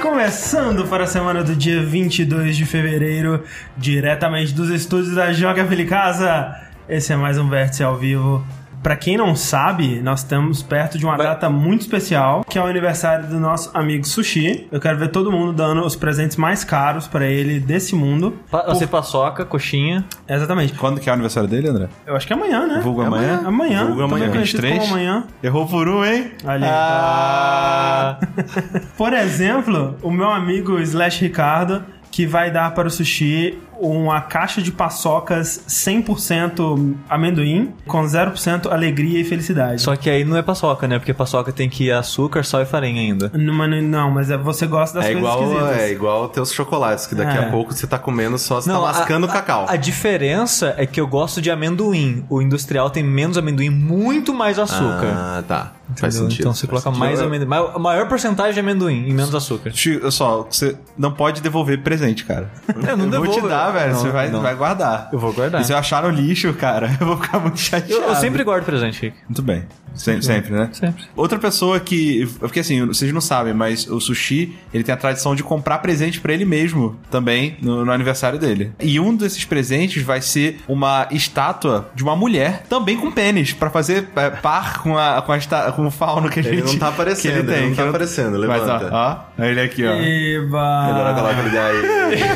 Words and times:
Começando 0.00 0.88
para 0.88 1.04
a 1.04 1.06
semana 1.06 1.44
do 1.44 1.54
dia 1.54 1.82
22 1.82 2.56
de 2.56 2.64
fevereiro, 2.64 3.44
diretamente 3.76 4.54
dos 4.54 4.70
estúdios 4.70 5.14
da 5.14 5.30
Joga 5.30 5.62
Casa. 5.84 6.56
Esse 6.88 7.12
é 7.12 7.16
mais 7.16 7.36
um 7.36 7.46
Vértice 7.46 7.82
ao 7.82 7.98
vivo. 7.98 8.42
Pra 8.86 8.94
quem 8.94 9.16
não 9.16 9.34
sabe, 9.34 10.00
nós 10.00 10.20
estamos 10.20 10.62
perto 10.62 10.96
de 10.96 11.04
uma 11.04 11.16
data 11.16 11.50
muito 11.50 11.80
especial, 11.80 12.44
que 12.48 12.56
é 12.56 12.62
o 12.62 12.66
aniversário 12.66 13.26
do 13.26 13.40
nosso 13.40 13.68
amigo 13.74 14.06
Sushi. 14.06 14.68
Eu 14.70 14.78
quero 14.78 14.96
ver 14.96 15.08
todo 15.08 15.32
mundo 15.32 15.52
dando 15.52 15.84
os 15.84 15.96
presentes 15.96 16.36
mais 16.36 16.62
caros 16.62 17.08
pra 17.08 17.26
ele 17.26 17.58
desse 17.58 17.96
mundo. 17.96 18.38
Pa 18.48 18.62
Você 18.68 18.86
paçoca, 18.86 19.44
coxinha. 19.44 20.04
Exatamente. 20.28 20.74
Quando 20.74 21.00
que 21.00 21.08
é 21.08 21.12
o 21.12 21.14
aniversário 21.14 21.48
dele, 21.48 21.68
André? 21.68 21.88
Eu 22.06 22.14
acho 22.14 22.28
que 22.28 22.32
é 22.32 22.36
amanhã, 22.36 22.64
né? 22.64 22.80
Vulgo 22.80 23.02
amanhã? 23.02 23.42
Amanhã. 23.44 23.86
Vulgo 23.86 24.02
amanhã. 24.02 24.26
Também 24.26 24.30
conhecido 24.30 24.62
23? 24.62 24.78
como 24.78 24.94
amanhã. 24.94 25.24
Errou 25.42 25.66
por 25.66 25.88
um, 25.88 26.04
hein? 26.04 26.30
Olha 26.44 26.66
aí. 26.66 26.72
Ah! 26.72 28.18
Por 28.96 29.12
exemplo, 29.12 29.96
o 30.00 30.12
meu 30.12 30.30
amigo 30.30 30.78
Slash 30.78 31.24
Ricardo, 31.24 31.82
que 32.08 32.24
vai 32.24 32.52
dar 32.52 32.72
para 32.72 32.86
o 32.86 32.90
sushi 32.90 33.58
uma 33.80 34.20
caixa 34.20 34.60
de 34.62 34.72
paçocas 34.72 35.60
100% 35.68 36.94
amendoim, 37.08 37.72
com 37.86 38.02
0% 38.02 38.70
alegria 38.70 39.20
e 39.20 39.24
felicidade. 39.24 39.82
Só 39.82 39.96
que 39.96 40.08
aí 40.08 40.24
não 40.24 40.36
é 40.36 40.42
paçoca, 40.42 40.86
né? 40.86 40.98
Porque 40.98 41.12
paçoca 41.12 41.52
tem 41.52 41.68
que 41.68 41.84
ir 41.84 41.92
açúcar, 41.92 42.42
sal 42.44 42.62
e 42.62 42.66
farinha 42.66 43.00
ainda. 43.00 43.30
Não, 43.34 43.54
mas 43.54 43.84
não, 43.84 44.10
mas 44.10 44.30
é- 44.30 44.36
você 44.36 44.66
gosta 44.66 44.98
das 44.98 45.06
É 45.08 45.12
coisas 45.12 45.30
igual, 45.30 45.42
esquisitas. 45.52 45.78
é 45.80 45.92
igual 45.92 46.28
teus 46.28 46.52
chocolates, 46.52 47.06
que 47.06 47.14
daqui 47.14 47.36
É. 47.36 47.40
a 47.48 47.50
pouco 47.50 47.72
você 47.72 47.86
tá 47.86 47.98
comendo 47.98 48.38
só, 48.38 48.60
você 48.60 48.70
tá 48.70 48.76
a- 48.76 48.80
mascando 48.80 49.26
a, 49.26 49.28
cacau. 49.28 49.66
A, 49.68 49.76
diferença 49.76 50.74
é 50.76 50.86
que 50.86 51.00
eu 51.00 51.06
gosto 51.06 51.40
de 51.40 51.50
amendoim. 51.50 52.24
O 52.28 52.40
industrial 52.42 52.90
tem 52.90 53.02
menos 53.02 53.36
amendoim, 53.38 53.70
muito 53.70 54.32
mais 54.34 54.58
açúcar. 54.58 55.12
Ah, 55.16 55.44
tá. 55.46 55.72
Faz 55.96 56.14
Entendeu? 56.16 56.30
sentido. 56.30 56.40
Então 56.40 56.54
você 56.54 56.66
faz 56.66 56.82
coloca 56.82 56.98
sentido. 56.98 56.98
mais 56.98 57.20
amendoim. 57.22 57.48
ma- 57.48 57.72
A 57.74 57.78
maior 57.78 58.08
porcentagem 58.08 58.54
de 58.54 58.60
amendoim 58.60 59.06
e 59.08 59.12
menos 59.12 59.32
açúcar. 59.34 59.70
Chico, 59.72 60.02
olha 60.02 60.10
só, 60.10 60.46
você 60.50 60.76
não 60.98 61.12
pode 61.12 61.40
devolver 61.40 61.80
presente, 61.82 62.24
cara. 62.24 62.50
Eu 62.68 62.96
não 62.96 63.04
eu 63.06 63.24
vou 63.24 63.28
te 63.32 63.40
dar, 63.42 63.65
velho. 63.70 63.92
Não, 63.92 64.00
você 64.00 64.10
vai, 64.10 64.30
não. 64.30 64.42
vai 64.42 64.54
guardar. 64.54 65.08
Eu 65.12 65.18
vou 65.18 65.32
guardar. 65.32 65.60
E 65.60 65.64
se 65.64 65.72
eu 65.72 65.76
achar 65.76 66.02
no 66.02 66.10
lixo, 66.10 66.52
cara, 66.54 66.90
eu 67.00 67.06
vou 67.06 67.16
ficar 67.16 67.38
muito 67.38 67.58
chateado. 67.58 67.92
Eu, 68.02 68.08
eu 68.08 68.16
sempre 68.16 68.42
guardo 68.44 68.64
presente, 68.64 69.00
Rick. 69.02 69.16
Muito 69.28 69.42
bem. 69.42 69.64
Sem- 69.96 70.20
sempre, 70.22 70.52
né? 70.52 70.68
Sempre. 70.72 71.04
Outra 71.16 71.38
pessoa 71.38 71.80
que. 71.80 72.26
Porque 72.38 72.60
assim, 72.60 72.84
vocês 72.86 73.12
não 73.12 73.20
sabem, 73.20 73.54
mas 73.54 73.86
o 73.88 74.00
sushi, 74.00 74.54
ele 74.72 74.84
tem 74.84 74.92
a 74.92 74.96
tradição 74.96 75.34
de 75.34 75.42
comprar 75.42 75.78
presente 75.78 76.20
pra 76.20 76.32
ele 76.32 76.44
mesmo 76.44 76.96
também 77.10 77.56
no, 77.62 77.84
no 77.84 77.92
aniversário 77.92 78.38
dele. 78.38 78.72
E 78.80 78.98
um 79.00 79.14
desses 79.16 79.44
presentes 79.44 80.02
vai 80.02 80.20
ser 80.20 80.60
uma 80.68 81.06
estátua 81.10 81.90
de 81.94 82.02
uma 82.02 82.14
mulher, 82.16 82.64
também 82.68 82.96
com 82.96 83.10
pênis, 83.10 83.52
pra 83.52 83.70
fazer 83.70 84.08
é, 84.16 84.30
par 84.30 84.82
com, 84.82 84.96
a, 84.98 85.22
com, 85.22 85.32
a 85.32 85.36
esta- 85.36 85.72
com 85.72 85.86
o 85.86 85.90
fauno 85.90 86.28
que 86.28 86.40
a 86.40 86.42
Ele 86.42 86.58
gente. 86.58 86.72
não 86.72 86.78
tá 86.78 86.88
aparecendo, 86.88 87.32
ele 87.32 87.38
ele 87.40 87.52
tem. 87.52 87.62
não 87.64 87.70
que 87.70 87.76
tá 87.76 87.88
aparecendo, 87.88 88.38
Mas 88.46 88.62
levanta. 88.62 88.90
ó, 88.92 89.18
ó, 89.38 89.44
ele 89.44 89.60
aqui, 89.60 89.84
ó. 89.84 89.92
Eba! 89.94 91.32
Ele 91.40 91.50
daí. 91.50 92.16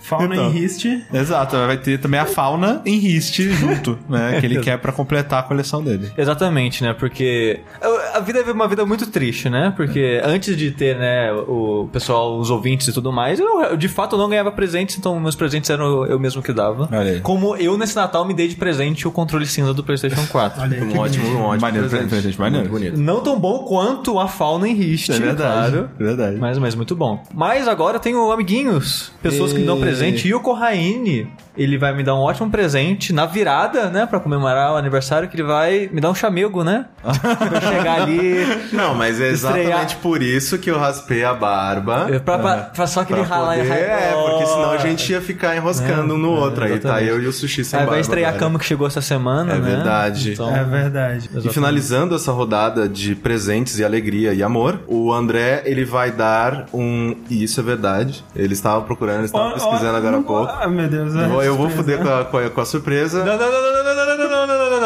Fauna 0.00 0.34
Então. 0.34 0.48
em 0.48 0.52
riste. 0.52 1.04
Exato, 1.12 1.56
vai 1.56 1.76
ter 1.76 1.98
também 1.98 2.20
a 2.20 2.26
fauna 2.26 2.82
em 2.84 2.98
riste 2.98 3.50
junto, 3.50 3.98
né? 4.08 4.38
Que 4.40 4.46
ele 4.46 4.60
quer 4.60 4.78
pra 4.78 4.92
completar 4.92 5.40
a 5.40 5.42
coleção 5.42 5.82
dele. 5.82 6.10
Exatamente, 6.26 6.82
né? 6.82 6.92
Porque 6.92 7.60
a 8.14 8.18
vida 8.20 8.40
é 8.40 8.52
uma 8.52 8.66
vida 8.66 8.84
muito 8.84 9.06
triste, 9.08 9.48
né? 9.48 9.72
Porque 9.76 10.20
antes 10.24 10.56
de 10.56 10.70
ter, 10.72 10.96
né, 10.98 11.32
o 11.32 11.88
pessoal, 11.92 12.36
os 12.38 12.50
ouvintes 12.50 12.88
e 12.88 12.92
tudo 12.92 13.12
mais, 13.12 13.38
eu, 13.38 13.76
de 13.76 13.88
fato 13.88 14.16
não 14.16 14.28
ganhava 14.28 14.50
presentes, 14.50 14.98
então 14.98 15.18
meus 15.20 15.36
presentes 15.36 15.70
eram 15.70 16.04
eu 16.06 16.18
mesmo 16.18 16.42
que 16.42 16.52
dava. 16.52 16.88
Olha 16.90 17.12
aí. 17.12 17.20
Como 17.20 17.54
eu 17.56 17.78
nesse 17.78 17.94
Natal 17.94 18.24
me 18.24 18.34
dei 18.34 18.48
de 18.48 18.56
presente 18.56 19.06
o 19.06 19.12
controle 19.12 19.46
cinza 19.46 19.72
do 19.72 19.84
PlayStation 19.84 20.26
4. 20.26 20.62
Olha 20.62 20.76
aí, 20.76 20.82
Um 20.82 20.88
que 20.88 20.98
ótimo, 20.98 21.28
um 21.28 21.42
ótimo 21.44 21.60
Maneiro, 21.60 21.88
presente. 21.88 22.08
presente 22.10 22.40
maneiro. 22.40 22.68
Muito 22.68 22.80
bonito. 22.84 22.98
Não 23.00 23.20
tão 23.20 23.38
bom 23.38 23.60
quanto 23.60 24.18
a 24.18 24.26
fauna 24.26 24.68
em 24.68 24.74
Rist, 24.74 25.10
É 25.10 25.18
verdade. 25.18 25.72
claro. 25.76 25.90
Verdade. 25.96 26.36
Mas, 26.38 26.58
mas 26.58 26.74
muito 26.74 26.96
bom. 26.96 27.22
Mas 27.32 27.68
agora 27.68 27.96
eu 27.96 28.00
tenho 28.00 28.32
amiguinhos, 28.32 29.12
pessoas 29.22 29.52
que 29.52 29.60
me 29.60 29.64
dão 29.66 29.76
E- 29.78 29.80
presente. 29.80 30.26
E 30.26 30.34
o 30.34 30.40
Corraine, 30.40 31.28
ele 31.56 31.78
vai 31.78 31.94
me 31.94 32.02
dar 32.02 32.14
um 32.16 32.18
ótimo 32.20 32.50
presente 32.50 33.12
na 33.12 33.26
virada, 33.26 33.88
né? 33.90 34.06
Pra 34.06 34.18
comemorar 34.18 34.72
o 34.72 34.76
aniversário, 34.76 35.28
que 35.28 35.36
ele 35.36 35.42
vai 35.44 35.88
me 35.92 36.00
dar 36.00 36.10
um 36.10 36.14
chamego, 36.16 36.64
né? 36.64 36.86
pra 37.02 37.60
chegar 37.60 38.02
ali. 38.02 38.44
Não, 38.72 38.94
mas 38.94 39.20
é 39.20 39.28
exatamente 39.28 39.66
Estrear- 39.70 39.96
por 40.02 40.22
isso 40.22 40.58
que 40.58 40.70
eu 40.70 40.78
raspei 40.78 41.24
a 41.24 41.32
barba. 41.34 42.06
Pra, 42.24 42.38
pra, 42.38 42.56
pra 42.74 42.86
só 42.86 43.00
aquele 43.00 43.24
Pra 43.24 43.36
ralar 43.36 43.56
poder, 43.56 43.68
e 43.68 43.72
é, 43.72 44.12
porque 44.28 44.46
senão 44.46 44.70
a 44.70 44.78
gente 44.78 45.12
ia 45.12 45.20
ficar 45.20 45.54
enroscando 45.56 46.14
um 46.14 46.18
no 46.18 46.30
outro. 46.30 46.64
Aí 46.64 46.70
tá 46.72 46.76
exatamente. 47.00 47.08
eu 47.08 47.22
e 47.22 47.26
o 47.26 47.32
sushi 47.32 47.64
sem 47.64 47.78
Aí 47.78 47.84
barba. 47.84 47.92
vai 47.92 48.00
estrear 48.00 48.34
a 48.34 48.36
cama 48.38 48.58
que 48.58 48.64
chegou 48.64 48.86
essa 48.86 49.00
semana, 49.00 49.52
É 49.54 49.58
né? 49.58 49.76
verdade. 49.76 50.32
Então, 50.32 50.54
É 50.54 50.64
verdade. 50.64 51.30
E 51.44 51.48
finalizando 51.50 52.14
essa 52.16 52.32
rodada 52.32 52.88
de 52.88 53.14
presentes 53.14 53.78
e 53.78 53.84
alegria 53.84 54.32
e 54.34 54.42
amor, 54.42 54.80
o 54.86 55.12
André, 55.12 55.62
ele 55.66 55.84
vai 55.84 56.10
dar 56.10 56.66
um... 56.72 57.14
E 57.30 57.44
isso 57.44 57.60
é 57.60 57.62
verdade. 57.62 58.24
Ele 58.34 58.52
estava 58.54 58.80
procurando, 58.82 59.18
ele 59.18 59.24
estava 59.26 59.52
pesquisando 59.54 59.96
agora 59.96 60.18
há 60.18 60.22
pouco. 60.22 60.52
Ah, 60.60 60.68
meu 60.68 60.88
Deus. 60.88 61.14
é 61.14 61.24
Eu 61.24 61.28
vou- 61.28 61.42
eu 61.44 61.56
vou 61.56 61.70
surpresa. 61.70 61.98
foder 61.98 61.98
com 61.98 62.20
a, 62.20 62.24
com 62.24 62.38
a- 62.46 62.50
com 62.50 62.60
a 62.60 62.64
surpresa. 62.64 63.24
Não, 63.24 63.36
não, 63.38 63.50
não, 63.50 63.62
não, 63.62 63.84
não, 63.84 64.06
não, 64.06 64.18
não, 64.18 64.25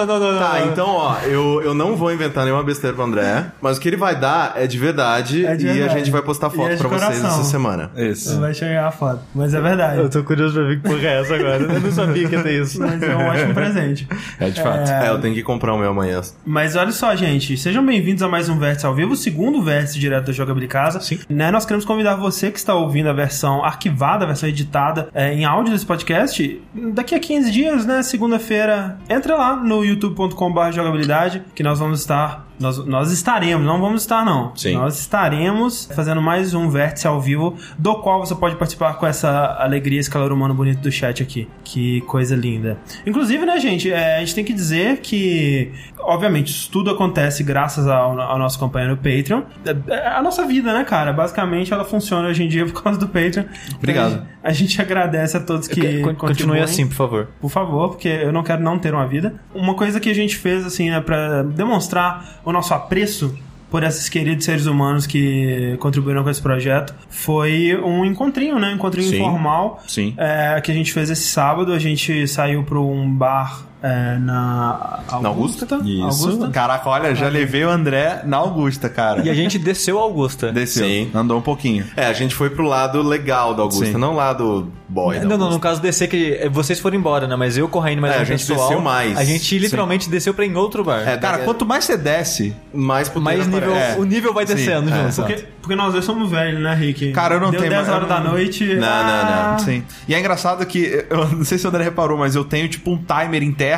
não, 0.06 0.18
não, 0.18 0.20
não, 0.20 0.32
não, 0.32 0.32
não, 0.32 0.40
não. 0.40 0.50
Tá, 0.50 0.60
então, 0.66 0.86
ó, 0.88 1.16
eu, 1.24 1.62
eu 1.62 1.74
não 1.74 1.96
vou 1.96 2.12
inventar 2.12 2.44
nenhuma 2.44 2.62
besteira 2.62 2.94
pro 2.94 3.04
André, 3.04 3.46
mas 3.60 3.76
o 3.76 3.80
que 3.80 3.88
ele 3.88 3.96
vai 3.96 4.18
dar 4.18 4.54
é 4.56 4.66
de 4.66 4.78
verdade, 4.78 5.44
É 5.46 5.54
de 5.56 5.66
e 5.66 5.70
a 5.70 5.72
verdade. 5.72 5.98
gente 6.00 6.10
vai 6.10 6.22
postar 6.22 6.48
E 6.48 6.56
foto 6.56 6.68
é 6.70 6.74
de 6.74 6.78
pra 6.80 6.88
vocês 6.88 7.02
coração. 7.20 7.40
essa 7.40 7.44
semana. 7.50 7.90
Isso. 7.96 8.40
Vai 8.40 8.54
chegar 8.54 8.86
a 8.88 8.90
foto. 8.90 9.20
Mas 9.34 9.54
é 9.54 9.60
verdade. 9.60 9.98
Eu 10.00 10.08
tô 10.10 10.22
curioso 10.22 10.54
pra 10.54 10.64
ver 10.64 10.76
que 10.80 10.88
porra 10.88 11.06
é 11.06 11.20
essa 11.20 11.34
agora. 11.34 11.62
Eu 11.62 11.80
não 11.80 11.90
sabia 11.92 12.28
que 12.28 12.34
ia 12.34 12.42
ter 12.42 12.62
isso. 12.62 12.80
Mas 12.80 13.02
é 13.02 13.16
um 13.16 13.26
ótimo 13.28 13.54
presente. 13.54 14.08
É, 14.38 14.50
de 14.50 14.62
fato. 14.62 14.90
É, 14.90 15.08
eu 15.08 15.20
tenho 15.20 15.34
que 15.34 15.42
comprar 15.42 15.74
o 15.74 15.78
meu 15.78 15.90
amanhã. 15.90 16.20
Mas 16.44 16.76
olha 16.76 16.92
só, 16.92 17.14
gente, 17.14 17.56
sejam 17.56 17.84
bem-vindos 17.84 18.22
a 18.22 18.28
mais 18.28 18.48
um 18.48 18.58
Vértice 18.58 18.86
ao 18.86 18.94
vivo, 18.94 19.12
o 19.12 19.16
segundo 19.16 19.62
Vértice 19.62 19.98
direto 19.98 20.26
da 20.26 20.32
Jogabilidade 20.32 20.70
Casa. 20.70 21.00
Sim. 21.00 21.18
Né, 21.28 21.50
nós 21.50 21.64
queremos 21.64 21.84
convidar 21.84 22.14
você 22.16 22.50
que 22.50 22.58
está 22.58 22.74
ouvindo 22.74 23.08
a 23.08 23.12
versão 23.12 23.64
arquivada, 23.64 24.24
a 24.24 24.26
versão 24.26 24.48
editada 24.48 25.08
é, 25.14 25.32
em 25.32 25.44
áudio 25.44 25.72
desse 25.72 25.86
podcast, 25.86 26.60
daqui 26.92 27.14
a 27.14 27.18
15 27.18 27.50
dias, 27.50 27.86
né, 27.86 28.02
segunda-feira, 28.02 28.98
entra 29.08 29.34
lá 29.36 29.56
no 29.56 29.84
youtube.com.br 29.90 30.72
jogabilidade, 30.72 31.42
que 31.54 31.62
nós 31.62 31.78
vamos 31.78 32.00
estar 32.00 32.49
nós, 32.60 32.84
nós 32.84 33.10
estaremos, 33.10 33.66
não 33.66 33.80
vamos 33.80 34.02
estar 34.02 34.24
não. 34.24 34.54
Sim. 34.54 34.74
Nós 34.74 34.98
estaremos 34.98 35.88
fazendo 35.94 36.20
mais 36.20 36.52
um 36.54 36.68
vértice 36.68 37.06
ao 37.06 37.20
vivo, 37.20 37.56
do 37.78 37.94
qual 37.96 38.20
você 38.24 38.34
pode 38.34 38.56
participar 38.56 38.94
com 38.94 39.06
essa 39.06 39.56
alegria, 39.58 39.98
esse 39.98 40.10
calor 40.10 40.30
humano 40.30 40.54
bonito 40.54 40.80
do 40.80 40.92
chat 40.92 41.22
aqui. 41.22 41.48
Que 41.64 42.02
coisa 42.02 42.36
linda. 42.36 42.78
Inclusive, 43.06 43.44
né, 43.46 43.58
gente, 43.58 43.90
é, 43.90 44.16
a 44.16 44.20
gente 44.20 44.34
tem 44.34 44.44
que 44.44 44.52
dizer 44.52 44.98
que, 44.98 45.72
obviamente, 45.98 46.48
isso 46.50 46.70
tudo 46.70 46.90
acontece 46.90 47.42
graças 47.42 47.86
ao, 47.88 48.20
ao 48.20 48.38
nosso 48.38 48.58
companheiro 48.58 48.96
Patreon. 48.96 49.42
É, 49.64 49.94
é 49.94 50.06
a 50.08 50.22
nossa 50.22 50.44
vida, 50.46 50.72
né, 50.72 50.84
cara? 50.84 51.12
Basicamente, 51.12 51.72
ela 51.72 51.84
funciona 51.84 52.28
hoje 52.28 52.44
em 52.44 52.48
dia 52.48 52.66
por 52.66 52.82
causa 52.82 52.98
do 52.98 53.06
Patreon. 53.08 53.44
Obrigado. 53.76 54.12
Então, 54.12 54.26
a, 54.42 54.50
gente, 54.50 54.50
a 54.50 54.52
gente 54.52 54.82
agradece 54.82 55.36
a 55.36 55.40
todos 55.40 55.66
que 55.66 56.02
Con- 56.02 56.14
Continue 56.14 56.60
assim, 56.60 56.86
por 56.86 56.94
favor. 56.94 57.28
Por 57.40 57.50
favor, 57.50 57.88
porque 57.90 58.08
eu 58.08 58.32
não 58.32 58.42
quero 58.42 58.62
não 58.62 58.78
ter 58.78 58.92
uma 58.92 59.06
vida. 59.06 59.34
Uma 59.54 59.74
coisa 59.74 59.98
que 59.98 60.10
a 60.10 60.14
gente 60.14 60.36
fez, 60.36 60.66
assim, 60.66 60.90
é 60.90 61.00
pra 61.00 61.42
demonstrar 61.42 62.40
o 62.50 62.52
nosso 62.52 62.74
apreço 62.74 63.36
por 63.70 63.84
esses 63.84 64.08
queridos 64.08 64.44
seres 64.44 64.66
humanos 64.66 65.06
que 65.06 65.76
contribuíram 65.78 66.24
com 66.24 66.30
esse 66.30 66.42
projeto 66.42 66.92
foi 67.08 67.76
um 67.76 68.04
encontrinho, 68.04 68.58
né? 68.58 68.72
Um 68.72 68.74
encontrinho 68.74 69.08
Sim. 69.08 69.16
informal 69.16 69.82
Sim. 69.86 70.14
é, 70.16 70.60
que 70.60 70.72
a 70.72 70.74
gente 70.74 70.92
fez 70.92 71.08
esse 71.08 71.28
sábado. 71.28 71.72
A 71.72 71.78
gente 71.78 72.26
saiu 72.26 72.64
para 72.64 72.80
um 72.80 73.08
bar 73.08 73.64
é, 73.82 74.18
na 74.18 75.00
Augusta. 75.08 75.66
Isso. 75.84 76.26
Augusta. 76.28 76.50
Caraca, 76.50 76.88
olha, 76.88 77.14
já 77.14 77.28
levei 77.28 77.64
o 77.64 77.70
André 77.70 78.22
na 78.24 78.36
Augusta, 78.38 78.88
cara. 78.88 79.22
E 79.22 79.30
a 79.30 79.34
gente 79.34 79.58
desceu 79.58 79.98
a 79.98 80.02
Augusta. 80.02 80.52
Desceu. 80.52 80.84
Sim. 80.86 81.10
Andou 81.14 81.38
um 81.38 81.42
pouquinho. 81.42 81.84
É, 81.96 82.06
a 82.06 82.12
gente 82.12 82.34
foi 82.34 82.50
pro 82.50 82.64
lado 82.64 83.02
legal 83.02 83.54
da 83.54 83.62
Augusta, 83.62 83.86
Sim. 83.86 83.92
não 83.98 84.14
lá 84.14 84.32
do 84.32 84.70
boy 84.88 85.18
Não, 85.20 85.24
não, 85.24 85.32
Augusta. 85.32 85.54
no 85.54 85.60
caso 85.60 85.80
descer 85.80 86.08
que 86.08 86.48
vocês 86.52 86.78
foram 86.80 86.96
embora, 86.96 87.26
né? 87.26 87.36
Mas 87.36 87.56
eu, 87.56 87.68
Corraine, 87.68 88.00
mais 88.00 88.14
É, 88.14 88.18
a 88.18 88.24
gente 88.24 88.40
pessoal, 88.46 88.68
desceu 88.68 88.80
mais. 88.82 89.16
A 89.16 89.24
gente 89.24 89.58
literalmente 89.58 90.08
desceu 90.10 90.34
pra 90.34 90.44
em 90.44 90.54
outro 90.56 90.84
bar. 90.84 91.00
É, 91.08 91.16
Cara, 91.16 91.36
daí- 91.38 91.46
quanto 91.46 91.64
mais 91.64 91.84
você 91.84 91.96
desce, 91.96 92.54
mais 92.72 93.12
mais 93.14 93.46
nível, 93.46 93.70
aparece. 93.74 94.00
o 94.00 94.04
nível 94.04 94.34
vai 94.34 94.46
Sim, 94.46 94.54
descendo 94.54 94.90
é, 94.92 95.06
exato. 95.08 95.28
Porque, 95.28 95.44
porque 95.62 95.76
nós 95.76 95.92
dois 95.92 96.04
somos 96.04 96.30
velhos, 96.30 96.60
né, 96.62 96.74
Rick? 96.74 97.12
Cara, 97.12 97.36
eu 97.36 97.40
não 97.40 97.50
Deu 97.50 97.60
tenho 97.60 97.70
10 97.72 97.86
mais- 97.86 97.94
horas 97.96 98.08
da 98.08 98.20
noite. 98.20 98.64
Não, 98.66 98.80
não, 98.80 98.80
não. 98.80 99.54
ah, 99.54 99.56
Sim. 99.58 99.82
E 100.08 100.14
é 100.14 100.18
engraçado 100.18 100.64
que, 100.66 101.04
eu 101.08 101.28
não 101.28 101.44
sei 101.44 101.56
se 101.58 101.64
o 101.66 101.68
André 101.68 101.84
reparou, 101.84 102.18
mas 102.18 102.34
eu 102.34 102.44
tenho 102.44 102.68
tipo 102.68 102.90
um 102.92 102.96
timer 102.98 103.42
interno. 103.42 103.69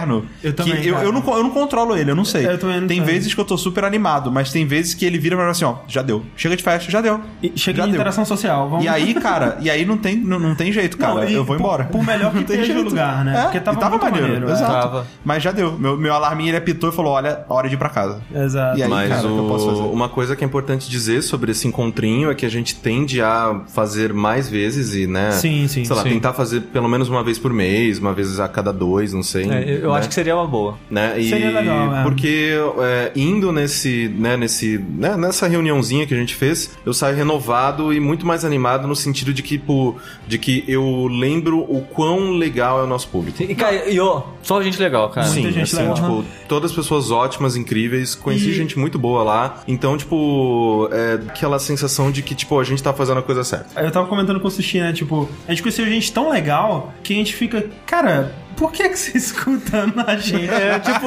Eu 0.42 0.52
que 0.52 0.56
também, 0.56 0.84
eu, 0.84 0.94
cara. 0.94 1.06
eu, 1.06 1.12
não, 1.12 1.20
eu 1.36 1.42
não 1.42 1.50
controlo 1.50 1.96
ele, 1.96 2.10
eu 2.10 2.16
não 2.16 2.24
sei. 2.24 2.46
Eu 2.46 2.58
também 2.58 2.80
não 2.80 2.88
tem 2.88 2.98
sei. 3.04 3.06
vezes 3.14 3.34
que 3.34 3.40
eu 3.40 3.44
tô 3.44 3.56
super 3.56 3.84
animado, 3.84 4.30
mas 4.30 4.50
tem 4.52 4.66
vezes 4.66 4.94
que 4.94 5.04
ele 5.04 5.18
vira 5.18 5.36
pra 5.36 5.44
mim 5.44 5.50
assim, 5.50 5.64
ó, 5.64 5.76
já 5.88 6.02
deu. 6.02 6.22
Chega 6.36 6.56
de 6.56 6.62
festa, 6.62 6.90
já 6.90 7.00
deu. 7.00 7.20
E 7.42 7.52
chega 7.56 7.78
Já 7.78 7.82
em 7.84 7.90
deu. 7.90 7.94
interação 7.96 8.24
social. 8.24 8.68
Vamos... 8.68 8.84
E 8.84 8.88
aí, 8.88 9.14
cara, 9.14 9.58
e 9.60 9.70
aí 9.70 9.84
não 9.84 9.96
tem, 9.96 10.16
não, 10.16 10.38
não 10.38 10.54
tem 10.54 10.72
jeito, 10.72 10.96
cara, 10.96 11.24
e 11.26 11.34
eu 11.34 11.44
vou 11.44 11.56
por- 11.56 11.60
embora. 11.62 11.84
Por 11.84 12.04
melhor 12.04 12.30
que 12.32 12.36
Não 12.36 12.42
esteja 12.42 12.78
o 12.78 12.82
lugar, 12.82 13.24
né? 13.24 13.38
É, 13.38 13.42
Porque 13.44 13.60
tava, 13.60 13.78
tava 13.78 13.90
muito 13.90 14.02
maneiro, 14.04 14.26
maneiro. 14.28 14.48
é. 14.48 14.52
exato. 14.52 14.72
Tava. 14.72 15.06
Mas 15.24 15.42
já 15.42 15.52
deu. 15.52 15.72
Meu, 15.78 15.96
meu 15.96 16.14
alarminho 16.14 16.50
ele 16.50 16.56
apitou 16.56 16.90
e 16.90 16.92
falou: 16.92 17.12
olha, 17.12 17.44
hora 17.48 17.68
de 17.68 17.74
ir 17.74 17.78
pra 17.78 17.88
casa. 17.88 18.20
Exato. 18.34 18.78
E 18.78 18.82
aí, 18.82 18.88
Mas 18.88 19.08
cara, 19.08 19.26
o 19.26 19.32
que 19.32 19.38
eu 19.38 19.48
posso 19.48 19.66
fazer? 19.70 19.80
uma 19.82 20.08
coisa 20.08 20.36
que 20.36 20.44
é 20.44 20.46
importante 20.46 20.88
dizer 20.90 21.22
sobre 21.22 21.52
esse 21.52 21.66
encontrinho 21.66 22.30
é 22.30 22.34
que 22.34 22.44
a 22.46 22.48
gente 22.50 22.74
tende 22.76 23.20
a 23.20 23.60
fazer 23.72 24.12
mais 24.12 24.48
vezes 24.48 24.94
e, 24.94 25.06
né? 25.06 25.32
Sim, 25.32 25.66
sim, 25.68 25.84
Sei 25.84 25.94
lá, 25.96 26.02
sim. 26.02 26.10
tentar 26.10 26.32
fazer 26.32 26.60
pelo 26.62 26.88
menos 26.88 27.08
uma 27.08 27.22
vez 27.24 27.38
por 27.38 27.52
mês, 27.52 27.98
uma 27.98 28.12
vez 28.12 28.38
a 28.40 28.48
cada 28.48 28.72
dois, 28.72 29.12
não 29.12 29.22
sei. 29.22 29.48
É, 29.50 29.78
eu 29.81 29.81
né? 29.90 29.98
acho 29.98 30.08
que 30.08 30.14
seria 30.14 30.36
uma 30.36 30.46
boa. 30.46 30.78
né? 30.90 31.18
E 31.18 31.28
Seria 31.28 31.50
legal, 31.50 31.96
é. 31.96 32.02
porque 32.02 32.52
é, 32.80 33.12
indo 33.16 33.50
nesse, 33.52 34.08
né, 34.08 34.36
nesse, 34.36 34.78
né, 34.78 35.16
nessa 35.16 35.46
reuniãozinha 35.48 36.06
que 36.06 36.14
a 36.14 36.16
gente 36.16 36.34
fez, 36.34 36.76
eu 36.86 36.92
saio 36.94 37.16
renovado 37.16 37.92
e 37.92 37.98
muito 38.00 38.26
mais 38.26 38.44
animado 38.44 38.86
no 38.86 38.94
sentido 38.96 39.32
de 39.32 39.42
que, 39.42 39.58
pô, 39.58 39.94
de 40.26 40.38
que 40.38 40.64
eu 40.68 41.06
lembro 41.10 41.60
o 41.60 41.82
quão 41.82 42.32
legal 42.32 42.80
é 42.80 42.84
o 42.84 42.86
nosso 42.86 43.08
público. 43.08 43.42
E, 43.42 43.54
cara, 43.54 43.88
e 43.90 43.98
ó, 44.00 44.22
só 44.42 44.62
gente 44.62 44.78
legal, 44.80 45.08
cara. 45.10 45.26
Muita 45.26 45.42
Sim, 45.42 45.52
gente 45.52 45.62
assim, 45.62 45.76
legal. 45.78 45.94
tipo, 45.94 46.24
todas 46.48 46.70
as 46.70 46.76
pessoas 46.76 47.10
ótimas, 47.10 47.56
incríveis, 47.56 48.14
conheci 48.14 48.50
E- 48.50 48.54
gente 48.54 48.78
muito 48.78 48.98
boa 48.98 49.22
lá. 49.22 49.62
Então, 49.66 49.96
tipo, 49.96 50.88
é 50.92 51.14
aquela 51.28 51.58
sensação 51.58 52.10
de 52.10 52.22
que, 52.22 52.34
tipo, 52.34 52.58
a 52.58 52.64
gente 52.64 52.82
tá 52.82 52.92
fazendo 52.92 53.18
a 53.18 53.22
coisa 53.22 53.42
certa. 53.44 53.80
Eu 53.80 53.90
tava 53.90 54.06
comentando 54.06 54.40
com 54.40 54.48
o 54.48 54.50
Sushi, 54.50 54.78
né? 54.80 54.92
Tipo, 54.92 55.28
a 55.46 55.50
gente 55.50 55.62
conheceu 55.62 55.86
gente 55.86 56.12
tão 56.12 56.30
legal 56.30 56.92
que 57.02 57.12
a 57.12 57.16
gente 57.16 57.34
fica, 57.34 57.64
cara, 57.86 58.34
por 58.56 58.72
que, 58.72 58.88
que 58.88 58.96
você 58.98 59.16
escuta 59.18 59.84
a 60.06 60.16
gente? 60.16 60.48
É, 60.50 60.78
tipo, 60.78 61.06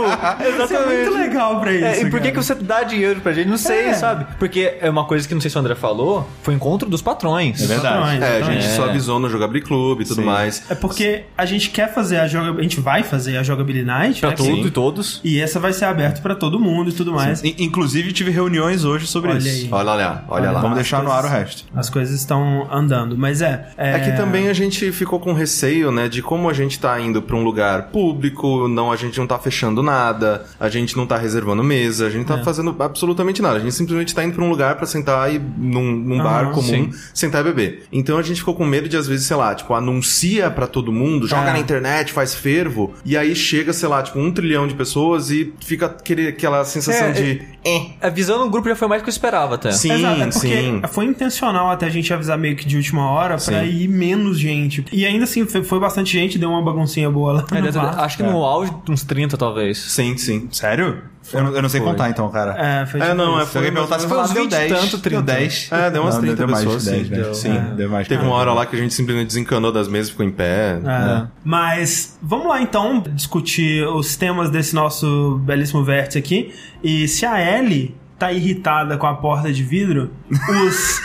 Isso 0.64 0.74
é 0.76 0.86
muito 0.86 1.14
legal 1.18 1.60
pra 1.60 1.74
isso. 1.74 1.86
É, 1.86 2.02
e 2.02 2.10
por 2.10 2.20
que, 2.20 2.30
cara. 2.30 2.32
que 2.32 2.38
você 2.38 2.56
dá 2.56 2.84
dinheiro 2.84 3.22
pra 3.22 3.34
gente? 3.34 3.48
Não 3.48 3.58
sei, 3.58 3.88
É. 3.90 3.94
sabe? 3.94 4.26
Porque 4.40 4.78
é 4.80 4.90
uma 4.90 5.06
coisa 5.06 5.28
que 5.28 5.34
não 5.34 5.42
sei 5.42 5.50
se 5.50 5.58
o 5.58 5.60
André 5.60 5.76
falou, 5.76 6.28
foi 6.42 6.54
o 6.54 6.58
encontro 6.58 6.90
dos 6.90 7.02
patrões. 7.02 7.62
É 7.62 7.66
verdade. 7.68 7.98
Patrões, 7.98 8.22
É, 8.22 8.38
a 8.38 8.42
gente 8.42 8.66
É. 8.66 8.70
só 8.70 8.86
avisou 8.86 9.20
no 9.20 9.30
Jogability 9.30 9.68
Club 9.68 10.02
e 10.02 10.06
tudo 10.06 10.22
Sim. 10.22 10.28
mais. 10.28 10.64
É 10.70 10.76
porque 10.76 11.24
a 11.38 11.46
gente 11.46 11.70
quer 11.70 11.94
fazer 11.94 12.18
a 12.18 12.28
jogabilidade. 12.28 12.60
A 12.60 12.64
gente 12.70 12.80
vai 12.80 13.04
fazer 13.04 13.38
a 13.38 13.44
jogabilidade 13.44 13.86
night. 13.86 14.20
Pra 14.20 14.30
né? 14.32 14.36
tudo 14.36 14.56
Sim. 14.62 14.66
e 14.68 14.72
todos. 14.72 15.22
E 15.24 15.40
essa 15.40 15.60
vai 15.60 15.74
ser 15.74 15.86
aberta 15.86 16.22
pra 16.22 16.34
todo 16.36 16.60
mundo 16.60 16.90
e 16.90 16.94
tudo 16.94 17.14
mais. 17.14 17.44
In- 17.44 17.56
Inclusive, 17.60 18.12
tive 18.14 18.32
reuniões 18.32 18.84
hoje 18.86 19.06
sobre 19.08 19.30
Olha 19.32 19.38
isso. 19.38 19.48
aí. 19.66 19.68
Olha 19.72 19.84
lá, 19.94 20.24
olha 20.28 20.52
lá. 20.52 20.60
Vamos 20.62 20.76
deixar 20.76 21.04
no 21.04 21.12
ar 21.12 21.20
o 21.20 21.22
coisas- 21.22 21.40
resto. 21.40 21.64
As 21.76 21.90
coisas 21.90 22.16
estão 22.20 22.68
andando. 22.72 23.18
Mas 23.18 23.42
é. 23.42 23.68
É 23.78 24.00
que 24.00 24.12
também 24.14 24.48
a 24.50 24.54
gente 24.54 24.92
ficou 24.92 25.20
com 25.20 25.34
receio, 25.34 25.92
né, 25.92 26.08
de 26.08 26.22
como 26.22 26.50
a 26.50 26.54
gente 26.54 26.80
tá 26.80 27.00
indo 27.00 27.22
pra 27.36 27.42
um 27.42 27.44
lugar 27.44 27.84
público, 27.90 28.68
não 28.68 28.92
a 28.92 28.96
gente 28.96 29.18
não 29.20 29.28
tá 29.28 29.38
fechando 29.38 29.84
nada, 29.84 30.46
a 30.60 30.70
gente 30.70 30.96
não 30.96 31.06
tá 31.06 31.18
reservando 31.18 31.64
mesa, 31.64 32.08
a 32.08 32.10
gente 32.10 32.32
É. 32.32 32.36
tá 32.38 32.44
fazendo 32.44 32.74
absolutamente 32.80 33.42
nada. 33.42 33.58
A 33.58 33.60
gente 33.60 33.74
simplesmente 33.74 34.14
tá 34.16 34.24
indo 34.24 34.34
pra 34.34 34.44
um 34.44 34.50
lugar 34.50 34.76
pra 34.76 34.86
sentar 34.86 35.34
e 35.34 35.40
num, 35.40 35.92
num 35.92 36.18
bar 36.24 36.52
comum, 36.52 36.64
sim. 36.64 36.90
sentar 37.14 37.42
e 37.42 37.44
beber. 37.44 37.84
Então 37.92 38.18
a 38.18 38.22
gente 38.22 38.40
ficou 38.40 38.56
com 38.56 38.66
medo 38.66 38.88
de 38.88 38.96
às 38.98 39.08
vezes, 39.08 39.26
sei 39.26 39.36
lá, 39.36 39.54
tipo, 39.54 39.74
anuncia 39.74 40.50
pra 40.50 40.68
todo 40.68 40.92
mundo, 40.92 41.28
joga 41.28 41.50
É. 41.50 41.54
na 41.54 41.60
internet, 41.60 42.14
faz 42.14 42.34
fervo, 42.34 42.94
e 43.04 43.18
aí 43.18 43.36
chega, 43.36 43.74
sei 43.74 43.90
lá, 43.90 44.02
tipo, 44.02 44.20
um 44.20 44.32
trilhão 44.32 44.68
de 44.68 44.74
pessoas 44.76 45.30
e 45.32 45.54
fica 45.60 45.88
aquele, 45.88 46.28
aquela 46.28 46.64
sensação 46.64 47.08
É, 47.08 47.12
de 47.12 47.42
eh. 47.66 47.82
A 48.02 48.10
visão 48.10 48.40
no 48.40 48.50
grupo 48.50 48.70
já 48.70 48.76
foi 48.76 48.88
mais 48.88 49.02
do 49.02 49.06
que 49.06 49.10
eu 49.10 49.14
esperava 49.14 49.56
até. 49.56 49.72
Sim, 49.72 49.92
Exato, 49.94 50.22
é 50.22 50.32
sim. 50.32 50.82
foi 50.90 51.06
intencional 51.06 51.70
até 51.72 51.86
a 51.86 51.90
gente 51.90 52.14
avisar 52.14 52.38
meio 52.38 52.56
que 52.56 52.66
de 52.66 52.78
última 52.78 53.10
hora 53.10 53.36
pra 53.36 53.40
Sim. 53.40 53.64
ir 53.66 53.88
menos 53.88 54.40
gente. 54.40 54.86
E 54.92 55.06
ainda 55.06 55.24
assim, 55.24 55.46
foi, 55.46 55.64
foi 55.64 55.80
bastante 55.80 56.12
gente, 56.14 56.38
deu 56.38 56.50
uma 56.50 56.62
baguncinha 56.62 57.10
boa 57.10 57.25
lá. 57.34 57.46
É, 57.52 57.72
bar. 57.72 58.00
acho 58.00 58.18
que 58.18 58.24
no 58.24 58.44
auge, 58.44 58.72
uns 58.90 59.04
30 59.04 59.38
talvez. 59.38 59.78
Sim, 59.78 60.18
sim. 60.18 60.48
Sério? 60.52 61.04
Eu 61.34 61.44
não, 61.44 61.52
eu 61.56 61.62
não 61.64 61.70
sei 61.70 61.82
Foi. 61.82 61.90
contar 61.90 62.08
então, 62.10 62.30
cara. 62.30 62.52
É, 62.56 62.86
foi 62.86 63.02
É, 63.02 63.12
não, 63.14 63.40
é 63.40 63.44
isso. 63.44 63.52
Se 63.54 63.58
alguém 63.58 63.74
perguntasse, 63.74 64.08
Foi 64.08 64.16
foi 64.16 64.26
uns 64.26 64.32
deu 64.32 64.44
20 64.44 64.52
10. 64.52 64.72
tanto, 64.72 64.92
Deu 64.92 65.00
30. 65.00 65.22
10. 65.24 65.70
É, 65.72 65.90
deu 65.92 66.02
umas 66.04 66.14
Não, 66.16 66.22
30 66.22 66.36
deu 66.36 66.48
mais 66.48 66.60
de 66.60 66.66
pessoas, 66.66 66.86
10, 66.86 67.08
sim. 67.08 67.10
né? 67.12 67.18
Deu. 67.18 67.34
Sim, 67.34 67.58
É. 67.58 67.62
deu 67.76 67.90
mais. 67.90 68.08
Teve 68.08 68.24
uma 68.24 68.36
hora 68.36 68.54
lá 68.54 68.66
que 68.68 68.76
a 68.76 68.80
gente 68.80 68.94
simplesmente 68.94 69.28
desencanou 69.28 69.72
das 69.72 69.88
mesas 69.88 70.10
e 70.10 70.12
ficou 70.12 70.26
em 70.26 70.32
pé. 70.32 70.80
É. 70.86 71.28
Mas 71.44 72.18
vamos 72.22 72.48
lá 72.48 72.62
então 72.62 73.04
discutir 73.14 73.88
os 73.88 74.16
temas 74.16 74.52
desse 74.52 74.76
nosso 74.76 75.42
belíssimo 75.44 75.84
vértice 75.84 76.20
aqui. 76.20 76.54
E 76.84 77.08
se 77.08 77.26
a 77.26 77.42
Ellie 77.58 77.96
tá 78.20 78.32
irritada 78.32 78.96
com 78.96 79.08
a 79.08 79.16
porta 79.16 79.52
de 79.52 79.64
vidro, 79.64 80.12
os 80.30 81.02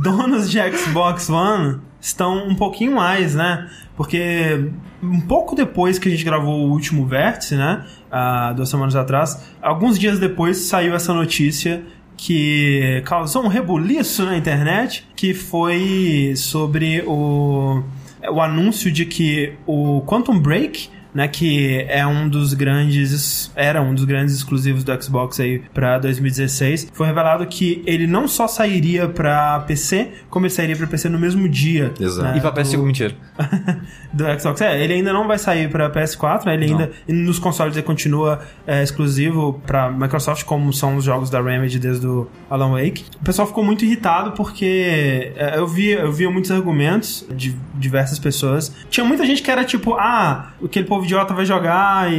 donos 0.00 0.48
de 0.48 0.58
Xbox 0.76 1.28
One 1.28 1.80
estão 2.00 2.46
um 2.46 2.54
pouquinho 2.54 2.94
mais, 2.94 3.34
né? 3.34 3.68
Porque 3.96 4.68
um 5.04 5.20
pouco 5.20 5.54
depois 5.54 5.98
que 5.98 6.08
a 6.08 6.10
gente 6.10 6.24
gravou 6.24 6.66
o 6.66 6.70
último 6.70 7.06
vértice, 7.06 7.54
né? 7.54 7.84
Há 8.10 8.52
duas 8.52 8.68
semanas 8.68 8.96
atrás, 8.96 9.50
alguns 9.60 9.98
dias 9.98 10.18
depois 10.18 10.58
saiu 10.58 10.94
essa 10.94 11.12
notícia 11.12 11.82
que 12.16 13.02
causou 13.04 13.44
um 13.44 13.48
rebuliço 13.48 14.24
na 14.24 14.36
internet, 14.36 15.06
que 15.16 15.34
foi 15.34 16.32
sobre 16.36 17.02
o, 17.06 17.82
o 18.30 18.40
anúncio 18.40 18.90
de 18.90 19.04
que 19.04 19.52
o 19.66 20.00
Quantum 20.02 20.38
Break 20.38 20.88
né, 21.14 21.28
que 21.28 21.84
é 21.88 22.04
um 22.06 22.28
dos 22.28 22.52
grandes, 22.54 23.50
era 23.54 23.80
um 23.80 23.94
dos 23.94 24.04
grandes 24.04 24.34
exclusivos 24.34 24.82
do 24.82 25.02
Xbox 25.02 25.38
aí 25.40 25.62
para 25.72 25.98
2016. 25.98 26.90
Foi 26.92 27.06
revelado 27.06 27.46
que 27.46 27.82
ele 27.86 28.06
não 28.06 28.26
só 28.26 28.48
sairia 28.48 29.08
para 29.08 29.60
PC, 29.60 30.08
como 30.28 30.46
ele 30.46 30.52
sairia 30.52 30.76
para 30.76 30.86
PC 30.86 31.08
no 31.08 31.18
mesmo 31.18 31.48
dia. 31.48 31.92
Exato. 32.00 32.28
né, 32.28 32.38
E 32.38 32.40
pra 32.40 32.52
PS5, 32.52 32.76
do- 32.76 32.82
mentira. 32.82 33.14
do 34.12 34.24
Xbox. 34.40 34.60
É, 34.60 34.82
ele 34.82 34.94
ainda 34.94 35.12
não 35.12 35.26
vai 35.26 35.38
sair 35.38 35.68
para 35.70 35.90
PS4, 35.90 36.44
né? 36.46 36.54
Ele 36.54 36.64
ainda 36.66 36.90
nos 37.08 37.38
consoles 37.38 37.76
ele 37.76 37.84
continua 37.84 38.40
é, 38.66 38.82
exclusivo 38.82 39.60
para 39.66 39.90
Microsoft, 39.90 40.44
como 40.44 40.72
são 40.72 40.96
os 40.96 41.04
jogos 41.04 41.30
da 41.30 41.40
Remedy 41.40 41.78
desde 41.78 42.06
o 42.06 42.28
Alan 42.50 42.72
Wake. 42.72 43.04
O 43.20 43.24
pessoal 43.24 43.46
ficou 43.46 43.64
muito 43.64 43.84
irritado 43.84 44.32
porque 44.32 45.32
é, 45.36 45.58
eu 45.58 45.66
vi 45.66 45.90
eu 45.90 46.12
via 46.12 46.30
muitos 46.30 46.50
argumentos 46.50 47.26
de 47.34 47.54
diversas 47.74 48.18
pessoas. 48.18 48.74
Tinha 48.90 49.04
muita 49.04 49.24
gente 49.26 49.42
que 49.42 49.50
era 49.50 49.64
tipo, 49.64 49.94
ah, 49.94 50.52
aquele 50.64 50.86
povo 50.86 51.03
idiota 51.04 51.34
vai 51.34 51.44
jogar 51.44 52.12
e, 52.12 52.18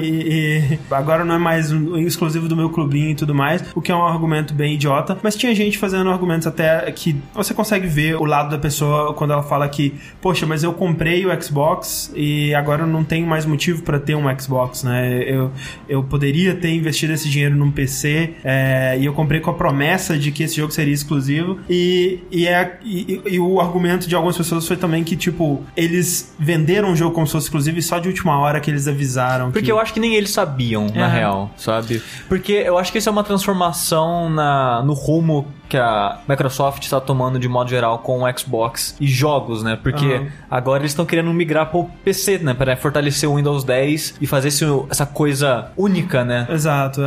e 0.70 0.80
agora 0.90 1.26
não 1.26 1.36
é 1.36 1.38
mais 1.38 1.72
um 1.72 1.98
exclusivo 1.98 2.48
do 2.48 2.56
meu 2.56 2.70
clubinho 2.70 3.12
e 3.12 3.16
tudo 3.16 3.34
mais, 3.34 3.64
o 3.76 3.82
que 3.82 3.92
é 3.92 3.96
um 3.96 4.06
argumento 4.06 4.54
bem 4.54 4.76
idiota. 4.76 5.18
Mas 5.22 5.36
tinha 5.36 5.54
gente 5.54 5.78
fazendo 5.78 6.10
argumentos 6.10 6.48
até 6.48 6.92
que 6.92 7.16
você 7.34 7.54
consegue 7.54 7.88
ver 7.88 8.16
o 8.16 8.26
lado 8.26 8.50
da 8.50 8.58
pessoa 8.58 9.14
quando 9.14 9.34
ela 9.34 9.44
fala 9.44 9.68
que, 9.68 9.94
poxa, 10.22 10.46
mas 10.46 10.64
eu 10.64 10.74
comprei 10.74 11.26
o 11.26 11.42
Xbox 11.42 12.12
e 12.16 12.54
agora 12.54 12.86
não 12.86 13.04
tenho 13.04 13.28
mais 13.28 13.46
motivo 13.46 13.84
pra 13.84 14.00
ter 14.00 14.16
um 14.16 14.40
Xbox, 14.40 14.84
né? 14.84 15.24
Eu, 15.24 15.52
eu 15.88 16.04
poderia 16.04 16.56
ter 16.56 16.70
investido 16.74 17.14
esse 17.14 17.30
dinheiro 17.30 17.56
num 17.56 17.72
PC 17.72 18.36
é, 18.44 18.98
e 19.00 19.06
eu 19.06 19.14
comprei 19.14 19.40
com 19.40 19.52
a 19.52 19.54
promessa 19.54 20.18
de 20.18 20.32
que 20.32 20.44
esse 20.44 20.56
jogo 20.56 20.72
seria 20.72 20.94
exclusivo. 20.94 21.60
E, 21.70 22.20
e, 22.32 22.48
é, 22.48 22.80
e, 22.84 23.22
e 23.26 23.40
o 23.40 23.60
argumento 23.60 24.08
de 24.08 24.16
algumas 24.16 24.38
pessoas 24.38 24.68
foi 24.68 24.78
também 24.78 25.04
que, 25.04 25.16
tipo, 25.16 25.64
eles 25.76 26.34
venderam 26.40 26.94
o 26.94 26.96
jogo 26.96 27.14
como 27.14 27.26
se 27.26 27.34
fosse 27.34 27.48
exclusivo 27.48 27.80
e 27.80 27.82
só 27.82 28.00
de 28.00 28.08
última 28.08 28.38
hora 28.40 28.60
que 28.60 28.70
eles 28.76 28.88
avisaram. 28.88 29.52
Porque 29.52 29.66
que... 29.66 29.72
eu 29.72 29.80
acho 29.80 29.94
que 29.94 30.00
nem 30.00 30.16
eles 30.16 30.30
sabiam, 30.32 30.88
na 30.94 31.08
É. 31.08 31.20
real, 31.20 31.52
sabe? 31.58 32.02
Porque 32.28 32.54
eu 32.54 32.78
acho 32.78 32.92
que 32.92 32.98
isso 32.98 33.10
é 33.10 33.12
uma 33.12 33.24
transformação 33.24 34.30
na, 34.30 34.82
no 34.84 34.94
rumo 34.94 35.48
que 35.68 35.78
a 35.78 36.20
Microsoft 36.28 36.84
está 36.84 37.00
tomando 37.00 37.40
de 37.40 37.48
modo 37.48 37.70
geral 37.70 38.00
com 38.00 38.24
o 38.24 38.38
Xbox 38.38 38.96
e 39.00 39.08
jogos, 39.08 39.64
né? 39.64 39.78
Porque 39.82 40.06
Aham. 40.06 40.28
agora 40.50 40.82
eles 40.82 40.92
estão 40.92 41.06
querendo 41.06 41.32
migrar 41.34 41.68
pro 41.68 41.86
PC, 42.04 42.40
né? 42.40 42.54
Para 42.54 42.76
fortalecer 42.76 43.30
o 43.30 43.36
Windows 43.36 43.64
10 43.64 44.16
e 44.22 44.28
fazer 44.28 44.50
esse, 44.50 44.66
essa 44.90 45.06
coisa 45.06 45.72
única, 45.78 46.24
né? 46.24 46.48
Exato. 46.50 47.02
É, 47.04 47.06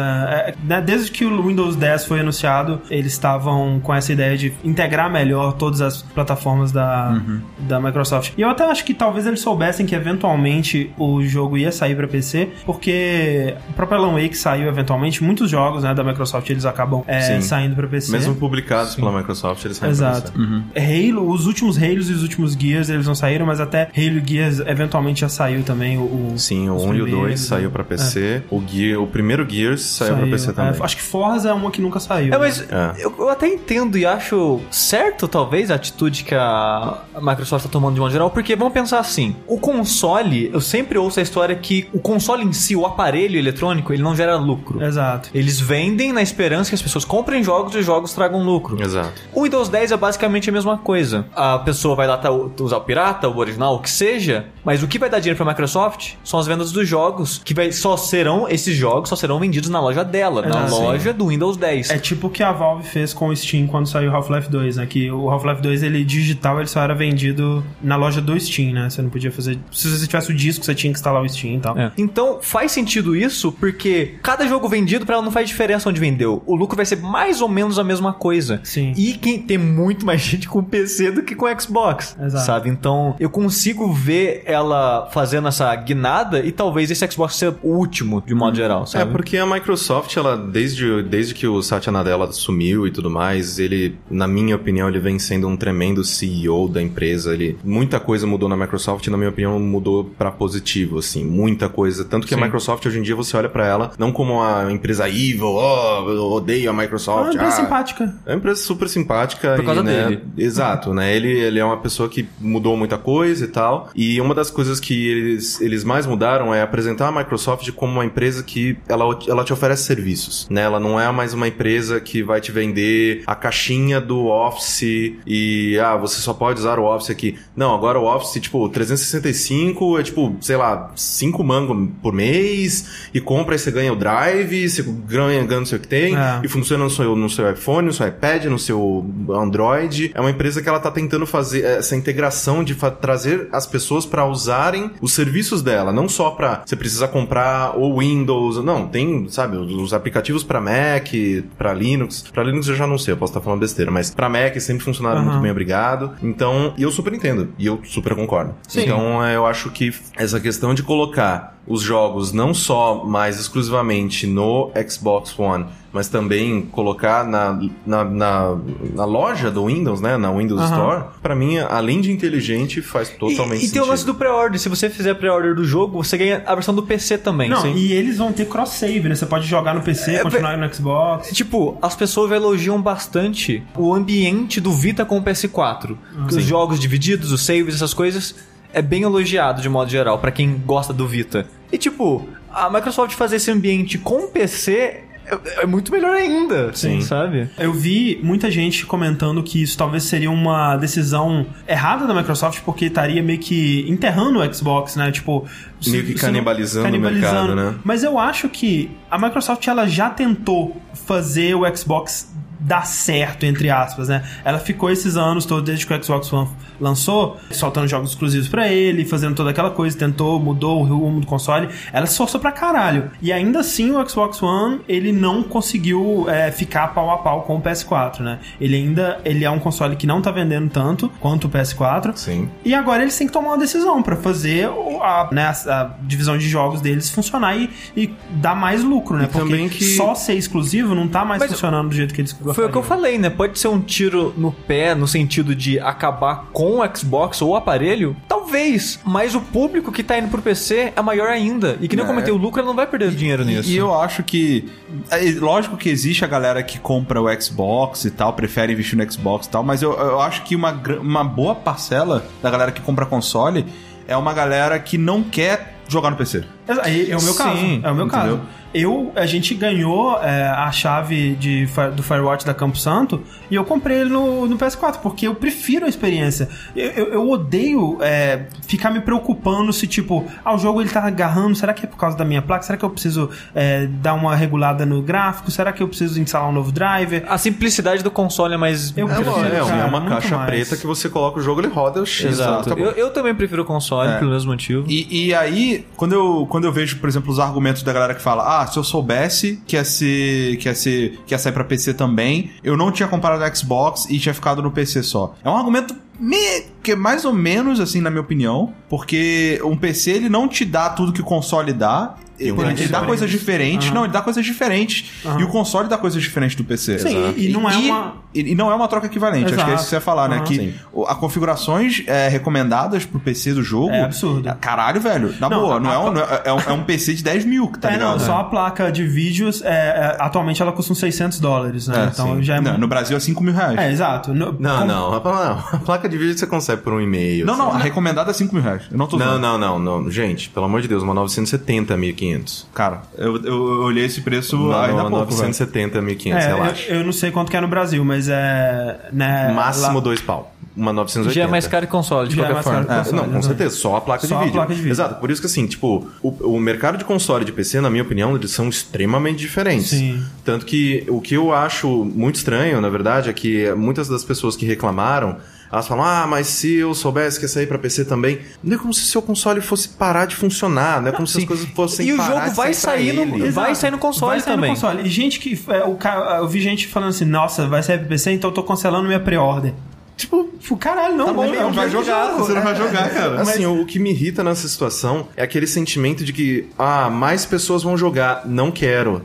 é, 0.51 0.55
né, 0.65 0.81
desde 0.81 1.11
que 1.11 1.25
o 1.25 1.43
Windows 1.43 1.77
10 1.77 2.05
foi 2.07 2.21
anunciado, 2.21 2.81
eles 2.91 3.13
estavam 3.13 3.81
com 3.81 3.95
essa 3.95 4.13
ideia 4.13 4.37
de 4.37 4.53
integrar 4.65 5.11
melhor 5.11 5.53
todas 5.55 5.81
as 5.81 6.03
plataformas 6.03 6.73
da, 6.73 7.11
Uhum. 7.11 7.41
da 7.61 7.81
Microsoft. 7.81 8.33
E 8.37 8.43
eu 8.43 8.49
até 8.51 8.65
acho 8.65 8.85
que 8.85 8.95
talvez 8.95 9.27
eles 9.27 9.41
soubessem 9.41 9.87
que 9.87 9.95
eventualmente 9.95 10.93
o 10.99 11.23
jogo 11.23 11.57
ia 11.57 11.71
sair 11.73 11.95
para 11.95 12.07
PC, 12.09 12.49
porque 12.67 13.55
o 13.71 13.73
próprio 13.73 13.99
Alan 13.99 14.13
Wake 14.21 14.37
saiu 14.37 14.69
eventualmente. 14.69 15.23
Muitos 15.23 15.51
jogos 15.51 15.83
né, 15.83 15.95
da 15.95 16.03
Microsoft 16.05 16.49
eles 16.51 16.65
acabam 16.65 17.03
é, 17.07 17.41
saindo 17.41 17.75
para 17.77 17.87
PC. 17.87 18.13
Mesmo 18.13 18.35
publicados 18.49 18.95
pela 18.97 19.17
Microsoft, 19.17 19.65
eles 19.65 19.77
saem 19.77 19.95
pra 19.95 20.09
Exato. 20.09 20.33
você. 20.33 21.09
Halo, 21.11 21.31
os 21.31 21.47
últimos 21.47 21.77
Halos 21.81 22.09
e 22.11 22.13
os 22.13 22.23
últimos 22.23 22.55
Gears 22.55 22.89
eles 22.89 23.07
não 23.07 23.15
saíram, 23.15 23.47
mas 23.47 23.61
até 23.61 23.83
Halo 23.97 24.19
e 24.19 24.23
Gears 24.27 24.61
eventualmente 24.61 25.21
já 25.21 25.29
saiu 25.29 25.63
também. 25.63 25.99
O, 25.99 26.03
o- 26.03 26.35
Sim, 26.39 26.69
o 26.69 26.77
os 26.77 26.83
1 26.85 26.87
e 26.95 27.03
o 27.03 27.05
2 27.05 27.11
primeiros, 27.11 27.41
saiu 27.41 27.65
né? 27.65 27.71
pra 27.71 27.85
PC. 27.85 28.43
O, 28.51 28.63
Gear, 28.67 29.01
o 29.03 29.07
primeiro 29.07 29.49
Gears 29.49 29.83
saiu, 29.83 30.17
pra 30.17 30.27
PC 30.27 30.53
também. 30.53 30.73
É, 30.79 30.85
acho 30.85 30.97
que 30.97 31.03
Forza 31.03 31.49
é 31.51 31.53
uma 31.53 31.71
que 31.71 31.81
nunca 31.81 32.01
saiu. 32.01 32.33
É, 32.33 32.39
mas 32.39 32.61
É. 32.71 32.95
eu, 32.99 33.15
eu 33.19 33.29
até 33.29 33.47
entendo 33.49 33.97
e 33.99 34.05
acho 34.07 34.61
certo, 34.71 35.27
talvez, 35.29 35.71
a 35.71 35.75
atitude 35.75 36.25
que 36.25 36.35
a 36.35 37.03
Microsoft 37.21 37.65
está 37.65 37.73
tomando 37.73 37.95
de 37.95 38.01
modo 38.01 38.13
geral, 38.13 38.31
porque 38.31 38.55
vamos 38.57 38.73
pensar 38.73 38.99
assim: 39.01 39.35
o 39.47 39.59
console, 39.59 40.51
eu 40.53 40.61
sempre 40.61 40.99
ouço 40.99 41.19
a 41.21 41.23
história 41.23 41.55
que 41.57 41.89
o 41.93 41.99
console 41.99 42.45
em 42.45 42.53
si, 42.53 42.75
o 42.77 42.85
aparelho 42.87 43.39
eletrônico, 43.39 43.93
ele 43.93 44.03
não 44.03 44.15
gera 44.15 44.37
lucro. 44.37 44.83
Exato. 44.83 45.31
Eles 45.35 45.61
vendem 45.61 46.13
na 46.13 46.23
esperança 46.23 46.69
que 46.71 46.75
as 46.75 46.83
pessoas 46.83 47.05
comprem 47.05 47.43
jogos 47.43 47.75
e 47.75 47.79
os 47.79 47.87
jogos 47.87 48.13
tragam 48.13 48.38
entregam 48.39 48.45
lucro. 48.45 48.83
Exato. 48.83 49.13
O 49.33 49.45
Windows 49.45 49.69
10 49.69 49.93
é 49.93 49.97
basicamente 49.97 50.49
a 50.49 50.53
mesma 50.53 50.79
coisa. 50.79 51.27
A 51.35 51.59
pessoa 51.59 51.95
vai 51.95 52.07
lá 52.07 52.17
tá- 52.17 52.31
usar 52.61 52.77
o 52.77 52.81
pirata, 52.83 53.29
o 53.29 53.37
original, 53.39 53.75
o 53.77 53.81
que 53.81 53.91
seja, 53.91 54.47
mas 54.65 54.83
o 54.83 54.89
que 54.89 54.99
vai 54.99 55.09
dar 55.11 55.19
dinheiro 55.19 55.37
pra 55.37 55.47
Microsoft 55.47 56.15
são 56.25 56.39
as 56.39 56.47
vendas 56.47 56.73
dos 56.73 56.87
jogos, 56.89 57.41
que 57.45 57.55
vai, 57.55 57.73
só 57.73 57.97
serão, 57.97 58.49
esses 58.49 58.77
jogos 58.77 59.09
só 59.09 59.17
serão 59.17 59.39
vendidos 59.39 59.69
na 59.71 59.81
loja 59.81 60.05
dela, 60.05 60.43
na 60.43 60.65
Exato. 60.67 60.83
loja 60.83 61.13
do 61.13 61.29
Windows 61.29 61.57
10. 61.57 61.91
É 61.91 61.99
tipo 61.99 62.27
o 62.29 62.31
que 62.31 62.43
a 62.43 62.53
Valve 62.53 62.85
fez 62.85 63.13
com 63.13 63.29
o 63.29 63.37
Steam 63.37 63.67
quando 63.67 63.87
saiu 63.89 64.11
o 64.11 64.15
Half-Life 64.15 64.51
2, 64.51 64.77
né? 64.77 64.87
Que 64.87 65.11
o 65.11 65.31
Half-Life 65.31 65.63
2, 65.63 65.83
ele 65.83 66.05
digital, 66.05 66.59
ele 66.59 66.69
só 66.69 66.81
era 66.81 66.95
vendido 66.95 67.65
na 67.83 67.97
loja 67.97 68.21
do 68.21 68.39
Steam, 68.39 68.73
né? 68.73 68.89
Você 68.91 69.03
não 69.03 69.11
podia 69.11 69.31
fazer... 69.33 69.59
Se 69.73 69.89
você 69.91 70.07
tivesse 70.07 70.31
o 70.31 70.35
disco, 70.35 70.65
você 70.65 70.75
tinha 70.75 70.93
que 70.93 70.99
instalar 70.99 71.23
o 71.23 71.29
Steam 71.29 71.55
e 71.55 71.61
tal. 71.61 71.79
É. 71.79 71.93
Então 71.97 72.39
faz 72.41 72.73
sentido 72.73 73.15
isso 73.17 73.53
porque 73.53 74.17
cada 74.23 74.47
jogo 74.47 74.69
vendido 74.69 75.05
pra 75.07 75.15
ela 75.17 75.25
não 75.25 75.31
faz 75.33 75.49
diferença 75.49 75.89
onde 75.89 76.01
vendeu. 76.01 76.43
O 76.47 76.55
lucro 76.55 76.77
vai 76.77 76.87
ser 76.87 76.97
mais 76.97 77.41
ou 77.41 77.49
menos 77.49 77.79
a 77.79 77.85
mesma 77.85 78.13
coisa. 78.13 78.28
Sim. 78.65 78.93
E 78.97 79.15
quem 79.15 79.41
tem 79.41 79.59
muito 79.59 80.05
mais 80.05 80.21
gente 80.21 80.49
com 80.49 80.63
PC 80.63 81.11
do 81.11 81.23
que 81.23 81.35
com 81.35 81.47
Xbox. 81.59 82.17
Exato. 82.21 82.45
Sabe? 82.45 82.71
Então 82.71 83.17
eu 83.19 83.31
consigo 83.31 83.93
ver 83.93 84.43
ela 84.45 85.09
fazendo 85.13 85.49
essa 85.49 85.75
guinada 85.77 86.41
e 86.41 86.53
talvez 86.53 86.91
esse 86.91 87.07
Xbox 87.11 87.37
seja 87.37 87.57
o 87.63 87.77
último, 87.77 88.23
de 88.27 88.35
modo 88.35 88.57
geral. 88.57 88.83
É, 88.83 88.87
Sabe? 88.87 89.13
porque 89.13 89.37
a 89.37 89.47
Microsoft, 89.47 90.17
ela, 90.17 90.37
desde, 90.37 91.03
desde 91.03 91.35
que 91.35 91.47
o 91.47 91.63
Satya 91.63 91.93
Nadella 91.93 92.31
sumiu 92.33 92.87
e 92.87 92.91
tudo 92.91 93.11
mais, 93.11 93.59
ele, 93.59 93.97
na 94.11 94.27
minha 94.27 94.57
opinião, 94.57 94.89
ele 94.89 94.99
vem 94.99 95.19
sendo 95.19 95.49
um 95.49 95.57
tremendo 95.57 96.05
CEO 96.05 96.69
da 96.69 96.83
empresa. 96.83 97.33
Ele, 97.35 97.59
muita 97.65 97.99
coisa 98.01 98.27
mudou 98.27 98.49
na 98.49 98.57
Microsoft 98.57 99.07
e, 99.07 99.11
na 99.11 99.17
minha 99.17 99.31
opinião, 99.31 99.59
mudou 99.59 100.05
pra 100.05 100.31
positivo, 100.31 100.99
assim. 100.99 101.25
Muita 101.25 101.69
coisa. 101.69 102.05
Tanto 102.05 102.27
que 102.27 102.35
Sim. 102.35 102.41
a 102.41 102.45
Microsoft, 102.45 102.85
hoje 102.87 102.99
em 102.99 103.03
dia, 103.03 103.15
você 103.15 103.37
olha 103.37 103.49
pra 103.49 103.67
ela, 103.67 103.93
não 103.99 104.13
como 104.13 104.35
uma 104.35 104.71
empresa 104.73 105.09
evil, 105.09 105.47
oh, 105.47 106.11
eu 106.11 106.25
odeio 106.31 106.69
a 106.69 106.69
É 106.69 106.71
uma 106.71 106.83
Microsoft. 106.83 107.35
empresa 107.35 107.55
ah, 107.55 107.63
simpática. 107.63 108.18
É 108.27 108.31
uma 108.33 108.37
empresa 108.39 108.61
super 108.63 108.89
simpática. 108.89 109.55
Por 109.57 109.65
causa 109.65 109.81
e, 109.81 109.85
né, 109.85 110.05
dele. 110.09 110.23
Exato, 110.37 110.93
né? 110.95 111.15
Ele, 111.15 111.31
ele 111.31 111.59
é 111.59 111.65
uma 111.65 111.77
pessoa 111.79 112.09
que 112.09 112.27
mudou 112.41 112.77
muita 112.77 112.99
coisa 112.99 113.45
e 113.45 113.49
tal. 113.49 113.91
E 113.95 114.21
uma 114.21 114.35
das 114.35 114.51
coisas 114.51 114.79
que 114.81 115.09
eles, 115.09 115.61
eles 115.61 115.85
mais 115.85 116.07
mudaram 116.07 116.55
é 116.55 116.63
apresentar 116.63 117.09
a 117.09 117.13
Microsoft 117.13 117.71
como 117.73 117.93
uma 117.93 118.05
empresa 118.05 118.43
que 118.43 118.77
ela, 118.89 119.19
ela 119.27 119.45
te 119.45 119.53
oferece 119.53 119.85
serviços, 119.85 120.47
né? 120.51 120.63
Ela 120.63 120.79
não 120.81 120.99
é 121.01 121.11
mais 121.13 121.33
uma 121.35 121.49
empresa 121.49 122.01
que 122.01 122.23
vai 122.23 122.41
te 122.41 122.53
vender 122.53 123.23
a 123.27 123.35
caixinha 123.35 124.01
do 124.01 124.27
Office 124.27 124.83
e, 125.27 125.79
ah, 125.83 125.97
você 125.97 126.21
só 126.21 126.33
pode 126.35 126.61
usar 126.61 126.79
o 126.79 126.85
Office 126.85 127.11
aqui. 127.11 127.39
Não, 127.57 127.75
agora 127.75 127.99
o 127.99 128.05
Office, 128.05 128.41
tipo, 128.41 128.69
365 128.69 129.99
é 129.99 130.03
tipo, 130.03 130.37
sei 130.41 130.57
lá, 130.57 130.91
5 130.95 131.43
mango 131.45 131.93
por 132.03 132.13
mês 132.13 133.09
e 133.13 133.21
compra 133.21 133.55
e 133.55 133.59
você 133.59 133.71
ganha 133.71 133.93
o 133.93 133.97
Drive, 133.97 134.69
você 134.69 134.83
ganha, 134.83 135.45
ganha 135.45 135.61
não 135.61 135.67
sei 135.67 135.79
o 135.79 135.81
que 135.81 135.89
tem 135.89 136.17
É. 136.17 136.41
e 136.45 136.49
funciona 136.49 136.85
no 136.85 136.91
seu, 136.91 137.15
no 137.17 137.29
seu 137.29 137.51
iPhone, 137.51 137.87
no 137.89 137.93
seu 137.93 138.08
iPad, 138.09 138.47
no 138.47 138.59
seu 138.59 139.07
Android. 139.31 140.11
É 140.15 140.21
uma 140.21 140.31
empresa 140.31 140.63
que 140.63 140.69
ela 140.69 140.81
tá 140.81 140.91
tentando 140.91 141.27
fazer 141.27 141.65
essa 141.65 141.97
integração 141.97 142.65
de 142.65 142.75
trazer 143.01 143.49
as 143.53 143.67
pessoas 143.67 144.07
para 144.07 144.27
usarem 144.27 144.91
os 145.01 145.13
serviços 145.13 145.63
dela, 145.63 145.93
não 145.93 146.09
só 146.09 146.31
para 146.31 146.63
você 146.65 146.77
precisar 146.77 147.09
comprar 147.09 147.79
o 147.79 147.99
Windows, 147.99 148.63
não, 148.65 148.87
tem, 148.87 149.29
sabe, 149.29 149.57
os 149.57 149.93
aplicativos 149.93 150.43
para 150.43 150.61
Mac, 150.61 151.09
para 151.57 151.73
Linux. 151.73 152.25
Para 152.33 152.43
Linux 152.45 152.69
eu 152.69 152.77
já 152.77 152.87
não 152.87 152.99
sei, 152.99 153.13
eu 153.13 153.17
posso 153.17 153.33
estar 153.33 153.41
falando 153.41 153.61
besteira, 153.61 153.91
mas 153.91 154.11
para 154.11 154.29
Mac 154.29 154.59
sempre 154.61 154.85
funcionaram 154.85 155.21
Aham. 155.21 155.31
muito 155.31 155.43
bem, 155.43 155.51
obrigado. 155.51 156.13
Então, 156.23 156.75
e 156.77 156.83
eu 156.83 156.91
super 156.91 157.13
entendo, 157.13 157.53
e 157.59 157.67
eu 157.67 157.81
super 157.85 158.15
concordo. 158.15 158.55
Sim. 158.67 158.83
Então, 158.83 159.25
é, 159.25 159.37
eu 159.37 159.47
acho 159.47 159.71
que 159.71 159.93
essa 160.17 160.41
questão 160.41 160.75
de 160.75 160.83
colocar 160.83 161.59
os 161.67 161.83
jogos 161.83 162.33
não 162.33 162.55
só 162.55 163.05
mais 163.05 163.39
exclusivamente 163.39 164.27
no 164.27 164.73
Xbox 164.89 165.39
One, 165.39 165.67
mas 165.99 166.07
também 166.07 166.63
colocar 166.63 167.25
na, 167.27 167.59
na, 167.85 168.05
na, 168.05 168.57
na 168.95 169.05
loja 169.05 169.51
do 169.51 169.67
Windows, 169.67 170.01
né? 170.01 170.17
Na 170.17 170.31
Windows 170.31 170.61
Aham. 170.61 170.71
Store, 170.71 171.05
pra 171.21 171.35
mim, 171.35 171.59
além 171.59 172.01
de 172.01 172.13
inteligente, 172.13 172.81
faz 172.81 173.09
totalmente 173.09 173.39
e, 173.39 173.43
e 173.57 173.61
tem 173.63 173.69
sentido. 173.71 173.83
o 173.83 173.87
lance 173.89 174.07
do 174.07 174.15
pré-order. 174.15 174.61
Se 174.61 174.69
você 174.69 174.89
fizer 174.89 175.15
pré-order 175.15 175.57
do 175.57 175.65
jogo, 175.65 176.01
você 176.01 176.17
ganha 176.17 176.45
a 176.47 176.55
versão 176.55 176.73
do 176.73 176.85
PC 176.85 177.19
também. 177.19 177.49
Não, 177.49 177.63
sim. 177.63 177.75
e 177.75 177.93
eles 177.93 178.17
vão 178.19 178.33
ter 178.33 178.47
cross-save, 178.47 179.09
né? 179.09 179.17
Você 179.17 179.27
pode 179.27 179.49
jogar 179.49 179.75
no 179.75 179.81
PC, 179.81 180.15
É, 180.15 180.23
continuar 180.23 180.57
no 180.57 180.73
Xbox. 180.73 181.31
Tipo, 181.33 181.77
as 181.83 181.97
pessoas 181.97 182.31
elogiam 182.31 182.81
bastante 182.81 183.61
o 183.77 183.93
ambiente 183.93 184.61
do 184.61 184.71
Vita 184.71 185.05
com 185.05 185.19
o 185.19 185.23
PS4. 185.23 185.97
Os 186.31 186.45
jogos 186.45 186.79
divididos, 186.79 187.33
os 187.33 187.45
saves, 187.45 187.75
essas 187.75 187.93
coisas, 187.93 188.37
é 188.73 188.81
bem 188.81 189.03
elogiado 189.03 189.61
de 189.61 189.69
modo 189.69 189.91
geral 189.91 190.21
pra 190.21 190.31
quem 190.31 190.63
gosta 190.65 190.93
do 190.93 191.09
Vita. 191.09 191.45
E 191.73 191.77
tipo, 191.77 192.25
a 192.53 192.71
Microsoft 192.71 193.17
fazer 193.17 193.37
esse 193.37 193.51
ambiente 193.51 193.99
com 193.99 194.29
PC 194.29 195.08
é, 195.31 195.63
é 195.63 195.67
muito 195.67 195.93
melhor 195.93 196.15
ainda, 196.15 196.71
Sim. 196.75 197.01
sabe? 197.01 197.49
Eu 197.59 197.73
vi 197.73 198.19
muita 198.23 198.51
gente 198.51 198.85
comentando 198.87 199.43
que 199.43 199.63
isso 199.63 199.77
talvez 199.77 200.05
seria 200.05 200.31
uma 200.31 200.77
decisão 200.77 201.47
errada 201.67 202.07
da 202.07 202.15
Microsoft, 202.15 202.61
porque 202.65 202.87
estaria 202.87 203.23
meio 203.23 203.39
que 203.39 203.85
enterrando 203.89 204.41
o 204.41 204.55
Xbox, 204.55 204.97
né? 204.97 205.11
Tipo, 205.13 205.47
se- 205.81 205.91
Meio 205.91 206.05
que 206.05 206.13
não- 206.15 206.21
canibalizando 206.21 206.97
o 206.97 207.01
mercado, 207.01 207.55
né? 207.55 207.75
Mas 207.85 208.03
eu 208.03 208.19
acho 208.19 208.49
que 208.49 208.91
a 209.11 209.19
Microsoft 209.19 209.67
ela 209.69 209.87
já 209.87 210.11
tentou 210.11 210.81
fazer 211.07 211.55
o 211.55 211.77
Xbox 211.77 212.33
dar 212.59 212.87
certo, 212.87 213.45
entre 213.45 213.71
aspas, 213.71 214.09
né? 214.09 214.23
Ela 214.45 214.59
ficou 214.59 214.91
esses 214.91 215.17
anos 215.17 215.45
todos, 215.47 215.65
desde 215.65 215.87
que 215.87 215.95
o 215.95 216.03
Xbox 216.03 216.33
One 216.33 216.49
lançou, 216.81 217.37
soltando 217.51 217.89
jogos 217.89 218.11
exclusivos 218.11 218.49
pra 218.49 218.69
ele, 218.69 219.05
fazendo 219.05 219.35
toda 219.35 219.51
aquela 219.51 219.71
coisa, 219.71 219.97
tentou, 219.97 220.39
mudou 220.41 220.81
o 220.81 220.85
rumo 220.85 221.21
do 221.21 221.27
console. 221.27 221.69
Ela 221.93 222.07
se 222.07 222.13
esforçou 222.13 222.41
pra 222.41 222.53
caralho. 222.53 223.11
E 223.23 223.33
ainda 223.33 223.61
assim, 223.61 223.91
o 223.93 224.09
Xbox 224.09 224.43
One, 224.43 224.81
ele 224.89 225.13
não 225.13 225.43
conseguiu 225.43 226.27
é, 226.29 226.51
ficar 226.53 226.89
pau 226.89 227.11
a 227.11 227.19
pau 227.19 227.43
com 227.43 227.57
o 227.57 227.61
PS4, 227.63 228.21
né? 228.21 228.39
Ele 228.61 228.77
ainda 228.77 229.21
ele 229.25 229.45
é 229.45 229.51
um 229.51 229.59
console 229.59 229.97
que 229.97 230.07
não 230.07 230.21
tá 230.23 230.31
vendendo 230.31 230.69
tanto 230.71 231.11
quanto 231.21 231.47
o 231.47 231.51
PS4. 231.51 232.17
Sim. 232.17 232.49
E 232.65 232.75
agora 232.75 233.03
eles 233.03 233.17
têm 233.17 233.27
que 233.27 233.33
tomar 233.33 233.49
uma 233.51 233.59
decisão 233.59 234.03
pra 234.03 234.17
fazer 234.17 234.69
a, 235.03 235.29
né, 235.33 235.47
a- 235.67 235.91
divisão 236.03 236.37
de 236.39 236.49
jogos 236.49 236.81
deles 236.81 237.11
funcionar 237.11 237.57
e, 237.57 237.71
e 237.97 238.13
dar 238.31 238.55
mais 238.55 238.83
lucro, 238.83 239.17
né? 239.17 239.25
E 239.25 239.29
Porque 239.29 239.69
que- 239.69 239.97
só 239.97 240.15
ser 240.15 240.35
exclusivo 240.35 240.95
não 240.95 241.09
tá 241.09 241.25
mais 241.25 241.41
Mas 241.41 241.51
funcionando 241.51 241.89
do 241.91 241.95
jeito 241.95 242.15
que 242.15 242.21
eles 242.21 242.33
gostariam. 242.49 242.55
Foi 242.55 242.65
o 242.67 242.69
que 242.71 242.79
eu 242.79 242.83
falei, 242.83 243.19
né? 243.19 243.31
Pode 243.31 243.59
ser 243.59 243.69
um 243.69 243.81
tiro 243.81 244.35
no 244.37 244.51
pé 244.53 244.95
no 244.95 245.07
sentido 245.07 245.55
de 245.55 245.79
acabar 245.79 246.47
com 246.53 246.81
o 246.81 246.97
Xbox 246.97 247.41
ou 247.43 247.51
o 247.51 247.57
aparelho? 247.57 248.17
Talvez, 248.29 248.99
mas 249.05 249.35
o 249.35 249.41
público 249.41 249.93
que 249.93 250.03
tá 250.03 250.19
indo 250.19 250.29
pro 250.29 250.43
PC 250.43 250.93
é 250.97 251.03
maior 251.03 251.29
ainda. 251.29 251.79
E 251.81 251.89
que 251.89 251.95
nem 251.97 252.05
eu 252.05 252.11
É. 252.11 252.13
comentei, 252.13 252.33
o 252.33 252.37
lucro 252.37 252.63
não 252.65 252.75
vai 252.75 252.87
perder 252.87 253.11
dinheiro 253.11 253.45
nisso. 253.45 253.69
E 253.71 253.77
eu 253.77 253.95
acho 253.95 254.23
que. 254.23 254.69
é, 255.11 255.19
Lógico 255.39 255.77
que 255.77 255.89
existe 255.89 256.25
a 256.25 256.29
galera 256.29 256.63
que 256.63 256.79
compra 256.79 257.21
o 257.23 257.41
Xbox 257.41 258.05
e 258.05 258.11
tal, 258.11 258.33
prefere 258.33 258.73
investir 258.73 258.97
no 258.99 259.11
Xbox 259.13 259.47
e 259.47 259.51
tal, 259.51 259.63
mas 259.63 259.83
eu, 259.83 259.93
eu 259.93 260.21
acho 260.21 260.43
que 260.45 260.57
uma, 260.57 260.73
uma 261.01 261.25
boa 261.25 261.55
parcela 261.55 262.25
da 262.43 262.51
galera 262.51 262.73
que 262.73 262.81
compra 262.81 263.07
console 263.07 263.65
é 264.07 264.17
uma 264.17 264.33
galera 264.33 264.79
que 264.79 264.97
não 264.99 265.23
quer 265.23 265.75
jogar 265.89 266.11
no 266.11 266.17
PC. 266.17 266.45
Exa- 266.69 266.83
É, 266.83 267.17
o 267.17 267.23
meu 267.23 267.33
Sim, 267.33 267.37
caso. 267.39 267.59
É 267.85 267.91
o 267.91 267.95
meu 267.95 268.07
entendeu? 268.07 268.09
caso. 268.09 268.41
Eu, 268.75 269.11
a 269.17 269.25
gente 269.25 269.55
ganhou 269.55 270.21
é, 270.23 270.47
a 270.47 270.71
chave 270.71 271.35
de, 271.37 271.67
do 271.97 272.03
Firewatch 272.03 272.45
da 272.45 272.53
Campo 272.53 272.77
Santo 272.77 273.23
e 273.51 273.55
eu 273.55 273.65
comprei 273.65 273.97
ele 274.03 274.11
no, 274.11 274.47
no 274.47 274.59
PS4, 274.59 274.99
porque 275.03 275.27
eu 275.27 275.35
prefiro 275.35 275.87
a 275.87 275.89
experiência. 275.89 276.51
Eu, 276.77 276.91
eu, 276.91 277.07
eu 277.15 277.31
odeio 277.31 277.97
é, 278.03 278.43
ficar 278.67 278.91
me 278.91 279.01
preocupando 279.01 279.73
se, 279.73 279.87
tipo, 279.87 280.27
ah, 280.45 280.55
o 280.55 280.59
jogo 280.59 280.83
ele 280.83 280.91
tá 280.91 281.03
agarrando, 281.03 281.55
será 281.57 281.73
que 281.73 281.87
é 281.87 281.89
por 281.89 281.97
causa 281.97 282.15
da 282.15 282.27
minha 282.27 282.43
placa? 282.43 282.63
Será 282.63 282.77
que 282.77 282.85
eu 282.85 282.91
preciso 282.91 283.31
é, 283.55 283.87
dar 283.87 284.13
uma 284.13 284.37
regulada 284.37 284.85
no 284.85 285.01
gráfico? 285.01 285.51
Será 285.51 285.73
que 285.73 285.83
eu 285.83 285.89
preciso 285.89 286.21
instalar 286.21 286.51
um 286.51 286.53
novo 286.53 286.71
driver? 286.71 287.25
A 287.27 287.39
simplicidade 287.39 288.05
do 288.05 288.11
console 288.11 288.53
é 288.53 288.59
mais. 288.59 288.93
Eu 288.95 289.09
É, 289.11 289.15
prefiro, 289.15 289.35
uma- 289.35 289.47
é, 289.47 289.61
cara, 289.65 289.81
é 289.81 289.85
uma 289.87 290.05
caixa 290.05 290.37
mais. 290.37 290.51
preta 290.51 290.77
que 290.77 290.87
você 290.87 291.09
coloca 291.09 291.39
o 291.41 291.43
jogo, 291.43 291.63
ele 291.63 291.69
roda 291.69 292.03
o 292.03 292.07
X. 292.07 292.27
Exato. 292.33 292.67
acabou. 292.69 292.85
Eu, 292.85 292.93
eu 292.93 293.11
também 293.15 293.35
prefiro 293.35 293.63
o 293.63 293.65
console, 293.65 294.11
É. 294.13 294.19
pelo 294.19 294.31
mesmo 294.31 294.51
motivo. 294.51 294.85
E, 294.87 295.29
e 295.29 295.35
aí, 295.35 295.87
quando 295.97 296.13
eu, 296.13 296.47
quando 296.51 296.58
eu 296.65 296.73
vejo, 296.73 296.99
por 296.99 297.09
exemplo, 297.09 297.31
os 297.31 297.39
argumentos 297.39 297.83
da 297.83 297.93
galera 297.93 298.15
que 298.15 298.23
fala, 298.23 298.63
ah, 298.63 298.67
se 298.67 298.79
eu 298.79 298.85
soubesse 298.85 299.63
que 299.67 299.77
ia 299.77 299.85
ser. 299.85 300.57
que 300.57 300.69
ia 300.69 300.75
ser. 300.75 301.19
que 301.27 301.35
ia 301.35 301.39
sair 301.39 301.53
pra 301.53 301.65
PC 301.65 301.95
também, 301.95 302.51
eu 302.63 302.77
não 302.77 302.91
tinha 302.91 303.09
comprado 303.09 303.43
o 303.43 303.57
Xbox 303.57 304.07
e 304.09 304.19
tinha 304.19 304.35
ficado 304.35 304.63
no 304.63 304.71
PC 304.71 305.03
só. 305.03 305.35
É 305.45 305.49
um 305.49 305.57
argumento 305.57 305.95
me, 306.19 306.63
que 306.83 306.93
é 306.93 306.97
mais 306.97 307.25
ou 307.25 307.33
menos, 307.33 307.79
assim, 307.79 308.01
na 308.01 308.11
minha 308.11 308.23
opinião, 308.23 308.73
porque 308.89 309.61
um 309.65 309.77
PC 309.77 310.11
ele 310.11 310.29
não 310.29 310.49
te 310.49 310.65
dá 310.65 310.91
tudo 310.91 311.13
que 311.13 311.21
o 311.21 311.25
console 311.25 311.73
dá. 311.73 312.17
Ele, 312.39 312.53
grande 312.53 312.83
ele 312.83 312.89
dá 312.93 313.01
coisas 313.03 313.31
diferentes, 313.31 313.87
Aham. 313.89 313.95
não, 313.95 314.05
ele 314.05 314.13
dá 314.13 314.21
coisas 314.23 314.45
diferentes. 314.45 315.11
Aham. 315.25 315.41
E 315.41 315.45
o 315.45 315.49
console 315.49 315.89
dá 315.89 315.99
coisas 315.99 316.23
diferentes 316.23 316.57
do 316.57 316.65
PC. 316.65 316.99
Sim, 316.99 317.09
Exato. 317.19 317.39
e 317.39 317.49
não 317.49 317.69
é 317.69 317.75
E- 317.75 317.91
uma- 317.91 318.29
E, 318.35 318.53
e 318.53 318.55
não 318.55 318.71
é 318.71 318.75
uma 318.75 318.87
troca 318.87 319.07
equivalente, 319.07 319.47
acho 319.47 319.55
que 319.55 319.61
é 319.61 319.65
Exato. 319.65 319.75
isso 319.77 319.85
que 319.85 319.89
você 319.91 319.97
ia 319.97 320.01
falar, 320.03 320.29
né? 320.29 320.41
Que 320.45 320.55
Sim. 320.55 320.75
o- 320.93 321.05
a 321.07 321.15
configurações 321.15 322.03
é, 322.07 322.29
recomendadas 322.29 323.05
pro 323.07 323.19
PC 323.19 323.55
do 323.55 323.63
jogo. 323.63 323.91
É 323.91 324.03
absurdo. 324.05 324.55
Caralho, 324.61 325.01
velho. 325.01 325.35
Na 325.41 325.49
Não, 325.49 325.61
boa, 325.61 325.77
a- 325.77 325.81
não, 325.81 325.91
é, 325.91 325.95
a- 325.95 326.01
um, 326.01 326.13
não 326.13 326.21
é, 326.21 326.43
é 326.45 326.53
um, 326.53 326.61
é 326.61 326.73
um 326.73 326.83
PC 326.85 327.15
de 327.15 327.25
10 327.25 327.45
mil, 327.47 327.67
tá 327.81 327.89
é, 327.89 327.93
ligado? 327.95 328.19
não, 328.19 328.21
só 328.21 328.39
a 328.41 328.45
placa 328.45 328.93
de 328.93 329.07
vídeos, 329.07 329.63
é, 329.63 329.69
é, 329.69 330.17
atualmente 330.21 330.61
ela 330.61 330.73
custa 330.73 330.93
uns 330.93 330.99
600 330.99 331.41
dólares, 331.41 331.89
né? 331.89 332.05
É, 332.05 332.11
então 332.13 332.37
sim. 332.37 332.43
já 332.43 332.57
é. 332.57 332.61
Não, 332.61 332.77
no 332.79 332.87
Brasil 332.87 333.17
é 333.17 333.21
5 333.21 333.43
mil 333.43 333.55
reais. 333.55 333.79
É, 333.79 333.91
exato. 333.91 334.35
No- 334.35 334.55
Não, 334.59 334.77
como- 334.77 334.87
não, 334.87 335.15
a 335.15 335.79
placa 335.85 336.07
de 336.09 336.19
vídeo 336.19 336.37
você 336.39 336.47
consegue 336.47 336.83
por 336.83 336.93
um 336.93 337.01
e-mail. 337.01 337.47
Não, 337.47 337.55
assim. 337.55 337.63
não, 337.63 337.73
a 337.73 337.79
recomendada 337.79 338.31
é 338.31 338.35
5 338.35 338.55
mil 338.55 338.63
reais. 338.63 338.83
Eu 338.91 338.99
não 338.99 339.07
tô 339.07 339.17
Não, 339.17 339.27
zoando. 339.27 339.41
não, 339.41 339.59
não, 339.59 339.79
não. 339.79 340.11
Gente, 340.11 340.51
pelo 340.51 340.67
amor 340.67 340.83
de 340.83 340.89
Deus, 340.89 341.03
uma 341.03 341.15
970 341.15 341.97
1.500 341.97 342.28
1.500. 342.37 342.65
Cara, 342.75 343.03
eu, 343.17 343.37
eu, 343.37 343.45
eu 343.45 343.83
olhei 343.83 344.05
esse 344.05 344.21
preço 344.21 344.57
Não, 344.57 344.73
ainda 344.79 345.03
não, 345.05 345.11
pouco, 345.11 345.27
velho. 345.35 345.49
970, 345.49 346.01
1.500, 346.03 346.35
É, 346.35 346.47
relaxa. 346.47 346.85
eu, 346.89 346.97
eu 346.99 347.05
não 347.05 347.13
sei 347.13 347.31
quanto 347.31 347.51
que 347.51 347.57
é 347.57 347.61
no 347.61 347.69
Brasil, 347.69 348.05
mas 348.05 348.29
é. 348.29 349.09
Né, 349.13 349.53
Máximo 349.55 349.95
lá- 349.95 350.01
dois 350.01 350.21
pau. 350.21 350.55
Uma 350.77 350.93
980. 350.93 351.35
Já 351.35 351.43
é 351.45 351.51
mais 351.51 351.67
caro 351.67 351.87
que 351.87 351.91
console, 351.91 352.29
de 352.29 352.37
Já 352.37 352.43
é 352.43 352.45
qualquer 352.53 352.71
mais 352.73 352.87
forma. 352.87 353.01
É, 353.01 353.13
não, 353.13 353.25
com 353.25 353.33
Console, 353.35 353.43
certeza, 353.57 353.77
só 353.77 353.97
a 353.97 354.01
placa, 354.01 354.25
Só 354.29 354.37
de 354.37 354.41
vídeo. 354.45 354.53
placa 354.55 354.73
de 354.73 354.81
vídeo. 354.81 354.93
Exato, 354.93 355.17
por 355.17 355.29
isso 355.29 355.41
que 355.41 355.47
assim, 355.49 355.67
tipo, 355.67 356.09
o, 356.23 356.29
o 356.55 356.61
mercado 356.61 356.97
de 356.97 357.05
console 357.05 357.43
e 357.43 357.47
de 357.47 357.51
PC, 357.53 357.81
na 357.81 357.91
minha 357.91 358.05
opinião, 358.05 358.37
eles 358.37 358.53
são 358.53 358.69
extremamente 358.69 359.39
diferentes. 359.41 359.89
Sim. 359.91 360.23
Tanto 360.45 360.65
que 360.65 361.05
o 361.09 361.21
que 361.21 361.35
eu 361.35 361.53
acho 361.53 361.89
muito 362.05 362.37
estranho, 362.37 362.81
na 362.81 362.89
verdade, 362.89 363.29
é 363.29 363.33
que 363.33 363.73
muitas 363.75 364.07
das 364.09 364.23
pessoas 364.23 364.55
que 364.55 364.65
reclamaram, 364.67 365.39
elas 365.71 365.87
falam, 365.87 366.05
ah, 366.05 366.27
mas 366.27 366.47
se 366.47 366.75
eu 366.77 366.95
soubesse 366.95 367.39
que 367.39 367.45
ia 367.45 367.49
sair 367.49 367.67
pra 367.67 367.79
PC 367.79 368.05
também, 368.05 368.41
não 368.63 368.77
é 368.77 368.79
como 368.79 368.93
se 368.95 369.03
seu 369.07 369.21
console 369.21 369.61
fosse 369.61 369.89
parar 369.91 370.27
de 370.27 370.35
funcionar, 370.37 371.01
não 371.03 371.09
é 371.09 371.13
como 371.13 371.27
se 371.27 371.39
as 371.39 371.45
coisas 371.45 371.67
fossem 371.75 372.07
E 372.09 372.13
o 372.13 372.17
parar 372.17 372.29
jogo 372.47 372.55
vai 372.55 372.73
sair 372.75 373.13
pra 373.15 373.25
sair 373.25 373.27
no- 373.27 373.53
vai 373.53 373.75
sair 373.75 373.91
no 373.91 373.99
console 373.99 374.31
vai 374.33 374.41
sair 374.41 374.55
também. 374.55 374.71
No 374.71 374.75
console. 374.77 375.03
E 375.07 375.09
gente 375.11 375.39
que. 375.39 375.61
é, 375.69 375.85
o 375.85 375.95
eu 376.39 376.49
vi 376.49 376.61
gente 376.61 376.87
falando 376.87 377.11
assim, 377.11 377.25
nossa, 377.25 377.67
vai 377.67 377.83
sair 377.83 377.99
pro 377.99 378.09
PC, 378.09 378.33
então 378.33 378.51
eu 378.51 378.55
tô 378.55 378.63
cancelando 378.63 379.07
minha 379.07 379.21
pre-order. 379.21 379.75
Tipo, 380.19 380.51
tipo, 380.59 380.77
caralho, 380.77 381.17
não, 381.17 381.27
Tá 381.27 381.33
bom, 381.33 381.45
é 381.45 381.61
não 381.63 381.73
vai 381.73 381.89
jogo 381.89 382.03
de 382.05 382.11
jogar, 382.11 382.27
jogo. 382.33 382.39
você 382.45 382.53
não 382.53 382.63
vai 382.63 382.73
É, 382.73 382.77
jogar, 382.77 383.09
cara. 383.11 383.41
Assim, 383.41 383.65
o 383.67 383.87
que 383.87 383.99
me 384.01 384.11
irrita 384.11 384.43
nessa 384.43 384.67
situação 384.67 385.29
é 385.37 385.43
aquele 385.45 385.67
sentimento 385.67 386.25
de 386.25 386.33
que, 386.33 386.67
ah, 386.77 387.09
mais 387.09 387.47
pessoas 387.47 387.85
vão 387.85 387.97
jogar, 387.97 388.43
não 388.45 388.71
quero. 388.73 389.23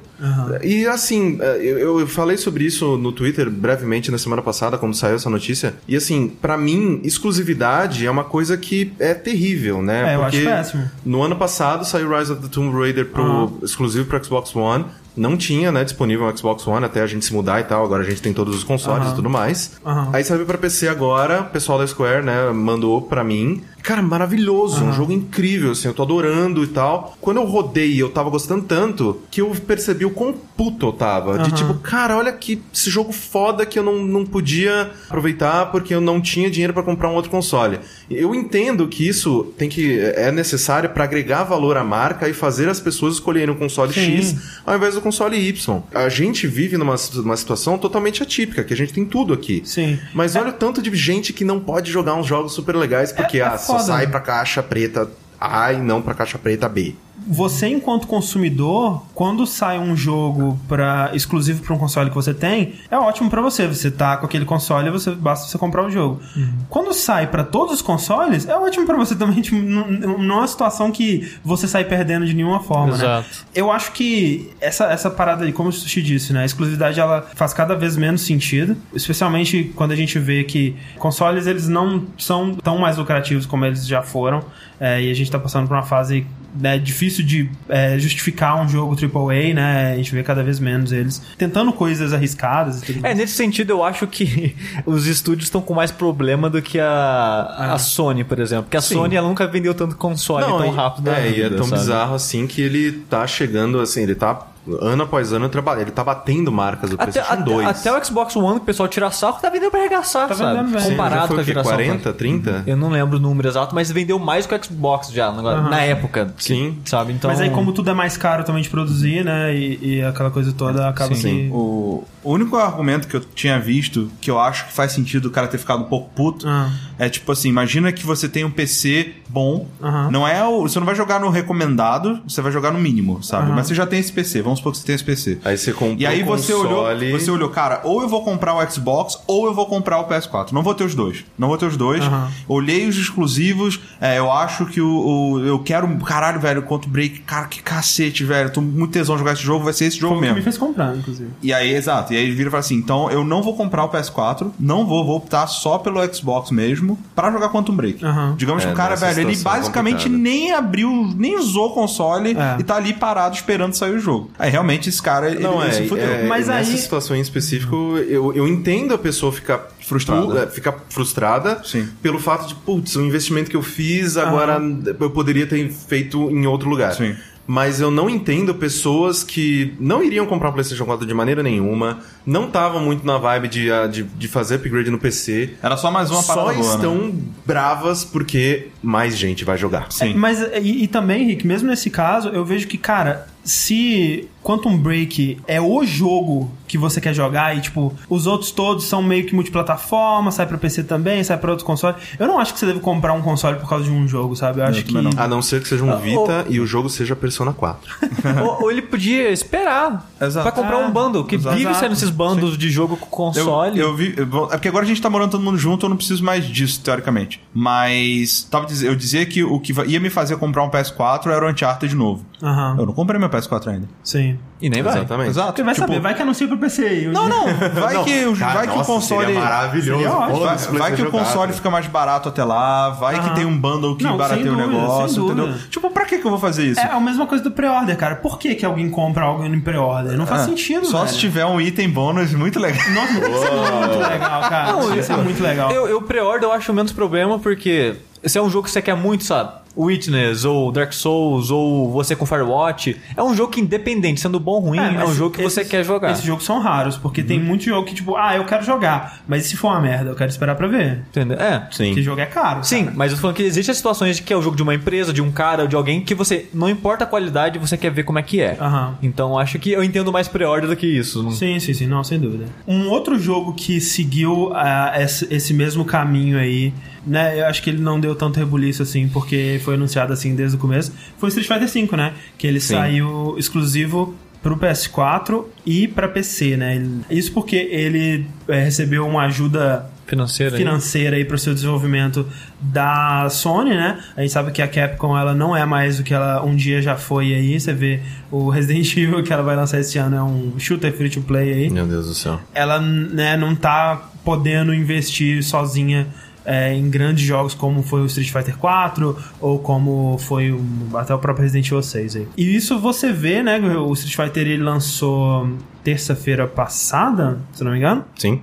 E 0.64 0.86
assim, 0.86 1.38
eu, 1.60 2.00
eu 2.00 2.08
falei 2.08 2.38
sobre 2.38 2.64
isso 2.64 2.96
no 2.96 3.12
Twitter 3.12 3.50
brevemente 3.50 4.10
na 4.12 4.18
semana 4.18 4.42
passada, 4.42 4.78
quando 4.78 4.96
saiu 4.96 5.16
essa 5.16 5.30
notícia. 5.30 5.74
E 5.88 5.96
assim, 5.98 6.30
pra 6.30 6.58
mim, 6.58 7.02
exclusividade 7.04 8.06
é 8.06 8.12
uma 8.12 8.24
coisa 8.24 8.56
que 8.56 8.94
é 9.00 9.14
terrível, 9.14 9.82
né? 9.82 10.14
É, 10.14 10.16
eu 10.16 10.24
acho 10.24 10.44
péssimo. 10.44 10.90
no 11.04 11.22
ano 11.24 11.36
passado 11.36 11.84
saiu 11.86 12.16
Rise 12.18 12.32
of 12.32 12.42
the 12.42 12.48
Tomb 12.48 12.72
Raider 12.80 13.08
pro, 13.08 13.58
exclusivo 13.64 14.06
pro 14.06 14.24
Xbox 14.24 14.56
One. 14.56 14.86
Não 15.16 15.38
tinha, 15.38 15.72
né, 15.72 15.84
disponível 15.84 16.26
no 16.26 16.38
Xbox 16.38 16.68
One 16.68 16.86
até 16.86 17.02
a 17.02 17.08
gente 17.08 17.26
se 17.26 17.34
mudar 17.34 17.60
e 17.60 17.64
tal. 17.64 17.84
Agora 17.84 18.04
a 18.04 18.06
gente 18.06 18.22
tem 18.22 18.34
todos 18.34 18.56
os 18.56 18.64
consoles 18.64 19.10
e 19.12 19.16
tudo 19.16 19.30
mais. 19.30 19.74
Aham. 19.86 20.10
Aí 20.14 20.24
saiu 20.24 20.46
pra 20.46 20.58
PC 20.58 20.88
agora, 20.88 21.42
o 21.42 21.46
pessoal 21.46 21.78
da 21.78 21.88
Square, 21.88 22.26
né, 22.26 22.52
mandou 22.52 23.02
pra 23.02 23.24
mim. 23.24 23.62
Cara, 23.84 24.02
maravilhoso, 24.02 24.82
um 24.82 24.94
jogo 24.94 25.12
incrível, 25.12 25.72
assim, 25.72 25.90
eu 25.90 25.94
tô 25.94 26.04
adorando 26.04 26.64
e 26.64 26.68
tal. 26.68 27.18
Quando 27.20 27.38
eu 27.38 27.44
rodei, 27.44 28.02
eu 28.02 28.10
tava 28.10 28.30
gostando 28.30 28.64
tanto 28.64 29.20
que 29.30 29.42
eu 29.42 29.50
percebi 29.68 30.06
o 30.06 30.10
quão 30.10 30.34
puto 30.56 30.86
eu 30.86 30.94
tava. 30.94 31.40
De 31.40 31.52
tipo, 31.52 31.74
cara, 31.76 32.16
olha 32.16 32.32
que 32.32 32.62
esse 32.74 32.90
jogo 32.90 33.12
foda 33.12 33.66
que 33.66 33.78
eu 33.78 33.84
não, 33.84 34.02
não 34.02 34.26
podia 34.26 34.92
aproveitar 35.08 35.66
porque 35.66 35.94
eu 35.94 36.00
não 36.00 36.22
tinha 36.22 36.50
dinheiro 36.50 36.74
pra 36.74 36.82
comprar 36.82 37.10
um 37.10 37.14
outro 37.14 37.30
console. 37.30 37.80
Eu 38.10 38.34
entendo 38.34 38.88
que 38.88 39.06
isso 39.06 39.54
tem 39.58 39.68
que 39.68 40.00
é 40.00 40.32
necessário 40.32 40.90
pra 40.90 41.04
agregar 41.04 41.44
valor 41.44 41.76
à 41.76 41.84
marca 41.84 42.30
e 42.30 42.34
fazer 42.34 42.70
as 42.70 42.80
pessoas 42.80 43.16
escolherem 43.16 43.54
o 43.54 43.58
console 43.58 43.92
Sim. 43.92 44.18
X 44.18 44.36
ao 44.66 44.78
invés 44.78 44.96
do 44.96 45.02
console 45.04 45.38
Y. 45.38 45.82
A 45.94 46.10
gente 46.10 46.48
vive 46.48 46.78
numa, 46.78 46.96
numa 47.16 47.38
situação 47.38 47.78
totalmente 47.78 48.24
atípica, 48.24 48.64
que 48.64 48.74
a 48.74 48.78
gente 48.78 48.94
tem 48.94 49.06
tudo 49.06 49.34
aqui. 49.34 49.62
Sim. 49.66 50.00
Mas 50.14 50.36
olha 50.36 50.50
o 50.50 50.54
tanto 50.54 50.82
de 50.82 50.96
gente 50.96 51.34
que 51.34 51.44
não 51.46 51.60
pode 51.60 51.92
jogar 51.92 52.16
uns 52.16 52.26
jogos 52.26 52.54
super 52.54 52.76
legais 52.76 53.12
porque 53.12 53.38
É- 53.38 53.42
é 53.42 53.44
ah, 53.46 53.58
só 53.58 53.78
sai 53.80 54.08
pra 54.08 54.20
caixa 54.20 54.64
preta 54.64 55.10
A 55.40 55.74
e 55.74 55.78
não 55.82 56.02
pra 56.02 56.14
caixa 56.14 56.38
preta 56.40 56.68
B. 56.70 56.96
Você, 57.28 57.68
enquanto 57.68 58.08
consumidor, 58.08 59.04
quando 59.14 59.46
sai 59.46 59.80
um 59.80 59.96
jogo 59.96 60.60
pra, 60.68 61.12
exclusivo 61.14 61.62
para 61.62 61.74
um 61.74 61.78
console 61.78 62.10
que 62.10 62.16
você 62.16 62.34
tem, 62.34 62.74
é 62.90 62.98
ótimo 62.98 63.30
pra 63.30 63.42
você. 63.42 63.68
Você 63.68 63.90
tá 63.90 64.18
com 64.18 64.26
aquele 64.26 64.46
console, 64.46 64.90
você 64.90 65.12
basta 65.12 65.48
você 65.48 65.58
comprar 65.58 65.86
o 65.86 65.90
jogo. 65.90 66.22
Quando 66.70 66.94
sai 66.94 67.28
pra 67.28 67.44
todos 67.44 67.76
os 67.76 67.82
consoles, 67.82 68.48
é 68.48 68.56
ótimo 68.56 68.86
pra 68.86 68.96
você 68.96 69.16
também. 69.16 69.42
Tipo, 69.44 69.58
não 69.58 70.36
é 70.36 70.38
uma 70.40 70.48
situação 70.48 70.92
que 70.92 71.34
você 71.44 71.68
sai 71.68 71.84
perdendo 71.84 72.26
de 72.26 72.34
nenhuma 72.34 72.62
forma, 72.62 72.92
né? 72.92 73.04
Exato. 73.04 73.46
Eu 73.54 73.72
acho 73.72 73.92
que 73.92 74.52
essa, 74.62 74.86
essa 74.86 75.10
parada 75.10 75.44
aí, 75.44 75.52
como 75.52 75.70
o 75.70 75.72
Sushi 75.72 76.02
disse, 76.02 76.32
né? 76.32 76.44
A 76.44 76.46
exclusividade 76.46 77.00
ela 77.00 77.28
faz 77.36 77.54
cada 77.54 77.76
vez 77.76 77.98
menos 77.98 78.22
sentido. 78.22 78.78
Especialmente 78.94 79.72
quando 79.76 79.92
a 79.92 79.96
gente 79.96 80.18
vê 80.18 80.44
que 80.44 80.76
consoles 80.98 81.46
eles 81.46 81.68
não 81.68 82.06
são 82.18 82.56
tão 82.56 82.78
mais 82.78 82.98
lucrativos 82.98 83.46
como 83.46 83.66
eles 83.66 83.86
já 83.86 84.02
foram. 84.02 84.44
É, 84.80 85.02
e 85.02 85.12
a 85.12 85.14
gente 85.14 85.30
tá 85.30 85.40
passando 85.40 85.68
por 85.68 85.76
uma 85.76 85.84
fase 85.84 86.26
né, 86.56 86.78
difícil 86.78 87.13
de 87.22 87.50
é, 87.68 88.00
justificar 88.00 88.64
um 88.64 88.70
jogo 88.70 88.96
AAA, 88.96 89.54
né? 89.54 89.92
A 89.94 89.96
gente 89.98 90.14
vê 90.16 90.24
cada 90.24 90.42
vez 90.42 90.60
menos 90.60 90.94
eles 90.94 91.22
tentando 91.38 91.74
coisas 91.74 92.14
arriscadas 92.14 92.82
e 92.82 92.86
tudo 92.86 93.00
É, 93.00 93.02
mais. 93.02 93.18
nesse 93.18 93.34
sentido, 93.34 93.72
eu 93.72 93.84
acho 93.84 94.08
que 94.08 94.56
os 94.86 95.06
estúdios 95.06 95.48
estão 95.48 95.62
com 95.62 95.74
mais 95.74 95.92
problema 95.92 96.50
do 96.50 96.62
que 96.62 96.80
a, 96.80 97.74
a 97.74 97.78
Sony, 97.78 98.24
por 98.24 98.40
exemplo. 98.40 98.64
Porque 98.64 98.78
a 98.78 98.82
Sim. 98.82 98.96
Sony 98.96 99.16
ela 99.18 99.28
nunca 99.28 99.46
vendeu 99.46 99.74
tanto 99.74 99.96
console 99.98 100.46
tão 100.46 100.66
e- 100.66 100.70
rápido. 100.70 101.12
na 101.12 101.18
É, 101.20 101.26
e 101.26 101.42
é 101.42 101.44
vida, 101.44 101.58
tão 101.58 101.66
sabe? 101.68 101.82
bizarro 101.82 102.16
assim 102.16 102.48
que 102.48 102.62
ele 102.62 102.92
tá 103.10 103.28
chegando, 103.28 103.80
assim, 103.82 104.04
ele 104.04 104.16
tá 104.16 104.48
ano 104.82 105.04
após 105.04 105.34
ano 105.34 105.50
ele 105.80 105.92
tá 105.92 106.04
batendo 106.04 106.52
marcas 106.52 106.90
do 106.90 106.96
Até, 106.96 107.04
PlayStation 107.12 107.34
até, 107.34 107.44
2. 107.44 107.68
até 107.68 107.98
o 107.98 108.06
Xbox 108.06 108.36
One, 108.36 108.56
que 108.56 108.64
o 108.64 108.66
pessoal 108.66 108.88
tira 108.88 109.12
sarro, 109.12 109.40
tá 109.42 109.50
vendendo 109.50 109.72
pra 109.72 109.80
arregaçar, 109.82 110.28
Tá 110.28 110.36
sabe? 110.36 110.64
vendendo 110.64 110.84
Comparado 110.84 111.28
foi 111.28 111.36
com 111.38 111.42
a 111.42 111.44
geração. 111.44 111.74
40, 111.74 112.14
30? 112.14 112.64
Eu 112.68 112.78
não 112.78 112.90
lembro 112.90 113.18
o 113.18 113.20
número 113.20 113.48
exato, 113.48 113.76
mas 113.76 113.92
vendeu 113.92 114.18
mais 114.20 114.46
que 114.46 114.56
o 114.56 114.64
Xbox 114.64 115.12
já, 115.12 115.32
na, 115.32 115.62
na 115.70 115.82
época. 115.82 116.34
Sim. 116.38 116.78
Sabe? 116.86 117.14
Então, 117.14 117.30
Mas 117.30 117.42
aí, 117.42 117.50
como 117.50 117.72
tudo 117.74 117.90
é 117.90 117.94
mais 117.94 118.16
caro 118.18 118.44
também 118.44 118.62
de 118.64 118.70
produzir, 118.70 119.24
né? 119.24 119.54
E, 119.56 119.98
e 119.98 120.02
aquela 120.04 120.32
coisa 120.32 120.52
toda 120.54 120.88
acaba 120.88 121.14
Sim. 121.16 121.22
que. 121.48 121.50
O, 121.52 122.04
o 122.24 122.32
único 122.32 122.56
argumento 122.56 123.08
que 123.08 123.16
eu 123.16 123.22
tinha 123.22 123.60
visto 123.60 124.10
que 124.22 124.32
eu 124.32 124.40
acho 124.40 124.68
que 124.68 124.74
faz 124.74 124.92
sentido 124.94 125.26
o 125.26 125.32
cara 125.32 125.48
ter 125.48 125.58
ficado 125.58 125.82
um 125.82 125.88
pouco 125.88 126.10
puto 126.16 126.48
Ah. 126.48 126.70
é 126.98 127.10
tipo 127.10 127.32
assim: 127.32 127.50
imagina 127.50 127.92
que 127.92 128.06
você 128.06 128.30
tem 128.30 128.46
um 128.46 128.52
PC 128.52 129.14
bom, 129.28 129.68
Aham. 129.82 130.10
não 130.12 130.28
é 130.28 130.44
o. 130.46 130.62
Você 130.62 130.80
não 130.80 130.86
vai 130.86 130.96
jogar 130.96 131.20
no 131.20 131.30
recomendado, 131.30 132.22
você 132.28 132.42
vai 132.42 132.52
jogar 132.52 132.72
no 132.72 132.80
mínimo, 132.80 133.22
sabe? 133.24 133.52
Mas 133.52 133.68
você 133.68 133.76
já 133.76 133.86
tem 133.86 134.00
esse 134.00 134.12
PC, 134.12 134.42
vamos 134.42 134.53
supor 134.56 134.72
que 134.72 134.78
você 134.80 134.86
tem 134.86 134.96
esse 134.96 135.04
PC. 135.04 135.40
Aí 135.44 135.58
você 135.58 135.72
comprou 135.72 135.98
E 136.00 136.06
aí 136.06 136.22
o 136.24 136.26
você 136.26 136.54
olhou, 136.54 136.84
console- 136.84 137.12
você 137.12 137.32
olhou, 137.32 137.50
cara, 137.50 137.82
ou 137.84 138.02
eu 138.02 138.10
vou 138.10 138.24
comprar 138.24 138.56
o 138.56 138.72
Xbox 138.72 139.20
ou 139.28 139.46
eu 139.46 139.54
vou 139.54 139.66
comprar 139.66 140.00
o 140.00 140.06
PS4. 140.08 140.52
Não 140.52 140.64
vou 140.64 140.74
ter 140.76 140.84
os 140.84 140.96
dois. 140.96 141.24
Não 141.38 141.48
vou 141.48 141.58
ter 141.58 141.66
os 141.66 141.78
dois. 141.78 142.04
Aham. 142.04 142.32
Olhei 142.48 142.88
os 142.88 142.98
exclusivos, 142.98 143.80
é, 144.02 144.18
eu 144.20 144.32
acho 144.32 144.66
que 144.66 144.82
o, 144.82 144.88
o- 145.34 145.40
eu 145.46 145.60
quero, 145.60 145.88
caralho, 146.00 146.40
velho, 146.40 146.62
quanto 146.64 146.90
break, 146.90 147.20
cara, 147.22 147.48
que 147.48 147.62
cacete, 147.62 148.24
velho, 148.24 148.50
tô 148.52 148.62
muito 148.62 148.92
tesão 148.92 149.16
de 149.16 149.20
jogar 149.20 149.34
esse 149.34 149.44
jogo, 149.44 149.64
vai 149.64 149.74
ser 149.74 149.86
esse 149.86 149.98
jogo 149.98 150.14
Foi 150.16 150.18
o 150.18 150.22
que 150.22 150.26
mesmo. 150.28 150.38
me 150.38 150.44
fez 150.44 150.58
comprar, 150.58 150.96
inclusive. 150.96 151.30
E 151.42 151.54
aí, 151.54 151.74
exato. 151.74 152.14
E 152.14 152.18
aí 152.18 152.24
ele 152.24 152.34
vira 152.36 152.48
e 152.50 152.52
fala 152.52 152.60
assim: 152.62 152.76
então 152.76 153.10
eu 153.12 153.24
não 153.24 153.42
vou 153.42 153.56
comprar 153.56 153.84
o 153.86 153.90
PS4, 153.90 154.52
não 154.60 154.86
vou, 154.86 155.06
vou 155.06 155.18
optar 155.18 155.48
só 155.48 155.78
pelo 155.78 156.00
Xbox 156.14 156.52
mesmo 156.52 156.98
pra 157.16 157.32
jogar 157.32 157.50
Quantum 157.50 157.76
Break. 157.76 158.04
Aham. 158.04 158.36
Digamos 158.38 158.64
É, 158.64 158.68
que 158.68 158.74
o 158.74 158.76
cara, 158.76 158.96
velho, 158.96 159.20
ele 159.22 159.34
é 159.34 159.38
basicamente 159.44 160.04
complicada. 160.04 160.18
nem 160.24 160.52
abriu, 160.54 161.14
nem 161.16 161.38
usou 161.38 161.68
o 161.70 161.74
console 161.74 162.32
É. 162.38 162.58
e 162.60 162.64
tá 162.64 162.76
ali 162.76 162.94
parado 162.94 163.36
esperando 163.36 163.74
sair 163.74 163.96
o 163.96 164.00
jogo. 164.00 164.30
Aí 164.44 164.50
realmente 164.52 164.90
esse 164.90 165.02
cara, 165.02 165.32
ele, 165.32 165.40
Não, 165.40 165.62
ele 165.62 165.70
é, 165.70 165.74
se 165.74 165.88
fudeu. 165.88 166.04
é, 166.06 166.24
Mas 166.28 166.48
nessa 166.48 166.70
aí- 166.72 166.78
situação 166.78 167.16
em 167.16 167.22
específico, 167.22 167.98
eu, 168.10 168.34
eu 168.34 168.46
entendo 168.46 168.94
a 168.94 168.98
pessoa 168.98 169.32
ficar 169.32 169.70
Frustrada. 169.80 170.40
é, 170.44 170.48
ficar 170.48 170.74
frustrada 170.90 171.62
Sim. 171.64 171.88
pelo 172.02 172.20
fato 172.20 172.48
de, 172.48 172.56
putz, 172.56 172.96
o 172.98 173.02
investimento 173.02 173.50
que 173.50 173.56
eu 173.56 173.62
fiz, 173.62 174.18
agora 174.18 174.62
eu 175.00 175.10
poderia 175.12 175.48
ter 175.48 175.70
feito 175.72 176.30
em 176.30 176.46
outro 176.46 176.70
lugar. 176.70 176.94
Sim. 176.94 177.16
Mas 177.46 177.82
eu 177.82 177.92
não 177.92 178.10
entendo 178.10 178.56
pessoas 178.56 179.22
que 179.22 179.74
não 179.78 180.02
iriam 180.02 180.26
comprar 180.26 180.48
o 180.50 180.54
PlayStation 180.54 180.86
4 180.86 181.06
de 181.06 181.14
maneira 181.14 181.44
nenhuma, 181.44 182.00
não 182.26 182.46
estavam 182.48 182.80
muito 182.82 183.06
na 183.06 183.18
vibe 183.18 183.50
de, 183.50 183.70
ah, 183.70 183.86
de, 183.86 184.04
de 184.04 184.28
fazer 184.30 184.56
upgrade 184.56 184.90
no 184.90 184.98
PC. 184.98 185.50
Era 185.62 185.76
só 185.76 185.92
mais 185.92 186.10
uma 186.10 186.22
Só 186.22 186.36
parada 186.36 186.54
boa, 186.58 186.70
né? 186.70 186.76
estão 186.76 187.14
bravas 187.46 188.06
porque 188.06 188.68
mais 188.82 189.18
gente 189.18 189.44
vai 189.44 189.58
jogar. 189.58 189.92
Sim. 189.92 190.14
Mas, 190.14 190.40
e, 190.62 190.84
e 190.84 190.88
também, 190.88 191.26
Rick, 191.28 191.46
mesmo 191.46 191.68
nesse 191.70 191.90
caso, 191.90 192.30
eu 192.30 192.46
vejo 192.46 192.66
que, 192.66 192.78
cara, 192.78 193.28
se 193.44 194.30
Quantum 194.44 194.78
Break 194.78 195.40
é 195.48 195.62
o 195.62 195.84
jogo 195.86 196.52
que 196.68 196.78
você 196.78 197.00
quer 197.00 197.14
jogar 197.14 197.56
e, 197.56 197.62
tipo, 197.62 197.94
os 198.10 198.26
outros 198.28 198.52
todos 198.52 198.86
são 198.86 199.02
meio 199.02 199.26
que 199.26 199.34
multiplataforma, 199.36 200.32
sai 200.32 200.46
pra 200.48 200.58
PC 200.58 200.84
também, 200.84 201.24
sai 201.24 201.38
pra 201.38 201.52
outros 201.52 201.66
consoles, 201.66 201.98
eu 202.20 202.28
não 202.28 202.40
acho 202.40 202.52
que 202.54 202.60
você 202.60 202.66
deve 202.66 202.80
comprar 202.80 203.14
um 203.14 203.22
console 203.22 203.58
por 203.60 203.70
causa 203.70 203.86
de 203.86 203.92
um 203.92 204.08
jogo, 204.08 204.36
sabe? 204.36 204.60
Eu 204.60 204.66
acho 204.66 204.84
que. 204.84 204.94
não. 204.94 205.12
A 205.16 205.28
não 205.28 205.42
ser 205.42 205.62
que 205.62 205.68
seja 205.68 205.84
um 205.84 205.92
Ah, 205.92 205.96
Vita 205.96 206.46
e 206.50 206.60
o 206.60 206.66
jogo 206.66 206.90
seja 206.90 207.16
Persona 207.16 207.54
4. 207.54 207.80
ou, 208.44 208.64
ou 208.64 208.72
ele 208.72 208.82
podia 208.82 209.30
esperar 209.32 210.10
Exato. 210.20 210.44
pra 210.44 210.52
comprar 210.52 210.82
É, 210.82 210.86
um 210.86 210.92
bundle, 210.92 211.24
que 211.26 211.36
exato. 211.36 211.56
vive 211.56 211.74
sendo 211.76 211.94
esses 211.94 212.10
bundles 212.10 212.58
de 212.58 212.70
jogo 212.70 212.98
com 212.98 213.06
Eu, 213.06 213.10
console. 213.12 213.80
eu 213.80 213.96
vi. 213.96 214.14
eu 214.18 214.24
é 214.46 214.50
porque 214.58 214.68
agora 214.68 214.84
a 214.84 214.88
gente 214.88 215.02
tá 215.02 215.10
morando 215.10 215.32
todo 215.32 215.42
mundo 215.44 215.58
junto, 215.58 215.86
eu 215.86 215.90
não 215.90 215.96
preciso 215.98 216.24
mais 216.24 216.46
disso, 216.46 216.82
teoricamente. 216.82 217.40
Mas. 217.54 218.44
Tava, 218.50 218.66
diz- 218.66 218.82
eu 218.84 218.96
dizia 218.96 219.26
que 219.26 219.44
o 219.44 219.60
que 219.60 219.74
ia 219.88 220.00
me 220.00 220.10
fazer 220.10 220.38
comprar 220.38 220.64
um 220.64 220.70
PS4 220.70 221.28
era 221.28 221.46
o 221.46 221.50
Uncharted 221.50 221.90
de 221.90 221.96
novo. 221.96 222.26
Aham. 222.42 222.76
Eu 222.80 222.86
não 222.88 222.94
comprei 222.94 223.20
meu 223.20 223.30
PS4 223.30 223.68
ainda. 223.68 223.88
Sim. 224.04 224.33
Amen. 224.34 224.53
E 224.64 224.70
nem 224.70 224.82
vai. 224.82 224.94
Exatamente. 224.94 225.30
Exato. 225.30 225.58
Você 225.58 225.64
vai 225.64 225.74
Tipo, 225.76 225.88
saber, 225.88 226.00
vai 226.00 226.14
que 226.16 226.22
anuncia 226.22 226.48
pro 226.48 226.58
PC. 226.58 226.86
aí. 226.86 227.08
Não, 227.08 227.28
não. 227.28 227.46
Vai 227.48 227.94
Não, 227.96 228.04
que, 228.06 228.26
o- 228.26 228.38
cara, 228.38 228.54
vai 228.54 228.68
que 228.68 228.74
o 228.74 228.78
nossa, 228.78 228.92
console. 228.94 229.26
seria 229.26 229.40
maravilhoso. 229.42 230.02
Seria 230.02 230.10
Vai, 230.10 230.56
esse 230.56 230.68
vai 230.72 230.96
que 230.96 231.02
o 231.02 231.12
console 231.12 231.52
fica 231.54 231.70
mais 231.70 231.86
barato 231.88 232.30
até 232.30 232.44
lá, 232.46 232.90
vai 232.92 233.16
Aham. 233.16 233.30
que 233.30 233.36
tem 233.36 233.46
um 233.46 233.58
bundle 233.60 233.96
que 233.98 234.04
Não, 234.06 234.16
barateia 234.16 234.54
o 234.54 234.56
negócio, 234.56 235.10
sem 235.16 235.24
entendeu? 235.26 235.54
Tipo, 235.70 235.92
pra 235.92 236.06
que 236.06 236.18
que 236.20 236.26
eu 236.26 236.32
vou 236.32 236.40
fazer 236.40 236.66
isso? 236.66 236.80
É 236.80 236.86
a 236.90 237.00
mesma 237.02 237.28
coisa 237.28 237.44
do 237.44 237.52
pré-order, 237.52 237.98
cara. 237.98 238.16
Por 238.16 238.40
que, 238.40 238.56
que 238.56 238.66
alguém 238.66 238.90
compra 238.90 239.26
algo 239.26 239.44
em 239.46 239.60
pré-order? 239.60 240.18
Não 240.18 240.26
faz 240.26 240.44
Ah, 240.44 240.46
sentido, 240.46 240.86
Só 240.86 241.00
velho. 241.00 241.10
se 241.10 241.20
tiver 241.20 241.46
um 241.46 241.60
item 241.60 241.90
bônus 241.90 242.34
muito 242.34 242.58
legal. 242.58 242.80
Nossa, 242.94 243.12
isso 243.20 243.46
é 243.46 243.88
muito 243.88 244.10
legal, 244.10 244.42
cara. 244.42 244.72
Não, 244.72 244.98
isso 244.98 245.12
é 245.12 245.18
muito 245.18 245.44
legal. 245.44 245.72
Eu, 245.72 245.88
eu 245.90 246.02
pré-order 246.04 246.48
eu 246.48 246.54
acho 246.54 246.74
menos 246.74 246.94
problema 246.94 247.38
porque 247.38 247.96
se 248.26 248.38
é 248.38 248.42
um 248.42 248.50
jogo 248.50 248.64
que 248.66 248.72
você 248.72 248.82
quer 248.82 248.96
muito, 248.96 249.26
sabe? 249.26 249.62
Witness, 249.76 250.46
ou 250.46 250.72
Dark 250.72 250.94
Souls, 250.94 251.50
ou 251.50 251.92
você 251.92 252.16
com 252.16 252.28
Firewatch, 252.28 252.96
é 253.18 253.24
um 253.24 253.36
jogo 253.36 253.52
que 253.52 253.60
independente, 253.60 254.22
sendo 254.22 254.40
bom 254.40 254.53
ou 254.54 254.60
ruim, 254.60 254.78
é, 254.80 254.92
mas 254.92 255.10
um 255.10 255.14
jogo 255.14 255.36
que 255.36 255.42
você 255.42 255.62
esses- 255.62 255.72
quer 255.72 255.84
jogar. 255.84 256.12
Esses 256.12 256.24
jogos 256.24 256.46
são 256.46 256.60
raros, 256.60 256.98
porque 256.98 257.22
tem 257.24 257.40
muito 257.40 257.64
jogo 257.66 257.86
que, 257.86 257.94
tipo, 257.94 258.16
ah, 258.16 258.36
eu 258.36 258.46
quero 258.46 258.64
jogar, 258.64 259.20
mas 259.28 259.46
e 259.46 259.50
se 259.50 259.58
for 259.58 259.70
uma 259.70 259.82
merda, 259.82 260.10
eu 260.12 260.16
quero 260.16 260.30
esperar 260.30 260.56
pra 260.56 260.68
ver. 260.68 261.02
Entendeu? 261.10 261.38
É. 261.40 261.68
Sim. 261.72 261.88
Porque 261.88 262.02
jogo 262.02 262.20
é 262.22 262.26
caro. 262.26 262.64
Sim, 262.64 262.86
cara. 262.86 262.98
mas 262.98 263.12
eu 263.12 263.18
tô 263.18 263.22
falando 263.22 263.36
que 263.36 263.44
existem 263.44 263.74
situações 263.74 264.18
de 264.18 264.24
que 264.24 264.32
é 264.34 264.38
o 264.38 264.42
jogo 264.42 264.56
de 264.56 264.64
uma 264.64 264.74
empresa, 264.74 265.12
de 265.14 265.22
um 265.22 265.32
cara, 265.32 265.68
de 265.68 265.76
alguém 265.76 266.02
que 266.02 266.14
você, 266.16 266.48
não 266.54 266.70
importa 266.70 267.04
a 267.04 267.08
qualidade, 267.08 267.58
você 267.60 267.78
quer 267.78 267.92
ver 267.92 268.04
como 268.04 268.20
é 268.20 268.24
que 268.24 268.42
é. 268.42 268.58
Aham. 268.60 268.98
Então 269.02 269.38
acho 269.38 269.58
que 269.60 269.72
eu 269.72 269.84
entendo 269.84 270.12
mais 270.12 270.28
pré-order 270.28 270.70
do 270.70 270.76
que 270.76 270.88
isso. 270.88 271.30
Sim, 271.32 271.60
sim, 271.60 271.74
sim, 271.74 271.88
não, 271.88 272.04
sem 272.04 272.20
dúvida. 272.20 272.46
Um 272.68 272.88
outro 272.90 273.18
jogo 273.20 273.54
que 273.54 273.80
seguiu 273.82 274.52
ah, 274.54 274.94
esse, 274.98 275.28
esse 275.34 275.54
mesmo 275.54 275.84
caminho 275.86 276.38
aí, 276.38 276.74
né? 277.06 277.40
Eu 277.40 277.46
acho 277.46 277.62
que 277.62 277.70
ele 277.70 277.82
não 277.82 278.00
deu 278.00 278.16
tanto 278.16 278.40
rebuliço 278.40 278.84
assim, 278.84 279.08
porque 279.08 279.60
foi 279.64 279.76
anunciado 279.76 280.14
assim 280.14 280.36
desde 280.36 280.58
o 280.58 280.60
começo, 280.60 280.92
foi 281.18 281.30
o 281.30 281.32
Street 281.32 281.48
Fighter 281.48 281.88
V, 281.88 281.98
né? 281.98 282.14
Que 282.38 282.48
ele 282.48 282.60
Sim. 282.60 282.76
saiu 282.76 283.36
exclusivo 283.38 284.16
pro 284.44 284.58
PS4 284.58 285.46
e 285.66 285.88
pra 285.88 286.08
PC, 286.08 286.58
né? 286.58 286.86
Isso 287.10 287.32
porque 287.32 287.56
ele 287.56 288.28
eh, 288.50 288.64
recebeu 288.64 289.08
uma 289.08 289.24
ajuda 289.24 289.90
Financeira. 290.06 290.56
aí. 290.56 290.58
financeira 290.58 291.16
aí 291.16 291.24
para 291.24 291.36
o 291.36 291.40
seu 291.40 291.54
desenvolvimento 291.54 292.28
da 292.60 293.30
Sony, 293.30 293.70
né? 293.70 294.04
A 294.18 294.22
gente 294.22 294.34
sabe 294.34 294.52
que 294.52 294.62
a 294.62 294.68
Capcom 294.68 295.18
ela 295.18 295.34
não 295.34 295.56
é 295.56 295.66
mais 295.66 295.98
o 296.00 296.04
que 296.04 296.14
ela 296.14 296.44
um 296.44 296.56
dia 296.56 296.82
já 296.82 296.98
foi 296.98 297.34
aí. 297.34 297.58
Você 297.58 297.74
vê 297.74 298.02
o 298.30 298.50
Resident 298.50 298.92
Evil 298.98 299.24
que 299.24 299.32
ela 299.32 299.44
vai 299.44 299.56
lançar 299.56 299.80
esse 299.80 299.98
ano 299.98 300.16
é 300.18 300.22
um 300.22 300.60
shooter 300.60 300.92
free 300.92 301.10
to 301.10 301.22
play 301.22 301.54
aí. 301.54 301.70
Meu 301.70 301.88
Deus 301.88 302.08
do 302.08 302.14
céu. 302.14 302.40
Ela 302.54 302.80
né, 302.80 303.38
não 303.38 303.56
tá 303.56 304.10
podendo 304.26 304.74
investir 304.74 305.42
sozinha 305.42 306.08
é, 306.46 306.74
em 306.74 306.90
grandes 306.90 307.26
jogos 307.26 307.54
como 307.54 307.82
foi 307.84 308.02
o 308.02 308.06
Street 308.06 308.32
Fighter 308.32 308.58
4 308.58 309.18
ou 309.40 309.60
como 309.60 310.18
foi 310.18 310.52
o, 310.52 310.62
até 310.96 311.14
o 311.14 311.20
próprio 311.20 311.44
Resident 311.44 311.68
Evil 311.68 311.82
6 311.82 312.16
aí. 312.16 312.28
E 312.38 312.56
isso 312.56 312.80
você 312.80 313.12
vê, 313.12 313.42
né? 313.42 313.60
O 313.78 313.94
Street 313.94 314.16
Fighter 314.16 314.48
ele 314.48 314.64
lançou 314.64 315.50
terça-feira 315.84 316.48
passada, 316.48 317.40
se 317.54 317.64
não 317.64 317.72
me 317.72 317.78
engano. 317.78 318.06
Sim. 318.16 318.42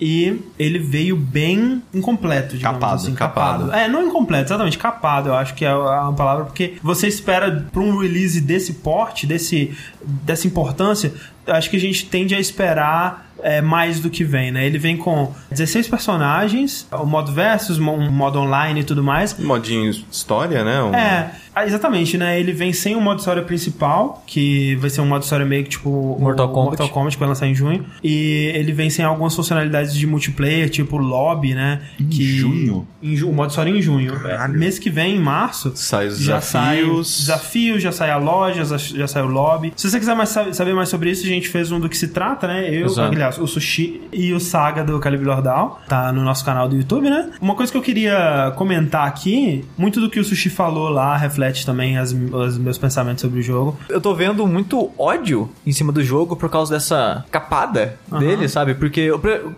E 0.00 0.40
ele 0.58 0.78
veio 0.78 1.16
bem 1.16 1.82
incompleto, 1.92 2.56
digamos 2.56 2.78
Capado, 2.80 3.02
assim. 3.02 3.14
capado. 3.14 3.72
É, 3.72 3.88
não 3.88 4.06
incompleto, 4.06 4.44
exatamente, 4.46 4.78
capado, 4.78 5.28
eu 5.30 5.34
acho 5.34 5.54
que 5.54 5.64
é 5.64 5.68
a 5.70 6.12
palavra, 6.16 6.44
porque 6.44 6.74
você 6.82 7.06
espera 7.08 7.66
pra 7.72 7.80
um 7.82 7.98
release 7.98 8.40
desse 8.40 8.74
porte, 8.74 9.26
desse, 9.26 9.72
dessa 10.04 10.46
importância, 10.46 11.12
eu 11.46 11.54
acho 11.54 11.68
que 11.70 11.76
a 11.76 11.80
gente 11.80 12.06
tende 12.06 12.34
a 12.34 12.40
esperar 12.40 13.30
é, 13.42 13.60
mais 13.60 14.00
do 14.00 14.08
que 14.08 14.24
vem, 14.24 14.50
né? 14.50 14.64
Ele 14.66 14.78
vem 14.78 14.96
com 14.96 15.30
16 15.50 15.88
personagens, 15.88 16.86
o 16.90 17.04
modo 17.04 17.30
versus, 17.32 17.78
um 17.78 18.10
modo 18.10 18.38
online 18.40 18.80
e 18.80 18.84
tudo 18.84 19.02
mais. 19.02 19.36
Modinho 19.38 19.90
história, 19.90 20.64
né? 20.64 20.82
Um- 20.82 20.94
É, 20.94 21.32
ah, 21.54 21.66
exatamente, 21.66 22.16
né? 22.16 22.40
Ele 22.40 22.52
vem 22.52 22.72
sem 22.72 22.96
o 22.96 23.00
modo 23.02 23.18
história 23.18 23.42
principal, 23.42 24.22
que 24.26 24.74
vai 24.76 24.88
ser 24.88 25.02
um 25.02 25.06
modo 25.06 25.22
história 25.24 25.44
meio 25.44 25.64
que 25.64 25.70
tipo 25.70 25.90
Mortal 26.18 26.46
o 26.46 26.52
Kombat. 26.52 26.68
Mortal 26.78 26.88
Kombat 26.88 27.16
que 27.16 27.20
vai 27.20 27.28
lançar 27.28 27.46
em 27.46 27.54
junho. 27.54 27.84
E 28.02 28.50
ele 28.54 28.72
vem 28.72 28.88
sem 28.88 29.04
algumas 29.04 29.34
funcionalidades 29.44 29.94
de 29.94 30.06
multiplayer, 30.06 30.68
tipo 30.70 30.96
lobby, 30.96 31.54
né? 31.54 31.82
Em 32.00 32.06
que... 32.08 32.24
junho? 32.38 32.86
Em 33.02 33.14
ju... 33.14 33.28
O 33.28 33.32
modo 33.32 33.50
história 33.50 33.70
em 33.70 33.80
junho. 33.82 34.18
Caralho. 34.18 34.58
Mês 34.58 34.78
que 34.78 34.90
vem, 34.90 35.16
em 35.16 35.20
março, 35.20 35.72
Sai 35.74 36.06
os 36.06 36.18
já 36.18 36.40
sai 36.40 36.76
desafios. 36.76 37.18
desafios, 37.18 37.82
já 37.82 37.92
sai 37.92 38.10
a 38.10 38.16
loja, 38.16 38.64
já, 38.78 39.06
sai 39.06 39.22
o 39.22 39.26
lobby. 39.26 39.72
Se 39.76 39.90
você 39.90 39.98
quiser 39.98 40.14
mais 40.16 40.30
sa- 40.30 40.52
saber 40.52 40.74
mais 40.74 40.88
sobre 40.88 41.10
isso, 41.10 41.24
a 41.24 41.28
gente 41.28 41.48
fez 41.48 41.70
um 41.70 41.78
do 41.80 41.88
que 41.88 41.96
se 41.96 42.08
trata, 42.08 42.46
né? 42.46 42.68
Eu, 42.70 42.86
aliás, 43.02 43.38
o 43.38 43.46
Sushi 43.46 44.02
e 44.12 44.32
o 44.32 44.40
Saga 44.40 44.82
do 44.84 44.98
Calibre 44.98 45.26
Lordal. 45.26 45.82
Tá 45.88 46.12
no 46.12 46.22
nosso 46.22 46.44
canal 46.44 46.68
do 46.68 46.76
YouTube, 46.76 47.10
né? 47.10 47.30
Uma 47.40 47.54
coisa 47.54 47.70
que 47.70 47.78
eu 47.78 47.82
queria 47.82 48.52
comentar 48.56 49.06
aqui, 49.06 49.64
muito 49.76 50.00
do 50.00 50.08
que 50.08 50.18
o 50.20 50.24
Sushi 50.24 50.48
falou 50.50 50.88
lá 50.88 51.16
reflete 51.16 51.64
também 51.66 51.98
as, 51.98 52.12
os 52.12 52.56
meus 52.58 52.78
pensamentos 52.78 53.20
sobre 53.22 53.40
o 53.40 53.42
jogo. 53.42 53.78
Eu 53.88 54.00
tô 54.00 54.14
vendo 54.14 54.46
muito 54.46 54.90
ódio 54.98 55.50
em 55.66 55.72
cima 55.72 55.92
do 55.92 56.02
jogo 56.02 56.36
por 56.36 56.48
causa 56.48 56.74
dessa 56.74 57.24
capada 57.30 57.96
Aham. 58.10 58.20
dele, 58.20 58.48
sabe? 58.48 58.74
Porque, 58.74 59.00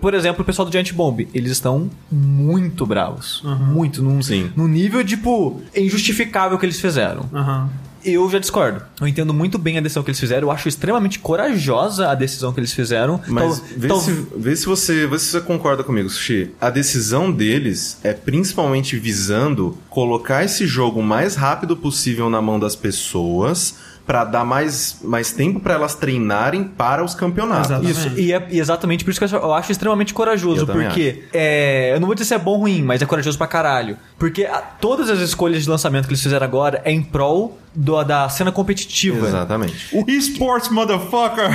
por- 0.01 0.15
exemplo, 0.15 0.43
o 0.43 0.45
pessoal 0.45 0.67
do 0.67 0.73
Giant 0.73 0.93
Bomb, 0.93 1.29
eles 1.35 1.53
estão 1.53 1.91
muito 2.11 2.87
bravos. 2.87 3.43
Muito. 3.73 4.03
Num, 4.03 4.23
Sim. 4.23 4.51
num 4.57 4.67
nível, 4.69 5.05
tipo, 5.05 5.61
injustificável 5.75 6.59
que 6.59 6.67
eles 6.67 6.81
fizeram. 6.81 7.29
Aham. 7.33 7.69
Eu 8.05 8.31
já 8.31 8.39
discordo. 8.39 8.83
Eu 9.01 9.09
entendo 9.09 9.35
muito 9.35 9.59
bem 9.59 9.79
a 9.79 9.81
decisão 9.81 10.01
que 10.05 10.11
eles 10.11 10.21
fizeram. 10.21 10.47
Eu 10.47 10.53
acho 10.53 10.69
extremamente 10.69 11.19
corajosa 11.19 12.09
a 12.09 12.15
decisão 12.15 12.53
que 12.53 12.61
eles 12.61 12.73
fizeram. 12.73 13.21
Mas 13.27 13.59
Tal- 13.59 13.69
vê, 13.77 13.95
se, 14.13 14.27
vê, 14.37 14.57
se 14.57 14.67
você, 14.67 15.07
vê 15.09 15.19
se 15.19 15.31
você 15.33 15.41
concorda 15.41 15.83
comigo, 15.83 16.09
Sushi. 16.09 16.53
A 16.61 16.71
decisão 16.71 17.33
deles 17.33 17.99
é 18.05 18.13
principalmente 18.13 18.97
visando 18.97 19.77
colocar 19.91 20.45
esse 20.45 20.69
jogo 20.69 21.01
o 21.01 21.03
mais 21.03 21.35
rápido 21.35 21.77
possível 21.77 22.31
na 22.31 22.41
mão 22.41 22.61
das 22.61 22.77
pessoas 22.77 23.75
pra 24.07 24.25
dar 24.25 24.45
mais, 24.45 24.99
mais 25.03 25.33
tempo 25.33 25.59
pra 25.59 25.75
elas 25.75 25.95
treinarem 25.97 26.63
para 26.65 27.05
os 27.05 27.15
campeonatos. 27.15 27.71
Exato. 27.71 27.85
Isso, 27.85 28.09
e 28.17 28.33
é 28.33 28.47
e 28.51 28.61
exatamente 28.61 29.05
por 29.05 29.11
isso 29.11 29.19
que 29.27 29.35
eu 29.35 29.53
acho 29.53 29.73
extremamente 29.73 30.15
corajoso. 30.15 30.63
Eu 30.63 30.67
porque 30.67 31.25
é, 31.33 31.93
eu 31.95 31.99
não 32.01 32.07
vou 32.07 32.15
dizer 32.15 32.27
se 32.27 32.35
é 32.35 32.39
bom 32.39 32.53
ou 32.53 32.59
ruim, 32.61 32.83
mas 32.83 33.03
é 33.03 33.07
corajoso 33.07 33.37
pra 33.37 33.47
caralho. 33.49 33.97
Porque 34.19 34.45
a- 34.45 34.59
todas 34.59 35.11
as 35.11 35.19
escolhas 35.19 35.65
de 35.65 35.69
lançamento 35.69 36.07
que 36.07 36.13
eles 36.13 36.23
fizeram 36.23 36.45
agora 36.47 36.81
é 36.85 36.93
em 36.93 37.03
prol 37.03 37.59
do- 37.75 38.03
da 38.05 38.29
cena 38.29 38.53
competitiva. 38.53 39.27
Exatamente. 39.27 39.75
Esports, 40.07 40.69
motherfucker! 40.71 41.49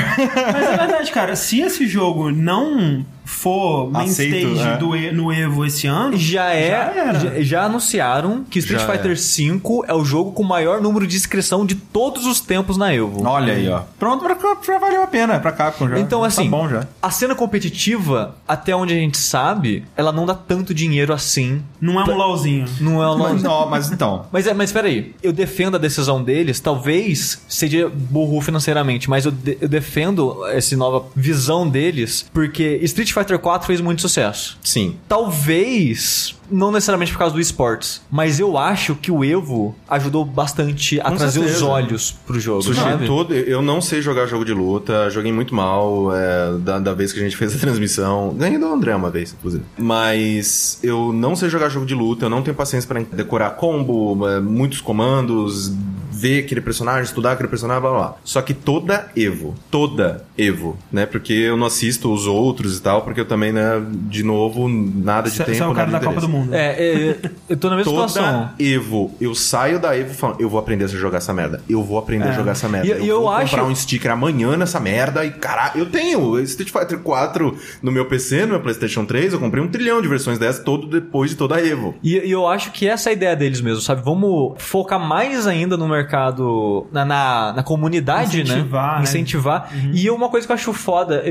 Mas 0.54 0.66
é 0.68 0.78
verdade, 0.78 1.12
cara. 1.12 1.36
Se 1.38 1.62
esse 1.62 1.88
jogo 1.88 2.32
não 2.32 3.06
for 3.32 3.90
main 3.92 4.10
Aceito, 4.10 4.54
stage 4.54 4.70
é. 4.70 4.78
do 4.78 4.96
E- 4.96 5.12
no 5.12 5.32
Evo 5.32 5.66
esse 5.66 5.88
ano, 5.88 6.18
Já 6.18 6.54
é. 6.54 7.14
Já. 7.14 7.42
Já, 7.42 7.64
anunciaram 7.66 8.44
que 8.50 8.60
Street 8.60 8.82
Já 8.82 8.88
Fighter 8.88 9.12
é. 9.12 9.16
V 9.16 9.62
é 9.88 9.94
o 9.94 10.04
jogo 10.04 10.32
com 10.32 10.44
o 10.44 10.48
maior 10.48 10.82
número 10.82 11.06
de 11.08 11.16
inscrição 11.16 11.66
de 11.66 11.76
todos 11.76 12.26
os 12.26 12.40
tempos 12.40 12.78
na 12.78 12.94
Evo. 12.94 13.26
Olha 13.26 13.54
aí, 13.54 13.68
ó. 13.70 13.82
Pronto, 14.00 14.24
pra- 14.24 14.38
já 14.66 14.78
valeu 14.80 15.04
a 15.04 15.08
pena 15.08 15.40
pra 15.40 15.52
Capcom 15.52 15.88
já. 15.90 16.00
Então, 16.00 16.24
assim, 16.24 16.46
Tá 16.46 16.50
bom 16.50 16.68
já. 16.70 16.88
a 17.02 17.10
cena 17.12 17.34
competitiva, 17.36 18.36
até 18.48 18.76
onde 18.76 18.94
a 18.94 18.98
gente 18.98 19.18
sabe, 19.18 19.84
ela 19.96 20.12
não 20.12 20.26
dá 20.26 20.34
tanto 20.36 20.74
dinheiro 20.74 21.14
assim. 21.14 21.62
não 21.80 22.00
é 22.00 22.04
um 22.04 22.16
LOLzinho. 22.16 22.66
Não 22.80 23.02
é 23.04 23.10
uma. 23.10 23.30
Mas, 23.34 23.44
não, 23.44 23.70
mas 23.70 23.92
então. 23.92 24.26
Mas, 24.32 24.48
é, 24.48 24.54
mas 24.54 24.72
peraí, 24.72 25.14
eu 25.22 25.32
defendo 25.34 25.76
a 25.76 25.78
decisão 25.78 26.24
deles, 26.24 26.60
talvez 26.60 27.42
seja 27.48 27.90
burro 27.90 28.40
financeiramente, 28.42 29.10
mas 29.10 29.26
eu, 29.26 29.32
de- 29.32 29.58
eu 29.62 29.68
defendo 29.68 30.46
essa 30.48 30.76
nova 30.78 31.06
visão 31.16 31.68
deles, 31.68 32.26
porque 32.34 32.80
Street 32.84 33.12
Fighter 33.12 33.21
4 33.26 33.68
fez 33.68 33.82
muito 33.82 34.02
sucesso. 34.02 34.58
Sim. 34.64 34.96
Talvez, 35.08 36.36
não 36.50 36.72
necessariamente 36.72 37.12
por 37.12 37.20
causa 37.20 37.34
do 37.34 37.42
esportes, 37.42 38.02
mas 38.12 38.40
eu 38.40 38.58
acho 38.58 38.96
que 38.96 39.12
o 39.12 39.24
Evo 39.24 39.76
ajudou 39.90 40.24
bastante 40.26 41.00
a 41.00 41.10
Com 41.12 41.18
trazer 41.18 41.40
os 41.40 41.46
certeza. 41.46 41.66
olhos 41.66 42.12
pro 42.26 42.40
jogo. 42.40 42.62
Sushi, 42.62 42.80
sabe? 42.80 43.06
todo, 43.08 43.34
eu 43.34 43.62
não 43.62 43.82
sei 43.82 44.02
jogar 44.02 44.26
jogo 44.28 44.46
de 44.46 44.54
luta, 44.54 45.10
joguei 45.10 45.32
muito 45.32 45.54
mal 45.56 46.14
é, 46.16 46.58
da, 46.60 46.80
da 46.80 46.94
vez 46.94 47.12
que 47.14 47.20
a 47.20 47.24
gente 47.24 47.36
fez 47.38 47.56
a 47.56 47.60
transmissão. 47.60 48.34
Ganhei 48.38 48.58
do 48.60 48.66
André 48.66 48.96
uma 48.96 49.10
vez, 49.10 49.34
inclusive. 49.38 49.64
Mas 49.78 50.80
eu 50.84 51.12
não 51.14 51.36
sei 51.36 51.50
jogar 51.50 51.70
jogo 51.70 51.86
de 51.86 51.96
luta, 51.96 52.26
eu 52.26 52.30
não 52.30 52.42
tenho 52.42 52.56
paciência 52.56 52.88
pra 52.88 53.02
decorar 53.02 53.52
combo, 53.52 54.28
é, 54.28 54.40
muitos 54.40 54.82
comandos, 54.82 55.74
ver 56.22 56.44
aquele 56.46 56.62
personagem, 56.62 57.04
estudar 57.04 57.32
aquele 57.34 57.50
personagem, 57.50 57.82
blá 57.82 57.90
blá 57.92 58.00
blá. 58.00 58.16
Só 58.24 58.42
que 58.42 58.54
toda 58.54 59.10
Evo, 59.16 59.56
toda 59.70 60.24
Evo, 60.38 60.78
né? 60.92 61.06
Porque 61.06 61.34
eu 61.34 61.58
não 61.58 61.68
assisto 61.68 62.12
os 62.14 62.28
outros 62.28 62.78
e 62.78 62.82
tal, 62.82 63.02
porque 63.02 63.20
eu 63.22 63.26
também, 63.26 63.52
né, 63.52 63.82
de 64.10 64.24
novo, 64.24 64.68
nada 64.70 65.30
de 65.30 65.38
Você 65.38 65.44
tempo. 65.44 65.64
é 65.64 65.68
o 65.68 65.74
cara 65.74 65.92
da 65.92 66.00
Copa 66.00 66.22
do. 66.22 66.30
Mundo. 66.30 66.54
É, 66.54 66.72
é, 66.72 67.18
eu 67.50 67.58
tô 67.58 67.70
na 67.70 67.76
mesma 67.76 67.92
Toda 67.92 68.08
situação. 68.08 68.50
Evo, 68.60 69.14
eu 69.20 69.34
saio 69.36 69.80
da 69.80 69.98
Evo 69.98 70.14
falando, 70.14 70.40
eu 70.42 70.50
vou 70.50 70.60
aprender 70.60 70.86
a 70.86 70.88
jogar 70.88 71.18
essa 71.18 71.34
merda. 71.34 71.62
Eu 71.70 71.84
vou 71.84 71.98
aprender 71.98 72.26
a 72.26 72.32
É. 72.32 72.34
jogar 72.36 72.52
essa 72.54 72.70
merda. 72.70 72.88
E- 72.88 72.92
eu 72.92 73.06
eu 73.06 73.22
vou 73.22 73.30
acho- 73.32 73.52
comprar 73.52 73.66
um 73.66 73.76
sticker 73.76 74.12
amanhã 74.12 74.56
nessa 74.58 74.80
merda 74.80 75.26
e 75.26 75.32
caralho, 75.32 75.80
eu 75.82 75.86
tenho 75.88 76.40
Street 76.42 76.72
Fighter 76.72 77.00
4 77.00 77.56
no 77.82 77.92
meu 77.92 78.06
PC, 78.06 78.42
no 78.44 78.50
meu 78.50 78.62
PlayStation 78.62 79.06
3, 79.06 79.34
eu 79.34 79.40
comprei 79.40 79.64
um 79.64 79.68
trilhão 79.68 80.02
de 80.02 80.08
versões 80.08 80.38
dessas 80.40 80.64
todo 80.64 80.88
depois 80.88 81.32
de 81.32 81.36
toda 81.38 81.56
a 81.56 81.66
Evo. 81.66 81.96
E, 82.04 82.18
e 82.18 82.32
eu 82.32 82.48
acho 82.48 82.72
que 82.72 82.88
essa 82.88 83.10
é 83.10 83.12
a 83.12 83.14
ideia 83.14 83.36
deles 83.36 83.62
mesmo, 83.62 83.82
sabe? 83.82 84.02
Vamos 84.04 84.54
focar 84.62 85.00
mais 85.00 85.46
ainda 85.48 85.76
no 85.78 85.88
mercado 85.88 86.11
mercado, 86.12 86.88
na, 86.92 87.06
na, 87.06 87.54
na 87.54 87.64
comunidade, 87.64 88.42
Incentivar, 88.42 88.92
né? 88.92 88.98
né? 88.98 89.04
Incentivar. 89.04 89.74
E 89.94 90.10
uma 90.10 90.28
coisa 90.28 90.46
que 90.46 90.52
eu 90.52 90.56
acho 90.56 90.74
foda, 90.74 91.24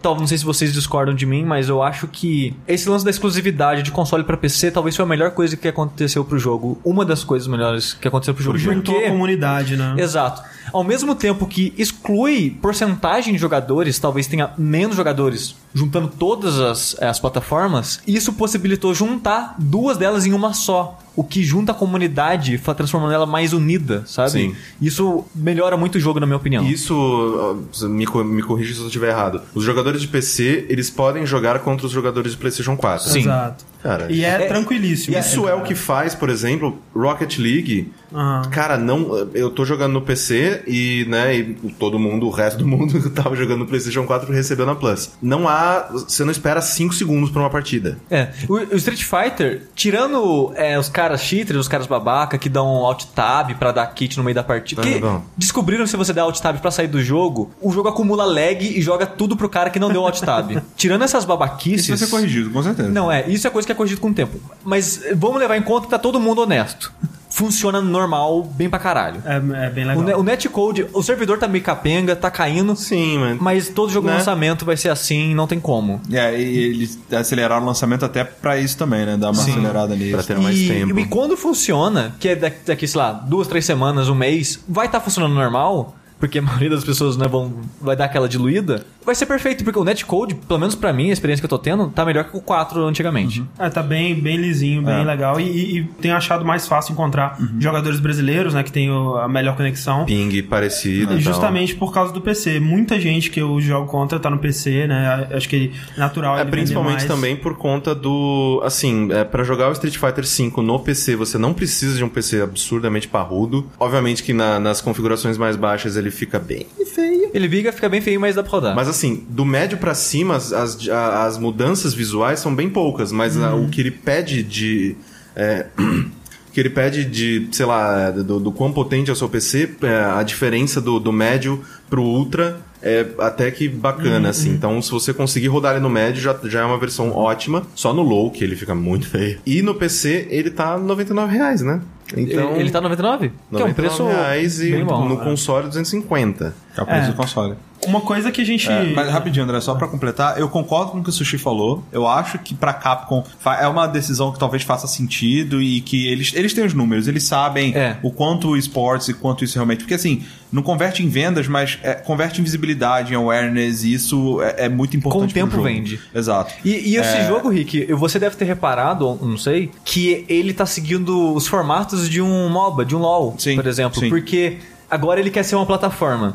tal, 0.00 0.16
não 0.16 0.26
sei 0.26 0.38
se 0.38 0.44
vocês 0.44 0.72
discordam 0.72 1.14
de 1.14 1.26
mim, 1.26 1.44
mas 1.44 1.68
eu 1.68 1.82
acho 1.82 2.06
que 2.06 2.54
esse 2.68 2.88
lance 2.88 3.04
da 3.04 3.10
exclusividade 3.10 3.82
de 3.82 3.90
console 3.90 4.22
pra 4.22 4.36
PC 4.36 4.70
talvez 4.70 4.94
foi 4.94 5.04
a 5.04 5.08
melhor 5.08 5.32
coisa 5.32 5.56
que 5.56 5.66
aconteceu 5.66 6.24
pro 6.24 6.38
jogo. 6.38 6.80
Uma 6.84 7.04
das 7.04 7.24
coisas 7.24 7.48
melhores 7.48 7.92
que 7.94 8.06
aconteceu 8.06 8.32
pro 8.32 8.42
jogo. 8.42 8.58
Juntou 8.58 8.96
a 8.96 9.08
comunidade, 9.08 9.76
né? 9.76 9.96
Exato. 9.98 10.42
Ao 10.72 10.84
mesmo 10.84 11.14
tempo 11.16 11.46
que 11.46 11.74
exclui 11.76 12.50
porcentagem 12.62 13.32
de 13.32 13.40
jogadores, 13.40 13.98
talvez 13.98 14.28
tenha 14.28 14.50
menos 14.56 14.96
jogadores 14.96 15.56
juntando 15.74 16.08
todas 16.08 16.58
as, 16.58 17.00
as 17.00 17.18
plataformas, 17.18 18.00
isso 18.06 18.32
possibilitou 18.32 18.94
juntar 18.94 19.54
duas 19.58 19.96
delas 19.96 20.26
em 20.26 20.32
uma 20.32 20.52
só. 20.52 20.98
O 21.20 21.22
que 21.22 21.44
junta 21.44 21.72
a 21.72 21.74
comunidade, 21.74 22.56
transformando 22.74 23.12
ela 23.12 23.26
mais 23.26 23.52
unida, 23.52 24.04
sabe? 24.06 24.30
Sim. 24.30 24.56
Isso 24.80 25.22
melhora 25.34 25.76
muito 25.76 25.96
o 25.96 26.00
jogo, 26.00 26.18
na 26.18 26.24
minha 26.24 26.38
opinião. 26.38 26.64
Isso, 26.64 26.96
ó, 26.96 27.86
me, 27.86 28.06
me 28.24 28.42
corrija 28.42 28.72
se 28.72 28.80
eu 28.80 28.86
estiver 28.86 29.10
errado. 29.10 29.42
Os 29.54 29.62
jogadores 29.62 30.00
de 30.00 30.08
PC, 30.08 30.64
eles 30.70 30.88
podem 30.88 31.26
jogar 31.26 31.58
contra 31.58 31.84
os 31.84 31.92
jogadores 31.92 32.32
de 32.32 32.38
PlayStation 32.38 32.74
4. 32.74 33.10
Sim. 33.10 33.18
Exato. 33.18 33.66
Cara, 33.82 34.06
E 34.10 34.24
é, 34.24 34.28
É- 34.42 34.46
tranquilíssimo. 34.46 35.16
Isso 35.16 35.48
é 35.48 35.54
o 35.54 35.62
que 35.62 35.74
faz, 35.74 36.14
por 36.14 36.28
exemplo, 36.28 36.78
Rocket 36.94 37.38
League. 37.38 37.92
Aham. 38.12 38.42
Cara, 38.50 38.76
não. 38.76 39.28
Eu 39.34 39.50
tô 39.50 39.64
jogando 39.64 39.92
no 39.92 40.02
PC 40.02 40.62
e, 40.66 41.06
né, 41.08 41.34
e 41.36 41.44
todo 41.78 41.98
mundo, 41.98 42.26
o 42.26 42.30
resto 42.30 42.58
do 42.58 42.66
mundo 42.66 43.08
tava 43.10 43.34
jogando 43.36 43.60
no 43.60 43.66
PlayStation 43.66 44.04
4 44.04 44.30
e 44.32 44.34
recebeu 44.36 44.66
na 44.66 44.74
Plus. 44.74 45.10
Não 45.22 45.48
há. 45.48 45.88
Você 45.92 46.24
não 46.24 46.30
espera 46.32 46.60
5 46.60 46.94
segundos 46.94 47.30
pra 47.30 47.40
uma 47.40 47.50
partida. 47.50 47.98
É, 48.10 48.28
o, 48.48 48.54
o 48.54 48.76
Street 48.76 49.02
Fighter, 49.04 49.62
tirando 49.74 50.52
é, 50.56 50.78
os 50.78 50.88
caras 50.88 51.22
cheaters, 51.22 51.58
os 51.58 51.68
caras 51.68 51.86
babaca 51.86 52.36
que 52.38 52.48
dão 52.48 52.66
alt 52.66 53.04
tab 53.14 53.54
pra 53.58 53.72
dar 53.72 53.86
kit 53.88 54.16
no 54.18 54.24
meio 54.24 54.34
da 54.34 54.42
partida, 54.42 54.82
Ah, 54.82 54.84
que 54.84 54.98
bom. 54.98 55.22
descobriram 55.36 55.86
se 55.86 55.96
você 55.96 56.12
der 56.12 56.20
alt 56.20 56.38
tab 56.40 56.58
pra 56.58 56.70
sair 56.70 56.88
do 56.88 57.02
jogo, 57.02 57.50
o 57.60 57.70
jogo 57.72 57.88
acumula 57.88 58.24
lag 58.24 58.58
e 58.62 58.80
joga 58.82 59.06
tudo 59.06 59.36
pro 59.36 59.48
cara 59.48 59.70
que 59.70 59.78
não 59.78 59.90
deu 59.90 60.04
alt 60.04 60.20
tab. 60.20 60.50
tirando 60.76 61.02
essas 61.02 61.24
babaquices. 61.24 61.80
Isso 61.82 61.88
vai 61.90 61.98
ser 61.98 62.06
corrigido, 62.08 62.50
com 62.50 62.62
certeza. 62.62 62.88
Não, 62.88 63.10
é, 63.10 63.28
isso 63.28 63.46
é 63.46 63.50
coisa 63.50 63.66
que 63.66 63.69
é 63.72 63.74
corrigido 63.74 64.00
com 64.00 64.08
o 64.10 64.14
tempo. 64.14 64.38
Mas 64.64 65.04
eh, 65.04 65.14
vamos 65.14 65.38
levar 65.38 65.56
em 65.56 65.62
conta 65.62 65.86
que 65.86 65.90
tá 65.90 65.98
todo 65.98 66.18
mundo 66.20 66.40
honesto. 66.42 66.92
Funciona 67.32 67.80
normal, 67.80 68.42
bem 68.42 68.68
pra 68.68 68.78
caralho. 68.80 69.22
É, 69.24 69.36
é 69.66 69.70
bem 69.70 69.84
O, 69.84 69.88
legal. 69.88 70.02
ne- 70.02 70.14
o 70.14 70.22
netcode, 70.22 70.86
o 70.92 71.00
servidor 71.02 71.38
tá 71.38 71.46
meio 71.46 71.62
capenga, 71.62 72.16
tá 72.16 72.28
caindo, 72.28 72.74
Sim, 72.74 73.18
mas. 73.18 73.38
mas 73.40 73.68
todo 73.68 73.92
jogo 73.92 74.06
Né? 74.08 74.14
de 74.14 74.18
lançamento 74.18 74.64
vai 74.64 74.76
ser 74.76 74.88
assim, 74.88 75.32
não 75.32 75.46
tem 75.46 75.60
como. 75.60 76.00
É, 76.12 76.38
e 76.38 76.58
eles 76.58 76.98
aceleraram 77.12 77.62
o 77.62 77.66
lançamento 77.66 78.04
até 78.04 78.24
pra 78.24 78.58
isso 78.58 78.76
também, 78.76 79.06
né? 79.06 79.16
Dar 79.16 79.30
uma 79.30 79.40
acelerada 79.42 79.94
nisso. 79.94 80.10
Pra 80.12 80.22
ter 80.24 80.38
mais 80.40 80.58
e, 80.58 80.66
tempo. 80.68 80.98
E 80.98 81.06
quando 81.06 81.36
funciona, 81.36 82.14
que 82.18 82.28
é 82.30 82.34
daqui, 82.36 82.58
daqui, 82.66 82.88
sei 82.88 83.00
lá, 83.00 83.12
duas, 83.12 83.46
três 83.46 83.64
semanas, 83.64 84.08
um 84.08 84.14
mês, 84.14 84.58
vai 84.68 84.86
estar 84.86 84.98
funcionando 85.00 85.32
normal, 85.34 85.94
porque 86.18 86.40
a 86.40 86.42
maioria 86.42 86.70
das 86.70 86.84
pessoas 86.84 87.16
né, 87.16 87.28
vão, 87.28 87.52
vai 87.80 87.94
dar 87.94 88.06
aquela 88.06 88.28
diluída, 88.28 88.84
vai 89.04 89.14
ser 89.14 89.26
perfeito, 89.26 89.64
porque 89.64 89.78
o 89.78 89.84
netcode, 89.84 90.34
pelo 90.34 90.58
menos 90.60 90.74
pra 90.74 90.92
mim, 90.92 91.10
a 91.10 91.12
experiência 91.12 91.40
que 91.40 91.46
eu 91.46 91.48
tô 91.50 91.58
tendo, 91.58 91.88
tá 91.88 92.04
melhor 92.04 92.24
que 92.24 92.36
o 92.36 92.40
4 92.40 92.84
antigamente. 92.84 93.44
É, 93.58 93.68
tá 93.68 93.82
bem, 93.82 94.14
bem 94.14 94.36
lisinho, 94.36 94.82
bem 94.82 95.00
É. 95.00 95.04
legal. 95.04 95.40
E, 95.40 95.44
e, 95.44 95.78
e 95.78 95.84
tenho 96.00 96.14
achado 96.16 96.44
mais 96.44 96.66
fácil 96.66 96.92
encontrar 96.92 97.38
jogadores 97.58 97.98
brasileiros, 98.00 98.54
né? 98.54 98.62
Que 98.62 98.72
tem 98.72 98.90
o- 98.90 99.16
a 99.16 99.28
melhor 99.28 99.56
conexão. 99.56 100.04
Ping 100.04 100.42
parecido. 100.42 101.14
e. 101.16 101.20
Justamente 101.20 101.74
por 101.74 101.92
causa 101.92 102.12
do 102.12 102.20
PC. 102.20 102.60
Muita 102.60 103.00
gente 103.00 103.30
que 103.30 103.40
eu 103.40 103.60
jogo 103.60 103.86
contra 103.86 104.18
tá 104.18 104.28
no 104.30 104.38
PC, 104.38 104.86
né? 104.86 105.28
Acho 105.32 105.48
que 105.48 105.72
é 105.96 106.00
natural 106.00 106.36
É 106.38 106.42
ele 106.42 106.50
principalmente 106.50 107.06
também 107.06 107.36
por 107.36 107.56
conta 107.56 107.94
do. 107.94 108.60
Assim, 108.64 109.08
é, 109.12 109.24
para 109.24 109.42
jogar 109.44 109.68
o 109.68 109.72
Street 109.72 109.96
Fighter 109.96 110.24
V 110.24 110.62
no 110.62 110.78
PC, 110.78 111.16
você 111.16 111.38
não 111.38 111.52
precisa 111.54 111.96
de 111.96 112.04
um 112.04 112.08
PC 112.08 112.40
absurdamente 112.42 113.08
parrudo. 113.08 113.66
Obviamente 113.78 114.22
que 114.22 114.32
na- 114.32 114.58
nas 114.60 114.80
configurações 114.80 115.36
mais 115.38 115.56
baixas 115.56 115.96
ele 115.96 116.10
fica 116.10 116.38
bem 116.38 116.66
feio. 116.94 117.30
Ele 117.32 117.46
viga, 117.48 117.72
fica 117.72 117.88
bem 117.88 118.00
feio, 118.00 118.20
mas 118.20 118.34
dá 118.34 118.42
pra 118.42 118.50
rodar. 118.52 118.74
Mas 118.74 118.88
assim, 118.90 119.24
do 119.28 119.44
médio 119.44 119.78
pra 119.78 119.94
cima, 119.94 120.36
as, 120.36 120.52
as, 120.52 120.88
as 120.88 121.38
mudanças 121.38 121.94
visuais 121.94 122.40
são 122.40 122.54
bem 122.54 122.68
poucas, 122.68 123.10
mas 123.12 123.36
a- 123.40 123.54
o 123.54 123.68
que 123.68 123.80
ele 123.80 123.90
pede 123.90 124.42
de. 124.42 124.96
é, 125.34 125.66
o 125.78 126.52
que 126.52 126.58
ele 126.60 126.70
pede 126.70 127.04
de, 127.04 127.48
sei 127.52 127.64
lá, 127.64 128.10
do, 128.10 128.40
do 128.40 128.50
quão 128.52 128.72
potente 128.72 129.08
é 129.08 129.12
o 129.12 129.16
seu 129.16 129.28
PC, 129.28 129.70
é, 129.82 130.04
a 130.18 130.22
diferença 130.22 130.80
do, 130.80 130.98
do 130.98 131.12
médio 131.12 131.62
pro 131.88 132.02
ultra 132.02 132.60
é 132.82 133.06
até 133.18 133.50
que 133.50 133.68
bacana, 133.68 134.30
assim. 134.30 134.50
Então, 134.50 134.80
se 134.82 134.90
você 134.90 135.12
conseguir 135.12 135.48
rodar 135.48 135.72
ele 135.74 135.82
no 135.82 135.90
médio, 135.90 136.20
já, 136.22 136.36
já 136.44 136.60
é 136.60 136.64
uma 136.64 136.78
versão 136.78 137.10
ótima. 137.12 137.62
Só 137.74 137.92
no 137.92 138.00
low, 138.02 138.30
que 138.30 138.42
ele 138.42 138.56
fica 138.56 138.74
muito 138.74 139.06
feio. 139.06 139.38
E 139.46 139.60
no 139.62 139.74
PC, 139.74 140.26
ele 140.30 140.50
tá 140.50 140.78
99 140.78 141.32
reais, 141.32 141.60
né? 141.60 141.80
Então, 142.16 142.56
ele, 142.56 142.70
tá 142.70 142.80
99? 142.80 143.32
Que 143.54 143.62
é 143.62 143.64
um 143.64 143.72
preço 143.74 144.06
reais 144.06 144.60
e 144.60 144.82
bom. 144.84 145.08
no 145.08 145.16
console 145.18 145.68
250. 145.68 146.54
É 146.76 146.82
o 146.82 146.86
preço 146.86 147.04
É. 147.04 147.06
do 147.08 147.14
console. 147.14 147.54
Uma 147.86 148.02
coisa 148.02 148.30
que 148.30 148.42
a 148.42 148.44
gente. 148.44 148.70
É, 148.70 148.92
mas 148.94 149.08
rapidinho, 149.08 149.42
André, 149.44 149.58
só 149.60 149.74
pra 149.74 149.88
completar, 149.88 150.38
eu 150.38 150.48
concordo 150.50 150.92
com 150.92 150.98
o 150.98 151.02
que 151.02 151.08
o 151.08 151.12
Sushi 151.12 151.38
falou. 151.38 151.82
Eu 151.90 152.06
acho 152.06 152.38
que 152.38 152.54
pra 152.54 152.74
Capcom 152.74 153.24
é 153.58 153.66
uma 153.66 153.86
decisão 153.86 154.30
que 154.32 154.38
talvez 154.38 154.62
faça 154.62 154.86
sentido 154.86 155.62
e 155.62 155.80
que 155.80 156.06
eles, 156.06 156.32
eles 156.34 156.52
têm 156.52 156.64
os 156.64 156.74
números, 156.74 157.08
eles 157.08 157.22
sabem 157.22 157.74
É. 157.74 157.96
o 158.02 158.10
quanto 158.10 158.48
o 158.50 158.56
esportes 158.56 159.08
e 159.08 159.14
quanto 159.14 159.44
isso 159.44 159.54
realmente. 159.54 159.78
Porque 159.78 159.94
assim, 159.94 160.22
não 160.52 160.62
converte 160.62 161.02
em 161.02 161.08
vendas, 161.08 161.48
mas 161.48 161.78
é, 161.82 161.94
converte 161.94 162.40
em 162.42 162.44
visibilidade, 162.44 163.14
em 163.14 163.16
awareness, 163.16 163.82
e 163.82 163.94
isso 163.94 164.42
é, 164.42 164.66
é 164.66 164.68
muito 164.68 164.94
importante. 164.96 165.22
Com 165.22 165.30
o 165.30 165.32
tempo 165.32 165.48
pro 165.48 165.56
jogo. 165.62 165.68
vende. 165.74 165.98
Exato. 166.14 166.52
E, 166.62 166.90
e 166.90 166.96
esse 166.96 167.16
É. 167.16 167.26
jogo, 167.28 167.48
Rick, 167.48 167.90
você 167.94 168.18
deve 168.18 168.36
ter 168.36 168.44
reparado, 168.44 169.18
não 169.22 169.38
sei, 169.38 169.70
que 169.86 170.26
ele 170.28 170.52
tá 170.52 170.66
seguindo 170.66 171.32
os 171.34 171.46
formatos 171.46 171.99
de 172.08 172.20
um 172.22 172.48
MOBA, 172.48 172.84
de 172.84 172.94
um 172.96 172.98
LoL, 173.00 173.34
Sim, 173.38 173.56
por 173.56 173.66
exemplo. 173.66 174.00
sim. 174.00 174.08
Porque 174.08 174.58
agora 174.90 175.20
ele 175.20 175.30
quer 175.30 175.42
ser 175.42 175.56
uma 175.56 175.66
plataforma. 175.66 176.34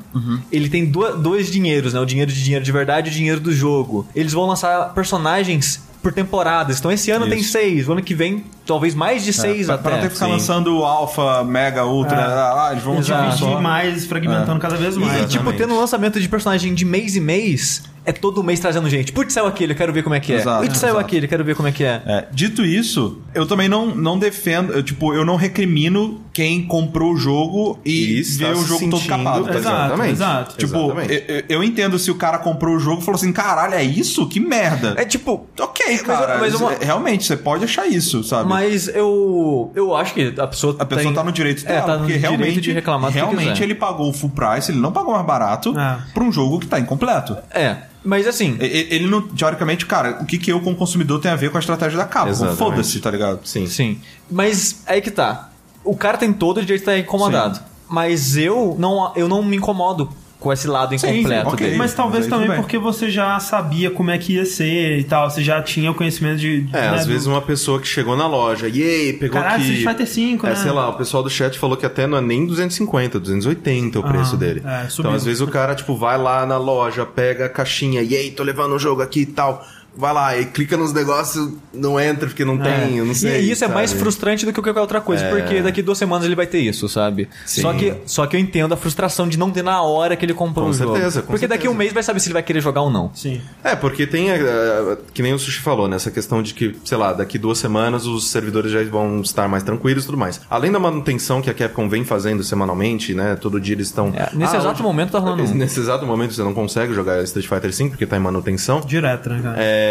Ele 0.52 0.70
tem 0.70 0.86
do- 0.86 1.18
dois 1.18 1.52
dinheiros, 1.52 1.94
né? 1.94 2.00
O 2.00 2.06
dinheiro 2.06 2.32
de 2.32 2.44
dinheiro 2.44 2.64
de 2.64 2.72
verdade 2.72 3.10
e 3.10 3.12
o 3.12 3.14
dinheiro 3.14 3.40
do 3.40 3.52
jogo. 3.52 4.08
Eles 4.16 4.34
vão 4.34 4.46
lançar 4.46 4.94
personagens 4.94 5.82
por 6.06 6.14
temporadas. 6.14 6.78
Então 6.78 6.92
esse 6.92 7.10
ano 7.10 7.28
tem 7.28 7.40
Isso. 7.40 7.52
seis, 7.54 7.88
o 7.90 7.94
ano 7.94 8.02
que 8.04 8.14
vem 8.14 8.44
talvez 8.64 8.94
mais 8.94 9.24
de 9.24 9.34
seis 9.34 9.62
É, 9.64 9.66
pra, 9.66 9.74
até. 9.76 9.82
pra 9.84 9.92
não 9.94 10.02
ter 10.02 10.08
que 10.10 10.14
ficar 10.14 10.26
sim. 10.28 10.32
lançando 10.34 10.84
alfa, 10.84 11.44
mega, 11.44 11.84
ultra, 11.86 12.16
É. 12.16 12.22
ah, 12.24 12.70
eles 12.74 12.84
vão 12.84 13.00
Exato. 13.00 13.36
dividir 13.38 13.60
mais, 13.62 14.06
fragmentando 14.06 14.60
cada 14.60 14.76
vez 14.76 14.96
E, 14.96 15.00
mais. 15.00 15.14
tipo, 15.22 15.34
Exatamente. 15.34 15.58
tendo 15.58 15.76
lançamento 15.76 16.20
de 16.22 16.30
personagem 16.30 16.76
de 16.76 16.86
mês 16.86 17.16
em 17.16 17.20
mês, 17.22 17.82
é 18.06 18.12
todo 18.12 18.44
mês 18.44 18.60
trazendo 18.60 18.88
gente. 18.88 19.12
Putz, 19.12 19.34
saiu 19.34 19.48
aquele, 19.48 19.74
eu 19.74 19.78
quero 19.78 19.92
ver 19.94 20.04
como 20.04 20.14
é 20.16 20.20
que 20.20 20.32
é. 20.34 20.36
Exato, 20.38 20.64
Putz, 20.64 20.78
saiu 20.78 20.92
exato. 20.94 21.06
aquele, 21.06 21.26
eu 21.26 21.30
quero 21.30 21.44
ver 21.44 21.56
como 21.56 21.68
é 21.68 21.72
que 21.72 21.84
é. 21.84 22.02
É, 22.06 22.26
dito 22.32 22.64
isso, 22.64 23.20
eu 23.34 23.48
também 23.48 23.68
não, 23.68 23.88
não 23.96 24.18
defendo, 24.20 24.74
eu, 24.74 24.84
tipo, 24.84 25.12
eu 25.14 25.26
não 25.26 25.36
recrimino 25.36 26.22
quem 26.34 26.64
comprou 26.66 27.14
o 27.14 27.18
jogo 27.18 27.80
e, 27.86 27.92
E 28.18 28.20
está 28.20 28.46
vê 28.48 28.52
o 28.52 28.64
jogo 28.64 28.90
todo 28.90 29.00
sentindo- 29.00 29.08
capado. 29.24 29.40
Exato, 29.50 29.58
Exatamente. 29.58 30.12
exato. 30.12 30.58
Tipo, 30.58 30.78
Exatamente. 30.86 31.14
eu, 31.28 31.36
eu- 31.36 31.44
eu 31.50 31.64
entendo 31.64 31.98
se 31.98 32.12
o 32.12 32.16
cara 32.16 32.38
comprou 32.40 32.76
o 32.76 32.80
jogo 32.80 33.02
e 33.02 33.06
falou 33.06 33.16
assim, 33.18 33.32
caralho, 33.32 33.74
é 33.76 33.84
isso? 33.84 34.28
Que 34.28 34.40
merda. 34.40 34.96
É 34.98 35.06
tipo, 35.06 35.48
ok, 35.60 35.95
cara. 36.04 36.38
mas 36.40 36.54
uma- 36.56 36.74
isso- 36.74 36.84
Realmente, 36.84 37.26
você 37.26 37.38
pode 37.38 37.64
achar 37.64 37.86
isso, 37.88 38.24
sabe? 38.24 38.50
Mas 38.50 38.88
eu 38.88 39.72
eu 39.76 39.96
acho 39.96 40.14
que 40.14 40.34
a 40.38 40.48
pessoa 40.48 40.76
a 40.80 40.86
pessoa 40.86 41.06
tem- 41.06 41.14
tá 41.14 41.24
no 41.24 41.32
direito 41.32 41.64
é, 41.66 41.68
dela, 41.68 41.82
tá 41.86 41.94
no 41.94 42.00
porque 42.00 42.14
direito 42.14 42.22
realmente, 42.38 42.62
de 42.62 42.72
reclamar 42.72 43.12
realmente 43.12 43.62
ele 43.64 43.76
pagou 43.76 44.10
o 44.10 44.14
full 44.14 44.30
price, 44.30 44.72
ele 44.72 44.80
não 44.80 44.92
pagou 44.92 45.14
mais 45.14 45.26
barato 45.26 45.78
É. 45.78 45.98
pra 46.14 46.24
um 46.24 46.32
jogo 46.32 46.60
que 46.60 46.68
tá 46.68 46.80
incompleto. 46.80 47.38
É, 47.52 47.78
mas 48.04 48.28
assim, 48.28 48.58
Ele 48.60 49.08
não, 49.08 49.22
teoricamente, 49.22 49.86
cara, 49.86 50.20
o 50.22 50.26
que, 50.26 50.38
que 50.38 50.52
eu 50.52 50.60
como 50.62 50.76
consumidor 50.76 51.20
tem 51.20 51.32
a 51.32 51.36
ver 51.36 51.50
com 51.50 51.58
a 51.58 51.60
estratégia 51.60 51.98
da 51.98 52.06
Capcom? 52.06 52.56
Foda-se, 52.56 53.00
tá 53.00 53.10
ligado? 53.12 53.40
Sim. 53.46 53.66
sim. 53.68 54.00
Mas 54.30 54.84
aí 54.86 55.02
que 55.02 55.12
tá. 55.12 55.50
O 55.84 55.96
cara 55.96 56.18
tem 56.18 56.32
todo 56.34 56.58
o 56.58 56.62
direito 56.62 56.84
de 56.84 56.90
estar 56.92 56.98
incomodado. 56.98 57.60
Mas 57.88 58.36
eu 58.36 58.76
não 58.80 59.12
eu 59.16 59.28
não 59.28 59.44
me 59.44 59.58
incomodo 59.58 60.10
com 60.40 60.52
esse 60.54 60.68
lado 60.68 60.98
Sim, 61.00 61.08
incompleto 61.10 61.48
ok. 61.50 61.66
dele. 61.66 61.78
Mas 61.78 61.94
talvez 61.94 62.26
aí 62.26 62.30
também 62.30 62.56
porque 62.56 62.78
você 62.78 63.10
já 63.10 63.40
sabia 63.40 63.90
como 63.90 64.12
é 64.12 64.18
que 64.18 64.34
ia 64.34 64.46
ser 64.46 65.00
e 65.00 65.04
tal. 65.04 65.30
Você 65.30 65.44
já 65.44 65.62
tinha 65.62 65.90
o 65.90 65.96
conhecimento 65.96 66.38
de. 66.40 66.68
É, 66.72 66.82
né, 66.82 66.90
às 66.90 67.06
do- 67.06 67.12
vezes 67.12 67.26
uma 67.26 67.42
pessoa 67.42 67.80
que 67.80 67.88
chegou 67.88 68.16
na 68.16 68.28
loja, 68.28 68.68
yay, 68.68 69.14
pegou 69.14 69.42
Caralho, 69.42 69.64
aqui... 69.64 69.72
Street 69.74 69.88
Fighter 69.98 70.08
5, 70.08 70.46
é, 70.46 70.50
né? 70.52 70.56
sei 70.56 70.72
lá, 70.72 70.90
o 70.90 70.94
pessoal 70.94 71.24
do 71.24 71.30
chat 71.30 71.58
falou 71.58 71.76
que 71.76 71.86
até 71.86 72.06
não 72.06 72.18
é 72.18 72.22
nem 72.22 72.46
250, 72.46 73.20
280 73.20 74.00
o 74.00 74.04
preço 74.04 74.36
Ah, 74.36 74.38
dele. 74.38 74.62
é, 74.66 74.88
subiu. 74.90 75.10
então, 75.10 75.14
às 75.16 75.26
vezes 75.26 75.42
o 75.42 75.48
cara, 75.48 75.74
tipo, 75.74 75.96
vai 75.96 76.18
lá 76.18 76.46
na 76.46 76.58
loja, 76.58 77.06
pega 77.06 77.46
a 77.46 77.50
caixinha, 77.50 78.02
yay, 78.02 78.32
tô 78.32 78.44
levando 78.44 78.76
um 78.76 78.80
jogo 78.80 79.02
aqui 79.02 79.22
e 79.22 79.26
tal. 79.26 79.66
Vai 79.98 80.14
lá 80.14 80.38
e 80.38 80.46
clica 80.46 80.76
nos 80.78 80.92
negócios, 80.94 81.50
não 81.74 82.00
entra 82.00 82.28
porque 82.28 82.44
não 82.44 82.58
tem, 82.58 82.98
eu 82.98 83.06
não 83.06 83.14
sei. 83.14 83.42
e 83.42 83.52
isso 83.52 83.64
é 83.64 83.68
mais 83.68 83.90
sabe? 83.92 84.02
frustrante 84.02 84.46
do 84.46 84.52
que 84.52 84.62
qualquer 84.62 84.80
outra 84.82 85.00
coisa, 85.02 85.24
É. 85.24 85.30
porque 85.30 85.62
daqui 85.62 85.82
duas 85.82 85.98
semanas 85.98 86.26
ele 86.26 86.36
vai 86.36 86.46
ter 86.48 86.60
isso, 86.60 86.88
sabe? 86.90 87.30
Sim. 87.46 87.62
Só 87.62 87.74
que, 87.74 87.94
só 88.06 88.26
que 88.28 88.36
eu 88.36 88.40
entendo 88.40 88.74
a 88.74 88.78
frustração 88.78 89.28
de 89.28 89.38
não 89.38 89.52
ter 89.52 89.64
na 89.64 89.82
hora 89.82 90.16
que 90.16 90.26
ele 90.26 90.34
comprou 90.34 90.66
Com 90.66 90.72
o 90.72 90.74
jogo. 90.74 90.94
certeza, 90.94 91.22
com 91.22 91.28
porque 91.28 91.48
daqui 91.48 91.62
certeza. 91.64 91.74
um 91.74 91.78
mês 91.78 91.94
vai 91.94 92.04
saber 92.04 92.20
se 92.20 92.28
ele 92.28 92.34
vai 92.34 92.44
querer 92.44 92.62
jogar 92.62 92.82
ou 92.82 92.90
não. 92.92 93.10
Sim. 93.14 93.42
É, 93.64 93.76
porque 93.76 94.06
tem, 94.06 94.32
eh, 94.32 94.98
que 95.14 95.22
nem 95.22 95.34
o 95.34 95.40
Sushi 95.40 95.60
falou, 95.62 95.88
né? 95.88 95.96
Essa 95.96 96.12
questão 96.12 96.42
de 96.44 96.54
que, 96.54 96.76
sei 96.84 96.98
lá, 96.98 97.14
daqui 97.14 97.38
duas 97.38 97.58
semanas 97.58 98.06
os 98.06 98.28
servidores 98.28 98.72
já 98.72 98.84
vão 98.84 99.22
estar 99.22 99.48
mais 99.48 99.64
tranquilos 99.64 100.04
e 100.04 100.06
tudo 100.08 100.18
mais. 100.18 100.42
Além 100.50 100.72
da 100.72 100.80
manutenção 100.80 101.42
que 101.42 101.50
a 101.50 101.54
Capcom 101.54 101.88
vem 101.88 102.04
fazendo 102.04 102.44
semanalmente, 102.44 103.14
né? 103.14 103.36
Todo 103.40 103.60
dia 103.62 103.76
eles 103.76 103.88
estão... 103.88 104.12
É, 104.16 104.30
nesse 104.34 104.56
exato 104.56 104.84
momento 104.84 105.12
tá 105.12 105.20
rolando 105.20 105.44
um. 105.50 105.54
Nesse 105.56 105.80
exato 105.80 106.06
momento 106.06 106.34
você 106.34 106.44
não 106.44 106.54
consegue 106.54 106.94
jogar 106.94 107.24
Street 107.24 107.48
Fighter 107.48 107.72
V 107.72 107.90
porque 107.90 108.06
tá 108.06 108.18
em 108.18 108.20
manutenção. 108.20 108.82
Direto, 108.82 109.30
né, 109.30 109.40
cara? 109.42 109.56
É, 109.60 109.85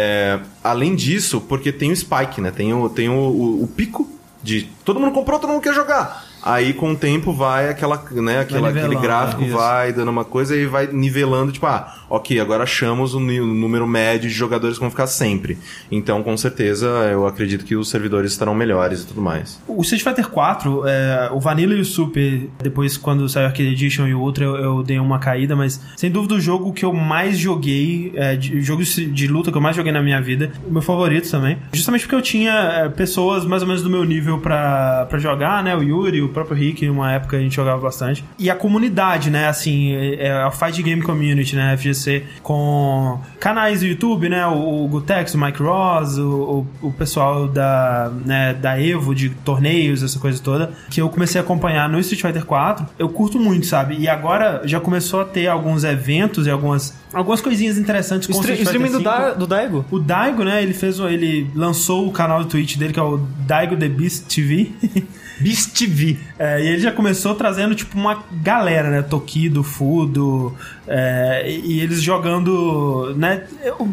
além 0.63 0.95
disso, 0.95 1.41
porque 1.41 1.71
tem 1.71 1.91
o 1.91 1.95
spike, 1.95 2.41
né? 2.41 2.51
Tem 2.51 2.73
o, 2.73 2.89
tem 2.89 3.09
o, 3.09 3.13
o- 3.13 3.63
o 3.63 3.67
pico 3.67 4.09
de 4.43 4.63
todo 4.83 4.99
mundo 4.99 5.11
comprou, 5.13 5.39
todo 5.39 5.49
mundo 5.51 5.61
quer 5.61 5.73
jogar. 5.73 6.23
Aí 6.43 6.73
com 6.73 6.91
o 6.91 6.95
tempo 6.95 7.33
vai 7.33 7.69
aquela, 7.69 7.97
né, 8.11 8.41
aquela, 8.41 8.69
aquele 8.69 8.95
gráfico 8.97 9.41
isso. 9.43 9.55
vai 9.57 9.91
dando 9.91 10.09
uma 10.11 10.23
coisa 10.23 10.55
e 10.55 10.67
vai 10.67 10.85
nivelando, 10.85 11.51
tipo, 11.51 11.65
ah, 11.65 11.91
ok, 12.09 12.39
agora 12.39 12.63
achamos 12.63 13.13
o 13.13 13.19
número 13.19 13.87
médio 13.87 14.29
de 14.29 14.35
jogadores 14.35 14.77
que 14.77 14.81
vão 14.81 14.89
ficar 14.89 15.07
sempre. 15.07 15.57
Então, 15.91 16.23
com 16.23 16.35
certeza, 16.37 16.87
eu 17.11 17.25
acredito 17.25 17.65
que 17.65 17.75
os 17.75 17.89
servidores 17.89 18.31
estarão 18.31 18.55
melhores 18.55 19.01
e 19.01 19.07
tudo 19.07 19.21
mais. 19.21 19.61
O 19.67 19.81
Street 19.81 20.03
Fighter 20.03 20.29
4, 20.29 20.87
é, 20.87 21.29
o 21.31 21.39
Vanilla 21.39 21.73
e 21.73 21.81
o 21.81 21.85
Super, 21.85 22.49
depois 22.61 22.97
quando 22.97 23.27
saiu 23.27 23.47
aquele 23.47 23.69
Edition 23.71 24.07
e 24.07 24.13
o 24.13 24.19
Ultra, 24.19 24.45
eu, 24.45 24.55
eu 24.55 24.83
dei 24.83 24.99
uma 24.99 25.19
caída, 25.19 25.55
mas 25.55 25.81
sem 25.95 26.09
dúvida 26.09 26.35
o 26.35 26.39
jogo 26.39 26.73
que 26.73 26.85
eu 26.85 26.93
mais 26.93 27.37
joguei, 27.37 28.11
é, 28.15 28.35
de, 28.35 28.61
jogos 28.61 28.95
de 28.95 29.27
luta 29.27 29.51
que 29.51 29.57
eu 29.57 29.61
mais 29.61 29.75
joguei 29.75 29.91
na 29.91 30.01
minha 30.01 30.21
vida, 30.21 30.51
meu 30.67 30.81
favorito 30.81 31.29
também. 31.29 31.57
Justamente 31.73 32.01
porque 32.01 32.15
eu 32.15 32.21
tinha 32.21 32.53
é, 32.53 32.89
pessoas 32.89 33.45
mais 33.45 33.61
ou 33.61 33.67
menos 33.67 33.83
do 33.83 33.89
meu 33.89 34.03
nível 34.03 34.39
pra 34.39 35.07
jogar, 35.17 35.63
né? 35.63 35.75
O 35.75 35.81
Yuri, 35.81 36.21
o 36.21 36.29
próprio 36.29 36.57
Rick, 36.57 36.85
numa 36.87 37.11
época 37.11 37.37
a 37.37 37.39
gente 37.39 37.55
jogava 37.55 37.81
bastante. 37.81 38.23
E 38.37 38.49
a 38.49 38.55
comunidade, 38.55 39.29
né? 39.29 39.47
Assim, 39.47 39.93
é, 39.93 40.27
é 40.27 40.31
a 40.31 40.51
Fight 40.51 40.81
Game 40.81 41.01
Community, 41.01 41.55
né? 41.55 41.75
FGC, 41.95 42.23
com 42.43 43.19
canais 43.39 43.79
do 43.79 43.85
YouTube, 43.87 44.29
né? 44.29 44.45
O, 44.47 44.85
o 44.85 44.87
Gutex, 44.87 45.33
o 45.33 45.37
Mike 45.37 45.61
Ross, 45.61 46.17
o, 46.17 46.67
o, 46.81 46.87
o 46.87 46.91
pessoal 46.93 47.47
da, 47.47 48.11
né, 48.25 48.53
da 48.53 48.79
Evo, 48.81 49.15
de 49.15 49.29
torneios, 49.29 50.03
essa 50.03 50.19
coisa 50.19 50.41
toda, 50.41 50.71
que 50.89 51.01
eu 51.01 51.09
comecei 51.09 51.39
a 51.39 51.43
acompanhar 51.43 51.87
no 51.89 51.99
Street 51.99 52.21
Fighter 52.21 52.45
4. 52.45 52.85
Eu 52.99 53.09
curto 53.09 53.39
muito, 53.39 53.65
sabe? 53.65 53.95
E 53.97 54.07
agora 54.07 54.61
já 54.65 54.79
começou 54.79 55.21
a 55.21 55.25
ter 55.25 55.47
alguns 55.47 55.83
eventos 55.83 56.45
e 56.47 56.49
algumas, 56.49 56.93
algumas 57.13 57.41
coisinhas 57.41 57.77
interessantes 57.77 58.27
com 58.27 58.33
o 58.33 58.37
stre- 58.41 58.53
Street 58.53 58.67
streaming 58.67 58.91
do, 58.91 58.97
5. 58.97 59.03
da, 59.09 59.33
do 59.33 59.47
Daigo? 59.47 59.85
O 59.91 59.99
Daigo, 59.99 60.43
né, 60.43 60.61
ele 60.61 60.73
fez, 60.73 60.99
o- 60.99 61.07
ele 61.07 61.49
lançou 61.55 62.07
o 62.07 62.11
canal 62.11 62.39
do 62.43 62.45
Twitch 62.49 62.77
dele, 62.77 62.93
que 62.93 62.99
é 62.99 63.03
o 63.03 63.17
Daigo 63.47 63.75
The 63.77 63.87
Beast 63.89 64.25
TV. 64.33 64.71
Beast 65.39 65.71
TV. 65.77 66.17
É, 66.37 66.61
e 66.61 66.67
ele 66.67 66.79
já 66.79 66.91
começou 66.91 67.35
trazendo, 67.35 67.75
tipo, 67.75 67.97
uma 67.97 68.23
galera, 68.41 68.89
né? 68.89 69.01
Tokido, 69.01 69.63
Fudo, 69.63 70.55
é, 70.87 71.49
e, 71.49 71.79
eles 71.79 72.01
jogando, 72.01 73.13
né? 73.17 73.43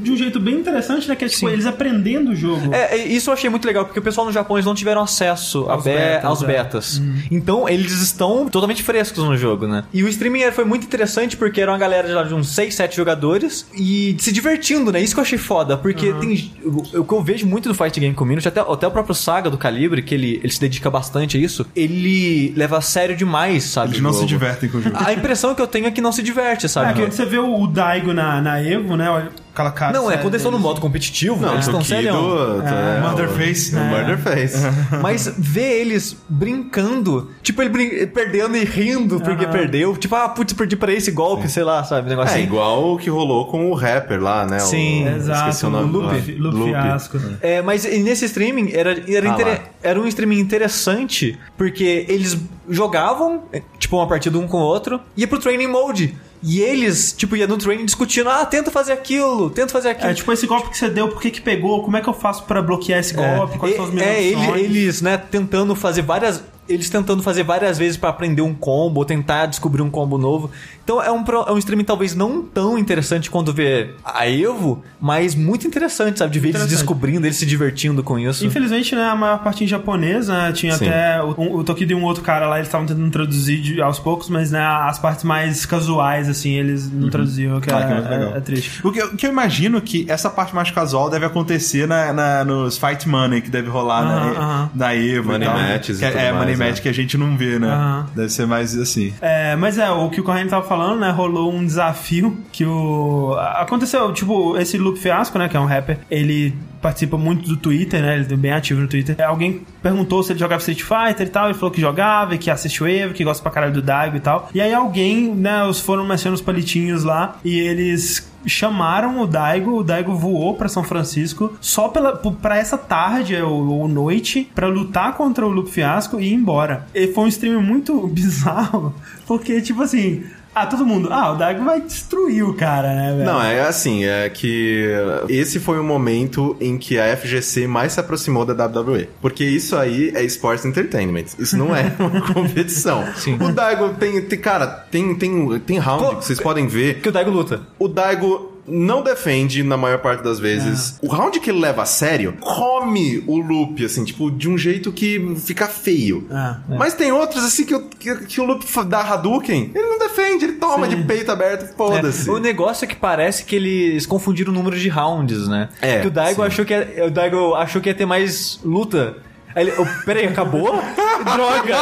De 0.03 0.11
um 0.11 0.17
jeito 0.17 0.39
bem 0.41 0.57
interessante, 0.57 1.09
né? 1.09 1.17
Que 1.17 1.25
é, 1.25 1.29
tipo, 1.29 1.49
eles 1.49 1.67
aprendendo 1.67 2.31
o 2.31 2.37
jogo. 2.37 2.73
É, 2.75 2.97
é, 2.97 3.07
isso 3.07 3.31
eu 3.31 3.35
achei 3.35 3.49
muito 3.49 3.65
legal, 3.67 3.85
porque 3.85 3.99
o 3.99 4.03
pessoal 4.03 4.27
no 4.27 4.33
Japão 4.33 4.57
eles 4.57 4.67
não 4.67 4.75
tiveram 4.75 5.03
acesso 5.03 5.67
Aos 5.69 5.85
be- 5.85 5.91
betas, 5.91 6.25
aos 6.25 6.43
é. 6.43 6.47
betas. 6.47 7.03
Então 7.31 7.69
eles 7.69 8.01
estão 8.01 8.49
totalmente 8.49 8.83
frescos 8.83 9.25
no 9.25 9.37
jogo, 9.37 9.67
né? 9.67 9.85
E 9.93 10.03
o 10.03 10.09
streaming 10.09 10.51
foi 10.53 10.65
muito 10.65 10.85
interessante 10.85 11.37
porque 11.37 11.61
era 11.61 11.71
uma 11.71 11.79
galera 11.79 12.09
já 12.09 12.23
de 12.23 12.35
uns 12.35 12.49
6, 12.49 12.75
7 12.75 12.97
jogadores 12.97 13.67
e 13.75 14.17
se 14.19 14.33
divertindo, 14.33 14.93
né? 14.93 15.01
Isso 15.01 15.15
que 15.15 15.21
eu 15.21 15.25
achei 15.25 15.39
foda, 15.39 15.77
porque 15.77 16.13
tem. 16.15 16.53
O, 16.65 17.01
o 17.01 17.05
que 17.05 17.13
eu 17.15 17.23
vejo 17.23 17.47
muito 17.47 17.69
do 17.69 17.75
Fight 17.75 17.99
Game 17.99 18.15
Community, 18.15 18.49
até, 18.49 18.61
até 18.61 18.87
o 18.87 18.91
próprio 18.91 19.15
Saga 19.15 19.49
do 19.51 19.57
Calibre, 19.59 20.03
que 20.03 20.15
ele, 20.15 20.41
ele 20.43 20.53
se 20.53 20.61
dedica 20.61 20.91
bastante 20.91 21.32
isso, 21.39 21.67
ele 21.75 22.53
leva 22.57 22.79
a 22.79 22.81
sério 22.81 23.17
demais, 23.17 23.65
sabe? 23.65 23.93
Eles 23.93 24.03
não 24.03 24.13
se 24.13 24.27
divertem 24.27 24.69
com 24.69 24.79
o 24.79 24.83
jogo. 24.83 24.97
A 24.99 25.13
impressão 25.13 25.55
que 25.55 25.63
eu 25.63 25.67
tenho 25.67 25.87
é 25.87 25.91
que 25.91 26.01
não 26.01 26.13
se 26.13 26.23
diverte, 26.23 26.69
sabe? 26.69 26.91
É, 26.91 26.95
quando 26.95 27.13
você 27.13 27.25
vê 27.25 27.39
o, 27.39 27.61
o 27.61 27.67
Daigo 27.67 28.13
na, 28.13 28.41
na 28.41 28.63
Evo, 28.63 28.97
né? 28.97 29.29
Aquela 29.53 29.71
cara. 29.71 29.93
Não, 29.93 30.11
é 30.11 30.17
quando 30.17 30.29
eles 30.35 30.41
estão 30.41 30.51
no 30.51 30.59
modo 30.59 30.81
competitivo, 30.81 31.37
Não, 31.41 31.53
eles 31.53 31.67
estão 31.67 31.81
Tokido, 31.81 31.95
serião. 31.97 32.63
é, 32.67 33.01
Motherface. 33.03 33.77
o- 33.77 33.79
o 33.79 33.85
Murderface. 33.85 34.57
Mas 35.03 35.33
ver 35.37 35.81
eles 35.81 36.17
brincando, 36.27 37.31
tipo, 37.43 37.61
ele 37.61 37.69
brin- 37.69 38.07
perdendo 38.07 38.57
e 38.57 38.65
rindo 38.65 39.21
porque 39.21 39.47
perdeu. 39.47 39.95
Tipo, 39.97 40.15
ah, 40.17 40.29
putz, 40.31 40.55
perdi 40.55 40.75
pra 40.75 40.91
esse 40.93 41.11
golpe, 41.11 41.49
sei 41.51 41.65
lá, 41.65 41.85
sabe? 41.85 42.09
Negócio 42.09 42.33
É 42.33 42.37
assim. 42.39 42.45
igual 42.45 42.95
o 42.95 42.99
que 42.99 43.11
rolou 43.11 43.47
com 43.47 43.71
o 43.71 43.75
rapper 43.75 44.23
lá, 44.23 44.47
né? 44.47 44.59
Sim, 44.59 45.05
o, 45.05 45.17
Exato, 45.17 45.49
esqueci 45.51 45.67
o 45.67 45.71
nome. 45.71 45.89
Ah, 45.89 45.93
Lupe 46.15 46.33
Lupe. 46.33 46.71
Fiasco. 46.71 47.21
É, 47.43 47.61
mas 47.61 47.85
e 47.85 47.99
nesse 47.99 48.25
streaming 48.25 48.71
era, 48.73 48.93
era, 49.07 49.31
Ah, 49.33 49.59
era 49.83 50.01
um 50.01 50.07
streaming 50.07 50.39
interessante 50.39 51.39
porque 51.59 52.07
eles 52.09 52.39
jogavam, 52.69 53.43
é, 53.53 53.61
tipo, 53.79 53.97
uma 53.97 54.07
partida 54.07 54.39
um 54.39 54.47
com 54.49 54.59
o 54.59 54.63
outro, 54.63 55.01
ia 55.17 55.29
pro 55.29 55.39
training 55.39 55.67
mode. 55.67 56.15
E 56.43 56.61
eles, 56.61 57.13
tipo, 57.13 57.37
ia 57.37 57.47
no 57.47 57.57
training 57.57 57.85
discutindo, 57.85 58.29
ah, 58.29 58.45
tenta 58.45 58.71
fazer 58.71 58.93
aquilo, 58.93 59.49
tenta 59.51 59.73
fazer 59.73 59.91
aquilo. 59.91 60.11
É, 60.11 60.15
tipo, 60.15 60.33
esse 60.33 60.47
golpe 60.47 60.71
que 60.71 60.77
você 60.79 60.89
deu, 60.89 61.09
por 61.09 61.21
que 61.23 61.31
que 61.31 61.41
pegou? 61.41 61.83
Como 61.85 61.97
é 61.97 62.01
que 62.01 62.09
eu 62.09 62.15
faço 62.15 62.43
pra 62.45 62.61
bloquear 62.61 62.99
esse 63.01 63.15
golpe? 63.15 63.59
Quais 63.59 63.75
é, 63.75 63.77
são 63.77 63.85
as 63.87 63.91
minhas 63.93 64.09
é, 64.09 64.23
ele- 64.25 64.61
eles, 64.65 65.01
né, 65.03 65.17
tentando 65.17 65.75
fazer 65.77 66.03
várias. 66.03 66.43
Eles 66.73 66.89
tentando 66.91 67.23
fazer 67.23 67.43
várias 67.43 67.79
vezes 67.79 67.97
pra 67.97 68.11
aprender 68.11 68.43
um 68.43 68.55
combo, 68.55 69.01
ou 69.01 69.05
tentar 69.05 69.47
descobrir 69.47 69.83
um 69.83 69.91
combo 69.91 70.17
novo. 70.19 70.51
Então 70.85 71.01
é 71.03 71.13
um, 71.13 71.23
é 71.47 71.53
um 71.53 71.59
streaming 71.59 71.85
talvez 71.85 72.15
não 72.15 72.43
tão 72.43 72.77
interessante 72.77 73.31
quanto 73.31 73.53
ver 73.53 73.95
a 74.05 74.29
Evo, 74.29 74.83
mas 75.01 75.35
muito 75.35 75.67
interessante, 75.67 76.19
sabe? 76.19 76.33
De 76.33 76.41
ver 76.41 76.49
eles 76.51 76.67
descobrindo, 76.67 77.25
eles 77.27 77.37
se 77.37 77.47
divertindo 77.47 78.03
com 78.03 78.19
isso. 78.19 78.45
Infelizmente, 78.45 78.95
né, 78.97 79.05
a 79.05 79.15
maior 79.15 79.39
parte 79.45 79.63
em 79.63 79.67
japonês, 79.67 80.27
né, 80.29 80.51
tinha 80.53 80.73
Sim. 80.77 80.89
até 80.89 81.23
o, 81.23 81.59
o 81.59 81.65
Tokido 81.65 81.93
e 81.93 81.95
um 81.95 82.03
outro 82.05 82.23
cara 82.25 82.47
lá, 82.49 82.57
eles 82.57 82.67
estavam 82.69 82.87
tentando 82.87 83.09
traduzir 83.11 83.61
de- 83.61 83.81
aos 83.81 83.99
poucos, 84.01 84.29
mas, 84.29 84.51
né, 84.51 84.61
as 84.61 84.99
partes 84.99 85.23
mais 85.25 85.65
casuais, 85.65 86.29
assim, 86.29 86.51
eles 86.55 86.91
não 86.91 87.09
traduziam, 87.11 87.61
que, 87.61 87.73
Ah, 87.73 87.79
é, 87.81 87.87
que 87.87 87.95
muito 87.95 88.09
legal. 88.11 88.35
é- 88.35 88.39
é 88.39 88.41
triste. 88.41 88.81
O 88.85 88.91
que, 88.91 89.01
eu- 89.01 89.07
o 89.09 89.17
que 89.17 89.25
eu 89.27 89.31
imagino 89.31 89.81
que 89.81 90.05
essa 90.09 90.29
parte 90.29 90.53
mais 90.55 90.71
casual 90.73 91.09
deve 91.09 91.25
acontecer 91.27 91.87
na, 91.87 92.13
na- 92.13 92.45
nos 92.45 92.77
Fight 92.77 93.09
Money 93.09 93.41
que 93.41 93.51
deve 93.51 93.69
rolar 93.69 94.03
Aham, 94.03 94.33
na, 94.35 94.41
aham. 94.41 94.71
na 94.75 94.95
Evo 94.97 95.31
Money 95.33 95.47
e 95.47 95.51
tal. 95.51 95.59
matches 95.61 95.99
que 95.99 96.05
e 96.05 96.09
é, 96.09 96.11
tudo 96.11 96.21
é, 96.21 96.33
mais, 96.33 96.39
Money 96.43 96.57
né? 96.63 96.71
Match 96.71 96.81
que 96.81 96.89
a 96.89 96.95
gente 96.95 97.17
não 97.17 97.37
vê, 97.37 97.59
né? 97.59 97.69
Aham. 97.69 98.07
Deve 98.15 98.29
ser 98.29 98.47
mais 98.47 98.77
assim. 98.77 99.13
É, 99.21 99.57
mas 99.57 99.79
é, 99.79 99.91
o 99.91 100.09
que 100.11 100.21
o 100.21 100.25
Corrêa 100.25 100.47
tava 100.47 100.67
falando, 100.67 101.01
né, 101.01 101.11
rolou 101.11 101.53
um 101.53 101.65
desafio 101.65 102.39
que 102.51 102.65
o... 102.65 103.35
Aconteceu, 103.57 104.13
tipo, 104.13 104.57
esse 104.57 104.79
Luke 104.79 104.99
Fiasco, 104.99 105.39
né, 105.39 105.49
que 105.49 105.57
é 105.57 105.61
um 105.61 105.67
rapper, 105.67 105.99
ele 106.11 106.55
participa 106.83 107.17
muito 107.17 107.49
do 107.49 107.57
Twitter, 107.57 108.03
né, 108.03 108.17
ele 108.17 108.35
é 108.35 108.37
bem 108.37 108.53
ativo 108.53 108.81
no 108.81 108.89
Twitter. 108.89 109.17
Alguém 109.25 109.63
perguntou 109.81 110.23
se 110.23 110.33
ele 110.33 110.41
jogava 110.41 110.61
Street 110.61 110.83
Fighter 110.83 111.27
e 111.27 111.31
tal, 111.31 111.47
ele 111.47 111.55
falou 111.55 111.71
que 111.71 111.81
jogava, 111.81 112.37
que 112.37 112.51
assiste 112.51 112.83
o 112.83 112.89
Evo, 112.89 113.15
que 113.15 113.25
gosta 113.25 113.43
pra 113.43 113.53
caralho 113.53 113.73
do 113.73 113.81
Daigo 113.81 114.17
e 114.17 114.21
tal. 114.21 114.51
E 114.53 114.61
aí 114.61 114.75
alguém, 114.75 115.33
né, 115.33 115.65
os 115.65 115.81
foram 115.81 116.05
mexendo 116.05 116.35
os 116.35 116.43
palitinhos 116.43 117.05
lá, 117.05 117.39
e 117.45 117.59
eles 117.59 118.31
chamaram 118.45 119.21
o 119.21 119.27
Daigo, 119.27 119.79
o 119.79 119.85
Daigo 119.85 120.15
voou 120.15 120.55
pra 120.55 120.69
São 120.69 120.83
Francisco 120.83 121.57
só 121.61 121.89
pela, 121.89 122.17
pra 122.17 122.57
essa 122.57 122.77
tarde 122.77 123.37
ou, 123.37 123.69
ou 123.69 123.89
noite 123.89 124.51
pra 124.53 124.67
lutar 124.67 125.15
contra 125.15 125.47
o 125.47 125.51
Luke 125.51 125.71
Fiasco 125.71 126.21
e 126.21 126.31
ir 126.31 126.35
embora. 126.35 126.87
E 126.93 127.07
foi 127.07 127.25
um 127.25 127.29
stream 127.29 127.63
muito 127.63 128.07
bizarro, 128.09 128.95
porque 129.27 129.61
tipo 129.61 129.83
assim, 129.83 130.25
ah, 130.55 130.67
todo 130.67 130.85
mundo, 130.85 131.09
ah, 131.11 131.33
o 131.33 131.37
Daigo 131.37 131.65
vai 131.65 131.81
destruir 131.81 132.45
o 132.45 132.55
cara, 132.55 132.95
né, 132.95 133.13
velho? 133.13 133.25
Não, 133.25 133.43
é 133.43 133.63
assim, 133.63 134.05
é 134.05 134.29
que 134.29 134.87
esse 135.29 135.59
foi 135.59 135.79
o 135.79 135.85
momento 135.85 136.57
em 136.61 136.77
que 136.77 136.99
a 136.99 137.17
FGC 137.17 137.67
mais 137.67 137.95
se 137.95 138.01
aproximou 138.01 138.45
da 138.45 138.67
WWE. 138.67 139.09
Porque 139.21 139.45
isso 139.45 139.77
aí 139.77 140.13
é 140.15 140.23
Sports 140.25 140.65
Entertainment. 140.65 141.25
Isso 141.39 141.57
não 141.57 141.75
é 141.75 141.93
uma 141.99 142.21
competição. 142.33 143.05
Sim. 143.17 143.39
O 143.41 143.53
Daigo 143.53 143.91
tem, 143.95 144.21
tem 144.21 144.39
cara, 144.39 144.67
tem, 144.67 145.15
tem, 145.15 145.59
tem 145.61 145.79
round 145.79 146.05
Pô, 146.05 146.17
que 146.17 146.25
vocês 146.27 146.41
podem 146.41 146.67
ver. 146.67 147.01
Que 147.01 147.09
o 147.09 147.13
Daigo 147.13 147.31
luta. 147.31 147.63
O 147.79 147.89
Daigo 147.89 148.52
não 148.67 149.03
defende 149.03 149.63
na 149.63 149.77
maior 149.77 149.99
parte 149.99 150.23
das 150.23 150.39
vezes. 150.39 150.99
O 151.03 151.09
round 151.09 151.41
que 151.41 151.51
ele 151.51 151.59
leva 151.61 151.83
a 151.83 151.87
sério 151.87 152.35
come 152.41 153.23
o 153.27 153.37
loop, 153.39 153.85
assim, 153.85 154.05
tipo, 154.05 154.31
de 154.31 154.49
um 154.49 154.57
jeito 154.57 154.93
que 154.93 155.35
fica 155.45 155.67
feio. 155.67 156.27
Ah, 156.31 156.61
Mas 156.69 156.95
tem 156.95 157.11
outros, 157.13 157.45
assim, 157.45 157.65
que, 157.65 157.75
o- 157.75 157.83
que, 157.89 158.15
que 158.27 158.41
o 158.41 158.45
loop 158.45 158.65
dá 158.87 159.01
Hadouken, 159.01 159.73
ele 159.75 159.87
não 159.89 159.99
defende, 159.99 160.45
ele 160.45 160.53
toma 160.55 160.89
Sim. 160.89 160.97
de 160.97 161.03
peito 161.05 161.33
aberto, 161.33 161.75
foda-se. 161.77 162.29
É, 162.29 162.33
O 162.33 162.39
negócio 162.39 162.85
é 162.85 162.89
que 162.89 162.97
parece 162.97 163.45
que 163.45 163.57
eles 163.57 164.07
confundiram 164.07 164.53
o 164.53 164.55
número 164.55 164.79
de 164.79 164.89
rounds, 164.89 165.49
né? 165.49 165.69
É, 165.81 166.01
Que 166.01 166.07
o 166.07 166.11
Daigo 166.11 166.41
sim. 166.43 166.47
achou 166.47 166.65
que 166.65 166.73
ia, 166.73 167.07
o 167.07 167.11
Daigo 167.11 167.55
achou 167.55 167.81
que 167.83 167.89
ia 167.89 167.95
ter 167.95 168.07
mais 168.07 168.61
luta. 168.65 169.17
Aí 169.55 169.69
ele, 169.69 169.75
oh, 169.79 170.05
peraí, 170.05 170.27
acabou? 170.27 170.73
Droga! 171.23 171.77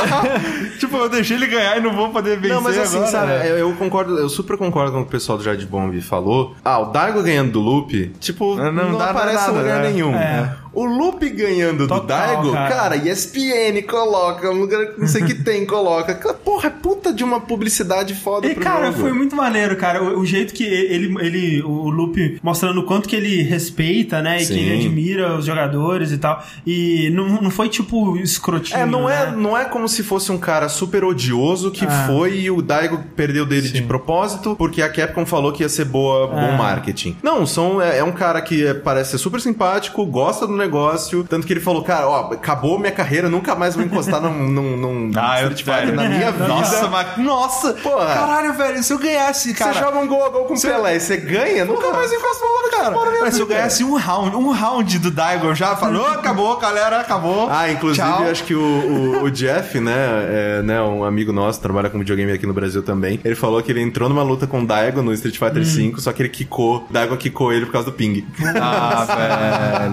tipo, 0.78 0.96
eu 0.96 1.08
deixei 1.08 1.36
ele 1.36 1.46
ganhar 1.46 1.76
e 1.78 1.80
não 1.80 1.92
vou 1.94 2.10
poder 2.10 2.36
vencer 2.36 2.54
Não, 2.54 2.60
mas 2.62 2.76
assim, 2.78 2.96
agora. 2.96 3.10
sabe, 3.10 3.26
né? 3.26 3.50
eu, 3.50 3.58
eu 3.58 3.72
concordo, 3.74 4.18
eu 4.18 4.28
super 4.28 4.56
concordo 4.56 4.92
com 4.92 4.98
o 4.98 5.02
que 5.02 5.08
o 5.08 5.10
pessoal 5.10 5.38
do 5.38 5.44
Jardim 5.44 5.66
Bomb 5.66 5.98
falou. 6.00 6.54
Ah, 6.64 6.78
o 6.80 6.86
Daigo 6.86 7.22
ganhando 7.22 7.52
do 7.52 7.60
Loop, 7.60 8.12
tipo, 8.20 8.56
Não- 8.56 8.72
não, 8.72 8.90
não 8.92 8.98
dá 8.98 9.10
aparece 9.10 9.36
nada, 9.36 9.52
em 9.52 9.56
lugar 9.62 9.82
né? 9.82 9.90
nenhum. 9.90 10.14
É. 10.14 10.54
O 10.72 10.84
Loop 10.84 11.28
ganhando 11.30 11.78
do 11.86 11.88
Total, 11.88 12.06
Daigo, 12.06 12.52
cara. 12.52 12.68
cara. 12.68 12.96
ESPN 12.96 13.82
coloca, 13.88 14.50
um 14.50 14.60
lugar 14.60 14.86
que 14.86 15.00
não 15.00 15.06
sei 15.08 15.22
que 15.24 15.34
tem, 15.42 15.66
coloca. 15.66 16.14
Porra, 16.44 16.68
é 16.68 16.70
puta 16.70 17.12
de 17.12 17.24
uma 17.24 17.40
publicidade 17.40 18.14
foda 18.14 18.46
E, 18.46 18.54
pro 18.54 18.62
cara, 18.62 18.86
jogo. 18.86 18.98
foi 19.00 19.12
muito 19.12 19.34
maneiro, 19.34 19.76
cara. 19.76 20.02
O, 20.02 20.20
o 20.20 20.26
jeito 20.26 20.54
que 20.54 20.64
ele, 20.64 21.14
ele, 21.20 21.62
o 21.62 21.90
Lupe 21.90 22.38
mostrando 22.42 22.80
o 22.80 22.84
quanto 22.84 23.08
que 23.08 23.16
ele 23.16 23.42
respeita, 23.42 24.22
né? 24.22 24.40
E 24.40 24.44
Sim. 24.44 24.54
que 24.54 24.60
ele 24.60 24.74
admira 24.80 25.36
os 25.36 25.44
jogadores 25.44 26.12
e 26.12 26.18
tal. 26.18 26.42
E 26.66 27.10
não, 27.10 27.42
não 27.42 27.50
foi 27.50 27.68
tipo 27.68 28.16
escrotinho. 28.16 28.78
É, 28.80 28.86
não 28.86 29.08
é, 29.08 29.26
né? 29.30 29.36
não 29.36 29.56
é 29.58 29.64
como 29.64 29.88
se 29.88 30.02
fosse 30.02 30.30
um 30.30 30.38
cara 30.38 30.68
super 30.68 31.02
odioso 31.04 31.70
que 31.70 31.84
Ah. 31.84 32.04
foi 32.06 32.38
e 32.40 32.50
o 32.50 32.62
Daigo 32.62 33.02
perdeu 33.16 33.44
dele 33.44 33.68
de 33.68 33.78
Sim. 33.78 33.86
propósito 33.86 34.54
porque 34.56 34.82
a 34.82 34.88
Capcom 34.88 35.26
falou 35.26 35.52
que 35.52 35.62
ia 35.62 35.68
ser 35.68 35.84
boa, 35.84 36.26
bom 36.28 36.36
Ah. 36.38 36.56
marketing. 36.56 37.16
Não, 37.22 37.44
são, 37.46 37.80
é, 37.82 37.98
é 37.98 38.04
um 38.04 38.12
cara 38.12 38.40
que 38.40 38.64
é- 38.66 38.74
parece 38.74 39.12
ser 39.12 39.18
super 39.18 39.40
simpático, 39.40 40.04
gosta 40.06 40.46
do 40.46 40.59
negócio. 40.60 41.24
Tanto 41.24 41.46
que 41.46 41.52
ele 41.52 41.60
falou, 41.60 41.82
cara, 41.82 42.08
ó, 42.08 42.32
acabou 42.32 42.78
minha 42.78 42.92
carreira, 42.92 43.28
nunca 43.28 43.54
mais 43.54 43.74
vou 43.74 43.84
encostar 43.84 44.20
num, 44.20 44.48
num, 44.48 44.76
num 44.76 45.10
Ah, 45.16 45.42
eu 45.42 45.50
na 45.92 46.08
minha 46.08 46.32
vida. 46.32 46.48
Nossa, 46.48 46.88
mas, 46.88 47.18
nossa! 47.18 47.72
Porra. 47.74 48.06
Caralho, 48.06 48.52
velho, 48.54 48.82
se 48.82 48.92
eu 48.92 48.98
ganhasse, 48.98 49.54
cara. 49.54 49.72
Você 49.72 49.80
joga 49.80 49.98
um 49.98 50.06
gol 50.06 50.24
a 50.24 50.28
gol 50.28 50.44
com 50.44 50.54
o 50.54 50.60
Pelé 50.60 50.96
e 50.96 51.00
você 51.00 51.16
ganha, 51.16 51.64
nunca 51.64 51.90
mais 51.92 52.12
encosta 52.12 52.44
no 52.44 52.52
outro 52.52 52.70
cara. 52.70 53.20
Mas 53.20 53.34
se 53.34 53.40
eu 53.40 53.46
ganhasse 53.46 53.84
um 53.84 53.96
round, 53.96 54.36
um 54.36 54.50
round 54.50 54.98
do 54.98 55.10
Daigo, 55.10 55.46
eu 55.46 55.54
já 55.54 55.76
falou, 55.76 56.06
acabou, 56.06 56.56
galera, 56.58 57.00
acabou. 57.00 57.48
Ah, 57.50 57.70
inclusive, 57.70 58.06
Tchau. 58.06 58.22
acho 58.30 58.44
que 58.44 58.54
o, 58.54 58.60
o, 58.60 59.24
o 59.24 59.30
Jeff, 59.30 59.78
né, 59.80 59.92
é, 60.28 60.62
né, 60.62 60.80
um 60.82 61.04
amigo 61.04 61.32
nosso, 61.32 61.60
trabalha 61.60 61.90
com 61.90 61.98
videogame 61.98 62.32
aqui 62.32 62.46
no 62.46 62.54
Brasil 62.54 62.82
também, 62.82 63.20
ele 63.24 63.34
falou 63.34 63.62
que 63.62 63.70
ele 63.70 63.80
entrou 63.80 64.08
numa 64.08 64.22
luta 64.22 64.46
com 64.46 64.62
o 64.62 64.66
Daigo 64.66 65.02
no 65.02 65.12
Street 65.12 65.38
Fighter 65.38 65.62
V, 65.62 65.94
só 65.98 66.12
que 66.12 66.22
ele 66.22 66.28
quicou, 66.28 66.86
Daigo 66.90 67.16
quicou 67.16 67.52
ele 67.52 67.66
por 67.66 67.72
causa 67.72 67.90
do 67.90 67.96
ping. 67.96 68.26
Ah, 68.60 69.06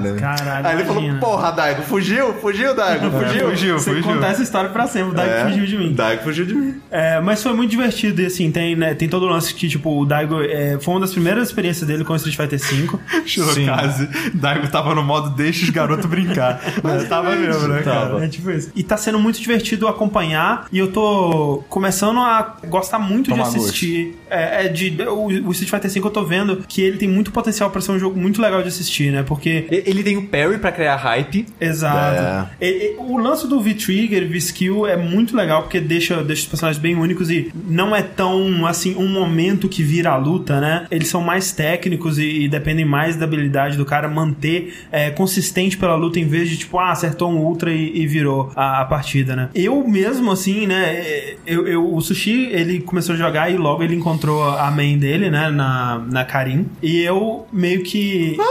velho. 0.01 0.19
Caralho, 0.19 0.57
Aí 0.63 0.76
ele 0.76 0.86
falou, 0.86 1.04
porra, 1.20 1.52
Daigo, 1.52 1.82
fugiu, 1.84 2.34
fugiu, 2.36 2.76
Daigo, 2.76 3.10
fugiu. 3.12 3.50
fugiu, 3.50 3.80
Você 3.80 3.89
fugiu. 3.91 4.04
contar 4.04 4.28
essa 4.30 4.43
história 4.43 4.70
pra 4.70 4.88
sempre, 4.88 5.12
o 5.12 5.13
Daigo 5.13 5.34
É, 5.34 5.43
fugiu 5.46 5.65
de 5.65 5.78
mim. 5.78 5.93
Daigo 5.93 6.24
fugiu 6.24 6.46
de 6.46 6.54
mim. 6.54 6.76
É, 6.91 7.20
mas 7.20 7.41
foi 7.43 7.54
muito 7.54 7.70
divertido 7.72 8.22
e 8.22 8.26
assim, 8.26 8.52
tem, 8.52 8.76
né, 8.76 8.93
tem 8.93 9.08
todo 9.08 9.24
o 9.24 9.30
lance 9.30 9.54
que, 9.54 9.67
tipo, 9.67 10.00
o 10.02 10.06
Daigo 10.06 10.41
é, 10.41 10.78
foi 10.80 10.93
uma 10.93 11.02
das 11.02 11.12
primeiras 11.12 11.48
experiências 11.50 11.88
dele 11.88 12.04
com 12.04 12.13
o 12.13 12.15
Street 12.15 12.36
Fighter 12.36 12.60
V. 12.60 12.98
Shirokase, 13.26 14.08
Daigo 14.34 14.67
tava 14.70 14.93
no 14.96 15.04
modo 15.04 15.30
deixa 15.32 15.63
os 15.63 15.70
garotos 15.70 16.06
brincar. 16.06 16.62
Mas 16.84 17.08
tava 17.08 17.36
mesmo, 17.36 17.67
né, 17.67 17.82
cara? 17.84 18.24
É 18.24 18.28
tipo 18.28 18.50
isso. 18.52 18.72
E 18.76 18.84
tá 18.84 18.98
sendo 18.98 19.20
muito 19.20 19.39
divertido 19.39 19.88
acompanhar 19.88 20.67
e 20.71 20.77
eu 20.79 20.92
tô 20.92 21.63
começando 21.69 22.19
a 22.19 22.58
gostar 22.67 23.00
muito 23.00 23.29
Tomar 23.29 23.50
de 23.50 23.58
assistir. 23.58 24.15
É, 24.29 24.65
é 24.65 24.69
de, 24.69 25.02
o, 25.04 25.25
o 25.48 25.52
Street 25.52 25.69
Fighter 25.69 25.90
V 25.92 26.08
eu 26.08 26.12
tô 26.12 26.23
vendo 26.23 26.63
que 26.67 26.81
ele 26.81 26.98
tem 26.98 27.08
muito 27.08 27.31
potencial 27.31 27.69
pra 27.69 27.81
ser 27.81 27.92
um 27.92 28.00
jogo 28.00 28.19
muito 28.19 28.42
legal 28.42 28.62
de 28.62 28.67
assistir, 28.67 29.12
né? 29.12 29.23
Porque 29.23 29.67
Ele 29.69 30.04
tem 30.04 30.17
o 30.17 30.27
parry 30.48 30.58
pra 30.60 30.71
criar 30.71 30.95
hype. 30.98 31.45
Exato. 31.60 32.50
E- 32.62 32.65
e- 32.65 32.95
o 33.00 33.17
lance 33.17 33.48
do 33.48 33.60
V-Trigger, 33.60 34.27
V-Skill 34.27 34.85
é 34.87 34.95
muito 34.98 35.35
legal 35.35 35.63
porque 35.63 35.79
deixa, 35.79 36.23
deixa 36.23 36.43
os 36.43 36.48
personagens 36.48 36.81
bem 36.81 36.95
únicos 36.95 37.29
e 37.29 37.52
não 37.67 37.95
é 37.95 38.02
tão, 38.02 38.65
assim, 38.65 38.95
um 38.95 39.08
momento 39.08 39.67
que 39.69 39.83
vira 39.83 40.12
a 40.12 40.17
luta, 40.17 40.60
né? 40.60 40.85
Eles 40.91 41.08
são 41.08 41.21
mais 41.21 41.52
técnicos 41.52 42.17
e, 42.19 42.43
e 42.43 42.48
dependem 42.50 42.85
mais 42.85 43.15
da 43.15 43.25
habilidade 43.25 43.77
do 43.77 43.85
cara 43.85 44.08
manter 44.08 44.73
é, 44.91 45.10
consistente 45.10 45.77
pela 45.77 45.95
luta 45.95 46.19
em 46.19 46.27
vez 46.27 46.50
de, 46.50 46.58
tipo, 46.58 46.77
ah, 46.79 46.91
acertou 46.91 47.29
um 47.31 47.37
ultra 47.37 47.71
e, 47.71 48.02
e 48.02 48.08
virou 48.08 48.52
a, 48.56 48.81
a 48.81 48.85
partida, 48.85 49.35
né? 49.35 49.50
Eu 49.56 49.87
mesmo, 49.87 50.31
assim, 50.31 50.65
né? 50.67 50.83
é, 50.95 51.35
Eu, 51.45 51.67
eu- 51.67 51.93
o 51.93 52.02
Sushi, 52.02 52.50
ele 52.52 52.79
começou 52.81 53.15
a 53.15 53.17
jogar 53.17 53.50
e 53.52 53.58
logo 53.58 53.83
ele 53.83 53.95
encontrou 53.95 54.43
a 54.43 54.69
main 54.71 54.98
dele, 54.98 55.29
né? 55.29 55.50
Na, 55.50 56.00
na 56.10 56.25
Karim. 56.25 56.67
E 56.81 57.00
eu 57.02 57.48
meio 57.52 57.83
que... 57.83 58.37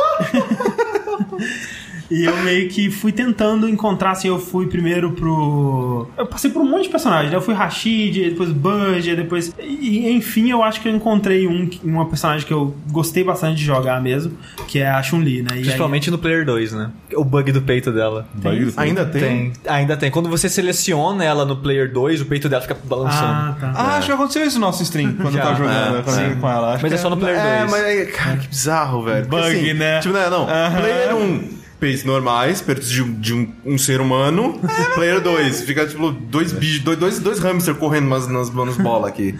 E 2.11 2.25
eu 2.25 2.37
meio 2.43 2.69
que 2.69 2.91
fui 2.91 3.11
tentando 3.13 3.69
encontrar, 3.69 4.13
assim, 4.13 4.29
eu 4.29 4.39
fui 4.39 4.67
primeiro 4.67 5.11
pro. 5.13 6.09
Eu 6.17 6.27
passei 6.27 6.51
por 6.51 6.63
um 6.63 6.69
monte 6.71 6.85
de 6.85 6.89
personagens, 6.91 7.31
né? 7.31 7.37
Eu 7.37 7.41
fui 7.41 7.53
Rashid, 7.55 8.31
depois 8.31 8.51
Budge, 8.53 9.17
depois. 9.17 9.53
E 9.59 10.09
enfim, 10.11 10.51
eu 10.51 10.63
acho 10.63 10.81
que 10.81 10.89
eu 10.89 10.95
encontrei 10.95 11.47
um, 11.49 11.69
uma 11.83 12.07
personagem 12.07 12.47
que 12.47 12.53
eu 12.53 12.75
gostei 12.91 13.25
bastante 13.25 13.57
de 13.57 13.65
jogar 13.65 14.01
mesmo, 14.01 14.33
que 14.69 14.79
é 14.79 14.89
a 14.89 15.03
Chun-Li, 15.03 15.43
né? 15.43 15.49
E 15.51 15.55
aí- 15.55 15.61
Principalmente 15.63 16.11
no 16.11 16.19
Player 16.19 16.45
2, 16.45 16.73
né? 16.73 16.91
O 17.15 17.25
bug 17.25 17.51
do 17.53 17.63
peito 17.63 17.91
dela. 17.93 18.27
Bug 18.35 18.67
do- 18.67 18.81
Ainda 18.81 19.05
tem? 19.05 19.21
Tem, 19.21 19.53
ainda 19.67 19.97
tem. 19.97 20.11
Quando 20.11 20.29
você 20.29 20.49
seleciona 20.49 21.25
ela 21.25 21.45
no 21.45 21.57
Player 21.57 21.93
2, 21.93 22.21
o 22.21 22.27
peito 22.27 22.49
dela 22.49 22.63
fica 22.63 22.77
balançando. 22.85 23.25
Ah, 23.27 23.57
tá. 23.61 23.73
Ah, 23.75 23.97
acho 23.97 24.07
que 24.07 24.13
aconteceu 24.13 24.45
isso 24.45 24.59
no 24.61 24.67
nosso 24.67 24.83
stream, 24.83 25.15
quando 25.15 25.35
Já. 25.35 25.41
eu 25.41 25.45
tava 25.45 25.57
jogando 25.59 25.99
É, 25.99 26.03
quando 26.03 26.21
eu 26.21 26.31
sim. 26.35 26.41
com 26.41 26.49
ela. 26.49 26.73
Acho 26.75 26.83
Mas 26.83 26.93
que 26.93 26.99
é 26.99 27.03
só 27.03 27.11
no 27.11 27.17
Player 27.17 27.37
2. 27.37 27.49
É, 27.49 27.65
mas, 27.69 27.83
é, 27.85 28.05
cara, 28.07 28.37
que 28.37 28.49
bizarro, 28.49 29.03
velho. 29.03 29.27
Bug, 29.27 29.75
né? 29.75 29.99
Tipo, 30.01 30.15
né, 30.15 30.29
não. 30.31 30.49
Aham. 30.49 30.77
Player 30.81 31.17
1, 31.17 31.56
peitos 31.79 32.05
normais, 32.05 32.61
peitos 32.61 32.89
de, 32.91 33.03
um- 33.03 33.13
de 33.21 33.35
um, 33.35 33.49
um 33.65 33.79
ser 33.79 34.01
humano. 34.01 34.61
Player 34.95 35.21
2, 35.21 35.63
fica, 35.63 35.87
tipo, 35.87 36.11
dois 36.11 36.53
bichos, 36.53 36.81
dois, 36.81 36.99
dois, 36.99 37.19
dois 37.19 37.39
hamsters 37.39 37.77
correndo 37.79 38.09
nas, 38.09 38.27
nas, 38.29 38.53
nas 38.53 38.77
bolas 38.77 39.09
aqui. 39.11 39.35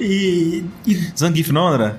E. 0.00 0.64
e 0.86 0.94
Zangief 1.16 1.50
não, 1.52 1.68
André? 1.68 1.94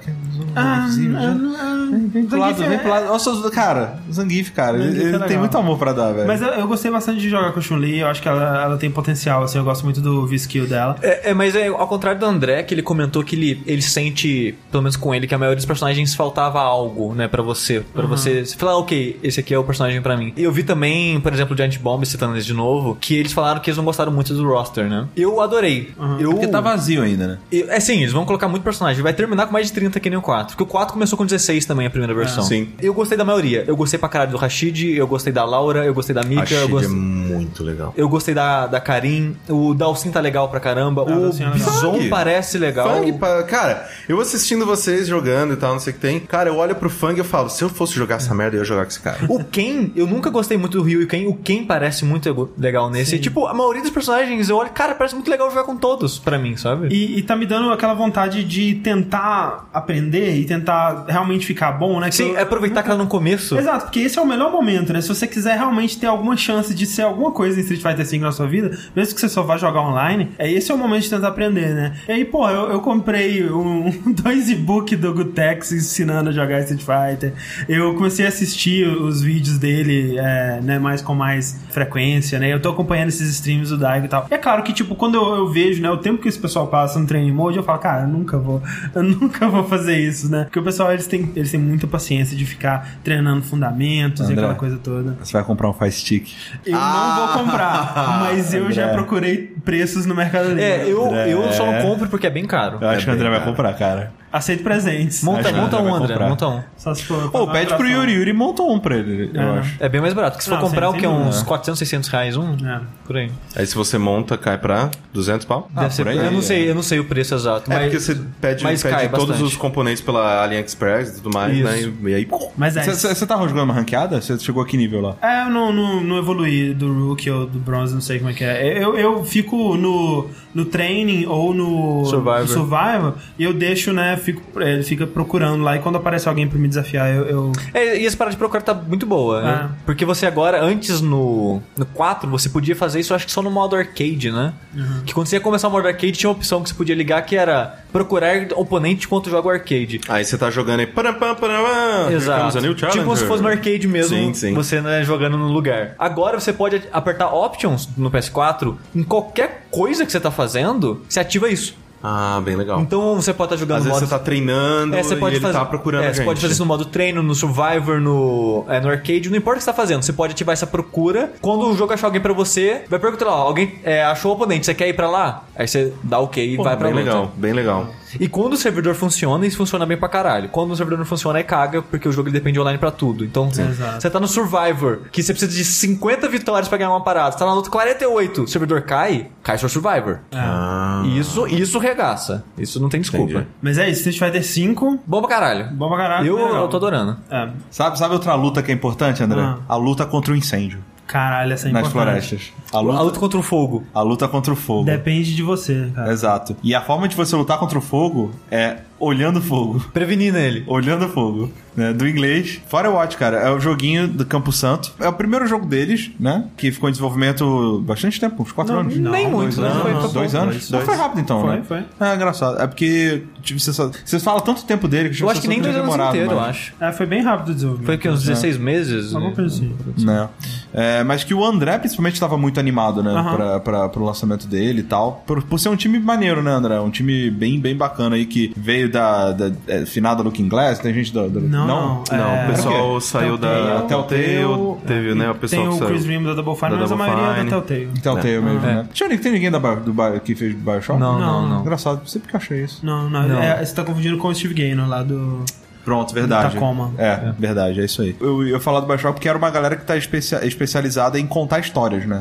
ah, 0.55 0.87
ah, 0.87 1.77
Vem 2.11 2.25
pro 2.25 2.39
lado, 2.39 2.55
vem 2.63 2.77
pro 2.79 2.89
lado. 2.89 3.05
Nossa, 3.07 3.49
cara, 3.51 3.99
Zangief, 4.11 4.51
cara, 4.51 4.77
ele, 4.77 4.85
Zangief 4.87 4.99
é 4.99 5.03
ele 5.03 5.11
legal. 5.13 5.27
tem 5.27 5.37
muito 5.37 5.57
amor 5.57 5.77
pra 5.77 5.93
dar, 5.93 6.11
velho. 6.13 6.27
Mas 6.27 6.41
eu, 6.41 6.47
eu 6.49 6.67
gostei 6.67 6.91
bastante 6.91 7.19
de 7.19 7.29
jogar 7.29 7.51
com 7.51 7.59
a 7.59 7.61
Chun-Li, 7.61 7.99
eu 7.99 8.07
acho 8.07 8.21
que 8.21 8.27
ela, 8.27 8.63
ela 8.63 8.77
tem 8.77 8.89
potencial, 8.91 9.43
assim, 9.43 9.57
eu 9.57 9.63
gosto 9.63 9.83
muito 9.83 10.01
do 10.01 10.25
V-Skill 10.27 10.67
dela. 10.67 10.95
É, 11.01 11.31
é, 11.31 11.33
mas 11.33 11.55
é, 11.55 11.67
ao 11.67 11.87
contrário 11.87 12.19
do 12.19 12.25
André, 12.25 12.63
que 12.63 12.73
ele 12.73 12.81
comentou 12.81 13.23
que 13.23 13.35
ele, 13.35 13.61
ele 13.65 13.81
sente, 13.81 14.55
pelo 14.71 14.83
menos 14.83 14.95
com 14.95 15.13
ele, 15.13 15.27
que 15.27 15.35
a 15.35 15.37
maioria 15.37 15.55
dos 15.55 15.65
personagens 15.65 16.13
faltava 16.15 16.59
algo, 16.59 17.13
né, 17.13 17.27
pra 17.27 17.41
você. 17.41 17.83
Pra 17.93 18.05
você 18.05 18.45
você 18.45 18.55
falar, 18.57 18.77
ok, 18.77 19.19
esse 19.23 19.39
aqui 19.39 19.53
é 19.53 19.59
o 19.59 19.63
personagem 19.67 20.01
pra 20.01 20.17
mim. 20.17 20.33
Eu 20.35 20.51
vi 20.51 20.63
também, 20.63 21.19
por 21.19 21.31
exemplo, 21.33 21.53
o 21.53 21.57
Giant 21.57 21.77
Bomb, 21.79 22.03
citando 22.05 22.33
eles 22.33 22.45
de 22.45 22.53
novo, 22.53 22.97
que 22.99 23.15
eles 23.15 23.31
falaram 23.33 23.59
que 23.59 23.69
eles 23.69 23.77
não 23.77 23.85
gostaram 23.85 24.11
muito 24.11 24.33
do 24.33 24.47
roster, 24.47 24.89
né? 24.89 25.07
Eu 25.15 25.39
adorei. 25.41 25.91
Eu, 26.19 26.31
Porque 26.31 26.47
tá 26.47 26.59
vazio 26.61 27.03
ainda, 27.03 27.27
né? 27.27 27.37
eu- 27.51 27.69
É 27.69 27.79
sim, 27.79 27.99
eles 28.01 28.11
vão 28.13 28.25
colocar 28.25 28.47
muito 28.47 28.63
personagem. 28.63 29.03
Vai 29.03 29.13
terminar 29.13 29.45
com 29.45 29.53
mais 29.53 29.67
de 29.67 29.73
30 29.73 29.99
que 29.99 30.09
nem 30.09 30.17
o 30.17 30.21
4. 30.21 30.55
Porque 30.55 30.63
o 30.63 30.65
4 30.65 30.93
começou 30.93 31.17
com 31.17 31.25
16 31.25 31.65
também, 31.65 31.85
a 31.85 31.89
primeira 31.89 32.13
versão. 32.13 32.43
Sim. 32.43 32.69
Eu 32.81 32.93
gostei 32.93 33.17
da 33.17 33.25
maioria. 33.25 33.63
Eu 33.67 33.75
gostei 33.75 33.99
pra 33.99 34.09
caralho 34.09 34.31
do 34.31 34.37
Rashid, 34.37 34.95
eu 34.95 35.05
gostei 35.07 35.31
da 35.33 35.43
Laura, 35.45 35.85
eu 35.85 35.93
gostei 35.93 36.15
da 36.15 36.23
Mika, 36.23 36.43
Achei 36.43 36.57
eu 36.63 36.69
gostei... 36.69 36.89
é 36.91 36.95
muito 36.95 37.63
legal. 37.63 37.93
Eu 37.97 38.07
gostei 38.09 38.33
da, 38.33 38.67
da 38.67 38.79
Karim, 38.79 39.35
o 39.49 39.73
Dalsin 39.73 40.11
tá 40.11 40.19
legal 40.19 40.47
pra 40.49 40.59
caramba, 40.59 41.01
o 41.03 41.05
Dalsin 41.05 41.43
é. 41.43 41.49
Bison 41.51 42.09
parece 42.09 42.57
legal. 42.57 42.87
Fang, 42.87 43.13
cara, 43.47 43.87
eu 44.07 44.19
assistindo 44.21 44.65
vocês 44.65 45.07
jogando 45.07 45.53
e 45.53 45.57
tal, 45.57 45.73
não 45.73 45.79
sei 45.79 45.91
o 45.91 45.95
que 45.95 46.01
tem. 46.01 46.19
Cara, 46.21 46.49
eu 46.49 46.55
olho 46.57 46.75
pro 46.75 46.89
Fang 46.89 47.15
e 47.15 47.19
eu 47.19 47.25
falo, 47.25 47.49
se 47.49 47.63
eu 47.63 47.69
fosse 47.69 47.93
jogar 47.93 48.15
essa 48.15 48.33
merda, 48.33 48.55
eu 48.55 48.59
ia 48.61 48.65
jogar 48.65 48.83
com 48.83 48.89
esse 48.89 48.99
cara. 48.99 49.17
O 49.29 49.43
Ken, 49.57 49.89
eu 49.95 50.05
nunca 50.05 50.29
gostei 50.29 50.55
muito 50.55 50.77
do 50.77 50.83
Ryu 50.83 51.01
e 51.01 51.03
o 51.05 51.07
Ken. 51.07 51.25
O 51.27 51.33
Ken 51.33 51.63
parece 51.65 52.05
muito 52.05 52.51
legal 52.55 52.91
nesse. 52.91 53.15
E, 53.15 53.19
tipo, 53.19 53.47
a 53.47 53.55
maioria 53.55 53.81
dos 53.81 53.89
personagens, 53.89 54.49
eu 54.49 54.55
olho, 54.55 54.69
cara, 54.69 54.93
parece 54.93 55.15
muito 55.15 55.31
legal 55.31 55.49
jogar 55.49 55.63
com 55.63 55.75
todos, 55.75 56.19
pra 56.19 56.37
mim, 56.37 56.55
sabe? 56.55 56.89
E, 56.93 57.17
e 57.17 57.23
tá 57.23 57.35
me 57.35 57.47
dando 57.47 57.71
aquela 57.71 57.95
vontade 57.95 58.43
de 58.43 58.75
tentar 58.75 59.67
aprender 59.73 60.35
e 60.37 60.45
tentar 60.45 61.05
realmente 61.07 61.43
ficar 61.43 61.71
bom, 61.71 61.99
né? 61.99 62.09
Que 62.09 62.15
Sim, 62.17 62.29
eu- 62.29 62.37
é 62.37 62.41
aproveitar 62.43 62.83
que 62.83 62.89
ela 62.89 62.99
no 63.03 63.07
começo. 63.09 63.57
Exato, 63.57 63.85
porque 63.85 64.01
esse 64.01 64.19
é 64.19 64.21
o 64.21 64.27
melhor 64.27 64.51
momento, 64.51 64.93
né? 64.93 65.01
Se 65.01 65.07
você 65.07 65.25
quiser 65.25 65.55
realmente 65.57 65.97
ter 65.97 66.05
alguma 66.05 66.37
chance 66.37 66.75
de 66.75 66.85
ser 66.85 67.01
alguma 67.01 67.31
coisa 67.31 67.57
em 67.59 67.61
Street 67.63 67.81
Fighter 67.81 68.05
V 68.05 68.19
na 68.19 68.31
sua 68.31 68.45
vida, 68.45 68.77
mesmo 68.95 69.15
que 69.15 69.21
você 69.21 69.27
só 69.29 69.41
vá 69.41 69.57
jogar 69.57 69.81
online, 69.81 70.29
é 70.37 70.51
esse 70.51 70.71
é 70.71 70.75
o 70.75 70.77
momento 70.77 71.01
de 71.01 71.09
tentar 71.09 71.29
aprender, 71.29 71.73
né? 71.73 71.97
E 72.07 72.11
aí, 72.11 72.25
pô, 72.25 72.47
eu, 72.47 72.69
eu 72.69 72.79
comprei 72.79 73.43
um, 73.51 73.91
dois 74.05 74.51
e-book 74.51 74.95
do 74.95 75.13
Gutex 75.15 75.71
ensinando 75.71 76.29
a 76.29 76.31
jogar 76.31 76.59
Street 76.61 76.81
Fighter. 76.81 77.33
Eu 77.67 77.95
comecei 77.95 78.23
a 78.23 78.29
assistir 78.29 78.87
os 78.87 79.21
vídeos 79.23 79.46
dele, 79.57 80.17
é, 80.17 80.59
né, 80.61 80.79
mais 80.79 81.01
com 81.01 81.13
mais 81.13 81.59
frequência, 81.69 82.39
né? 82.39 82.51
Eu 82.51 82.59
tô 82.59 82.69
acompanhando 82.69 83.09
esses 83.09 83.29
streams 83.29 83.69
do 83.69 83.77
Daigo 83.77 84.05
e 84.05 84.09
tal. 84.09 84.27
E 84.29 84.33
é 84.33 84.37
claro 84.37 84.63
que, 84.63 84.73
tipo, 84.73 84.95
quando 84.95 85.15
eu, 85.15 85.35
eu 85.35 85.49
vejo, 85.49 85.81
né, 85.81 85.89
o 85.89 85.97
tempo 85.97 86.21
que 86.21 86.27
esse 86.27 86.39
pessoal 86.39 86.67
passa 86.67 86.99
no 86.99 87.05
training 87.05 87.31
mode, 87.31 87.57
eu 87.57 87.63
falo, 87.63 87.79
cara, 87.79 88.01
eu 88.01 88.07
nunca 88.07 88.37
vou, 88.37 88.61
eu 88.95 89.03
nunca 89.03 89.47
vou 89.47 89.63
fazer 89.63 89.97
isso, 89.97 90.29
né? 90.31 90.45
Porque 90.45 90.59
o 90.59 90.63
pessoal, 90.63 90.91
eles 90.91 91.05
têm, 91.05 91.31
eles 91.35 91.51
têm 91.51 91.59
muita 91.59 91.85
paciência 91.85 92.35
de 92.35 92.45
ficar 92.45 92.97
treinando 93.03 93.43
fundamentos 93.43 94.21
e 94.21 94.23
André. 94.31 94.37
aquela 94.37 94.55
coisa 94.55 94.77
toda. 94.77 95.17
Você 95.23 95.33
vai 95.33 95.43
comprar 95.43 95.69
um 95.69 95.73
Fire 95.73 95.91
Stick. 95.91 96.33
Eu 96.65 96.73
não 96.73 97.15
vou 97.15 97.43
comprar, 97.43 98.19
mas 98.21 98.53
eu 98.53 98.71
já 98.71 98.85
André. 98.85 98.95
procurei 98.95 99.37
preços 99.63 100.05
no 100.05 100.15
Mercado 100.15 100.49
Livre. 100.49 100.63
É, 100.63 100.85
eu, 100.89 101.05
André. 101.05 101.33
eu 101.33 101.51
só 101.53 101.71
não 101.71 101.81
compro 101.81 102.07
porque 102.09 102.27
é 102.27 102.29
bem 102.29 102.45
caro. 102.45 102.79
Eu 102.81 102.89
acho 102.89 103.05
que 103.05 103.11
o 103.11 103.13
André 103.13 103.29
vai 103.29 103.43
comprar, 103.43 103.73
cara. 103.73 104.11
Aceito 104.31 104.61
presentes. 104.63 105.23
Monta, 105.23 105.49
Acho 105.49 105.57
monta 105.57 105.81
um, 105.81 105.95
André, 105.95 106.07
comprar. 106.13 106.29
monta 106.29 106.47
um. 106.49 106.61
Só 106.77 106.93
se 106.93 107.03
for. 107.03 107.31
Pô, 107.31 107.47
pede 107.47 107.73
pro 107.75 107.87
Yuri, 107.87 108.11
Yuri 108.13 108.33
montou 108.33 108.71
um 108.73 108.77
pra 108.79 108.97
ele, 108.97 109.31
eu 109.33 109.41
É. 109.41 109.59
acho. 109.59 109.75
É 109.79 109.87
bem 109.89 110.01
mais 110.01 110.13
barato. 110.13 110.33
Porque 110.33 110.43
se 110.43 110.49
for 110.49 110.55
Não, 110.61 110.67
comprar, 110.67 110.89
sem- 110.91 110.97
o 110.97 111.01
que? 111.01 111.07
Uns 111.07 111.25
dúvida. 111.27 111.45
400, 111.45 111.79
600 111.79 112.09
reais 112.09 112.35
um? 112.37 112.53
É. 112.67 112.81
Por 113.05 113.15
aí. 113.17 113.31
Aí 113.55 113.65
se 113.65 113.73
você 113.73 113.97
monta, 113.97 114.37
cai 114.37 114.57
pra 114.57 114.91
200 115.13 115.45
pau. 115.45 115.69
Deve 115.73 115.87
Ah, 115.87 115.89
ser, 115.89 116.03
por 116.03 116.11
aí, 116.11 116.17
eu 116.17 116.31
não 116.31 116.39
é. 116.39 116.41
sei, 116.41 116.69
eu 116.69 116.75
não 116.75 116.83
sei 116.83 116.99
o 116.99 117.05
preço 117.05 117.33
exato. 117.35 117.71
É 117.71 117.75
mas, 117.75 117.83
porque 117.85 117.99
você 118.01 118.15
pede, 118.41 118.63
mas 118.63 118.83
pede 118.83 118.95
cai 118.95 119.09
todos 119.09 119.27
bastante. 119.27 119.43
os 119.47 119.55
componentes 119.55 120.01
pela 120.01 120.43
AliExpress 120.43 121.09
e 121.09 121.21
tudo 121.21 121.29
mais, 121.33 121.55
Isso. 121.55 121.63
né? 121.63 121.93
E, 122.03 122.09
e 122.11 122.15
aí, 122.15 122.27
Mas 122.57 122.75
é. 122.75 122.83
Você 122.83 123.25
tá 123.25 123.37
jogando 123.37 123.63
uma 123.63 123.73
ranqueada? 123.73 124.19
Você 124.21 124.37
chegou 124.39 124.61
a 124.61 124.65
que 124.65 124.75
nível 124.75 125.01
lá? 125.01 125.15
É, 125.21 125.43
eu 125.45 125.49
não, 125.49 125.71
não, 125.71 126.01
não 126.03 126.17
evoluí 126.17 126.73
do 126.73 127.07
Rookie 127.07 127.31
ou 127.31 127.45
do 127.47 127.59
Bronze, 127.59 127.93
não 127.93 128.01
sei 128.01 128.17
como 128.19 128.29
é 128.31 128.33
que 128.33 128.43
é. 128.43 128.83
Eu, 128.83 128.97
eu 128.97 129.23
fico 129.23 129.75
no, 129.77 130.27
no 130.53 130.65
training 130.65 131.25
ou 131.27 131.53
no 131.53 132.03
Survivor. 132.05 132.41
no 132.41 132.47
Survivor 132.47 133.13
e 133.39 133.43
eu 133.45 133.53
deixo, 133.53 133.93
né, 133.93 134.16
fico, 134.17 134.59
ele 134.61 134.83
fica 134.83 135.05
procurando 135.07 135.63
lá 135.63 135.75
e 135.75 135.79
quando 135.79 135.95
aparece 135.97 136.27
alguém 136.27 136.47
pra 136.47 136.57
me 136.59 136.67
desafiar, 136.67 137.09
eu... 137.09 137.25
eu- 137.25 137.51
É, 137.73 137.97
e 137.99 138.05
essa 138.05 138.17
parada 138.17 138.33
de 138.35 138.37
procurar 138.37 138.61
tá 138.61 138.73
muito 138.73 139.05
boa, 139.05 139.41
né? 139.41 139.69
É. 139.71 139.77
Porque 139.85 140.05
você 140.05 140.25
agora, 140.25 140.61
antes 140.63 141.01
no, 141.01 141.61
no 141.77 141.85
4, 141.85 142.29
você 142.29 142.49
podia 142.49 142.75
fazer 142.75 142.99
isso, 142.99 143.13
acho 143.13 143.25
que 143.25 143.31
só 143.31 143.41
no 143.41 143.51
modo 143.51 143.75
arcade, 143.75 144.31
né? 144.31 144.53
Uhum. 144.75 145.01
Que 145.05 145.13
quando 145.13 145.27
você 145.27 145.37
ia 145.37 145.39
começar 145.41 145.67
o 145.67 145.71
modo 145.71 145.87
arcade, 145.87 146.11
tinha 146.13 146.29
uma 146.29 146.35
opção 146.35 146.61
que 146.61 146.69
você 146.69 146.75
podia 146.75 146.95
ligar 146.95 147.21
que 147.23 147.35
era 147.35 147.79
procurar 147.91 148.47
oponente 148.55 149.05
enquanto 149.05 149.29
joga 149.29 149.47
o 149.47 149.51
arcade. 149.51 150.01
Aí 150.07 150.23
você 150.25 150.37
tá 150.37 150.49
jogando 150.51 150.81
aí. 150.81 150.87
Param, 150.87 151.13
param, 151.13 151.35
param, 151.35 152.11
Exato. 152.11 152.59
Tipo 152.59 153.03
como 153.03 153.15
se 153.17 153.25
fosse 153.25 153.41
no 153.43 153.49
arcade 153.49 153.87
mesmo, 153.87 154.15
Sim, 154.15 154.33
sim. 154.33 154.53
você 154.53 154.81
né, 154.81 155.03
jogando 155.03 155.37
no 155.37 155.47
lugar. 155.47 155.95
Agora 155.97 156.39
você 156.39 156.51
pode 156.53 156.81
apertar 156.91 157.27
Options 157.33 157.89
no 157.97 158.09
PS4, 158.11 158.75
em 158.95 159.03
qualquer 159.03 159.67
coisa 159.71 160.05
que 160.05 160.11
você 160.11 160.19
tá 160.19 160.31
fazendo, 160.31 161.01
você 161.07 161.19
ativa 161.19 161.49
isso. 161.49 161.75
Ah, 162.03 162.39
bem 162.43 162.55
legal. 162.55 162.79
Então 162.79 163.15
você 163.15 163.33
pode 163.33 163.53
estar 163.53 163.59
jogando 163.59 163.77
Às 163.79 163.83
vezes 163.85 163.99
modo... 163.99 164.07
você 164.09 164.15
tá 164.17 164.23
treinando 164.23 164.95
É, 164.95 165.03
você 165.03 165.15
pode 165.15 165.35
e 165.35 165.37
ele 165.37 165.45
fazer, 165.45 165.57
tá 165.57 165.65
procurando 165.65 166.03
é, 166.03 166.07
a 166.09 166.13
você 166.13 166.23
pode 166.23 166.39
fazer 166.39 166.53
isso 166.53 166.61
no 166.61 166.67
modo 166.67 166.85
treino, 166.85 167.23
no 167.23 167.33
Survivor, 167.33 167.99
no, 167.99 168.65
é, 168.67 168.79
no 168.79 168.89
arcade, 168.89 169.29
não 169.29 169.37
importa 169.37 169.57
o 169.57 169.59
que 169.59 169.63
você 169.63 169.71
tá 169.71 169.75
fazendo. 169.75 170.03
Você 170.03 170.13
pode 170.13 170.33
ativar 170.33 170.53
essa 170.53 170.67
procura. 170.67 171.33
Quando 171.41 171.67
o 171.67 171.75
jogo 171.75 171.93
achar 171.93 172.07
alguém 172.07 172.21
pra 172.21 172.33
você, 172.33 172.83
vai 172.89 172.99
perguntar 172.99 173.25
lá, 173.25 173.35
ó, 173.35 173.47
alguém 173.47 173.79
é, 173.83 174.03
achou 174.03 174.31
o 174.31 174.35
oponente, 174.35 174.65
você 174.65 174.73
quer 174.73 174.87
ir 174.87 174.93
pra 174.93 175.09
lá? 175.09 175.43
Aí 175.55 175.67
você 175.67 175.93
dá 176.03 176.19
ok 176.19 176.53
e 176.53 176.57
vai 176.57 176.77
pra 176.77 176.89
Bem 176.89 176.99
luta. 176.99 177.05
legal, 177.05 177.31
bem 177.35 177.53
legal. 177.53 177.87
E 178.19 178.27
quando 178.27 178.53
o 178.53 178.57
servidor 178.57 178.95
funciona, 178.95 179.45
isso 179.45 179.57
funciona 179.57 179.85
bem 179.85 179.97
pra 179.97 180.09
caralho. 180.09 180.49
Quando 180.49 180.71
o 180.71 180.75
servidor 180.75 180.97
não 180.99 181.05
funciona, 181.05 181.39
é 181.39 181.43
caga, 181.43 181.81
porque 181.81 182.07
o 182.07 182.11
jogo 182.11 182.29
ele 182.29 182.37
depende 182.37 182.59
online 182.59 182.77
pra 182.79 182.91
tudo. 182.91 183.23
Então, 183.23 183.47
Exato. 183.49 184.01
você 184.01 184.09
tá 184.09 184.19
no 184.19 184.27
Survivor, 184.27 184.99
que 185.11 185.21
você 185.23 185.33
precisa 185.33 185.51
de 185.51 185.63
50 185.63 186.27
vitórias 186.29 186.67
pra 186.67 186.77
ganhar 186.77 186.89
uma 186.91 187.03
parada. 187.03 187.31
Você 187.31 187.39
tá 187.39 187.45
na 187.45 187.53
luta 187.53 187.69
48, 187.69 188.43
o 188.43 188.47
servidor 188.47 188.81
cai, 188.81 189.27
cai 189.43 189.57
seu 189.57 189.69
Survivor. 189.69 190.19
Ah, 190.33 191.03
E 191.05 191.17
Isso, 191.19 191.47
isso 191.47 191.79
regaça. 191.79 192.43
Isso 192.57 192.79
não 192.79 192.89
tem 192.89 193.01
desculpa. 193.01 193.31
Entendi. 193.31 193.47
Mas 193.61 193.77
é 193.77 193.89
isso, 193.89 194.07
Street 194.09 194.19
Fighter 194.19 194.43
5, 194.45 194.99
Bom 195.05 195.19
pra 195.21 195.29
caralho. 195.29 195.69
bom 195.71 195.87
pra 195.87 195.97
caralho. 195.97 196.27
Eu, 196.27 196.35
legal. 196.37 196.61
eu 196.63 196.67
tô 196.67 196.77
adorando. 196.77 197.17
É, 197.29 197.49
Sabe, 197.69 197.97
sabe 197.99 198.13
outra 198.13 198.33
luta 198.35 198.61
que 198.63 198.71
é 198.71 198.73
importante, 198.75 199.21
André? 199.23 199.39
Ah. 199.41 199.57
A 199.69 199.75
luta 199.75 200.05
contra 200.05 200.33
o 200.33 200.35
incêndio 200.35 200.79
caralho, 201.07 201.53
essa 201.53 201.69
é 201.69 201.71
nas 201.71 201.87
importante. 201.87 202.27
florestas. 202.29 202.53
A 202.73 202.77
A 202.77 202.81
luta, 202.81 203.01
luta 203.01 203.19
contra 203.19 203.39
o 203.39 203.43
fogo. 203.43 203.83
a 203.93 204.01
luta 204.01 204.27
contra 204.27 204.53
o 204.53 204.55
fogo. 204.55 204.83
Depende 204.85 205.35
de 205.35 205.41
você, 205.41 205.89
cara. 205.95 206.11
Exato. 206.11 206.55
E 206.61 206.75
a 206.75 206.81
forma 206.81 207.07
de 207.07 207.15
você 207.15 207.35
lutar 207.35 207.57
contra 207.57 207.77
o 207.79 207.81
fogo 207.81 208.31
é 208.51 208.77
olhando 208.99 209.37
o 209.37 209.41
fogo. 209.41 209.79
Prevenir 209.93 210.33
nele. 210.33 210.63
Olhando 210.67 211.05
o 211.05 211.09
fogo, 211.09 211.51
né? 211.75 211.93
Do 211.93 212.07
inglês. 212.07 212.59
Firewatch, 212.67 213.17
cara, 213.17 213.37
é 213.37 213.49
o 213.51 213.59
joguinho 213.59 214.07
do 214.07 214.25
Campo 214.25 214.51
Santo. 214.51 214.93
É 214.99 215.07
o 215.07 215.13
primeiro 215.13 215.45
jogo 215.47 215.65
deles, 215.65 216.11
né? 216.19 216.45
Que 216.57 216.71
ficou 216.71 216.89
em 216.89 216.91
desenvolvimento 216.91 217.83
bastante 217.85 218.19
tempo, 218.19 218.41
uns 218.43 218.51
quatro 218.51 218.73
Não, 218.73 218.81
anos. 218.81 218.97
não, 218.97 219.11
Nem 219.11 219.29
dois 219.29 219.33
muito, 219.55 219.61
né? 219.61 219.67
anos. 219.69 219.81
Foi- 219.81 219.93
Não, 219.93 220.13
Dois 220.13 220.35
anos? 220.35 220.55
dois, 220.55 220.71
Não 220.71 220.81
foi 220.81 220.95
rápido 220.95 221.19
então, 221.21 221.41
Foi, 221.41 221.55
né? 221.57 221.63
foi. 221.67 221.83
É 221.99 222.15
engraçado. 222.15 222.61
É 222.61 222.67
porque 222.67 223.23
tipo, 223.41 223.59
você, 223.59 223.71
só, 223.73 223.89
você 224.03 224.19
fala 224.19 224.41
tanto 224.41 224.63
tempo 224.65 224.87
dele 224.87 225.09
que 225.09 225.21
Eu 225.21 225.29
acho 225.29 225.41
que 225.41 225.47
nem 225.47 225.61
dois 225.61 225.75
anos 225.75 225.93
inteiros, 225.95 226.31
eu 226.31 226.37
mas, 226.37 226.49
acho. 226.49 226.73
É, 226.79 226.91
foi 226.91 227.05
bem 227.05 227.21
rápido 227.21 227.49
o 227.49 227.53
desenvolvimento. 227.53 227.85
Foi 227.87 227.97
que 227.97 228.09
uns 228.09 228.23
16 228.23 228.57
meses? 228.57 229.13
Alguma 229.13 229.33
coisa 229.33 229.53
assim. 229.55 229.73
Né? 229.99 230.27
É, 230.73 231.03
mas 231.03 231.23
que 231.23 231.33
o 231.33 231.43
André 231.45 231.77
principalmente 231.77 232.13
estava 232.15 232.37
muito 232.37 232.59
animado, 232.59 233.01
né? 233.03 233.11
Aham. 233.11 233.35
Pra, 233.35 233.59
pra, 233.59 233.89
pro 233.89 234.03
lançamento 234.03 234.47
dele 234.47 234.79
e 234.81 234.83
tal. 234.83 235.23
Por, 235.25 235.41
por 235.43 235.59
ser 235.59 235.69
um 235.69 235.75
time 235.75 235.99
maneiro, 235.99 236.41
né, 236.41 236.51
André? 236.51 236.79
Um 236.79 236.89
time 236.89 237.29
bem, 237.31 237.59
bem 237.59 237.75
bacana 237.75 238.15
aí 238.15 238.25
que 238.25 238.51
veio 238.55 238.86
da, 238.87 239.31
da 239.31 239.51
é, 239.67 239.85
finada 239.85 240.21
Looking 240.23 240.47
Glass. 240.49 240.79
Tem 240.79 240.93
gente 240.93 241.13
da. 241.13 241.27
da- 241.27 241.39
Não, 241.39 241.67
não. 241.67 242.03
Não, 242.11 242.17
É, 242.17 242.45
o 242.45 242.51
pessoal 242.51 242.95
o 242.95 243.01
saiu 243.01 243.37
da 243.37 243.81
Telltale, 243.87 243.87
Telltale, 243.87 244.77
teve, 244.85 245.15
né, 245.15 245.29
o 245.31 245.35
pessoal 245.35 245.69
Tem 245.69 245.77
que 245.77 245.83
o. 245.83 245.87
Chris 245.87 246.05
Rim 246.05 246.23
da 246.23 246.33
Double 246.33 246.55
Fine, 246.55 246.71
da 246.71 246.77
mas 246.77 246.91
a 246.91 246.95
Double 246.95 246.97
maioria 247.13 247.31
é 247.31 247.35
Fine. 247.39 247.49
da 247.49 247.61
Telltale. 247.61 248.01
Telltale 248.01 248.41
mesmo, 248.41 248.59
É. 248.67 248.73
né? 248.75 248.87
Tinha, 248.93 249.17
tem 249.17 249.31
ninguém 249.31 249.51
da, 249.51 249.59
do, 249.59 249.93
Bi- 249.93 250.19
que 250.23 250.35
fez 250.35 250.53
Bioshock? 250.55 250.99
Não, 250.99 251.19
Não. 251.19 251.41
não, 251.41 251.49
não. 251.49 251.61
Engraçado, 251.61 252.07
sempre 252.07 252.29
que 252.29 252.37
achei 252.37 252.63
isso. 252.63 252.85
Não, 252.85 253.09
não, 253.09 253.27
Não. 253.27 253.41
é- 253.41 253.63
você 253.65 253.73
tá 253.75 253.83
confundindo 253.83 254.17
com 254.17 254.27
o 254.27 254.35
Steve 254.35 254.53
Gaynor 254.53 254.87
lá 254.87 255.03
do... 255.03 255.43
Pronto, 255.87 256.13
verdade. 256.13 256.53
Tacoma. 256.53 256.91
É, 256.97 257.31
verdade, 257.39 257.79
é 257.79 257.85
isso 257.85 258.01
aí. 258.01 258.13
Eu 258.19 258.41
eu 258.41 258.47
ia 258.49 258.59
falar 258.59 258.81
do 258.81 258.87
Bioshock 258.87 259.13
porque 259.13 259.29
era 259.29 259.37
uma 259.37 259.49
galera 259.49 259.77
que 259.77 259.85
tá 259.85 259.95
especia- 259.95 260.45
especializada 260.45 261.17
em 261.17 261.25
contar 261.25 261.59
histórias, 261.59 262.05
né? 262.05 262.19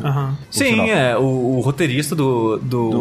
Sinal. 0.51 0.87
Sim, 0.87 0.91
é. 0.91 1.17
O, 1.17 1.57
o 1.57 1.61
roteirista 1.61 2.14
do. 2.14 2.59
Do, 2.59 2.91
Do 2.91 2.99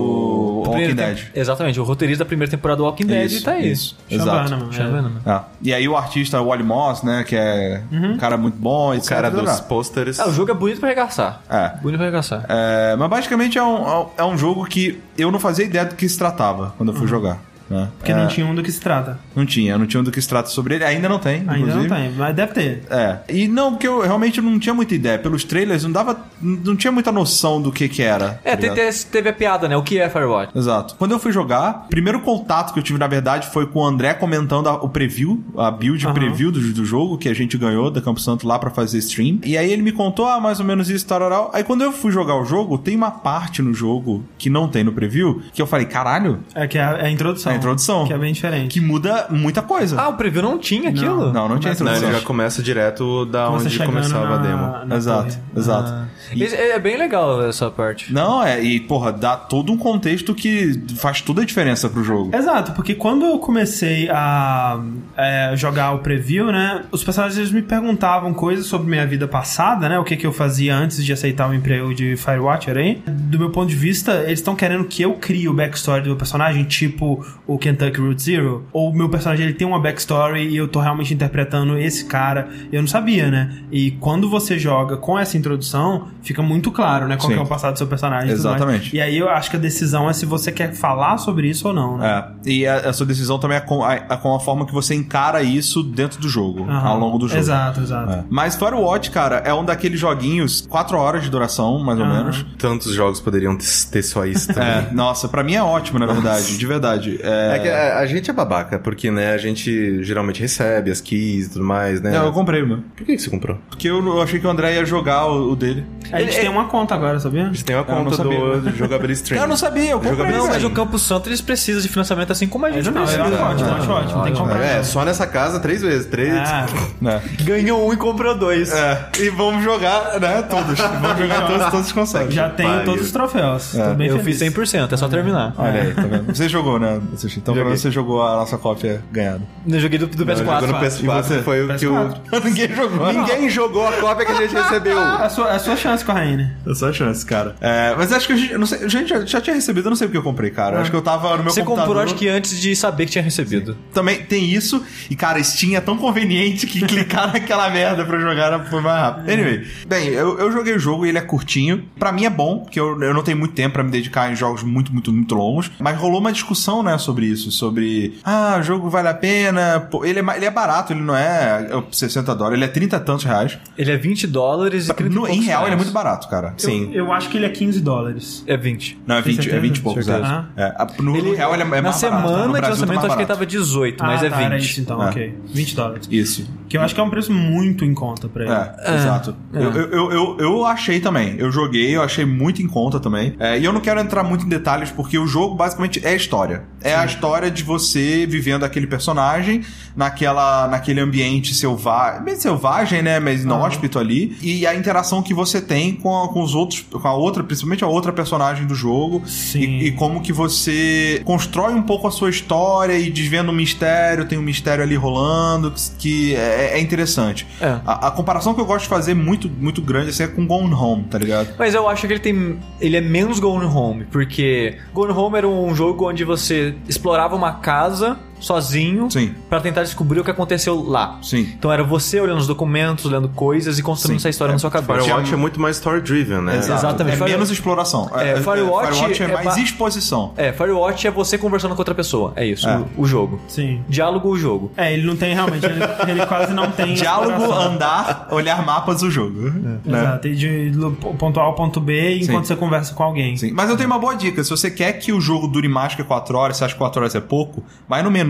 Walking 0.66 0.72
primeiro 0.72 0.96
Dead. 0.96 1.20
Exatamente, 1.36 1.80
o 1.80 1.84
roteirista 1.84 2.24
da 2.24 2.28
primeira 2.28 2.50
temporada 2.50 2.80
do 2.80 2.84
Walking 2.86 3.06
Dead 3.06 3.32
Isso, 3.32 3.46
tá 3.46 3.52
aí. 3.52 3.72
isso. 3.72 3.96
Exato. 4.10 4.50
mano, 4.52 4.70
é. 4.72 4.74
Shyamalan. 4.74 5.12
Ah, 5.24 5.44
E 5.62 5.72
aí 5.72 5.88
o 5.88 5.96
artista 5.96 6.42
Wally 6.42 6.64
Moss, 6.64 7.04
né, 7.04 7.24
que 7.24 7.36
é 7.36 7.84
um 7.92 8.18
cara 8.18 8.36
muito 8.36 8.58
bom, 8.58 8.92
etc. 8.94 9.06
O 9.06 9.10
cara 9.14 9.30
dos 9.30 9.42
Blá. 9.44 9.56
posters. 9.62 10.18
É, 10.18 10.26
o 10.28 10.34
jogo 10.34 10.50
é 10.50 10.54
bonito 10.56 10.80
pra 10.80 10.90
arregaçar. 10.90 11.42
É. 11.48 11.70
Bonito 11.82 11.98
pra 12.00 12.08
arregaçar. 12.08 12.44
É, 12.50 12.96
mas 12.98 13.08
basicamente 13.10 13.58
é 13.60 13.64
um, 13.64 14.08
é 14.18 14.24
um 14.24 14.36
jogo 14.36 14.66
que 14.66 15.00
eu 15.16 15.32
não 15.32 15.40
fazia 15.40 15.66
ideia 15.66 15.86
do 15.86 15.94
que 15.96 16.10
se 16.10 16.18
tratava 16.18 16.74
quando 16.76 16.92
eu 16.92 16.96
fui 16.98 17.08
jogar. 17.08 17.38
Né? 17.70 17.90
Porque 17.98 18.12
É, 18.12 18.16
não 18.16 18.28
tinha 18.28 18.46
um 18.46 18.54
do 18.54 18.62
que 18.62 18.72
se 18.72 18.80
trata. 18.80 19.20
Não 19.36 19.46
tinha, 19.46 19.78
não 19.78 19.86
tinha 19.88 20.04
do 20.04 20.12
que 20.12 20.22
se 20.22 20.28
trata 20.30 20.50
sobre 20.50 20.76
ele. 20.76 20.84
Ainda 20.84 21.10
não 21.10 21.18
tem, 21.20 21.40
Ainda 21.42 21.58
inclusive. 21.58 21.88
não 21.88 21.96
tem, 21.98 22.12
mas 22.12 22.36
deve 22.36 22.54
ter. 22.54 22.84
É. 22.90 23.18
E 23.28 23.48
não, 23.48 23.72
porque 23.72 23.88
eu 23.88 24.02
realmente 24.02 24.40
não 24.40 24.60
tinha 24.60 24.74
muita 24.74 24.94
ideia. 24.94 25.18
Pelos 25.18 25.44
trailers, 25.44 25.84
não 25.84 25.92
dava. 25.92 26.18
Não 26.42 26.76
tinha 26.76 26.92
muita 26.92 27.12
noção 27.12 27.62
do 27.62 27.72
que 27.72 27.90
que 27.90 28.04
era. 28.04 28.40
É, 28.44 28.56
tá 28.56 28.70
te- 28.74 29.06
teve 29.08 29.30
a 29.30 29.34
piada, 29.34 29.68
né? 29.68 29.76
O 29.76 29.82
que 29.82 29.98
é 30.00 30.08
Firewatch? 30.10 30.56
Exato. 30.56 30.96
Quando 30.96 31.12
eu 31.12 31.20
fui 31.20 31.32
jogar, 31.32 31.86
o 31.86 31.90
primeiro 31.90 32.20
contato 32.22 32.72
que 32.74 32.80
eu 32.80 32.84
tive, 32.84 33.00
na 33.00 33.08
verdade, 33.08 33.48
foi 33.52 33.66
com 33.66 33.80
o 33.80 33.86
André 33.86 34.14
comentando 34.14 34.68
a- 34.70 34.76
o 34.84 34.90
preview, 34.90 35.44
a 35.58 35.72
build 35.72 36.06
Aham. 36.06 36.14
preview 36.14 36.52
do, 36.52 36.60
do 36.74 36.86
jogo 36.86 37.18
que 37.18 37.28
a 37.30 37.34
gente 37.34 37.58
ganhou 37.58 37.90
da 37.90 38.00
Campo 38.02 38.20
Santo 38.20 38.48
lá 38.48 38.60
pra 38.60 38.70
fazer 38.70 39.00
stream. 39.00 39.40
E 39.44 39.58
aí 39.58 39.72
ele 39.72 39.82
me 39.82 39.92
contou, 39.92 40.28
ah, 40.28 40.40
mais 40.40 40.60
ou 40.60 40.66
menos 40.66 40.90
isso, 40.90 41.06
tararau. 41.08 41.50
Aí 41.54 41.64
quando 41.64 41.82
eu 41.84 41.92
fui 41.92 42.12
jogar 42.12 42.36
o 42.36 42.46
jogo, 42.46 42.78
tem 42.78 42.96
uma 42.96 43.10
parte 43.12 43.62
no 43.62 43.74
jogo 43.74 44.24
que 44.38 44.50
não 44.50 44.68
tem 44.68 44.84
no 44.84 44.92
preview, 44.92 45.42
que 45.54 45.62
eu 45.62 45.66
falei, 45.68 45.86
caralho, 45.88 46.40
É 46.54 46.68
que 46.68 46.78
é 46.78 46.84
a, 46.84 46.92
é 47.00 47.06
a 47.08 47.10
introdução. 47.12 47.52
É 47.52 47.55
a 47.56 47.58
introdução. 47.58 48.06
Que 48.06 48.14
é 48.14 48.18
bem 48.18 48.34
diferente. 48.34 48.74
que 48.74 48.82
muda 48.82 49.28
muita 49.30 49.62
coisa. 49.62 50.00
Ah, 50.00 50.10
o 50.10 50.14
preview 50.14 50.42
não 50.42 50.58
tinha 50.58 50.90
aquilo? 50.90 51.32
não, 51.34 51.48
não 51.50 51.60
tinha 51.60 51.74
Começa- 51.76 51.84
Não, 51.84 51.92
introdução. 51.92 52.10
ele 52.10 52.20
já 52.20 52.26
começa 52.26 52.64
direto 52.64 53.26
da 53.26 53.50
Você 53.50 53.68
onde 53.68 53.80
começava 53.80 54.30
na- 54.30 54.36
a 54.36 54.38
demo. 54.86 54.94
exato, 54.96 55.30
torre. 55.36 55.40
exato. 55.56 55.90
Ah. 55.92 56.06
E- 56.34 56.44
Esse- 56.44 56.56
É 56.56 56.80
bem 56.80 56.98
legal 56.98 57.46
essa 57.46 57.70
parte. 57.70 58.12
Não, 58.14 58.44
é, 58.44 58.62
e 58.62 58.80
porra, 58.80 59.12
dá 59.14 59.36
todo 59.38 59.72
um 59.72 59.78
contexto 59.78 60.34
que 60.34 60.82
faz 60.98 61.22
toda 61.22 61.42
a 61.42 61.46
diferença 61.46 61.88
pro 61.90 62.04
jogo. 62.04 62.36
Exato, 62.36 62.72
porque 62.74 62.94
quando 62.96 63.26
eu 63.26 63.38
comecei 63.40 64.10
a 64.10 64.80
é, 65.18 65.54
jogar 65.56 65.94
o 65.94 66.00
preview, 66.00 66.52
né, 66.52 66.84
os 66.92 67.04
personagens 67.04 67.52
me 67.52 67.62
perguntavam 67.62 68.34
coisas 68.34 68.66
sobre 68.66 68.90
minha 68.90 69.06
vida 69.06 69.28
passada, 69.28 69.88
né, 69.88 69.98
o 70.00 70.04
que, 70.04 70.16
que 70.18 70.26
eu 70.26 70.34
fazia 70.34 70.76
antes 70.76 71.04
de 71.04 71.14
aceitar 71.14 71.50
o 71.50 71.54
emprego 71.54 71.94
de 71.94 72.16
Firewatcher 72.18 72.76
aí. 72.78 73.02
Do 73.08 73.38
meu 73.40 73.52
ponto 73.52 73.70
de 73.70 73.76
vista, 73.76 74.24
eles 74.26 74.40
estão 74.40 74.56
querendo 74.56 74.84
que 74.86 75.02
eu 75.04 75.14
crie 75.14 75.48
o 75.48 75.54
backstory 75.54 76.02
do 76.02 76.08
meu 76.08 76.16
personagem, 76.18 76.64
tipo 76.64 77.26
o 77.48 77.58
Kentucky 77.58 78.00
Route 78.00 78.22
Zero, 78.22 78.66
ou 78.74 78.90
o 78.90 78.96
meu 78.96 79.10
personagem 79.10 79.46
ele 79.46 79.54
tem 79.54 79.68
uma 79.68 79.80
backstory 79.80 80.48
e 80.48 80.58
eu 80.58 80.68
tô 80.68 80.80
realmente 80.80 81.14
interpretando 81.14 81.78
esse 81.78 82.06
cara. 82.06 82.48
Eu 82.72 82.82
não 82.82 82.88
sabia, 82.88 83.30
né? 83.30 83.60
E 83.72 83.92
quando 83.92 84.30
você 84.30 84.58
joga 84.58 84.98
com 84.98 85.18
essa 85.18 85.38
introdução, 85.38 86.08
fica 86.22 86.42
muito 86.42 86.72
claro, 86.72 87.08
né, 87.08 87.18
qual 87.18 87.32
Sim. 87.32 87.38
é 87.38 87.42
o 87.42 87.46
passado 87.46 87.74
do 87.74 87.78
seu 87.78 87.88
personagem. 87.88 88.30
e. 88.30 88.34
Exatamente. 88.34 88.96
E 88.96 89.02
aí 89.02 89.18
eu 89.18 89.30
acho 89.30 89.50
que 89.50 89.56
a 89.56 89.60
decisão 89.60 90.10
é 90.10 90.14
se 90.14 90.26
você 90.26 90.52
quer 90.52 90.74
falar 90.74 91.18
sobre 91.18 91.50
isso 91.50 91.68
ou 91.68 91.74
não, 91.74 91.98
né? 91.98 92.26
É, 92.46 92.50
e 92.50 92.68
a, 92.68 92.90
a 92.90 92.94
sua 92.94 93.06
decisão 93.06 93.38
também 93.40 93.58
é 93.58 93.62
com 93.62 93.84
a, 93.84 93.94
é 93.96 94.18
com 94.18 94.36
a 94.36 94.40
forma 94.40 94.66
que 94.66 94.74
você 94.74 94.96
encara 94.96 95.44
isso 95.44 95.84
dentro 95.84 96.20
do 96.20 96.30
jogo, 96.30 96.64
Aham. 96.64 96.88
ao 96.88 97.00
longo 97.00 97.18
do 97.18 97.28
jogo. 97.28 97.40
Exato, 97.40 97.82
exato. 97.82 98.12
É. 98.12 98.24
Mas 98.30 98.56
Firewatch, 98.56 99.12
cara, 99.12 99.38
é 99.38 99.54
um 99.54 99.64
daqueles 99.64 100.00
joguinhos, 100.00 100.66
4 100.70 100.98
horas 100.98 101.24
de 101.24 101.30
duração, 101.30 101.80
mais 101.84 102.00
ou 102.00 102.06
Aham. 102.06 102.18
menos. 102.18 102.46
Tantos 102.58 102.94
jogos 102.94 103.20
poderiam 103.20 103.56
ter 103.58 103.66
ter 103.92 104.04
só 104.04 104.26
isso 104.26 104.48
também. 104.54 104.70
É, 104.70 104.90
nossa, 104.94 105.28
pra 105.28 105.44
mim 105.44 105.54
é 105.56 105.64
ótimo, 105.64 106.00
na 106.00 106.06
verdade, 106.06 106.58
de 106.58 106.66
verdade. 106.66 107.20
É, 107.22 107.35
É 107.56 107.60
que 107.60 107.70
a, 107.70 107.98
a 108.00 108.06
gente 108.06 108.30
é 108.30 108.34
babaca, 108.34 108.80
porque, 108.80 109.10
né, 109.12 109.34
a 109.34 109.38
gente 109.38 110.04
geralmente 110.04 110.42
recebe 110.42 110.92
as 110.92 111.02
keys 111.02 111.48
e 111.48 111.50
tudo 111.52 111.66
mais, 111.66 112.02
né? 112.02 112.12
Não, 112.12 112.26
eu 112.26 112.32
comprei, 112.34 112.62
mano. 112.64 112.84
Por 112.96 113.06
que 113.06 113.16
que 113.16 113.22
você 113.22 113.30
comprou? 113.30 113.58
Porque 113.70 113.88
eu, 113.90 114.06
eu 114.06 114.22
achei 114.22 114.40
que 114.40 114.48
o 114.48 114.50
André 114.50 114.76
ia 114.76 114.86
jogar 114.86 115.26
o, 115.28 115.52
o 115.52 115.56
dele. 115.56 115.86
A 116.12 116.20
gente 116.20 116.32
Ele- 116.34 116.42
tem 116.42 116.50
uma 116.50 116.66
conta 116.66 116.96
agora, 116.96 117.20
sabia? 117.20 117.44
A 117.44 117.48
gente 117.48 117.64
tem 117.66 117.76
uma 117.76 117.86
Eu 117.88 117.96
não 117.96 118.04
conta 118.06 118.18
sabia. 118.18 118.40
do 118.40 118.76
Jogability 118.76 119.22
Stream. 119.22 119.42
Eu 119.42 119.48
não 119.48 119.58
sabia, 119.58 119.92
eu 119.92 120.00
comprei. 120.00 120.32
Não, 120.32 120.48
mas 120.48 120.64
o 120.64 120.70
Campo 120.70 120.98
Santo 121.00 121.30
eles 121.30 121.42
precisam 121.42 121.82
de 121.82 121.88
financiamento 121.90 122.32
assim 122.32 122.48
como 122.48 122.66
a 122.66 122.72
gente 122.72 122.86
Não, 122.86 122.94
precisa. 122.94 123.20
eu 123.22 123.26
acho 123.26 123.44
ótimo, 123.44 123.70
eu 123.70 123.76
acho 123.76 123.92
ótimo. 123.92 124.24
Tem 124.24 124.34
que 124.34 124.40
comprar. 124.40 124.64
É, 124.64 124.84
só 124.84 125.04
nessa 125.06 125.26
casa 125.28 125.60
três 125.60 125.82
vezes. 125.82 126.06
Três. 126.08 126.34
Ah, 126.34 126.66
É. 127.06 127.44
Ganhou 127.44 127.88
um 127.90 127.94
e 127.94 127.98
comprou 127.98 128.36
dois. 128.38 128.72
É, 128.72 129.08
e 129.20 129.30
vamos 129.30 129.64
jogar, 129.64 130.20
né, 130.20 130.42
todos. 130.44 130.78
vamos 130.80 131.18
jogar 131.20 131.46
todos, 131.48 131.66
todos 131.72 131.86
os 131.88 131.92
consoles. 131.92 132.34
já 132.34 132.50
tenho 132.50 132.84
todos 132.86 133.02
os 133.06 133.12
troféus. 133.12 133.76
Bem 133.98 134.08
Eu 134.08 134.20
feliz. 134.20 134.40
fiz 134.40 134.54
100%, 134.54 134.92
é 134.94 134.98
só 134.98 135.08
terminar. 135.08 135.54
Olha 135.58 135.82
aí, 135.82 135.94
tá 135.94 136.02
vendo? 136.04 136.26
Você 136.36 136.48
jogou, 136.50 136.80
né? 136.80 137.00
Sushi? 137.28 137.40
Então, 137.40 137.54
Joguei. 137.56 137.70
pra 137.72 137.78
você 137.80 137.92
jogou 137.92 138.22
a 138.22 138.36
nossa 138.36 138.58
cópia 138.58 139.04
ganhada. 139.12 139.42
Eu 139.68 139.80
joguei 139.80 139.98
do, 140.00 140.08
do 140.08 140.26
Não, 140.26 140.34
PS4. 140.34 140.38
jogou 140.40 140.62
no 140.68 140.68
E 140.86 140.88
PS4 140.88 141.24
você? 141.24 141.42
foi 141.42 141.64
o 141.66 141.78
que 141.78 141.88
o... 141.88 141.94
PS4. 141.94 142.16
Ninguém 142.46 142.76
jogou. 142.76 143.14
Ninguém 143.14 143.50
jogou 143.50 143.88
a 143.88 143.92
cópia 143.94 144.26
que 144.26 144.32
a 144.32 144.36
gente 144.36 144.54
recebeu. 144.54 144.98
É 145.00 145.26
a 145.26 145.30
sua, 145.30 145.52
a 145.52 145.60
sua 145.60 145.76
chance 145.76 146.04
com 146.06 146.12
a 146.12 146.16
Raine. 146.16 146.52
É 146.68 146.74
só 146.74 146.90
a 146.90 146.94
chance, 146.94 147.26
cara. 147.26 147.56
É, 147.62 147.94
mas 147.98 148.12
acho 148.12 148.28
que 148.28 148.34
a 148.34 148.36
gente, 148.36 148.58
não 148.58 148.66
sei, 148.66 148.84
a 148.84 148.88
gente 148.88 149.10
já, 149.10 149.26
já 149.26 149.42
tinha 149.42 149.56
recebido, 149.56 149.86
eu 149.88 149.90
não 149.90 149.96
sei 149.98 150.08
porque 150.08 150.18
eu 150.18 150.24
comprei, 150.24 150.52
cara. 150.52 150.80
Acho 150.82 150.90
que 150.92 150.98
eu 150.98 151.02
tava 151.02 151.36
no 151.38 151.44
meu 151.44 151.52
Você 151.54 151.62
computador. 151.62 151.88
comprou, 151.88 152.04
acho 152.04 152.16
que 152.16 152.28
antes 152.28 152.60
de 152.60 152.76
saber 152.76 153.06
que 153.06 153.12
tinha 153.14 153.24
recebido. 153.24 153.78
Também 153.94 154.24
tem 154.24 154.46
isso. 154.46 154.84
E, 155.10 155.16
cara, 155.16 155.42
Steam 155.44 155.76
é 155.76 155.82
tão 155.82 155.98
conveniente 155.98 156.68
que 156.68 156.82
clicar 156.86 157.32
naquela 157.34 157.70
merda 157.70 158.06
pra 158.06 158.20
jogar 158.20 158.66
foi 158.66 158.82
mais 158.82 159.00
rápido. 159.02 159.32
Anyway, 159.32 159.66
bem, 159.88 160.08
eu, 160.10 160.38
eu 160.40 160.52
joguei 160.52 160.76
o 160.76 160.80
jogo 160.80 161.06
e 161.06 161.10
ele 161.10 161.18
é 161.18 161.22
curtinho. 161.22 161.84
Pra 161.98 162.12
mim 162.12 162.26
é 162.26 162.30
bom, 162.30 162.60
porque 162.60 162.80
eu, 162.80 163.02
eu 163.02 163.14
não 163.14 163.24
tenho 163.24 163.38
muito 163.38 163.54
tempo 163.54 163.74
pra 163.74 163.84
me 163.84 163.92
dedicar 163.92 164.32
em 164.32 164.36
jogos 164.36 164.64
muito, 164.64 164.92
muito, 164.92 165.12
muito 165.12 165.36
longos. 165.36 165.72
Mas 165.80 165.98
rolou 165.98 166.20
uma 166.20 166.32
discussão, 166.32 166.84
né, 166.84 166.98
sobre 166.98 167.15
sobre 167.16 167.26
isso, 167.28 167.52
sobre 167.52 168.18
ah, 168.24 168.58
o 168.60 168.64
jogo 168.64 168.90
vale 168.90 169.08
a 169.08 169.14
pena, 169.14 169.88
pô, 169.90 170.04
ele, 170.04 170.20
é, 170.20 170.36
ele 170.36 170.46
é 170.46 170.52
barato, 170.52 170.92
ele 170.94 171.02
não 171.02 171.16
é 171.16 171.68
é 171.72 171.84
60 171.92 172.36
dólares, 172.36 172.58
ele 172.58 172.66
é 172.66 172.68
30 172.68 172.98
e 172.98 173.00
tantos 173.00 173.24
reais. 173.26 173.58
Ele 173.78 173.92
é 173.92 173.98
20 173.98 174.28
dólares 174.28 174.90
e 174.90 174.94
30 174.94 175.12
e 175.12 175.16
No- 175.16 175.28
em 175.28 175.42
real 175.42 175.62
ele 175.62 175.68
é 175.68 175.70
reais. 175.70 175.78
muito 175.78 175.94
barato, 175.94 176.28
cara. 176.28 176.54
Sim. 176.58 176.90
Eu 176.94 177.12
acho 177.14 177.30
que 177.30 177.38
ele 177.38 177.46
é 177.46 177.50
15 177.50 177.80
dólares. 177.82 178.44
É 178.48 178.58
20. 178.58 179.00
Não, 179.08 179.16
é 179.18 179.22
Tem 179.22 179.32
20, 179.34 179.40
é 179.40 179.44
certeza? 179.44 179.62
20 179.62 179.78
e 179.78 179.82
poucos, 179.82 180.08
é. 180.08 180.12
Certeza. 180.12 180.46
É, 180.58 180.64
a- 180.66 180.88
No, 181.00 181.14
no 181.22 181.34
real 181.36 181.54
ele 181.54 181.64
é, 181.64 181.66
é 181.66 181.70
Na 181.70 181.82
mais 181.82 181.96
semana 181.96 182.22
barato. 182.22 182.48
No 182.48 182.54
de 182.56 182.60
Brasil 182.62 182.62
tá 182.62 182.70
lançamento 182.70 182.96
mais 182.96 183.06
acho 183.06 183.16
que 183.16 183.22
ele 183.22 183.28
tava 183.28 183.46
18, 183.46 184.04
mas 184.04 184.24
ah, 184.24 184.26
é 184.26 184.30
tá, 184.30 184.36
20. 184.38 184.46
era 184.46 184.58
isso 184.58 184.82
então, 184.82 185.04
É. 185.04 185.10
ok. 185.10 185.38
20 185.54 185.76
dólares. 185.76 186.08
Isso. 186.12 186.50
Que 186.68 186.78
eu 186.78 186.82
acho 186.82 186.94
que 186.94 187.00
é 187.00 187.04
um 187.04 187.10
preço 187.10 187.32
muito 187.32 187.86
em 187.86 187.94
conta 187.94 188.28
pra 188.28 188.44
ele. 188.44 188.52
É, 188.54 188.96
exato. 188.96 189.36
Eu, 189.54 189.62
eu, 189.72 189.90
eu, 189.92 190.12
eu, 190.12 190.38
eu 190.40 190.66
achei 190.66 191.00
também. 191.00 191.36
Eu 191.38 191.52
joguei, 191.52 191.96
eu 191.96 192.02
achei 192.02 192.26
muito 192.26 192.62
em 192.62 192.68
conta 192.68 193.00
também. 193.00 193.36
É, 193.40 193.58
e 193.60 193.64
eu 193.66 193.72
não 193.72 193.80
quero 193.82 194.00
entrar 194.00 194.24
muito 194.24 194.46
em 194.46 194.50
detalhes, 194.50 194.92
porque 194.92 195.18
o 195.18 195.28
jogo 195.28 195.56
basicamente 195.56 196.06
é 196.06 196.16
história. 196.16 196.64
É 196.82 196.96
a 196.96 197.05
história 197.06 197.50
de 197.52 197.64
você 197.64 198.26
vivendo 198.28 198.64
aquele 198.64 198.88
personagem 198.88 199.62
naquela, 199.96 200.68
naquele 200.68 201.00
ambiente 201.00 201.54
selvagem. 201.54 202.24
Bem 202.24 202.36
selvagem, 202.36 203.02
né? 203.02 203.20
Mas 203.20 203.44
inóspito 203.44 203.98
ali. 203.98 204.36
E 204.42 204.66
a 204.68 204.76
interação 204.76 205.22
que 205.24 205.34
você 205.34 205.62
tem 205.62 205.94
com, 205.96 206.24
a- 206.24 206.28
com 206.30 206.42
os 206.42 206.54
outros, 206.54 206.86
com 206.92 207.08
a 207.08 207.14
outra, 207.14 207.44
principalmente 207.44 207.84
a 207.84 207.88
outra 207.88 208.12
personagem 208.12 208.66
do 208.68 208.76
jogo. 208.76 209.24
E, 209.56 209.88
e 209.88 209.92
como 209.94 210.22
que 210.22 210.34
você 210.34 211.22
constrói 211.24 211.74
um 211.74 211.82
pouco 211.82 212.08
a 212.08 212.12
sua 212.12 212.30
história 212.30 212.98
e 212.98 213.10
desvenda 213.10 213.52
um 213.52 213.56
mistério, 213.56 214.26
tem 214.26 214.38
um 214.38 214.42
mistério 214.42 214.84
ali 214.84 214.96
rolando, 214.96 215.72
que, 215.72 215.82
que 216.00 216.36
é, 216.36 216.72
é 216.78 216.80
interessante. 216.82 217.48
É. 217.62 217.80
A, 217.86 218.08
a 218.08 218.12
comparação 218.12 218.54
que 218.54 218.60
eu 218.62 218.66
gosto 218.66 218.84
de 218.84 218.90
fazer 218.90 219.14
muito, 219.14 219.50
muito 219.50 219.82
grande 219.82 220.10
assim, 220.10 220.24
é 220.24 220.28
com 220.28 220.46
Gone 220.46 220.74
Home, 220.74 221.04
tá 221.04 221.18
ligado? 221.18 221.50
Mas 221.58 221.74
eu 221.74 221.88
acho 221.88 222.06
que 222.08 222.14
ele 222.14 222.20
tem. 222.20 222.58
Ele 222.82 222.98
é 222.98 223.02
menos 223.02 223.40
Gone 223.40 223.66
Home, 223.66 224.06
porque 224.12 224.78
Gone 224.94 225.12
Home 225.14 225.38
era 225.38 225.48
um 225.48 225.74
jogo 225.76 226.10
onde 226.10 226.24
você 226.24 226.76
explorava 226.96 227.36
uma 227.36 227.54
casa 227.54 228.18
sozinho 228.40 229.10
Sim. 229.10 229.34
pra 229.50 229.60
tentar 229.60 229.84
descobrir 229.84 230.20
o 230.20 230.24
que 230.24 230.32
aconteceu 230.32 230.82
lá. 230.88 231.18
Sim. 231.22 231.50
Então 231.58 231.72
era 231.72 231.84
você 231.84 232.20
olhando 232.20 232.38
os 232.40 232.48
documentos, 232.48 233.06
lendo 233.10 233.30
coisas 233.30 233.80
e 233.80 233.84
construindo 233.84 234.20
Sim. 234.20 234.22
essa 234.28 234.30
história 234.30 234.52
É, 234.52 234.54
na 234.54 234.60
sua 234.60 234.70
cabeça. 234.72 235.00
Firewatch 235.02 235.34
é 235.34 235.38
muito 235.38 235.60
mais 235.60 235.78
story-driven, 235.78 236.42
né? 236.42 236.58
Exato. 236.58 236.80
Exatamente. 236.80 237.14
É 237.16 237.18
Fire- 237.18 237.32
menos 237.32 237.50
exploração. 237.52 238.10
É, 238.16 238.36
Firewatch 238.38 239.22
é 239.22 239.26
é 239.26 239.34
mais 239.34 239.46
ba- 239.56 239.60
exposição. 239.60 240.34
É, 240.38 240.52
Firewatch 240.52 241.08
é 241.08 241.12
você 241.12 241.38
conversando 241.38 241.74
com 241.76 241.82
outra 241.82 241.96
pessoa. 241.96 242.34
É 242.36 242.46
isso, 242.46 242.68
É. 242.68 242.78
O, 242.98 243.02
o 243.04 243.06
jogo. 243.06 243.40
Sim. 243.48 243.82
Diálogo, 243.88 244.30
o 244.30 244.38
jogo. 244.38 244.72
É, 244.78 244.94
ele 244.94 245.06
não 245.06 245.16
tem 245.16 245.34
realmente, 245.34 245.66
ele, 245.66 245.80
ele 246.08 246.26
quase 246.26 246.54
não 246.54 246.72
tem. 246.72 246.94
Diálogo, 246.94 247.32
exploração. 247.32 247.72
andar, 247.74 248.28
olhar 248.32 248.66
mapas 248.66 249.02
do 249.02 249.10
jogo. 249.12 249.40
Né? 249.50 249.80
Exato, 249.86 250.28
e 250.28 250.36
de 250.36 250.72
ponto 251.18 251.40
A 251.40 251.44
ao 251.44 251.54
ponto 251.56 251.80
B 251.80 252.18
enquanto 252.18 252.46
Sim. 252.46 252.54
você 252.54 252.56
conversa 252.56 252.94
com 252.94 253.04
alguém. 253.04 253.36
Sim. 253.38 253.52
Mas 253.54 253.70
eu 253.70 253.78
tenho 253.78 253.90
uma 253.90 254.00
boa 254.00 254.16
dica. 254.16 254.44
Se 254.44 254.50
você 254.50 254.70
quer 254.70 254.94
que 254.94 255.12
o 255.12 255.20
jogo 255.22 255.48
dure 255.48 255.68
mais 255.68 255.96
que 255.96 256.04
4 256.04 256.38
horas, 256.38 256.58
você 256.58 256.64
acha 256.66 256.74
que 256.74 256.80
4 256.80 257.02
horas 257.02 257.16
é 257.16 257.20
pouco, 257.22 257.64
vai 257.88 258.02
no 258.04 258.10
menu, 258.12 258.25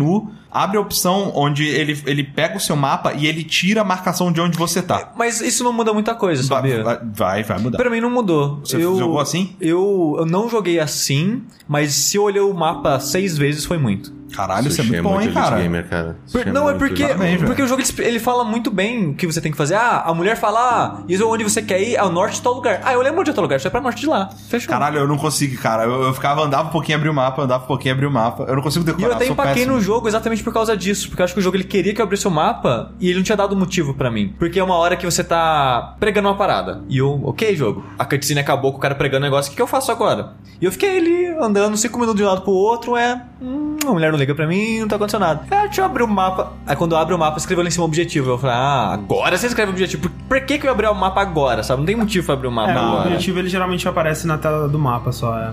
abre 0.51 0.77
a 0.77 0.81
opção 0.81 1.31
onde 1.35 1.65
ele, 1.67 2.01
ele 2.05 2.23
pega 2.23 2.57
o 2.57 2.59
seu 2.59 2.75
mapa 2.75 3.13
e 3.13 3.27
ele 3.27 3.43
tira 3.43 3.81
a 3.81 3.83
marcação 3.83 4.31
de 4.31 4.39
onde 4.39 4.57
você 4.57 4.81
tá. 4.81 5.11
Mas 5.17 5.41
isso 5.41 5.63
não 5.63 5.73
muda 5.73 5.93
muita 5.93 6.15
coisa, 6.15 6.41
Vai, 6.43 6.57
sabia? 6.61 6.83
vai, 6.83 6.99
vai, 7.03 7.43
vai 7.43 7.59
mudar. 7.59 7.77
Pra 7.77 7.89
mim 7.89 7.99
não 7.99 8.09
mudou. 8.09 8.59
Você 8.63 8.79
jogou 8.79 9.19
assim? 9.19 9.55
Eu, 9.59 10.15
eu 10.19 10.25
não 10.25 10.49
joguei 10.49 10.79
assim, 10.79 11.43
mas 11.67 11.93
se 11.93 12.17
eu 12.17 12.23
olhei 12.23 12.41
o 12.41 12.53
mapa 12.53 12.99
seis 12.99 13.37
vezes 13.37 13.65
foi 13.65 13.77
muito. 13.77 14.13
Caralho, 14.35 14.67
isso 14.67 14.81
é 14.81 14.83
Sushi 14.83 14.91
muito 15.01 15.03
bom, 15.09 15.21
hein, 15.21 15.31
cara? 15.31 15.57
gamer, 15.57 15.87
cara. 15.89 16.17
Por- 16.31 16.39
Sushi 16.41 16.51
não, 16.51 16.69
é 16.69 16.73
porque, 16.73 17.05
porque 17.45 17.61
o 17.61 17.67
jogo 17.67 17.81
ele, 17.81 18.07
ele 18.07 18.19
fala 18.19 18.43
muito 18.43 18.69
bem 18.71 19.09
o 19.09 19.13
que 19.15 19.25
você 19.25 19.39
tem 19.41 19.51
que 19.51 19.57
fazer. 19.57 19.75
Ah, 19.75 20.03
a 20.05 20.13
mulher 20.13 20.35
fala, 20.37 20.59
ah, 20.59 21.03
isso 21.07 21.23
é 21.23 21.25
onde 21.25 21.43
você 21.43 21.61
quer 21.61 21.81
ir, 21.81 21.97
ao 21.97 22.11
norte 22.11 22.35
de 22.35 22.41
tal 22.41 22.53
lugar. 22.53 22.81
Ah, 22.83 22.93
eu 22.93 23.01
lembro 23.01 23.23
de 23.23 23.33
tal 23.33 23.41
lugar, 23.43 23.57
isso 23.57 23.67
é 23.67 23.71
pra 23.71 23.81
norte 23.81 24.01
de 24.01 24.07
lá. 24.07 24.29
Fechou. 24.49 24.69
Caralho, 24.69 24.99
eu 24.99 25.07
não 25.07 25.17
consigo, 25.17 25.57
cara. 25.61 25.83
Eu, 25.83 26.03
eu 26.03 26.13
ficava, 26.13 26.41
andava 26.43 26.67
um 26.69 26.71
pouquinho, 26.71 26.97
abria 26.97 27.11
o 27.11 27.15
mapa, 27.15 27.41
andava 27.41 27.63
um 27.63 27.67
pouquinho, 27.67 27.93
abria 27.93 28.09
o 28.09 28.11
mapa. 28.11 28.43
Eu 28.47 28.55
não 28.55 28.61
consigo 28.63 28.83
E 28.83 28.87
decorar. 28.87 29.07
eu 29.07 29.13
até 29.15 29.27
empaquei 29.27 29.53
péssimo. 29.53 29.73
no 29.75 29.81
jogo 29.81 30.07
exatamente 30.07 30.43
por 30.43 30.53
causa 30.53 30.75
disso, 30.75 31.07
porque 31.09 31.21
eu 31.21 31.25
acho 31.25 31.33
que 31.33 31.39
o 31.39 31.43
jogo 31.43 31.55
ele 31.57 31.63
queria 31.63 31.93
que 31.93 32.01
eu 32.01 32.05
abrisse 32.05 32.27
o 32.27 32.31
mapa 32.31 32.91
e 32.99 33.07
ele 33.09 33.17
não 33.17 33.23
tinha 33.23 33.35
dado 33.37 33.55
motivo 33.55 33.93
pra 33.93 34.11
mim. 34.11 34.33
Porque 34.37 34.59
é 34.59 34.63
uma 34.63 34.75
hora 34.75 34.95
que 34.95 35.05
você 35.05 35.23
tá 35.23 35.95
pregando 35.99 36.27
uma 36.27 36.35
parada. 36.37 36.81
E 36.89 36.97
eu, 36.97 37.21
ok, 37.23 37.55
jogo. 37.55 37.83
A 37.97 38.05
cutscene 38.05 38.39
acabou 38.39 38.71
com 38.71 38.77
o 38.77 38.81
cara 38.81 38.95
pregando 38.95 39.25
um 39.25 39.29
negócio, 39.29 39.49
o 39.49 39.51
que, 39.51 39.55
que 39.55 39.61
eu 39.61 39.67
faço 39.67 39.91
agora? 39.91 40.33
E 40.61 40.65
eu 40.65 40.71
fiquei 40.71 40.97
ali 40.97 41.27
andando 41.39 41.75
cinco 41.77 41.97
minutos 41.99 42.17
de 42.19 42.23
um 42.23 42.27
lado 42.27 42.41
pro 42.41 42.51
outro, 42.51 42.95
é. 42.95 43.21
Hum, 43.45 43.77
a 43.85 43.91
mulher 43.91 44.11
não 44.11 44.17
liga 44.17 44.33
pra 44.33 44.47
mim, 44.47 44.79
não 44.79 44.87
tá 44.87 44.95
acontecendo 44.95 45.21
nada. 45.21 45.43
É, 45.51 45.61
deixa 45.65 45.81
eu 45.81 45.85
abrir 45.85 46.01
o 46.03 46.07
mapa. 46.07 46.53
Aí 46.65 46.75
quando 46.75 46.93
eu 46.93 46.97
abro 46.97 47.15
o 47.15 47.19
mapa, 47.19 47.37
escreveu 47.37 47.63
lá 47.63 47.67
em 47.67 47.71
cima 47.71 47.83
o 47.83 47.87
objetivo. 47.87 48.31
Eu 48.31 48.37
falei, 48.39 48.55
ah, 48.55 48.93
agora 48.93 49.37
você 49.37 49.45
escreve 49.47 49.69
o 49.71 49.73
objetivo. 49.73 50.03
Por, 50.09 50.11
por 50.27 50.41
que, 50.41 50.57
que 50.57 50.65
eu 50.67 50.71
abri 50.71 50.87
o 50.87 50.93
mapa 50.95 51.21
agora, 51.21 51.61
sabe? 51.61 51.81
Não 51.81 51.85
tem 51.85 51.95
motivo 51.95 52.25
pra 52.25 52.33
abrir 52.33 52.47
o 52.47 52.51
mapa 52.51 52.71
É, 52.71 52.75
o 52.75 52.79
agora. 52.79 53.01
objetivo 53.05 53.37
ele 53.39 53.49
geralmente 53.49 53.87
aparece 53.87 54.25
na 54.25 54.37
tela 54.39 54.67
do 54.67 54.79
mapa 54.79 55.11
só. 55.11 55.37
É. 55.37 55.51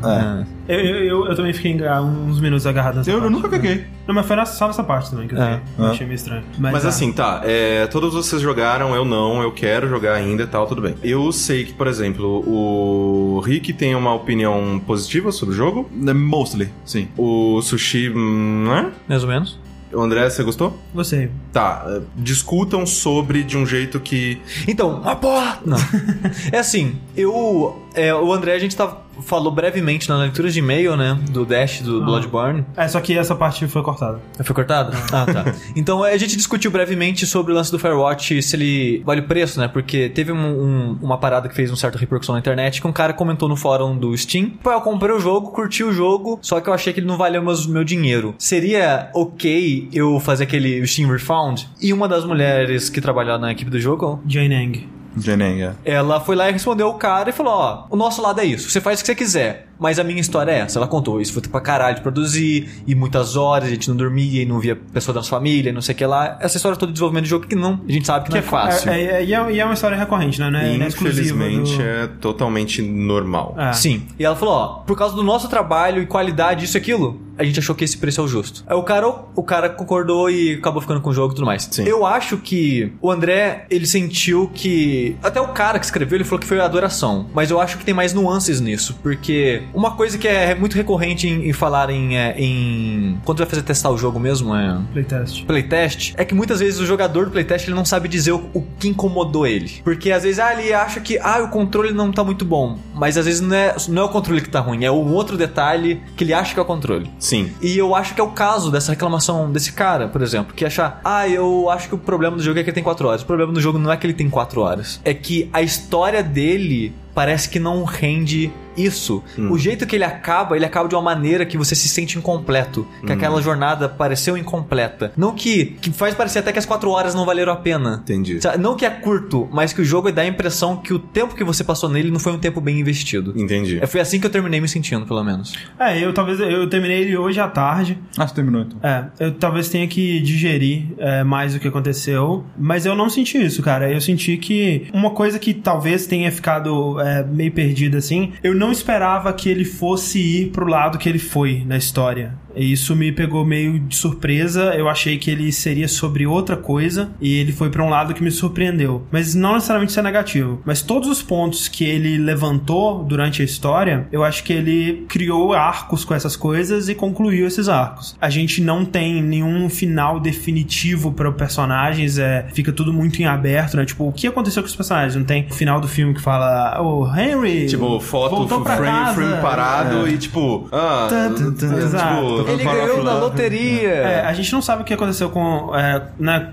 É. 0.68 0.74
Eu, 0.74 0.78
eu, 0.80 1.05
eu, 1.05 1.26
eu 1.26 1.36
também 1.36 1.53
fiquei 1.53 1.76
uns 2.01 2.40
minutos 2.40 2.66
agarrado 2.66 2.97
nessa 2.97 3.11
Eu, 3.11 3.16
eu 3.16 3.20
parte. 3.22 3.32
nunca 3.34 3.49
peguei. 3.51 3.84
Não, 4.07 4.14
mas 4.14 4.26
foi 4.26 4.36
nessa- 4.36 4.55
só 4.57 4.66
nessa 4.66 4.82
parte 4.82 5.11
também 5.11 5.28
que 5.28 5.34
eu 5.34 5.42
É. 5.42 5.59
fiquei. 5.59 5.84
Eu 5.84 5.90
Achei 5.90 6.07
meio 6.07 6.16
estranho. 6.16 6.42
Mas 6.59 6.84
é. 6.84 6.88
assim, 6.88 7.12
tá, 7.12 7.40
é, 7.44 7.86
todos 7.86 8.12
vocês 8.14 8.42
jogaram, 8.42 8.94
eu 8.94 9.05
não, 9.05 9.42
eu 9.42 9.53
quero 9.53 9.88
jogar 9.88 10.14
ainda 10.14 10.42
e 10.42 10.46
tal, 10.46 10.66
tudo 10.66 10.82
bem. 10.82 10.94
Eu 11.03 11.30
sei 11.32 11.64
que, 11.64 11.72
por 11.72 11.86
exemplo, 11.86 12.42
o 12.48 13.40
Rick 13.40 13.72
tem 13.72 13.94
uma 13.94 14.12
opinião 14.14 14.80
positiva 14.86 15.30
sobre 15.30 15.55
o 15.55 15.57
jogo, 15.57 15.88
Mostly, 15.92 16.68
sim. 16.84 17.09
o 17.16 17.61
Sushi, 17.62 18.11
hum, 18.11 18.64
né? 18.68 18.92
Mais 19.09 19.22
ou 19.22 19.28
menos. 19.28 19.59
O 19.94 20.00
André, 20.00 20.28
você 20.30 20.42
gostou? 20.42 20.74
Gostei. 20.94 21.30
Tá, 21.53 21.84
é, 21.86 22.00
discutam 22.16 22.86
sobre 22.86 23.42
de 23.42 23.59
um 23.59 23.66
jeito 23.66 24.00
que... 24.00 24.40
Então, 24.66 25.00
uma 25.03 25.14
porra! 25.14 25.59
Não. 25.66 25.76
é 26.50 26.59
assim, 26.59 26.96
eu. 27.14 27.78
É, 27.95 28.14
o 28.14 28.32
André, 28.32 28.55
a 28.55 28.59
gente 28.59 28.74
tá, 28.76 28.97
falou 29.22 29.53
brevemente 29.53 30.09
na 30.09 30.16
leitura 30.18 30.51
de 30.51 30.59
e-mail, 30.59 30.97
né? 30.97 31.18
Do 31.30 31.45
Dash 31.45 31.80
do 31.80 32.05
Bloodborne. 32.05 32.64
É, 32.76 32.88
só 32.88 33.01
que 33.01 33.16
essa 33.16 33.34
parte 33.34 33.66
foi 33.66 33.82
cortada. 33.82 34.20
Foi 34.43 34.55
cortado? 34.55 34.97
Ah, 35.12 35.26
tá. 35.26 35.55
Então 35.76 36.03
a 36.03 36.16
gente 36.16 36.36
discutiu 36.36 36.70
brevemente 36.70 37.26
sobre 37.26 37.53
o 37.53 37.55
lance 37.55 37.70
do 37.70 37.78
Firewatch, 37.78 38.40
se 38.43 38.57
ele 38.57 39.03
vale 39.05 39.20
o 39.20 39.24
preço, 39.24 39.61
né? 39.61 39.68
Porque 39.68 40.09
teve 40.09 40.32
um- 40.32 40.36
um- 40.38 40.99
uma 41.03 41.18
parada 41.18 41.49
que 41.49 41.55
fez 41.55 41.70
um 41.70 41.76
certo 41.76 41.97
repercussão 41.99 42.34
na 42.34 42.38
internet 42.38 42.80
que 42.80 42.86
um 42.86 42.93
cara 42.93 43.12
comentou 43.12 43.49
no 43.49 43.57
fórum 43.57 43.97
do 43.97 44.16
Steam. 44.16 44.51
Pô, 44.62 44.70
eu 44.72 44.80
comprei 44.80 45.14
o 45.14 45.20
jogo, 45.20 45.51
curti 45.53 45.84
o 45.84 45.93
jogo, 45.93 46.38
só 46.43 46.61
que 46.61 46.68
eu 46.68 46.72
achei 46.74 46.93
que 46.93 47.01
ele 47.01 47.07
não 47.07 47.16
valeu 47.16 47.43
meus- 47.43 47.66
meu 47.66 47.84
dinheiro. 47.84 48.34
Seria 48.38 49.11
ok 49.14 49.88
eu 49.93 50.18
fazer 50.20 50.45
aquele 50.45 50.86
Steam 50.86 51.11
Refund? 51.11 51.62
E 51.80 51.93
uma 51.93 52.09
das 52.09 52.24
mulheres 52.24 52.88
que 52.88 53.01
trabalha 53.01 53.38
na 53.38 53.53
equipe 53.53 53.70
do 53.70 53.78
jogo, 53.80 54.20
Jane 54.26 54.55
Eng. 54.55 54.88
Jeneng, 55.17 55.63
é. 55.63 55.75
ela 55.85 56.21
foi 56.21 56.37
lá 56.37 56.49
e 56.49 56.53
respondeu 56.53 56.89
o 56.89 56.95
cara 56.95 57.31
e 57.31 57.33
falou: 57.33 57.53
Ó, 57.53 57.87
o 57.91 57.97
nosso 57.97 58.23
lado 58.23 58.41
é 58.41 58.45
isso, 58.45 58.71
você 58.71 58.81
faz 58.81 59.01
o 59.01 59.03
que 59.03 59.07
você 59.07 59.15
quiser. 59.15 59.69
Mas 59.83 59.99
a 59.99 60.05
minha 60.05 60.20
história 60.20 60.53
é 60.53 60.59
essa. 60.61 60.78
Ela 60.78 60.87
contou, 60.87 61.20
isso 61.20 61.33
foi 61.33 61.43
pra 61.43 61.61
caralho 61.61 61.97
de 61.97 62.03
produzir, 62.03 62.68
e 62.87 62.95
muitas 62.95 63.37
horas, 63.37 63.66
a 63.66 63.70
gente 63.70 63.89
não 63.89 63.97
dormia 63.97 64.43
e 64.43 64.47
não 64.47 64.61
via 64.61 64.76
pessoa 64.76 65.12
da 65.12 65.18
nossa 65.18 65.30
família, 65.30 65.70
e 65.70 65.72
não 65.72 65.83
sei 65.83 65.93
o 65.93 65.99
que 65.99 66.07
lá. 66.07 66.39
Essa 66.41 66.57
história 66.57 66.78
toda 66.78 66.93
de 66.93 66.95
desenvolvimento 66.95 67.24
de 67.24 67.30
jogo 67.30 67.49
que 67.49 67.57
não, 67.57 67.80
a 67.87 67.91
gente 67.91 68.07
sabe 68.07 68.26
que, 68.26 68.30
não 68.30 68.39
é 68.39 68.43
fácil. 68.43 68.91
É, 68.91 69.03
é, 69.03 69.24
e, 69.24 69.35
é, 69.35 69.53
e 69.53 69.59
é 69.59 69.64
uma 69.64 69.74
história 69.74 69.97
recorrente, 69.97 70.39
né? 70.39 70.51
Não 70.51 70.61
é, 70.61 70.78
não 70.78 70.85
é 70.87 70.89
Infelizmente, 70.89 71.76
do... 71.76 71.83
é 71.83 72.07
totalmente 72.20 72.80
normal. 72.80 73.57
É. 73.59 73.72
Sim. 73.72 74.07
E 74.16 74.24
ela 74.24 74.37
falou, 74.37 74.55
ó, 74.55 74.68
por 74.87 74.97
causa 74.97 75.16
do 75.16 75.22
nosso 75.24 75.49
trabalho 75.49 76.01
e 76.01 76.07
qualidade, 76.07 76.64
isso 76.64 76.76
e 76.76 76.78
aquilo, 76.78 77.20
a 77.37 77.45
gente 77.45 77.59
achou 77.59 77.74
que 77.74 77.85
esse 77.85 77.97
preço 77.97 78.20
é 78.20 78.24
o 78.24 78.28
justo. 78.28 78.62
Aí 78.66 78.76
o 78.76 78.83
cara, 78.83 79.09
o 79.35 79.43
cara 79.43 79.68
concordou 79.68 80.30
e 80.30 80.55
acabou 80.55 80.80
ficando 80.80 81.01
com 81.01 81.11
o 81.11 81.12
jogo 81.12 81.33
e 81.33 81.37
tudo 81.37 81.47
mais. 81.47 81.68
Sim. 81.70 81.85
Eu 81.85 82.07
acho 82.07 82.37
que 82.37 82.93
o 83.01 83.11
André, 83.11 83.66
ele 83.70 83.87
sentiu 83.87 84.51
que. 84.53 85.16
Até 85.22 85.41
o 85.41 85.49
cara 85.49 85.78
que 85.78 85.85
escreveu, 85.85 86.16
ele 86.16 86.24
falou 86.24 86.41
que 86.41 86.47
foi 86.47 86.61
a 86.61 86.64
adoração. 86.64 87.26
Mas 87.35 87.51
eu 87.51 87.61
acho 87.61 87.78
que 87.78 87.85
tem 87.85 87.95
mais 87.95 88.12
nuances 88.12 88.61
nisso. 88.61 88.99
Porque 89.03 89.62
uma 89.75 89.93
coisa 89.93 90.18
que 90.18 90.29
é 90.29 90.55
muito 90.55 90.75
recorrente 90.75 91.29
em, 91.29 91.49
em 91.49 91.53
falar 91.53 91.91
em, 91.91 92.16
é, 92.16 92.35
em. 92.39 93.18
Quando 93.25 93.39
vai 93.39 93.47
fazer 93.47 93.62
testar 93.62 93.91
o 93.91 93.99
jogo 93.99 94.18
mesmo, 94.18 94.55
é 94.55 94.79
Playtest. 94.93 95.45
playtest 95.45 96.14
é 96.16 96.25
que 96.25 96.35
muitas 96.35 96.61
vezes 96.61 96.81
o 96.81 96.87
jogador 96.87 97.27
do 97.27 97.31
playtest 97.31 97.66
ele 97.66 97.77
não 97.77 97.85
sabe 97.85 98.09
dizer 98.09 98.33
o, 98.33 98.51
o 98.53 98.62
que 98.79 98.89
incomodou 98.89 99.47
ele. 99.47 99.81
Porque 99.85 100.11
às 100.11 100.23
vezes 100.23 100.39
ah, 100.39 100.53
ele 100.53 100.73
acha 100.73 101.01
que 101.01 101.18
ah, 101.18 101.43
o 101.43 101.49
controle 101.49 101.93
não 101.93 102.12
tá 102.12 102.23
muito 102.25 102.45
bom. 102.45 102.79
Mas 102.95 103.16
às 103.16 103.27
vezes 103.27 103.41
não 103.41 103.55
é, 103.55 103.75
não 103.89 104.03
é 104.03 104.05
o 104.05 104.09
controle 104.09 104.41
que 104.41 104.49
tá 104.49 104.61
ruim, 104.61 104.85
é 104.85 104.91
um 104.91 105.12
outro 105.12 105.37
detalhe 105.37 106.01
que 106.16 106.25
ele 106.25 106.33
acha 106.33 106.53
que 106.55 106.61
é 106.61 106.62
o 106.62 106.66
controle. 106.66 107.11
Sim. 107.18 107.51
E 107.61 107.77
eu 107.77 107.95
acho 107.95 108.14
que 108.14 108.20
é 108.20 108.25
o 108.25 108.31
caso 108.31 108.70
dessa 108.70 108.93
reclamação 108.93 109.51
desse 109.51 109.73
cara, 109.73 110.09
por 110.09 110.23
exemplo, 110.23 110.55
que 110.55 110.64
achar, 110.64 111.01
ah, 111.05 111.29
eu 111.29 111.70
acho 111.70 111.89
que 111.89 111.95
o 111.95 111.99
problema 111.99 112.37
do 112.37 112.43
jogo 112.43 112.59
é 112.59 112.62
que 112.62 112.70
ele 112.70 112.75
tem 112.75 112.85
4 112.85 113.09
horas. 113.09 113.23
O 113.23 113.27
problema 113.27 113.53
do 113.53 113.61
jogo 113.61 113.79
não 113.79 113.91
é 113.91 113.97
que 113.97 114.07
ele 114.07 114.14
tem 114.14 114.29
4 114.29 114.61
horas, 114.61 115.01
é 115.05 115.14
que 115.14 115.49
a 115.53 115.62
história 115.62 116.23
dele 116.23 116.95
parece 117.14 117.49
que 117.49 117.59
não 117.59 117.85
rende 117.85 118.51
isso. 118.77 119.23
O 119.51 119.59
jeito 119.59 119.87
que 119.87 119.97
ele 119.97 120.05
acaba, 120.05 120.57
ele 120.57 120.64
acaba 120.64 120.89
de 120.89 120.95
uma 120.95 121.03
maneira 121.03 121.45
que 121.45 121.57
você 121.57 121.75
se 121.75 121.89
sente 121.89 122.18
incompleto, 122.18 122.87
que 123.05 123.12
aquela 123.12 123.41
jornada 123.41 123.89
pareceu 123.89 124.37
incompleta. 124.37 125.12
Não 125.16 125.33
que 125.35 125.77
que 125.81 125.91
faz 125.91 126.14
parecer 126.14 126.41
até 126.41 126.53
que 126.53 126.59
as 126.59 126.66
4 126.66 126.89
horas 126.91 127.14
não 127.14 127.25
valeram 127.25 127.53
a 127.53 127.57
pena. 127.57 128.01
Entendi. 128.03 128.39
Não 128.59 128.77
que 128.77 128.85
é 128.85 128.91
curto, 128.91 129.49
mas 129.53 129.73
que 129.73 129.81
o 129.81 129.85
jogo 129.85 130.11
dá 130.12 130.23
a 130.23 130.27
impressão 130.27 130.77
que 130.77 130.93
o 130.93 130.99
tempo 130.99 131.35
que 131.35 131.45
você 131.45 131.64
passou 131.64 131.89
nele 131.89 132.11
não 132.11 132.18
foi 132.20 132.33
um 132.33 132.39
tempo 132.39 132.61
bem 132.61 132.79
investido. 132.79 133.33
Entendi. 133.37 133.79
É, 133.81 133.87
Foi 133.87 134.01
assim 134.01 134.18
que 134.20 134.27
eu 134.27 134.31
terminei 134.31 134.61
me 134.61 134.68
sentindo, 134.68 135.07
pelo 135.07 135.23
menos. 135.23 135.53
É, 135.79 135.99
eu 136.03 136.12
talvez 136.12 136.41
eu 136.41 136.68
terminei 136.68 137.03
ele 137.03 137.16
hoje 137.16 137.41
à 137.41 137.49
tarde. 137.49 137.99
Ah, 138.16 138.27
você 138.27 138.35
terminou 138.35 138.62
então. 138.62 138.79
É, 138.83 139.05
eu 139.20 139.33
talvez 139.35 139.68
tenha 139.68 139.87
que 139.87 140.20
digerir 140.20 140.87
é, 140.99 141.23
mais 141.25 141.55
o 141.55 141.61
que 141.61 141.68
aconteceu, 141.68 142.45
mas 142.59 142.87
eu 142.87 142.95
não 142.95 143.09
senti 143.09 143.43
isso, 143.43 143.62
cara. 143.62 143.91
Eu 143.91 144.01
senti 144.01 144.37
que 144.37 144.87
uma 144.93 145.11
coisa 145.11 145.39
que 145.39 145.53
talvez 145.55 146.07
tenha 146.07 146.31
ficado 146.31 147.01
é, 147.01 147.23
meio 147.25 147.53
perdida 147.53 147.99
assim, 147.99 148.33
eu 148.43 148.55
não 148.63 148.71
esperava 148.71 149.33
que 149.33 149.49
ele 149.49 149.65
fosse 149.65 150.21
ir 150.21 150.51
pro 150.53 150.69
lado 150.69 150.97
que 150.97 151.09
ele 151.09 151.19
foi 151.19 151.65
na 151.67 151.77
história. 151.77 152.39
Isso 152.55 152.94
me 152.94 153.12
pegou 153.12 153.44
meio 153.44 153.78
de 153.78 153.96
surpresa. 153.96 154.74
Eu 154.74 154.88
achei 154.88 155.18
que 155.18 155.30
ele 155.30 155.50
seria 155.53 155.88
sobre 155.88 156.26
outra 156.26 156.57
coisa 156.57 157.11
e 157.20 157.34
ele 157.34 157.53
foi 157.53 157.70
pra 157.70 157.82
um 157.82 157.88
lado 157.88 158.14
que 158.14 158.22
me 158.22 158.30
surpreendeu. 158.30 159.07
Mas 159.11 159.34
não 159.34 159.55
necessariamente 159.55 159.90
isso 159.90 160.00
é 160.00 160.03
negativo. 160.03 160.61
Mas 160.64 160.82
todos 160.82 161.09
os 161.09 161.22
pontos 161.22 161.68
que 161.68 161.84
ele 161.84 162.18
levantou 162.18 163.05
durante 163.05 163.42
a 163.42 163.44
história, 163.44 164.07
eu 164.12 164.24
acho 164.24 164.44
que 164.44 164.53
ele 164.53 165.05
criou 165.09 165.53
arcos 165.53 166.05
com 166.05 166.14
essas 166.14 166.36
coisas 166.36 166.88
e 166.88 166.94
concluiu 166.94 167.46
esses 167.46 167.68
arcos. 167.68 168.16
A 168.20 168.30
gente 168.30 168.61
não 168.61 168.84
tem 168.84 169.22
nenhum 169.22 169.68
final 169.68 170.20
definitivo 170.20 171.12
para 171.12 171.28
os 171.30 171.36
personagens, 171.36 172.18
é, 172.18 172.46
fica 172.53 172.72
tudo 172.72 172.92
muito 172.92 173.20
em 173.20 173.26
aberto, 173.26 173.76
né? 173.76 173.84
Tipo, 173.84 174.09
o 174.09 174.12
que 174.12 174.26
aconteceu 174.26 174.62
com 174.62 174.68
os 174.68 174.76
personagens? 174.76 175.16
Não 175.16 175.24
tem 175.24 175.46
o 175.50 175.55
final 175.55 175.80
do 175.80 175.88
filme 175.88 176.14
que 176.14 176.20
fala, 176.20 176.80
o 176.80 177.07
Henry. 177.07 177.66
Tipo, 177.66 178.00
foto, 178.00 178.36
voltou 178.36 178.61
pra 178.61 178.76
frame, 178.76 178.98
casa. 178.98 179.14
frame 179.14 179.42
parado 179.42 180.09
e 180.09 180.18
tipo. 180.18 180.68
Ah, 180.72 181.07
tan, 181.09 181.53
tan, 181.53 181.74
é, 181.74 181.78
exato. 181.78 182.41
Ele 182.49 182.64
ganhou 182.64 183.03
na 183.03 183.14
loteria. 183.18 183.88
É, 183.88 184.20
a 184.24 184.32
gente 184.32 184.53
não 184.53 184.62
sabe 184.62 184.82
o 184.82 184.84
que 184.84 184.95
aconteceu 184.95 185.30
com. 185.30 185.74
É, 185.74 186.03
né, 186.18 186.53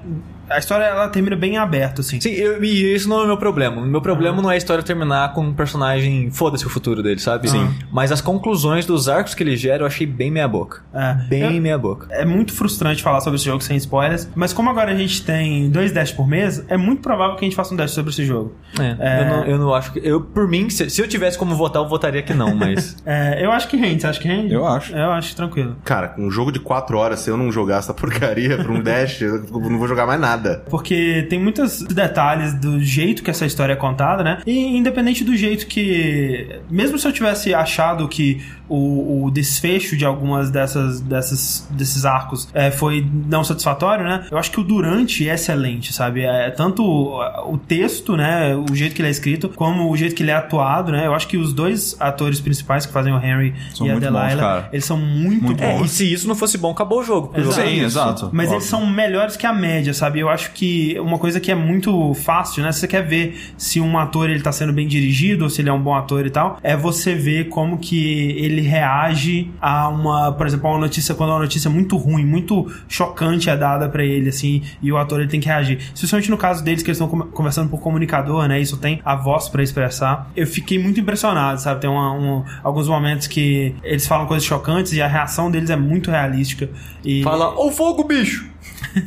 a 0.49 0.57
história 0.57 0.83
ela 0.85 1.07
termina 1.09 1.35
bem 1.35 1.57
aberta, 1.57 2.01
assim. 2.01 2.19
Sim, 2.19 2.31
eu- 2.31 2.63
e 2.63 2.93
isso 2.95 3.07
não 3.09 3.19
é 3.21 3.23
o 3.23 3.27
meu 3.27 3.37
problema. 3.37 3.81
O 3.81 3.85
meu 3.85 4.01
problema 4.01 4.41
não 4.41 4.49
é 4.49 4.55
a 4.55 4.57
história 4.57 4.83
terminar 4.83 5.33
com 5.33 5.41
um 5.41 5.53
personagem 5.53 6.29
foda-se 6.31 6.65
o 6.65 6.69
futuro 6.69 7.01
dele, 7.03 7.19
sabe? 7.19 7.49
Sim. 7.49 7.69
Mas 7.91 8.11
as 8.11 8.21
conclusões 8.21 8.85
dos 8.85 9.07
arcos 9.09 9.33
que 9.33 9.43
ele 9.43 9.55
gera 9.55 9.83
eu 9.83 9.87
achei 9.87 10.05
bem 10.07 10.31
meia 10.31 10.47
boca. 10.47 10.81
É. 10.93 11.13
Bem 11.27 11.55
Eu- 11.55 11.61
meia 11.61 11.77
boca. 11.77 12.07
É 12.11 12.25
muito 12.25 12.53
frustrante 12.53 13.01
falar 13.03 13.21
sobre 13.21 13.35
esse 13.37 13.45
jogo 13.45 13.61
sem 13.63 13.77
spoilers, 13.77 14.29
mas 14.35 14.53
como 14.53 14.69
agora 14.69 14.91
a 14.91 14.95
gente 14.95 15.23
tem 15.23 15.69
dois 15.69 15.91
dash 15.91 16.11
por 16.11 16.27
mês, 16.27 16.63
é 16.67 16.77
muito 16.77 17.01
provável 17.01 17.35
que 17.35 17.45
a 17.45 17.47
gente 17.47 17.55
faça 17.55 17.73
um 17.73 17.77
dash 17.77 17.91
sobre 17.91 18.11
esse 18.11 18.25
jogo. 18.25 18.53
É, 18.79 18.95
É. 18.99 19.21
Eu, 19.21 19.25
não, 19.27 19.45
eu 19.45 19.57
não 19.57 19.73
acho 19.73 19.91
que. 19.93 19.99
Eu, 20.03 20.21
por 20.21 20.47
mim, 20.47 20.69
se, 20.69 20.89
se 20.89 21.01
eu 21.01 21.07
tivesse 21.07 21.37
como 21.37 21.55
votar, 21.55 21.81
eu 21.81 21.87
votaria 21.89 22.21
que 22.21 22.33
não, 22.33 22.55
mas. 22.55 22.95
É, 23.05 23.43
eu 23.43 23.51
acho 23.51 23.67
que 23.67 23.75
rende, 23.77 24.01
você 24.01 24.07
acha 24.07 24.19
que 24.19 24.27
rende? 24.27 24.53
Eu 24.53 24.65
acho. 24.67 24.95
Eu 24.95 25.11
acho 25.11 25.35
tranquilo. 25.35 25.75
Cara, 25.83 26.13
um 26.17 26.29
jogo 26.29 26.51
de 26.51 26.59
4 26.59 26.97
horas, 26.97 27.19
se 27.21 27.29
eu 27.29 27.35
não 27.37 27.51
jogar 27.51 27.77
essa 27.77 27.93
porcaria 27.93 28.57
pra 28.57 28.71
um 28.71 28.81
dash, 28.81 29.21
eu 29.21 29.41
não 29.49 29.77
vou 29.79 29.87
jogar 29.87 30.05
mais 30.05 30.19
nada. 30.19 30.38
Porque 30.69 31.25
tem 31.29 31.39
muitos 31.39 31.81
detalhes 31.83 32.53
do 32.53 32.79
jeito 32.79 33.23
que 33.23 33.29
essa 33.29 33.45
história 33.45 33.73
é 33.73 33.75
contada, 33.75 34.23
né? 34.23 34.41
E 34.45 34.77
independente 34.77 35.23
do 35.23 35.35
jeito 35.35 35.67
que. 35.67 36.59
Mesmo 36.69 36.97
se 36.97 37.07
eu 37.07 37.11
tivesse 37.11 37.53
achado 37.53 38.07
que 38.07 38.41
o, 38.69 39.25
o 39.25 39.31
desfecho 39.31 39.97
de 39.97 40.05
algumas 40.05 40.51
dessas, 40.51 41.01
dessas 41.01 41.67
desses 41.71 42.05
arcos 42.05 42.47
é, 42.53 42.69
foi 42.69 43.05
não 43.27 43.43
satisfatório, 43.43 44.05
né? 44.05 44.27
Eu 44.29 44.37
acho 44.37 44.51
que 44.51 44.59
o 44.59 44.63
durante 44.63 45.27
é 45.27 45.33
excelente, 45.33 45.91
sabe? 45.91 46.21
É, 46.21 46.51
tanto 46.51 46.83
o, 46.83 47.53
o 47.53 47.57
texto, 47.57 48.15
né? 48.15 48.55
O 48.55 48.75
jeito 48.75 48.95
que 48.95 49.01
ele 49.01 49.07
é 49.07 49.11
escrito, 49.11 49.49
como 49.49 49.91
o 49.91 49.97
jeito 49.97 50.15
que 50.15 50.21
ele 50.21 50.31
é 50.31 50.35
atuado, 50.35 50.91
né? 50.91 51.07
Eu 51.07 51.15
acho 51.15 51.27
que 51.27 51.37
os 51.37 51.51
dois 51.51 51.95
atores 51.99 52.39
principais 52.39 52.85
que 52.85 52.93
fazem 52.93 53.11
o 53.11 53.17
Henry 53.17 53.55
São 53.73 53.87
e 53.87 53.89
a 53.89 53.93
bons, 53.93 53.99
Delilah, 54.01 54.35
cara. 54.35 54.69
eles 54.71 54.85
são 54.85 54.97
muito, 54.97 55.45
Muito 55.45 55.59
bons. 55.59 55.81
É, 55.81 55.85
e 55.85 55.87
se 55.87 56.13
isso 56.13 56.27
não 56.27 56.35
fosse 56.35 56.57
bom, 56.57 56.71
acabou 56.71 56.99
o 56.99 57.03
jogo. 57.03 57.33
Exato. 57.35 57.61
é 57.61 57.67
Sim, 57.67 57.79
exato. 57.81 58.29
Mas 58.31 58.45
Óbvio. 58.47 58.57
eles 58.57 58.65
são 58.65 58.85
melhores 58.85 59.35
que 59.35 59.47
a 59.47 59.53
média, 59.53 59.93
sabe? 59.93 60.19
Eu 60.19 60.28
acho 60.29 60.51
que 60.51 60.97
uma 60.99 61.17
coisa 61.17 61.39
que 61.39 61.51
é 61.51 61.55
muito 61.55 62.13
fácil, 62.13 62.63
né? 62.63 62.71
Se 62.71 62.79
você 62.81 62.87
quer 62.87 63.05
ver 63.05 63.39
se 63.57 63.79
um 63.79 63.97
ator 63.97 64.29
ele 64.29 64.41
tá 64.41 64.51
sendo 64.51 64.71
bem 64.73 64.87
dirigido 64.87 65.43
ou 65.45 65.49
se 65.49 65.61
ele 65.61 65.69
é 65.69 65.73
um 65.73 65.81
bom 65.81 65.93
ator 65.95 66.25
e 66.25 66.29
tal, 66.29 66.57
é 66.63 66.75
você 66.75 67.13
ver 67.15 67.49
como 67.49 67.77
que 67.77 68.31
ele 68.37 68.61
reage 68.61 69.49
a 69.61 69.87
uma, 69.89 70.31
por 70.31 70.45
exemplo, 70.47 70.67
a 70.67 70.71
uma 70.71 70.79
notícia, 70.79 71.13
quando 71.15 71.29
uma 71.31 71.39
notícia 71.39 71.69
muito 71.69 71.97
ruim, 71.97 72.25
muito 72.25 72.71
chocante 72.87 73.49
é 73.49 73.57
dada 73.57 73.87
pra 73.89 74.03
ele, 74.03 74.29
assim, 74.29 74.61
e 74.81 74.91
o 74.91 74.97
ator 74.97 75.19
ele 75.19 75.29
tem 75.29 75.39
que 75.39 75.47
reagir. 75.47 75.77
Especialmente 75.93 76.29
no 76.29 76.37
caso 76.37 76.63
deles, 76.63 76.81
que 76.83 76.89
eles 76.89 76.99
estão 76.99 77.07
conversando 77.29 77.69
por 77.69 77.79
comunicador, 77.79 78.47
né? 78.47 78.59
Isso 78.59 78.77
tem 78.77 79.01
a 79.03 79.15
voz 79.15 79.49
pra 79.49 79.61
expressar. 79.63 80.29
Eu 80.35 80.47
fiquei 80.47 80.79
muito 80.79 80.99
impressionado, 80.99 81.59
sabe? 81.61 81.81
Tem 81.81 81.89
uma- 81.89 82.13
um- 82.13 82.43
alguns 82.63 82.87
momentos 82.87 83.27
que 83.27 83.75
eles 83.83 84.07
falam 84.07 84.25
coisas 84.25 84.45
chocantes 84.47 84.93
e 84.93 85.01
a 85.01 85.07
reação 85.07 85.49
deles 85.51 85.69
é 85.69 85.75
muito 85.75 86.11
realística. 86.11 86.69
E 87.03 87.23
Fala, 87.23 87.53
ô 87.59 87.71
fogo, 87.71 88.03
bicho! 88.03 88.47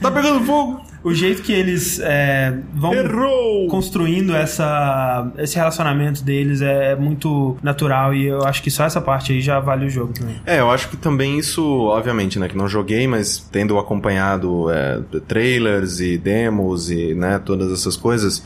Tá 0.00 0.10
pegando 0.10 0.44
fogo! 0.44 0.92
o 1.04 1.12
jeito 1.12 1.42
que 1.42 1.52
eles 1.52 1.98
é, 2.00 2.56
vão 2.72 2.94
Errou! 2.94 3.66
construindo 3.68 4.34
essa, 4.34 5.30
esse 5.36 5.56
relacionamento 5.56 6.22
deles 6.22 6.62
é 6.62 6.94
muito 6.94 7.56
natural 7.62 8.14
e 8.14 8.26
eu 8.26 8.44
acho 8.44 8.62
que 8.62 8.70
só 8.70 8.84
essa 8.84 9.00
parte 9.00 9.32
aí 9.32 9.40
já 9.40 9.58
vale 9.58 9.86
o 9.86 9.90
jogo 9.90 10.12
também. 10.12 10.36
É, 10.46 10.60
eu 10.60 10.70
acho 10.70 10.88
que 10.88 10.96
também 10.96 11.38
isso, 11.38 11.64
obviamente, 11.86 12.38
né, 12.38 12.48
que 12.48 12.56
não 12.56 12.68
joguei, 12.68 13.06
mas 13.06 13.38
tendo 13.50 13.78
acompanhado 13.78 14.70
é, 14.70 15.00
trailers 15.26 15.98
e 16.00 16.16
demos 16.16 16.90
e, 16.90 17.14
né, 17.14 17.40
todas 17.44 17.72
essas 17.72 17.96
coisas, 17.96 18.44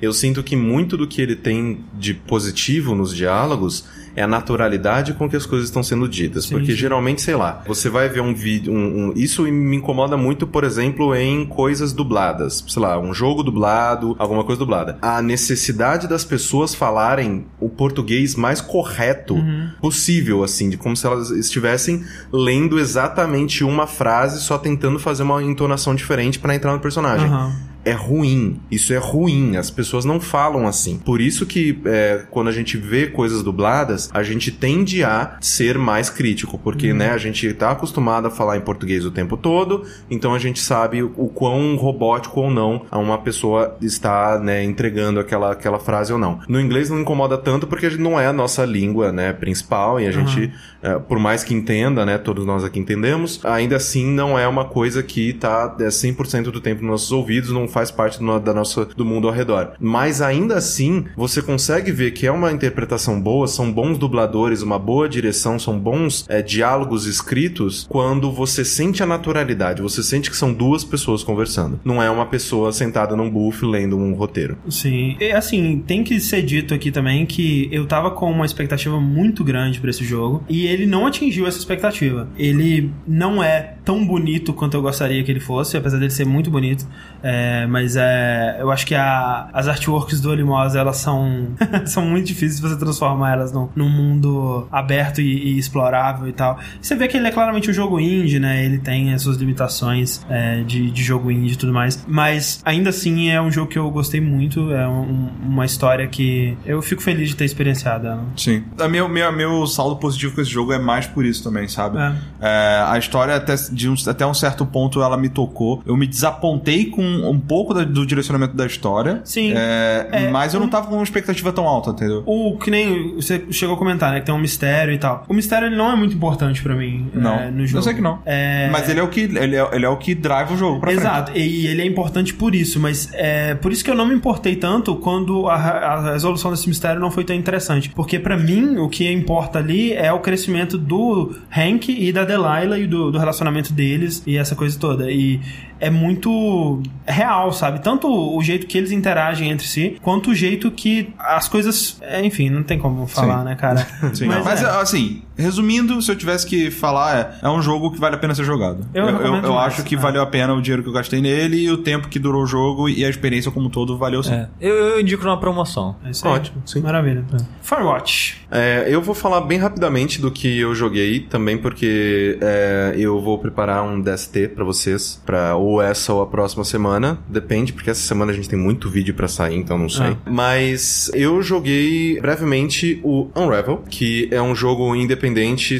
eu 0.00 0.12
sinto 0.12 0.42
que 0.42 0.54
muito 0.54 0.96
do 0.96 1.06
que 1.08 1.20
ele 1.20 1.34
tem 1.34 1.80
de 1.94 2.14
positivo 2.14 2.94
nos 2.94 3.14
diálogos 3.14 3.84
é 4.16 4.22
a 4.22 4.26
naturalidade 4.26 5.12
com 5.12 5.28
que 5.28 5.36
as 5.36 5.44
coisas 5.46 5.68
estão 5.68 5.82
sendo 5.82 6.08
ditas. 6.08 6.44
Sim, 6.46 6.54
porque 6.54 6.72
sim. 6.72 6.76
geralmente, 6.78 7.20
sei 7.22 7.36
lá, 7.36 7.62
você 7.66 7.88
vai 7.90 8.08
ver 8.08 8.20
um 8.20 8.34
vídeo. 8.34 8.72
um- 8.72 9.08
um- 9.08 9.12
isso 9.14 9.42
me 9.42 9.76
incomoda 9.76 10.16
muito, 10.16 10.46
por 10.46 10.64
exemplo, 10.64 11.14
em 11.14 11.44
coisas 11.46 11.92
dubladas. 11.92 12.64
Sei 12.66 12.80
lá, 12.82 12.98
um 12.98 13.12
jogo 13.12 13.42
dublado, 13.42 14.16
alguma 14.18 14.42
coisa 14.42 14.58
dublada. 14.58 14.98
A 15.02 15.20
necessidade 15.20 16.08
das 16.08 16.24
pessoas 16.24 16.74
falarem 16.74 17.44
o 17.60 17.68
português 17.68 18.34
mais 18.34 18.60
correto 18.60 19.36
possível, 19.80 20.42
assim, 20.42 20.70
de 20.70 20.76
como 20.76 20.96
se 20.96 21.06
elas 21.06 21.30
estivessem 21.30 22.02
lendo 22.32 22.78
exatamente 22.78 23.62
uma 23.62 23.86
frase, 23.86 24.40
só 24.40 24.56
tentando 24.58 24.98
fazer 24.98 25.22
uma 25.22 25.42
entonação 25.42 25.94
diferente 25.94 26.38
pra 26.38 26.54
entrar 26.54 26.72
no 26.72 26.80
personagem 26.80 27.26
Aham. 27.26 27.52
É 27.86 27.92
ruim. 27.92 28.60
Isso 28.68 28.92
é 28.92 28.98
ruim. 28.98 29.56
As 29.56 29.70
pessoas 29.70 30.04
não 30.04 30.20
falam 30.20 30.66
assim. 30.66 30.98
Por 30.98 31.20
isso 31.20 31.46
que 31.46 31.80
é, 31.86 32.24
quando 32.30 32.48
a 32.48 32.52
gente 32.52 32.76
vê 32.76 33.06
coisas 33.06 33.44
dubladas, 33.44 34.10
a 34.12 34.24
gente 34.24 34.50
tende 34.50 35.04
a 35.04 35.36
ser 35.40 35.78
mais 35.78 36.10
crítico, 36.10 36.58
porque 36.58 36.92
né, 36.92 37.10
a 37.10 37.18
gente 37.18 37.52
tá 37.54 37.70
acostumado 37.70 38.26
a 38.26 38.30
falar 38.30 38.56
em 38.56 38.60
português 38.60 39.04
o 39.04 39.10
tempo 39.10 39.36
todo, 39.36 39.84
então 40.10 40.34
a 40.34 40.38
gente 40.38 40.58
sabe 40.58 41.02
o 41.02 41.28
quão 41.32 41.76
robótico 41.76 42.40
ou 42.40 42.50
não 42.50 42.84
uma 42.92 43.18
pessoa 43.18 43.76
está 43.80 44.40
né, 44.40 44.64
entregando 44.64 45.20
aquela, 45.20 45.52
aquela 45.52 45.78
frase 45.78 46.12
ou 46.12 46.18
não. 46.18 46.40
No 46.48 46.60
inglês 46.60 46.90
não 46.90 47.00
incomoda 47.00 47.38
tanto 47.38 47.68
porque 47.68 47.86
a 47.86 47.90
gente 47.90 48.02
não 48.02 48.18
é 48.18 48.26
a 48.26 48.32
nossa 48.32 48.64
língua 48.64 49.12
né, 49.12 49.32
principal 49.32 50.00
e 50.00 50.06
a 50.08 50.10
gente, 50.10 50.52
é, 50.82 50.98
por 50.98 51.20
mais 51.20 51.44
que 51.44 51.54
entenda, 51.54 52.04
né, 52.04 52.18
todos 52.18 52.44
nós 52.44 52.64
aqui 52.64 52.80
entendemos, 52.80 53.40
ainda 53.44 53.76
assim 53.76 54.06
não 54.06 54.36
é 54.36 54.48
uma 54.48 54.64
coisa 54.64 55.04
que 55.04 55.32
tá 55.34 55.76
é, 55.78 55.84
100% 55.84 56.50
do 56.50 56.60
tempo 56.60 56.82
nos 56.82 56.90
nossos 56.90 57.12
ouvidos, 57.12 57.52
não 57.52 57.68
faz 57.76 57.90
parte 57.90 58.18
do, 58.18 58.40
da 58.40 58.54
nossa, 58.54 58.86
do 58.86 59.04
mundo 59.04 59.28
ao 59.28 59.34
redor. 59.34 59.72
Mas 59.78 60.22
ainda 60.22 60.56
assim, 60.56 61.04
você 61.14 61.42
consegue 61.42 61.92
ver 61.92 62.12
que 62.12 62.26
é 62.26 62.32
uma 62.32 62.50
interpretação 62.50 63.20
boa, 63.20 63.46
são 63.46 63.70
bons 63.70 63.98
dubladores, 63.98 64.62
uma 64.62 64.78
boa 64.78 65.06
direção, 65.06 65.58
são 65.58 65.78
bons 65.78 66.24
é, 66.26 66.40
diálogos 66.40 67.04
escritos 67.04 67.86
quando 67.86 68.32
você 68.32 68.64
sente 68.64 69.02
a 69.02 69.06
naturalidade, 69.06 69.82
você 69.82 70.02
sente 70.02 70.30
que 70.30 70.36
são 70.38 70.54
duas 70.54 70.84
pessoas 70.84 71.22
conversando. 71.22 71.78
Não 71.84 72.02
é 72.02 72.08
uma 72.08 72.24
pessoa 72.24 72.72
sentada 72.72 73.14
num 73.14 73.28
buff 73.28 73.62
lendo 73.66 73.98
um 73.98 74.14
roteiro. 74.14 74.56
Sim. 74.70 75.14
E 75.20 75.30
assim, 75.32 75.84
tem 75.86 76.02
que 76.02 76.18
ser 76.18 76.40
dito 76.40 76.72
aqui 76.72 76.90
também 76.90 77.26
que 77.26 77.68
eu 77.70 77.84
tava 77.84 78.10
com 78.10 78.30
uma 78.30 78.46
expectativa 78.46 78.98
muito 78.98 79.44
grande 79.44 79.80
pra 79.80 79.90
esse 79.90 80.02
jogo 80.02 80.42
e 80.48 80.66
ele 80.66 80.86
não 80.86 81.06
atingiu 81.06 81.46
essa 81.46 81.58
expectativa. 81.58 82.26
Ele 82.38 82.90
não 83.06 83.44
é 83.44 83.74
tão 83.84 84.06
bonito 84.06 84.54
quanto 84.54 84.78
eu 84.78 84.82
gostaria 84.82 85.22
que 85.22 85.30
ele 85.30 85.40
fosse, 85.40 85.76
apesar 85.76 85.98
dele 85.98 86.10
ser 86.10 86.24
muito 86.24 86.50
bonito. 86.50 86.86
É, 87.22 87.65
mas 87.66 87.96
é, 87.96 88.56
eu 88.60 88.70
acho 88.70 88.86
que 88.86 88.94
a- 88.94 89.48
as 89.52 89.68
artworks 89.68 90.20
do 90.20 90.30
Olimosa, 90.30 90.78
elas 90.78 90.96
são, 90.98 91.48
são 91.86 92.04
muito 92.04 92.26
difíceis 92.26 92.60
de 92.60 92.68
você 92.68 92.76
transformar 92.76 93.32
elas 93.32 93.52
num, 93.52 93.68
num 93.74 93.88
mundo 93.88 94.66
aberto 94.70 95.20
e, 95.20 95.54
e 95.54 95.58
explorável 95.58 96.28
e 96.28 96.32
tal. 96.32 96.58
Você 96.80 96.94
vê 96.94 97.08
que 97.08 97.16
ele 97.16 97.26
é 97.28 97.30
claramente 97.30 97.70
um 97.70 97.72
jogo 97.74 97.98
indie, 98.00 98.38
né? 98.38 98.64
Ele 98.64 98.78
tem 98.78 99.12
as 99.14 99.22
suas 99.22 99.36
limitações 99.36 100.24
é, 100.28 100.62
de, 100.62 100.90
de 100.90 101.02
jogo 101.02 101.30
indie 101.30 101.54
e 101.54 101.56
tudo 101.56 101.72
mais. 101.72 102.04
Mas 102.06 102.60
ainda 102.64 102.90
assim 102.90 103.28
é 103.30 103.40
um 103.40 103.50
jogo 103.50 103.70
que 103.70 103.78
eu 103.78 103.90
gostei 103.90 104.20
muito. 104.20 104.72
É 104.72 104.86
um- 104.86 105.28
uma 105.42 105.64
história 105.64 106.06
que 106.06 106.56
eu 106.64 106.80
fico 106.82 107.02
feliz 107.02 107.28
de 107.30 107.36
ter 107.36 107.44
experienciado 107.44 108.06
ela. 108.06 108.24
Sim. 108.36 108.62
A 108.78 108.88
meu, 108.88 109.08
meu, 109.08 109.32
meu 109.32 109.66
saldo 109.66 109.96
positivo 109.96 110.34
com 110.34 110.40
esse 110.40 110.50
jogo 110.50 110.72
é 110.72 110.78
mais 110.78 111.06
por 111.06 111.24
isso 111.24 111.42
também, 111.42 111.66
sabe? 111.68 111.98
É. 111.98 112.12
É, 112.40 112.84
a 112.86 112.98
história, 112.98 113.34
até, 113.36 113.54
de 113.72 113.88
um, 113.88 113.94
até 114.06 114.26
um 114.26 114.34
certo 114.34 114.64
ponto, 114.66 115.02
ela 115.02 115.16
me 115.16 115.28
tocou. 115.28 115.82
Eu 115.86 115.96
me 115.96 116.06
desapontei 116.06 116.86
com 116.86 117.02
um 117.02 117.38
pouco 117.40 117.55
da- 117.74 117.84
do 117.84 118.06
direcionamento 118.06 118.54
da 118.56 118.66
história. 118.66 119.20
Sim. 119.24 119.52
É, 119.56 120.08
É, 120.12 120.30
mas 120.30 120.54
eu 120.54 120.60
não 120.60 120.68
tava 120.68 120.86
com 120.88 120.94
uma 120.94 121.02
expectativa 121.04 121.52
tão 121.52 121.66
alta, 121.66 121.90
entendeu? 121.90 122.22
O 122.26 122.56
que 122.58 122.70
nem 122.70 123.14
você 123.16 123.44
chegou 123.50 123.74
a 123.76 123.78
comentar, 123.78 124.12
né? 124.12 124.20
Que 124.20 124.26
tem 124.26 124.34
um 124.34 124.38
mistério 124.38 124.92
e 124.94 124.98
tal. 124.98 125.24
O 125.28 125.34
mistério 125.34 125.66
ele 125.68 125.76
não 125.76 125.90
é 125.90 125.96
muito 125.96 126.14
importante 126.14 126.62
pra 126.62 126.74
mim 126.74 127.10
Não. 127.14 127.34
é, 127.34 127.50
no 127.50 127.66
jogo. 127.66 127.78
Eu 127.78 127.82
sei 127.82 127.94
que 127.94 128.00
não. 128.00 128.18
É... 128.24 128.68
Mas 128.70 128.88
ele 128.88 129.00
é 129.00 129.02
o 129.02 129.08
que 129.08 129.20
ele 129.20 129.56
é, 129.56 129.68
ele 129.72 129.84
é 129.84 129.88
o 129.88 129.96
que 129.96 130.14
drive 130.14 130.52
o 130.52 130.56
jogo 130.56 130.80
pra 130.80 130.90
frente. 130.90 131.00
Exato, 131.02 131.32
e 131.36 131.66
ele 131.66 131.82
é 131.82 131.86
importante 131.86 132.34
por 132.34 132.54
isso, 132.54 132.78
mas 132.80 133.08
é 133.12 133.54
por 133.54 133.72
isso 133.72 133.84
que 133.84 133.90
eu 133.90 133.94
não 133.94 134.06
me 134.06 134.14
importei 134.14 134.56
tanto 134.56 134.96
quando 134.96 135.48
a, 135.48 135.54
a 135.54 136.12
resolução 136.12 136.50
desse 136.50 136.68
mistério 136.68 137.00
não 137.00 137.10
foi 137.10 137.24
tão 137.24 137.34
interessante. 137.36 137.90
Porque 137.90 138.18
pra 138.18 138.36
mim, 138.36 138.76
o 138.78 138.88
que 138.88 139.10
importa 139.10 139.58
ali 139.58 139.92
é 139.92 140.12
o 140.12 140.20
crescimento 140.20 140.76
do 140.78 141.34
Hank 141.50 141.90
e 141.90 142.12
da 142.12 142.24
Delilah 142.24 142.78
e 142.78 142.86
do, 142.86 143.10
do 143.10 143.18
relacionamento 143.18 143.72
deles 143.72 144.22
e 144.26 144.36
essa 144.36 144.54
coisa 144.54 144.78
toda. 144.78 145.10
E 145.10 145.40
é 145.78 145.90
muito 145.90 146.82
real, 147.06 147.52
sabe? 147.52 147.80
Tanto 147.80 148.08
o 148.08 148.42
jeito 148.42 148.66
que 148.66 148.76
eles 148.78 148.90
interagem 148.90 149.50
entre 149.50 149.66
si, 149.66 149.98
quanto 150.02 150.30
o 150.30 150.34
jeito 150.34 150.70
que 150.70 151.12
as 151.18 151.48
coisas. 151.48 151.98
é, 152.00 152.24
enfim, 152.24 152.50
não 152.50 152.62
tem 152.62 152.78
como 152.78 153.06
falar, 153.06 153.40
Sim. 153.40 153.44
né, 153.44 153.54
cara? 153.54 153.86
Sim. 154.14 154.26
Mas, 154.26 154.62
é. 154.62 154.66
assim, 154.80 155.22
resumindo, 155.36 156.00
se 156.00 156.10
eu 156.10 156.16
tivesse 156.16 156.46
que 156.46 156.70
falar, 156.70 157.38
é, 157.42 157.46
é 157.46 157.50
um 157.50 157.60
jogo 157.60 157.90
que 157.90 157.98
vale 157.98 158.14
a 158.14 158.18
pena 158.18 158.34
ser 158.34 158.44
jogado. 158.44 158.86
Eu 158.94 159.06
eu, 159.08 159.16
eu 159.20 159.40
demais, 159.40 159.66
acho 159.66 159.84
que 159.84 159.94
é. 159.94 159.98
valeu 159.98 160.22
a 160.22 160.26
pena 160.26 160.54
o 160.54 160.62
dinheiro 160.62 160.82
que 160.82 160.88
eu 160.88 160.92
gastei 160.92 161.20
nele 161.20 161.58
e 161.58 161.70
o 161.70 161.76
tempo 161.76 162.08
que 162.08 162.18
durou 162.18 162.42
o 162.42 162.46
jogo 162.46 162.88
e 162.88 163.04
a 163.04 163.08
experiência 163.08 163.50
como 163.50 163.66
um 163.66 163.70
todo 163.70 163.96
valeu 163.96 164.22
sim. 164.22 164.34
É. 164.34 164.48
Eu, 164.60 164.74
eu 164.74 165.00
indico 165.00 165.24
numa 165.24 165.38
promoção. 165.38 165.96
É 166.04 166.10
isso 166.10 166.26
aí. 166.26 166.34
Ótimo, 166.34 166.62
sim. 166.64 166.80
Maravilha. 166.80 167.24
Firewatch. 167.62 168.46
É, 168.50 168.86
eu 168.88 169.02
vou 169.02 169.14
falar 169.14 169.40
bem 169.42 169.58
rapidamente 169.58 170.20
do 170.20 170.30
que 170.30 170.58
eu 170.58 170.74
joguei 170.74 171.20
também, 171.20 171.58
porque 171.58 172.38
é, 172.40 172.94
eu 172.96 173.20
vou 173.20 173.38
preparar 173.38 173.84
um 173.84 174.00
DST 174.00 174.48
pra 174.48 174.64
vocês, 174.64 175.20
pra 175.24 175.56
ou 175.56 175.82
essa 175.82 176.12
ou 176.12 176.22
a 176.22 176.26
próxima 176.26 176.64
semana, 176.64 177.18
depende, 177.28 177.72
porque 177.72 177.90
essa 177.90 178.00
semana 178.00 178.32
a 178.32 178.34
gente 178.34 178.48
tem 178.48 178.58
muito 178.58 178.88
vídeo 178.88 179.14
pra 179.14 179.28
sair, 179.28 179.56
então 179.56 179.78
não 179.78 179.88
sei. 179.88 180.06
Ah. 180.06 180.16
Mas 180.30 181.10
eu 181.14 181.42
joguei 181.42 182.20
brevemente 182.20 183.00
o 183.02 183.28
Unravel, 183.34 183.82
que 183.88 184.28
é 184.30 184.40
um 184.40 184.54
jogo 184.54 184.94
independente 184.94 185.25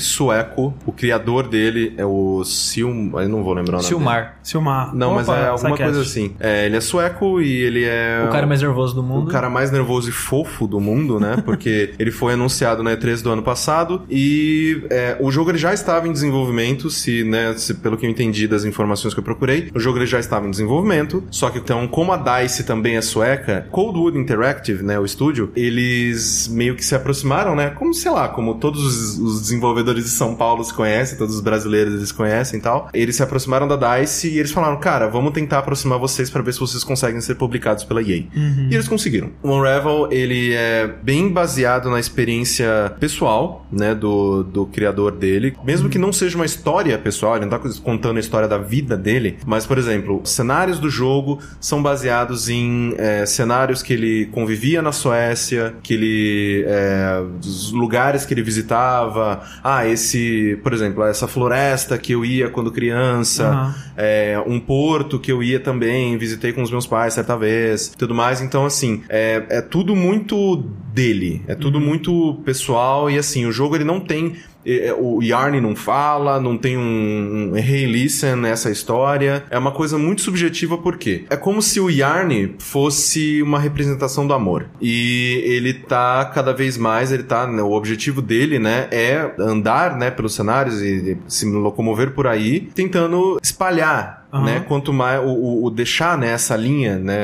sueco. 0.00 0.74
O 0.84 0.92
criador 0.92 1.48
dele 1.48 1.94
é 1.96 2.04
o 2.04 2.42
Sil... 2.44 2.88
Eu 2.88 3.28
não 3.28 3.42
vou 3.42 3.54
lembrar 3.54 3.78
o 3.78 3.82
nome 3.82 3.82
dele. 3.82 3.82
Silmar. 3.82 4.38
Silmar. 4.42 4.94
Não, 4.94 5.14
mas 5.14 5.28
Opa, 5.28 5.38
é 5.38 5.48
alguma 5.48 5.76
coisa 5.76 6.00
assim. 6.00 6.34
É, 6.38 6.66
ele 6.66 6.76
é 6.76 6.80
sueco 6.80 7.40
e 7.40 7.52
ele 7.52 7.84
é. 7.84 8.24
O 8.26 8.30
cara 8.30 8.46
mais 8.46 8.62
nervoso 8.62 8.94
do 8.94 9.02
mundo. 9.02 9.28
O 9.28 9.30
cara 9.30 9.50
mais 9.50 9.70
nervoso 9.70 10.08
e 10.08 10.12
fofo 10.12 10.66
do 10.66 10.80
mundo, 10.80 11.18
né? 11.18 11.36
Porque 11.44 11.94
ele 11.98 12.10
foi 12.10 12.34
anunciado 12.34 12.82
na 12.82 12.96
E3 12.96 13.22
do 13.22 13.30
ano 13.30 13.42
passado 13.42 14.02
e 14.08 14.84
é, 14.90 15.16
o 15.20 15.30
jogo 15.30 15.50
ele 15.50 15.58
já 15.58 15.72
estava 15.72 16.08
em 16.08 16.12
desenvolvimento, 16.12 16.90
se, 16.90 17.24
né, 17.24 17.54
se, 17.56 17.74
pelo 17.74 17.96
que 17.96 18.06
eu 18.06 18.10
entendi 18.10 18.46
das 18.46 18.64
informações 18.64 19.14
que 19.14 19.20
eu 19.20 19.24
procurei, 19.24 19.70
o 19.74 19.80
jogo 19.80 19.98
ele 19.98 20.06
já 20.06 20.18
estava 20.18 20.46
em 20.46 20.50
desenvolvimento, 20.50 21.22
só 21.30 21.50
que 21.50 21.58
então, 21.58 21.86
como 21.88 22.12
a 22.12 22.16
DICE 22.16 22.64
também 22.64 22.96
é 22.96 23.00
sueca, 23.00 23.66
Coldwood 23.70 24.18
Interactive, 24.18 24.82
né, 24.82 24.98
o 24.98 25.04
estúdio, 25.04 25.50
eles 25.56 26.48
meio 26.48 26.74
que 26.74 26.84
se 26.84 26.94
aproximaram, 26.94 27.54
né? 27.54 27.70
Como, 27.70 27.92
sei 27.92 28.10
lá, 28.10 28.28
como 28.28 28.54
todos 28.54 29.18
os, 29.18 29.18
os 29.36 29.42
desenvolvedores 29.42 30.04
de 30.04 30.10
São 30.10 30.34
Paulo 30.34 30.64
se 30.64 30.72
conhecem, 30.72 31.18
todos 31.18 31.34
os 31.34 31.40
brasileiros 31.40 31.94
eles 31.94 32.12
conhecem 32.12 32.58
e 32.58 32.62
tal, 32.62 32.88
eles 32.92 33.16
se 33.16 33.22
aproximaram 33.22 33.68
da 33.68 33.76
DICE 33.76 34.28
e 34.28 34.38
eles 34.38 34.50
falaram, 34.50 34.78
cara, 34.78 35.08
vamos 35.08 35.32
tentar 35.32 35.58
aproximar 35.58 35.98
vocês 35.98 36.30
para 36.30 36.42
ver 36.42 36.52
se 36.52 36.60
vocês 36.60 36.82
conseguem 36.82 37.20
ser 37.20 37.34
publicados 37.36 37.84
pela 37.84 38.02
EA. 38.02 38.24
E 38.70 38.74
eles 38.74 38.88
conseguiram. 38.88 39.30
O 39.42 39.50
Unravel, 39.50 40.08
ele 40.10 40.54
é 40.54 40.86
bem 41.02 41.28
baseado 41.28 41.90
na 41.90 42.00
experiência 42.00 42.94
pessoal, 42.98 43.66
né, 43.70 43.94
do, 43.94 44.42
do 44.42 44.66
criador 44.66 45.12
dele. 45.12 45.56
Mesmo 45.64 45.88
que 45.88 45.98
não 45.98 46.12
seja 46.12 46.36
uma 46.36 46.46
história 46.46 46.96
pessoal, 46.98 47.36
ele 47.36 47.46
não 47.46 47.58
tá 47.58 47.60
contando 47.82 48.16
a 48.16 48.20
história 48.20 48.48
da 48.48 48.58
vida 48.58 48.96
dele, 48.96 49.38
mas, 49.46 49.66
por 49.66 49.78
exemplo, 49.78 50.20
os 50.22 50.30
cenários 50.30 50.78
do 50.78 50.88
jogo 50.88 51.38
são 51.60 51.82
baseados 51.82 52.48
em 52.48 52.94
é, 52.96 53.26
cenários 53.26 53.82
que 53.82 53.92
ele 53.92 54.26
convivia 54.26 54.80
na 54.80 54.92
Suécia, 54.92 55.74
que 55.82 55.94
ele... 55.94 56.64
É, 56.66 57.22
os 57.40 57.72
lugares 57.72 58.24
que 58.24 58.34
ele 58.34 58.42
visitava. 58.42 59.25
Ah, 59.62 59.86
esse... 59.86 60.58
Por 60.62 60.72
exemplo, 60.72 61.04
essa 61.04 61.26
floresta 61.26 61.98
que 61.98 62.12
eu 62.12 62.24
ia 62.24 62.48
quando 62.48 62.70
criança. 62.70 63.48
Aham. 63.48 63.74
É, 63.96 64.42
um 64.46 64.60
porto 64.60 65.18
que 65.18 65.32
eu 65.32 65.42
ia 65.42 65.58
também, 65.58 66.18
visitei 66.18 66.52
com 66.52 66.62
os 66.62 66.70
meus 66.70 66.86
pais 66.86 67.14
certa 67.14 67.36
vez, 67.36 67.88
tudo 67.88 68.14
mais. 68.14 68.40
Então, 68.40 68.66
assim, 68.66 69.02
é, 69.08 69.44
é 69.48 69.60
tudo 69.62 69.96
muito 69.96 70.56
dele, 70.92 71.42
é 71.46 71.54
tudo 71.54 71.80
muito 71.80 72.40
pessoal 72.44 73.10
e 73.10 73.18
assim, 73.18 73.46
o 73.46 73.52
jogo 73.52 73.74
ele 73.74 73.84
não 73.84 74.00
tem. 74.00 74.36
É, 74.66 74.94
O 74.98 75.22
Yarn 75.22 75.60
não 75.60 75.76
fala, 75.76 76.40
não 76.40 76.58
tem 76.58 76.76
um, 76.76 77.52
um 77.52 77.56
Hey 77.56 77.86
Listen 77.86 78.36
nessa 78.36 78.70
história. 78.70 79.44
É 79.50 79.58
uma 79.58 79.72
coisa 79.72 79.96
muito 79.96 80.22
subjetiva 80.22 80.78
porque 80.78 81.24
é 81.30 81.36
como 81.36 81.62
se 81.62 81.80
o 81.80 81.88
Yarn 81.88 82.54
fosse 82.58 83.42
uma 83.42 83.58
representação 83.58 84.26
do 84.26 84.34
amor. 84.34 84.66
E 84.80 85.42
ele 85.44 85.74
tá 85.74 86.24
cada 86.26 86.52
vez 86.52 86.76
mais, 86.76 87.12
ele 87.12 87.22
tá. 87.22 87.46
né, 87.46 87.62
O 87.62 87.72
objetivo 87.72 88.20
dele, 88.20 88.58
né, 88.58 88.88
é 88.90 89.32
andar, 89.38 89.96
né, 89.96 90.10
pelos 90.10 90.34
cenários 90.34 90.80
e 90.82 91.16
se 91.28 91.46
locomover 91.46 92.12
por 92.12 92.26
aí, 92.26 92.60
tentando 92.74 93.38
espalhar 93.42 94.25
Aham. 94.32 94.44
né? 94.44 94.64
Quanto 94.66 94.92
mais 94.92 95.20
o, 95.20 95.28
o- 95.28 95.64
o 95.66 95.70
deixar 95.70 96.16
né, 96.18 96.30
essa 96.30 96.56
linha, 96.56 96.98
né, 96.98 97.18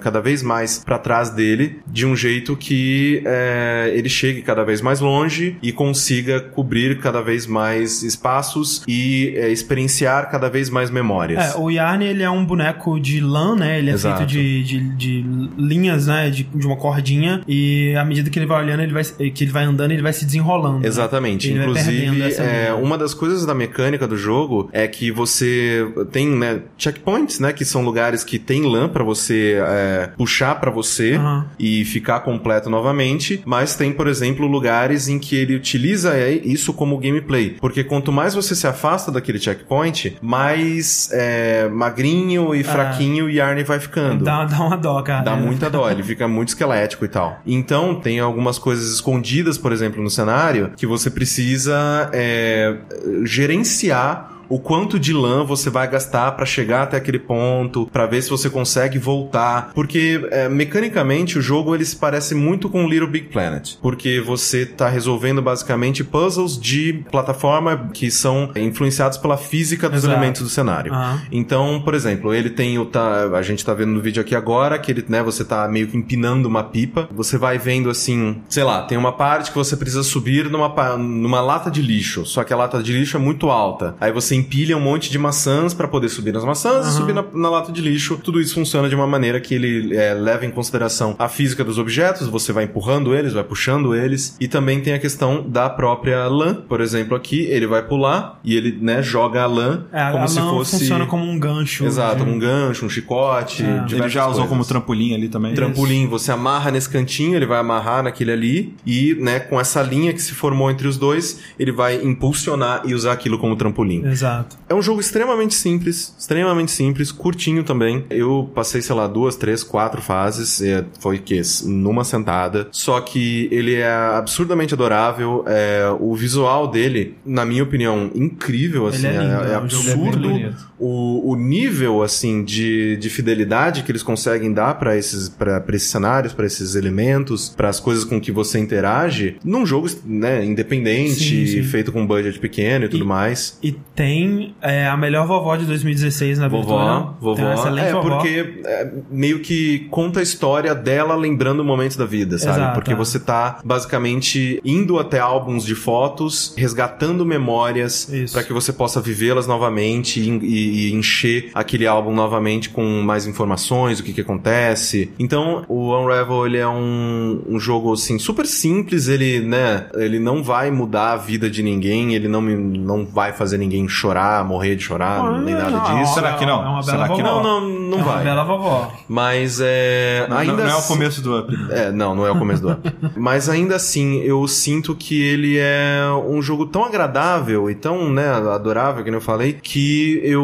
cada 0.00 0.20
vez 0.20 0.42
mais 0.42 0.82
pra 0.84 0.98
trás 0.98 1.30
dele, 1.30 1.80
de 1.86 2.06
um 2.06 2.14
jeito 2.16 2.56
que 2.56 3.22
é, 3.24 3.92
ele 3.94 4.08
chegue 4.08 4.42
cada 4.42 4.64
vez 4.64 4.80
mais 4.80 5.00
longe 5.00 5.56
e 5.62 5.72
consiga 5.72 6.40
cobrir 6.40 6.98
cada 6.98 7.20
vez 7.20 7.46
mais 7.46 8.02
espaços 8.02 8.82
e 8.88 9.32
é, 9.36 9.50
experienciar 9.50 10.30
cada 10.30 10.48
vez 10.48 10.68
mais 10.70 10.90
memórias. 10.90 11.54
É, 11.54 11.58
o 11.58 11.70
Yarn, 11.70 12.04
ele 12.04 12.22
é 12.22 12.30
um 12.30 12.44
boneco 12.44 12.98
de 13.00 13.20
lã, 13.20 13.54
né? 13.54 13.78
Ele 13.78 13.90
é 13.90 13.94
Exato. 13.94 14.18
feito 14.18 14.30
de, 14.30 14.62
de, 14.62 14.80
de 14.96 15.24
linhas, 15.58 16.06
né? 16.06 16.30
De, 16.30 16.44
de 16.44 16.66
uma 16.66 16.76
cordinha. 16.76 17.42
E 17.46 17.94
à 17.96 18.04
medida 18.04 18.30
que 18.30 18.38
ele 18.38 18.46
vai 18.46 18.62
olhando, 18.62 18.82
ele 18.82 18.92
vai, 18.92 19.04
que 19.04 19.44
ele 19.44 19.50
vai 19.52 19.64
andando, 19.64 19.90
ele 19.92 20.02
vai 20.02 20.12
se 20.12 20.24
desenrolando. 20.24 20.80
né? 20.80 20.86
Exatamente. 20.88 21.48
Perdendo 21.48 21.70
Inclusive, 21.70 22.22
é, 22.38 22.72
uma 22.72 22.96
das 22.96 23.14
coisas 23.14 23.44
da 23.46 23.54
mecânica 23.54 24.06
do 24.06 24.16
jogo 24.16 24.68
é 24.72 24.86
que 24.88 25.10
você 25.10 25.86
tem 26.10 26.21
né, 26.28 26.60
checkpoints, 26.76 27.40
né, 27.40 27.52
que 27.52 27.64
são 27.64 27.82
lugares 27.82 28.24
que 28.24 28.38
tem 28.38 28.62
lã 28.62 28.88
pra 28.88 29.04
você 29.04 29.58
é, 29.64 30.10
puxar 30.16 30.60
pra 30.60 30.70
você 30.70 31.14
Aham. 31.14 31.46
e 31.58 31.84
ficar 31.84 32.20
completo 32.20 32.68
novamente, 32.68 33.42
mas 33.44 33.76
tem, 33.76 33.92
por 33.92 34.06
exemplo, 34.06 34.46
lugares 34.46 35.08
em 35.08 35.18
que 35.18 35.36
ele 35.36 35.54
utiliza 35.54 36.16
é, 36.16 36.32
isso 36.32 36.72
como 36.72 36.98
gameplay, 36.98 37.56
porque 37.60 37.84
quanto 37.84 38.12
mais 38.12 38.34
você 38.34 38.54
se 38.54 38.66
afasta 38.66 39.10
daquele 39.10 39.38
checkpoint, 39.38 40.16
mais 40.20 41.10
é, 41.12 41.68
magrinho 41.68 42.54
e 42.54 42.62
fraquinho 42.62 43.26
o 43.26 43.30
Yarn 43.30 43.62
vai 43.64 43.78
ficando. 43.78 44.24
Dá, 44.24 44.44
dá 44.44 44.60
uma 44.60 44.76
dó, 44.76 45.00
cara. 45.02 45.22
Dá 45.22 45.36
muita 45.36 45.70
dó, 45.70 45.90
ele 45.90 46.02
fica 46.02 46.26
muito 46.26 46.48
esquelético 46.48 47.04
e 47.04 47.08
tal. 47.08 47.40
Então, 47.46 47.94
tem 47.94 48.20
algumas 48.20 48.58
coisas 48.58 48.92
escondidas, 48.92 49.58
por 49.58 49.72
exemplo, 49.72 50.02
no 50.02 50.10
cenário, 50.10 50.72
que 50.76 50.86
você 50.86 51.10
precisa 51.10 52.10
é, 52.12 52.76
gerenciar 53.24 54.31
o 54.48 54.58
quanto 54.58 54.98
de 54.98 55.12
lã 55.12 55.44
você 55.44 55.70
vai 55.70 55.88
gastar 55.88 56.32
pra 56.32 56.46
chegar 56.46 56.82
até 56.82 56.96
aquele 56.96 57.18
ponto, 57.18 57.86
pra 57.92 58.06
ver 58.06 58.22
se 58.22 58.30
você 58.30 58.48
consegue 58.50 58.98
voltar, 58.98 59.72
porque 59.74 60.26
é, 60.30 60.48
mecanicamente 60.48 61.38
o 61.38 61.42
jogo 61.42 61.74
ele 61.74 61.84
se 61.84 61.96
parece 61.96 62.34
muito 62.34 62.68
com 62.68 62.88
Little 62.88 63.08
Big 63.08 63.28
Planet, 63.28 63.76
porque 63.80 64.20
você 64.20 64.66
tá 64.66 64.88
resolvendo 64.88 65.42
basicamente 65.42 66.04
puzzles 66.04 66.58
de 66.60 67.04
plataforma 67.10 67.90
que 67.92 68.10
são 68.10 68.50
influenciados 68.56 69.18
pela 69.18 69.36
física 69.36 69.88
dos 69.88 70.04
Exato. 70.04 70.14
elementos 70.14 70.42
do 70.42 70.48
cenário. 70.48 70.92
Aham. 70.92 71.22
Então, 71.30 71.80
por 71.84 71.94
exemplo, 71.94 72.34
ele 72.34 72.50
tem 72.50 72.78
o 72.78 72.84
tá, 72.86 73.24
a 73.34 73.42
gente 73.42 73.64
tá 73.64 73.74
vendo 73.74 73.92
no 73.92 74.00
vídeo 74.00 74.20
aqui 74.20 74.34
agora 74.34 74.78
que 74.78 74.90
ele, 74.92 75.04
né, 75.08 75.22
você 75.22 75.44
tá 75.44 75.66
meio 75.68 75.86
que 75.88 75.96
empinando 75.96 76.46
uma 76.48 76.64
pipa. 76.64 77.08
Você 77.12 77.38
vai 77.38 77.58
vendo 77.58 77.90
assim, 77.90 78.42
sei 78.48 78.64
lá, 78.64 78.82
tem 78.82 78.98
uma 78.98 79.12
parte 79.12 79.50
que 79.50 79.56
você 79.56 79.76
precisa 79.76 80.02
subir 80.02 80.50
numa 80.50 80.72
numa 80.96 81.40
lata 81.40 81.70
de 81.70 81.80
lixo, 81.82 82.24
só 82.26 82.42
que 82.44 82.52
a 82.52 82.56
lata 82.56 82.82
de 82.82 82.92
lixo 82.92 83.16
é 83.16 83.20
muito 83.20 83.50
alta. 83.50 83.94
Aí 84.00 84.10
você 84.12 84.34
empilha 84.42 84.76
um 84.76 84.80
monte 84.80 85.10
de 85.10 85.18
maçãs 85.18 85.72
pra 85.74 85.88
poder 85.88 86.08
subir 86.08 86.32
nas 86.32 86.44
maçãs 86.44 86.86
e 86.86 86.92
subir 86.92 87.14
na, 87.14 87.24
na 87.32 87.50
lata 87.50 87.72
de 87.72 87.80
lixo. 87.80 88.18
Tudo 88.22 88.40
isso 88.40 88.54
funciona 88.54 88.88
de 88.88 88.94
uma 88.94 89.06
maneira 89.06 89.40
que 89.40 89.54
ele 89.54 89.96
é, 89.96 90.14
leva 90.14 90.44
em 90.44 90.50
consideração 90.50 91.14
a 91.18 91.28
física 91.28 91.64
dos 91.64 91.78
objetos, 91.78 92.28
você 92.28 92.52
vai 92.52 92.64
empurrando 92.64 93.14
eles, 93.14 93.32
vai 93.32 93.44
puxando 93.44 93.94
eles, 93.94 94.36
e 94.40 94.48
também 94.48 94.80
tem 94.80 94.92
a 94.94 94.98
questão 94.98 95.42
da 95.48 95.68
própria 95.70 96.26
lã. 96.26 96.54
Por 96.54 96.80
exemplo, 96.80 97.16
aqui 97.16 97.40
ele 97.46 97.66
vai 97.66 97.82
pular 97.82 98.40
e 98.44 98.56
ele, 98.56 98.78
né, 98.80 99.02
joga 99.02 99.42
a 99.42 99.46
lã 99.46 99.84
É, 99.92 100.10
como 100.10 100.24
a 100.24 100.28
se 100.28 100.40
lã 100.40 100.50
fosse 100.50 100.78
funciona 100.78 101.06
como 101.06 101.24
um 101.24 101.38
gancho. 101.38 101.84
Exato, 101.84 102.22
um 102.24 102.38
gancho, 102.38 102.84
um 102.86 102.88
chicote. 102.88 103.62
É. 103.64 103.84
Ele 103.94 104.08
já 104.08 104.22
usou 104.24 104.34
coisas. 104.34 104.48
como 104.48 104.64
trampolim 104.64 105.14
ali 105.14 105.28
também. 105.28 105.54
Trampolim, 105.54 106.06
você 106.06 106.32
amarra 106.32 106.70
nesse 106.70 106.88
cantinho, 106.88 107.36
ele 107.36 107.46
vai 107.46 107.58
amarrar 107.58 108.02
naquele 108.02 108.32
ali, 108.32 108.74
e, 108.86 109.14
né, 109.20 109.40
com 109.40 109.60
essa 109.60 109.82
linha 109.82 110.12
que 110.12 110.22
se 110.22 110.32
formou 110.32 110.70
entre 110.70 110.88
os 110.88 110.96
dois, 110.96 111.40
ele 111.58 111.72
vai 111.72 112.00
impulsionar 112.02 112.82
e 112.84 112.94
usar 112.94 113.12
aquilo 113.12 113.38
como 113.38 113.56
trampolim. 113.56 114.04
Exato. 114.06 114.21
É 114.68 114.74
um 114.74 114.82
jogo 114.82 115.00
extremamente 115.00 115.54
simples, 115.54 116.14
extremamente 116.18 116.70
simples, 116.70 117.10
curtinho 117.12 117.64
também. 117.64 118.04
Eu 118.10 118.50
passei, 118.54 118.80
sei 118.80 118.94
lá, 118.94 119.06
duas, 119.06 119.36
três, 119.36 119.62
quatro 119.62 120.00
fases, 120.00 120.60
é, 120.62 120.84
foi 121.00 121.18
que 121.18 121.40
numa 121.64 122.04
sentada. 122.04 122.68
Só 122.70 123.00
que 123.00 123.48
ele 123.50 123.76
é 123.76 123.90
absurdamente 123.90 124.74
adorável. 124.74 125.44
é, 125.46 125.94
o 125.98 126.14
visual 126.14 126.68
dele, 126.68 127.16
na 127.24 127.44
minha 127.44 127.62
opinião, 127.62 128.10
incrível, 128.14 128.86
assim, 128.86 129.06
Ele 129.06 129.16
é 129.16 129.20
lindo, 129.20 129.34
é, 129.34 129.40
é 129.40 129.46
bem 129.46 129.54
absurdo. 129.54 130.54
O, 130.84 131.30
o 131.32 131.36
nível 131.36 132.02
assim 132.02 132.42
de, 132.44 132.96
de 132.96 133.08
fidelidade 133.08 133.82
que 133.84 133.92
eles 133.92 134.02
conseguem 134.02 134.52
dar 134.52 134.74
pra 134.78 134.96
esses 134.96 135.28
para 135.28 135.62
esses 135.74 135.88
cenários, 135.90 136.32
pra 136.32 136.44
esses 136.44 136.74
elementos, 136.74 137.50
para 137.56 137.68
as 137.68 137.78
coisas 137.78 138.04
com 138.04 138.20
que 138.20 138.32
você 138.32 138.58
interage 138.58 139.36
num 139.44 139.64
jogo, 139.64 139.88
né, 140.04 140.44
independente, 140.44 141.12
Sim, 141.22 141.46
sim. 141.46 141.62
feito 141.62 141.92
com 141.92 142.00
um 142.02 142.06
budget 142.06 142.38
pequeno 142.38 142.86
e 142.86 142.88
tudo 142.88 143.04
E- 143.04 143.06
mais. 143.06 143.58
E 143.62 143.72
tem 143.94 144.54
é, 144.60 144.86
a 144.88 144.96
melhor 144.96 145.26
vovó 145.26 145.54
de 145.56 145.64
2016 145.66 146.38
na. 146.38 146.48
Vovó, 146.48 146.78
Tem 146.78 147.44
uma 147.44 147.54
vovó. 147.54 147.54
excelente 147.54 147.86
É, 147.88 147.92
vovó. 147.92 148.08
porque 148.18 148.60
é, 148.64 148.90
meio 149.10 149.38
que 149.40 149.86
conta 149.90 150.18
a 150.20 150.22
história 150.22 150.74
dela 150.74 151.14
lembrando 151.14 151.64
momentos 151.64 151.96
da 151.96 152.04
vida, 152.06 152.38
sabe? 152.38 152.58
Exato, 152.58 152.74
porque 152.74 152.92
é. 152.92 152.96
você 152.96 153.20
tá 153.20 153.60
basicamente 153.64 154.60
indo 154.64 154.98
até 154.98 155.18
álbuns 155.18 155.64
de 155.64 155.74
fotos, 155.74 156.54
resgatando 156.56 157.24
memórias 157.24 158.10
para 158.32 158.42
que 158.42 158.52
você 158.52 158.72
possa 158.72 159.00
vivê-las 159.00 159.46
novamente 159.46 160.18
e, 160.20 160.28
e 160.30 160.71
encher 160.92 161.50
aquele 161.54 161.86
álbum 161.86 162.14
novamente 162.14 162.68
com 162.70 162.84
mais 163.02 163.26
informações, 163.26 164.00
o 164.00 164.02
que 164.02 164.12
que 164.12 164.20
acontece. 164.20 165.10
Então, 165.18 165.64
o 165.68 165.94
Unravel, 165.96 166.46
ele 166.46 166.58
é 166.58 166.68
um, 166.68 167.42
um 167.48 167.58
jogo, 167.60 167.92
assim, 167.92 168.18
super 168.18 168.46
simples, 168.46 169.08
ele, 169.08 169.40
né, 169.40 169.86
ele 169.94 170.18
não 170.18 170.42
vai 170.42 170.70
mudar 170.70 171.12
a 171.12 171.16
vida 171.16 171.48
de 171.50 171.62
ninguém, 171.62 172.14
ele 172.14 172.28
não, 172.28 172.40
me- 172.40 172.78
não 172.78 173.04
vai 173.04 173.32
fazer 173.32 173.58
ninguém 173.58 173.88
chorar, 173.88 174.44
morrer 174.44 174.76
de 174.76 174.82
chorar, 174.84 175.40
nem 175.40 175.54
nada 175.54 175.78
disso. 175.94 176.14
Será 176.14 176.34
que 176.34 176.46
não? 176.46 176.62
É 176.62 176.68
uma 176.68 176.82
bela 176.82 176.82
Será 176.82 177.02
que 177.08 177.22
vovó. 177.22 177.42
Não, 177.42 177.60
não, 177.60 177.68
não 177.68 177.98
é 177.98 178.02
uma 178.02 178.12
vai. 178.12 178.24
bela 178.24 178.44
vovó. 178.44 178.92
Mas 179.08 179.60
é. 179.62 180.26
Não, 180.28 180.36
ainda 180.38 180.52
não 180.56 180.70
é 180.70 180.74
o 180.74 180.78
assim- 180.78 180.88
começo 180.94 181.22
do 181.22 181.38
up. 181.38 181.52
né? 181.56 181.68
É, 181.88 181.92
não, 181.92 182.14
não 182.14 182.26
é 182.26 182.30
o 182.30 182.38
começo 182.38 182.62
do 182.62 182.70
up. 182.72 182.92
Mas 183.16 183.48
ainda 183.48 183.76
assim, 183.76 184.20
eu 184.22 184.46
sinto 184.48 184.94
que 184.94 185.20
ele 185.22 185.56
é 185.58 186.02
um 186.28 186.40
jogo 186.42 186.66
tão 186.66 186.84
agradável 186.84 187.70
e 187.70 187.74
tão, 187.74 188.10
né, 188.10 188.28
adorável, 188.30 189.04
que 189.04 189.10
nem 189.10 189.18
eu 189.18 189.22
falei, 189.24 189.52
que 189.54 190.20
eu, 190.22 190.42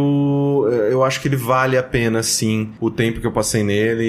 eu 0.90 1.02
acho 1.04 1.20
que 1.20 1.28
ele 1.28 1.36
vale 1.36 1.76
a 1.76 1.82
pena, 1.82 2.22
sim, 2.22 2.70
o 2.80 2.90
tempo 2.90 3.20
que 3.20 3.26
eu 3.26 3.32
passei 3.32 3.62
nele 3.62 4.04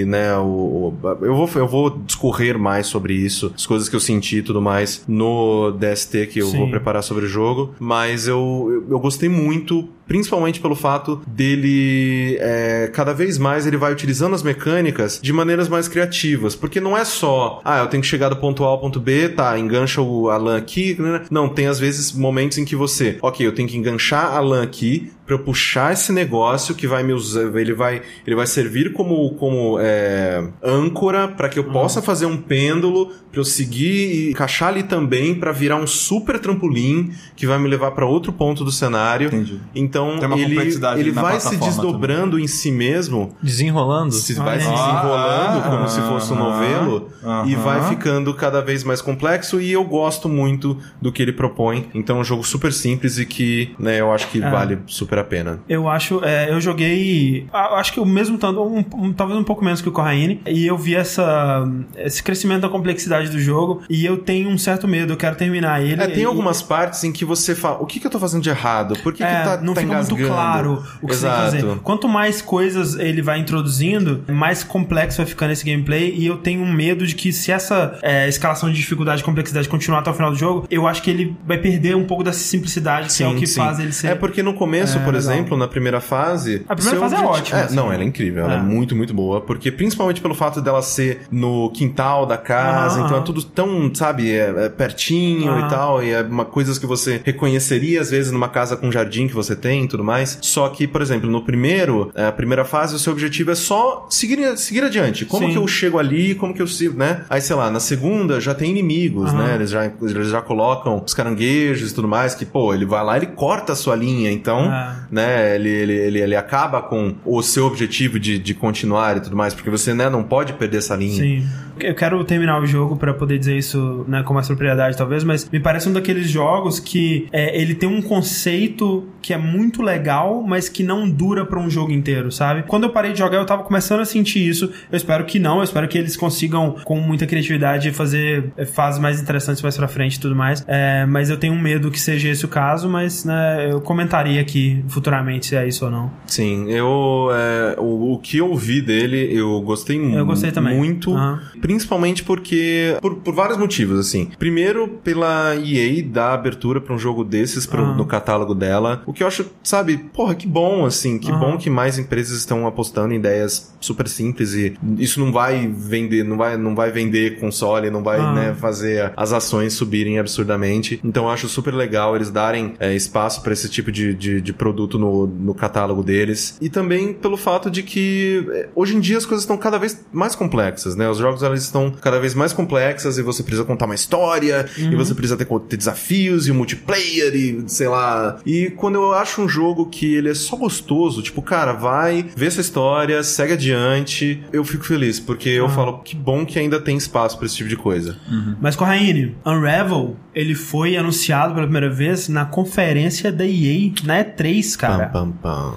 e, 0.00 0.04
né, 0.04 0.36
o, 0.36 0.94
o- 1.02 1.18
eu, 1.22 1.34
vou, 1.34 1.48
eu 1.56 1.68
vou 1.68 1.90
discorrer 1.90 2.58
mais 2.58 2.86
sobre 2.86 3.14
isso, 3.14 3.52
as 3.54 3.66
coisas 3.66 3.88
que 3.88 3.96
eu 3.96 4.00
senti 4.00 4.38
e 4.38 4.42
tudo 4.42 4.60
mais 4.60 5.04
no 5.08 5.70
DST 5.72 6.26
que 6.28 6.40
eu 6.40 6.46
Sim. 6.46 6.58
vou 6.58 6.70
preparar 6.70 7.02
sobre 7.02 7.24
o 7.24 7.28
jogo, 7.28 7.74
mas 7.78 8.26
eu, 8.28 8.68
eu, 8.70 8.84
eu 8.94 8.98
gostei 9.00 9.28
muito, 9.28 9.88
principalmente 10.10 10.58
pelo 10.58 10.74
fato 10.74 11.22
dele, 11.24 12.36
é, 12.40 12.90
cada 12.92 13.12
vez 13.12 13.38
mais 13.38 13.64
ele 13.64 13.76
vai 13.76 13.92
utilizando 13.92 14.34
as 14.34 14.42
mecânicas 14.42 15.20
de 15.22 15.32
maneiras 15.32 15.68
mais 15.68 15.86
criativas, 15.86 16.56
porque 16.56 16.80
não 16.80 16.98
é 16.98 17.04
só, 17.04 17.60
ah, 17.64 17.78
eu 17.78 17.86
tenho 17.86 18.02
que 18.02 18.08
chegar 18.08 18.28
do 18.28 18.34
ponto 18.34 18.64
A 18.64 18.66
ao 18.66 18.80
ponto 18.80 18.98
B, 18.98 19.28
tá, 19.28 19.56
engancha 19.56 20.02
o 20.02 20.28
a 20.28 20.36
lã 20.36 20.56
aqui, 20.56 21.00
né? 21.00 21.22
não, 21.30 21.48
tem 21.48 21.68
às 21.68 21.78
vezes 21.78 22.10
momentos 22.10 22.58
em 22.58 22.64
que 22.64 22.74
você, 22.74 23.18
ok, 23.22 23.46
eu 23.46 23.54
tenho 23.54 23.68
que 23.68 23.76
enganchar 23.76 24.34
a 24.34 24.40
lã 24.40 24.64
aqui 24.64 25.12
pra 25.30 25.36
eu 25.36 25.44
puxar 25.44 25.92
esse 25.92 26.12
negócio 26.12 26.74
que 26.74 26.88
vai 26.88 27.04
me 27.04 27.12
usar, 27.12 27.56
ele 27.56 27.72
vai, 27.72 28.02
ele 28.26 28.34
vai 28.34 28.48
servir 28.48 28.92
como, 28.92 29.32
como 29.34 29.78
é, 29.78 30.44
âncora 30.60 31.28
para 31.28 31.48
que 31.48 31.56
eu 31.56 31.64
possa 31.70 32.02
fazer 32.02 32.26
um 32.26 32.36
pêndulo, 32.36 33.12
pra 33.30 33.38
eu 33.38 33.44
seguir 33.44 34.12
e 34.12 34.30
encaixar 34.30 34.70
ali 34.70 34.82
também 34.82 35.36
pra 35.36 35.52
virar 35.52 35.76
um 35.76 35.86
super 35.86 36.40
trampolim 36.40 37.12
que 37.36 37.46
vai 37.46 37.60
me 37.60 37.68
levar 37.68 37.92
pra 37.92 38.04
outro 38.04 38.32
ponto 38.32 38.64
do 38.64 38.72
cenário. 38.72 39.28
Entendi. 39.28 39.60
Então 39.72 39.99
Tem 40.18 40.26
uma 40.26 40.36
ele, 40.36 40.54
complexidade 40.54 41.00
ele 41.00 41.10
vai 41.12 41.40
se 41.40 41.56
desdobrando 41.56 42.38
em 42.38 42.46
si 42.46 42.70
mesmo, 42.70 43.34
Desenrolando. 43.42 44.12
se 44.12 44.34
vai 44.34 44.60
se 44.60 44.66
Ah, 44.66 44.70
desenrolando 44.70 45.58
ah, 45.58 45.70
como 45.70 45.88
se 45.88 46.00
fosse 46.02 46.32
um 46.32 46.36
novelo 46.36 47.08
e 47.46 47.54
vai 47.54 47.88
ficando 47.88 48.32
cada 48.34 48.60
vez 48.60 48.82
mais 48.84 49.00
complexo 49.00 49.60
e 49.60 49.70
eu 49.72 49.84
gosto 49.84 50.28
muito 50.28 50.76
do 51.00 51.12
que 51.12 51.22
ele 51.22 51.32
propõe. 51.32 51.88
Então 51.94 52.16
é 52.18 52.20
um 52.20 52.24
jogo 52.24 52.44
super 52.44 52.72
simples 52.72 53.18
e 53.18 53.26
que 53.26 53.74
né, 53.78 54.00
eu 54.00 54.12
acho 54.12 54.28
que 54.28 54.42
É. 54.42 54.50
vale 54.50 54.78
super 54.86 55.18
a 55.18 55.24
pena. 55.24 55.60
Eu 55.68 55.88
acho, 55.88 56.20
é, 56.24 56.50
eu 56.50 56.60
joguei, 56.60 57.46
ah, 57.52 57.74
acho 57.78 57.92
que 57.92 58.00
o 58.00 58.06
mesmo 58.06 58.38
tanto, 58.38 58.60
um- 58.62 58.84
um- 58.94 59.12
talvez 59.12 59.38
um 59.38 59.44
pouco 59.44 59.64
menos 59.64 59.80
que 59.82 59.88
o 59.88 59.92
Corraine, 59.92 60.40
e 60.46 60.66
eu 60.66 60.76
vi 60.78 60.94
essa, 60.94 61.66
esse 61.96 62.22
crescimento 62.22 62.62
da 62.62 62.68
complexidade 62.68 63.30
do 63.30 63.38
jogo, 63.38 63.82
e 63.88 64.04
eu 64.04 64.18
tenho 64.18 64.48
um 64.48 64.58
certo 64.58 64.86
medo, 64.88 65.12
eu 65.12 65.16
quero 65.16 65.36
terminar 65.36 65.82
ele. 65.82 66.02
É, 66.02 66.06
tem 66.06 66.22
e- 66.22 66.26
algumas 66.26 66.62
partes 66.62 67.02
em 67.04 67.12
que 67.12 67.24
você 67.24 67.54
fala, 67.54 67.78
o 67.80 67.86
que, 67.86 68.00
que 68.00 68.06
eu 68.06 68.10
tô 68.10 68.18
fazendo 68.18 68.42
de 68.42 68.50
errado? 68.50 68.94
Por 69.02 69.12
que, 69.12 69.22
É, 69.22 69.26
que 69.26 69.44
tá, 69.44 69.56
não 69.62 69.74
tá 69.74 69.80
fica 69.90 70.14
muito 70.14 70.26
claro 70.26 70.82
o 71.02 71.06
que 71.06 71.14
você 71.14 71.26
tem 71.26 71.30
que 71.30 71.40
Exato. 71.40 71.66
fazer. 71.66 71.80
Quanto 71.82 72.08
mais 72.08 72.42
coisas 72.42 72.96
ele 72.98 73.22
vai 73.22 73.38
introduzindo, 73.38 74.22
mais 74.28 74.62
complexo 74.64 75.18
vai 75.18 75.26
ficando 75.26 75.52
esse 75.52 75.64
gameplay. 75.64 76.14
E 76.16 76.26
eu 76.26 76.36
tenho 76.38 76.62
um 76.62 76.72
medo 76.72 77.06
de 77.06 77.14
que 77.14 77.32
se 77.32 77.50
essa 77.52 77.98
é, 78.02 78.28
escalação 78.28 78.70
de 78.70 78.76
dificuldade 78.76 79.22
e 79.22 79.24
complexidade 79.24 79.68
continuar 79.68 80.00
até 80.00 80.10
o 80.10 80.14
final 80.14 80.30
do 80.30 80.36
jogo, 80.36 80.66
eu 80.70 80.86
acho 80.86 81.02
que 81.02 81.10
ele 81.10 81.36
vai 81.46 81.58
perder 81.58 81.96
um 81.96 82.04
pouco 82.04 82.22
dessa 82.24 82.38
simplicidade, 82.40 83.14
que 83.14 83.22
é 83.22 83.28
o 83.28 83.34
que 83.36 83.46
faz 83.46 83.78
ele 83.78 83.92
ser. 83.92 84.08
É 84.08 84.14
porque 84.14 84.42
no 84.42 84.54
começo, 84.54 84.98
É, 84.98 85.00
por 85.00 85.12
legal. 85.14 85.32
exemplo, 85.32 85.56
na 85.56 85.68
primeira 85.68 86.00
fase. 86.00 86.64
A 86.68 86.74
primeira 86.74 87.00
fase 87.00 87.14
é 87.14 87.18
ótima, 87.20 87.60
assim. 87.60 87.76
não, 87.76 87.92
ela 87.92 88.02
é 88.02 88.06
incrível. 88.06 88.44
Ela 88.44 88.54
é. 88.54 88.58
É. 88.58 88.62
muito, 88.62 88.94
muito 88.96 89.12
boa. 89.14 89.40
Porque 89.40 89.70
principalmente 89.70 90.20
pelo 90.20 90.34
fato 90.34 90.60
dela 90.60 90.82
ser 90.82 91.22
no 91.30 91.70
quintal 91.70 92.26
da 92.26 92.36
casa. 92.36 92.96
Aham, 92.96 93.04
então 93.04 93.14
é 93.16 93.18
aham. 93.18 93.24
tudo 93.24 93.42
tão, 93.42 93.90
sabe, 93.94 94.30
é, 94.30 94.66
é 94.66 94.68
pertinho 94.68 95.50
Aham. 95.52 95.66
e 95.66 95.70
tal. 95.70 96.02
E 96.02 96.10
é 96.10 96.22
uma 96.22 96.44
coisas 96.44 96.78
que 96.78 96.86
você 96.86 97.20
reconheceria, 97.24 98.00
às 98.00 98.10
vezes, 98.10 98.32
numa 98.32 98.48
casa 98.48 98.76
com 98.76 98.90
jardim 98.90 99.26
que 99.28 99.34
você 99.34 99.54
tem 99.56 99.79
e 99.84 99.88
tudo 99.88 100.04
mais. 100.04 100.38
Só 100.42 100.68
que, 100.68 100.86
por 100.86 101.00
exemplo, 101.02 101.30
no 101.30 101.42
primeiro, 101.42 102.10
é, 102.14 102.26
a 102.26 102.32
primeira 102.32 102.64
fase, 102.64 102.94
o 102.94 102.98
seu 102.98 103.12
objetivo 103.12 103.50
é 103.50 103.54
só 103.54 104.06
seguir, 104.10 104.56
seguir 104.56 104.84
adiante. 104.84 105.24
Como 105.24 105.46
Sim. 105.46 105.52
que 105.52 105.58
eu 105.58 105.66
chego 105.68 105.98
ali, 105.98 106.34
como 106.34 106.54
que 106.54 106.62
eu 106.62 106.66
sigo, 106.66 106.98
né? 106.98 107.24
Aí, 107.28 107.40
sei 107.40 107.56
lá, 107.56 107.70
na 107.70 107.80
segunda 107.80 108.40
já 108.40 108.54
tem 108.54 108.70
inimigos, 108.70 109.30
Aham. 109.30 109.46
né? 109.46 109.54
Eles 109.56 109.70
já, 109.70 109.84
eles 110.02 110.28
já 110.28 110.40
colocam 110.42 111.02
os 111.04 111.14
caranguejos 111.14 111.90
e 111.90 111.94
tudo 111.94 112.08
mais, 112.08 112.34
que, 112.34 112.44
pô, 112.44 112.72
ele 112.74 112.84
vai 112.86 113.04
lá, 113.04 113.16
ele 113.16 113.26
corta 113.26 113.72
a 113.72 113.76
sua 113.76 113.94
linha, 113.96 114.30
então, 114.30 114.60
Ah. 114.70 115.06
né, 115.10 115.54
ele, 115.56 115.68
ele, 115.68 115.92
ele, 115.92 116.20
ele 116.20 116.36
acaba 116.36 116.80
com 116.82 117.14
o 117.24 117.42
seu 117.42 117.66
objetivo 117.66 118.18
de, 118.18 118.38
de 118.38 118.54
continuar 118.54 119.16
e 119.16 119.20
tudo 119.20 119.36
mais, 119.36 119.54
porque 119.54 119.70
você, 119.70 119.92
né, 119.94 120.08
não 120.08 120.22
pode 120.22 120.52
perder 120.54 120.78
essa 120.78 120.94
linha. 120.96 121.22
Sim. 121.22 121.46
Eu 121.78 121.94
quero 121.94 122.22
terminar 122.24 122.60
o 122.60 122.66
jogo 122.66 122.94
pra 122.96 123.14
poder 123.14 123.38
dizer 123.38 123.56
isso 123.56 124.04
né, 124.06 124.22
com 124.22 124.34
mais 124.34 124.46
propriedade, 124.46 124.96
talvez, 124.98 125.24
mas 125.24 125.48
me 125.48 125.58
parece 125.58 125.88
um 125.88 125.92
daqueles 125.92 126.28
jogos 126.28 126.78
que 126.78 127.26
é, 127.32 127.58
ele 127.58 127.74
tem 127.74 127.88
um 127.88 128.02
conceito 128.02 129.06
que 129.22 129.32
é 129.34 129.38
muito 129.38 129.59
legal, 129.82 130.42
mas 130.46 130.68
que 130.68 130.82
não 130.82 131.08
dura 131.08 131.44
pra 131.44 131.58
um 131.60 131.68
jogo 131.70 131.92
inteiro, 131.92 132.30
sabe? 132.32 132.64
Quando 132.66 132.84
eu 132.84 132.90
parei 132.90 133.12
de 133.12 133.18
jogar, 133.18 133.38
eu 133.38 133.46
tava 133.46 133.62
começando 133.62 134.00
a 134.00 134.04
sentir 134.04 134.46
isso. 134.46 134.70
Eu 134.90 134.96
espero 134.96 135.24
que 135.24 135.38
não, 135.38 135.58
eu 135.58 135.64
espero 135.64 135.86
que 135.88 135.98
eles 135.98 136.16
consigam, 136.16 136.76
com 136.84 137.00
muita 137.00 137.26
criatividade, 137.26 137.90
fazer 137.92 138.50
é, 138.56 138.64
fases 138.64 139.00
mais 139.00 139.20
interessantes 139.20 139.62
mais 139.62 139.76
pra 139.76 139.88
frente 139.88 140.14
e 140.14 140.20
tudo 140.20 140.34
mais. 140.36 140.64
É, 140.66 141.04
mas 141.06 141.30
eu 141.30 141.36
tenho 141.36 141.54
medo 141.58 141.90
que 141.90 142.00
seja 142.00 142.28
esse 142.28 142.44
o 142.44 142.48
caso, 142.48 142.88
mas 142.88 143.24
né, 143.24 143.68
eu 143.70 143.80
comentaria 143.80 144.40
aqui 144.40 144.82
futuramente 144.88 145.46
se 145.46 145.56
é 145.56 145.66
isso 145.66 145.84
ou 145.84 145.90
não. 145.90 146.10
Sim, 146.26 146.70
eu. 146.70 147.28
é, 147.32 147.76
o, 147.78 148.12
o 148.14 148.18
que 148.18 148.38
eu 148.38 148.54
vi 148.54 148.80
dele, 148.80 149.28
eu 149.32 149.60
gostei 149.60 149.98
Eu 150.14 150.24
gostei 150.26 150.50
também. 150.50 150.76
muito. 150.76 151.12
Aham. 151.14 151.40
Principalmente 151.60 152.22
porque. 152.24 152.96
Por, 153.00 153.16
por 153.16 153.34
vários 153.34 153.58
motivos, 153.58 153.98
assim. 153.98 154.30
Primeiro, 154.38 154.88
pela 155.04 155.54
EA 155.56 156.02
dar 156.04 156.34
abertura 156.34 156.80
pra 156.80 156.94
um 156.94 156.98
jogo 156.98 157.24
desses 157.24 157.66
pro- 157.66 157.82
Aham. 157.82 157.96
no 157.96 158.06
catálogo 158.06 158.54
dela. 158.54 159.02
O 159.06 159.12
que 159.12 159.22
eu 159.22 159.26
acho, 159.26 159.44
sabe, 159.62 159.96
porra, 159.98 160.34
que 160.34 160.46
bom, 160.46 160.84
assim. 160.84 161.18
Que 161.18 161.30
Aham. 161.30 161.40
bom 161.40 161.58
que 161.58 161.70
mais 161.70 161.98
empresas 161.98 162.38
estão 162.38 162.66
apostando 162.66 163.12
em 163.12 163.16
ideias 163.16 163.72
super 163.80 164.08
simples 164.08 164.52
e 164.54 164.74
isso 164.98 165.20
não 165.20 165.32
vai 165.32 165.66
vender, 165.66 166.24
não 166.24 166.36
vai, 166.36 166.56
não 166.56 166.74
vai 166.74 166.90
vender 166.90 167.38
console, 167.38 167.90
não 167.90 168.02
vai, 168.02 168.18
Aham. 168.20 168.34
né, 168.34 168.54
fazer 168.54 169.12
as 169.16 169.32
ações 169.32 169.72
subirem 169.72 170.18
absurdamente. 170.18 171.00
Então 171.04 171.24
eu 171.24 171.30
acho 171.30 171.48
super 171.48 171.74
legal 171.74 172.14
eles 172.16 172.30
darem 172.30 172.74
é, 172.78 172.94
espaço 172.94 173.42
pra 173.42 173.52
esse 173.52 173.68
tipo 173.68 173.90
de, 173.90 174.14
de, 174.14 174.40
de 174.40 174.52
produto 174.52 174.98
no, 174.98 175.26
no 175.26 175.54
catálogo 175.54 176.02
deles. 176.02 176.56
E 176.60 176.68
também 176.68 177.12
pelo 177.12 177.36
fato 177.36 177.70
de 177.70 177.82
que 177.82 178.46
é, 178.52 178.68
hoje 178.74 178.96
em 178.96 179.00
dia 179.00 179.18
as 179.18 179.26
coisas 179.26 179.42
estão 179.42 179.56
cada 179.56 179.78
vez 179.78 180.04
mais 180.12 180.34
complexas, 180.34 180.94
né? 180.96 181.08
Os 181.08 181.18
jogos 181.18 181.42
elas 181.42 181.62
estão 181.62 181.90
cada 181.90 182.18
vez 182.18 182.34
mais 182.34 182.52
complexas 182.52 183.18
e 183.18 183.22
você 183.22 183.42
precisa 183.42 183.64
contar 183.64 183.86
uma 183.86 183.94
história 183.94 184.66
e 184.76 184.94
você 184.94 185.14
precisa 185.14 185.36
ter, 185.36 185.46
ter 185.68 185.76
desafios 185.76 186.46
e 186.46 186.52
um 186.52 186.54
multiplayer 186.54 187.34
e 187.34 187.64
sei 187.66 187.88
lá. 187.88 188.38
E 188.44 188.70
quando 188.76 188.96
eu 188.96 189.12
acho 189.14 189.39
um 189.40 189.48
jogo 189.48 189.86
que 189.86 190.14
ele 190.14 190.30
é 190.30 190.34
só 190.34 190.56
gostoso, 190.56 191.22
tipo, 191.22 191.42
cara, 191.42 191.72
vai, 191.72 192.26
vê 192.36 192.46
essa 192.46 192.60
história, 192.60 193.22
segue 193.22 193.54
adiante, 193.54 194.42
eu 194.52 194.64
fico 194.64 194.84
feliz, 194.84 195.18
porque 195.18 195.48
eu 195.48 195.68
falo 195.68 195.98
que 195.98 196.14
bom 196.14 196.44
que 196.44 196.58
ainda 196.58 196.80
tem 196.80 196.96
espaço 196.96 197.36
pra 197.36 197.46
esse 197.46 197.56
tipo 197.56 197.68
de 197.68 197.76
coisa. 197.76 198.18
Mas 198.60 198.76
Corraine, 198.76 199.36
Unravel, 199.44 200.16
ele 200.34 200.54
foi 200.54 200.96
anunciado 200.96 201.54
pela 201.54 201.66
primeira 201.66 201.90
vez 201.90 202.28
na 202.28 202.44
conferência 202.44 203.32
da 203.32 203.46
EA 203.46 203.92
na 204.04 204.24
E3, 204.24 204.76
cara. 204.76 205.06
Pam, 205.06 205.30
pam, 205.30 205.32
pam. 205.42 205.74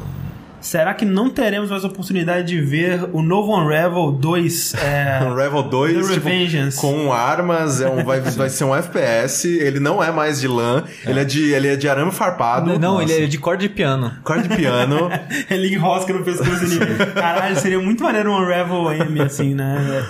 Será 0.64 0.94
que 0.94 1.04
não 1.06 1.30
teremos 1.30 1.70
mais 1.70 1.84
oportunidade 1.84 2.48
de 2.48 2.62
ver 2.62 3.04
o 3.12 3.22
novo 3.22 3.56
Unravel 3.56 4.12
2? 4.12 4.74
É, 4.76 5.20
Unravel 5.28 5.64
2, 5.64 5.94
The 6.08 6.14
tipo, 6.16 6.28
Revengeance. 6.30 6.80
com 6.82 7.12
armas, 7.14 7.82
é 7.82 7.90
um, 7.90 8.04
vai, 8.04 8.22
vai 8.32 8.50
ser 8.50 8.64
um 8.64 8.74
FPS, 8.76 9.46
ele 9.48 9.80
não 9.80 10.02
é 10.04 10.12
mais 10.12 10.40
de 10.40 10.48
lã, 10.48 10.84
ele, 11.06 11.20
é 11.20 11.26
de, 11.26 11.52
ele 11.52 11.68
é 11.68 11.76
de 11.76 11.88
arame 11.90 12.12
farpado. 12.12 12.80
Não, 12.80 12.94
Nossa. 13.00 13.12
ele 13.14 13.26
é 13.26 13.28
de 13.28 13.38
corda 13.38 13.62
de 13.62 13.70
piano. 13.70 14.12
Cor 14.24 14.42
de 14.42 14.50
piano. 14.50 15.10
ele 15.52 15.74
enrosca 15.76 16.14
no 16.14 16.24
pescoço 16.24 16.64
inimigo. 16.66 17.06
Caralho, 17.14 17.56
seria 17.58 17.80
muito 17.80 18.04
maneiro 18.04 18.32
um 18.32 18.38
Unravel 18.42 18.92
M, 18.94 19.22
assim, 19.22 19.54
né? 19.54 20.04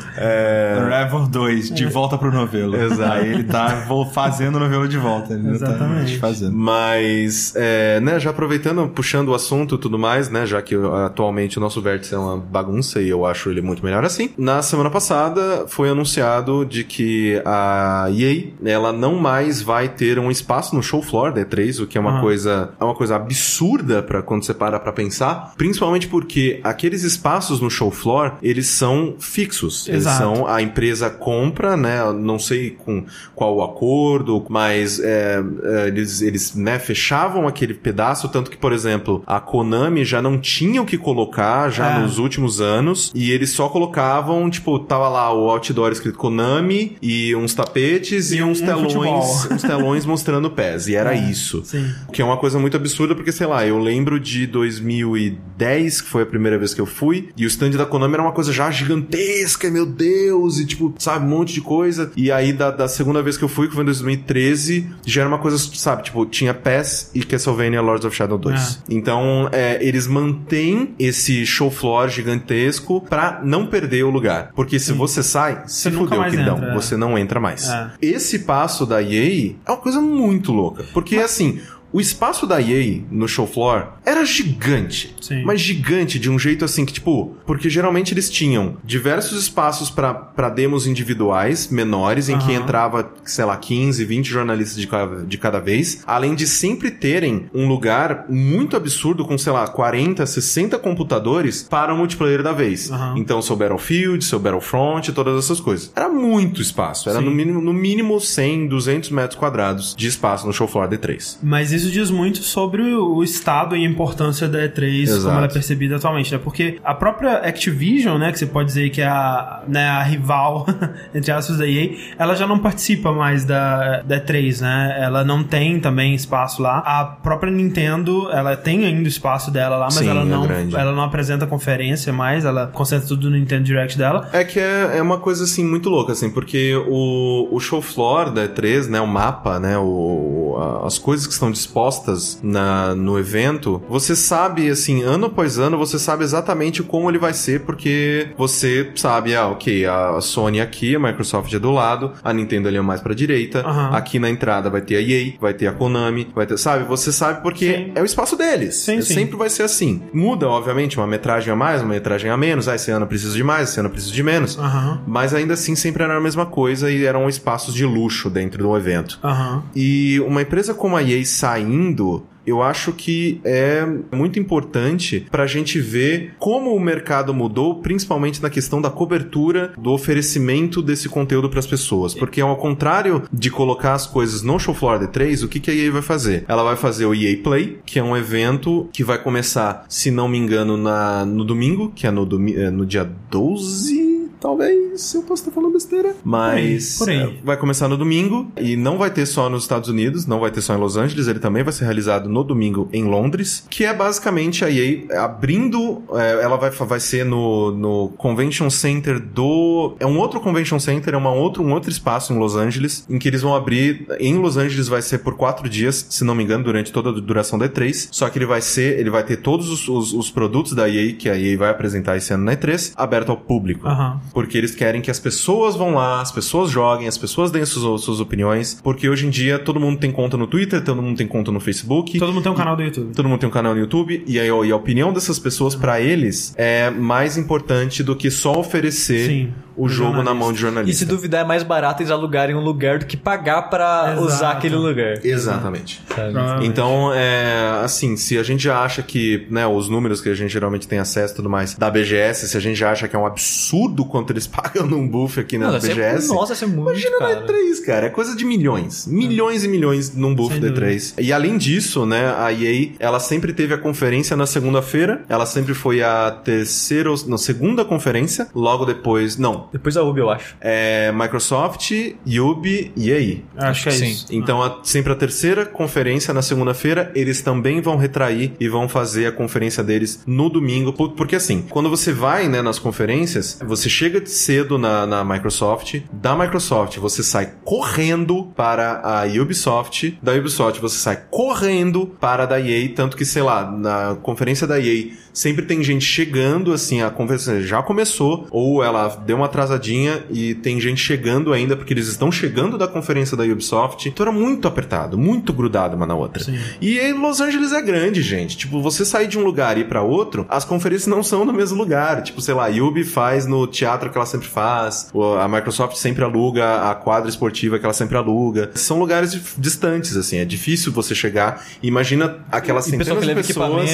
Unravel 0.85 1.27
2, 1.27 1.71
de 1.71 1.85
volta 1.85 2.17
pro 2.17 2.31
novelo. 2.31 2.75
Exato. 2.75 3.11
Aí 3.11 3.27
ele 3.31 3.43
tá 3.43 3.67
vo- 3.87 4.05
fazendo 4.05 4.55
o 4.55 4.59
novelo 4.59 4.87
de 4.87 4.97
volta. 4.97 5.33
Ele 5.33 5.49
Exatamente. 5.49 6.13
Tá 6.19 6.27
fazendo. 6.27 6.53
Mas, 6.55 7.53
é, 7.55 7.99
né, 7.99 8.19
já 8.19 8.29
aproveitando, 8.29 8.87
puxando 8.89 9.29
o 9.29 9.33
assunto 9.33 9.75
e 9.75 9.77
tudo 9.77 9.97
mais, 9.97 10.29
né, 10.29 10.42
né? 10.43 10.47
Já 10.47 10.61
que 10.61 10.75
atualmente 11.05 11.57
o 11.57 11.61
nosso 11.61 11.81
vértice 11.81 12.13
é 12.13 12.17
uma 12.17 12.37
bagunça 12.37 13.01
e 13.01 13.09
eu 13.09 13.25
acho 13.25 13.49
ele 13.49 13.61
muito 13.61 13.83
melhor 13.83 14.03
assim. 14.03 14.29
Na 14.37 14.61
semana 14.61 14.89
passada 14.89 15.65
foi 15.67 15.89
anunciado 15.89 16.65
de 16.65 16.83
que 16.83 17.41
a 17.45 18.07
EA, 18.11 18.51
ela 18.65 18.91
não 18.91 19.15
mais 19.15 19.61
vai 19.61 19.89
ter 19.89 20.19
um 20.19 20.29
espaço 20.29 20.75
no 20.75 20.83
show 20.83 21.01
floor 21.01 21.33
da 21.33 21.41
E3, 21.41 21.81
o 21.83 21.87
que 21.87 21.97
é 21.97 22.01
uma 22.01 22.17
Ah. 22.19 22.21
coisa, 22.21 22.73
é 22.79 22.83
uma 22.83 22.93
coisa 22.95 23.15
absurda 23.15 24.03
para 24.03 24.21
quando 24.21 24.43
você 24.43 24.53
para 24.53 24.79
pra 24.79 24.91
pensar, 24.91 25.53
principalmente 25.57 26.07
porque 26.07 26.59
aqueles 26.63 27.03
espaços 27.03 27.59
no 27.59 27.69
show 27.69 27.89
floor, 27.91 28.33
eles 28.41 28.67
são 28.67 29.15
fixos. 29.19 29.87
Eles 29.87 30.01
Exato. 30.01 30.17
são 30.17 30.47
a 30.47 30.61
empresa 30.61 31.09
compra, 31.09 31.75
né? 31.77 31.99
Não 32.13 32.37
sei 32.37 32.71
com 32.71 33.05
qual 33.35 33.55
o 33.55 33.63
acordo, 33.63 34.45
mas 34.49 34.99
é, 34.99 35.41
é, 35.63 35.87
eles, 35.87 36.21
eles 36.21 36.55
né, 36.55 36.77
fechavam 36.79 37.47
aquele 37.47 37.73
pedaço, 37.73 38.27
tanto 38.29 38.51
que, 38.51 38.57
por 38.57 38.71
exemplo, 38.73 39.23
a 39.25 39.39
Konami 39.39 40.03
já 40.05 40.21
não 40.21 40.32
tinha 40.37 40.81
o 40.81 40.85
que 40.85 40.97
colocar 40.97 41.69
já 41.69 41.97
É. 41.97 41.99
nos 41.99 42.17
últimos 42.17 42.61
anos, 42.61 43.11
e 43.15 43.31
eles 43.31 43.51
só 43.51 43.67
colocavam, 43.69 44.49
tipo, 44.49 44.77
tava 44.79 45.07
lá 45.09 45.33
o 45.33 45.49
outdoor 45.49 45.91
escrito 45.91 46.17
Konami 46.17 46.97
e 47.01 47.35
uns 47.35 47.53
tapetes 47.53 48.31
e, 48.31 48.37
E 48.37 48.43
uns 48.43 48.61
um 48.61 48.65
telões, 48.65 48.93
futebol. 48.93 49.47
uns 49.51 49.61
telões 49.61 50.05
mostrando 50.05 50.49
pés, 50.49 50.87
e 50.87 50.95
era 50.95 51.13
É, 51.15 51.29
isso. 51.29 51.61
Sim. 51.65 51.85
Que 52.11 52.21
é 52.21 52.25
uma 52.25 52.37
coisa 52.37 52.57
muito 52.59 52.75
absurda, 52.77 53.13
porque, 53.15 53.31
sei 53.31 53.45
lá, 53.47 53.65
eu 53.65 53.77
lembro 53.79 54.19
de 54.19 54.47
2010, 54.47 56.01
que 56.01 56.07
foi 56.09 56.23
a 56.23 56.25
primeira 56.25 56.57
vez 56.57 56.73
que 56.73 56.81
eu 56.81 56.85
fui, 56.85 57.29
e 57.37 57.45
o 57.45 57.47
stand 57.47 57.71
da 57.71 57.85
Konami 57.85 58.13
era 58.15 58.23
uma 58.23 58.31
coisa 58.31 58.51
já 58.51 58.69
gigantesca, 58.71 59.69
meu 59.69 59.85
Deus, 59.85 60.59
e 60.59 60.65
tipo, 60.65 60.93
sabe, 60.97 61.25
um 61.25 61.29
monte 61.29 61.53
de 61.53 61.61
coisa. 61.61 62.11
E 62.15 62.31
aí, 62.31 62.51
da, 62.53 62.71
da 62.71 62.87
segunda 62.87 63.21
vez 63.21 63.37
que 63.37 63.43
eu 63.43 63.49
fui, 63.49 63.67
que 63.67 63.73
foi 63.73 63.83
em 63.83 63.85
2013, 63.85 64.87
já 65.05 65.21
era 65.21 65.27
uma 65.29 65.37
coisa, 65.39 65.57
sabe, 65.57 66.03
tipo, 66.03 66.25
tinha 66.25 66.53
PES 66.53 67.11
e 67.13 67.23
Castlevania 67.23 67.81
Lords 67.81 68.05
of 68.05 68.15
Shadow 68.15 68.37
2. 68.37 68.83
Então, 68.89 69.49
é, 69.51 69.77
eles 69.85 70.07
mantêm 70.23 70.95
esse 70.97 71.45
show 71.45 71.69
floor 71.69 72.07
gigantesco 72.09 73.01
pra 73.01 73.41
não 73.43 73.67
perder 73.67 74.03
o 74.03 74.09
lugar. 74.09 74.51
Porque 74.55 74.79
se 74.79 74.93
você 74.93 75.21
sai, 75.21 75.63
se 75.67 75.89
nunca 75.89 76.15
fudeu, 76.15 76.31
queridão, 76.31 76.57
entra, 76.57 76.71
é. 76.71 76.73
você 76.73 76.97
não 76.97 77.17
entra 77.17 77.39
mais. 77.39 77.69
É. 77.69 77.91
Esse 78.01 78.39
passo 78.39 78.85
da 78.85 79.01
EA 79.01 79.55
é 79.65 79.71
uma 79.71 79.77
coisa 79.77 80.01
muito 80.01 80.51
louca. 80.51 80.85
Porque, 80.93 81.17
assim, 81.17 81.59
o 81.93 82.01
espaço 82.01 82.45
da 82.47 82.59
EA 82.59 83.01
no 83.11 83.27
show 83.27 83.45
floor 83.47 83.89
era 84.05 84.25
gigante. 84.25 85.15
Sim. 85.21 85.43
Mas 85.45 85.61
gigante 85.61 86.19
de 86.19 86.29
um 86.29 86.37
jeito 86.39 86.65
assim 86.65 86.85
que, 86.85 86.93
tipo, 86.93 87.37
porque 87.45 87.69
geralmente 87.69 88.13
eles 88.13 88.29
tinham 88.29 88.77
diversos 88.83 89.39
espaços 89.41 89.89
pra 89.89 90.13
pra 90.13 90.49
demos 90.49 90.87
individuais, 90.87 91.67
menores, 91.67 92.27
em 92.29 92.37
que 92.39 92.51
Aham. 92.53 92.63
entrava, 92.63 93.13
sei 93.23 93.45
lá, 93.45 93.55
15, 93.55 94.03
20 94.03 94.27
jornalistas 94.29 94.77
de 94.77 94.87
cada, 94.87 95.23
de 95.25 95.37
cada 95.37 95.59
vez, 95.59 96.03
além 96.07 96.33
de 96.35 96.47
sempre 96.47 96.89
terem 96.91 97.49
um 97.53 97.67
lugar 97.67 98.25
muito 98.29 98.75
absurdo 98.75 99.25
com, 99.25 99.37
sei 99.37 99.53
lá, 99.53 99.67
40, 99.67 100.25
60 100.25 100.79
computadores 100.79 101.63
para 101.63 101.93
o 101.93 101.97
multiplayer 101.97 102.41
da 102.41 102.51
vez. 102.51 102.89
Aham. 102.91 103.15
Então, 103.17 103.41
seu 103.41 103.55
Battlefield, 103.55 104.23
seu 104.25 104.39
Battlefront, 104.39 105.11
todas 105.11 105.37
essas 105.37 105.59
coisas. 105.59 105.91
Era 105.95 106.09
muito 106.09 106.61
espaço. 106.61 107.09
Era 107.09 107.19
Sim. 107.19 107.25
no 107.25 107.31
mínimo, 107.31 107.61
no 107.61 107.73
mínimo 107.73 108.19
100, 108.19 108.67
200 108.67 109.09
metros 109.11 109.39
quadrados 109.39 109.95
de 109.95 110.07
espaço 110.07 110.47
no 110.47 110.53
show 110.53 110.67
floor 110.67 110.89
D3. 110.89 111.37
Mas 111.43 111.71
isso 111.71 111.82
diz 111.91 112.09
muito 112.11 112.43
sobre 112.43 112.81
o 112.93 113.23
estado 113.23 113.75
e 113.75 113.85
a 113.85 113.89
importância 113.89 114.47
da 114.47 114.59
E3 114.59 115.01
Exato. 115.03 115.23
como 115.23 115.37
ela 115.37 115.45
é 115.45 115.49
percebida 115.49 115.95
atualmente, 115.95 116.31
né? 116.31 116.39
Porque 116.43 116.79
a 116.83 116.93
própria 116.93 117.37
Activision, 117.37 118.17
né, 118.17 118.31
que 118.31 118.39
você 118.39 118.45
pode 118.45 118.67
dizer 118.67 118.89
que 118.89 119.01
é 119.01 119.07
a, 119.07 119.63
né, 119.67 119.87
a 119.87 120.03
rival, 120.03 120.65
entre 121.13 121.31
aspas, 121.31 121.57
da 121.57 121.67
EA, 121.67 121.89
ela 122.17 122.35
já 122.35 122.45
não 122.47 122.59
participa 122.59 123.11
mais 123.11 123.45
da, 123.45 124.01
da 124.01 124.19
E3, 124.19 124.61
né? 124.61 124.97
Ela 124.99 125.23
não 125.23 125.43
tem 125.43 125.79
também 125.79 126.13
espaço 126.13 126.61
lá. 126.61 126.79
A 126.79 127.05
própria 127.05 127.51
Nintendo, 127.51 128.29
ela 128.31 128.55
tem 128.55 128.85
ainda 128.85 129.03
o 129.03 129.07
espaço 129.07 129.51
dela 129.51 129.75
lá, 129.77 129.85
mas 129.85 129.95
Sim, 129.95 130.09
ela, 130.09 130.21
é 130.21 130.25
não, 130.25 130.47
grande. 130.47 130.75
ela 130.75 130.91
não 130.91 131.03
apresenta 131.03 131.45
conferência 131.47 132.11
mais, 132.13 132.45
ela 132.45 132.67
concentra 132.67 133.07
tudo 133.07 133.29
no 133.29 133.37
Nintendo 133.37 133.63
Direct 133.63 133.97
dela. 133.97 134.29
É 134.33 134.43
que 134.43 134.59
é, 134.59 134.97
é 134.97 135.01
uma 135.01 135.17
coisa 135.17 135.43
assim 135.43 135.63
muito 135.63 135.89
louca, 135.89 136.11
assim, 136.13 136.29
porque 136.29 136.75
o, 136.87 137.47
o 137.51 137.59
show 137.59 137.81
floor 137.81 138.31
da 138.31 138.47
E3, 138.47 138.87
né, 138.89 138.99
o 139.01 139.07
mapa, 139.07 139.59
né, 139.59 139.77
o, 139.77 140.55
a- 140.83 140.87
as 140.87 140.97
coisas 140.97 141.25
que 141.27 141.33
estão 141.33 141.51
dispostas 141.77 142.39
na, 142.43 142.93
no 142.93 143.17
evento, 143.17 143.81
você 143.89 144.15
sabe, 144.15 144.69
assim, 144.69 145.01
ano 145.01 145.25
após 145.25 145.57
ano, 145.57 145.75
você 145.77 145.97
sabe 145.97 146.23
exatamente 146.23 146.83
como 146.83 147.09
ele 147.09 147.17
vai 147.17 147.33
ser, 147.33 147.61
porque 147.61 148.27
você 148.37 148.91
sabe, 148.95 149.35
ah, 149.35 149.47
ok, 149.47 149.85
a 149.87 150.21
Sony 150.21 150.61
aqui, 150.61 150.95
a 150.95 150.99
Microsoft 150.99 151.51
é 151.51 151.57
do 151.59 151.71
lado, 151.71 152.11
a 152.23 152.31
Nintendo 152.31 152.67
ali 152.67 152.77
é 152.77 152.81
mais 152.81 153.01
pra 153.01 153.13
direita, 153.15 153.61
Aham. 153.65 153.89
aqui 153.95 154.19
na 154.19 154.29
entrada 154.29 154.69
vai 154.69 154.81
ter 154.81 154.97
a 154.97 155.01
EA, 155.01 155.33
vai 155.41 155.53
ter 155.53 155.65
a 155.67 155.71
Konami, 155.71 156.27
vai 156.35 156.45
ter, 156.45 156.57
sabe, 156.57 156.83
você 156.83 157.11
sabe 157.11 157.41
porque 157.41 157.65
Sim. 157.73 157.91
é 157.95 158.01
o 158.01 158.05
espaço 158.05 158.35
deles. 158.37 158.75
Sim, 158.75 158.97
É 158.97 159.01
sim. 159.01 159.13
Sempre 159.15 159.35
vai 159.37 159.49
ser 159.49 159.63
assim. 159.63 160.03
Muda, 160.13 160.47
obviamente, 160.47 160.97
uma 160.97 161.07
metragem 161.07 161.51
a 161.51 161.55
mais, 161.55 161.81
uma 161.81 161.89
metragem 161.93 162.29
a 162.29 162.37
menos, 162.37 162.67
ah, 162.67 162.75
esse 162.75 162.91
ano 162.91 163.03
eu 163.05 163.07
preciso 163.09 163.35
de 163.35 163.43
mais, 163.43 163.69
esse 163.69 163.79
ano 163.79 163.87
eu 163.89 163.93
preciso 163.93 164.13
de 164.13 164.21
menos. 164.23 164.57
Aham, 164.59 165.01
Mas 165.07 165.33
ainda 165.33 165.53
assim 165.55 165.75
sempre 165.75 166.03
era 166.03 166.15
a 166.17 166.21
mesma 166.21 166.45
coisa 166.45 166.91
e 166.91 167.03
eram 167.05 167.27
espaços 167.27 167.73
de 167.73 167.85
luxo 167.85 168.29
dentro 168.29 168.61
do 168.63 168.75
evento. 168.77 169.17
aham. 169.23 169.63
E 169.75 170.19
uma 170.21 170.41
empresa 170.41 170.73
como 170.73 170.95
a 170.97 171.01
EA 171.03 171.23
saindo, 171.53 172.23
eu 172.45 172.61
acho 172.61 172.91
que 172.91 173.39
é 173.45 173.85
muito 174.11 174.37
importante 174.37 175.25
pra 175.31 175.47
gente 175.47 175.79
ver 175.79 176.33
como 176.39 176.75
o 176.75 176.79
mercado 176.79 177.33
mudou, 177.33 177.75
principalmente 177.75 178.41
na 178.41 178.49
questão 178.49 178.81
da 178.81 178.89
cobertura, 178.89 179.71
do 179.77 179.91
oferecimento 179.91 180.81
desse 180.81 181.07
conteúdo 181.07 181.49
pras 181.49 181.65
pessoas. 181.65 182.13
Porque 182.13 182.41
ao 182.41 182.57
contrário 182.57 183.23
de 183.31 183.49
colocar 183.49 183.93
as 183.93 184.05
coisas 184.05 184.41
no 184.41 184.59
show 184.59 184.73
floor 184.73 184.99
D3, 184.99 185.43
o 185.45 185.47
que, 185.47 185.59
que 185.59 185.71
a 185.71 185.73
EA 185.73 185.91
vai 185.91 186.01
fazer? 186.01 186.43
Ela 186.47 186.63
vai 186.63 186.75
fazer 186.75 187.05
o 187.05 187.13
EA 187.15 187.37
Play, 187.41 187.79
que 187.85 187.97
é 187.97 188.03
um 188.03 188.17
evento 188.17 188.89
que 188.91 189.03
vai 189.05 189.17
começar, 189.21 189.85
se 189.87 190.11
não 190.11 190.27
me 190.27 190.37
engano, 190.37 190.75
na, 190.75 191.23
no 191.25 191.45
domingo, 191.45 191.93
que 191.95 192.05
é 192.05 192.11
no, 192.11 192.25
domi- 192.25 192.55
é 192.55 192.69
no 192.69 192.85
dia 192.85 193.09
12 193.31 194.12
talvez 194.43 195.13
eu 195.13 195.23
possa 195.23 195.43
estar 195.43 195.51
falando 195.53 195.71
besteira. 195.71 196.13
Mas 196.21 196.97
Por 196.97 197.09
aí, 197.09 197.19
por 197.19 197.27
aí. 197.27 197.37
é, 197.39 197.45
vai 197.45 197.55
começar 197.55 197.87
no 197.87 197.95
domingo 197.95 198.51
e 198.59 198.75
não 198.75 198.97
vai 198.97 199.09
ter 199.09 199.25
só 199.25 199.49
nos 199.49 199.63
Estados 199.63 199.87
Unidos, 199.87 200.27
não 200.27 200.41
vai 200.41 200.51
ter 200.51 200.59
só 200.59 200.75
em 200.75 200.77
Los 200.77 200.97
Angeles, 200.97 201.27
ele 201.29 201.39
também 201.39 201.63
vai 201.63 201.71
ser 201.71 201.85
realizado 201.85 202.27
no 202.27 202.43
domingo 202.43 202.89
em 202.91 203.05
Londres, 203.05 203.65
que 203.69 203.85
é 203.85 203.93
basicamente 203.93 204.65
a 204.65 204.69
EA 204.69 205.23
abrindo, 205.23 206.03
é, 206.11 206.43
ela 206.43 206.57
vai, 206.57 206.69
vai 206.69 206.99
ser 206.99 207.23
no, 207.23 207.71
no 207.71 208.09
Convention 208.17 208.69
Center 208.69 209.17
do... 209.17 209.95
É 209.97 210.05
um 210.05 210.17
outro 210.19 210.41
Convention 210.41 210.77
Center, 210.77 211.13
é 211.13 211.17
uma 211.17 211.31
outro, 211.31 211.63
um 211.63 211.71
outro 211.71 211.89
espaço 211.89 212.33
em 212.33 212.37
Los 212.37 212.57
Angeles, 212.57 213.05
em 213.09 213.17
que 213.17 213.29
eles 213.29 213.41
vão 213.41 213.55
abrir, 213.55 214.05
em 214.19 214.37
Los 214.37 214.57
Angeles 214.57 214.89
vai 214.89 215.01
ser 215.01 215.19
por 215.19 215.37
quatro 215.37 215.69
dias, 215.69 216.05
se 216.09 216.25
não 216.25 216.35
me 216.35 216.43
engano, 216.43 216.65
durante 216.65 216.91
toda 216.91 217.11
a 217.11 217.13
duração 217.13 217.57
da 217.57 217.69
E3, 217.69 218.09
só 218.11 218.29
que 218.29 218.37
ele 218.37 218.45
vai 218.45 218.61
ser, 218.61 218.99
ele 218.99 219.09
vai 219.09 219.23
ter 219.23 219.37
todos 219.37 219.69
os, 219.69 219.87
os, 219.87 220.13
os 220.13 220.29
produtos 220.29 220.73
da 220.73 220.89
EA, 220.89 221.13
que 221.13 221.29
a 221.29 221.39
EA 221.39 221.57
vai 221.57 221.69
apresentar 221.69 222.17
esse 222.17 222.33
ano 222.33 222.43
na 222.43 222.57
E3, 222.57 222.91
aberto 222.97 223.29
ao 223.29 223.37
público. 223.37 223.87
Aham. 223.87 224.19
Porque 224.33 224.57
eles 224.57 224.73
querem 224.73 225.01
que 225.01 225.11
as 225.11 225.19
pessoas 225.19 225.75
vão 225.75 225.93
lá, 225.93 226.21
as 226.21 226.31
pessoas 226.31 226.71
joguem, 226.71 227.07
as 227.07 227.17
pessoas 227.17 227.51
deem 227.51 227.65
suas, 227.65 228.01
suas 228.01 228.19
opiniões. 228.19 228.79
Porque 228.83 229.07
hoje 229.07 229.27
em 229.27 229.29
dia 229.29 229.59
todo 229.59 229.79
mundo 229.79 229.99
tem 229.99 230.11
conta 230.11 230.35
no 230.35 230.47
Twitter, 230.47 230.83
todo 230.83 231.01
mundo 231.01 231.17
tem 231.17 231.27
conta 231.27 231.51
no 231.51 231.59
Facebook. 231.59 232.17
Todo 232.17 232.33
mundo 232.33 232.43
tem 232.43 232.51
um 232.51 232.55
canal 232.55 232.75
do 232.75 232.83
YouTube. 232.83 233.15
Todo 233.15 233.29
mundo 233.29 233.39
tem 233.39 233.49
um 233.49 233.51
canal 233.51 233.73
no 233.73 233.79
YouTube 233.79 234.23
e 234.25 234.39
a, 234.39 234.45
e 234.45 234.71
a 234.71 234.75
opinião 234.75 235.13
dessas 235.13 235.39
pessoas 235.39 235.75
pra 235.75 236.01
eles 236.01 236.53
é 236.57 236.89
mais 236.89 237.37
importante 237.37 238.03
do 238.03 238.15
que 238.15 238.31
só 238.31 238.53
oferecer 238.59 239.27
Sim, 239.27 239.53
o 239.75 239.87
jogo 239.89 240.21
na 240.23 240.33
mão 240.33 240.51
de 240.51 240.57
E 240.59 240.61
jornalista. 240.61 240.99
se 240.99 241.05
duvidar, 241.05 241.41
é 241.41 241.43
mais 241.47 241.63
barato 241.63 242.01
eles 242.01 242.11
alugarem 242.11 242.55
um 242.55 242.59
lugar 242.61 242.99
do 242.99 243.05
que 243.05 243.17
pagar 243.17 243.63
pra 243.63 244.11
Exato. 244.13 244.21
usar 244.27 244.51
aquele 244.51 244.75
lugar. 244.75 245.23
Exatamente. 245.25 246.01
sabe? 246.07 246.65
Então, 246.65 247.11
é, 247.13 247.79
assim, 247.83 248.15
se 248.17 248.37
a 248.37 248.43
gente 248.43 248.63
já 248.63 248.81
acha 248.83 249.01
que, 249.01 249.47
né, 249.49 249.65
os 249.67 249.89
números 249.89 250.21
que 250.21 250.29
a 250.29 250.35
gente 250.35 250.51
geralmente 250.51 250.87
tem 250.87 250.99
acesso 250.99 251.33
e 251.33 251.35
tudo 251.35 251.49
mais 251.49 251.75
da 251.75 251.89
BGS, 251.89 252.47
se 252.47 252.57
a 252.57 252.59
gente 252.59 252.75
já 252.77 252.91
acha 252.91 253.07
que 253.07 253.15
é 253.15 253.19
um 253.19 253.25
absurdo 253.25 254.05
quanto 254.05 254.31
eles 254.33 254.45
pagam 254.47 254.85
num 254.85 255.07
buff 255.07 255.39
aqui 255.39 255.57
na 255.57 255.71
Nossa, 255.71 255.87
isso 255.89 255.99
é- 255.99 256.11
BGS. 256.11 256.27
nossa, 256.33 256.53
isso 256.53 256.63
é 256.63 256.67
muito 256.67 256.89
Imagina 256.91 257.17
caro. 257.19 257.35
na 257.41 257.47
E3, 257.47 257.85
cara. 257.85 258.05
É 258.07 258.09
coisa 258.09 258.35
de 258.35 258.45
milhões. 258.45 259.07
Milhões 259.07 259.63
e 259.63 259.67
milhões 259.67 260.13
num 260.15 260.33
buff 260.35 260.53
Sem 260.53 260.61
da 260.61 260.67
dúvida. 260.69 260.87
E3. 260.87 261.13
E 261.19 261.33
além 261.33 261.57
disso, 261.57 262.05
né, 262.05 262.33
a 262.37 262.51
EA, 262.51 262.91
ela 262.99 263.19
sempre 263.19 263.53
teve 263.53 263.73
a 263.73 263.77
conferência 263.77 264.35
na 264.37 264.45
segunda-feira. 264.45 265.23
Ela 265.29 265.45
sempre 265.45 265.73
foi 265.73 266.01
a 266.01 266.31
terceira 266.31 267.09
ou... 267.11 267.17
Não, 267.27 267.37
segunda 267.37 267.83
conferência. 267.85 268.47
Logo 268.53 268.85
depois... 268.85 269.37
Não. 269.37 269.62
Depois 269.71 269.95
da 269.95 270.03
Ubi, 270.03 270.19
eu 270.19 270.29
acho. 270.29 270.55
É 270.61 271.11
Microsoft, 271.11 271.91
Yubi 272.27 272.91
e 272.95 273.09
EA. 273.11 273.37
Acho 273.69 273.83
que 273.83 273.89
é 273.89 273.91
Sim. 273.91 274.05
isso. 274.11 274.25
Então, 274.31 274.61
a- 274.61 274.79
sempre 274.83 275.11
a 275.13 275.15
terceira 275.15 275.65
conferência 275.65 276.33
na 276.33 276.41
segunda-feira, 276.41 277.11
eles 277.15 277.41
também 277.41 277.81
vão 277.81 277.97
retrair 277.97 278.53
e 278.59 278.67
vão 278.69 278.87
fazer 278.89 279.27
a 279.27 279.31
conferência 279.31 279.83
deles 279.83 280.21
no 280.25 280.49
domingo. 280.49 280.93
Por- 280.93 281.11
Porque 281.11 281.35
assim, 281.35 281.61
quando 281.69 281.89
você 281.89 282.11
vai 282.11 282.47
né, 282.47 282.61
nas 282.61 282.79
conferências, 282.79 283.59
você 283.65 283.89
chega 283.89 284.25
cedo 284.25 284.77
na, 284.77 285.05
na 285.05 285.23
Microsoft, 285.23 286.01
da 286.11 286.35
Microsoft 286.35 286.97
você 286.97 287.21
sai 287.23 287.53
correndo 287.63 288.45
para 288.55 289.01
a 289.03 289.25
Ubisoft, 289.41 290.17
da 290.21 290.33
Ubisoft 290.33 290.79
você 290.81 290.97
sai 290.97 291.23
correndo 291.29 292.07
para 292.19 292.43
a 292.43 292.45
da 292.45 292.59
EA, 292.59 292.89
tanto 292.95 293.15
que, 293.17 293.25
sei 293.25 293.41
lá, 293.41 293.69
na 293.69 294.15
conferência 294.21 294.65
da 294.67 294.79
EA 294.79 295.11
sempre 295.33 295.65
tem 295.65 295.83
gente 295.83 296.05
chegando, 296.05 296.71
assim, 296.71 297.01
a 297.01 297.09
conversa 297.09 297.61
já 297.61 297.81
começou, 297.81 298.47
ou 298.51 298.83
ela 298.83 299.09
deu 299.25 299.37
uma 299.37 299.45
atrasadinha 299.45 300.23
e 300.29 300.53
tem 300.53 300.79
gente 300.79 301.01
chegando 301.01 301.51
ainda, 301.51 301.75
porque 301.75 301.93
eles 301.93 302.07
estão 302.07 302.31
chegando 302.31 302.77
da 302.77 302.87
conferência 302.87 303.35
da 303.35 303.43
Ubisoft. 303.43 304.07
Então 304.07 304.25
era 304.25 304.31
muito 304.31 304.67
apertado, 304.67 305.17
muito 305.17 305.51
grudado 305.51 305.95
uma 305.95 306.05
na 306.05 306.15
outra. 306.15 306.43
Sim. 306.43 306.57
E 306.79 306.99
aí, 306.99 307.11
Los 307.13 307.41
Angeles 307.41 307.73
é 307.73 307.81
grande, 307.81 308.21
gente. 308.21 308.55
Tipo, 308.55 308.81
você 308.81 309.03
sair 309.03 309.27
de 309.27 309.37
um 309.39 309.43
lugar 309.43 309.77
e 309.77 309.81
ir 309.81 309.87
pra 309.87 310.01
outro, 310.01 310.45
as 310.47 310.63
conferências 310.63 311.07
não 311.07 311.23
são 311.23 311.43
no 311.43 311.51
mesmo 311.51 311.77
lugar. 311.77 312.21
Tipo, 312.21 312.39
sei 312.41 312.53
lá, 312.53 312.67
a 312.67 312.83
Ubi 312.83 313.03
faz 313.03 313.45
no 313.47 313.65
teatro 313.65 314.09
que 314.09 314.17
ela 314.17 314.25
sempre 314.25 314.47
faz, 314.47 315.11
a 315.41 315.47
Microsoft 315.47 315.95
sempre 315.95 316.23
aluga 316.23 316.89
a 316.89 316.95
quadra 316.95 317.29
esportiva 317.29 317.79
que 317.79 317.85
ela 317.85 317.93
sempre 317.93 318.17
aluga. 318.17 318.69
São 318.75 318.99
lugares 318.99 319.55
distantes, 319.57 320.15
assim, 320.15 320.37
é 320.37 320.45
difícil 320.45 320.91
você 320.91 321.15
chegar. 321.15 321.65
Imagina 321.81 322.37
aquelas 322.51 322.85
centenas 322.85 323.25
de 323.25 323.33
pessoas, 323.33 323.89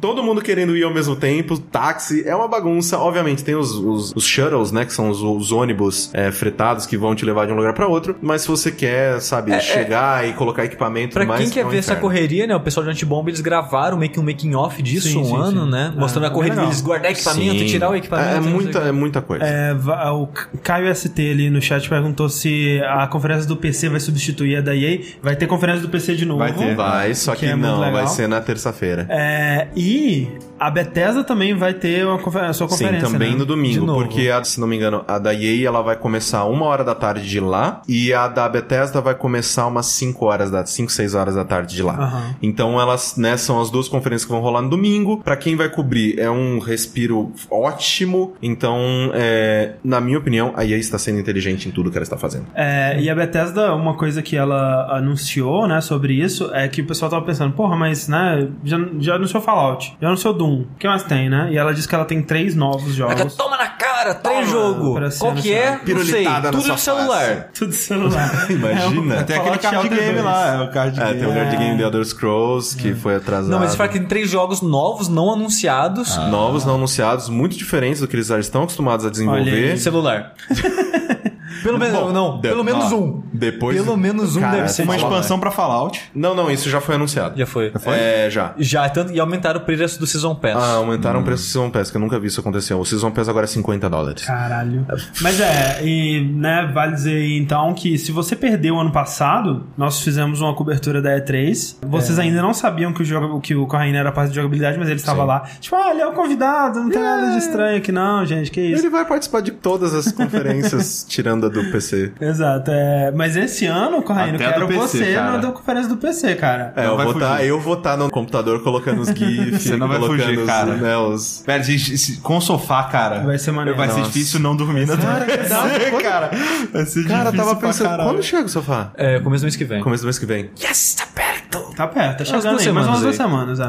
todo 0.00 0.22
mundo 0.22 0.40
querendo 0.42 0.75
ir 0.76 0.84
ao 0.84 0.92
mesmo 0.92 1.16
tempo, 1.16 1.58
táxi, 1.58 2.26
é 2.26 2.34
uma 2.34 2.48
bagunça. 2.48 2.98
Obviamente, 2.98 3.44
tem 3.44 3.54
os, 3.54 3.72
os, 3.74 4.12
os 4.14 4.24
shuttles, 4.24 4.72
né, 4.72 4.84
que 4.84 4.92
são 4.92 5.08
os, 5.10 5.22
os 5.22 5.52
ônibus 5.52 6.10
é, 6.12 6.30
fretados 6.30 6.86
que 6.86 6.96
vão 6.96 7.14
te 7.14 7.24
levar 7.24 7.46
de 7.46 7.52
um 7.52 7.56
lugar 7.56 7.72
pra 7.72 7.86
outro, 7.86 8.16
mas 8.22 8.42
se 8.42 8.48
você 8.48 8.70
quer, 8.70 9.20
sabe, 9.20 9.58
chegar 9.60 10.26
e 10.28 10.32
colocar 10.32 10.64
equipamento 10.64 11.12
e 11.12 11.14
Pra 11.14 11.26
mais, 11.26 11.40
quem 11.42 11.50
quer 11.50 11.60
é 11.60 11.66
um 11.66 11.68
ver 11.70 11.78
essa 11.78 11.96
correria, 11.96 12.46
né? 12.46 12.54
O 12.54 12.60
pessoal 12.60 12.84
de 12.84 12.90
Antibomb, 12.90 13.28
eles 13.28 13.40
gravaram 13.40 13.96
meio 13.96 14.10
que 14.10 14.20
um 14.20 14.22
making 14.22 14.54
off 14.54 14.82
disso 14.82 15.08
Sim, 15.08 15.18
um 15.18 15.24
sim, 15.24 15.36
ano, 15.36 15.64
sim. 15.64 15.70
né? 15.70 15.92
É, 15.94 15.98
Mostrando 15.98 16.24
a 16.24 16.28
é 16.28 16.30
correria 16.30 16.60
deles 16.60 16.80
guardar 16.80 17.10
equipamento, 17.10 17.58
Sim. 17.58 17.66
tirar 17.66 17.90
o 17.90 17.94
equipamento. 17.96 18.28
É, 18.28 18.36
é 18.36 18.40
muita, 18.40 18.78
é 18.80 18.92
muita 18.92 19.22
coisa. 19.22 19.44
É, 19.44 19.74
o 20.10 20.26
Ca- 20.26 20.48
Caio 20.62 20.94
ST 20.94 21.30
ali 21.30 21.50
no 21.50 21.60
chat 21.60 21.88
perguntou 21.88 22.28
se 22.28 22.80
a 22.84 23.06
conferência 23.06 23.46
do 23.46 23.56
PC 23.56 23.88
vai 23.88 24.00
substituir 24.00 24.56
a 24.56 24.60
da 24.60 24.74
EA. 24.74 25.00
Vai 25.22 25.36
ter 25.36 25.46
conferência 25.46 25.82
do 25.82 25.88
PC 25.88 26.14
de 26.14 26.24
novo. 26.24 26.40
Vai 26.40 26.52
ter. 26.52 26.74
Vai, 26.74 27.14
só 27.14 27.34
que 27.34 27.40
que, 27.40 27.46
é 27.46 27.56
não, 27.56 27.80
vai 27.92 28.06
ser 28.06 28.28
na 28.28 28.40
terça-feira. 28.40 29.06
É, 29.08 29.68
e 29.76 30.28
a 30.66 30.70
Bethesda 30.70 31.22
também 31.22 31.54
vai 31.54 31.74
ter 31.74 32.04
uma 32.06 32.16
a 32.16 32.52
sua 32.52 32.66
conferência. 32.66 33.06
Sim, 33.06 33.12
também 33.12 33.32
né? 33.32 33.38
no 33.38 33.46
domingo, 33.46 33.86
porque, 33.86 34.28
a- 34.28 34.42
se 34.42 34.58
não 34.60 34.66
me 34.66 34.76
engano, 34.76 35.04
a 35.06 35.18
da 35.18 35.32
EA 35.34 35.68
ela 35.68 35.80
vai 35.82 35.96
começar 35.96 36.44
uma 36.44 36.66
hora 36.66 36.82
da 36.82 36.94
tarde 36.94 37.28
de 37.28 37.38
lá 37.40 37.82
e 37.88 38.12
a 38.12 38.26
da 38.28 38.48
Bethesda 38.48 39.00
vai 39.00 39.14
começar 39.14 39.66
umas 39.66 39.86
5 39.86 40.24
horas 40.26 40.50
da 40.50 40.64
5, 40.66 40.90
6 40.90 41.14
horas 41.14 41.34
da 41.34 41.44
tarde 41.44 41.74
de 41.74 41.82
lá. 41.82 41.94
Aham. 41.94 42.34
Então 42.42 42.80
elas, 42.80 43.16
né, 43.16 43.36
são 43.36 43.60
as 43.60 43.70
duas 43.70 43.88
conferências 43.88 44.24
que 44.24 44.32
vão 44.32 44.40
rolar 44.40 44.62
no 44.62 44.68
domingo. 44.68 45.18
Pra 45.22 45.36
quem 45.36 45.54
vai 45.56 45.68
cobrir, 45.68 46.18
é 46.18 46.30
um 46.30 46.58
respiro 46.58 47.32
ótimo. 47.50 48.34
Então, 48.42 49.10
é, 49.14 49.74
na 49.84 50.00
minha 50.00 50.18
opinião, 50.18 50.52
a 50.56 50.64
EA 50.64 50.76
está 50.78 50.98
sendo 50.98 51.18
inteligente 51.20 51.68
em 51.68 51.70
tudo 51.70 51.90
que 51.90 51.96
ela 51.96 52.02
está 52.02 52.16
fazendo. 52.16 52.46
É, 52.54 53.00
e 53.00 53.08
a 53.10 53.14
Bethesda, 53.14 53.74
uma 53.74 53.94
coisa 53.94 54.22
que 54.22 54.36
ela 54.36 54.96
anunciou, 54.96 55.66
né, 55.66 55.80
sobre 55.80 56.14
isso, 56.14 56.50
é 56.52 56.66
que 56.68 56.80
o 56.82 56.86
pessoal 56.86 57.10
tava 57.10 57.24
pensando, 57.24 57.52
porra, 57.52 57.76
mas, 57.76 58.08
né, 58.08 58.48
já, 58.64 58.78
já 58.98 59.14
anunciou 59.14 59.42
Fallout, 59.42 59.96
já 60.00 60.08
anunciou 60.08 60.34
Doom, 60.34 60.55
o 60.62 60.66
que 60.78 60.86
mais 60.86 61.02
tem, 61.04 61.28
né? 61.28 61.48
E 61.50 61.56
ela 61.58 61.72
disse 61.74 61.86
que 61.88 61.94
ela 61.94 62.04
tem 62.04 62.22
três 62.22 62.54
novos 62.54 62.98
Ela 62.98 63.10
jogos. 63.16 63.16
Cara, 63.16 63.30
Toma 63.30 63.56
na 63.56 63.66
cara, 63.68 64.14
três 64.14 64.48
jogos. 64.50 65.18
Qual 65.18 65.34
que 65.34 65.52
é? 65.52 65.68
anunciado. 65.68 65.94
Não 65.94 66.04
sei. 66.04 66.12
Pirulitada 66.24 66.50
Tudo 66.50 66.68
no 66.68 66.78
celular. 66.78 67.26
face. 67.26 67.42
Tudo 67.54 67.72
celular. 67.72 68.46
Imagina. 68.50 69.24
Tem 69.24 69.36
aquele 69.36 69.58
card 69.58 69.88
game 69.88 70.12
2. 70.12 70.24
lá, 70.24 70.46
é 70.54 70.60
o 70.62 70.70
card 70.70 71.00
É, 71.00 71.04
game. 71.04 71.18
tem 71.20 71.28
o 71.28 71.32
Nerd 71.32 71.56
Game 71.56 71.76
The 71.78 71.82
Elder 71.84 72.04
Scrolls, 72.04 72.76
que 72.76 72.94
foi 72.94 73.16
atrasado. 73.16 73.50
Não, 73.50 73.58
mas 73.58 73.70
você 73.72 73.76
fala 73.76 73.88
que 73.88 73.98
tem 73.98 74.08
três 74.08 74.30
jogos 74.30 74.60
novos, 74.62 75.08
não 75.08 75.32
anunciados. 75.32 76.16
Novos, 76.30 76.64
não 76.64 76.76
anunciados, 76.76 77.28
muito 77.28 77.56
diferentes 77.56 78.00
do 78.00 78.08
que 78.08 78.16
eles 78.16 78.26
já 78.28 78.38
estão 78.38 78.62
acostumados 78.62 79.04
a 79.04 79.08
Olha 79.08 79.12
desenvolver. 79.12 79.72
aí. 79.72 79.78
Celular. 79.78 80.32
pelo 81.62 81.78
menos, 81.78 81.98
Bom, 81.98 82.12
não, 82.12 82.36
de- 82.40 82.48
pelo 82.48 82.64
menos 82.64 82.92
ó, 82.92 82.96
um. 82.96 83.22
Depois. 83.32 83.76
Pelo 83.76 83.96
menos 83.96 84.36
um 84.36 84.40
Cara, 84.40 84.56
deve 84.56 84.68
ser. 84.68 84.82
uma 84.82 84.94
Fallout. 84.94 85.12
expansão 85.14 85.38
pra 85.40 85.50
Fallout. 85.50 86.02
Não, 86.14 86.34
não, 86.34 86.50
isso 86.50 86.68
já 86.70 86.80
foi 86.80 86.94
anunciado. 86.94 87.36
Já 87.38 87.46
foi. 87.46 87.72
É, 87.86 88.28
já. 88.30 88.54
Já, 88.58 88.88
tanto, 88.88 89.12
e 89.12 89.20
aumentaram 89.20 89.60
o 89.60 89.64
preço 89.64 89.98
do 89.98 90.06
Season 90.06 90.34
Pass. 90.34 90.56
Ah, 90.56 90.74
aumentaram 90.76 91.20
o 91.20 91.24
preço 91.24 91.42
do 91.44 91.46
Season 91.46 91.70
Pass, 91.70 91.90
que 91.90 91.96
eu 91.96 92.00
nunca 92.00 92.18
vi 92.18 92.26
isso 92.28 92.40
acontecer. 92.40 92.74
O 92.74 92.84
Season 92.84 93.10
Pass 93.10 93.28
agora 93.28 93.44
é 93.44 93.48
50 93.48 93.88
dólares. 93.90 94.24
Caralho. 94.24 94.86
Mas 95.20 95.40
é, 95.40 95.80
e, 95.84 96.20
né, 96.34 96.70
vale 96.74 96.92
dizer 96.94 97.16
aí, 97.16 97.36
então 97.38 97.74
que 97.74 97.98
se 97.98 98.12
você 98.12 98.34
perdeu 98.34 98.74
o 98.76 98.80
ano 98.80 98.92
passado, 98.92 99.66
nós 99.76 100.00
fizemos 100.00 100.40
uma 100.40 100.54
cobertura 100.54 101.00
da 101.02 101.10
E3. 101.20 101.76
Vocês 101.86 102.18
ainda 102.18 102.40
não 102.42 102.54
sabiam 102.54 102.92
que 102.92 103.02
o 103.02 103.04
jogo 103.04 103.40
que 103.40 103.54
o 103.54 103.66
Corraine 103.66 103.96
era 103.96 104.10
parte 104.12 104.30
de 104.30 104.36
jogabilidade, 104.36 104.78
mas 104.78 104.88
ele 104.88 104.98
estava 105.00 105.24
lá. 105.24 105.40
Tipo, 105.60 105.76
ah, 105.76 105.90
ele 105.90 106.00
é 106.00 106.06
o 106.06 106.12
convidado, 106.12 106.80
não 106.80 106.90
tem 106.90 107.02
nada 107.02 107.32
de 107.32 107.38
estranho 107.38 107.76
aqui 107.78 107.92
não, 107.92 108.24
gente, 108.24 108.50
que 108.50 108.60
isso. 108.60 108.82
Ele 108.82 108.90
vai 108.90 109.04
participar 109.04 109.40
de 109.40 109.50
todas 109.52 109.94
as 109.94 110.10
conferências, 110.12 111.04
tirando 111.40 111.46
a 111.46 111.48
do 111.48 111.70
PC. 111.70 112.12
Exato, 112.20 112.70
é, 112.70 113.10
mas 113.14 113.36
esse 113.36 113.66
ano, 113.66 114.02
Corraine, 114.02 114.38
quero 114.38 114.60
do 114.60 114.68
PC, 114.68 114.98
você 114.98 115.14
cara. 115.14 115.38
na 115.38 115.52
conferência 115.52 115.88
do 115.88 115.96
PC, 115.96 116.34
cara. 116.36 116.72
É, 116.76 116.84
Não 116.86 116.98
eu 117.00 117.04
vou, 117.12 117.20
tá, 117.20 117.36
fugir. 117.36 117.46
eu 117.48 117.60
vou 117.60 117.74
estar 117.74 117.96
no 117.96 118.10
computador 118.10 118.62
colocando 118.62 119.00
os 119.00 119.08
GIFs, 119.16 119.62
Você 119.62 119.76
não 119.76 119.88
vai 119.88 119.98
fugir, 119.98 120.38
os, 120.38 120.46
cara. 120.46 120.74
Né, 120.74 120.96
os... 120.96 121.44
Se- 121.62 121.98
se- 121.98 122.20
com 122.20 122.36
o 122.36 122.40
sofá, 122.40 122.84
cara. 122.84 123.20
Vai 123.20 123.38
ser 123.38 123.52
maneiro. 123.52 123.76
Vai 123.78 123.88
ser 123.90 123.98
Nossa. 123.98 124.10
difícil 124.10 124.40
não 124.40 124.56
dormir 124.56 124.86
na 124.86 124.96
Cara, 124.96 125.26
cara. 126.02 126.30
Vai 126.72 126.84
ser 126.86 127.04
Cara, 127.06 127.24
difícil 127.30 127.44
tava 127.44 127.56
pra 127.56 127.68
pensando, 127.68 127.88
caralho. 127.90 128.08
quando 128.10 128.22
chega 128.22 128.44
o 128.46 128.48
sofá? 128.48 128.90
É, 128.96 129.20
começo 129.20 129.42
do 129.42 129.46
mês 129.46 129.56
que 129.56 129.64
vem. 129.64 129.82
Começo 129.82 130.02
do 130.02 130.06
mês 130.06 130.18
que 130.18 130.26
vem. 130.26 130.50
Yes, 130.60 130.94
tá 130.94 131.06
perto. 131.14 131.74
Tá 131.76 131.86
perto, 131.86 132.18
tá 132.18 132.24
chegando 132.24 132.58
aí, 132.58 132.72
mais 132.72 132.86
umas 132.86 133.00
duas 133.00 133.16
semanas 133.16 133.60
é. 133.60 133.68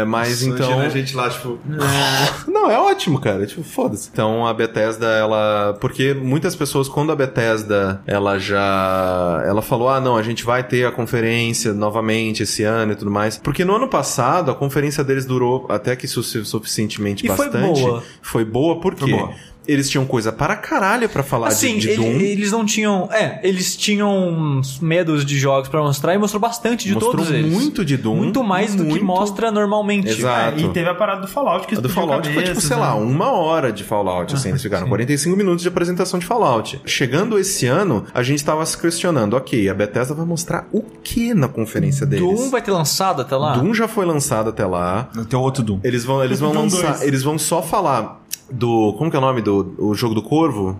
É, 0.00 0.04
mas 0.04 0.42
Nossa, 0.46 0.64
então... 0.64 0.80
a 0.80 0.88
gente 0.88 1.14
lá, 1.16 1.28
tipo... 1.30 1.58
Não, 2.48 2.70
é 2.70 2.78
ótimo, 2.78 3.20
cara. 3.20 3.46
Tipo, 3.46 3.62
foda-se. 3.62 4.08
Então 4.12 4.46
a 4.46 4.52
Bethesda, 4.54 5.06
ela. 5.06 5.76
Porque 5.80 6.14
muitas 6.14 6.54
pessoas, 6.56 6.87
quando 6.88 7.12
a 7.12 7.16
Bethesda, 7.16 8.00
ela 8.06 8.38
já. 8.38 9.42
Ela 9.46 9.62
falou: 9.62 9.88
ah, 9.88 10.00
não, 10.00 10.16
a 10.16 10.22
gente 10.22 10.44
vai 10.44 10.62
ter 10.62 10.86
a 10.86 10.92
conferência 10.92 11.72
novamente 11.72 12.42
esse 12.42 12.64
ano 12.64 12.92
e 12.92 12.96
tudo 12.96 13.10
mais. 13.10 13.38
Porque 13.38 13.64
no 13.64 13.74
ano 13.76 13.88
passado, 13.88 14.50
a 14.50 14.54
conferência 14.54 15.04
deles 15.04 15.24
durou 15.24 15.66
até 15.68 15.94
que 15.94 16.06
su 16.06 16.22
suficientemente 16.22 17.24
E 17.24 17.28
foi 17.28 17.50
bastante. 17.50 17.80
boa. 17.80 18.02
Foi 18.22 18.44
boa 18.44 18.80
porque. 18.80 19.00
Foi 19.00 19.10
boa. 19.12 19.34
Eles 19.68 19.90
tinham 19.90 20.06
coisa 20.06 20.32
para 20.32 20.56
caralho 20.56 21.08
pra 21.10 21.22
falar 21.22 21.48
Assim, 21.48 21.74
de, 21.74 21.80
de 21.80 21.88
ele- 21.90 21.96
Doom. 21.96 22.20
eles 22.20 22.50
não 22.52 22.64
tinham. 22.64 23.08
É, 23.12 23.38
eles 23.42 23.76
tinham 23.76 24.62
medos 24.80 25.24
de 25.26 25.38
jogos 25.38 25.68
pra 25.68 25.80
mostrar 25.82 26.14
e 26.14 26.18
mostrou 26.18 26.40
bastante 26.40 26.86
de 26.88 26.94
Mostrou 26.94 27.12
todos 27.16 27.30
eles. 27.30 27.52
muito 27.52 27.84
de 27.84 27.96
Doom. 27.98 28.16
Muito 28.16 28.42
mais 28.42 28.74
do 28.74 28.84
que 28.84 28.90
muito. 28.90 29.04
mostra 29.04 29.50
normalmente. 29.52 30.08
Exato. 30.08 30.58
É, 30.58 30.62
e 30.62 30.68
teve 30.70 30.88
a 30.88 30.94
parada 30.94 31.20
do 31.20 31.28
Fallout 31.28 31.66
que 31.66 31.74
A 31.76 31.80
do 31.80 31.88
Fallout 31.88 32.32
foi 32.32 32.42
tipo, 32.44 32.60
sei 32.60 32.76
né? 32.76 32.82
lá, 32.82 32.94
uma 32.94 33.30
hora 33.32 33.70
de 33.70 33.84
Fallout, 33.84 34.34
assim, 34.34 34.48
eles 34.48 34.62
ficaram 34.62 34.88
45 34.88 35.36
minutos 35.36 35.62
de 35.62 35.68
apresentação 35.68 36.18
de 36.18 36.24
Fallout. 36.24 36.80
Chegando 36.86 37.38
esse 37.38 37.66
ano, 37.66 38.04
a 38.14 38.22
gente 38.22 38.42
tava 38.42 38.64
se 38.64 38.76
questionando, 38.78 39.34
ok, 39.36 39.68
a 39.68 39.74
Bethesda 39.74 40.14
vai 40.14 40.24
mostrar 40.24 40.66
o 40.72 40.80
que 40.82 41.34
na 41.34 41.46
conferência 41.48 42.06
deles? 42.06 42.24
Doom 42.24 42.48
vai 42.50 42.62
ter 42.62 42.70
lançado 42.70 43.20
até 43.22 43.36
lá? 43.36 43.52
Doom 43.52 43.74
já 43.74 43.86
foi 43.86 44.06
lançado 44.06 44.48
até 44.48 44.64
lá. 44.64 45.10
Tem 45.28 45.38
outro 45.38 45.62
Doom. 45.62 45.80
Eles 45.84 46.04
vão, 46.04 46.24
eles 46.24 46.40
vão 46.40 46.52
Doom 46.52 46.62
lançar, 46.62 46.92
2. 46.92 47.02
eles 47.02 47.22
vão 47.22 47.38
só 47.38 47.60
falar 47.62 48.17
do, 48.50 48.94
como 48.98 49.10
que 49.10 49.16
é 49.16 49.18
o 49.18 49.22
nome 49.22 49.42
do 49.42 49.74
o 49.78 49.94
jogo 49.94 50.14
do 50.14 50.22
Corvo? 50.22 50.78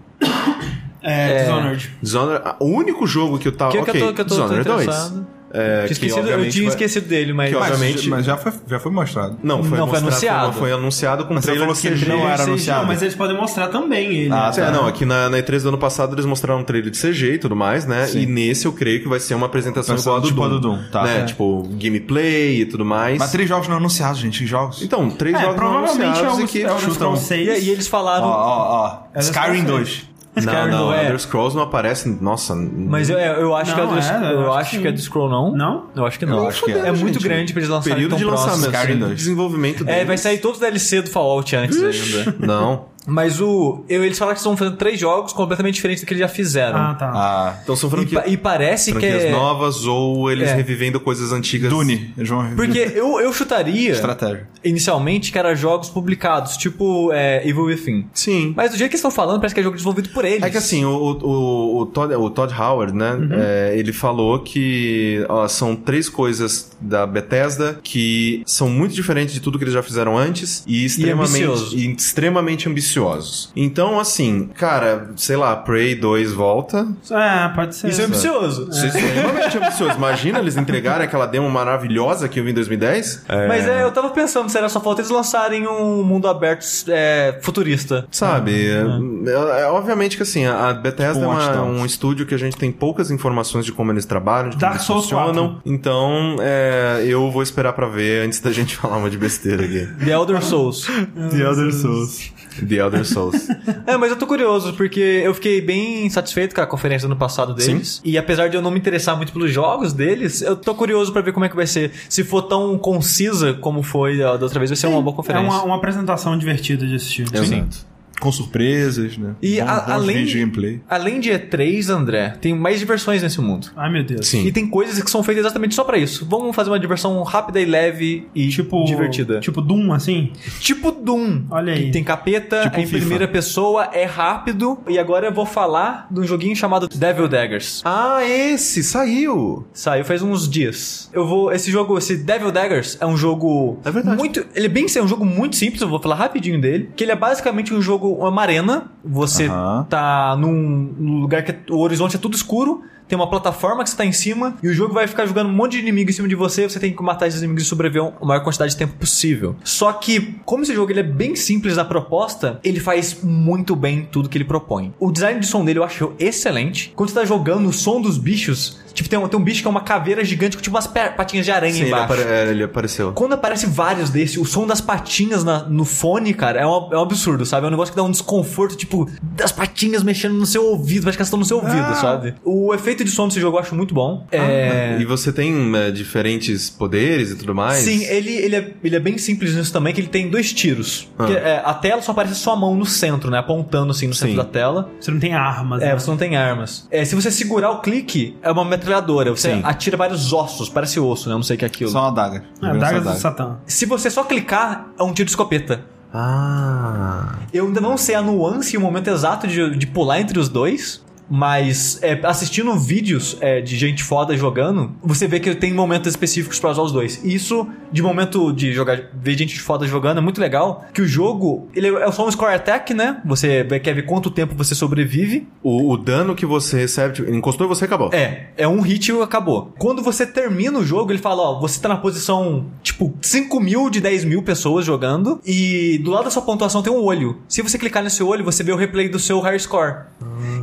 É, 1.03 1.45
Dishonored. 1.45 1.91
Dishonored, 2.03 2.43
ah, 2.45 2.57
o 2.61 2.67
único 2.67 3.07
jogo 3.07 3.39
que 3.39 3.49
eu 3.49 3.57
tava, 3.57 3.71
Que, 3.73 3.83
que 3.83 3.91
ok, 3.91 4.03
eu 4.03 4.07
tô, 4.09 4.15
que 4.15 4.21
eu 4.21 4.27
tô, 4.27 4.37
tô 4.37 4.43
Dishonored 4.43 4.87
2. 4.87 5.13
É, 5.51 5.87
Tinha 5.87 5.99
que 5.99 6.07
eu 6.21 6.51
tinha 6.51 6.69
esquecido 6.69 7.09
dele, 7.09 7.33
mas. 7.33 7.49
que 7.51 7.57
Mas, 7.59 7.71
obviamente- 7.73 8.09
mas 8.11 8.27
já, 8.27 8.37
foi, 8.37 8.53
já 8.69 8.79
foi 8.79 8.93
mostrado. 8.93 9.39
Não, 9.43 9.63
foi, 9.65 9.79
Não, 9.79 9.87
foi 9.87 10.01
mostrado- 10.01 10.07
anunciado. 10.09 10.53
Foi, 10.53 10.73
anunciado 10.73 11.25
com 11.25 11.35
Mas 11.35 11.45
trailer 11.45 11.63
falou 11.67 11.75
de 11.75 11.81
que 12.05 12.09
não 12.09 12.29
era 12.29 12.37
CG, 12.37 12.43
anunciado. 12.51 12.87
Mas 12.87 13.01
eles 13.03 13.15
podem 13.15 13.37
mostrar 13.37 13.69
também 13.69 14.09
ele. 14.15 14.33
Ah, 14.33 14.51
É, 14.55 14.61
tá. 14.61 14.71
não, 14.71 14.87
aqui 14.87 15.05
na, 15.07 15.31
na 15.31 15.39
E3 15.39 15.63
do 15.63 15.69
ano 15.69 15.79
passado 15.79 16.15
eles 16.15 16.27
mostraram 16.27 16.61
um 16.61 16.65
trailer 16.65 16.91
de 16.91 16.99
CG 17.01 17.35
e 17.35 17.39
tudo 17.39 17.57
mais, 17.57 17.87
né? 17.87 18.07
Sim. 18.07 18.21
E 18.21 18.27
nesse 18.27 18.67
eu 18.67 18.73
creio 18.73 19.01
que 19.01 19.09
vai 19.09 19.21
ser 19.21 19.35
uma 19.35 19.47
apresentação 19.47 19.97
igual 19.97 20.17
a 20.17 20.21
do 20.21 20.29
tipo 20.29 20.41
Doom. 20.41 20.49
do 20.51 20.61
Doom, 20.61 20.79
tá. 20.93 21.03
Né? 21.05 21.21
É. 21.21 21.25
Tipo, 21.25 21.67
gameplay 21.73 22.61
e 22.61 22.67
tudo 22.67 22.85
mais. 22.85 23.19
Mas 23.19 23.31
três 23.33 23.49
jogos 23.49 23.69
não 23.69 23.77
anunciados, 23.79 24.19
gente. 24.21 24.47
Jogos? 24.47 24.83
Então, 24.83 25.09
três 25.11 25.35
É, 25.35 25.41
jogos 25.41 25.57
não 25.57 25.63
provavelmente 25.71 26.01
é 26.03 26.05
anunciados 26.27 26.39
o, 26.39 26.43
e 26.43 26.47
que 26.47 26.63
é 26.65 26.69
chutam. 26.79 26.95
Scrolls 26.95 27.25
6. 27.27 27.49
E, 27.65 27.67
e 27.67 27.71
eles 27.71 27.87
Ó, 27.87 27.91
falaram. 27.91 28.27
ó, 28.27 28.31
ó. 28.31 28.99
É 29.15 29.21
Skyrim 29.21 29.55
Skyrim. 29.61 29.65
2. 29.65 30.09
Não, 30.45 30.53
Skyrim 30.53 30.71
não, 30.71 30.87
não 30.87 30.95
é. 30.95 31.05
Elder 31.05 31.19
Scrolls 31.21 31.57
não 31.57 31.63
aparece. 31.63 32.09
Nossa. 32.21 32.55
Mas 32.55 33.11
eu, 33.11 33.19
eu 33.19 33.55
acho 33.55 33.75
que 33.75 33.81
é 33.81 33.85
Não, 33.85 33.95
do, 33.95 33.99
é, 33.99 34.33
eu 34.33 34.41
eu 34.41 34.53
acho 34.53 34.71
que, 34.71 34.79
que 34.81 34.89
é 34.89 34.93
do 34.93 35.01
Scroll, 35.01 35.29
não? 35.29 35.53
Não? 35.53 35.87
Eu 35.95 36.07
acho 36.07 36.19
que 36.19 36.27
não. 36.27 36.39
Eu 36.39 36.49
acho 36.49 36.65
que 36.65 36.73
é. 36.73 36.79
É 36.79 36.93
muito 36.93 37.15
gente. 37.15 37.23
grande 37.23 37.53
pra 37.53 37.61
eles 37.61 37.71
lançarem 37.71 37.95
período 37.95 38.11
tão 38.11 38.19
de 38.19 38.25
lançamento, 38.25 38.61
próximo, 38.61 38.75
Skyrim 38.75 38.93
assim. 38.93 39.07
2. 39.07 39.17
desenvolvimento 39.17 39.85
deles. 39.85 40.01
É, 40.01 40.05
vai 40.05 40.19
sair 40.19 40.39
todos 40.39 40.59
os 40.59 40.61
DLC 40.61 41.03
do 41.03 41.11
Fallout 41.11 41.57
antes 41.57 41.83
ainda. 41.83 42.35
Não. 42.39 42.87
Mas 43.09 43.41
o. 43.41 43.85
Eu, 43.89 44.05
eles 44.05 44.19
falaram 44.19 44.35
que 44.35 44.41
estão 44.41 44.57
fazendo 44.57 44.77
três 44.77 45.01
jogos 45.01 45.33
completamente 45.33 45.75
diferentes 45.75 46.03
do 46.03 46.07
que 46.07 46.13
eles 46.13 46.21
já 46.21 46.29
fizeram. 46.29 46.79
Ah, 46.79 46.95
tá. 46.95 47.11
Ah, 47.15 47.59
Então 47.63 47.75
são 47.75 47.89
e, 47.89 47.91
franquias, 47.91 48.23
pa- 48.23 48.29
e 48.29 48.37
parece 48.37 48.93
que 48.95 49.07
é. 49.07 49.31
novas 49.31 49.85
ou 49.87 50.31
eles 50.31 50.49
É. 50.49 50.55
revivendo 50.55 51.01
coisas 51.01 51.33
antigas. 51.33 51.71
Dune. 51.71 52.13
Eles 52.17 52.29
vão 52.29 52.49
Porque 52.55 52.79
eu, 52.95 53.19
eu 53.21 53.33
chutaria, 53.33 53.93
Estratégia. 53.93 54.47
inicialmente, 54.63 55.33
que 55.33 55.39
era 55.39 55.55
jogos 55.55 55.89
publicados, 55.89 56.57
tipo 56.57 57.11
é, 57.13 57.47
Evil 57.49 57.65
Within. 57.65 58.07
Sim. 58.13 58.53
Mas 58.57 58.71
do 58.73 58.77
jeito 58.77 58.91
que 58.91 58.95
eles 58.97 59.01
estão 59.01 59.11
falando, 59.11 59.39
parece 59.41 59.55
que 59.55 59.61
é 59.61 59.65
jogo 59.65 59.77
desenvolvido 59.77 60.11
por 60.11 60.25
eles. 60.25 60.43
É 60.43 60.51
que 60.51 60.57
assim, 60.59 60.85
o, 60.85 60.91
o, 61.23 61.79
o, 61.81 61.87
Todd, 61.87 62.15
o 62.15 62.31
Todd 62.31 62.53
Howard, 62.55 62.93
né? 62.95 63.13
Uhum. 63.15 63.29
é, 63.33 63.79
ele 63.79 63.93
falou 63.93 64.41
que 64.41 65.25
ó, 65.29 65.49
são 65.49 65.75
três 65.75 66.09
coisas 66.09 66.71
da 66.81 67.07
Bethesda 67.07 67.79
que 67.83 68.43
são 68.47 68.69
muito 68.69 68.95
diferentes 68.95 69.35
de 69.35 69.41
tudo 69.41 69.59
que 69.59 69.65
eles 69.65 69.75
já 69.75 69.83
fizeram 69.83 70.17
antes 70.17 70.63
e 70.67 70.85
extremamente, 70.85 71.45
ambicioso. 71.45 71.77
e 71.77 71.93
extremamente 71.95 72.69
ambiciosos. 72.99 73.53
Então, 73.55 73.99
assim, 74.01 74.49
cara, 74.55 75.11
sei 75.17 75.37
lá, 75.37 75.55
Prey 75.57 75.95
2 75.95 76.33
volta. 76.33 76.87
É, 77.11 77.49
pode 77.55 77.75
ser. 77.77 77.89
Isso 77.89 78.01
é 78.01 78.05
ambicioso. 78.05 78.69
Isso 78.71 78.85
é 78.85 78.89
extremamente 78.89 79.57
ambicioso. 79.59 79.95
Imagina 79.97 80.39
eles 80.39 80.57
entregarem 80.57 81.05
aquela 81.07 81.27
demo 81.27 81.49
maravilhosa 81.51 82.29
que 82.29 82.41
eu 82.41 82.45
vi 82.45 82.51
em 82.51 82.55
2010. 82.55 83.25
Mas 83.49 83.67
é, 83.67 83.83
eu 83.85 83.91
tava 83.93 84.11
pensando, 84.11 84.49
será 84.49 84.69
só 84.69 84.81
falta 84.81 85.01
eles 85.01 85.11
lançarem 85.11 85.67
um 85.67 86.03
mundo 86.03 86.29
aberto 86.29 86.65
é, 86.89 87.39
futurista. 87.43 88.07
Sabe, 88.11 88.67
é, 88.67 88.83
é- 89.27 89.61
é- 89.63 89.67
obviamente 89.67 90.17
que 90.17 90.23
assim, 90.23 90.45
a 90.47 90.73
Bethesda 90.73 91.21
Tipo 91.21 91.25
é 91.25 91.29
um 91.29 91.73
uma- 91.73 91.81
um 91.83 91.87
estúdio 91.87 92.27
que 92.27 92.35
a 92.35 92.39
gente 92.39 92.57
tem 92.57 92.71
poucas 92.73 93.11
informações 93.11 93.65
de 93.65 93.73
como 93.73 93.93
eles 93.93 94.05
trabalham, 94.05 94.51
de 94.51 94.57
como 94.57 94.61
Dark 94.61 94.75
eles 94.77 94.87
Souls 94.87 95.03
funcionam. 95.05 95.49
4. 95.55 95.63
Então, 95.65 96.37
é, 96.41 97.05
eu 97.07 97.31
vou 97.31 97.43
esperar 97.43 97.73
pra 97.73 97.87
ver 97.87 98.25
antes 98.27 98.41
da 98.41 98.51
gente 98.53 98.75
falar 98.77 98.97
uma 98.99 99.11
de 99.11 99.17
besteira 99.19 99.65
aqui. 99.65 99.87
The 100.05 100.11
Elder 100.13 100.43
Souls. 100.43 100.87
The 101.31 101.39
Elder 101.41 101.73
Souls. 101.73 102.33
The 102.67 102.77
Elder 102.77 103.05
Souls. 103.05 103.49
É, 103.87 103.97
mas 103.97 104.11
eu 104.11 104.17
tô 104.17 104.27
curioso, 104.27 104.73
porque 104.75 105.01
eu 105.01 105.35
fiquei 105.35 105.61
bem 105.61 106.09
satisfeito 106.11 106.55
com 106.55 106.61
a 106.61 106.67
conferência 106.67 107.07
do 107.09 107.13
ano 107.13 107.19
passado 107.19 107.55
deles. 107.55 108.01
E 108.05 108.17
apesar 108.19 108.49
de 108.49 108.57
eu 108.57 108.63
não 108.63 108.71
me 108.71 108.79
interessar 108.79 109.17
muito 109.17 109.33
pelos 109.33 109.53
jogos 109.53 109.93
deles, 109.93 110.43
eu 110.43 110.57
tô 110.57 110.75
curioso 110.75 111.13
pra 111.13 111.23
ver 111.23 111.33
como 111.33 111.45
é 111.45 111.49
que 111.49 111.57
vai 111.57 111.67
ser. 111.67 111.93
Se 112.09 112.25
for 112.25 112.43
tão 112.43 112.77
concisa 112.79 113.55
como 113.55 113.83
foi 113.83 114.19
da 114.19 114.33
outra 114.33 114.59
vez, 114.59 114.71
vai 114.71 114.77
ser 114.77 114.87
uma 114.87 115.01
boa 115.03 115.15
É 115.15 115.17
conferência. 115.17 115.49
uma, 115.49 115.63
uma 115.65 115.77
apresentação 115.77 116.37
divertida 116.39 116.87
de 116.87 116.95
assistir. 116.95 117.27
Exato. 117.33 117.87
Com 118.21 118.33
surpresas, 118.33 119.17
né? 119.17 119.35
E 119.41 119.61
Bom- 119.61 119.67
a- 119.69 119.95
além, 119.95 120.25
de 120.25 120.39
gameplay. 120.39 120.81
além 120.89 121.21
de 121.21 121.31
E3, 121.31 121.89
André, 121.89 122.31
tem 122.41 122.55
mais 122.55 122.79
diversões 122.79 123.23
nesse 123.23 123.41
mundo. 123.41 123.69
Ai, 123.77 123.91
meu 123.93 124.03
Deus. 124.05 124.27
Sim. 124.27 124.45
E 124.47 124.53
tem 124.53 124.67
coisas 124.69 125.01
que 125.03 125.11
são 125.11 125.23
feitas 125.23 125.45
exatamente 125.45 125.75
só 125.75 125.85
pra 125.85 125.97
isso. 125.99 126.27
Vamos 126.29 126.55
fazer 126.55 126.71
uma 126.71 126.79
diversão 126.81 127.23
rápida 127.23 127.61
e 127.61 127.65
leve 127.65 128.27
e 128.35 128.49
Tipo. 128.49 128.85
divertida. 128.85 129.41
Tipo 129.41 129.61
Doom, 129.61 129.93
assim? 129.93 130.33
Tipo 130.61 130.91
Doom. 130.91 131.45
Olha 131.51 131.73
aí. 131.73 131.87
Que 131.87 131.91
tem 131.93 132.05
capeta, 132.05 132.63
Tipo 132.63 132.77
é 132.77 132.81
em 132.83 132.87
FIFA. 132.87 132.99
primeira 132.99 133.29
pessoa, 133.29 133.91
é 133.93 134.05
rápido. 134.05 134.79
E 134.89 134.99
agora 134.99 135.27
eu 135.27 135.33
vou 135.33 135.47
falar 135.47 136.07
de 136.11 136.21
um 136.21 136.25
joguinho 136.25 136.57
chamado 136.57 136.89
Devil 136.89 137.29
Daggers. 137.29 137.83
ah, 137.85 138.19
esse 138.25 138.83
saiu! 138.83 139.67
Saiu 139.73 140.05
faz 140.05 140.23
uns 140.23 140.49
dias. 140.49 141.09
Eu 141.13 141.27
vou. 141.27 141.53
Esse 141.53 141.71
jogo, 141.71 141.97
esse 141.99 142.17
Devil 142.17 142.51
Daggers, 142.51 142.97
é 143.01 143.07
um 143.07 143.17
jogo. 143.17 143.79
É 143.85 143.91
verdade. 143.91 144.17
Muito. 144.17 144.45
Ele 144.55 144.67
é 144.67 144.69
bem. 144.69 144.87
É 144.97 145.03
um 145.03 145.09
jogo 145.09 145.25
muito 145.25 145.55
simples, 145.55 145.81
eu 145.83 145.89
vou 145.89 146.01
falar 146.01 146.15
rapidinho 146.17 146.61
dele. 146.61 146.91
Que 146.97 147.05
ele 147.05 147.13
é 147.13 147.17
basicamente 147.17 147.73
um 147.75 147.81
jogo, 147.83 148.08
uma 148.15 148.43
arena. 148.43 148.91
Você 149.05 149.49
tá 149.89 150.37
num, 150.39 150.95
num 150.99 151.21
lugar 151.21 151.43
que 151.43 151.73
o 151.73 151.79
horizonte 151.79 152.17
é 152.17 152.19
tudo 152.19 152.35
escuro. 152.35 152.83
Tem 153.09 153.17
uma 153.17 153.29
plataforma 153.29 153.83
que 153.83 153.89
você 153.89 153.97
tá 153.97 154.05
em 154.05 154.13
cima 154.13 154.57
e 154.63 154.69
o 154.69 154.75
jogo 154.75 154.93
vai 154.93 155.07
ficar 155.07 155.25
jogando 155.25 155.49
um 155.49 155.53
monte 155.53 155.73
de 155.73 155.79
inimigo 155.79 156.11
em 156.11 156.13
cima 156.13 156.29
de 156.29 156.35
você. 156.35 156.69
Você 156.69 156.79
tem 156.79 156.93
que 156.93 157.03
matar 157.03 157.27
esses 157.27 157.41
inimigos 157.41 157.63
e 157.63 157.67
sobreviver 157.67 158.13
a 158.21 158.25
maior 158.25 158.45
quantidade 158.45 158.73
de 158.73 158.77
tempo 158.77 158.93
possível. 158.99 159.57
Só 159.65 159.91
que, 159.95 160.35
como 160.45 160.63
esse 160.63 160.75
jogo 160.75 160.93
ele 160.93 161.01
é 161.01 161.05
bem 161.05 161.35
simples 161.35 161.77
na 161.77 161.87
proposta, 161.87 162.61
ele 162.63 162.79
faz 162.79 163.23
muito 163.23 163.75
bem 163.75 164.07
tudo 164.13 164.29
que 164.29 164.37
ele 164.37 164.45
propõe. 164.45 164.93
O 165.01 165.11
design 165.11 165.41
de 165.41 165.47
som 165.47 165.65
dele 165.65 165.79
eu 165.79 165.85
acho 165.85 166.13
excelente. 166.19 166.93
Quando 166.95 167.09
você 167.09 167.15
tá 167.15 167.25
jogando 167.25 167.71
o 167.71 167.73
som 167.73 167.99
dos 167.99 168.19
bichos, 168.19 168.79
tipo, 168.99 169.09
tem 169.09 169.19
um, 169.19 169.27
tem 169.29 169.39
um 169.39 169.43
bicho 169.43 169.63
que 169.63 169.67
é 169.67 169.71
uma 169.71 169.81
caveira 169.81 170.25
gigante 170.25 170.57
com 170.57 170.63
tipo 170.63 170.75
umas 170.77 170.87
patinhas 170.87 171.45
de 171.47 171.53
aranha 171.53 171.73
Sim, 171.73 171.81
ele, 171.81 171.89
embaixo. 171.89 172.05
apare- 172.13 172.23
é, 172.29 172.51
ele 172.51 172.63
apareceu. 172.65 173.13
Quando 173.13 173.33
aparece 173.33 173.67
vários 173.67 174.11
desses, 174.11 174.37
o 174.37 174.45
som 174.45 174.67
das 174.67 174.81
patinhas 174.81 175.43
na- 175.45 175.65
no 175.65 175.85
fone, 175.85 176.35
cara, 176.35 176.61
é 176.61 176.67
um, 176.67 176.89
é 176.93 176.99
um 176.99 177.03
absurdo, 177.03 177.45
sabe? 177.47 177.65
É 177.65 177.69
um 177.69 177.71
negócio 177.71 177.93
que 177.93 177.97
dá 177.97 178.03
um 178.05 178.11
desconforto, 178.11 178.77
tipo, 178.77 179.09
das 179.23 179.53
patinhas 179.53 180.03
mexendo 180.03 180.35
no 180.35 180.47
seu 180.47 180.65
ouvido, 180.67 181.03
parece 181.05 181.17
que 181.17 181.23
elas 181.23 181.29
estão 181.29 181.39
no 181.39 181.45
seu 181.45 181.57
ouvido, 181.59 181.87
Ah. 181.91 181.95
sabe? 181.95 182.35
O 182.45 182.75
efeito 182.75 183.05
de 183.05 183.11
som 183.11 183.29
desse 183.29 183.41
jogo 183.41 183.57
eu 183.57 183.61
acho 183.61 183.75
muito 183.75 183.95
bom. 183.95 184.27
É. 184.31 184.97
E 185.01 185.05
você 185.05 185.33
tem 185.33 185.73
é, 185.77 185.91
diferentes 185.91 186.69
poderes 186.71 187.31
e 187.31 187.37
tudo 187.37 187.55
mais? 187.55 187.79
Sim, 187.85 188.05
ele, 188.05 188.31
ele, 188.35 188.57
é, 188.57 188.71
ele 188.83 188.97
é 188.97 189.01
bem 189.01 189.17
simples 189.19 189.55
nisso 189.55 189.73
também, 189.73 189.93
que 189.95 190.01
ele 190.01 190.09
tem 190.09 190.29
dois 190.29 190.53
tiros. 190.53 191.09
Ah. 191.19 191.27
Que, 191.27 191.33
é, 191.35 191.63
a 191.65 191.75
tela 191.75 192.03
só 192.03 192.13
aparece 192.13 192.35
a 192.35 192.37
sua 192.37 192.57
mão 192.57 192.75
no 192.75 192.87
centro, 192.87 193.31
né? 193.31 193.39
Apontando 193.39 193.91
assim 193.93 194.07
no 194.07 194.15
centro 194.15 194.33
Sim. 194.33 194.37
da 194.37 194.45
tela. 194.45 194.91
Você 195.01 195.11
não 195.11 195.19
tem 195.21 195.35
armas. 195.35 195.83
É, 195.83 195.87
né? 195.87 195.99
você 195.99 196.11
não 196.11 196.17
tem 196.17 196.37
armas. 196.37 196.87
É, 196.91 197.05
se 197.05 197.15
você 197.15 197.31
segurar 197.31 197.71
o 197.71 197.81
clique, 197.81 198.37
é 198.43 198.51
uma 198.51 198.65
metralhadora. 198.65 198.88
Você 199.31 199.55
Sim. 199.55 199.61
atira 199.65 199.97
vários 199.97 200.33
ossos, 200.33 200.69
parece 200.69 200.99
osso, 200.99 201.29
né? 201.29 201.35
Eu 201.35 201.39
não 201.39 201.43
sei 201.43 201.57
o 201.57 201.59
que 201.59 201.65
é 201.65 201.69
aquilo. 201.69 201.91
Só 201.91 202.01
uma 202.01 202.09
adaga. 202.09 202.45
É, 202.63 202.75
Dagas 202.77 203.05
do 203.05 203.15
Satã. 203.15 203.59
Se 203.67 203.87
você 203.87 204.11
só 204.11 204.25
clicar, 204.25 204.89
é 204.99 205.03
um 205.03 205.13
tiro 205.13 205.27
de 205.27 205.33
escopeta. 205.33 205.85
Ah. 206.13 207.35
Eu 207.53 207.67
ainda 207.67 207.81
não 207.81 207.97
sei 207.97 208.15
a 208.15 208.23
nuance 208.23 208.75
e 208.75 208.79
o 208.79 208.81
momento 208.81 209.09
exato 209.09 209.47
de, 209.47 209.77
de 209.77 209.87
pular 209.87 210.21
entre 210.21 210.39
os 210.39 210.49
dois. 210.49 211.05
Mas 211.31 211.99
é, 212.03 212.19
assistindo 212.25 212.77
vídeos 212.79 213.37
é, 213.41 213.61
de 213.61 213.77
gente 213.77 214.03
foda 214.03 214.37
jogando, 214.37 214.93
você 215.03 215.27
vê 215.27 215.41
que 215.41 215.55
tem 215.55 215.73
momentos 215.73 216.09
específicos 216.09 216.59
pra 216.59 216.71
usar 216.71 216.83
os 216.83 216.93
dois. 216.93 217.23
E 217.25 217.35
isso, 217.35 217.67
de 217.93 218.03
momento 218.03 218.53
de 218.53 218.73
jogar, 218.73 219.01
ver 219.15 219.37
gente 219.37 219.61
foda 219.61 219.87
jogando, 219.87 220.19
é 220.19 220.21
muito 220.21 220.41
legal. 220.41 220.85
Que 220.93 221.03
o 221.03 221.07
jogo, 221.07 221.69
ele 221.75 221.89
é 221.89 222.11
só 222.11 222.27
um 222.27 222.31
score 222.31 222.55
attack, 222.55 222.95
né? 222.95 223.21
Você 223.25 223.65
quer 223.83 223.95
ver 223.95 224.03
quanto 224.03 224.31
tempo 224.31 224.55
você 224.55 224.75
sobrevive. 224.75 225.47
O, 225.63 225.93
o 225.93 225.97
dano 225.97 226.35
que 226.35 226.47
você 226.47 226.79
recebe, 226.79 227.15
tipo, 227.15 227.31
encostou 227.31 227.67
e 227.67 227.69
você 227.69 227.85
acabou. 227.85 228.11
É, 228.13 228.49
é 228.57 228.67
um 228.67 228.81
hit 228.81 229.11
e 229.11 229.23
acabou. 229.23 229.73
Quando 229.79 230.03
você 230.03 230.27
termina 230.27 230.79
o 230.79 230.85
jogo, 230.85 231.13
ele 231.13 231.19
fala, 231.19 231.43
ó, 231.43 231.61
você 231.61 231.81
tá 231.81 231.89
na 231.89 231.97
posição, 231.97 232.67
tipo, 232.83 233.15
5 233.21 233.61
mil 233.61 233.91
de 233.91 234.01
10 234.01 234.25
mil 234.25 234.43
pessoas 234.43 234.85
jogando, 234.85 235.41
e 235.45 235.99
do 235.99 236.11
lado 236.11 236.25
da 236.25 236.31
sua 236.31 236.43
pontuação 236.43 236.83
tem 236.83 236.93
um 236.93 237.03
olho. 237.03 237.39
Se 237.49 237.63
você 237.63 237.79
clicar 237.79 238.03
nesse 238.03 238.23
olho, 238.23 238.45
você 238.45 238.63
vê 238.63 238.73
o 238.73 238.77
replay 238.77 239.09
do 239.09 239.19
seu 239.19 239.41
high 239.41 239.59
score. 239.59 240.07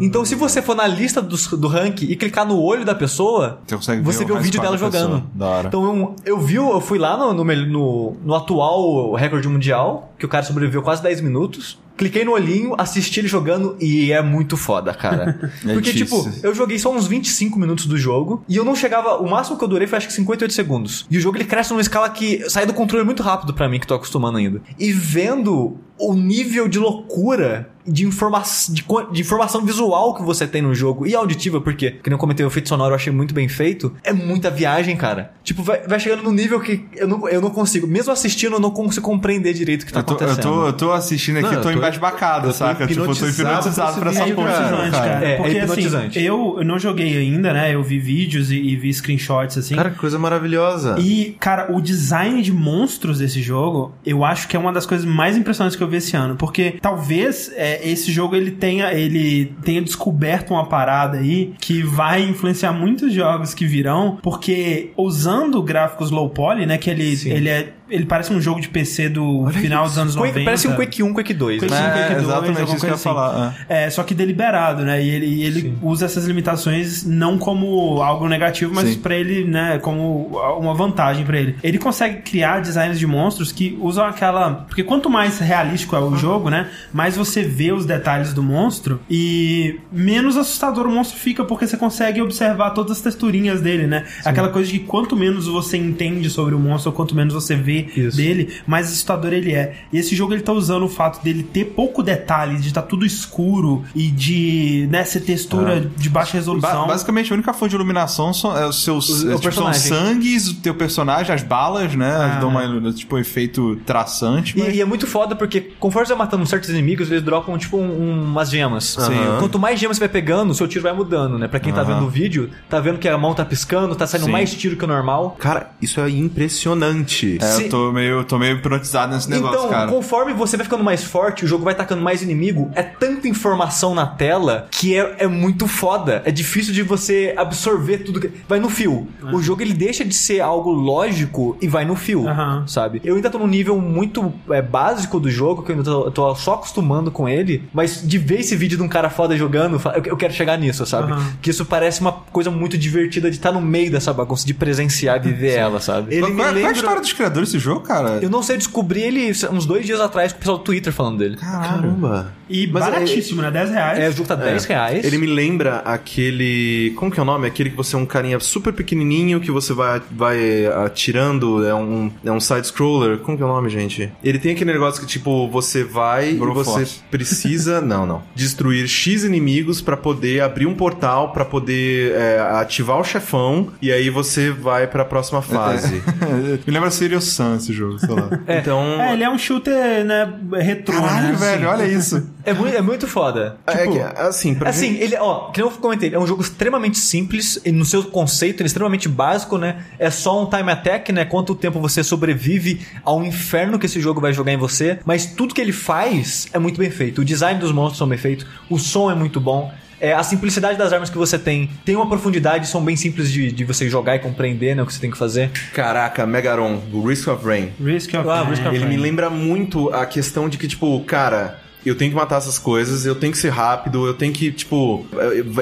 Então, 0.02 0.26
se 0.26 0.36
você 0.36 0.55
for 0.61 0.76
na 0.76 0.88
lista 0.88 1.22
dos- 1.22 1.48
do, 1.48 1.68
rank 1.68 2.02
e 2.03 2.15
clicar 2.15 2.45
no 2.45 2.60
olho 2.61 2.84
da 2.86 2.95
pessoa, 2.95 3.60
Você 3.68 3.76
você 4.02 4.23
o 4.23 4.27
vê 4.27 4.32
o 4.32 4.36
high 4.36 4.44
vídeo 4.44 4.61
dela 4.61 4.77
jogando. 4.77 5.23
Então, 5.68 5.84
eu, 5.86 6.15
eu 6.26 6.40
vi, 6.40 6.56
eu 6.56 6.82
fui 6.82 6.98
lá 6.99 7.18
no, 7.18 7.34
no, 7.34 8.18
no- 8.23 8.36
atual 8.36 9.14
recorde 9.14 9.48
mundial, 9.48 10.14
que 10.18 10.26
o 10.26 10.30
cara 10.30 10.44
sobreviveu 10.44 10.82
quase 10.82 11.02
10 11.03 11.22
minutos. 11.22 11.77
Cliquei 11.98 12.26
no 12.26 12.34
olhinho, 12.34 12.76
assisti 12.77 13.22
ele 13.22 13.27
jogando 13.30 13.77
e 13.80 14.11
é 14.11 14.22
muito 14.22 14.57
foda, 14.57 14.94
cara. 14.94 15.40
É 15.65 15.73
Porque, 15.73 15.94
difícil. 15.94 16.30
tipo, 16.32 16.45
eu 16.45 16.53
joguei 16.53 16.77
só 16.77 16.91
uns 16.94 17.07
25 17.07 17.57
minutos 17.57 17.86
do 17.86 17.98
jogo 17.98 18.44
e 18.49 18.57
eu 18.57 18.65
não 18.65 18.76
chegava. 18.76 19.15
O 19.22 19.30
máximo 19.30 19.57
que 19.57 19.64
eu 19.64 19.68
durei 19.68 19.88
foi 19.88 19.98
acho 19.98 20.07
que 20.07 20.14
58 20.14 20.53
segundos. 20.53 21.06
E 21.10 21.18
o 21.18 21.22
jogo 21.22 21.38
ele 21.38 21.45
cresce 21.45 21.72
numa 21.72 21.80
escala 21.82 22.10
que 22.10 22.49
sai 22.49 22.65
do 22.65 22.73
controle 22.73 23.06
muito 23.06 23.23
rápido 23.23 23.53
pra 23.53 23.69
mim, 23.69 23.80
que 23.80 23.88
tô 23.88 23.94
acostumando 23.95 24.38
ainda. 24.38 24.61
E 24.77 24.91
vendo 24.91 25.77
o 25.98 26.14
nível 26.14 26.68
de 26.68 26.78
loucura 26.80 27.70
de, 27.88 28.04
informa 28.04 28.42
de, 28.70 28.84
de 29.14 29.22
informação 29.22 29.64
visual 29.64 30.16
que 30.16 30.24
você 30.24 30.48
tem 30.48 30.60
no 30.62 30.74
jogo 30.74 31.06
e 31.06 31.14
auditiva, 31.14 31.62
porque, 31.62 31.92
que 31.92 32.10
nem 32.10 32.14
eu 32.16 32.18
comentei, 32.18 32.44
o 32.44 32.50
efeito 32.50 32.68
sonoro 32.68 32.92
eu 32.92 32.96
achei 32.96 33.14
muito 33.14 33.32
bem 33.34 33.48
feito, 33.48 33.94
é 34.04 34.12
muita 34.12 34.50
viagem, 34.50 34.98
cara. 34.98 35.34
Tipo, 35.44 35.62
vai, 35.62 35.82
vai 35.88 36.00
chegando 36.00 36.24
num 36.24 36.32
nível 36.32 36.60
que 36.60 36.84
eu 36.96 37.08
não, 37.08 37.30
eu 37.30 37.40
não 37.40 37.52
consigo, 37.52 37.86
mesmo 37.86 38.12
assistindo, 38.12 38.54
eu 38.56 38.60
não 38.60 38.72
consigo 38.72 39.06
compreender 39.06 39.54
direito 39.54 39.84
o 39.84 39.86
que 39.86 39.94
tá 39.94 40.00
Eu 40.00 40.04
tô, 40.04 40.14
eu, 40.14 40.18
acontecendo. 40.18 40.44
tô, 40.44 40.66
eu 40.68 40.74
tô 40.74 40.92
assistindo 40.94 41.38
aqui, 41.38 41.44
Não, 41.48 41.54
eu 41.54 41.62
tô 41.62 41.70
eu 41.70 41.74
tô- 41.74 41.78
embasbacado, 41.78 42.48
eu 42.48 42.54
saca? 42.54 42.88
Tipo, 42.88 43.02
eu 43.02 43.16
tô 43.16 43.28
hipnotizado 43.28 44.00
pra 44.00 44.10
essa 44.10 44.24
É 44.24 44.34
porra, 44.34 44.50
hipnotizante, 44.52 44.92
cara. 44.92 45.26
É, 45.26 45.32
é 45.34 45.38
Porque 45.38 45.58
hipnotizante. 45.60 46.18
assim, 46.18 46.28
eu, 46.28 46.56
eu 46.58 46.66
não 46.66 46.80
joguei 46.80 47.16
ainda, 47.18 47.54
né? 47.54 47.76
Eu 47.76 47.84
vi 47.84 48.00
vídeos 48.00 48.50
e, 48.52 48.56
e 48.58 48.76
vi 48.76 48.92
screenshots 48.92 49.60
assim. 49.60 49.76
Cara, 49.76 49.92
que 49.92 49.98
coisa 50.00 50.18
maravilhosa. 50.18 50.96
E, 51.00 51.36
cara, 51.40 51.72
o 51.72 51.80
design 51.80 52.42
de 52.42 52.52
monstros 52.52 53.20
desse 53.20 53.44
jogo, 53.44 53.94
eu 54.04 54.26
acho 54.26 54.48
que 54.48 54.58
é 54.58 54.60
uma 54.60 54.74
das 54.74 54.88
coisas 54.88 55.06
mais 55.06 55.38
impressionantes 55.38 55.78
que 55.78 55.84
eu 55.84 55.85
vi 55.88 55.98
esse 55.98 56.16
ano. 56.16 56.36
Porque 56.36 56.78
talvez 56.82 57.52
é, 57.56 57.88
esse 57.88 58.12
jogo 58.12 58.36
ele 58.36 58.52
tenha, 58.52 58.94
ele 58.94 59.53
tenha 59.64 59.82
descoberto 59.82 60.52
uma 60.52 60.66
parada 60.66 61.18
aí 61.18 61.53
que 61.60 61.82
vai 61.84 62.24
influenciar 62.24 62.74
muitos 62.74 63.14
jogos 63.14 63.53
que 63.53 63.66
virão. 63.66 64.18
Porque 64.22 64.91
usando 64.98 65.62
gráficos 65.62 66.12
low 66.12 66.30
poly, 66.30 66.66
né? 66.66 66.78
Que 66.78 66.90
ele, 66.90 67.18
ele 67.26 67.49
é. 67.49 67.74
Ele 67.90 68.06
parece 68.06 68.34
um 68.34 68.41
jogo 68.41 68.60
de 68.60 68.68
PC 68.70 69.10
do 69.10 69.48
final 69.52 69.86
dos 69.86 69.98
anos 69.98 70.16
Quake- 70.16 70.28
90. 70.30 70.45
parece 70.45 70.68
um 70.68 70.76
Quake 70.76 71.03
1, 71.03 71.14
Quake 71.14 71.34
2. 71.34 71.60
Quake 71.60 71.72
né? 71.74 71.80
Quake 71.82 71.99
É, 71.99 72.10
dois, 72.16 72.24
exatamente 72.24 72.62
isso 72.64 72.64
que 72.64 72.72
eu 72.72 72.74
ia 72.74 72.80
coisa 72.80 72.98
falar. 72.98 73.56
É, 73.70 73.90
só 73.90 74.02
que 74.03 74.14
deliberado, 74.16 74.84
né? 74.84 75.03
E 75.03 75.10
ele, 75.10 75.44
ele 75.44 75.78
usa 75.84 76.06
essas 76.06 76.26
limitações 76.26 77.03
não 77.06 77.38
como 77.38 78.02
algo 78.02 78.28
negativo, 78.28 78.74
mas 78.74 78.90
Sim. 78.90 78.99
pra 78.99 79.16
ele, 79.16 79.44
né, 79.45 79.78
como 79.80 80.32
uma 80.60 80.74
vantagem 80.74 81.24
pra 81.26 81.38
ele. 81.38 81.56
Ele 81.64 81.78
consegue 81.78 82.22
criar 82.22 82.60
designs 82.60 82.98
de 82.98 83.06
monstros 83.06 83.52
que 83.52 83.78
usam 83.82 84.06
aquela. 84.06 84.66
Porque 84.68 84.84
quanto 84.84 85.10
mais 85.10 85.38
realístico 85.40 85.95
é 85.95 85.99
o 85.99 86.16
jogo, 86.16 86.49
né? 86.49 86.70
Mais 86.91 87.16
você 87.16 87.44
vê 87.44 87.72
os 87.72 87.86
detalhes 87.86 88.34
do 88.34 88.41
monstro 88.41 88.99
e 89.10 89.80
menos 89.91 90.38
assustador 90.38 90.88
o 90.88 90.91
monstro 90.91 91.18
fica, 91.20 91.44
porque 91.45 91.68
você 91.68 91.78
consegue 91.78 92.22
observar 92.22 92.72
todas 92.72 92.94
as 92.94 93.02
texturinhas 93.02 93.62
dele, 93.62 93.86
né? 93.86 94.06
Aquela 94.24 94.49
coisa 94.49 94.72
de 94.72 94.80
que 94.80 94.86
quanto 94.86 95.16
menos 95.16 95.48
você 95.48 95.78
entende 95.78 96.30
sobre 96.30 96.56
o 96.56 96.60
monstro, 96.60 96.90
ou 96.91 96.95
quanto 96.95 97.14
menos 97.16 97.34
você 97.34 97.56
vê 97.56 97.74
Isso. 97.95 98.18
dele, 98.18 98.53
mais 98.68 98.88
assustador 98.88 99.34
ele 99.34 99.53
é. 99.53 99.76
E 99.91 99.97
esse 99.97 100.15
jogo 100.15 100.34
ele 100.34 100.41
tá 100.41 100.52
usando 100.53 100.84
o 100.84 100.89
fato 100.89 101.23
dele 101.23 101.43
ter 101.43 101.65
pouco 101.65 102.02
detalhe, 102.03 102.57
de 102.57 102.68
estar 102.68 102.81
tudo 102.84 103.06
escuro 103.06 103.84
e 103.95 104.07
de 104.10 104.88
né, 104.89 105.03
ser 105.03 105.22
textura 105.22 105.81
de 105.97 106.10
baixa 106.10 106.34
Ba- 106.34 106.38
resolução. 106.38 106.88
basicamente, 106.88 107.31
a 107.31 107.35
única 107.35 107.53
fonte 107.53 107.69
de 107.72 107.76
iluminação 107.76 108.34
são, 108.34 108.57
é 108.57 108.65
os 108.68 108.84
seus. 108.84 109.10
O- 109.23 109.31
é, 109.31 109.35
o 109.35 109.39
tipo, 109.39 109.53
são 109.53 109.65
personagem. 109.65 109.81
sangues, 109.81 110.47
o 110.49 110.56
teu 110.56 110.76
personagem, 110.76 111.34
as 111.34 111.43
balas, 111.43 111.95
né? 111.95 112.11
Ah. 112.15 112.39
dão 112.39 112.49
uma, 112.49 112.91
tipo, 112.93 113.15
um 113.15 113.19
efeito 113.19 113.76
traçante. 113.85 114.57
E, 114.57 114.61
mas- 114.64 114.76
e 114.76 114.81
é 114.81 114.85
muito 114.85 115.07
foda 115.07 115.35
porque 115.35 115.61
conforme 115.80 116.06
você 116.07 116.14
vai 116.14 116.26
matando 116.26 116.45
certos 116.45 116.69
inimigos, 116.69 117.10
eles 117.11 117.23
dropam 117.23 117.57
tipo 117.57 117.77
um- 117.77 118.23
umas 118.26 118.49
gemas. 118.49 118.95
Sim. 118.99 119.14
Quanto 119.39 119.57
mais 119.60 119.80
gemas 119.80 119.97
você 119.97 120.02
vai 120.02 120.10
pegando, 120.10 120.52
o 120.52 120.53
seu 120.53 120.68
tiro 120.68 120.84
vai 120.84 120.93
mudando, 120.93 121.38
né? 121.38 121.47
Pra 121.47 121.60
quem 121.60 121.73
tá 121.73 121.81
Aham. 121.81 121.95
vendo 121.95 122.06
o 122.06 122.10
vídeo, 122.10 122.49
tá 122.69 122.80
vendo 122.80 122.97
que 122.99 123.07
a 123.07 123.18
mão 123.18 123.34
tá 123.34 123.43
piscando, 123.45 123.95
tá 123.95 124.06
saindo 124.07 124.26
Sim. 124.26 124.31
mais 124.31 124.53
tiro 124.53 124.76
que 124.76 124.84
o 124.84 124.88
normal. 124.88 125.35
Cara, 125.39 125.72
isso 125.81 125.99
é 125.99 126.10
impressionante. 126.10 127.38
É, 127.41 127.45
Sim, 127.45 127.65
eu 127.66 127.72
tô 127.72 127.92
meio, 127.92 128.24
tô 128.24 128.38
meio 128.38 128.58
hipnotizado 128.58 129.14
nesse 129.14 129.30
negócio, 129.30 129.60
então, 129.60 129.70
cara. 129.70 129.90
conforme 129.90 130.34
você 130.34 130.58
vai 130.58 130.64
ficando 130.64 130.84
mais 130.84 131.04
forte, 131.04 131.46
o 131.46 131.48
jogo 131.48 131.64
vai 131.64 131.76
tacando 131.76 132.02
mais 132.02 132.22
inimigo, 132.22 132.72
é 132.76 132.84
tanta 132.84 133.28
informação 133.28 133.94
na 133.94 134.06
tela 134.06 134.68
que 134.72 134.96
é, 134.96 135.16
é 135.20 135.28
muito 135.28 135.68
foda. 135.68 136.22
É 136.26 136.32
difícil 136.32 136.74
de 136.74 136.84
você 136.84 137.34
absorver 137.38 138.00
tudo 138.00 138.20
que. 138.20 138.32
Vai 138.48 138.60
no 138.60 138.70
fio. 138.70 139.08
O 139.34 139.42
jogo 139.42 139.62
ele 139.62 139.74
deixa 139.74 140.04
de 140.06 140.14
ser 140.14 140.40
algo 140.42 140.72
lógico 140.72 141.58
e 141.62 141.68
vai 141.68 141.86
no 141.86 141.96
fio, 141.96 142.28
Aham. 142.28 142.66
sabe? 142.68 143.02
Eu 143.04 143.16
ainda 143.16 143.30
tô 143.30 143.38
num 143.38 143.48
nível 143.48 143.80
muito 143.80 144.34
é, 144.50 144.62
básico 144.62 145.20
do 145.20 145.30
jogo, 145.30 145.64
que 145.64 145.72
eu 145.72 145.76
ainda 145.76 145.84
tô, 145.84 146.12
tô 146.12 146.36
só 146.36 146.56
acostumando 146.56 147.12
com 147.12 147.28
ele, 147.28 147.64
mas 147.74 148.02
de 148.06 148.18
ver 148.18 148.40
esse 148.40 148.56
vídeo 148.56 148.78
de 148.78 148.84
um 148.84 148.88
cara 148.88 149.10
foda 149.10 149.36
jogando, 149.38 149.82
eu, 149.96 150.04
eu 150.06 150.18
quero 150.18 150.34
chegar 150.34 150.58
nisso, 150.58 150.86
sabe? 150.86 151.12
Aham. 151.12 151.34
Que 151.42 151.50
isso 151.50 151.66
parece 151.66 152.02
uma 152.02 152.12
coisa 152.12 152.52
muito 152.52 152.78
divertida 152.78 153.30
de 153.30 153.38
estar 153.38 153.52
no 153.52 153.62
meio 153.62 153.92
dessa 153.92 154.14
bagunça, 154.14 154.46
de 154.46 154.54
presenciar 154.54 155.18
e 155.18 155.32
viver 155.32 155.56
ela, 155.56 155.80
sabe? 155.80 156.20
Qual, 156.20 156.32
qual 156.34 156.56
é 156.56 156.66
a 156.66 156.72
história 156.72 157.02
dos 157.02 157.14
criadores 157.14 157.50
desse 157.56 157.60
jogo, 157.60 157.82
cara? 157.82 158.19
Eu 158.22 158.30
não 158.30 158.44
sei, 158.44 158.56
eu 158.56 158.60
descobri 158.60 159.02
ele 159.02 159.32
uns 159.52 159.65
dois 159.65 159.86
dias 159.86 159.99
atrás 159.99 160.32
com 160.32 160.38
o 160.38 160.40
pessoal 160.40 160.57
do 160.57 160.64
Twitter 160.64 160.94
falando 160.94 161.18
dele. 161.19 161.38
Caramba. 161.38 162.34
E 162.49 162.68
Mas 162.68 162.86
baratíssimo, 162.86 163.41
né? 163.41 163.49
10 163.49 163.69
reais. 163.72 163.99
É, 163.99 164.10
o 164.10 164.11
jogo 164.11 164.27
tá 164.27 164.36
10 164.36 164.65
reais. 164.65 165.06
Ele 165.06 165.18
me 165.18 165.26
lembra 165.26 165.77
aquele. 165.77 166.94
Como 166.95 167.10
que 167.10 167.19
é 167.19 167.23
o 167.23 167.26
nome? 167.26 167.48
Aquele 167.48 167.72
que 167.72 167.76
você 167.76 167.95
é 167.95 167.99
um 167.99 168.06
carinha 168.06 168.40
super 168.40 168.72
pequenininho 168.72 169.40
que 169.40 169.49
você 169.49 169.73
vai, 169.73 170.02
vai 170.11 170.65
atirando. 170.86 171.65
É 171.65 171.73
um, 171.73 172.11
é 172.23 172.32
um 172.32 172.40
side-scroller. 172.40 173.18
Como 173.19 173.36
que 173.36 173.41
é 173.41 173.45
o 173.45 173.49
nome, 173.49 173.69
gente? 173.69 174.11
Ele 174.23 174.38
tem 174.38 174.52
aquele 174.52 174.72
negócio 174.72 175.02
que, 175.02 175.07
tipo, 175.07 175.49
você 175.49 175.84
vai 175.84 176.32
e 176.32 176.38
você 176.38 176.64
Force. 176.72 176.99
precisa. 177.10 177.82
não, 177.82 178.06
não. 178.06 178.22
Destruir 178.36 178.88
X 178.88 179.23
inimigos 179.23 179.82
pra 179.82 179.98
poder 179.98 180.41
abrir 180.41 180.68
um 180.68 180.76
portal, 180.76 181.32
pra 181.32 181.45
poder 181.45 182.11
é, 182.11 182.40
ativar 182.60 182.99
o 182.99 183.03
chefão. 183.03 183.72
E 183.82 183.91
aí 183.91 184.10
você 184.10 184.52
vai 184.52 184.86
pra 184.86 185.03
próxima 185.03 185.41
fase. 185.41 186.03
Me 186.65 186.73
lembra 186.73 186.91
Serious 186.91 187.26
Esse 187.56 187.74
jogo, 187.74 188.00
sei 188.00 188.16
lá. 188.16 188.30
Então. 188.48 188.82
É, 189.02 189.14
ele 189.14 189.24
é 189.24 189.30
um 189.30 189.38
shooter, 189.38 190.06
né, 190.06 190.34
retrô, 190.54 190.96
Caralho, 190.96 191.28
né? 191.28 191.34
velho, 191.34 191.70
olha 191.70 191.86
isso. 191.86 192.28
É 192.44 192.54
muito, 192.54 192.76
é 192.76 192.82
muito 192.82 193.08
foda. 193.08 193.58
é 193.68 193.78
Tipo, 193.78 193.94
que, 193.94 194.00
assim, 194.00 194.56
pra 194.56 194.70
Assim, 194.70 194.96
ele, 194.98 195.16
ó, 195.18 195.52
que 195.52 195.62
nem 195.62 195.70
eu 195.70 195.78
comentei, 195.78 196.14
é 196.14 196.20
um 196.20 196.28
jogo 196.28 196.42
extremamente 196.42 196.98
simples, 196.98 197.60
e 197.66 197.72
no 197.72 197.86
seu 197.86 198.04
conceito, 198.04 198.58
ele 198.62 198.66
é 198.66 198.68
extremamente 198.68 199.08
básico, 199.10 199.58
né? 199.58 199.84
É 199.98 200.10
só 200.10 200.42
um 200.42 200.50
time 200.50 200.72
attack, 200.72 201.12
né? 201.12 201.26
Quanto 201.26 201.56
tempo 201.56 201.80
você 201.80 202.04
sobrevive 202.04 202.86
ao 203.04 203.24
inferno 203.24 203.80
que 203.80 203.86
esse 203.86 204.00
jogo 204.00 204.22
vai 204.22 204.34
jogar 204.34 204.52
em 204.52 204.58
você. 204.58 205.00
Mas 205.06 205.26
tudo 205.26 205.54
que 205.54 205.62
ele 205.62 205.74
faz 205.74 206.48
é 206.54 206.60
muito 206.60 206.78
bem 206.78 206.90
feito. 206.90 207.22
O 207.22 207.26
design 207.26 207.60
dos 207.60 207.72
monstros 207.72 207.98
são 207.98 208.08
bem 208.08 208.18
feitos, 208.18 208.46
o 208.70 208.78
som 208.78 209.10
é 209.12 209.16
muito 209.16 209.40
bom. 209.40 209.72
É, 210.00 210.14
a 210.14 210.24
simplicidade 210.24 210.78
das 210.78 210.92
armas 210.94 211.10
que 211.10 211.18
você 211.18 211.38
tem 211.40 211.70
tem 211.86 211.96
uma 211.96 212.08
profundidade, 212.08 212.68
são 212.68 212.84
bem 212.84 212.96
simples 212.96 213.32
de, 213.32 213.52
de 213.52 213.64
você 213.64 213.90
jogar 213.90 214.16
e 214.16 214.20
compreender 214.20 214.76
né, 214.76 214.84
o 214.84 214.86
que 214.86 214.94
você 214.94 215.00
tem 215.00 215.12
que 215.12 215.18
fazer. 215.18 215.50
Caraca, 215.74 216.26
Megaron, 216.26 216.82
o 216.94 217.08
Risk 217.08 217.28
of 217.28 217.46
Rain. 217.46 217.70
Risk 217.82 218.14
of 218.14 218.28
Ah, 218.30 218.42
Rain. 218.42 218.50
Risk 218.50 218.66
of 218.66 218.76
Ele 218.76 218.86
Rain. 218.86 218.96
me 218.96 219.02
lembra 219.02 219.30
muito 219.30 219.90
a 219.94 220.06
questão 220.06 220.50
de 220.50 220.58
que, 220.58 220.68
tipo, 220.68 221.00
cara, 221.02 221.60
eu 221.86 221.96
tenho 221.96 222.12
que 222.12 222.18
matar 222.18 222.38
essas 222.38 222.58
coisas, 222.58 223.06
eu 223.06 223.14
tenho 223.16 223.32
que 223.32 223.38
ser 223.38 223.50
rápido, 223.50 224.06
eu 224.08 224.14
tenho 224.14 224.34
que, 224.34 224.52
tipo, 224.52 225.06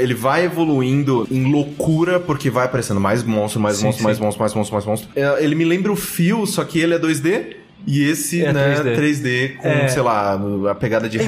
ele 0.01 0.13
vai 0.13 0.45
evoluindo 0.45 1.27
em 1.29 1.51
loucura 1.51 2.19
porque 2.19 2.49
vai 2.49 2.65
aparecendo 2.65 2.99
mais 2.99 3.23
monstro, 3.23 3.59
mais 3.59 3.77
Sim, 3.77 3.85
monstro, 3.85 3.99
sim. 4.01 4.05
mais 4.05 4.19
monstro, 4.19 4.41
mais 4.41 4.53
monstro, 4.53 4.73
mais 4.75 4.85
monstro. 4.85 5.09
É, 5.15 5.43
Ele 5.43 5.53
me 5.55 5.65
lembra 5.65 5.91
o 5.91 5.95
Fio, 5.95 6.45
só 6.45 6.63
que 6.63 6.79
ele 6.79 6.93
é 6.93 6.99
2D. 6.99 7.57
E 7.85 8.03
esse, 8.03 8.43
É 8.43 8.53
né, 8.53 8.75
3D. 8.75 8.95
3D, 8.95 9.57
com, 9.57 9.67
É. 9.67 9.87
sei 9.89 10.01
lá, 10.01 10.39
a 10.71 10.75
pegada 10.75 11.09
de 11.09 11.17
e 11.17 11.21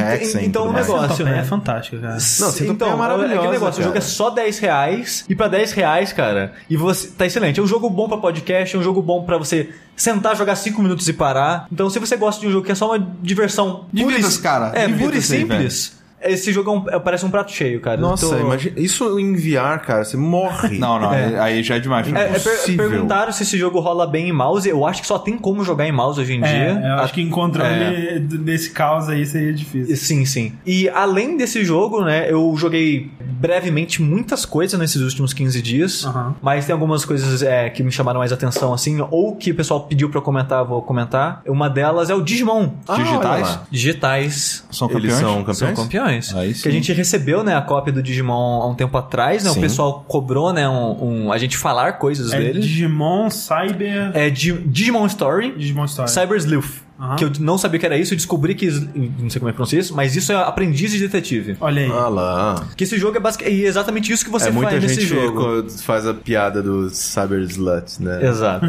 então 0.45 0.67
o 0.69 0.73
negócio- 0.73 1.07
Centopeia 1.09 1.35
né? 1.35 1.41
é 1.41 1.43
fantástico, 1.43 1.97
cara. 1.97 2.13
Não, 2.13 2.19
Centopeia 2.19 2.71
então, 2.71 2.91
é 2.91 2.95
maravilhosa, 2.95 3.33
aquele 3.35 3.51
negócio, 3.51 3.79
o 3.81 3.83
jogo 3.83 3.97
é 3.97 3.99
cara. 3.99 4.11
só 4.11 4.29
10 4.29 4.59
reais, 4.59 5.25
e 5.27 5.35
pra 5.35 5.47
10 5.47 5.71
reais, 5.73 6.13
cara, 6.13 6.53
e 6.69 6.77
você. 6.77 7.07
Tá 7.09 7.25
excelente. 7.25 7.59
É 7.59 7.63
um 7.63 7.67
jogo 7.67 7.89
bom 7.89 8.07
pra 8.07 8.17
podcast, 8.17 8.75
é 8.75 8.79
um 8.79 8.83
jogo 8.83 9.01
bom 9.01 9.23
pra 9.23 9.37
você 9.37 9.69
sentar, 9.95 10.35
jogar 10.35 10.55
5 10.55 10.81
minutos 10.81 11.07
e 11.09 11.13
parar. 11.13 11.67
Então, 11.71 11.89
se 11.89 11.99
você 11.99 12.15
gosta 12.17 12.39
de 12.41 12.47
um 12.47 12.51
jogo 12.51 12.65
que 12.65 12.71
é 12.71 12.75
só 12.75 12.87
uma 12.93 13.07
diversão. 13.21 13.85
e- 13.93 13.97
Divirta-se, 13.97 14.41
cara. 14.41 14.67
É, 14.67 14.83
pura 14.83 14.83
e 14.83 14.93
Divirta-se 14.93 15.33
aí, 15.35 15.39
simples. 15.41 15.94
Esse 16.21 16.51
jogo 16.51 16.71
é 16.71 16.73
um- 16.73 16.89
é- 16.95 16.99
parece 16.99 17.25
um 17.25 17.29
prato 17.29 17.51
cheio, 17.51 17.79
cara. 17.81 17.97
Nossa, 17.99 18.27
tô- 18.27 18.37
imagina. 18.39 18.79
Isso 18.79 19.19
em 19.19 19.35
VR, 19.35 19.79
cara, 19.85 20.03
você 20.03 20.17
morre. 20.17 20.77
Não, 20.79 20.99
não, 20.99 21.13
É. 21.13 21.39
aí- 21.39 21.61
já 21.63 21.75
é 21.75 21.79
demais. 21.79 22.07
É, 22.07 22.09
é 22.09 22.13
per- 22.39 22.53
Impossível. 22.53 22.89
perguntaram 22.89 23.31
se 23.31 23.43
esse 23.43 23.57
jogo 23.57 23.79
rola 23.79 24.07
bem 24.07 24.29
em 24.29 24.31
mouse. 24.31 24.67
Eu 24.67 24.85
acho 24.85 25.01
que 25.01 25.07
só 25.07 25.19
tem 25.19 25.37
como 25.37 25.63
jogar 25.63 25.85
em 25.87 25.91
mouse 25.91 26.19
hoje 26.19 26.33
em 26.33 26.41
dia. 26.41 26.49
É, 26.83 26.89
eu 26.89 26.93
acho 27.03 27.13
que 27.13 27.21
É. 27.21 27.23
ele 28.15 28.19
desse 28.19 28.71
caos 28.71 29.07
aí 29.09 29.25
seria 29.25 29.53
difícil. 29.53 29.95
Sim, 29.97 30.25
sim. 30.25 30.53
E 30.65 30.89
além 30.89 31.37
desse 31.37 31.63
jogo, 31.63 32.03
né, 32.03 32.31
eu 32.31 32.53
joguei 32.57 33.11
brevemente 33.19 34.01
muitas 34.01 34.45
coisas 34.45 34.79
nesses 34.79 35.01
últimos 35.01 35.33
15 35.33 35.61
dias. 35.61 36.05
Aham. 36.05 36.35
Mas 36.41 36.65
tem 36.65 36.73
algumas 36.73 37.05
coisas 37.05 37.41
é, 37.43 37.69
que 37.69 37.83
me 37.83 37.91
chamaram 37.91 38.19
mais 38.19 38.31
atenção, 38.31 38.73
assim, 38.73 38.97
ou 39.11 39.35
que 39.35 39.51
o 39.51 39.55
pessoal 39.55 39.81
pediu 39.81 40.09
pra 40.09 40.19
eu 40.19 40.23
comentar, 40.23 40.59
eu 40.59 40.65
vou 40.65 40.81
comentar. 40.81 41.41
Uma 41.45 41.69
delas 41.69 42.09
é 42.09 42.15
o 42.15 42.21
Digimon. 42.21 42.69
Ah, 42.87 42.95
Digitais? 42.95 43.59
Digitais. 43.69 44.65
São 44.71 44.89
Eles 44.89 45.13
campeões? 45.13 45.19
são 45.19 45.43
campeões? 45.43 45.57
São 45.57 45.73
campeões. 45.83 46.04
Que 46.61 46.69
a 46.69 46.71
gente 46.71 46.91
recebeu, 46.93 47.43
né, 47.43 47.55
a 47.55 47.61
cópia 47.61 47.91
do 47.93 48.01
Digimon 48.01 48.61
há 48.61 48.67
um 48.67 48.75
tempo 48.75 48.97
atrás, 48.97 49.43
né? 49.43 49.49
Sim. 49.51 49.59
O 49.59 49.61
pessoal 49.61 50.05
cobrou, 50.07 50.53
né, 50.53 50.67
um, 50.69 51.25
um- 51.27 51.31
a 51.31 51.37
gente 51.37 51.57
falar 51.57 51.93
coisas 51.93 52.31
É 52.33 52.37
dele. 52.39 52.59
Digimon, 52.59 53.29
Cyber... 53.29 54.11
É 54.13 54.29
Di- 54.29 54.53
Digimon 54.53 55.05
Story, 55.07 55.53
Digimon 55.57 55.85
Story. 55.85 56.09
Cyber 56.11 56.37
Sleuth. 56.37 56.84
Aham. 56.99 57.15
Que 57.15 57.23
eu 57.25 57.31
não 57.39 57.57
sabia 57.57 57.79
que 57.79 57.85
era 57.85 57.97
isso, 57.97 58.13
eu 58.13 58.17
descobri 58.17 58.55
que. 58.55 58.67
Não 58.69 59.29
sei 59.29 59.39
como 59.39 59.49
é 59.49 59.51
que 59.51 59.55
pronuncia 59.55 59.79
isso, 59.79 59.95
mas 59.95 60.15
isso 60.15 60.31
é 60.31 60.35
aprendiz 60.35 60.91
de 60.91 60.99
detetive. 60.99 61.57
Olha 61.59 61.81
aí. 61.83 61.91
Ah 61.91 62.07
lá. 62.07 62.67
Que 62.75 62.83
esse 62.83 62.97
jogo 62.97 63.17
é 63.17 63.19
basicamente 63.19 63.63
é 63.63 63.67
exatamente 63.67 64.11
isso 64.11 64.25
que 64.25 64.31
você 64.31 64.49
é 64.49 64.51
muita 64.51 64.71
faz 64.71 64.83
nesse 64.83 65.01
gente 65.01 65.07
jogo. 65.07 65.69
faz 65.83 66.07
a 66.07 66.13
piada 66.13 66.61
do 66.61 66.89
Cyber 66.89 67.39
Slut, 67.41 68.01
né? 68.01 68.25
Exato. 68.27 68.65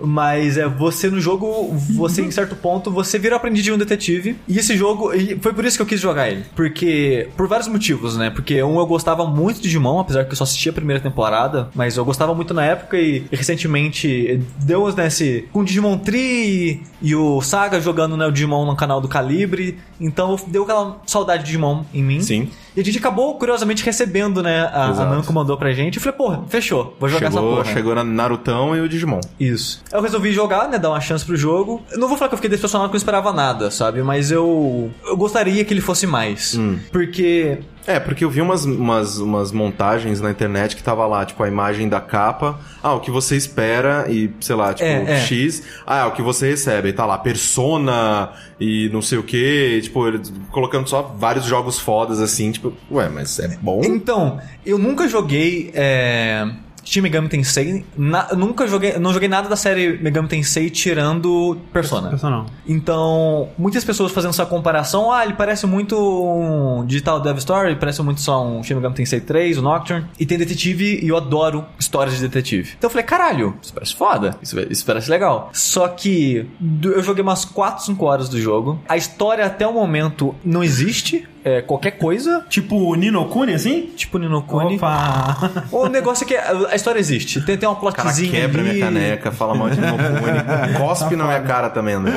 Mas 0.00 0.56
é 0.56 0.68
você 0.68 1.08
no 1.08 1.20
jogo, 1.20 1.74
você 1.94 2.22
em 2.22 2.30
certo 2.30 2.54
ponto, 2.56 2.90
você 2.90 3.18
vira 3.18 3.36
aprendiz 3.36 3.64
de 3.64 3.72
um 3.72 3.78
detetive. 3.78 4.36
E 4.48 4.58
esse 4.58 4.76
jogo, 4.76 5.12
e 5.14 5.38
foi 5.40 5.52
por 5.52 5.64
isso 5.64 5.76
que 5.76 5.82
eu 5.82 5.86
quis 5.86 6.00
jogar 6.00 6.28
ele. 6.28 6.44
Porque, 6.54 7.28
por 7.36 7.46
vários 7.46 7.68
motivos, 7.68 8.16
né? 8.16 8.30
Porque, 8.30 8.62
um, 8.62 8.78
eu 8.78 8.86
gostava 8.86 9.26
muito 9.26 9.56
de 9.56 9.62
Digimon, 9.62 10.00
apesar 10.00 10.24
que 10.24 10.32
eu 10.32 10.36
só 10.36 10.44
assisti 10.44 10.68
a 10.68 10.72
primeira 10.72 11.00
temporada. 11.00 11.68
Mas 11.74 11.96
eu 11.96 12.04
gostava 12.04 12.34
muito 12.34 12.52
na 12.52 12.64
época 12.64 12.98
e, 12.98 13.24
e 13.30 13.36
recentemente 13.36 14.40
deu 14.58 14.92
nesse. 14.94 15.48
Com 15.52 15.60
o 15.60 15.64
Digimon 15.64 15.98
Tree 15.98 16.82
e 17.00 17.14
o 17.14 17.40
Saga 17.60 17.78
jogando 17.78 18.16
né, 18.16 18.26
o 18.26 18.30
Digimon 18.32 18.64
no 18.64 18.74
canal 18.74 19.02
do 19.02 19.08
Calibre. 19.08 19.78
Então 20.00 20.34
deu 20.46 20.62
aquela 20.62 20.96
saudade 21.06 21.42
de 21.42 21.46
Digimon 21.50 21.82
em 21.92 22.02
mim. 22.02 22.20
Sim. 22.22 22.48
E 22.74 22.80
a 22.80 22.84
gente 22.84 22.96
acabou, 22.98 23.34
curiosamente, 23.34 23.84
recebendo, 23.84 24.42
né? 24.42 24.62
A, 24.72 24.86
a. 24.86 25.04
Namco 25.04 25.30
mandou 25.32 25.58
pra 25.58 25.70
gente. 25.72 25.96
Eu 25.96 26.02
falei, 26.02 26.16
porra, 26.16 26.42
fechou, 26.48 26.96
vou 26.98 27.08
jogar 27.08 27.26
essa 27.26 27.36
Chegou, 27.36 27.56
porra. 27.56 27.64
chegou 27.72 27.94
na 27.94 28.02
Narutão 28.04 28.74
e 28.74 28.80
o 28.80 28.88
Digimon. 28.88 29.20
Isso. 29.38 29.82
Eu 29.92 30.00
resolvi 30.00 30.32
jogar, 30.32 30.68
né? 30.68 30.78
Dar 30.78 30.88
uma 30.88 31.00
chance 31.00 31.22
pro 31.24 31.36
jogo. 31.36 31.82
Eu 31.90 31.98
não 31.98 32.08
vou 32.08 32.16
falar 32.16 32.28
que 32.30 32.34
eu 32.34 32.38
fiquei 32.38 32.48
decepcionado 32.48 32.88
porque 32.88 32.96
eu 32.96 32.98
não 32.98 33.02
esperava 33.02 33.32
nada, 33.32 33.70
sabe? 33.70 34.02
Mas 34.02 34.30
eu. 34.30 34.90
Eu 35.04 35.16
gostaria 35.18 35.62
que 35.64 35.74
ele 35.74 35.82
fosse 35.82 36.06
mais. 36.06 36.54
Hum. 36.56 36.78
Porque. 36.90 37.58
É, 37.90 38.00
porque 38.00 38.24
eu 38.24 38.30
vi 38.30 38.40
umas, 38.40 38.64
umas, 38.64 39.18
umas 39.18 39.52
montagens 39.52 40.20
na 40.20 40.30
internet 40.30 40.76
que 40.76 40.82
tava 40.82 41.06
lá, 41.06 41.24
tipo, 41.24 41.42
a 41.42 41.48
imagem 41.48 41.88
da 41.88 42.00
capa. 42.00 42.60
Ah, 42.82 42.94
o 42.94 43.00
que 43.00 43.10
você 43.10 43.36
espera 43.36 44.06
e, 44.08 44.30
sei 44.40 44.54
lá, 44.56 44.72
tipo, 44.72 44.88
É, 44.88 45.18
é. 45.18 45.20
X. 45.20 45.62
Ah, 45.86 46.00
é 46.00 46.04
o 46.04 46.12
que 46.12 46.22
você 46.22 46.50
recebe. 46.50 46.88
E 46.88 46.92
tá 46.92 47.04
lá, 47.04 47.18
Persona 47.18 48.30
e 48.60 48.88
não 48.92 49.02
sei 49.02 49.18
o 49.18 49.22
que. 49.22 49.80
Tipo, 49.82 50.04
colocando 50.50 50.88
só 50.88 51.02
vários 51.02 51.44
jogos 51.44 51.78
fodas 51.78 52.20
assim, 52.20 52.52
tipo, 52.52 52.72
ué, 52.90 53.08
mas 53.08 53.38
é 53.38 53.48
bom? 53.60 53.80
Então, 53.84 54.40
eu 54.64 54.78
nunca 54.78 55.08
joguei. 55.08 55.70
É... 55.74 56.46
Shin 56.84 57.00
Megami 57.00 57.28
Tensei, 57.28 57.84
na- 57.96 58.28
nunca 58.34 58.66
joguei, 58.66 58.98
não 58.98 59.12
joguei 59.12 59.28
nada 59.28 59.48
da 59.48 59.56
série 59.56 59.98
Megami 60.02 60.28
Tensei 60.28 60.70
tirando 60.70 61.56
Persona. 61.72 62.08
Personal. 62.10 62.46
Então, 62.66 63.48
muitas 63.58 63.84
pessoas 63.84 64.12
fazendo 64.12 64.30
essa 64.30 64.46
comparação, 64.46 65.12
ah, 65.12 65.24
ele 65.24 65.34
parece 65.34 65.66
muito 65.66 65.96
um 65.98 66.84
Digital 66.86 67.20
Dev 67.20 67.38
Story, 67.38 67.76
parece 67.76 68.02
muito 68.02 68.20
só 68.20 68.44
um 68.44 68.62
Shin 68.62 68.74
Megami 68.74 68.94
Tensei 68.94 69.20
3, 69.20 69.58
o 69.58 69.62
Nocturne, 69.62 70.06
e 70.18 70.26
tem 70.26 70.38
detetive, 70.38 71.00
e 71.02 71.08
eu 71.08 71.16
adoro 71.16 71.64
histórias 71.78 72.16
de 72.16 72.22
detetive. 72.22 72.70
Então 72.78 72.88
eu 72.88 72.90
falei, 72.90 73.04
caralho, 73.04 73.56
isso 73.62 73.72
parece 73.72 73.94
foda, 73.94 74.36
isso, 74.42 74.58
isso 74.70 74.84
parece 74.84 75.10
legal. 75.10 75.50
Só 75.52 75.88
que 75.88 76.46
eu 76.82 77.02
joguei 77.02 77.22
umas 77.22 77.44
4, 77.44 77.84
5 77.84 78.04
horas 78.04 78.28
do 78.28 78.40
jogo, 78.40 78.78
a 78.88 78.96
história 78.96 79.44
até 79.44 79.66
o 79.66 79.72
momento 79.72 80.34
não 80.44 80.62
existe, 80.64 81.26
é 81.44 81.60
qualquer 81.62 81.92
coisa, 81.92 82.44
Tipo 82.48 82.94
Nino 82.94 83.24
Kuni, 83.26 83.54
assim? 83.54 83.90
tipo 83.96 84.18
Nino 84.18 84.42
Kuni. 84.42 84.76
Opa! 84.76 85.36
O 85.72 85.86
negócio 85.88 86.24
é 86.24 86.26
que 86.28 86.36
a 86.36 86.74
história 86.74 86.98
existe, 86.98 87.40
tem, 87.42 87.56
tem 87.56 87.68
uma 87.68 87.76
O 87.76 87.80
cara 87.80 87.94
plotzinha 88.02 88.30
quebra 88.30 88.60
ali. 88.62 88.70
minha 88.72 88.84
caneca, 88.84 89.32
fala 89.32 89.54
mal 89.54 89.70
de 89.70 89.80
Nocune, 89.80 90.74
cospe 90.78 91.16
na 91.16 91.24
minha 91.24 91.40
cara 91.40 91.70
também, 91.70 91.98
né? 91.98 92.12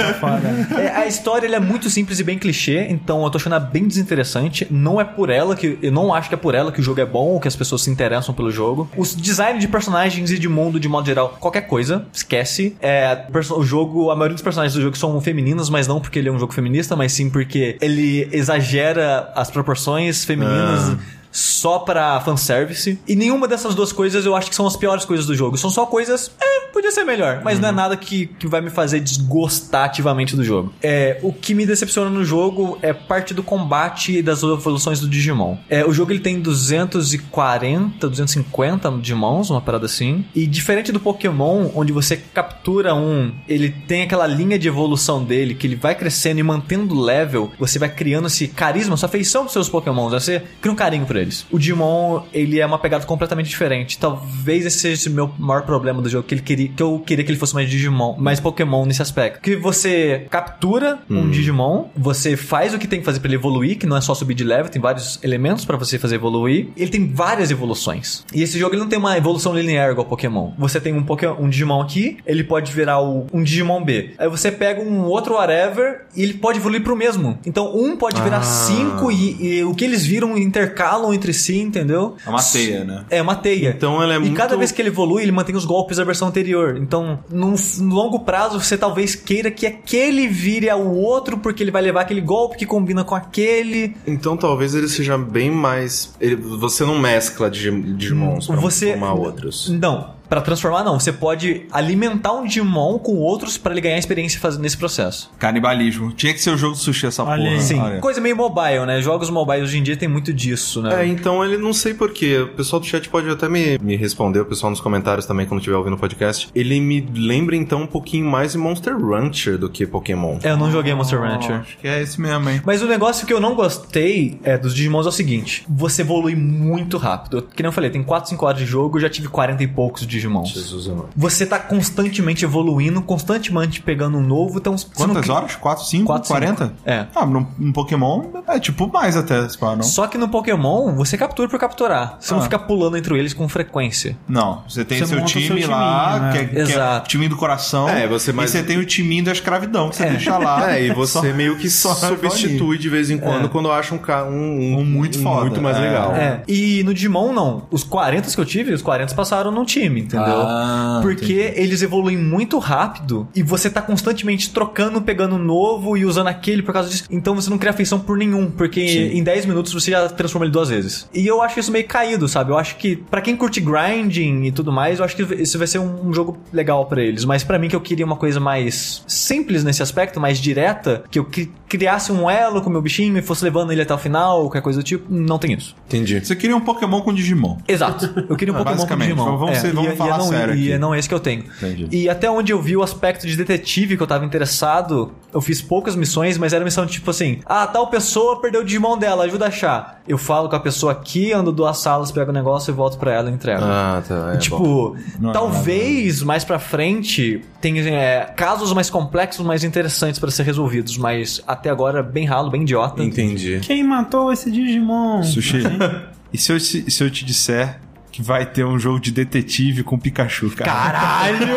É, 0.78 0.88
a 0.90 1.06
história 1.08 1.46
ele 1.46 1.56
é 1.56 1.60
muito 1.60 1.90
simples 1.90 2.20
e 2.20 2.24
bem 2.24 2.38
clichê, 2.38 2.88
então 2.90 3.24
eu 3.24 3.30
tô 3.30 3.38
achando 3.38 3.56
ela 3.56 3.64
bem 3.64 3.88
desinteressante. 3.88 4.68
Não 4.70 5.00
é 5.00 5.04
por 5.04 5.30
ela 5.30 5.56
que. 5.56 5.78
Eu 5.82 5.92
não 5.92 6.14
acho 6.14 6.30
que 6.30 6.36
é 6.36 6.38
por 6.38 6.56
ela 6.56 6.72
que 6.72 6.80
o 6.80 6.84
jogo 6.84 7.00
é 7.02 7.06
bom 7.06 7.28
ou 7.28 7.40
que 7.40 7.48
as 7.48 7.56
pessoas 7.56 7.82
se 7.82 7.90
interessam 7.90 8.34
pelo 8.34 8.52
jogo. 8.52 8.90
Os 8.98 9.16
design 9.16 9.60
de 9.60 9.68
personagens 9.68 10.32
e 10.32 10.40
de 10.40 10.50
mundo, 10.50 10.80
de 10.80 10.88
modo 10.90 11.06
geral, 11.06 11.38
qualquer 11.40 11.62
coisa, 11.62 12.06
esquece. 12.14 12.76
É, 12.82 13.26
o 13.56 13.64
jogo, 13.64 14.10
a 14.12 14.16
maioria 14.16 14.36
dos 14.36 14.44
personagens 14.44 14.74
do 14.74 14.82
jogo 14.82 14.98
são 14.98 15.20
femininos, 15.22 15.70
mas 15.70 15.88
não 15.88 16.00
porque 16.00 16.20
ele 16.20 16.30
é 16.30 16.32
um 16.32 16.40
jogo 16.40 16.54
feminista, 16.54 16.96
mas 16.96 17.12
sim 17.14 17.30
porque 17.30 17.78
ele 17.82 18.28
exagera 18.32 19.13
as 19.36 19.50
proporções 19.52 20.24
femininas. 20.26 20.98
Só 21.34 21.80
pra 21.80 22.22
fanservice. 22.22 23.00
E 23.08 23.16
nenhuma 23.16 23.48
dessas 23.48 23.74
duas 23.74 23.92
coisas 23.92 24.26
eu 24.26 24.36
acho 24.36 24.50
que 24.50 24.56
são 24.56 24.68
as 24.68 24.78
piores 24.78 25.04
coisas 25.04 25.26
do 25.26 25.36
jogo. 25.36 25.58
São 25.58 25.70
só 25.70 25.86
coisas, 25.86 26.32
é, 26.40 26.68
podia 26.72 26.92
ser 26.92 27.04
melhor. 27.04 27.42
Mas 27.44 27.60
não 27.60 27.70
é 27.70 27.72
nada 27.72 27.98
que, 27.98 28.28
que 28.28 28.48
vai 28.48 28.62
me 28.62 28.70
fazer 28.70 29.00
desgostar 29.00 29.86
ativamente 29.86 30.36
do 30.36 30.44
jogo. 30.44 30.72
É, 30.82 31.20
o 31.24 31.34
que 31.34 31.54
me 31.54 31.66
decepciona 31.66 32.10
no 32.10 32.24
jogo 32.24 32.78
é 32.82 32.94
parte 32.94 33.34
do 33.34 33.42
combate 33.42 34.20
e 34.20 34.22
das 34.22 34.44
evoluções 34.44 35.00
do 35.00 35.10
Digimon. 35.10 35.58
É, 35.70 35.84
o 35.84 35.92
jogo 35.92 36.12
ele 36.12 36.20
tem 36.20 36.40
240, 36.40 38.08
250 38.08 38.92
Digimons, 39.02 39.50
uma 39.50 39.62
parada 39.62 39.88
assim. 39.88 40.26
E 40.36 40.46
diferente 40.46 40.92
do 40.92 41.00
Pokémon, 41.00 41.72
onde 41.74 41.92
você 41.92 42.16
captura 42.18 42.94
um, 42.94 43.32
ele 43.48 43.70
tem 43.88 44.04
aquela 44.04 44.28
linha 44.28 44.60
de 44.60 44.68
evolução 44.68 45.24
dele, 45.24 45.56
que 45.56 45.66
ele 45.66 45.76
vai 45.76 45.96
crescendo 45.96 46.40
e 46.40 46.44
mantendo 46.44 46.96
o 46.96 47.02
level, 47.02 47.52
você 47.58 47.80
vai 47.80 47.90
criando 47.90 48.28
esse 48.28 48.48
carisma, 48.48 48.96
sua 48.96 49.08
afeição 49.08 49.42
pros 49.42 49.54
seus 49.54 49.70
Pokémons, 49.70 50.12
você 50.12 50.44
cria 50.62 50.72
um 50.72 50.76
carinho 50.76 51.06
por 51.06 51.16
eles. 51.24 51.46
O 51.52 51.58
Digimon, 51.58 52.22
ele 52.34 52.60
é 52.60 52.66
uma 52.66 52.78
pegada 52.78 53.06
completamente 53.06 53.50
diferente. 53.50 53.98
Talvez 53.98 54.66
esse 54.66 54.80
seja 54.80 55.10
o 55.10 55.14
meu 55.14 55.32
maior 55.40 55.64
problema 55.64 56.02
do 56.02 56.10
jogo, 56.10 56.28
que 56.28 56.34
ele 56.36 56.42
queria 56.42 56.68
que 56.70 56.84
eu 56.84 57.00
queria 57.06 57.24
que 57.26 57.32
ele 57.32 57.40
fosse 57.40 57.54
mais 57.56 57.70
Digimon, 57.70 58.16
mais 58.18 58.40
Pokémon 58.40 58.86
nesse 58.86 59.02
aspecto. 59.02 59.42
Que 59.42 59.56
você 59.56 60.28
captura 60.30 61.00
um 61.10 61.30
Digimon, 61.30 61.86
você 61.96 62.36
faz 62.38 62.74
o 62.74 62.78
que 62.80 62.88
tem 62.88 63.00
que 63.00 63.06
fazer 63.06 63.20
pra 63.20 63.28
ele 63.30 63.36
evoluir, 63.36 63.78
que 63.78 63.86
não 63.86 63.98
é 63.98 64.02
só 64.02 64.14
subir 64.14 64.34
de 64.34 64.44
level, 64.44 64.70
tem 64.70 64.82
vários 64.82 65.20
elementos 65.24 65.66
pra 65.66 65.78
você 65.78 65.98
fazer 65.98 66.16
evoluir. 66.16 66.68
Ele 66.78 66.90
tem 66.92 67.08
várias 67.08 67.52
evoluções. 67.52 68.26
E 68.34 68.42
esse 68.44 68.58
jogo 68.60 68.76
ele 68.76 68.82
não 68.82 68.90
tem 68.90 69.00
uma 69.00 69.18
evolução 69.18 69.54
linear 69.56 69.92
igual 69.92 70.06
Pokémon. 70.06 70.52
Você 70.58 70.80
tem 70.80 70.94
um 70.94 71.04
Pokémon, 71.04 71.36
um 71.40 71.50
Digimon 71.50 71.82
aqui, 71.82 72.18
ele 72.26 72.44
pode 72.44 72.72
virar 72.72 73.02
o- 73.02 73.26
um 73.34 73.44
Digimon 73.44 73.84
B. 73.84 74.12
Aí 74.18 74.28
você 74.30 74.52
pega 74.52 74.82
um 74.82 75.04
outro 75.06 75.36
whatever 75.36 76.02
e 76.16 76.24
ele 76.24 76.34
pode 76.34 76.58
evoluir 76.60 76.84
pro 76.84 76.96
mesmo. 76.96 77.38
Então 77.46 77.76
um 77.76 77.96
pode 77.96 78.22
virar 78.22 78.38
Ah. 78.38 78.44
cinco 78.44 79.12
e, 79.12 79.58
e 79.60 79.64
o 79.64 79.74
que 79.74 79.86
eles 79.86 80.06
viram 80.06 80.38
intercalam 80.38 81.13
entre 81.14 81.34
si, 81.34 81.60
entendeu? 81.60 82.16
É 82.26 82.30
uma 82.30 82.42
teia, 82.42 82.84
né? 82.84 83.06
É 83.10 83.22
uma 83.22 83.36
teia. 83.36 83.70
Então 83.70 84.02
ela 84.02 84.14
é 84.14 84.18
e 84.18 84.20
muito- 84.20 84.36
cada 84.36 84.56
vez 84.58 84.72
que 84.72 84.82
ele 84.82 84.90
evolui, 84.90 85.24
ele 85.24 85.32
mantém 85.32 85.56
os 85.56 85.66
golpes 85.66 85.98
da 85.98 86.04
versão 86.04 86.28
anterior. 86.28 86.78
Então, 86.78 87.20
num, 87.30 87.56
no 87.80 87.96
longo 87.96 88.20
prazo, 88.22 88.60
você 88.60 88.78
talvez 88.78 89.16
queira 89.16 89.50
que 89.52 89.66
aquele 89.66 90.28
vire 90.28 90.70
ao 90.70 90.86
outro, 90.96 91.38
porque 91.38 91.64
ele 91.64 91.72
vai 91.72 91.82
levar 91.82 92.02
aquele 92.02 92.22
golpe 92.22 92.58
que 92.58 92.66
combina 92.66 93.04
com 93.04 93.16
aquele. 93.16 93.96
Então 94.08 94.36
talvez 94.38 94.74
ele 94.76 94.88
seja 94.88 95.18
bem 95.18 95.50
mais. 95.52 96.14
ele- 96.20 96.36
você 96.36 96.84
não 96.86 96.98
mescla 97.00 97.50
Digi- 97.50 97.72
Digimons 97.94 98.48
pra 98.48 98.56
Você- 98.58 98.92
formar 98.92 99.14
outros. 99.14 99.70
Não. 99.70 100.14
Pra 100.30 100.42
transformar, 100.42 100.84
não. 100.84 101.00
Você 101.00 101.12
pode 101.12 101.66
alimentar 101.72 102.34
um 102.34 102.46
Digimon 102.46 102.98
com 102.98 103.16
outros 103.18 103.58
pra 103.58 103.72
ele 103.72 103.82
ganhar 103.82 103.98
experiência 103.98 104.40
fazendo 104.40 104.62
nesse 104.62 104.78
processo. 104.78 105.32
Canibalismo. 105.38 106.12
Tinha 106.12 106.34
que 106.34 106.40
ser 106.42 106.52
o 106.52 106.58
jogo 106.58 106.74
do 106.74 106.80
sushi 106.80 107.08
essa 107.08 107.24
Olha 107.24 107.44
porra. 107.44 107.56
aí. 107.56 107.62
Sim. 107.62 107.80
Olha. 107.80 108.00
Coisa 108.00 108.20
meio 108.20 108.36
mobile, 108.36 108.86
né? 108.86 109.02
Jogos 109.02 109.30
mobile 109.30 109.62
hoje 109.62 109.78
em 109.78 109.84
dia 109.84 109.96
tem 109.96 110.08
muito 110.08 110.34
disso, 110.34 110.82
né? 110.82 111.04
É, 111.04 111.08
então 111.08 111.44
ele 111.44 111.58
não 111.58 111.74
sei 111.74 111.94
porquê. 111.94 112.40
O 112.40 112.48
pessoal 112.50 112.80
do 112.80 112.86
chat 112.86 113.08
pode 113.10 113.30
até 113.30 113.48
me, 113.48 113.78
me 113.80 113.96
responder, 113.96 114.40
o 114.40 114.46
pessoal 114.46 114.70
nos 114.70 114.82
comentários 114.82 115.26
também, 115.26 115.46
quando 115.46 115.60
estiver 115.60 115.78
ouvindo 115.78 115.94
o 115.96 116.00
podcast. 116.00 116.50
Ele 116.56 116.80
me 116.80 117.02
lembra 117.16 117.56
então 117.56 117.82
um 117.82 117.88
pouquinho 117.88 118.26
mais 118.26 118.54
de 118.54 118.58
Monster 118.58 118.98
Rancher 118.98 119.58
do 119.58 119.70
que 119.70 119.86
Pokémon. 119.86 120.40
É, 120.44 120.52
eu 120.52 120.58
não 120.58 120.72
joguei 120.72 120.94
Monster 120.94 121.20
Rancher. 121.20 121.56
Acho 121.62 121.78
que 121.78 121.88
é 121.88 122.02
esse 122.02 122.20
mesmo, 122.20 122.50
hein? 122.50 122.62
Mas 122.66 122.82
o 122.82 122.88
negócio 122.88 123.28
que 123.28 123.34
eu 123.34 123.40
não 123.40 123.56
gostei 123.56 124.40
é, 124.44 124.58
dos 124.58 124.74
Digimons 124.74 125.06
é 125.06 125.10
o 125.10 125.12
seguinte: 125.12 125.66
você 125.68 126.02
evolui 126.02 126.36
muito 126.36 126.98
rápido. 126.98 127.48
Que 127.56 127.62
nem 127.62 127.68
eu 127.68 127.74
falei, 127.74 127.90
tem 127.90 128.04
4, 128.04 128.30
5 128.30 128.46
horas 128.46 128.60
de 128.60 128.66
jogo, 128.66 128.98
eu 128.98 129.02
já 129.02 129.10
tive 129.10 129.28
40 129.28 129.64
e 129.64 129.68
poucos 129.68 130.06
Digimons. 130.14 130.50
Jesus 130.50 130.88
amado. 130.88 131.10
Você 131.16 131.46
tá 131.46 131.60
constantemente 131.60 132.46
evoluindo, 132.46 133.02
constantemente 133.02 133.82
pegando 133.82 134.18
um 134.18 134.22
novo, 134.22 134.60
então... 134.60 134.74
não 134.74 134.80
Quantas 134.96 135.22
cria- 135.24 135.34
horas? 135.36 135.56
4, 135.56 135.84
5, 135.86 136.06
Quatro, 136.06 136.28
cinco. 136.28 136.40
40? 136.40 136.74
É. 136.86 137.06
Ah, 137.16 137.26
no, 137.26 137.48
no 137.58 137.74
Pokémon 137.74 138.24
é 138.48 138.60
tipo 138.60 138.88
mais 138.92 139.16
até, 139.18 139.48
se 139.50 139.58
pá, 139.58 139.76
não? 139.76 139.84
Só 139.84 140.08
que 140.08 140.18
no 140.18 140.28
Pokémon, 140.30 140.94
você 140.96 141.18
captura 141.18 141.50
por 141.50 141.60
capturar. 141.60 142.18
Você 142.20 142.34
não 142.34 142.40
Ah. 142.42 142.44
fica 142.44 142.60
pulando 142.60 142.98
entre 142.98 143.18
eles 143.18 143.34
com 143.34 143.48
frequência. 143.50 144.18
Não, 144.28 144.64
você 144.68 144.84
tem 144.86 145.00
Você 145.00 145.08
seu 145.08 145.26
time 145.26 145.62
seu 145.62 145.70
lá, 145.70 146.14
timinho, 146.14 146.24
né? 146.24 146.32
que, 146.32 146.38
é, 146.38 146.46
que 146.66 146.72
é 146.72 146.76
Exato. 146.76 147.06
o 147.06 147.10
time 147.10 147.28
do 147.28 147.36
coração. 147.38 147.90
É, 147.90 148.08
você 148.08 148.32
mais- 148.32 148.50
E 148.54 148.58
você 148.58 148.64
tem 148.64 148.78
o 148.78 148.86
timinho 148.86 149.24
da 149.26 149.32
escravidão, 149.32 149.90
que 149.90 149.96
você 149.96 150.04
É. 150.04 150.10
deixa 150.12 150.38
lá. 150.38 150.54
É, 150.74 150.86
e 150.86 150.92
você 150.94 151.14
Só- 151.14 151.22
meio 151.34 151.58
que 151.58 151.70
só 151.70 151.94
substitui 151.94 152.78
de 152.78 152.90
vez 152.90 153.10
em 153.10 153.18
quando 153.18 153.46
É. 153.46 153.50
quando 153.50 153.72
acha 153.72 153.94
um, 153.94 154.00
um, 154.30 154.80
Um 154.80 154.86
muito 154.86 155.20
foda. 155.22 155.42
muito 155.42 155.62
mais 155.62 155.78
É. 155.78 155.80
legal. 155.82 156.14
É. 156.16 156.42
E 156.48 156.84
no 156.84 156.94
Digimon, 156.94 157.34
não. 157.34 157.64
Os 157.72 157.84
40 157.84 158.30
que 158.34 158.40
eu 158.40 158.46
tive, 158.46 158.74
os 158.74 158.82
40 158.82 159.14
passaram 159.16 159.52
no 159.52 159.66
time, 159.66 160.03
entendeu? 160.04 160.42
Ah, 160.42 161.00
Porque 161.02 161.54
eles 161.56 161.82
evoluem 161.82 162.18
muito 162.18 162.58
rápido 162.60 163.28
e 163.36 163.42
você 163.44 163.70
tá 163.70 163.82
constantemente 163.82 164.52
trocando, 164.52 165.02
pegando 165.02 165.36
um 165.36 165.40
novo 165.40 165.98
e 165.98 166.06
usando 166.06 166.28
aquele 166.28 166.62
por 166.64 166.74
causa 166.74 166.90
disso. 166.90 167.04
Então 167.10 167.36
você 167.36 167.50
não 167.50 167.58
cria 167.58 167.72
afeição 167.72 168.00
por 168.00 168.18
nenhum, 168.18 168.50
porque 168.52 168.88
Sim. 168.88 169.18
em 169.18 169.24
10 169.24 169.46
minutos 169.46 169.74
você 169.74 169.92
já 169.92 170.08
transforma 170.10 170.46
ele 170.46 170.52
duas 170.54 170.70
vezes. 170.70 171.08
E 171.14 171.26
eu 171.26 171.42
acho 171.42 171.60
isso 171.60 171.72
meio 171.72 171.88
caído, 171.88 172.28
sabe? 172.28 172.52
Eu 172.52 172.58
acho 172.58 172.76
que 172.78 172.96
pra 172.96 173.22
quem 173.22 173.36
curte 173.36 173.60
grinding 173.60 174.44
e 174.46 174.52
tudo 174.52 174.72
mais, 174.72 175.00
eu 175.00 175.06
acho 175.06 175.16
que 175.16 175.24
isso 175.36 175.58
vai 175.58 175.68
ser 175.68 175.80
um, 175.80 176.14
jogo 176.14 176.38
legal 176.52 176.86
pra 176.86 177.02
eles. 177.02 177.26
Mas 177.26 177.44
pra 177.44 177.58
mim 177.60 177.68
que 177.68 177.76
eu 177.76 177.82
queria 177.82 178.06
uma 178.06 178.16
coisa 178.16 178.40
mais 178.40 179.04
simples 179.08 179.64
nesse 179.64 179.82
aspecto, 179.84 180.20
mais 180.20 180.38
direta, 180.40 181.04
que 181.10 181.20
eu 181.20 181.26
cri- 181.26 181.52
criasse 181.68 182.12
um 182.12 182.30
elo 182.30 182.62
com 182.62 182.70
o 182.70 182.72
meu 182.72 182.82
bichinho 182.82 183.18
e 183.18 183.22
fosse 183.22 183.44
levando 183.44 183.72
ele 183.72 183.82
até 183.82 183.94
o 183.94 183.98
final, 183.98 184.42
qualquer 184.44 184.62
coisa 184.62 184.80
do 184.80 184.84
tipo, 184.84 185.06
não 185.14 185.38
tem 185.38 185.54
isso. 185.54 185.76
Entendi. 185.88 186.20
Você 186.24 186.36
queria 186.36 186.56
um 186.56 186.62
Pokémon 186.62 187.02
com 187.02 187.14
Digimon. 187.14 187.58
Exato. 187.68 188.14
Eu 188.30 188.36
queria 188.36 188.54
um 188.54 188.58
Ah, 188.64 188.64
Pokémon 188.64 188.88
com. 188.88 188.96
Digimon. 188.98 189.24
Vamos- 189.26 189.40
vamos 189.40 189.58
É, 189.58 189.62
ser- 189.62 189.74
vamos 189.74 189.93
e, 189.94 189.96
falar 189.96 190.12
e 190.12 190.14
é 190.14 190.18
não, 190.18 190.28
sério 190.28 190.54
E 190.56 190.58
aqui. 190.58 190.72
é 190.72 190.78
não 190.78 190.96
esse 190.96 191.08
que 191.08 191.14
eu 191.14 191.20
tenho. 191.20 191.44
Entendi. 191.58 191.88
E 191.92 192.10
até 192.10 192.30
onde 192.30 192.52
eu 192.52 192.62
vi 192.62 192.76
o 192.76 192.84
aspecto 192.84 193.26
de 193.26 193.36
detetive 193.36 193.96
que 193.98 194.04
eu 194.04 194.08
tava 194.08 194.26
interessado, 194.26 195.12
eu 195.34 195.42
fiz 195.42 195.62
poucas 195.62 195.96
missões, 195.96 196.38
mas 196.38 196.54
era 196.54 196.64
missão 196.64 196.86
tipo 196.86 197.10
assim: 197.10 197.40
ah, 197.46 197.66
tal 197.68 197.88
pessoa 197.88 198.42
perdeu 198.42 198.62
o 198.62 198.64
Digimon 198.64 198.98
dela, 198.98 199.24
ajuda 199.26 199.46
a 199.46 199.48
achar. 199.48 200.02
Eu 200.08 200.18
falo 200.18 200.50
com 200.50 200.56
a 200.56 200.60
pessoa 200.60 200.92
aqui, 200.92 201.32
ando 201.32 201.52
duas 201.52 201.78
salas, 201.78 202.12
pego 202.12 202.32
o 202.32 202.34
negócio 202.34 202.72
e 202.72 202.74
volto 202.74 202.98
pra 202.98 203.14
ela 203.14 203.30
e 203.30 203.34
entrego. 203.34 203.62
Ah, 203.64 204.04
tá. 204.06 204.30
É, 204.30 204.34
bom. 204.34 204.38
tipo, 204.38 204.98
Não 205.20 205.30
é 205.30 205.34
talvez 205.34 206.22
mais 206.22 206.44
pra 206.44 206.60
frente 206.60 207.42
tenha 207.62 207.82
é, 207.90 208.26
casos 208.36 208.74
mais 208.74 208.90
complexos, 208.90 209.46
mais 209.46 209.64
interessantes 209.64 210.20
pra 210.20 210.30
ser 210.30 210.44
resolvidos, 210.44 210.98
mas 210.98 211.42
até 211.48 211.70
agora 211.70 212.04
bem 212.04 212.26
ralo, 212.26 212.50
bem 212.50 212.64
idiota. 212.64 213.02
Entendi. 213.02 213.60
Quem 213.62 213.84
matou 213.84 214.32
esse 214.34 214.52
Digimon? 214.52 215.24
Sushi. 215.24 215.64
e 216.34 216.38
se 216.38 216.52
eu, 216.52 216.60
se 216.60 217.04
eu 217.04 217.10
te 217.10 217.24
disser 217.24 217.80
que 218.14 218.22
vai 218.22 218.46
ter 218.46 218.64
um 218.64 218.78
jogo 218.78 219.00
de 219.00 219.12
detetive 219.12 219.84
com 219.84 219.98
Pikachu, 219.98 220.52
cara? 220.52 220.72
Caralho! 220.72 221.48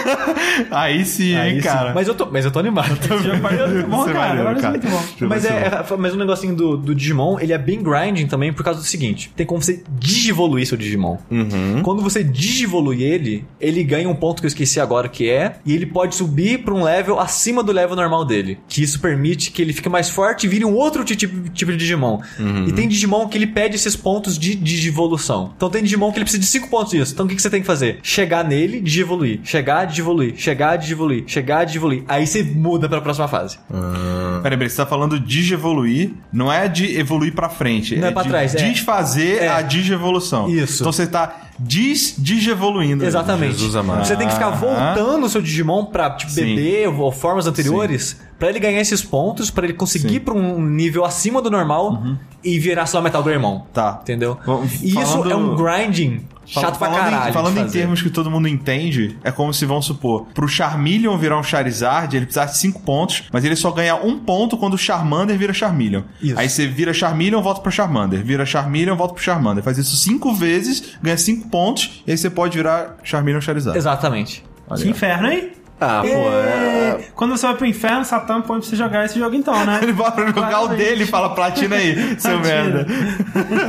Aí 0.70 1.04
sim, 1.04 1.32
hein, 1.32 1.36
Aí 1.38 1.54
sim. 1.56 1.60
cara? 1.68 1.92
Mas 1.94 2.08
eu 2.08 2.14
tô, 2.14 2.26
mas 2.30 2.44
eu 2.46 2.50
tô 2.50 2.58
animado. 2.58 2.96
Parece 3.42 3.68
muito 3.74 3.88
bom, 3.88 4.04
cara. 4.06 4.34
ver, 4.34 4.44
Parece 4.44 4.60
cara. 4.62 4.70
muito 4.70 4.88
bom. 4.88 5.26
Mas, 5.28 5.44
é, 5.44 5.48
é- 5.50 5.96
mas 5.98 6.14
o 6.14 6.16
negocinho 6.16 6.54
do, 6.56 6.76
do 6.78 6.94
Digimon, 6.94 7.38
ele 7.38 7.52
é 7.52 7.58
bem 7.58 7.82
grinding 7.82 8.26
também 8.26 8.52
por 8.52 8.62
causa 8.64 8.80
do 8.80 8.86
seguinte: 8.86 9.30
tem 9.36 9.44
como 9.44 9.62
você 9.62 9.82
digivoluir 9.98 10.66
seu 10.66 10.78
Digimon. 10.78 11.18
Uhum. 11.30 11.82
Quando 11.82 12.02
você 12.02 12.24
digivolui 12.24 13.02
ele, 13.02 13.44
ele 13.60 13.84
ganha 13.84 14.08
um 14.08 14.14
ponto 14.14 14.40
que 14.40 14.46
eu 14.46 14.48
esqueci 14.48 14.80
agora 14.80 15.08
que 15.10 15.28
é, 15.28 15.56
e 15.64 15.74
ele 15.74 15.84
pode 15.86 16.14
subir 16.14 16.62
pra 16.64 16.72
um 16.74 16.82
level 16.82 17.20
acima 17.20 17.62
do 17.62 17.70
level 17.70 17.94
normal 17.96 18.24
dele. 18.24 18.58
Que 18.68 18.82
isso 18.82 18.98
permite 19.00 19.50
que 19.50 19.60
ele 19.60 19.72
fique 19.74 19.88
mais 19.90 20.08
forte 20.08 20.46
e 20.46 20.48
vire 20.48 20.64
um 20.64 20.74
outro 20.74 21.04
ti- 21.04 21.16
tipo, 21.16 21.50
tipo 21.50 21.70
de 21.70 21.76
Digimon. 21.76 22.20
E 22.66 22.72
tem 22.72 22.88
Digimon 22.88 23.28
que 23.28 23.36
ele 23.36 23.46
pede 23.46 23.76
esses 23.76 23.94
pontos 23.94 24.38
de 24.38 24.54
digivolução. 24.54 25.52
Então 25.56 25.65
tem 25.70 25.82
Digimon 25.82 26.10
que 26.10 26.18
ele 26.18 26.24
precisa 26.24 26.40
de 26.40 26.46
5 26.46 26.68
pontos 26.68 26.92
disso. 26.92 27.12
Então 27.12 27.26
o 27.26 27.28
que, 27.28 27.34
que 27.34 27.42
você 27.42 27.50
tem 27.50 27.60
que 27.60 27.66
fazer? 27.66 27.98
Chegar 28.02 28.44
nele, 28.44 28.80
digivoluir. 28.80 29.40
Chegar, 29.44 29.84
digivoluir. 29.84 30.34
Chegar, 30.36 30.76
digivoluir. 30.76 31.24
Chegar, 31.26 31.64
digivoluir. 31.64 32.04
Aí 32.08 32.26
você 32.26 32.42
muda 32.42 32.88
pra 32.88 33.00
próxima 33.00 33.28
fase. 33.28 33.58
Peraí, 34.42 34.56
peraí, 34.56 34.70
você 34.70 34.76
tá 34.76 34.86
falando 34.86 35.18
de 35.18 35.52
evoluir, 35.52 36.10
não 36.32 36.52
é 36.52 36.68
de 36.68 36.98
evoluir 36.98 37.34
pra 37.34 37.48
frente. 37.48 37.96
Não 37.96 38.08
é 38.08 38.10
pra 38.10 38.22
de 38.22 38.28
trás, 38.28 38.54
é. 38.54 38.58
desfazer 38.70 39.42
É. 39.42 39.48
a 39.48 39.62
digievolução. 39.62 40.48
Isso. 40.48 40.82
Então 40.82 40.92
você 40.92 41.06
tá 41.06 41.45
des 41.58 42.14
digievoluindo. 42.18 43.04
Exatamente. 43.04 43.52
Jesus 43.54 43.74
amado. 43.76 44.06
Você 44.06 44.16
tem 44.16 44.26
que 44.26 44.34
ficar 44.34 44.48
Ah. 44.48 44.50
voltando 44.94 45.24
o 45.24 45.28
seu 45.28 45.40
Digimon 45.40 45.86
pra 45.86 46.10
tipo, 46.10 46.30
Sim. 46.30 46.54
bebê 46.54 46.86
ou 46.86 47.10
formas 47.10 47.46
anteriores 47.46 48.20
pra 48.38 48.48
ele 48.50 48.58
ganhar 48.60 48.80
esses 48.80 49.02
pontos, 49.02 49.50
pra 49.50 49.64
ele 49.64 49.72
conseguir 49.74 50.16
ir 50.16 50.20
pra 50.20 50.34
um 50.34 50.60
nível 50.60 51.04
acima 51.04 51.40
do 51.40 51.50
normal 51.50 52.02
e 52.44 52.58
virar 52.58 52.86
só 52.86 53.00
Metal 53.00 53.22
Greymon. 53.22 53.62
Tá. 53.72 53.98
Entendeu? 54.02 54.38
Vamos- 54.44 54.82
E 54.82 54.88
isso 54.88 55.00
falando- 55.00 55.30
é 55.30 55.36
um 55.36 55.56
grinding 55.56 56.20
chato 56.46 56.78
pra 56.78 56.88
falando 56.88 57.10
caralho. 57.10 57.30
Em, 57.30 57.32
falando 57.32 57.58
em 57.58 57.68
termos 57.68 58.02
que 58.02 58.10
todo 58.10 58.30
mundo 58.30 58.48
entende, 58.48 59.16
é 59.24 59.30
como 59.30 59.52
se, 59.52 59.64
vamos 59.66 59.86
supor, 59.86 60.26
pro 60.34 60.48
Charmeleon 60.48 61.16
virar 61.18 61.38
um 61.38 61.42
Charizard, 61.42 62.16
ele 62.16 62.26
precisa 62.26 62.46
de 62.46 62.56
5 62.56 62.80
pontos, 62.82 63.24
mas 63.32 63.44
ele 63.44 63.56
só 63.56 63.70
ganha 63.70 63.96
um 63.96 64.18
ponto 64.18 64.56
quando 64.56 64.74
o 64.74 64.78
Charmander 64.78 65.36
vira 65.36 65.52
Charmeleon. 65.52 66.02
Isso. 66.22 66.38
Aí 66.38 66.48
você 66.48 66.66
vira 66.66 66.92
Charmeleon, 66.94 67.42
volta 67.42 67.60
pro 67.60 67.70
Charmander. 67.72 68.22
Vira 68.24 68.46
Charmeleon, 68.46 68.96
volta 68.96 69.14
pro 69.14 69.22
Charmander. 69.22 69.62
Faz 69.62 69.78
isso 69.78 69.96
5 69.96 70.34
vezes, 70.34 70.96
ganha 71.02 71.16
5 71.18 71.48
pontos, 71.48 72.02
e 72.06 72.10
aí 72.12 72.18
você 72.18 72.30
pode 72.30 72.56
virar 72.56 72.96
Charmeleon 73.02 73.40
Charizard. 73.40 73.76
Exatamente. 73.76 74.44
Olha 74.68 74.78
Que 74.80 74.84
aí. 74.84 74.90
inferno, 74.90 75.28
hein? 75.30 75.52
Ah, 75.80 76.02
pô, 76.02 76.08
é... 76.08 76.98
Quando 77.14 77.36
você 77.36 77.46
vai 77.46 77.54
pro 77.56 77.66
inferno, 77.66 78.04
Satã 78.04 78.40
põe 78.40 78.58
pra 78.60 78.68
você 78.68 78.76
jogar 78.76 79.04
esse 79.04 79.18
jogo 79.18 79.34
então, 79.34 79.54
né? 79.66 79.80
Ele 79.82 79.92
bota 79.92 80.12
pra 80.22 80.26
jogar 80.26 80.62
o 80.62 80.68
dele 80.68 81.04
e 81.04 81.06
fala 81.06 81.30
platina 81.34 81.76
aí, 81.76 81.94
seu 82.18 82.38
merda. 82.40 82.86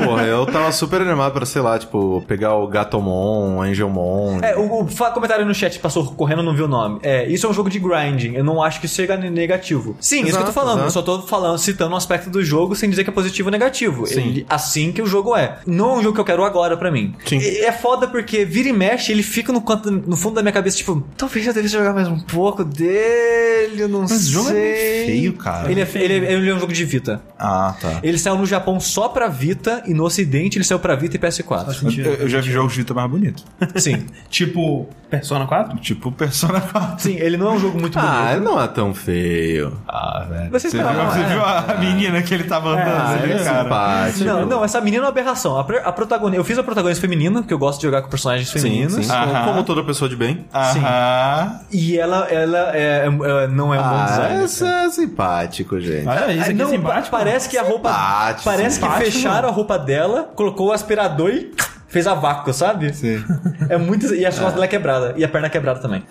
Porra, 0.06 0.24
eu 0.24 0.46
tava 0.46 0.72
super 0.72 1.02
animado 1.02 1.34
pra, 1.34 1.46
sei 1.46 1.62
lá, 1.62 1.78
tipo, 1.78 2.24
pegar 2.28 2.56
o 2.56 2.68
Gatomon, 2.68 3.58
o 3.58 3.62
Angelmon. 3.62 4.40
É, 4.42 4.56
o, 4.56 4.82
o 4.84 4.88
comentário 5.14 5.46
no 5.46 5.54
chat 5.54 5.80
passou 5.80 6.06
correndo 6.14 6.44
não 6.44 6.56
viu 6.56 6.66
o 6.66 6.68
nome. 6.68 7.00
É, 7.04 7.28
isso 7.28 7.46
é 7.46 7.50
um 7.50 7.54
jogo 7.54 7.70
de 7.70 7.80
grinding. 7.80 8.36
Eu 8.36 8.44
não 8.44 8.62
acho 8.62 8.80
que 8.80 8.86
isso 8.86 8.96
seja 8.96 9.18
negativo. 9.18 9.96
Sim, 10.00 10.22
isso 10.24 10.26
que 10.26 10.30
eu 10.30 10.34
tô 10.38 10.44
Exato, 10.44 10.54
falando. 10.54 10.80
Eu 10.80 10.88
exato. 10.88 10.94
só 10.94 11.02
tô 11.02 11.28
falando, 11.28 11.58
citando 11.58 11.94
um 11.94 11.98
aspecto 11.98 12.30
do 12.30 12.44
jogo 12.44 12.76
sem 12.76 12.90
dizer 12.90 13.04
que 13.04 13.10
é 13.10 13.14
positivo 13.14 13.48
ou 13.50 13.52
negativo. 13.52 14.06
Sim. 14.08 14.22
Ele- 14.22 14.46
assim 14.50 14.92
que 14.92 15.02
o 15.02 15.06
jogo 15.06 15.36
é. 15.36 15.58
Não 15.66 15.96
é 15.96 16.00
um 16.00 16.04
jogo 16.04 16.16
que 16.16 16.22
eu 16.22 16.26
quero 16.26 16.44
agora 16.44 16.78
pra 16.78 16.90
mim. 16.92 17.14
Sim. 17.26 17.38
E- 17.40 17.58
É 17.68 17.72
foda 17.72 18.08
porque 18.08 18.46
vira 18.46 18.70
e 18.70 18.74
mexe, 18.74 19.12
ele 19.12 19.24
fica 19.24 19.52
no, 19.52 19.62
canto- 19.62 19.92
no 19.92 20.16
fundo 20.16 20.36
da 20.36 20.42
minha 20.42 20.52
cabeça, 20.54 20.78
tipo, 20.78 21.04
talvez 21.18 21.46
eu 21.48 21.54
devesse 21.54 21.74
jogar 21.74 21.97
mais 21.98 22.08
um 22.08 22.20
pouco 22.20 22.64
dele, 22.64 23.88
não 23.88 24.02
Mas 24.02 24.12
sei. 24.12 24.20
o 24.30 24.32
jogo 24.32 24.50
é 24.50 24.54
meio 24.54 25.06
feio, 25.06 25.34
cara. 25.34 25.72
Ele 25.72 25.82
é, 25.82 25.86
fe- 25.86 26.00
ele, 26.00 26.26
é, 26.26 26.34
ele 26.34 26.50
é 26.50 26.54
um 26.54 26.60
jogo 26.60 26.72
de 26.74 26.86
Vita. 26.86 27.22
Ah, 27.40 27.76
tá. 27.80 28.00
Ele 28.04 28.18
saiu 28.18 28.38
no 28.38 28.46
Japão 28.46 28.80
só 28.80 29.10
pra 29.10 29.28
Vita 29.28 29.84
e 29.86 29.94
no 29.94 30.04
ocidente 30.04 30.58
ele 30.58 30.64
saiu 30.66 30.80
pra 30.80 30.96
Vita 30.96 31.16
e 31.18 31.20
Faz 31.20 31.38
PS4. 31.38 31.74
sentido. 31.74 32.08
Eu, 32.08 32.14
eu 32.16 32.30
já 32.30 32.40
vi 32.42 32.52
jogos 32.52 32.74
de 32.74 32.80
Vita 32.80 32.94
mais 32.94 33.10
bonito. 33.10 33.44
Sim. 33.78 34.06
Tipo, 34.30 34.88
Persona 35.10 35.46
4? 35.48 35.78
Tipo 35.80 36.12
Persona 36.12 36.62
4. 36.62 36.96
Sim, 37.00 37.16
ele 37.18 37.36
não 37.38 37.48
é 37.48 37.52
um 37.54 37.60
jogo 37.60 37.80
muito 37.80 37.98
Ah, 37.98 38.30
bonito. 38.34 38.44
não 38.44 38.62
é 38.62 38.68
tão 38.68 38.94
feio. 38.94 39.74
Ah, 39.88 40.26
velho. 40.30 40.52
Você 40.52 40.70
Você, 40.70 40.78
esperava, 40.78 41.02
viu, 41.04 41.12
você 41.12 41.20
é. 41.20 41.28
viu 41.34 41.44
a 41.44 41.78
menina 41.80 42.22
que 42.22 42.34
ele 42.34 42.44
tava 42.44 42.70
andando 42.72 42.88
Ah, 43.02 43.12
ali, 43.22 43.32
é 43.32 43.44
cara? 43.44 43.64
simpático. 43.64 44.24
Não, 44.26 44.46
não, 44.46 44.64
essa 44.66 44.80
menina 44.82 45.04
é 45.04 45.06
uma 45.06 45.10
aberração. 45.10 45.58
A, 45.58 45.62
a 45.62 45.92
protagonista, 45.92 46.40
eu 46.40 46.44
fiz 46.44 46.58
a 46.58 46.64
protagonista 46.64 47.02
feminina, 47.02 47.42
porque 47.42 47.54
eu 47.54 47.58
gosto 47.60 47.80
de 47.80 47.86
jogar 47.88 48.02
com 48.02 48.10
personagens 48.10 48.50
Sim, 48.50 48.60
femininas. 48.60 49.06
sim. 49.06 49.12
Aham. 49.12 49.46
Como 49.46 49.64
toda 49.64 49.84
pessoa 49.84 50.10
de 50.10 50.16
bem. 50.16 50.46
Aham. 50.54 51.60
E 51.72 51.87
ela, 51.96 52.26
ela 52.32 52.76
é- 52.76 53.06
é- 53.06 53.48
não 53.48 53.72
é 53.72 53.80
um 53.80 53.84
bom 53.84 53.90
Ah, 53.96 54.06
design. 54.10 54.44
esse 54.46 54.66
é 54.66 54.90
simpático, 54.90 55.80
gente. 55.80 56.08
Olha 56.08 56.32
isso 56.32 56.40
Ah, 56.42 56.46
aqui 56.46 56.54
não, 56.56 56.66
é 56.66 56.70
simpático. 56.72 57.12
pa- 57.12 57.18
parece 57.20 57.48
que 57.48 57.56
a 57.58 57.62
roupa. 57.62 57.90
Simpático, 57.90 58.44
parece 58.44 58.80
que 58.80 58.86
simpático. 58.86 59.12
fecharam 59.12 59.50
a 59.50 59.52
roupa 59.52 59.78
dela, 59.78 60.32
colocou 60.36 60.70
o 60.70 60.72
aspirador 60.72 61.30
e 61.30 61.52
fez 61.88 62.08
a 62.08 62.16
vácuo, 62.16 62.52
sabe? 62.52 62.92
Sim. 62.94 63.24
É 63.70 63.78
muito. 63.78 64.14
E 64.16 64.26
a 64.26 64.30
costas 64.32 64.54
dela 64.54 64.66
é 64.66 64.68
quebrada. 64.68 65.14
E 65.16 65.24
a 65.24 65.28
perna 65.30 65.48
é 65.48 65.50
quebrada 65.50 65.80
também. 65.80 66.04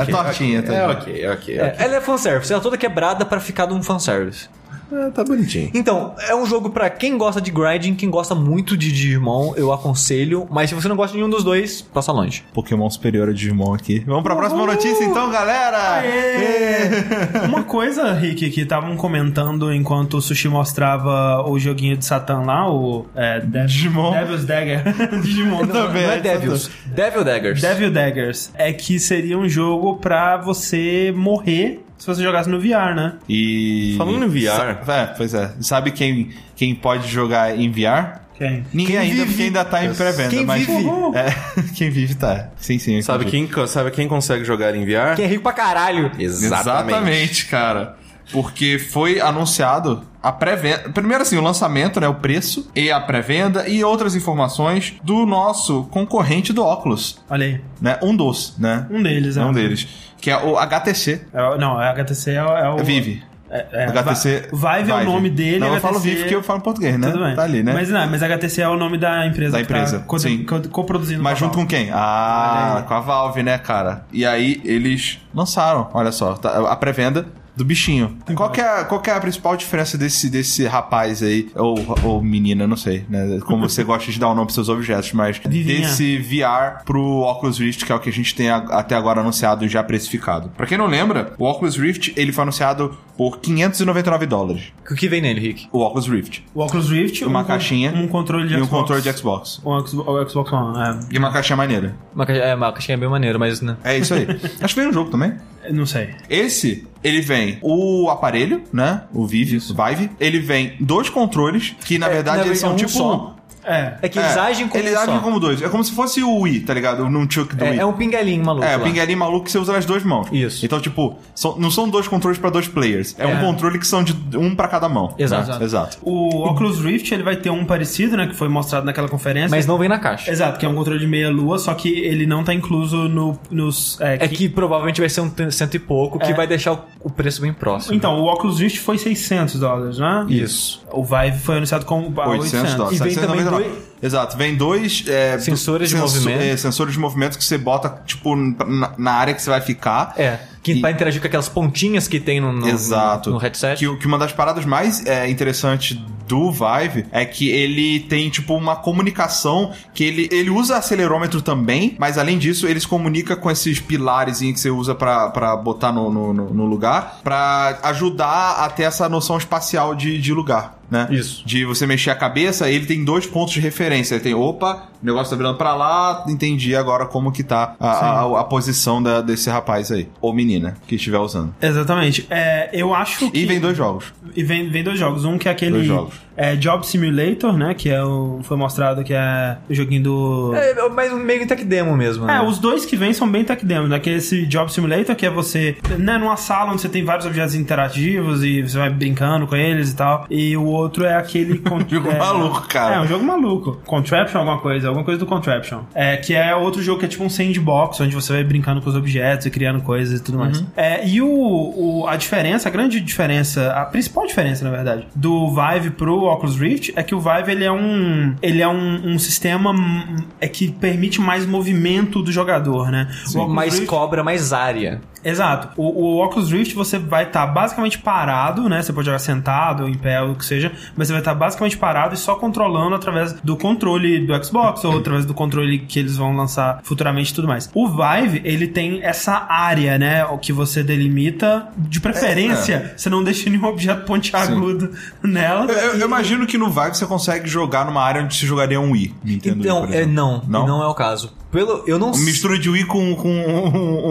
É 0.00 0.04
tortinha, 0.10 0.62
tá? 0.62 0.72
É 0.74 0.86
ok, 0.86 1.28
ok. 1.30 1.58
É, 1.58 1.76
ela 1.78 1.96
é 1.96 2.00
fanservice, 2.00 2.52
ela 2.52 2.60
é 2.60 2.62
toda 2.62 2.76
quebrada 2.76 3.24
pra 3.24 3.40
ficar 3.40 3.66
num 3.66 3.82
fanservice. 3.82 4.48
É, 4.92 5.10
tá 5.10 5.24
bonitinho. 5.24 5.70
Então, 5.74 6.14
é 6.28 6.34
um 6.34 6.44
jogo 6.46 6.70
pra 6.70 6.90
quem 6.90 7.16
gosta 7.16 7.40
de 7.40 7.50
grinding, 7.50 7.94
quem 7.94 8.10
gosta 8.10 8.34
muito 8.34 8.76
de 8.76 8.92
Digimon, 8.92 9.54
eu 9.56 9.72
aconselho. 9.72 10.46
Mas 10.50 10.68
se 10.70 10.74
você 10.74 10.88
não 10.88 10.96
gosta 10.96 11.12
de 11.12 11.18
nenhum 11.18 11.30
dos 11.30 11.42
dois, 11.44 11.80
passa 11.82 12.12
longe. 12.12 12.44
Pokémon 12.52 12.88
superior 12.90 13.28
a 13.28 13.32
Digimon 13.32 13.74
aqui. 13.74 14.00
Vamos 14.06 14.22
pra 14.22 14.36
próxima 14.36 14.66
notícia 14.66 15.04
então, 15.04 15.30
galera! 15.30 15.78
Aê! 16.00 17.46
Uma 17.46 17.62
coisa, 17.64 18.12
Rick, 18.12 18.50
que 18.50 18.60
estavam 18.62 18.96
comentando 18.96 19.72
enquanto 19.72 20.18
o 20.18 20.20
Sushi 20.22 20.48
mostrava 20.48 21.42
o 21.48 21.58
joguinho 21.58 21.96
de 21.96 22.04
Satan 22.04 22.40
lá, 22.42 22.70
o 22.70 23.06
é, 23.14 23.40
Dev- 23.40 23.66
Digimon. 23.66 24.12
Devil's 24.12 24.44
Dagger. 24.44 24.82
Digimon 25.22 25.66
Também. 25.66 26.02
Não 26.06 26.12
é 26.12 26.16
é, 26.16 26.20
Devils. 26.20 26.70
Devil 26.86 27.24
Daggers. 27.24 27.60
Devil 27.60 27.90
Daggers. 27.90 28.50
É 28.54 28.72
que 28.72 28.98
seria 28.98 29.38
um 29.38 29.48
jogo 29.48 29.96
pra 29.96 30.36
você 30.36 31.12
morrer 31.16 31.84
se 32.02 32.06
você 32.08 32.20
jogasse 32.20 32.48
no 32.50 32.58
VR, 32.58 32.96
né? 32.96 33.14
E. 33.28 33.94
Falando 33.96 34.24
em 34.24 34.28
VR. 34.28 34.82
Sa- 34.84 34.92
É, 34.92 35.06
pois 35.16 35.32
é. 35.34 35.52
Sabe 35.60 35.92
quem, 35.92 36.30
quem 36.56 36.74
pode 36.74 37.06
jogar 37.06 37.56
em 37.56 37.70
VR? 37.70 38.18
Quem? 38.34 38.64
Ninguém 38.72 38.86
Quem 38.86 38.98
ainda, 38.98 39.26
porque 39.26 39.42
ainda 39.42 39.64
tá 39.64 39.84
em 39.84 39.94
pré-venda. 39.94 40.30
Quem 40.30 40.44
mas... 40.44 40.66
vive. 40.66 40.88
É, 41.14 41.62
quem 41.76 41.90
vive 41.90 42.16
tá. 42.16 42.48
Sim, 42.56 42.76
sim. 42.80 42.96
eu 42.96 43.02
Sabe 43.04 43.26
quem, 43.26 43.48
sabe 43.68 43.92
quem 43.92 44.08
consegue 44.08 44.44
jogar 44.44 44.74
em 44.74 44.84
VR? 44.84 45.14
Quem 45.14 45.26
é 45.26 45.28
rico 45.28 45.44
pra 45.44 45.52
caralho. 45.52 46.10
Exatamente, 46.18 47.46
cara. 47.46 47.96
Porque 48.32 48.78
foi 48.78 49.20
anunciado 49.20 50.02
a 50.22 50.32
pré-venda. 50.32 50.88
Primeiro, 50.90 51.22
assim, 51.22 51.36
o 51.36 51.42
lançamento, 51.42 52.00
né? 52.00 52.08
O 52.08 52.14
preço 52.14 52.70
e 52.74 52.90
a 52.90 53.00
pré-venda 53.00 53.68
e 53.68 53.82
outras 53.84 54.14
informações 54.14 54.94
do 55.02 55.26
nosso 55.26 55.84
concorrente 55.90 56.52
do 56.52 56.64
óculos, 56.64 57.20
Olha 57.28 57.46
aí. 57.46 57.60
né? 57.80 57.98
Um 58.02 58.16
dos, 58.16 58.56
né? 58.58 58.86
Um 58.90 59.02
deles, 59.02 59.36
é. 59.36 59.44
Um 59.44 59.52
deles. 59.52 59.86
Que 60.20 60.30
é 60.30 60.36
o 60.36 60.56
HTC. 60.56 61.26
É 61.32 61.42
o- 61.42 61.58
não, 61.58 61.80
é 61.82 61.88
HTC 61.90 62.30
é, 62.32 62.42
o- 62.44 62.56
é 62.56 62.70
o. 62.70 62.78
Vive. 62.78 63.22
É, 63.50 63.66
é, 63.72 63.84
HTC. 63.88 64.48
Vive 64.50 64.90
é 64.90 64.94
o 64.94 65.04
nome 65.04 65.28
dele. 65.28 65.58
Não, 65.58 65.66
eu 65.66 65.72
HTC 65.74 65.86
falo 65.86 65.98
Vive 66.00 66.20
porque 66.20 66.34
eu 66.34 66.42
falo 66.42 66.58
em 66.60 66.62
português, 66.62 66.98
né? 66.98 67.10
Tudo 67.10 67.22
bem. 67.22 67.34
Tá 67.34 67.42
ali, 67.42 67.62
né? 67.62 67.72
Mas 67.74 67.90
não, 67.90 68.08
mas 68.08 68.22
HTC 68.22 68.62
é 68.62 68.68
o 68.68 68.76
nome 68.78 68.96
da 68.96 69.26
empresa. 69.26 69.52
Da 69.52 69.58
que 69.58 69.64
empresa, 69.64 69.98
Tá 70.08 70.18
sim. 70.18 70.44
co- 70.44 70.66
coproduzindo. 70.70 71.22
Mas 71.22 71.38
com 71.38 71.44
junto 71.46 71.58
com 71.58 71.66
quem? 71.66 71.90
Ah, 71.92 72.82
com 72.88 72.94
a 72.94 73.00
Valve, 73.00 73.42
né, 73.42 73.58
cara? 73.58 74.06
E 74.10 74.24
aí 74.24 74.58
eles 74.64 75.18
lançaram, 75.34 75.90
olha 75.92 76.10
só, 76.12 76.32
tá- 76.34 76.70
a 76.70 76.76
pré-venda 76.76 77.26
do 77.56 77.64
bichinho. 77.64 78.16
Qual 78.34 78.50
que, 78.50 78.60
é, 78.60 78.84
qual 78.84 79.00
que 79.00 79.10
é 79.10 79.14
a 79.14 79.20
principal 79.20 79.56
diferença 79.56 79.98
desse, 79.98 80.30
desse 80.30 80.64
rapaz 80.66 81.22
aí, 81.22 81.50
ou, 81.54 81.76
ou 82.02 82.22
menina, 82.22 82.66
não 82.66 82.76
sei, 82.76 83.04
né? 83.08 83.38
Como 83.46 83.68
você 83.68 83.84
gosta 83.84 84.10
de 84.10 84.18
dar 84.18 84.28
o 84.28 84.34
nome 84.34 84.46
pros 84.46 84.54
seus 84.54 84.68
objetos, 84.68 85.12
mas 85.12 85.38
Vivinha. 85.38 85.80
desse 85.80 86.16
VR 86.18 86.82
pro 86.84 87.02
Oculus 87.20 87.58
Rift, 87.58 87.84
que 87.84 87.92
é 87.92 87.94
o 87.94 88.00
que 88.00 88.08
a 88.08 88.12
gente 88.12 88.34
tem 88.34 88.48
a- 88.50 88.56
até 88.70 88.94
agora 88.94 89.20
anunciado 89.20 89.64
e 89.64 89.68
já 89.68 89.82
precificado. 89.82 90.48
Pra 90.56 90.66
quem 90.66 90.78
não 90.78 90.86
lembra, 90.86 91.34
o 91.38 91.44
Oculus 91.44 91.76
Rift, 91.76 92.12
ele 92.16 92.32
foi 92.32 92.42
anunciado 92.42 92.96
por 93.16 93.38
599 93.40 94.24
dólares. 94.26 94.62
O 94.90 94.94
que 94.94 95.06
vem 95.08 95.20
nele, 95.20 95.38
Rick? 95.40 95.68
O 95.70 95.80
Oculus 95.80 96.08
Rift. 96.08 96.42
O 96.54 96.62
Oculus 96.64 96.88
Rift, 96.90 97.22
Uma 97.24 97.40
um 97.40 97.44
caixinha 97.44 97.92
um 97.92 98.08
controle 98.08 98.48
de 98.48 98.54
e 98.54 98.56
um 98.56 98.64
Xbox. 98.64 98.80
controle 98.80 99.02
de 99.02 99.12
Xbox. 99.12 99.60
Um 99.64 99.86
Xbox, 99.86 100.52
One, 100.52 100.78
é. 100.78 100.98
E 101.14 101.18
uma 101.18 101.30
caixinha 101.30 101.56
maneira. 101.56 101.94
Uma, 102.14 102.24
caixa- 102.26 102.40
é, 102.42 102.54
uma 102.54 102.72
caixinha 102.72 102.96
bem 102.96 103.08
maneira, 103.08 103.38
mas 103.38 103.60
né? 103.60 103.76
É 103.84 103.98
isso 103.98 104.14
aí. 104.14 104.26
Acho 104.60 104.74
que 104.74 104.80
veio 104.80 104.88
no 104.88 104.94
jogo 104.94 105.10
também. 105.10 105.34
Não 105.70 105.86
sei. 105.86 106.10
Esse, 106.28 106.86
ele 107.04 107.20
vem 107.20 107.58
o 107.62 108.08
aparelho, 108.10 108.62
né? 108.72 109.04
O 109.12 109.26
Vive, 109.26 109.58
Vive. 109.58 110.10
Ele 110.18 110.38
vem 110.40 110.74
dois 110.80 111.08
controles, 111.08 111.74
que 111.84 111.98
na 111.98 112.06
É, 112.08 112.10
verdade 112.14 112.38
na 112.40 112.46
eles 112.46 112.58
são 112.58 112.70
verdade, 112.70 112.92
tipo. 112.92 113.04
um 113.04 113.10
só. 113.10 113.36
É. 113.64 113.94
É 114.02 114.08
que 114.08 114.18
eles 114.18 114.36
agem 114.36 114.68
como 114.68 114.82
Eles 114.82 114.94
um 114.94 114.98
agem 114.98 115.14
só. 115.14 115.20
como 115.20 115.40
dois. 115.40 115.62
É 115.62 115.68
como 115.68 115.84
se 115.84 115.92
fosse 115.92 116.22
o 116.22 116.40
Wii, 116.40 116.60
tá 116.60 116.74
ligado? 116.74 117.08
Num 117.08 117.28
chuck 117.30 117.54
do 117.54 117.64
Wii. 117.64 117.74
É, 117.78 117.82
é 117.82 117.86
um 117.86 117.92
pinguelinho 117.92 118.44
maluco. 118.44 118.64
É, 118.64 118.76
o 118.76 118.80
lá. 118.80 118.84
pinguelinho 118.84 119.18
maluco 119.18 119.44
que 119.44 119.52
você 119.52 119.58
usa 119.58 119.72
nas 119.72 119.84
duas 119.86 120.02
mãos. 120.02 120.28
Isso. 120.32 120.64
Então, 120.64 120.80
tipo, 120.80 121.16
são- 121.34 121.56
não 121.58 121.70
são 121.70 121.88
dois 121.88 122.08
controles 122.08 122.38
pra 122.38 122.50
dois 122.50 122.66
players. 122.68 123.14
É, 123.18 123.26
um 123.26 123.38
É. 123.38 123.40
controle 123.40 123.78
que 123.78 123.86
são 123.86 124.02
de 124.02 124.16
um 124.36 124.54
pra 124.54 124.68
cada 124.68 124.88
mão. 124.88 125.14
Exato. 125.18 125.58
né? 125.58 125.64
Exato. 125.64 125.98
O 126.02 126.44
Oculus 126.48 126.80
Rift, 126.80 127.12
ele 127.12 127.22
vai 127.22 127.36
ter 127.36 127.50
um 127.50 127.64
parecido, 127.64 128.16
né? 128.16 128.26
Que 128.26 128.34
foi 128.34 128.48
mostrado 128.48 128.84
naquela 128.86 129.08
conferência. 129.08 129.50
Mas 129.50 129.66
não 129.66 129.78
vem 129.78 129.88
na 129.88 129.98
caixa. 129.98 130.30
Exato, 130.30 130.58
que 130.58 130.66
é 130.66 130.68
um 130.68 130.74
controle 130.74 130.98
de 131.00 131.06
meia 131.06 131.30
lua, 131.30 131.58
só 131.58 131.72
que 131.74 131.88
ele 131.88 132.26
não 132.26 132.42
tá 132.44 132.52
incluso 132.54 133.08
no, 133.08 133.38
nos... 133.50 134.00
É 134.00 134.26
que 134.28 134.48
provavelmente 134.48 135.00
vai 135.00 135.08
ser 135.10 135.20
um 135.20 135.30
cento 135.50 135.74
e 135.74 135.78
pouco, 135.78 136.18
que 136.18 136.30
É. 136.32 136.34
vai 136.34 136.46
deixar 136.46 136.72
o, 136.72 136.78
o 137.04 137.10
preço 137.10 137.40
bem 137.40 137.52
próximo. 137.52 137.94
Então, 137.94 138.18
o 138.20 138.24
Oculus 138.32 138.58
Rift 138.60 138.78
foi 138.80 138.98
600 138.98 139.58
dólares, 139.60 139.98
né? 139.98 140.26
Isso. 140.28 140.82
O 140.90 141.02
Vive 141.04 141.38
foi 141.38 141.56
anunciado 141.56 141.84
como 141.84 142.12
a 142.20 142.28
800 142.28 142.74
dólares. 142.74 143.00
E 143.00 143.02
vem 143.04 143.14
também 143.14 143.44
거의 143.52 143.91
Exato, 144.02 144.36
vem 144.36 144.56
dois 144.56 145.04
é, 145.06 145.38
Sensores 145.38 145.90
de 145.90 145.96
senso- 145.96 146.14
movimento. 146.16 146.42
é, 146.42 146.56
sensores 146.56 146.94
de 146.94 146.98
movimento 147.00 147.38
que 147.38 147.44
você 147.44 147.56
bota, 147.56 148.02
tipo, 148.04 148.34
na, 148.34 148.92
na 148.98 149.12
área 149.12 149.32
que 149.34 149.40
você 149.40 149.50
vai 149.50 149.60
ficar. 149.60 150.14
É. 150.18 150.38
Que 150.62 150.72
E- 150.74 150.80
vai 150.80 150.92
interagir 150.92 151.20
com 151.20 151.26
aquelas 151.26 151.48
pontinhas 151.48 152.06
que 152.06 152.20
tem 152.20 152.40
no, 152.40 152.52
no, 152.52 152.68
Exato. 152.68 153.30
no 153.30 153.36
headset. 153.38 153.78
Que, 153.84 153.96
que 153.96 154.06
uma 154.06 154.16
das 154.18 154.32
paradas 154.32 154.64
mais 154.64 155.04
é, 155.06 155.28
interessantes 155.28 155.96
do 156.28 156.52
Vive 156.52 157.04
é 157.10 157.24
que 157.24 157.50
ele 157.50 157.98
tem, 158.00 158.30
tipo, 158.30 158.54
uma 158.54 158.76
comunicação 158.76 159.72
que 159.92 160.04
ele, 160.04 160.28
ele 160.30 160.50
usa 160.50 160.76
acelerômetro 160.76 161.42
também, 161.42 161.96
mas 161.98 162.16
além 162.16 162.38
disso, 162.38 162.66
ele 162.68 162.78
se 162.78 162.86
comunica 162.86 163.34
com 163.36 163.50
esses 163.50 163.80
pilares 163.80 164.38
que 164.38 164.54
você 164.56 164.70
usa 164.70 164.94
pra, 164.94 165.30
pra 165.30 165.56
botar 165.56 165.92
no, 165.92 166.10
no, 166.12 166.32
no- 166.32 166.54
no 166.54 166.64
lugar, 166.64 167.20
pra 167.24 167.78
ajudar 167.82 168.56
a 168.64 168.68
ter 168.70 168.84
essa 168.84 169.08
noção 169.08 169.36
espacial 169.36 169.94
de, 169.96 170.20
de 170.20 170.32
lugar. 170.32 170.78
Né? 170.90 171.08
Isso. 171.10 171.42
De 171.46 171.64
você 171.64 171.86
mexer 171.86 172.10
a 172.10 172.14
cabeça, 172.14 172.68
ele 172.68 172.84
tem 172.84 173.02
dois 173.02 173.26
pontos 173.26 173.54
de 173.54 173.60
referência. 173.60 173.91
Ele 174.00 174.20
tem, 174.20 174.34
opa, 174.34 174.84
o 175.02 175.06
negócio 175.06 175.30
tá 175.30 175.36
virando 175.36 175.56
pra 175.58 175.74
lá, 175.74 176.24
entendi 176.28 176.74
agora 176.76 177.06
como 177.06 177.30
que 177.32 177.42
tá 177.42 177.74
a, 177.78 177.88
a, 178.20 178.40
a 178.40 178.44
posição 178.44 179.02
da- 179.02 179.20
desse 179.20 179.50
rapaz 179.50 179.90
aí. 179.92 180.08
Ou 180.20 180.32
menina, 180.32 180.76
que 180.86 180.94
estiver 180.96 181.18
usando. 181.18 181.54
Exatamente. 181.60 182.26
É, 182.30 182.70
eu 182.72 182.94
acho 182.94 183.30
que... 183.30 183.38
E 183.38 183.44
vem 183.46 183.60
dois 183.60 183.76
jogos. 183.76 184.12
E 184.34 184.42
vem, 184.42 184.68
vem 184.70 184.82
dois 184.82 184.98
jogos. 184.98 185.24
Um 185.24 185.36
que 185.38 185.48
é 185.48 185.52
aquele 185.52 185.72
Dois 185.72 185.86
jogos. 185.86 186.14
É, 186.36 186.56
Job 186.56 186.86
Simulator, 186.86 187.56
né? 187.56 187.74
Que 187.74 187.90
é 187.90 188.02
o, 188.02 188.40
foi 188.42 188.56
mostrado 188.56 189.02
que 189.04 189.12
é 189.14 189.56
o 189.68 189.74
joguinho 189.74 190.02
do... 190.02 190.52
É, 190.54 190.70
é 190.72 190.88
mais 190.88 191.12
um 191.12 191.16
meio 191.16 191.46
tech 191.46 191.64
demo 191.64 191.96
mesmo. 191.96 192.24
É, 192.24 192.38
né? 192.38 192.42
os 192.42 192.58
dois 192.58 192.84
que 192.86 192.96
vêm 192.96 193.12
são 193.12 193.28
bem 193.30 193.44
tech 193.44 193.64
demos, 193.64 193.88
né? 193.90 193.98
Que 193.98 194.10
é 194.10 194.14
esse 194.14 194.46
Job 194.46 194.72
Simulator, 194.72 195.14
que 195.16 195.26
é 195.26 195.30
você, 195.30 195.76
né, 195.98 196.18
numa 196.18 196.36
sala 196.36 196.72
onde 196.72 196.80
você 196.82 196.88
tem 196.88 197.04
vários 197.04 197.26
objetos 197.26 197.54
interativos 197.54 198.42
e 198.44 198.62
você 198.62 198.78
vai 198.78 198.90
brincando 198.90 199.46
com 199.46 199.56
eles 199.56 199.90
e 199.92 199.96
tal. 199.96 200.26
E 200.30 200.56
o 200.56 200.64
outro 200.64 201.04
é 201.04 201.14
aquele. 201.16 201.58
con- 201.60 201.80
Jogo 201.88 202.10
é, 202.10 202.18
maluco, 202.18 202.68
cara. 202.68 202.94
É, 202.96 203.00
um 203.00 203.06
jogo 203.06 203.24
maluco. 203.24 203.80
Contraption, 203.84 204.38
alguma 204.38 204.58
coisa, 204.58 204.88
alguma 204.88 205.04
coisa 205.04 205.18
do 205.18 205.26
Contraption. 205.26 205.80
É, 205.94 206.16
que 206.16 206.34
é 206.34 206.54
outro 206.54 206.82
jogo 206.82 207.00
que 207.00 207.06
é 207.06 207.08
tipo 207.08 207.24
um 207.24 207.28
sandbox, 207.30 208.00
onde 208.00 208.14
você 208.14 208.32
vai 208.32 208.44
brincando 208.44 208.80
com 208.80 208.88
os 208.88 208.96
objetos 208.96 209.46
e 209.46 209.50
criando 209.50 209.80
coisas 209.82 210.20
e 210.20 210.22
tudo 210.22 210.38
mais. 210.38 210.60
Uhum. 210.60 210.66
É, 210.76 211.06
e 211.06 211.20
o, 211.20 211.26
o- 211.28 212.06
a 212.06 212.16
diferença, 212.16 212.68
a 212.68 212.72
grande 212.72 213.00
diferença, 213.00 213.72
a 213.72 213.84
principal 213.84 214.26
diferença, 214.26 214.64
na 214.64 214.70
verdade, 214.70 215.06
do 215.14 215.48
Vive 215.54 215.90
pro 215.90 216.21
Oculus 216.24 216.56
Rift 216.58 216.92
é 216.96 217.02
que 217.02 217.14
o 217.14 217.20
Vive 217.20 217.52
ele 217.52 217.64
é 217.64 217.72
um. 217.72 218.34
Ele 218.42 218.62
é 218.62 218.68
um, 218.68 219.12
um 219.14 219.18
sistema 219.18 219.70
hum, 219.70 220.16
é 220.40 220.48
que 220.48 220.70
permite 220.70 221.20
mais 221.20 221.46
movimento 221.46 222.22
do 222.22 222.30
jogador, 222.32 222.90
né? 222.90 223.08
O 223.34 223.38
Oculus 223.38 223.54
mais 223.54 223.74
Rift- 223.74 223.86
cobra, 223.88 224.22
mais 224.24 224.52
área. 224.52 225.00
Exato. 225.24 225.68
O, 225.76 225.84
o 226.18 226.24
Oculus 226.24 226.50
Rift 226.50 226.74
você 226.74 226.98
vai 226.98 227.22
estar 227.24 227.46
basicamente 227.46 227.96
parado, 227.98 228.68
né? 228.68 228.82
Você 228.82 228.92
pode 228.92 229.06
jogar 229.06 229.20
sentado 229.20 229.84
ou 229.84 229.88
em 229.88 229.94
pé, 229.94 230.20
ou 230.20 230.32
o 230.32 230.34
que 230.34 230.44
seja, 230.44 230.72
mas 230.96 231.06
você 231.06 231.12
vai 231.12 231.20
estar 231.20 231.34
basicamente 231.34 231.76
parado 231.76 232.14
e 232.14 232.16
só 232.18 232.34
controlando 232.34 232.96
através 232.96 233.32
do 233.34 233.56
controle 233.56 234.26
do 234.26 234.44
Xbox 234.44 234.84
ou 234.84 234.98
através 234.98 235.24
do 235.24 235.32
controle 235.32 235.78
que 235.78 235.98
eles 236.00 236.16
vão 236.16 236.34
lançar 236.36 236.80
futuramente 236.82 237.30
e 237.30 237.34
tudo 237.36 237.46
mais. 237.46 237.70
O 237.72 237.88
Vive, 237.88 238.40
ele 238.44 238.66
tem 238.66 239.00
essa 239.04 239.46
área, 239.48 239.96
né? 239.96 240.24
O 240.24 240.38
que 240.38 240.52
você 240.52 240.82
delimita, 240.82 241.68
de 241.76 242.00
preferência, 242.00 242.92
você 242.96 243.08
não 243.08 243.22
deixa 243.22 243.48
nenhum 243.48 243.66
objeto 243.66 244.04
pontiagudo 244.04 244.90
nela. 245.22 245.66
Eu, 245.70 245.78
eu- 245.78 245.98
eu 246.00 246.08
imagino 246.12 246.46
que 246.46 246.56
no 246.58 246.70
Vive 246.70 246.94
você 246.96 247.06
consegue 247.06 247.48
jogar 247.48 247.84
numa 247.86 248.02
área 248.02 248.22
onde 248.22 248.34
se 248.34 248.46
jogaria 248.46 248.80
um 248.80 248.92
Wii. 248.92 249.14
Nintendo 249.24 249.56
Wii, 249.56 249.64
Então, 249.66 249.86
por 249.86 249.94
é, 249.94 250.06
não, 250.06 250.42
Não? 250.46 250.66
não, 250.66 250.82
é 250.82 250.86
o 250.86 250.94
caso. 250.94 251.32
Pelo, 251.50 251.82
eu 251.86 251.98
não 251.98 252.12
Uma 252.12 252.24
mistura 252.24 252.58
de 252.58 252.68
Wii 252.70 252.84
com, 252.86 253.14
com 253.16 253.28
um, 253.28 254.08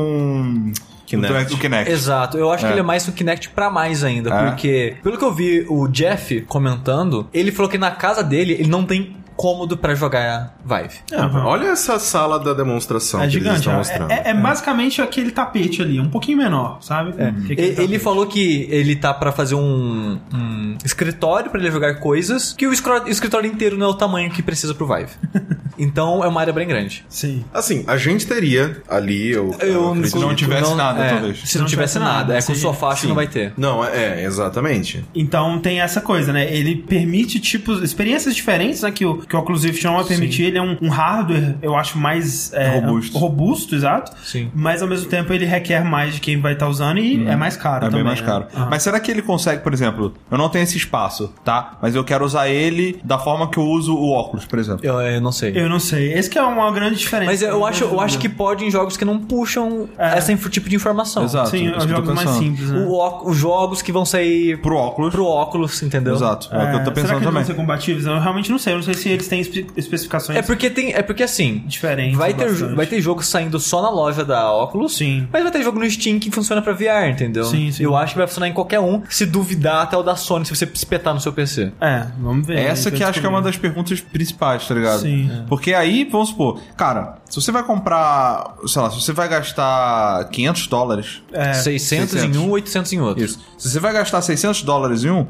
um 0.69 0.73
Kinect. 1.06 1.53
O 1.53 1.57
Kinect. 1.57 1.91
Exato, 1.91 2.38
eu 2.38 2.52
acho 2.52 2.64
É. 2.65 2.68
que 2.69 2.73
ele 2.73 2.80
é 2.80 2.84
mais 2.84 3.07
um 3.07 3.11
Kinect 3.11 3.49
pra 3.49 3.69
mais 3.69 4.03
ainda, 4.03 4.30
É. 4.30 4.49
porque 4.49 4.95
pelo 5.03 5.18
que 5.18 5.23
eu 5.26 5.34
vi 5.34 5.65
o 5.69 5.88
Jeff 5.88 6.41
comentando, 6.41 7.28
ele 7.34 7.52
falou 7.52 7.69
que 7.69 7.78
na 7.78 7.91
casa 7.91 8.23
dele 8.23 8.53
ele 8.53 8.69
não 8.69 8.86
tem 8.86 9.15
cômodo 9.41 9.76
pra 9.76 9.95
jogar 9.95 10.55
Vive. 10.63 10.99
É, 11.11 11.19
Olha 11.39 11.69
essa 11.69 11.97
sala 11.97 12.38
da 12.39 12.53
demonstração 12.53 13.19
É 13.22 13.23
que 13.27 13.38
eles 13.38 13.43
gigante. 13.43 13.59
estão 13.59 13.73
ó. 13.73 13.77
mostrando. 13.77 14.11
É, 14.11 14.22
é- 14.26 14.30
é 14.30 14.34
basicamente 14.35 15.01
aquele 15.01 15.31
tapete 15.31 15.81
ali, 15.81 15.99
um 15.99 16.09
pouquinho 16.09 16.38
menor, 16.38 16.77
sabe? 16.81 17.13
Que 17.13 17.22
é 17.22 17.27
aquele 17.30 17.61
E- 17.61 17.65
Ele 17.65 17.76
tapete. 17.76 17.99
falou 17.99 18.27
que 18.27 18.68
ele 18.69 18.95
tá 18.95 19.11
pra 19.13 19.31
fazer 19.31 19.55
um, 19.55 20.19
um 20.34 20.77
escritório 20.85 21.49
pra 21.49 21.59
ele 21.59 21.72
jogar 21.72 21.95
coisas, 21.95 22.53
que 22.53 22.68
o 22.68 22.72
escritório 23.07 23.49
inteiro 23.51 23.77
não 23.77 23.88
é 23.88 23.89
o 23.89 23.93
tamanho 23.95 24.30
que 24.30 24.43
precisa 24.43 24.73
pro 24.76 24.85
Vive. 24.88 25.09
então 25.77 26.23
é 26.23 26.27
uma 26.27 26.39
área 26.41 26.53
bem 26.53 26.68
grande. 26.68 27.03
Sim. 27.09 27.43
Assim, 27.53 27.84
a 27.88 27.97
gente 27.97 28.27
teria 28.27 28.81
ali. 28.88 29.31
Eu, 29.31 29.55
Eu 29.59 30.05
Se 30.05 30.15
não 30.18 30.35
tivesse 30.35 30.76
nada, 30.76 31.03
é, 31.03 31.09
talvez. 31.09 31.39
Se 31.45 31.57
não 31.57 31.65
tivesse 31.65 31.97
nada, 31.97 32.38
é 32.38 32.41
com 32.41 32.53
sofá 32.53 32.93
que 32.93 33.01
sim. 33.01 33.07
não 33.07 33.15
vai 33.15 33.27
ter. 33.27 33.53
Não, 33.57 33.84
é, 33.84 34.22
é, 34.22 34.26
exatamente. 34.26 35.03
Então 35.15 35.59
tem 35.59 35.81
essa 35.81 35.99
coisa, 36.01 36.31
né? 36.31 36.53
Ele 36.53 36.76
permite 36.76 37.39
tipos, 37.39 37.81
experiências 37.81 38.35
diferentes, 38.35 38.81
né? 38.81 38.91
Que 38.91 39.05
o, 39.05 39.18
que 39.32 39.36
o 39.38 39.40
Oculus 39.40 39.64
Rift 39.64 39.84
não 39.86 39.95
vai 39.95 40.03
permitir. 40.03 40.44
Ele 40.44 40.58
é 40.58 40.62
um, 40.62 40.78
um 40.82 40.90
hardware, 40.90 41.56
eu 41.62 41.74
acho, 41.76 41.98
mais 41.98 42.52
é, 42.53 42.80
Robusto. 42.80 43.18
robusto, 43.18 43.76
exato. 43.76 44.12
Sim. 44.24 44.52
Mas 44.53 44.82
ao 44.82 44.88
mesmo 44.90 45.10
tempo 45.10 45.32
ele 45.34 45.45
requer 45.45 45.84
mais 45.86 46.16
de 46.16 46.20
quem 46.20 46.40
vai 46.41 46.53
estar 46.53 46.68
usando 46.68 46.99
e 46.99 47.26
é 47.28 47.36
mais 47.36 47.56
caro 47.56 47.86
É 47.86 47.90
também. 47.90 47.99
bem 47.99 48.03
mais 48.03 48.20
né? 48.20 48.26
caro. 48.28 48.45
Aham. 48.53 48.68
Mas 48.70 48.84
será 48.84 48.99
que 48.99 49.10
ele 49.10 49.22
consegue, 49.22 49.64
por 49.64 49.74
exemplo, 49.74 50.14
eu 50.30 50.38
não 50.38 50.49
tenho 50.49 50.64
esse 50.64 50.76
espaço, 50.78 51.34
tá? 51.45 51.78
Mas 51.82 51.95
eu 51.95 52.03
quero 52.03 52.26
usar 52.26 52.49
ele 52.49 52.99
da 53.03 53.18
forma 53.18 53.49
que 53.49 53.58
eu 53.58 53.64
uso 53.64 53.95
o 53.95 54.12
óculos, 54.12 54.45
por 54.45 54.60
exemplo. 54.60 54.86
Eu, 54.86 54.99
eu 54.99 55.22
não 55.22 55.32
sei. 55.32 55.53
Eu 55.56 55.70
não 55.70 55.80
sei. 55.80 56.12
Esse 56.14 56.30
que 56.30 56.38
é 56.38 56.41
uma 56.44 56.70
grande 56.72 56.98
diferença. 56.98 57.32
Mas 57.32 57.41
eu 57.41 57.66
acho, 57.66 57.84
eu 57.86 58.02
acho 58.02 58.20
que 58.20 58.28
pode 58.28 58.66
em 58.66 58.70
jogos 58.72 58.98
que 58.98 59.06
não 59.06 59.18
puxam 59.20 59.88
É. 59.98 60.18
esse 60.18 60.36
tipo 60.49 60.68
de 60.70 60.76
informação. 60.76 61.24
Exato. 61.24 61.49
Sim, 61.52 61.72
que 61.72 61.80
tô 61.80 61.88
jogos 61.88 62.14
mais 62.14 62.30
simples, 62.32 62.70
né? 62.70 62.86
O 62.88 63.30
os 63.30 63.38
jogos 63.38 63.82
que 63.82 63.91
vão 63.91 64.03
sair 64.06 64.58
Pro 64.62 64.76
óculos. 64.76 65.12
pro 65.14 65.26
óculos, 65.26 65.82
entendeu? 65.84 66.14
Exato. 66.16 66.49
É, 66.52 66.58
o 66.58 66.60
que 66.60 66.66
eu 66.66 66.66
tô 66.66 66.70
será 66.72 66.84
que 66.84 66.91
pensando 66.91 67.12
eles 67.14 67.24
vão 67.24 67.32
também. 67.34 67.44
ser 67.45 67.53
compatíveis? 67.56 68.06
Eu 68.06 68.20
realmente 68.20 68.52
não 68.52 68.58
sei. 68.60 68.74
Eu 68.74 68.78
não 68.78 68.84
sei 68.84 68.94
se 68.94 69.10
eles 69.22 69.27
têm 69.27 69.39
espe- 69.41 69.68
especificações 69.77 70.38
É 70.38 70.41
porque 70.41 70.69
tem, 70.69 70.93
é 70.93 71.02
porque 71.02 71.23
assim, 71.23 71.64
diferentes. 71.68 72.18
vai 72.18 72.34
ter, 72.34 72.49
bastante. 72.49 72.76
vai 72.76 72.85
ter 72.88 73.02
jogo 73.02 73.23
saindo 73.23 73.60
só 73.60 73.81
na 73.81 73.89
loja 73.89 74.23
da 74.26 74.52
Oculus. 74.53 74.95
Sim. 74.98 75.27
Mas 75.31 75.43
vai 75.43 75.52
ter 75.52 75.64
jogo 75.64 75.80
no 75.80 75.89
Steam 75.89 76.19
que 76.19 76.30
funciona 76.31 76.61
pra 76.61 76.73
VR, 76.73 77.10
entendeu? 77.10 77.45
Sim, 77.45 77.72
sim. 77.72 77.84
Eu 77.84 77.95
acho 77.95 78.14
que 78.14 78.18
vai 78.18 78.27
funcionar 78.27 78.48
em 78.48 78.53
qualquer 78.53 78.80
um, 78.80 79.02
se 79.10 79.26
duvidar 79.26 79.84
até 79.84 79.95
o 79.98 80.03
da 80.03 80.15
Sony, 80.15 80.45
se 80.45 80.56
você 80.56 80.65
espetar 80.73 81.14
no 81.14 81.19
seu 81.22 81.31
PC. 81.34 81.72
É, 81.80 82.07
vamos 82.19 82.45
ver. 82.48 82.57
Essa 82.60 82.89
né? 82.89 82.98
que 82.98 83.03
acho 83.03 83.19
que 83.19 83.26
é 83.26 83.30
uma 83.30 83.41
das 83.41 83.57
perguntas 83.57 83.99
principais, 84.02 84.68
tá 84.68 84.73
ligado? 84.73 85.02
Sim. 85.02 85.30
Porque 85.48 85.73
aí, 85.73 86.07
vamos 86.11 86.30
supor, 86.30 86.60
cara, 86.76 87.18
se 87.30 87.35
você 87.39 87.52
vai 87.52 87.64
comprar, 87.64 88.56
sei 88.68 88.81
lá, 88.81 88.89
se 88.89 88.99
você 89.02 89.14
vai 89.14 89.27
gastar 89.30 90.26
500 90.31 90.68
dólares, 90.68 91.22
É, 91.31 91.53
600 91.53 92.14
em 92.15 92.19
600. 92.19 92.38
um, 92.38 92.49
800 92.49 92.93
em 92.93 92.99
outro. 93.02 93.23
isso. 93.23 93.39
Se 93.57 93.69
você 93.69 93.80
vai 93.80 93.93
gastar 93.93 94.22
600 94.22 94.64
dólares 94.64 95.03
em 95.03 95.10
um, 95.10 95.27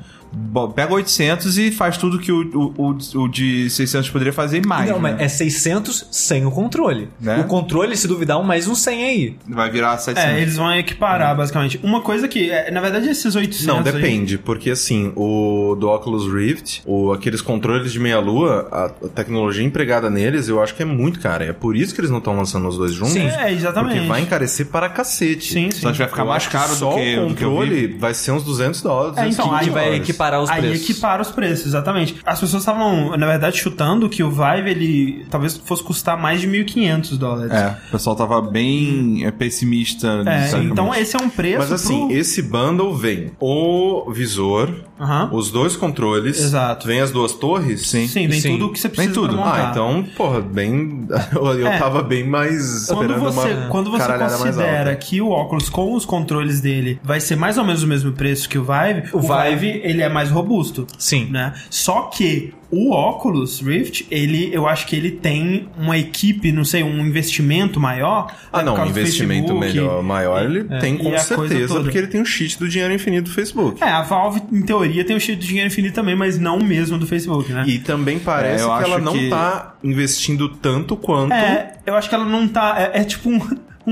pega 0.76 0.94
800 0.94 1.58
e 1.58 1.72
faz 1.72 1.98
tudo 1.98 2.20
que 2.20 2.32
o, 2.32 2.42
o, 2.78 2.92
o, 2.92 3.22
o 3.24 3.28
de 3.28 3.70
600 3.70 4.10
poderia 4.10 4.34
fazer 4.34 4.64
e 4.64 4.68
mais. 4.68 4.90
Não, 4.90 5.00
né? 5.00 5.12
mas 5.14 5.22
é 5.22 5.28
600 5.28 6.08
sem 6.12 6.46
o 6.46 6.52
controle. 6.52 7.10
Né? 7.20 7.40
O 7.40 7.44
controle, 7.46 7.96
se 7.98 8.08
duvidar, 8.08 8.40
um 8.40 8.44
mais 8.44 8.68
um 8.68 8.76
100 8.76 9.04
aí. 9.04 9.36
Vai 9.48 9.70
virar 9.70 9.98
700. 9.98 10.24
É, 10.38 10.42
eles 10.42 10.56
vão 10.56 10.74
equiparar, 10.76 11.36
basicamente. 11.36 11.80
Uma 11.84 12.02
coisa 12.02 12.28
que, 12.28 12.50
é, 12.50 12.72
na 12.72 12.82
verdade, 12.82 13.10
esses 13.10 13.36
800 13.36 13.66
Não, 13.66 13.78
aí- 13.78 13.84
depende, 13.84 14.38
porque 14.38 14.70
assim, 14.72 15.12
o 15.16 15.76
do 15.80 15.90
Oculus 15.90 16.32
Rift, 16.32 16.82
o, 16.86 17.12
aqueles 17.12 17.42
controles 17.42 17.92
de 17.92 18.00
meia-lua, 18.00 18.68
a, 18.72 18.86
a 18.86 19.10
tecnologia 19.10 19.64
empregada 19.66 20.10
neles, 20.10 20.48
eu 20.48 20.62
acho 20.62 20.76
que 20.76 20.82
é 20.82 20.86
muito 20.86 21.20
cara. 21.20 21.46
É 21.46 21.54
por 21.54 21.76
isso 21.76 21.94
que 21.94 22.02
eles 22.02 22.12
não 22.12 22.20
estão 22.20 22.36
lançando 22.36 22.68
os 22.68 22.78
dois 22.78 22.94
juntos. 22.94 23.14
Sim, 23.14 23.28
é, 23.28 23.52
exatamente. 23.52 23.96
Porque 23.96 24.08
vai 24.08 24.22
encarecer 24.22 24.68
para 24.68 24.90
cacete. 24.90 25.52
Sim, 25.54 25.72
sim. 25.72 25.82
Só 25.82 25.92
que 25.92 25.98
vai 25.98 26.08
ficar 26.08 26.22
Eu 26.24 26.28
mais 26.28 26.48
caro 26.48 26.74
só 26.74 26.90
do 26.92 26.96
que 26.96 27.18
o 27.18 27.28
do 27.28 27.36
que 27.36 27.44
eu 27.44 27.50
controle 27.50 27.88
vi. 27.88 27.98
vai 27.98 28.14
ser 28.14 28.32
uns 28.32 28.44
200 28.44 28.82
dólares. 28.82 29.18
É, 29.18 29.28
então, 29.28 29.46
215 29.48 29.64
aí 29.64 29.70
vai 29.70 29.84
dólares. 29.86 30.08
Equiparar 30.22 30.42
os 30.42 30.50
Aí 30.50 30.62
preços. 30.62 30.90
equipara 30.90 31.22
os 31.22 31.32
preços, 31.32 31.66
exatamente. 31.68 32.16
As 32.26 32.40
pessoas 32.40 32.62
estavam, 32.62 33.18
na 33.18 33.26
verdade, 33.26 33.58
chutando 33.58 34.08
que 34.10 34.24
o 34.24 34.30
Vive, 34.30 34.70
ele 34.70 35.26
talvez 35.30 35.58
fosse 35.58 35.84
custar 35.84 36.18
mais 36.18 36.42
de 36.42 36.48
1.500 36.48 37.18
dólares. 37.18 37.52
É, 37.52 37.76
o 37.88 37.92
pessoal 37.92 38.16
tava 38.16 38.42
bem 38.42 39.26
é, 39.26 39.32
pessimista. 39.32 40.24
É, 40.26 40.58
então 40.64 40.94
esse 40.94 41.16
é 41.16 41.20
um 41.20 41.30
preço 41.30 41.60
Mas 41.60 41.72
assim, 41.72 42.08
pro... 42.08 42.16
esse 42.16 42.42
bundle 42.42 42.96
vem 42.96 43.32
o 43.40 44.12
visor, 44.12 44.70
Aham. 45.00 45.30
os 45.34 45.52
dois 45.52 45.76
controles, 45.76 46.40
Exato. 46.40 46.88
vem 46.88 47.02
as 47.02 47.12
duas 47.12 47.34
torres. 47.34 47.88
Sim. 47.88 48.08
Sim, 48.08 48.28
vem 48.28 48.40
Sim. 48.40 48.52
tudo 48.54 48.68
o 48.68 48.72
que 48.74 48.80
você 48.80 48.88
Vem 48.88 48.96
precisa 49.08 49.16
tudo. 49.16 49.36
pra 49.36 49.46
montar. 49.46 49.68
Ah, 49.68 49.70
então, 49.72 50.06
porra, 50.16 50.42
bem. 50.42 51.08
Eu 51.34 51.68
É. 51.68 51.78
tava 51.78 52.02
bem 52.04 52.24
mais 52.28 52.88
Quando 52.88 53.16
você, 53.20 53.50
uma 53.54 53.68
quando 53.70 53.90
você 53.92 54.06
considera 54.18 54.96
que 54.96 55.22
o 55.22 55.30
óculos 55.30 55.70
com 55.70 55.94
os 55.96 56.06
controles 56.06 56.60
dele 56.62 57.00
vai 57.04 57.20
ser 57.20 57.36
mais 57.36 57.58
ou 57.58 57.64
menos 57.64 57.84
o 57.84 57.88
mesmo 57.88 58.12
preço 58.12 58.48
que 58.50 58.58
o 58.58 58.64
Vive, 58.64 59.10
o, 59.14 59.18
O 59.18 59.22
Vive, 59.22 59.56
Vive- 59.56 59.82
ele 59.84 60.02
é 60.02 60.10
mais 60.12 60.30
robusto. 60.30 60.86
Sim. 60.98 61.28
Né? 61.32 61.54
Só 61.70 62.04
que 62.04 62.54
o 62.70 62.94
Oculus 62.94 63.60
Rift, 63.60 64.08
ele, 64.10 64.50
eu 64.54 64.66
acho 64.68 64.88
que 64.88 64.96
ele 64.96 65.12
tem 65.12 65.68
uma 65.78 65.98
equipe, 65.98 66.52
não 66.54 66.64
sei, 66.64 66.82
um 66.84 67.06
investimento 67.06 67.80
maior. 67.82 68.34
Ah, 68.52 68.60
né, 68.60 68.64
não, 68.64 68.76
um 68.76 68.84
do 68.84 68.90
investimento 68.90 69.48
Facebook. 69.50 69.66
melhor, 69.78 70.04
maior, 70.04 70.44
ele 70.46 70.66
É, 70.70 70.80
tem 70.80 70.98
com 70.98 71.18
certeza, 71.18 71.82
porque 71.82 71.98
ele 71.98 72.08
tem 72.08 72.22
o 72.22 72.26
cheat 72.26 72.58
do 72.58 72.70
dinheiro 72.70 72.94
infinito 72.94 73.24
do 73.26 73.32
Facebook. 73.34 73.84
É, 73.84 73.88
a 73.90 74.02
Valve, 74.04 74.42
em 74.52 74.62
teoria, 74.62 75.04
tem 75.04 75.16
o 75.16 75.20
cheio 75.20 75.38
de 75.38 75.46
dinheiro 75.46 75.68
infinito 75.68 75.94
também, 75.94 76.16
mas 76.16 76.40
não 76.40 76.60
o 76.60 76.64
mesmo 76.64 76.98
do 76.98 77.06
Facebook, 77.06 77.52
né? 77.52 77.66
E 77.68 77.78
também 77.80 78.20
parece 78.20 78.64
É, 78.64 78.78
que 78.78 78.84
ela 78.84 79.00
não 79.00 79.14
que- 79.14 79.30
tá 79.30 79.76
investindo 79.84 80.48
tanto 80.48 80.96
quanto. 80.96 81.34
É, 81.34 81.74
eu 81.86 81.96
acho 81.96 82.08
que 82.08 82.16
ela 82.16 82.26
não 82.26 82.48
tá. 82.48 82.76
É, 82.94 83.02
é 83.02 83.04
tipo 83.04 83.30
um, 83.30 83.40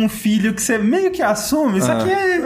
um 0.03 0.09
filho 0.09 0.53
que 0.53 0.61
você 0.61 0.77
meio 0.77 1.11
que 1.11 1.21
assume. 1.21 1.79
Isso 1.79 1.91
aqui 1.91 2.09
é, 2.09 2.37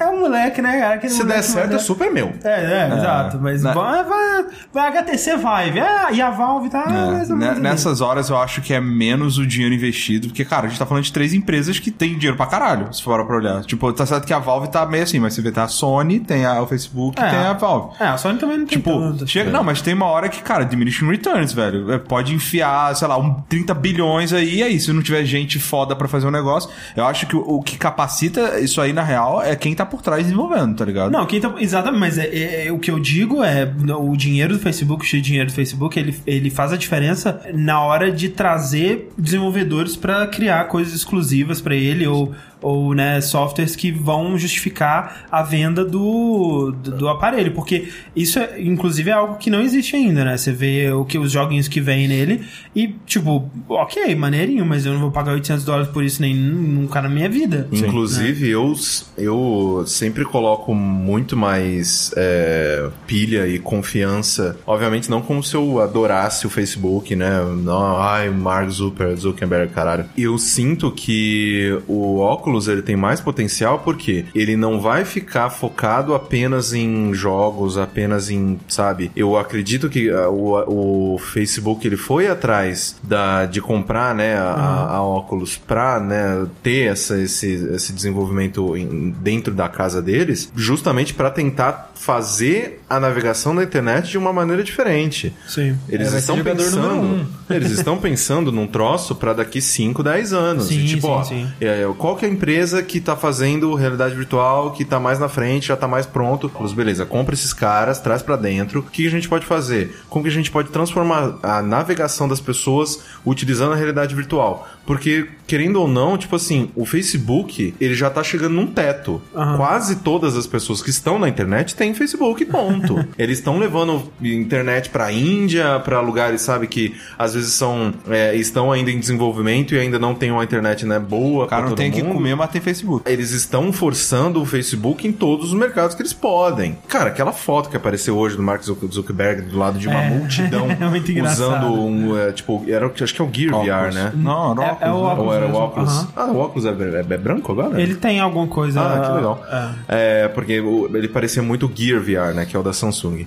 é. 0.00 0.06
um 0.08 0.20
moleque, 0.20 0.60
né, 0.62 0.78
cara? 0.78 0.94
Aquele 0.94 1.12
Se 1.12 1.24
der 1.24 1.42
certo, 1.42 1.74
é 1.74 1.78
super 1.78 2.10
meu. 2.12 2.32
É, 2.44 2.88
é, 2.90 2.94
exato. 2.96 3.38
Mas 3.40 3.62
Na- 3.62 3.72
vai, 3.72 4.04
vai, 4.04 4.44
vai 4.72 4.88
HTC 4.88 5.36
Vive. 5.36 5.80
Ah, 5.80 6.08
e 6.12 6.20
a 6.20 6.30
Valve 6.30 6.68
tá 6.70 6.84
É, 6.86 7.10
mais 7.12 7.30
ou 7.30 7.36
menos 7.36 7.54
ali. 7.54 7.60
nessas 7.62 8.00
horas 8.00 8.28
eu 8.30 8.36
acho 8.38 8.60
que 8.60 8.72
é 8.74 8.80
menos 8.80 9.38
o 9.38 9.46
dinheiro 9.46 9.74
investido, 9.74 10.28
porque, 10.28 10.44
cara, 10.44 10.66
a 10.66 10.68
gente 10.68 10.78
tá 10.78 10.86
falando 10.86 11.04
de 11.04 11.12
três 11.12 11.32
empresas 11.34 11.78
que 11.78 11.90
tem 11.90 12.14
dinheiro 12.14 12.36
pra 12.36 12.46
caralho, 12.46 12.92
se 12.92 13.02
for 13.02 13.24
pra 13.26 13.36
olhar. 13.36 13.62
Tipo, 13.64 13.92
tá 13.92 14.04
certo 14.06 14.26
que 14.26 14.32
a 14.32 14.38
Valve 14.38 14.68
tá 14.68 14.84
meio 14.86 15.02
assim, 15.04 15.18
mas 15.18 15.34
você 15.34 15.42
vê, 15.42 15.50
tá 15.50 15.64
a 15.64 15.68
Sony, 15.68 16.20
tem 16.20 16.44
a, 16.46 16.60
o 16.62 16.66
Facebook, 16.66 17.20
É. 17.20 17.28
tem 17.30 17.38
a 17.38 17.52
Valve. 17.52 17.94
É, 18.00 18.06
a 18.06 18.16
Sony 18.16 18.38
também 18.38 18.58
não 18.58 18.66
tem 18.66 18.78
Tipo, 18.78 18.90
tanto. 18.98 19.26
chega, 19.26 19.50
não, 19.50 19.62
mas 19.64 19.80
tem 19.82 19.94
uma 19.94 20.06
hora 20.06 20.28
que, 20.28 20.42
cara, 20.42 20.64
diminishing 20.64 21.08
returns, 21.08 21.52
velho. 21.52 21.92
É, 21.92 21.98
Pode 21.98 22.34
enfiar, 22.34 22.94
sei 22.96 23.06
lá, 23.06 23.16
um 23.18 23.34
30 23.48 23.72
bilhões 23.74 24.32
aí, 24.32 24.56
e 24.56 24.62
aí, 24.62 24.80
se 24.80 24.92
não 24.92 25.02
tiver 25.02 25.24
gente 25.24 25.58
foda 25.58 25.94
pra 25.94 26.08
fazer 26.08 26.26
o 26.26 26.30
negócio. 26.30 26.70
Eu 26.96 27.04
acho 27.04 27.26
que 27.26 27.36
o, 27.36 27.40
o 27.40 27.62
que 27.62 27.76
capacita 27.78 28.58
isso 28.60 28.80
aí, 28.80 28.92
na 28.92 29.02
real, 29.02 29.42
é 29.42 29.54
quem 29.56 29.74
tá 29.74 29.84
por 29.86 30.02
trás 30.02 30.24
desenvolvendo, 30.24 30.76
tá 30.76 30.84
ligado? 30.84 31.10
Não, 31.10 31.26
quem 31.26 31.40
tá. 31.40 31.52
Exatamente, 31.58 32.00
mas 32.00 32.18
é, 32.18 32.26
é- 32.26 32.66
é- 32.66 32.72
o 32.72 32.78
que 32.78 32.90
eu 32.90 32.98
digo 32.98 33.42
é 33.42 33.70
o 33.98 34.16
dinheiro 34.16 34.54
do 34.54 34.58
Facebook, 34.60 35.16
o 35.16 35.22
dinheiro 35.22 35.48
do 35.48 35.52
Facebook, 35.54 35.98
ele, 35.98 36.14
ele 36.26 36.50
faz 36.50 36.72
a 36.72 36.76
diferença 36.76 37.40
na 37.54 37.80
hora 37.80 38.10
de 38.10 38.28
trazer 38.28 39.12
desenvolvedores 39.16 39.96
pra 39.96 40.26
criar 40.26 40.64
coisas 40.64 40.92
exclusivas 40.94 41.60
pra 41.60 41.74
ele 41.74 42.06
ou, 42.06 42.32
ou 42.62 42.94
né, 42.94 43.20
softwares 43.20 43.74
que 43.74 43.90
vão 43.90 44.38
justificar 44.38 45.26
a 45.30 45.42
venda 45.42 45.84
do, 45.84 46.72
do, 46.82 46.90
do 46.92 47.08
aparelho, 47.08 47.52
porque 47.52 47.88
isso, 48.14 48.38
é, 48.38 48.60
inclusive, 48.60 49.10
é 49.10 49.12
algo 49.12 49.36
que 49.36 49.50
não 49.50 49.60
existe 49.60 49.96
ainda, 49.96 50.24
né? 50.24 50.36
Você 50.36 50.52
vê 50.52 50.90
o 50.92 51.04
que 51.04 51.18
os 51.18 51.32
joguinhos 51.32 51.68
que 51.68 51.80
vêm 51.80 52.06
nele 52.06 52.42
e, 52.74 52.94
tipo, 53.06 53.50
ok, 53.68 54.14
maneirinho, 54.14 54.64
mas 54.64 54.84
eu 54.84 54.92
não 54.92 55.00
vou 55.00 55.10
pagar 55.10 55.32
800 55.32 55.64
dólares 55.64 55.88
por 55.88 56.04
isso 56.04 56.20
nem 56.20 56.34
nunca 56.34 57.00
na 57.00 57.08
minha 57.08 57.28
vida. 57.28 57.68
Inclusive, 57.72 58.48
eu, 58.48 58.74
eu 59.16 59.84
sempre 59.86 60.24
coloco 60.24 60.74
muito 60.74 61.36
mais 61.36 62.12
é, 62.16 62.88
pilha 63.06 63.46
e 63.46 63.58
confiança. 63.58 64.56
Obviamente, 64.66 65.10
não 65.10 65.22
como 65.22 65.42
se 65.42 65.54
eu 65.54 65.80
adorasse 65.80 66.46
o 66.46 66.50
Facebook, 66.50 67.14
né? 67.16 67.30
Não, 67.62 68.00
ai, 68.00 68.28
Mark 68.30 68.68
Zucker, 68.70 69.16
Zuckerberg, 69.16 69.72
caralho. 69.72 70.04
Eu 70.16 70.36
sinto 70.38 70.90
que 70.90 71.78
o 71.86 72.18
óculos 72.18 72.49
ele 72.68 72.82
tem 72.82 72.96
mais 72.96 73.20
potencial 73.20 73.78
porque 73.80 74.24
ele 74.34 74.56
não 74.56 74.80
vai 74.80 75.04
ficar 75.04 75.50
focado 75.50 76.14
apenas 76.14 76.72
em 76.72 77.12
jogos, 77.14 77.76
apenas 77.78 78.30
em, 78.30 78.58
sabe? 78.68 79.10
Eu 79.14 79.36
acredito 79.36 79.88
que 79.88 80.10
uh, 80.10 80.28
o, 80.30 81.14
o 81.14 81.18
Facebook 81.18 81.86
ele 81.86 81.96
foi 81.96 82.28
atrás 82.28 82.96
da, 83.02 83.46
de 83.46 83.60
comprar, 83.60 84.14
né, 84.14 84.36
a, 84.36 84.42
a, 84.52 84.96
a 84.96 85.02
óculos 85.02 85.56
pra, 85.56 86.00
né, 86.00 86.46
ter 86.62 86.90
essa, 86.90 87.18
esse, 87.20 87.52
esse 87.74 87.92
desenvolvimento 87.92 88.76
em- 88.76 89.10
dentro 89.20 89.54
da 89.54 89.68
casa 89.68 90.00
deles, 90.02 90.50
justamente 90.54 91.14
para 91.14 91.30
tentar 91.30 91.92
fazer 91.94 92.80
a 92.88 92.98
navegação 92.98 93.52
na 93.54 93.62
internet 93.62 94.08
de 94.10 94.16
uma 94.18 94.32
maneira 94.32 94.62
diferente. 94.64 95.32
Sim. 95.46 95.76
Eles 95.88 96.12
É, 96.14 96.18
estão 96.18 96.42
pensando, 96.42 96.94
um. 96.94 97.26
eles 97.50 97.70
estão 97.72 97.98
pensando 97.98 98.50
num 98.50 98.66
troço 98.66 99.14
para 99.14 99.32
daqui 99.34 99.60
5, 99.60 100.02
10 100.02 100.32
anos. 100.32 100.68
Sim, 100.68 100.78
E, 100.80 100.86
tipo, 100.88 101.02
sim, 101.02 101.08
ó, 101.12 101.22
sim. 101.24 101.48
é, 101.60 101.86
qual 101.98 102.16
que 102.16 102.24
é 102.24 102.28
a 102.28 102.30
empresa 102.40 102.82
que 102.82 103.00
tá 103.00 103.14
fazendo 103.14 103.74
realidade 103.74 104.14
virtual, 104.14 104.72
que 104.72 104.82
tá 104.82 104.98
mais 104.98 105.18
na 105.18 105.28
frente, 105.28 105.68
já 105.68 105.76
tá 105.76 105.86
mais 105.86 106.06
pronto? 106.06 106.48
Falei, 106.48 106.74
beleza, 106.74 107.04
compra 107.04 107.34
esses 107.34 107.52
caras, 107.52 108.00
traz 108.00 108.22
para 108.22 108.36
dentro. 108.36 108.80
O 108.80 108.82
que 108.82 109.06
a 109.06 109.10
gente 109.10 109.28
pode 109.28 109.44
fazer? 109.44 109.94
Como 110.08 110.24
que 110.24 110.30
a 110.30 110.32
gente 110.32 110.50
pode 110.50 110.70
transformar 110.70 111.38
a 111.42 111.60
navegação 111.60 112.26
das 112.26 112.40
pessoas 112.40 113.00
utilizando 113.26 113.74
a 113.74 113.76
realidade 113.76 114.14
virtual? 114.14 114.66
Porque, 114.86 115.28
querendo 115.46 115.76
ou 115.76 115.86
não, 115.86 116.16
tipo 116.16 116.34
assim, 116.34 116.70
o 116.74 116.84
Facebook, 116.84 117.74
ele 117.80 117.94
já 117.94 118.08
tá 118.10 118.24
chegando 118.24 118.54
num 118.54 118.66
teto. 118.66 119.20
Aham. 119.36 119.56
Quase 119.56 119.96
todas 119.96 120.36
as 120.36 120.46
pessoas 120.46 120.82
que 120.82 120.90
estão 120.90 121.18
na 121.18 121.28
internet 121.28 121.76
têm 121.76 121.94
Facebook, 121.94 122.44
ponto. 122.46 123.04
Eles 123.16 123.38
estão 123.38 123.58
levando 123.58 124.10
internet 124.20 124.88
pra 124.88 125.12
Índia, 125.12 125.78
pra 125.84 126.00
lugares, 126.00 126.40
sabe, 126.40 126.66
que 126.66 126.94
às 127.18 127.34
vezes 127.34 127.52
são 127.52 127.92
é, 128.08 128.34
estão 128.34 128.72
ainda 128.72 128.90
em 128.90 128.98
desenvolvimento 128.98 129.74
e 129.74 129.78
ainda 129.78 129.98
não 129.98 130.14
tem 130.14 130.30
uma 130.30 130.42
internet, 130.42 130.86
né, 130.86 130.98
boa 130.98 131.44
O 131.44 131.48
cara 131.48 131.66
não 131.66 131.76
tem 131.76 131.90
o 131.90 131.92
que 131.92 132.02
mundo. 132.02 132.14
Comer, 132.30 132.34
mas 132.36 132.50
tem 132.50 132.60
Facebook. 132.60 133.10
Eles 133.10 133.30
estão 133.32 133.72
forçando 133.72 134.40
o 134.40 134.46
Facebook 134.46 135.06
em 135.06 135.12
todos 135.12 135.48
os 135.48 135.54
mercados 135.54 135.94
que 135.94 136.02
eles 136.02 136.12
podem. 136.12 136.78
Cara, 136.88 137.08
aquela 137.10 137.32
foto 137.32 137.68
que 137.68 137.76
apareceu 137.76 138.16
hoje 138.16 138.36
do 138.36 138.42
Mark 138.42 138.62
Zuck- 138.62 138.86
Zuckerberg 138.92 139.42
do 139.42 139.58
lado 139.58 139.78
de 139.78 139.88
uma 139.88 140.02
É. 140.02 140.10
multidão 140.10 140.66
É 140.70 141.22
usando 141.22 141.72
um, 141.72 142.18
é, 142.18 142.32
tipo, 142.32 142.64
era, 142.68 142.86
o 142.86 142.92
acho 143.00 143.14
que 143.14 143.20
é 143.20 143.24
o 143.24 143.30
Gear 143.32 143.50
VR, 143.54 143.70
Óculos. 143.70 143.94
né? 143.94 144.12
Não, 144.14 144.54
não, 144.54 144.62
É- 144.62 144.76
é 144.80 144.90
o 144.90 144.96
óculos, 144.96 145.06
óculos. 145.10 145.26
Ou 145.26 145.34
era 145.34 145.46
o 145.46 145.54
óculos? 145.54 145.90
Aham. 145.98 146.08
Ah, 146.16 146.24
o 146.26 146.38
óculos 146.38 146.66
é, 146.66 146.70
é- 146.70 147.14
é 147.14 147.18
branco 147.18 147.52
agora? 147.52 147.80
Ele 147.80 147.94
tem 147.94 148.20
alguma 148.20 148.46
coisa. 148.46 148.80
Ah, 148.80 149.00
que 149.06 149.12
legal. 149.16 149.44
é. 149.88 150.24
É, 150.24 150.28
porque 150.28 150.60
o- 150.60 150.88
ele 150.96 151.08
parecia 151.08 151.42
muito 151.42 151.70
Gear 151.74 152.00
VR, 152.00 152.34
né? 152.34 152.44
Que 152.46 152.56
é 152.56 152.58
o 152.58 152.62
da 152.62 152.72
Samsung. 152.72 153.26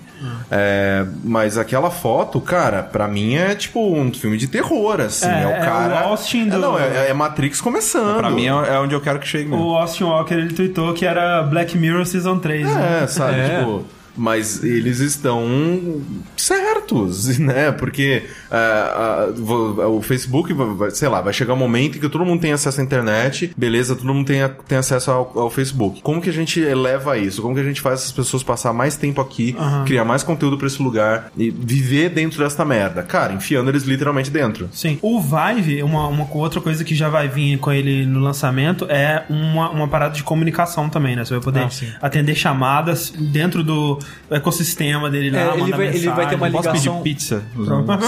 É, 0.51 1.05
mas 1.23 1.57
aquela 1.57 1.89
foto, 1.89 2.39
cara, 2.39 2.83
pra 2.83 3.07
mim 3.07 3.35
é 3.35 3.55
tipo 3.55 3.79
um 3.93 4.13
filme 4.13 4.37
de 4.37 4.47
terror, 4.47 4.99
assim. 5.01 5.27
É, 5.27 5.43
É, 5.43 5.47
o 5.47 5.49
é 5.49 5.59
cara. 5.59 5.93
o 5.93 5.97
Austin 6.09 6.47
do- 6.49 6.55
É, 6.55 6.59
não, 6.59 6.79
é, 6.79 7.09
é 7.09 7.13
Matrix 7.13 7.59
começando. 7.61 8.17
Pra 8.17 8.29
mim 8.29 8.45
é, 8.45 8.49
é 8.49 8.79
onde 8.93 8.95
eu 8.95 9.01
quero 9.01 9.19
que 9.19 9.27
chegue 9.27 9.49
mesmo. 9.49 9.65
O 9.65 9.75
Austin 9.77 10.03
Walker 10.03 10.33
ele 10.35 10.53
tweetou 10.53 10.93
que 10.93 11.05
era 11.05 11.41
Black 11.43 11.77
Mirror 11.77 12.05
Season 12.05 12.37
3. 12.39 12.65
né? 12.65 13.01
É, 13.03 13.07
sabe? 13.07 13.39
É. 13.39 13.59
Tipo. 13.59 13.85
Mas 14.15 14.63
eles 14.63 14.99
estão 14.99 16.01
certos, 16.37 17.37
né? 17.39 17.71
Porque 17.71 18.23
ah, 18.51 19.29
vo- 19.35 19.97
o 19.97 20.01
Facebook, 20.01 20.53
sei 20.91 21.07
lá, 21.09 21.21
vai 21.21 21.33
chegar 21.33 21.53
um 21.53 21.57
momento 21.57 21.97
em 21.97 22.01
que 22.01 22.09
todo 22.09 22.25
mundo 22.25 22.41
tem 22.41 22.51
acesso 22.51 22.79
à 22.79 22.83
internet, 22.83 23.53
beleza, 23.57 23.95
todo 23.95 24.13
mundo 24.13 24.25
tem, 24.27 24.41
a- 24.43 24.49
tem 24.49 24.77
acesso 24.77 25.11
ao, 25.11 25.31
ao 25.39 25.49
Facebook. 25.49 26.01
Como 26.01 26.21
que 26.21 26.29
a 26.29 26.33
gente 26.33 26.59
eleva 26.59 27.17
isso? 27.17 27.41
Como 27.41 27.55
que 27.55 27.61
a 27.61 27.63
gente 27.63 27.81
faz 27.81 28.01
essas 28.01 28.11
pessoas 28.11 28.43
passar 28.43 28.73
mais 28.73 28.95
tempo 28.95 29.21
aqui, 29.21 29.55
criar 29.85 30.05
mais 30.05 30.23
conteúdo 30.23 30.57
pra 30.57 30.67
esse 30.67 30.81
lugar 30.81 31.31
e 31.37 31.49
viver 31.49 32.09
dentro 32.09 32.39
dessa 32.43 32.63
merda? 32.65 33.03
Cara, 33.03 33.33
enfiando 33.33 33.69
eles 33.69 33.83
literalmente 33.83 34.29
dentro. 34.29 34.69
Sim. 34.71 34.97
O 35.01 35.19
Vive, 35.21 35.81
uma, 35.83 36.07
uma 36.07 36.27
outra 36.33 36.59
coisa 36.61 36.83
que 36.83 36.95
já 36.95 37.09
vai 37.09 37.27
vir 37.27 37.57
com 37.57 37.71
ele 37.71 38.05
no 38.05 38.19
lançamento 38.19 38.85
é 38.89 39.23
uma, 39.29 39.69
uma 39.69 39.87
parada 39.87 40.13
de 40.13 40.23
comunicação 40.23 40.89
também, 40.89 41.15
né? 41.15 41.23
Você 41.25 41.33
vai 41.33 41.43
poder 41.43 41.59
Ah, 41.61 41.69
atender 42.01 42.35
chamadas 42.35 43.11
dentro 43.17 43.63
do 43.63 43.99
ecossistema 44.29 45.09
dele 45.09 45.31
lá, 45.31 45.39
É, 45.39 45.59
ele 45.59 45.71
vai- 45.71 45.87
ele 45.87 46.09
vai 46.09 46.27
ter 46.29 46.35
uma 46.35 46.49
mensagem. 46.49 46.51
Posso 46.51 46.69
ligação- 46.69 47.01
pedir 47.01 47.15
pizza? 47.15 47.43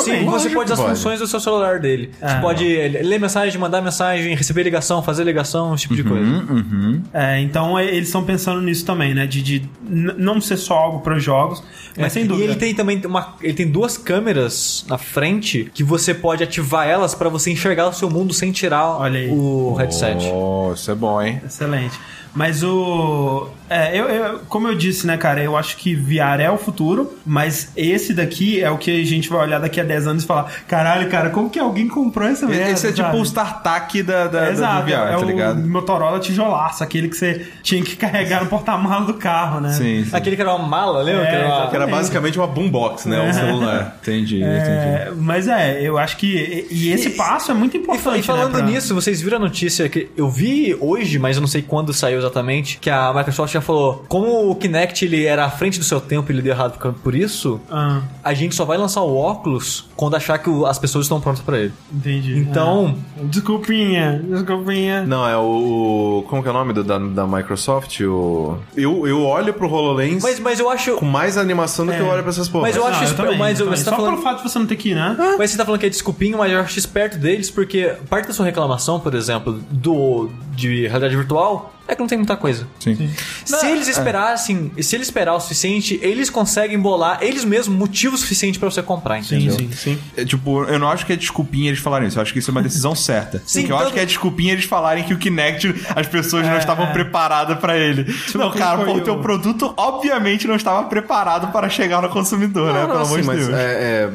Sim, 0.04 0.26
você 0.26 0.50
pode 0.50 0.72
as 0.74 0.80
funções 0.80 1.20
do 1.20 1.28
seu 1.28 1.40
celular 1.40 1.80
dele. 1.80 2.12
É. 2.22 2.28
Você 2.30 2.42
pode 2.42 2.64
ler 2.66 3.20
mensagem, 3.20 3.60
mandar 3.60 3.82
mensagem, 3.82 4.36
receber 4.36 4.64
ligação, 4.64 5.02
fazer 5.04 5.24
ligação, 5.24 5.74
esse 5.74 5.84
tipo 5.84 5.96
de 5.96 6.04
coisa. 6.04 6.26
Uhum. 6.26 7.02
É, 7.14 7.40
então 7.42 7.78
é, 7.78 7.86
eles 7.86 8.08
estão 8.08 8.24
pensando 8.24 8.62
nisso 8.62 8.86
também, 8.86 9.14
né? 9.14 9.26
De, 9.28 9.42
de 9.42 9.70
não 9.88 10.40
ser 10.42 10.58
só 10.58 10.76
algo 10.76 11.00
para 11.00 11.16
os 11.16 11.24
jogos, 11.24 11.64
mas 11.98 12.12
sem 12.14 12.24
É, 12.24 12.26
E 12.26 12.28
dúvida. 12.28 12.52
ele 12.52 12.56
tem 12.60 12.74
também 12.74 13.02
uma, 13.06 13.36
ele 13.42 13.54
tem 13.54 13.68
duas 13.70 13.98
câmeras 13.98 14.86
na 14.88 14.98
frente 14.98 15.70
que 15.74 15.84
você 15.84 16.14
pode 16.14 16.44
ativar 16.44 16.88
elas 16.88 17.14
pra 17.16 17.30
você 17.30 17.52
enxergar 17.52 17.88
o 17.88 17.94
seu 17.94 18.10
mundo 18.10 18.34
sem 18.34 18.52
tirar 18.52 19.00
o 19.00 19.74
headset. 19.76 20.26
Oh, 20.34 20.72
isso 20.74 20.90
é 20.92 20.96
bom, 20.96 21.22
hein? 21.22 21.42
Excelente. 21.46 22.00
Mas 22.36 22.64
o. 22.64 23.48
É, 23.68 23.98
eu, 24.00 24.06
eu- 24.06 24.40
como 24.48 24.68
eu 24.68 24.76
disse, 24.76 25.08
né, 25.08 25.18
cara, 25.18 25.42
eu 25.42 25.58
acho 25.58 25.78
que 25.78 25.96
VR 25.96 26.40
é 26.40 26.52
o 26.52 26.58
futuro, 26.58 27.18
mas 27.26 27.72
esse 27.76 28.14
daqui 28.14 28.62
é 28.62 28.70
o 28.70 28.78
que 28.78 29.02
a 29.02 29.04
gente 29.06 29.28
vai 29.28 29.40
olhar 29.40 29.60
daqui 29.60 29.80
a 29.82 29.84
10 29.84 30.06
anos 30.06 30.24
e 30.24 30.28
falar: 30.28 30.52
caralho, 30.68 31.10
cara, 31.10 31.32
como 31.32 31.50
que 31.50 31.58
alguém 31.58 31.88
comprou 31.88 32.28
essa 32.28 32.46
merda? 32.46 32.70
Esse 32.72 32.88
é 32.88 32.92
tipo 32.92 33.08
sabe? 33.08 33.18
o 33.18 33.24
StarTAC 33.24 34.04
da, 34.04 34.28
da, 34.28 34.48
É, 34.48 34.52
Exato, 34.52 34.82
do 34.82 34.88
VR, 34.88 34.92
é 34.92 35.12
tá 35.12 35.20
o 35.20 35.24
ligado? 35.24 35.68
Motorola 35.68 36.20
tijolaço, 36.20 36.84
aquele 36.84 37.08
que 37.10 37.16
você 37.18 37.48
tinha 37.64 37.82
que 37.82 37.96
carregar 37.96 38.44
no 38.44 38.50
porta-malas 38.50 39.08
do 39.08 39.16
carro, 39.16 39.60
né? 39.62 39.72
Sim, 39.72 40.04
sim. 40.06 40.10
Aquele 40.16 40.36
que 40.36 40.42
era 40.44 40.54
uma 40.54 40.68
mala, 40.68 41.02
lembra? 41.02 41.24
É, 41.24 41.30
que 41.30 41.36
era 41.36 41.48
uma- 41.48 41.68
Que 41.70 41.76
era 41.76 41.88
basicamente 41.88 42.38
uma 42.38 42.48
boombox, 42.48 43.06
né? 43.06 43.20
Um 43.22 43.34
celular. 43.34 43.98
Entendi, 44.02 44.36
entendi. 44.44 44.46
É, 44.46 45.12
mas 45.18 45.48
é, 45.48 45.82
eu 45.82 45.98
acho 45.98 46.18
que. 46.18 46.68
E, 46.70 46.90
e 46.90 46.92
esse 46.92 47.12
passo 47.12 47.50
é 47.50 47.54
muito 47.56 47.76
E, 47.78 47.80
importante. 47.80 48.04
fa- 48.04 48.18
e 48.18 48.22
falando 48.22 48.54
né, 48.54 48.60
pra- 48.60 48.68
nisso, 48.68 48.94
vocês 48.94 49.22
viram 49.22 49.38
a 49.38 49.40
notícia 49.42 49.90
que 49.90 50.10
eu 50.16 50.30
vi 50.30 50.78
hoje, 50.80 51.18
mas 51.18 51.38
eu 51.38 51.42
não 51.42 51.48
sei 51.48 51.64
quando 51.64 51.92
saiu 51.94 52.25
exatamente, 52.26 52.78
que 52.80 52.90
a 52.90 53.14
Microsoft 53.14 53.54
já 53.54 53.62
falou, 53.62 54.04
como 54.08 54.50
o 54.50 54.56
Kinect 54.56 55.06
ele 55.06 55.26
era 55.26 55.46
à 55.46 55.50
frente 55.50 55.80
do 55.80 55.86
seu 55.86 56.00
tempo 56.02 56.32
e 56.32 56.36
ele 56.36 56.42
deu 56.42 56.54
errado 56.54 56.78
por- 56.78 56.94
por 56.94 57.16
isso, 57.16 57.60
Ah, 57.72 58.02
a 58.24 58.34
gente 58.34 58.56
só 58.56 58.66
vai 58.66 58.78
lançar 58.78 59.02
o 59.02 59.16
óculos 59.16 59.88
quando 59.96 60.16
achar 60.16 60.38
que 60.38 60.50
as 60.66 60.78
pessoas 60.80 61.06
estão 61.06 61.20
prontas 61.22 61.42
pra 61.42 61.58
ele. 61.60 61.74
entendi. 61.94 62.38
Então, 62.38 62.96
É. 63.20 63.24
Desculpinha, 63.26 64.22
desculpinha. 64.28 65.04
Não, 65.06 65.28
é 65.28 65.38
o. 65.38 66.24
Como 66.28 66.42
que 66.42 66.48
é 66.48 66.52
o 66.52 66.54
nome 66.54 66.74
do- 66.74 66.84
da, 66.84 66.98
da 66.98 67.26
Microsoft? 67.28 68.00
O... 68.02 68.58
Eu, 68.76 69.08
eu 69.08 69.22
olho 69.24 69.54
pro 69.54 69.68
HoloLens 69.72 70.22
mas, 70.24 70.40
mas 70.40 70.60
eu 70.60 70.70
acho. 70.70 70.96
com 70.96 71.06
mais 71.06 71.38
animação 71.38 71.86
do 71.86 71.92
que 71.94 72.00
eu 72.00 72.08
olho 72.08 72.22
pra 72.22 72.32
essas 72.32 72.50
porras. 72.50 72.68
Mas 72.70 72.76
eu 72.76 72.86
acho 72.88 73.04
Não, 73.10 73.14
também, 73.16 73.38
mas 73.38 73.60
eu- 73.60 73.66
também. 73.66 73.78
você 73.80 73.86
tá 73.86 73.92
Só 73.92 73.98
falando- 73.98 74.12
pelo 74.14 74.24
fato 74.24 74.38
de 74.44 74.50
você 74.50 74.60
não 74.60 74.66
ter 74.66 74.76
que 74.76 74.90
ir, 74.90 74.96
né? 74.96 75.16
Mas 75.38 75.52
você 75.52 75.58
tá 75.58 75.66
falando 75.66 75.80
que 75.80 75.86
é 75.86 75.90
desculpinho, 75.90 76.38
mas 76.38 76.52
eu 76.52 76.60
acho 76.60 76.78
esperto 76.80 77.18
deles, 77.18 77.50
porque 77.52 77.94
parte 78.10 78.28
da 78.28 78.34
sua 78.34 78.46
reclamação, 78.46 79.00
por 79.00 79.14
exemplo, 79.14 79.60
do 79.70 80.30
de 80.56 80.88
realidade 80.88 81.16
virtual, 81.16 81.74
é 81.88 81.96
que 81.96 82.00
não 82.02 82.08
tem 82.08 82.18
muita 82.18 82.36
coisa. 82.36 82.68
Sim. 82.80 83.10
Se 83.46 83.66
eles 83.68 83.88
esperassem, 83.88 84.72
se 84.82 84.96
eles 84.96 85.08
esperar 85.08 85.36
o 85.36 85.40
suficiente, 85.40 86.00
eles 86.02 86.30
conseguem 86.30 86.80
bolar 86.80 87.20
eles 87.22 87.44
mesmos 87.46 87.78
motivo 87.78 88.18
suficiente 88.18 88.58
pra 88.60 88.70
você 88.70 88.82
comprar, 88.82 89.20
entendeu? 89.20 89.54
sim. 89.56 89.70
Sim. 89.72 90.00
É, 90.18 90.26
tipo, 90.26 90.64
eu 90.64 90.80
não 90.80 90.90
acho 90.90 91.06
que 91.06 91.14
é 91.14 91.16
desculpinha 91.16 91.70
eles 91.70 91.80
falarem 91.80 92.08
isso. 92.08 92.18
Eu 92.18 92.22
acho 92.22 92.34
que 92.34 92.40
isso 92.40 92.50
é 92.50 92.54
uma 92.54 92.62
decisão 92.64 92.94
certa. 92.96 93.42
Sim, 93.46 93.62
Porque 93.62 93.72
eu 93.74 93.78
tanto- 93.78 93.86
acho 93.88 93.94
que 93.94 94.00
é 94.00 94.06
desculpinha 94.06 94.54
eles 94.54 94.66
falarem 94.66 95.04
que 95.04 95.14
o 95.14 95.18
Kinect, 95.18 95.74
as 95.96 96.08
pessoas 96.08 96.46
não 96.48 96.58
estavam 96.58 96.92
preparadas 96.92 97.58
pra 97.60 97.78
ele. 97.78 98.06
não, 98.34 98.52
que 98.52 98.58
cara, 98.58 98.90
o 98.90 99.02
teu 99.02 99.20
produto 99.20 99.74
obviamente 99.78 100.48
não 100.48 100.56
estava 100.56 100.88
preparado 100.88 101.52
para 101.52 101.70
chegar 101.70 102.02
no 102.02 102.10
consumidor, 102.10 102.74
né? 102.74 102.80
Não, 102.82 102.88
Pelo 102.88 103.00
não, 103.00 103.06
amor 103.06 103.22
de 103.22 103.28
Deus. 103.30 103.50
é, 103.50 103.54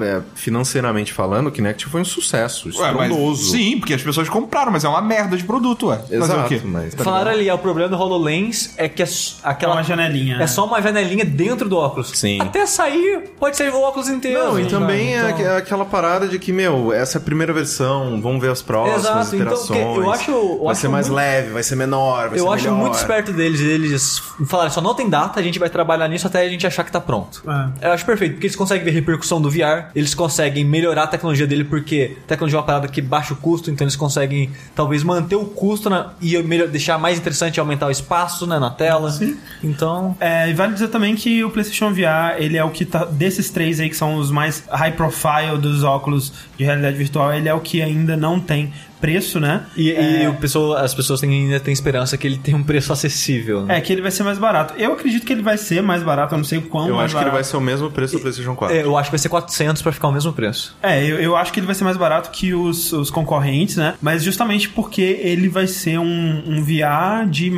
é, 0.00 0.04
é, 0.04 0.22
financeiramente 0.34 1.12
falando, 1.12 1.46
o 1.48 1.52
Kinect 1.52 1.86
foi 1.86 2.00
um 2.00 2.04
sucesso, 2.04 2.70
Ué, 2.80 2.92
mas- 2.92 3.38
sim, 3.50 3.78
porque 3.78 3.94
as 3.94 4.02
pessoas 4.02 4.28
compraram, 4.28 4.72
mas 4.72 4.84
é 4.84 4.88
uma 4.88 5.00
merda 5.02 5.36
de 5.36 5.44
produto, 5.44 5.86
ué. 5.88 5.98
Fazer 5.98 6.16
Exato, 6.16 6.40
o 6.40 6.48
quê? 6.48 6.60
mas... 6.64 6.94
tá 6.94 7.04
Falaram 7.04 7.30
ali, 7.30 7.48
problema 7.60 7.88
do 7.88 7.96
HoloLens 7.96 8.74
é 8.76 8.88
que 8.88 9.02
é 9.02 9.04
s- 9.04 9.34
É 9.44 9.48
aquela 9.48 9.74
uma 9.74 9.82
janelinha. 9.82 10.38
é 10.40 10.46
só 10.46 10.64
uma 10.64 10.80
janelinha 10.82 11.24
dentro 11.24 11.68
do 11.68 11.76
óculos. 11.76 12.10
Sim. 12.14 12.40
Até 12.40 12.66
sair, 12.66 13.30
pode 13.38 13.56
ser 13.56 13.72
o 13.72 13.80
óculos 13.80 14.08
inteiro. 14.08 14.38
Não, 14.38 14.58
e 14.58 14.62
sabe? 14.64 14.70
também 14.70 15.14
é 15.16 15.30
Então- 15.30 15.46
aqu- 15.46 15.58
aquela 15.58 15.84
parada 15.84 16.28
de 16.28 16.38
que, 16.38 16.52
meu, 16.52 16.92
essa 16.92 17.18
é 17.18 17.20
a 17.20 17.22
primeira 17.24 17.52
versão, 17.52 18.20
vamos 18.20 18.40
ver 18.40 18.50
as 18.50 18.62
próximas 18.62 19.00
Exato, 19.00 19.36
então, 19.36 19.38
iterações. 19.40 19.68
que 19.94 20.00
eu 20.00 20.10
acho- 20.10 20.30
eu 20.30 20.58
vai 20.64 20.72
acho 20.72 20.80
ser 20.80 20.88
mais 20.88 21.06
muito- 21.08 21.16
leve, 21.16 21.50
vai 21.50 21.62
ser 21.62 21.76
menor, 21.76 22.28
vai 22.30 22.38
Eu 22.38 22.44
ser 22.46 22.52
acho 22.54 22.64
melhor. 22.64 22.78
muito 22.78 22.94
esperto 22.94 23.32
deles, 23.32 23.60
eles 23.60 24.22
falarem 24.46 24.72
só 24.72 24.80
não 24.80 24.94
tem 24.94 25.08
data, 25.08 25.38
a 25.40 25.42
gente 25.42 25.58
vai 25.58 25.70
trabalhar 25.70 26.06
nisso 26.08 26.26
até 26.26 26.40
a 26.42 26.48
gente 26.48 26.66
achar 26.66 26.84
que 26.84 26.92
tá 26.92 27.00
pronto. 27.00 27.42
É. 27.80 27.88
Eu 27.88 27.92
acho 27.92 28.04
perfeito, 28.04 28.32
porque 28.34 28.46
eles 28.46 28.56
conseguem 28.56 28.84
ver 28.84 28.90
repercussão 28.92 29.40
do 29.40 29.50
VR, 29.50 29.86
eles 29.94 30.14
conseguem 30.14 30.64
melhorar 30.64 31.04
a 31.04 31.06
tecnologia 31.06 31.46
dele, 31.46 31.64
porque 31.64 32.16
a 32.24 32.28
tecnologia 32.28 32.58
é 32.58 32.60
uma 32.60 32.66
parada 32.66 32.88
que 32.88 33.00
baixa 33.00 33.32
o 33.32 33.36
custo, 33.36 33.70
então 33.70 33.84
eles 33.84 33.96
conseguem 33.96 34.50
talvez 34.74 35.02
manter 35.02 35.36
o 35.36 35.44
custo 35.46 35.88
na- 35.88 36.10
e 36.20 36.36
melhor- 36.42 36.68
deixar 36.68 36.98
mais 36.98 37.18
interessante 37.18 37.49
e 37.58 37.60
aumentar 37.60 37.86
o 37.86 37.90
espaço 37.90 38.46
né, 38.46 38.58
na 38.58 38.70
tela. 38.70 39.10
Sim. 39.10 39.36
Então. 39.62 40.16
É, 40.20 40.48
e 40.48 40.54
vale 40.54 40.72
dizer 40.72 40.88
também 40.88 41.14
que 41.14 41.42
o 41.44 41.50
PlayStation 41.50 41.92
VR, 41.92 42.36
ele 42.38 42.56
é 42.56 42.64
o 42.64 42.70
que 42.70 42.84
tá. 42.84 43.04
Desses 43.04 43.50
três 43.50 43.80
aí 43.80 43.88
que 43.88 43.96
são 43.96 44.16
os 44.16 44.30
mais 44.30 44.64
high 44.70 44.92
profile 44.92 45.58
dos 45.60 45.84
óculos 45.84 46.32
de 46.56 46.64
realidade 46.64 46.96
virtual, 46.96 47.32
ele 47.32 47.48
é 47.48 47.54
o 47.54 47.60
que 47.60 47.82
ainda 47.82 48.16
não 48.16 48.38
tem 48.38 48.72
preço, 49.00 49.40
né? 49.40 49.62
E, 49.76 49.88
e 49.90 50.22
É. 50.24 50.28
o 50.28 50.34
pessoa- 50.34 50.80
as 50.80 50.94
pessoas 50.94 51.20
têm, 51.20 51.30
ainda 51.30 51.58
têm 51.60 51.72
esperança 51.72 52.16
que 52.16 52.26
ele 52.26 52.38
tenha 52.38 52.56
um 52.56 52.62
preço 52.62 52.92
acessível. 52.92 53.62
né? 53.64 53.78
É, 53.78 53.80
que 53.80 53.92
ele 53.92 54.02
vai 54.02 54.10
ser 54.10 54.22
mais 54.22 54.38
barato. 54.38 54.74
Eu 54.76 54.92
acredito 54.92 55.24
que 55.24 55.32
ele 55.32 55.42
vai 55.42 55.56
ser 55.56 55.82
mais 55.82 56.02
barato, 56.02 56.34
eu 56.34 56.38
não 56.38 56.44
sei 56.44 56.58
o 56.58 56.62
quão 56.62 56.88
Eu 56.88 56.94
mais 56.96 57.06
acho 57.06 57.14
que 57.14 57.18
ele 57.18 57.24
vai 57.24 57.32
barato. 57.32 57.48
ser 57.50 57.56
o 57.56 57.60
mesmo 57.60 57.90
preço 57.90 58.14
do 58.16 58.20
PlayStation 58.20 58.54
4. 58.54 58.76
É, 58.76 58.82
eu 58.84 58.96
acho 58.96 59.08
que 59.08 59.12
vai 59.12 59.18
ser 59.18 59.28
400 59.28 59.82
pra 59.82 59.92
ficar 59.92 60.08
o 60.08 60.12
mesmo 60.12 60.32
preço. 60.32 60.76
É, 60.82 61.02
eu, 61.04 61.18
eu 61.20 61.36
acho 61.36 61.52
que 61.52 61.60
ele 61.60 61.66
vai 61.66 61.74
ser 61.74 61.84
mais 61.84 61.96
barato 61.96 62.30
que 62.30 62.52
os, 62.54 62.92
os 62.92 63.10
concorrentes, 63.10 63.76
né? 63.76 63.94
Mas 64.00 64.22
justamente 64.22 64.68
porque 64.68 65.00
ele 65.22 65.48
vai 65.48 65.66
ser 65.66 65.98
um, 65.98 66.42
um 66.46 66.62
VR 66.62 67.26
de 67.28 67.50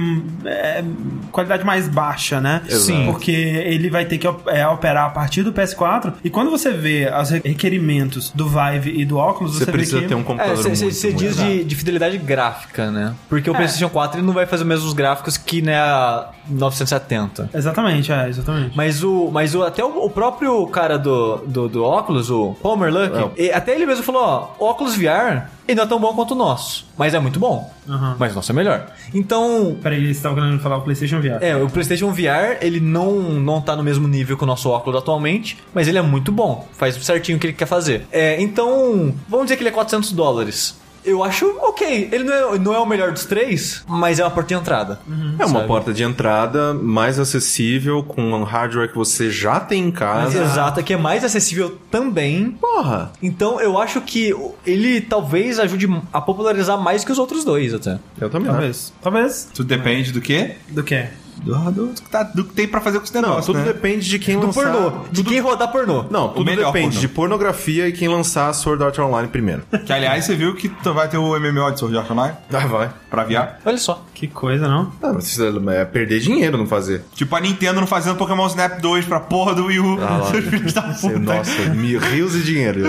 é, 0.44 0.85
qualidade 1.31 1.64
mais 1.64 1.89
baixa, 1.89 2.40
né? 2.40 2.62
Exato. 2.66 2.82
Sim. 2.85 3.06
Porque 3.06 3.31
ele 3.32 3.90
vai 3.90 4.05
ter 4.05 4.19
que 4.19 4.27
é, 4.47 4.66
operar 4.66 5.06
a 5.06 5.10
partir 5.10 5.43
do 5.43 5.52
PS4. 5.52 6.14
E 6.24 6.31
quando 6.31 6.51
você 6.51 6.70
vê 6.73 7.10
os 7.20 7.31
re- 7.31 7.43
requerimentos 7.44 8.31
do 8.35 8.48
Vive 8.48 8.93
e 9.01 9.05
do 9.05 9.16
óculos, 9.16 9.55
você, 9.55 9.64
Você 9.64 9.73
precisa 9.73 9.97
vê 9.98 10.02
que... 10.02 10.09
ter 10.09 10.14
um 10.14 10.23
computador 10.23 10.55
muito, 10.64 10.77
Você 10.77 11.06
muito 11.09 11.19
diz 11.19 11.31
de, 11.36 11.64
de 11.64 11.74
fidelidade 11.74 12.18
gráfica, 12.18 12.90
né? 12.90 13.14
Porque 13.28 13.48
o 13.50 13.52
É. 13.52 13.56
PlayStation 13.56 13.88
4 13.88 14.18
ele 14.20 14.26
não 14.26 14.34
vai 14.34 14.46
fazer 14.46 14.62
os 14.62 14.68
mesmos 14.68 14.92
gráficos 14.92 15.36
que 15.36 15.60
né, 15.62 15.76
a 15.78 16.30
970. 16.48 17.50
Exatamente, 17.54 18.12
é, 18.12 18.28
exatamente. 18.28 18.76
Mas 18.76 19.02
o, 19.02 19.30
mas 19.30 19.54
o, 19.54 19.62
até 19.62 19.84
o, 19.84 20.04
o 20.04 20.10
próprio 20.10 20.66
cara 20.68 20.98
do, 20.98 21.38
do, 21.46 21.68
do 21.68 21.84
óculos, 21.84 22.30
o 22.30 22.54
Palmer 22.62 22.92
Luck, 22.92 23.40
e- 23.40 23.50
até 23.50 23.74
ele 23.74 23.86
mesmo 23.86 24.02
falou: 24.04 24.22
ó, 24.59 24.70
óculos 24.70 24.96
VR 24.96 25.48
ele 25.68 25.76
não 25.76 25.84
é 25.84 25.86
tão 25.86 26.00
bom 26.00 26.12
quanto 26.12 26.32
o 26.32 26.34
nosso, 26.34 26.86
mas 26.98 27.14
é 27.14 27.20
muito 27.20 27.38
bom. 27.38 27.72
Aham. 27.88 28.16
Mas 28.18 28.32
o 28.32 28.34
nosso 28.34 28.50
é 28.50 28.54
melhor. 28.54 28.86
Então, 29.14 29.76
Peraí, 29.80 30.04
você 30.06 30.10
estava 30.10 30.34
querendo 30.34 30.59
falar 30.60 30.78
o 30.78 30.82
PlayStation 30.82 31.20
VR. 31.20 31.38
é, 31.40 31.56
o 31.56 31.68
PlayStation 31.70 32.10
VR, 32.12 32.59
ele 32.60 32.80
não, 32.80 33.12
não 33.20 33.60
tá 33.60 33.76
no 33.76 33.82
mesmo 33.82 34.09
nível 34.09 34.36
que 34.36 34.42
o 34.42 34.46
nosso 34.46 34.68
óculos 34.68 34.98
atualmente, 34.98 35.59
mas 35.72 35.86
ele 35.86 35.98
é 35.98 36.02
muito 36.02 36.32
bom. 36.32 36.66
Faz 36.72 36.96
certinho 36.96 37.38
o 37.38 37.40
que 37.40 37.46
ele 37.46 37.54
quer 37.54 37.66
fazer. 37.66 38.06
É, 38.10 38.40
então, 38.42 39.14
vamos 39.28 39.46
dizer 39.46 39.56
que 39.56 39.62
ele 39.62 39.68
é 39.68 39.72
400 39.72 40.10
dólares. 40.12 40.76
Eu 41.05 41.23
acho 41.24 41.47
ok. 41.61 42.09
Ele 42.12 42.24
não 42.24 42.55
é, 42.55 42.59
não 42.59 42.74
é 42.74 42.79
o 42.79 42.87
melhor 42.87 43.12
dos 43.12 43.24
três, 43.24 43.85
mas 43.89 44.19
é 44.19 44.24
uma 44.24 44.31
porta 44.31 44.49
de 44.49 44.55
entrada. 44.55 45.01
É 45.39 45.45
uma 45.45 45.49
sabe? 45.49 45.66
porta 45.66 45.93
de 45.93 46.03
entrada 46.03 46.74
mais 46.74 47.19
acessível, 47.19 48.03
com 48.03 48.23
um 48.23 48.45
hardware 48.45 48.89
que 48.89 48.97
você 48.97 49.31
já 49.31 49.59
tem 49.61 49.85
em 49.85 49.91
casa. 49.91 50.43
Exato, 50.43 50.83
que 50.83 50.93
é 50.93 50.97
mais 50.97 51.24
acessível 51.24 51.79
também. 51.91 52.53
Porra! 52.53 53.12
Então 53.23 53.61
eu 53.61 53.79
acho 53.79 54.01
que 54.01 54.35
ele 54.66 55.01
talvez 55.01 55.59
ajude 55.59 55.89
a 56.12 56.20
popularizar 56.20 56.79
mais 56.79 57.05
que 57.05 57.12
os 57.12 57.19
outros 57.19 57.45
dois 57.45 57.74
até. 57.74 57.99
Eu 58.20 58.31
também 58.31 58.49
acho. 58.49 58.57
Talvez. 58.57 58.93
Talvez. 59.03 59.49
Tudo 59.55 59.66
depende 59.66 60.12
do 60.12 60.20
quê? 60.20 60.57
Do 60.69 60.83
que? 60.83 61.07
Do, 61.43 61.70
do, 61.73 61.89
tá- 62.10 62.23
do 62.23 62.44
que 62.44 62.52
tem 62.55 62.69
pra 62.69 62.81
fazer 62.81 62.98
com 62.98 63.05
esse 63.05 63.14
Não, 63.14 63.23
negócio, 63.23 63.52
tudo 63.52 63.59
né? 63.64 63.73
depende 63.73 64.09
de 64.09 64.19
quem 64.19 64.39
Do 64.39 64.47
lançar. 64.47 64.73
pornô. 64.73 64.93
De 65.10 65.24
quem 65.24 65.40
rodar 65.40 65.70
pornô. 65.73 66.05
Não, 66.10 66.28
tudo 66.28 66.44
depende 66.44 66.64
pornô. 66.73 66.89
de 67.01 67.09
pornografia 67.09 67.89
e 67.89 67.93
quem 67.93 68.09
lançar 68.09 68.52
Sword 68.52 68.82
Art 68.85 68.98
Online 68.98 69.28
primeiro. 69.28 69.62
Que, 69.85 69.93
aliás, 69.93 70.24
você 70.24 70.35
viu 70.36 70.55
que 70.55 70.69
tu 70.69 70.94
vai 70.94 71.09
ter 71.09 71.19
o 71.19 71.39
MMO 71.39 71.73
de 71.73 71.78
Sword 71.81 71.97
Art 71.98 72.10
Online 72.10 72.36
Ah, 72.52 72.66
vai. 72.66 72.90
pra 73.10 73.24
VR? 73.24 73.56
Olha 73.64 73.77
só. 73.78 74.05
Que 74.14 74.28
coisa, 74.28 74.69
não? 74.69 74.93
Ah, 75.02 75.12
mas 75.12 75.27
isso 75.27 75.43
é 75.70 75.85
perder 75.85 76.20
dinheiro 76.20 76.56
não 76.56 76.66
fazer. 76.66 77.02
Tipo, 77.14 77.35
a 77.35 77.40
Nintendo 77.40 77.81
não 77.81 77.86
fazendo 77.89 78.16
Pokémon 78.16 78.47
Snap 78.47 78.78
2 78.81 79.05
pra 79.06 79.19
porra 79.19 79.52
do 79.55 79.66
Wii 79.66 79.81
U. 79.81 79.98
Ah, 80.01 80.19
lá. 80.19 80.24
Seus 80.31 80.44
filhos 80.44 80.73
da 80.73 80.82
Você- 80.93 81.09
puta. 81.09 81.19
Nossa, 81.19 81.62
mil 81.74 81.98
rios 81.98 82.36
e 82.36 82.40
dinheiro. 82.43 82.82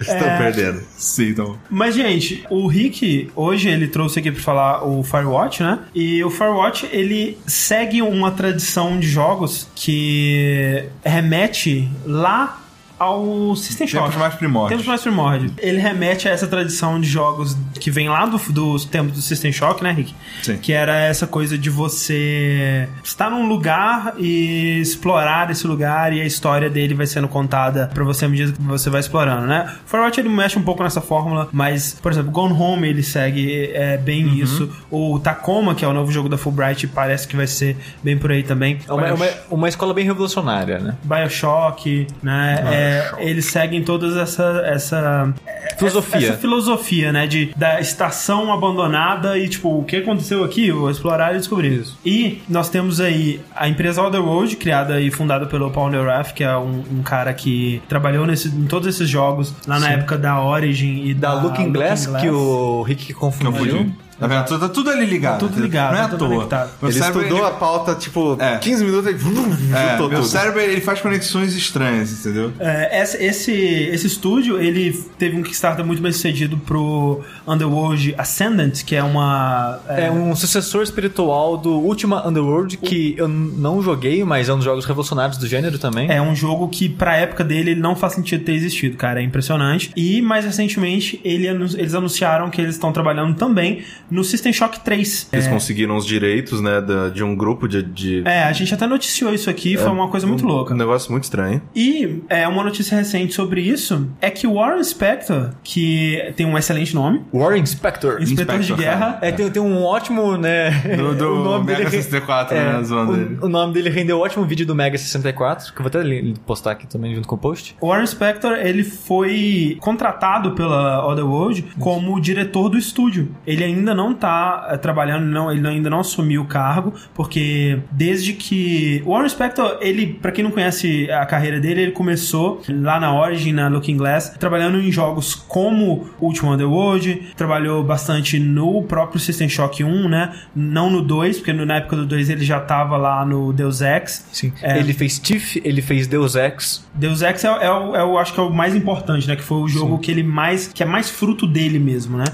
Estão 0.00 0.28
perdendo. 0.38 0.80
Sim, 0.96 1.30
então. 1.30 1.58
Mas, 1.68 1.94
gente, 1.96 2.44
o 2.48 2.68
Rick, 2.68 3.30
hoje 3.34 3.68
ele 3.68 3.88
trouxe 3.88 4.20
aqui 4.20 4.30
pra 4.30 4.40
falar 4.40 4.84
o 4.86 5.02
Firewatch, 5.02 5.62
né? 5.64 5.80
E 5.94 6.22
o 6.22 6.30
Firewatch, 6.30 6.88
ele 6.92 7.36
segue 7.46 7.87
uma 8.08 8.30
tradição 8.30 8.98
de 8.98 9.08
jogos 9.08 9.66
que 9.74 10.84
remete 11.04 11.88
lá 12.04 12.60
ao 12.98 13.54
System 13.56 13.86
Shock. 13.86 14.04
Tempos 14.04 14.18
mais 14.20 14.34
primórdios. 14.34 14.70
Tempos 14.70 14.86
mais 14.86 15.00
primórdios. 15.02 15.52
Ele 15.58 15.78
remete 15.78 16.28
a 16.28 16.32
essa 16.32 16.46
tradição 16.46 17.00
de 17.00 17.08
jogos 17.08 17.56
que 17.80 17.90
vem 17.90 18.08
lá 18.08 18.26
do- 18.26 18.38
dos 18.52 18.84
tempos 18.84 19.12
do 19.12 19.20
System 19.22 19.52
Shock, 19.52 19.82
né, 19.82 19.92
Rick? 19.92 20.14
Sim. 20.42 20.56
Que 20.58 20.72
era 20.72 20.96
essa 20.96 21.26
coisa 21.26 21.56
de 21.58 21.70
você 21.70 22.88
estar 23.04 23.30
num 23.30 23.46
lugar 23.48 24.14
e 24.18 24.80
explorar 24.80 25.50
esse 25.50 25.66
lugar 25.66 26.12
e 26.12 26.20
a 26.20 26.24
história 26.24 26.68
dele 26.68 26.94
vai 26.94 27.06
sendo 27.06 27.28
contada 27.28 27.90
pra 27.92 28.04
você 28.04 28.24
à 28.24 28.28
medida 28.28 28.52
que 28.52 28.62
você 28.62 28.90
vai 28.90 29.00
explorando, 29.00 29.46
né? 29.46 29.74
Firewatch 29.86 30.20
ele 30.20 30.28
mexe 30.28 30.58
um 30.58 30.62
pouco 30.62 30.82
nessa 30.82 31.00
fórmula, 31.00 31.48
mas, 31.52 31.94
por 32.02 32.12
exemplo, 32.12 32.30
Gone 32.30 32.52
Home 32.54 32.88
ele 32.88 33.02
segue 33.02 33.70
é, 33.72 33.96
bem 33.96 34.24
Uhum. 34.26 34.34
isso. 34.34 34.70
O 34.90 35.18
Tacoma, 35.18 35.74
que 35.74 35.84
é 35.84 35.88
o 35.88 35.92
novo 35.92 36.10
jogo 36.10 36.28
da 36.28 36.36
Fulbright, 36.36 36.86
parece 36.88 37.26
que 37.28 37.36
vai 37.36 37.46
ser 37.46 37.76
bem 38.02 38.16
por 38.18 38.30
aí 38.32 38.42
também. 38.42 38.78
É 38.88 38.92
uma, 38.92 39.06
é 39.08 39.12
uma, 39.12 39.26
uma 39.50 39.68
escola 39.68 39.94
bem 39.94 40.04
revolucionária, 40.04 40.78
né? 40.78 40.94
Bioshock, 41.04 42.06
né? 42.22 42.64
É, 42.72 42.87
eles 43.18 43.46
seguem 43.46 43.82
todas 43.82 44.16
essa 44.16 44.62
essa 44.64 45.34
Filosofia. 45.78 46.28
essa 46.28 46.38
filosofia, 46.38 47.12
né, 47.12 47.26
de 47.26 47.52
da 47.56 47.80
estação 47.80 48.52
abandonada 48.52 49.38
e 49.38 49.48
tipo 49.48 49.78
o 49.78 49.84
que 49.84 49.96
aconteceu 49.96 50.42
aqui, 50.42 50.68
eu 50.68 50.80
vou 50.80 50.90
explorar 50.90 51.34
e 51.34 51.38
descobrir 51.38 51.72
isso. 51.72 51.96
E 52.04 52.42
nós 52.48 52.68
temos 52.68 53.00
aí 53.00 53.40
a 53.54 53.68
empresa 53.68 54.02
Otherworld, 54.02 54.56
criada 54.56 55.00
e 55.00 55.10
fundada 55.10 55.46
pelo 55.46 55.70
Paul 55.70 55.90
Neurath, 55.90 56.32
que 56.32 56.42
é 56.42 56.56
um, 56.56 56.82
um 56.92 57.02
cara 57.02 57.32
que 57.32 57.80
trabalhou 57.88 58.26
nesse, 58.26 58.48
em 58.48 58.66
todos 58.66 58.88
esses 58.88 59.08
jogos 59.08 59.54
lá 59.66 59.78
na 59.78 59.90
época 59.90 60.18
da 60.18 60.42
Origin 60.42 61.04
e 61.04 61.14
Da 61.14 61.34
da, 61.34 61.42
Looking 61.42 61.72
Glass, 61.72 62.06
que 62.06 62.28
o 62.28 62.82
Rick 62.82 63.12
confundiu. 63.14 63.92
Tá 64.18 64.26
vendo? 64.26 64.44
Tudo, 64.46 64.60
tá 64.60 64.68
tudo 64.68 64.90
ali 64.90 65.06
ligado. 65.06 65.38
Tudo 65.38 65.60
ligado, 65.60 65.92
Não 65.92 65.98
é 66.00 66.04
à 66.04 66.08
tudo 66.08 66.18
toa. 66.18 66.28
conectado. 66.28 66.70
Meu 66.82 66.90
Ele 66.90 66.98
cérebro, 66.98 67.20
estudou 67.22 67.46
ele- 67.46 67.54
a 67.54 67.58
pauta, 67.58 67.94
tipo, 67.94 68.36
É. 68.40 68.58
15 68.58 68.84
minutos 68.84 69.10
e 69.10 69.14
vrum, 69.14 69.52
É, 69.74 69.90
juntou 69.92 70.08
meu 70.08 70.18
tudo. 70.20 70.28
cérebro 70.28 70.60
ele 70.60 70.80
faz 70.80 71.00
conexões 71.00 71.54
estranhas, 71.54 72.10
entendeu? 72.12 72.52
É, 72.58 73.00
esse, 73.02 73.16
esse, 73.22 73.52
esse 73.52 74.06
estúdio, 74.08 74.60
ele 74.60 74.92
teve 75.18 75.36
um 75.36 75.42
Kickstarter 75.42 75.84
muito 75.84 76.02
bem 76.02 76.10
sucedido 76.12 76.56
pro 76.58 77.20
Underworld 77.46 78.14
Ascendant, 78.18 78.82
que 78.84 78.96
é 78.96 79.02
uma... 79.02 79.78
É 79.88 80.10
um 80.10 80.34
sucessor 80.34 80.82
espiritual 80.82 81.56
do 81.56 81.78
Ultima 81.78 82.26
Underworld, 82.26 82.76
que 82.76 83.14
eu 83.16 83.28
não 83.28 83.80
joguei, 83.82 84.24
mas 84.24 84.48
é 84.48 84.52
um 84.52 84.56
dos 84.56 84.64
jogos 84.64 84.84
revolucionários 84.84 85.38
do 85.38 85.46
gênero 85.46 85.78
também. 85.78 86.10
É 86.10 86.20
um 86.20 86.34
jogo 86.34 86.68
que, 86.68 86.88
pra 86.88 87.16
época 87.16 87.44
dele, 87.44 87.70
ele 87.72 87.80
não 87.80 87.94
faz 87.94 88.14
sentido 88.14 88.44
ter 88.44 88.52
existido, 88.52 88.96
cara. 88.96 89.20
É 89.20 89.22
impressionante. 89.22 89.92
E, 89.96 90.20
mais 90.20 90.44
recentemente, 90.44 91.20
ele 91.24 91.46
eles 91.48 91.94
anunciaram 91.94 92.50
que 92.50 92.60
eles 92.60 92.74
estão 92.74 92.92
trabalhando 92.92 93.34
também 93.36 93.82
no 94.10 94.24
System 94.24 94.52
Shock 94.52 94.80
3. 94.80 95.28
Eles 95.32 95.46
É, 95.46 95.50
conseguiram 95.50 95.96
os 95.96 96.06
direitos, 96.06 96.60
né, 96.60 96.80
da- 96.80 97.08
de 97.08 97.22
um 97.22 97.34
grupo 97.36 97.66
de... 97.68 97.82
de 97.82 98.22
é, 98.24 98.44
a 98.44 98.52
gente 98.52 98.72
até 98.74 98.86
noticiou 98.86 99.32
isso 99.32 99.48
aqui, 99.50 99.76
foi 99.76 99.88
uma 99.90 100.08
coisa 100.08 100.26
muito 100.26 100.44
um, 100.44 100.48
louca. 100.48 100.74
Um 100.74 100.76
negócio 100.76 101.10
muito 101.10 101.24
estranho. 101.24 101.60
E 101.74 102.22
é, 102.28 102.46
uma 102.48 102.62
notícia 102.64 102.96
recente 102.96 103.34
sobre 103.34 103.60
isso 103.60 104.08
é 104.20 104.30
que 104.30 104.46
o 104.46 104.54
Warren 104.54 104.82
Spector, 104.84 105.50
que 105.62 106.32
tem 106.36 106.46
um 106.46 106.56
excelente 106.56 106.94
nome, 106.94 107.22
Warren 107.32 107.64
Spector. 107.66 108.20
Inspetor 108.22 108.58
de 108.58 108.62
Inspector, 108.72 108.76
Guerra, 108.76 109.18
É, 109.22 109.30
tem, 109.32 109.50
tem 109.50 109.62
um 109.62 109.82
ótimo, 109.82 110.36
né? 110.36 110.70
Do, 110.96 111.14
do 111.14 111.34
o 111.40 111.44
nome 111.44 111.66
Mega 111.66 111.78
dele. 111.90 111.90
64, 112.02 112.54
né? 112.56 112.82
Zoando 112.82 113.12
dele. 113.16 113.38
o, 113.42 113.46
o 113.46 113.48
nome 113.48 113.72
dele 113.74 113.90
rendeu 113.90 114.18
um 114.18 114.20
ótimo 114.20 114.44
vídeo 114.44 114.66
do 114.66 114.74
Mega 114.74 114.96
64, 114.96 115.72
que 115.72 115.80
eu 115.80 115.88
vou 115.88 116.00
até 116.00 116.32
postar 116.46 116.72
aqui 116.72 116.86
também 116.86 117.14
junto 117.14 117.28
com 117.28 117.34
o 117.34 117.38
post. 117.38 117.76
O 117.80 117.88
Warren 117.88 118.06
Spector, 118.06 118.52
ele 118.52 118.82
foi 118.84 119.76
contratado 119.80 120.52
pela 120.52 121.06
Otherworld 121.06 121.64
como 121.78 122.20
diretor 122.20 122.68
do 122.68 122.78
estúdio. 122.78 123.34
Ele 123.46 123.64
ainda 123.64 123.94
não 123.98 124.14
tá 124.14 124.68
eh, 124.70 124.76
trabalhando, 124.76 125.24
não, 125.26 125.50
ele 125.52 125.66
ainda 125.66 125.90
não 125.90 126.00
assumiu 126.00 126.42
o 126.42 126.46
cargo, 126.46 126.94
porque 127.14 127.78
desde 127.90 128.32
que... 128.32 129.02
O 129.04 129.10
Warren 129.12 129.28
Spector, 129.28 129.78
ele, 129.80 130.06
pra 130.22 130.30
quem 130.32 130.44
não 130.44 130.50
conhece 130.50 131.10
a 131.10 131.26
carreira 131.26 131.58
dele, 131.60 131.82
ele 131.82 131.92
começou 131.92 132.62
lá 132.68 132.98
na 133.00 133.12
Origin, 133.12 133.52
na 133.52 133.68
Looking 133.68 133.96
Glass, 133.96 134.30
trabalhando 134.38 134.80
em 134.80 134.90
jogos 134.92 135.34
como 135.34 136.08
Ultima 136.20 136.52
Underworld, 136.52 137.32
trabalhou 137.36 137.82
bastante 137.82 138.38
no 138.38 138.82
próprio 138.84 139.18
System 139.20 139.48
Shock 139.48 139.82
1, 139.82 140.08
né? 140.08 140.32
Não 140.54 140.88
no 140.90 141.02
2, 141.02 141.38
porque 141.38 141.52
na 141.52 141.76
época 141.76 141.96
do 141.96 142.06
2 142.06 142.30
ele 142.30 142.44
já 142.44 142.60
tava 142.60 142.96
lá 142.96 143.24
no 143.24 143.52
Deus 143.52 143.80
Ex. 143.80 144.26
Sim. 144.32 144.52
É. 144.62 144.78
Ele 144.78 144.92
fez 144.92 145.18
Tiff, 145.18 145.60
ele 145.64 145.82
fez 145.82 146.06
Deus 146.06 146.34
Ex. 146.36 146.86
Deus 146.94 147.22
Ex 147.22 147.44
é, 147.44 147.48
é 147.48 147.70
o, 147.70 147.96
é 147.96 148.04
o- 148.04 148.18
acho 148.18 148.32
que 148.32 148.40
é 148.40 148.42
o 148.42 148.50
mais 148.52 148.74
importante, 148.76 149.26
né? 149.26 149.34
Que 149.36 149.42
foi 149.42 149.58
o 149.58 149.68
jogo 149.68 149.98
que 149.98 150.10
ele 150.10 150.22
mais. 150.22 150.68
que 150.68 150.82
é 150.82 150.86
mais 150.86 151.10
fruto 151.10 151.46
dele 151.46 151.78
mesmo, 151.78 152.16
né? 152.16 152.24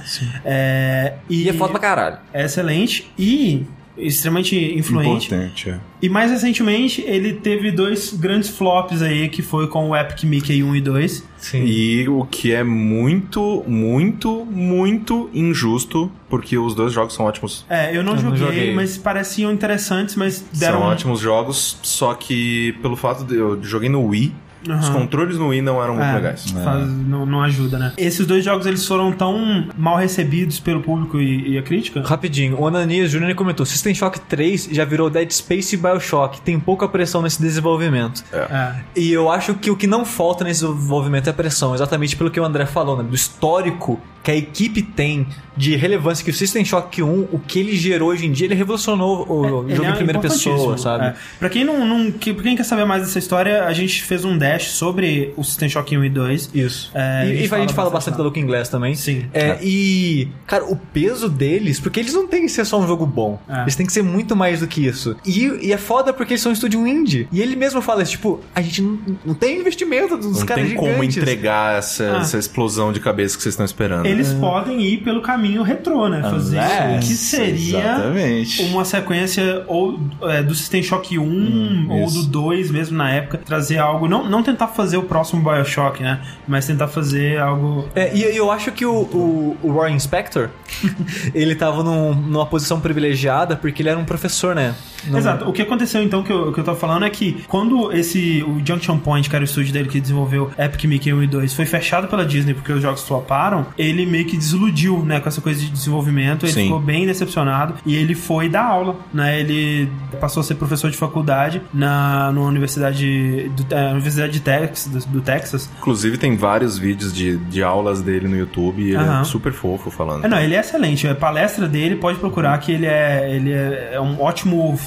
É, 0.45 1.15
E 1.31 1.49
é 1.49 1.53
foda 1.57 1.73
pra 1.73 1.81
caralho. 1.81 2.19
é 2.33 2.45
excelente. 2.45 3.11
E 3.19 3.65
extremamente 3.97 4.57
influente. 4.77 5.27
Importante, 5.27 5.71
é. 5.71 5.79
E 6.03 6.09
mais 6.09 6.31
recentemente, 6.31 7.01
ele 7.07 7.35
teve 7.35 7.71
dois 7.71 8.13
grandes 8.13 8.49
flops 8.51 9.01
aí, 9.01 9.29
que 9.29 9.41
foi 9.41 9.69
com 9.69 9.91
o 9.91 9.97
Epic 9.97 10.25
Mickey 10.25 10.63
1 10.65 10.77
e 10.77 10.81
2. 10.81 11.25
Sim. 11.39 11.63
E 11.65 12.09
o 12.09 12.25
que 12.25 12.53
é 12.53 12.65
muito, 12.65 13.63
muito, 13.69 14.45
muito 14.45 15.31
injusto, 15.33 16.11
porque 16.29 16.59
os 16.59 16.75
dois 16.75 16.93
jogos 16.93 17.15
são 17.15 17.25
ótimos. 17.25 17.65
É, 17.71 17.97
eu 17.97 18.03
não, 18.03 18.17
Eu 18.17 18.23
não 18.23 18.37
joguei, 18.37 18.39
joguei. 18.59 18.75
mas 18.75 18.99
pareciam 18.99 19.53
interessantes, 19.53 20.17
mas 20.17 20.45
deram... 20.53 20.81
São 20.81 20.89
ótimos 20.89 21.21
jogos, 21.21 21.79
só 21.83 22.15
que 22.15 22.73
pelo 22.83 22.97
fato 22.97 23.25
de 23.25 23.37
eu 23.37 23.63
joguei 23.63 23.89
no 23.89 24.05
Wii, 24.07 24.35
os 24.65 24.71
Aham. 24.87 24.93
controles 24.93 25.39
no 25.39 25.49
Wii 25.49 25.63
não 25.63 25.83
eram 25.83 25.95
muito 25.95 26.07
É, 26.07 26.15
legais. 26.15 26.51
faz- 26.51 26.89
não, 26.89 27.25
não 27.27 27.43
ajuda, 27.43 27.79
né? 27.79 27.93
Esses 27.97 28.27
dois 28.27 28.45
jogos 28.45 28.67
eles 28.67 28.87
foram 28.87 29.13
tão 29.13 29.69
mal 29.77 29.97
recebidos 29.97 30.59
pelo 30.61 30.81
público 30.81 31.21
e, 31.21 31.53
e 31.53 31.59
a 31.59 31.63
crítica. 31.63 32.03
Rapidinho, 32.03 32.59
o 32.61 32.67
Ananias 32.67 33.11
Júnior 33.11 33.35
comentou: 33.35 33.65
System 33.67 33.95
Shock 33.95 34.21
3 34.21 34.69
já 34.73 34.85
virou 34.85 35.11
Dead 35.11 35.31
Space 35.31 35.75
e 35.75 35.79
Bioshock, 35.79 36.41
tem 36.41 36.59
pouca 36.59 36.89
pressão 36.89 37.23
nesse 37.23 37.41
desenvolvimento. 37.41 38.23
É. 38.33 38.75
E 38.97 39.13
eu 39.13 39.31
acho 39.31 39.55
que 39.55 39.71
o 39.71 39.77
que 39.77 39.87
não 39.87 40.05
falta 40.05 40.45
nesse 40.45 40.65
desenvolvimento 40.67 41.29
é 41.29 41.33
pressão, 41.33 41.75
exatamente 41.75 42.17
pelo 42.17 42.31
que 42.31 42.41
o 42.41 42.45
André 42.45 42.67
falou, 42.67 42.97
né? 42.97 43.03
Do 43.03 43.15
histórico 43.15 44.01
que 44.23 44.31
a 44.31 44.37
equipe 44.37 44.81
tem 44.81 45.27
de 45.55 45.77
relevância 45.77 46.25
que 46.25 46.31
o 46.31 46.35
System 46.35 46.65
Shock 46.65 47.03
1, 47.03 47.29
o 47.31 47.39
que 47.39 47.59
ele 47.61 47.77
gerou 47.77 48.09
hoje 48.09 48.25
em 48.25 48.33
dia, 48.33 48.47
ele 48.47 48.55
revolucionou 48.55 49.27
o 49.31 49.65
Ele 49.67 49.75
jogo 49.77 49.89
é 49.89 49.93
em 49.93 49.97
primeira 49.97 50.19
pessoa, 50.19 50.79
sabe? 50.79 51.05
é. 51.09 51.15
Pra 51.39 51.51
quem 51.51 51.63
não, 51.63 51.87
não 51.87 52.11
que, 52.11 52.33
pra 52.33 52.43
quem 52.43 52.57
quer 52.57 52.65
saber 52.65 52.87
mais 52.87 53.03
dessa 53.03 53.19
história, 53.19 53.65
a 53.65 53.73
gente 53.75 54.03
fez 54.03 54.25
um 54.25 54.39
dash 54.55 54.71
sobre 54.71 55.33
o 55.37 55.45
System 55.45 55.69
Shock 55.69 55.97
1 55.97 56.05
e 56.05 56.11
2. 56.11 56.51
Isso. 56.55 56.91
É, 56.95 57.01
e, 57.01 57.05
a 57.05 57.27
gente 57.27 57.51
e 57.51 57.55
a 57.55 57.59
gente 57.61 57.73
fala 57.73 57.73
fala 57.75 57.91
bastante 57.91 58.17
da 58.17 58.25
Looking 58.25 58.47
Glass 58.47 58.69
também. 58.69 58.95
Sim. 58.95 59.27
É, 59.33 59.59
E, 59.63 60.29
cara, 60.47 60.65
o 60.65 60.77
peso 60.77 61.29
deles, 61.29 61.79
porque 61.81 62.01
eles 62.01 62.15
não 62.15 62.27
têm 62.27 62.43
que 62.43 62.49
ser 62.49 62.65
só 62.65 62.81
um 62.81 62.87
jogo 62.87 63.05
bom. 63.07 63.39
É. 63.49 63.63
Eles 63.63 63.77
têm 63.77 63.85
que 63.87 63.93
ser 63.93 64.03
muito 64.03 64.35
mais 64.37 64.61
do 64.61 64.67
que 64.67 64.87
isso. 64.87 65.17
E, 65.27 65.45
e 65.67 65.73
é 65.73 65.77
foda 65.77 66.13
porque 66.13 66.33
eles 66.35 66.41
são 66.43 66.51
um 66.51 66.53
estúdio 66.55 66.87
indie. 66.87 67.29
E 67.33 67.41
ele 67.43 67.57
mesmo 67.57 67.83
fala 67.83 68.03
isso, 68.03 68.13
tipo, 68.13 68.41
a 68.55 68.63
gente 68.63 68.81
não, 68.83 68.99
não 69.27 69.35
tem 69.35 69.59
investimento 69.59 70.17
dos 70.17 70.39
Não 70.41 70.47
caras 70.47 70.67
tem 70.67 70.77
como 70.77 70.93
gigantes. 70.93 71.17
entregar 71.19 71.79
essa, 71.79 72.05
Ah. 72.17 72.21
essa 72.21 72.39
explosão 72.39 72.93
de 72.93 73.01
cabeça 73.01 73.37
que 73.37 73.43
vocês 73.43 73.53
estão 73.55 73.65
esperando. 73.67 74.07
Eles 74.07 74.33
podem 74.35 74.81
ir 74.83 74.99
pelo 75.03 75.21
caminho 75.21 75.63
retrô, 75.63 76.09
né? 76.09 76.23
Fazer 76.23 76.59
É, 76.59 76.97
o 76.97 77.01
que 77.01 77.07
seria 77.15 77.79
Exatamente. 77.81 78.63
uma 78.63 78.85
sequência 78.85 79.65
ou 79.67 79.99
é, 80.23 80.43
do 80.43 80.55
System 80.55 80.83
Shock 80.83 81.19
1 81.19 81.87
ou 81.91 82.07
isso. 82.07 82.23
do 82.23 82.27
2 82.29 82.71
mesmo 82.71 82.97
na 82.97 83.11
época, 83.11 83.39
trazer 83.45 83.79
algo, 83.79 84.07
não, 84.09 84.29
não 84.29 84.43
tentar 84.45 84.69
fazer 84.69 84.97
o 84.97 85.03
próximo 85.03 85.43
BioShock, 85.43 86.03
né? 86.03 86.21
Mas 86.47 86.67
tentar 86.67 86.89
fazer 86.89 87.39
algo 87.41 87.89
É, 87.95 88.15
e 88.15 88.23
eu 88.37 88.51
acho 88.51 88.71
que 88.73 88.85
o, 88.87 88.93
o, 88.93 89.57
o 89.63 89.73
Roy 89.73 89.91
Inspector, 89.93 90.49
ele 91.35 91.55
tava 91.55 91.83
num- 91.83 92.15
numa 92.15 92.47
posição 92.47 92.81
privilegiada 92.81 93.57
porque 93.57 93.83
ele 93.83 93.89
era 93.89 93.99
um 93.99 94.05
professor, 94.05 94.55
né? 94.55 94.75
Num- 95.07 95.19
Exato. 95.19 95.49
O 95.49 95.53
que 95.53 95.63
aconteceu 95.63 96.03
então 96.03 96.23
que 96.23 96.33
eu, 96.33 96.53
que 96.53 96.61
eu 96.61 96.65
tô 96.65 96.75
falando 96.75 97.05
é 97.05 97.11
que 97.11 97.45
quando 97.49 97.93
esse 97.93 98.43
o 98.47 98.61
Junction 98.65 98.99
Point, 98.99 99.29
que 99.29 99.35
era 99.37 99.43
o 99.43 99.45
estúdio 99.45 99.73
dele 99.73 99.89
que 99.89 100.01
desenvolveu 100.01 100.51
Epic 100.59 100.85
Mickey 100.85 101.13
1 101.13 101.23
e 101.23 101.27
2, 101.27 101.53
foi 101.55 101.67
fechado 101.67 102.09
pela 102.09 102.25
Disney 102.25 102.55
porque 102.55 102.73
os 102.73 102.81
jogos 102.83 103.03
floparam, 103.03 103.67
ele 103.79 104.07
meio 104.07 104.25
que 104.27 104.37
desiludiu, 104.37 105.05
né, 105.05 105.21
com 105.21 105.29
essa 105.29 105.41
coisa 105.41 105.61
de 105.61 105.71
desenvolvimento, 105.71 106.45
ele 106.47 106.53
Sim. 106.53 106.63
ficou 106.65 106.81
bem 106.81 107.07
decepcionado 107.07 107.75
e 107.85 107.95
ele 107.95 108.15
foi 108.15 108.49
dar 108.49 108.65
aula, 108.65 108.97
né? 109.13 109.41
Ele 109.41 109.91
passou 110.21 110.41
a 110.41 110.45
ser 110.45 110.55
professor 110.55 110.91
de 110.91 110.97
faculdade 110.97 111.61
na 111.73 112.31
numa 112.33 112.47
universidade 112.47 113.51
do, 113.51 113.75
é, 113.75 113.93
Universidade 113.93 114.34
de 114.35 114.41
Texas, 114.41 115.07
do, 115.07 115.13
do 115.13 115.21
Texas. 115.21 115.69
Inclusive, 115.79 116.19
tem 116.19 116.37
vários 116.37 116.77
vídeos 116.77 117.13
de, 117.13 117.37
de 117.37 117.63
aulas 117.63 118.03
dele 118.03 118.29
no 118.29 118.37
YouTube 118.37 118.83
e 118.83 118.89
ele 118.89 118.97
Aham. 118.97 119.23
é 119.23 119.25
super 119.25 119.53
fofo 119.53 119.91
falando. 119.91 120.25
É, 120.25 120.29
não, 120.29 120.39
ele 120.39 120.55
é 120.55 120.61
excelente. 120.61 121.07
A 121.09 121.15
palestra 121.15 121.69
dele, 121.69 121.97
pode 121.97 122.19
procurar 122.19 122.59
que 122.59 122.73
ele 122.73 122.87
é, 122.87 123.35
ele 123.35 123.53
é, 123.53 123.91
é 123.95 124.01
um 124.01 124.21
ótimo 124.21 124.79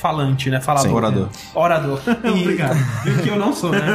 falante, 0.00 0.50
né? 0.50 0.60
Falador. 0.60 0.90
Sim, 0.90 0.96
orador. 0.96 1.28
Orador. 1.54 2.00
Obrigado. 2.24 2.76
Viu 3.04 3.22
que 3.22 3.28
eu 3.28 3.36
não 3.36 3.52
sou, 3.52 3.70
né? 3.70 3.80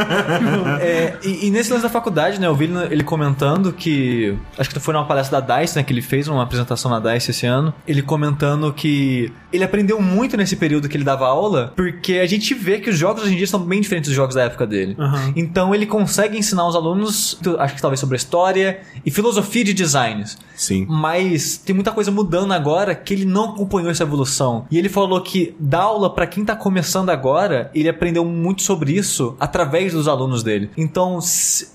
É, 0.80 1.18
e, 1.24 1.48
e 1.48 1.52
nesse 1.52 1.72
lance 1.72 1.84
da 1.84 1.90
faculdade, 1.90 2.40
né, 2.40 2.48
eu 2.48 2.56
vi 2.56 2.70
ele, 2.90 3.04
comentando 3.04 3.72
que. 3.72 4.38
Acho 4.58 4.70
que 4.70 4.80
foi 4.80 4.94
numa 4.94 5.06
palestra 5.06 5.42
da 5.42 5.60
DICE, 5.60 5.78
né? 5.78 5.84
Que 5.84 5.94
ele 5.94 6.02
fez 6.02 6.28
uma 6.28 6.44
apresentação 6.44 6.92
na 6.92 7.00
DICE 7.00 7.32
esse 7.32 7.46
ano. 7.46 7.74
Ele 7.88 8.02
comentando 8.02 8.72
que 8.74 9.32
ele 9.52 9.64
aprendeu 9.64 10.02
muito 10.02 10.36
nesse 10.38 10.56
período 10.56 10.90
que 10.90 10.98
ele 10.98 11.04
dava 11.04 11.26
aula, 11.26 11.74
porque 11.76 12.14
a 12.14 12.28
gente 12.28 12.54
vê 12.54 12.80
que 12.80 12.90
os 12.90 12.98
jogos 12.98 13.24
hoje 13.24 13.34
em 13.34 13.38
dia 13.38 13.48
são 13.48 13.60
bem 13.60 13.82
diferentes 13.82 14.10
dos 14.10 14.16
jogos 14.16 14.36
da 14.36 14.44
época 14.44 14.68
dele. 14.68 14.96
Aham. 15.00 15.34
Então 15.36 15.74
ele 15.74 15.86
consegue 15.86 16.38
ensinar 16.38 16.68
os 16.68 16.76
alunos, 16.76 17.40
acho 17.60 17.76
que 17.76 17.82
talvez 17.82 18.00
sobre 18.00 18.16
a 18.16 18.18
história 18.18 18.82
e 19.06 19.12
filosofia 19.12 19.64
de 19.64 19.74
designs. 19.74 20.38
Sim. 20.56 20.86
Mas 20.90 21.58
tem 21.58 21.74
muita 21.74 21.92
coisa 21.92 22.12
mudando 22.12 22.52
agora 22.54 22.94
que 22.96 23.14
ele 23.14 23.26
não 23.26 23.52
acompanhou 23.52 23.90
essa 23.92 24.04
evolução. 24.04 24.66
E 24.70 24.78
ele 24.78 24.90
falou 24.90 25.22
que 25.22 25.56
dar 25.60 25.92
aula 25.96 26.14
pra 26.14 26.28
quem 26.28 26.44
tá 26.44 26.56
começando 26.56 27.10
agora, 27.10 27.72
ele 27.74 27.88
aprendeu 27.88 28.26
muito 28.26 28.62
sobre 28.62 28.92
isso 28.94 29.36
através 29.40 29.94
dos 29.94 30.08
alunos 30.08 30.44
dele. 30.44 30.70
Então, 30.78 31.20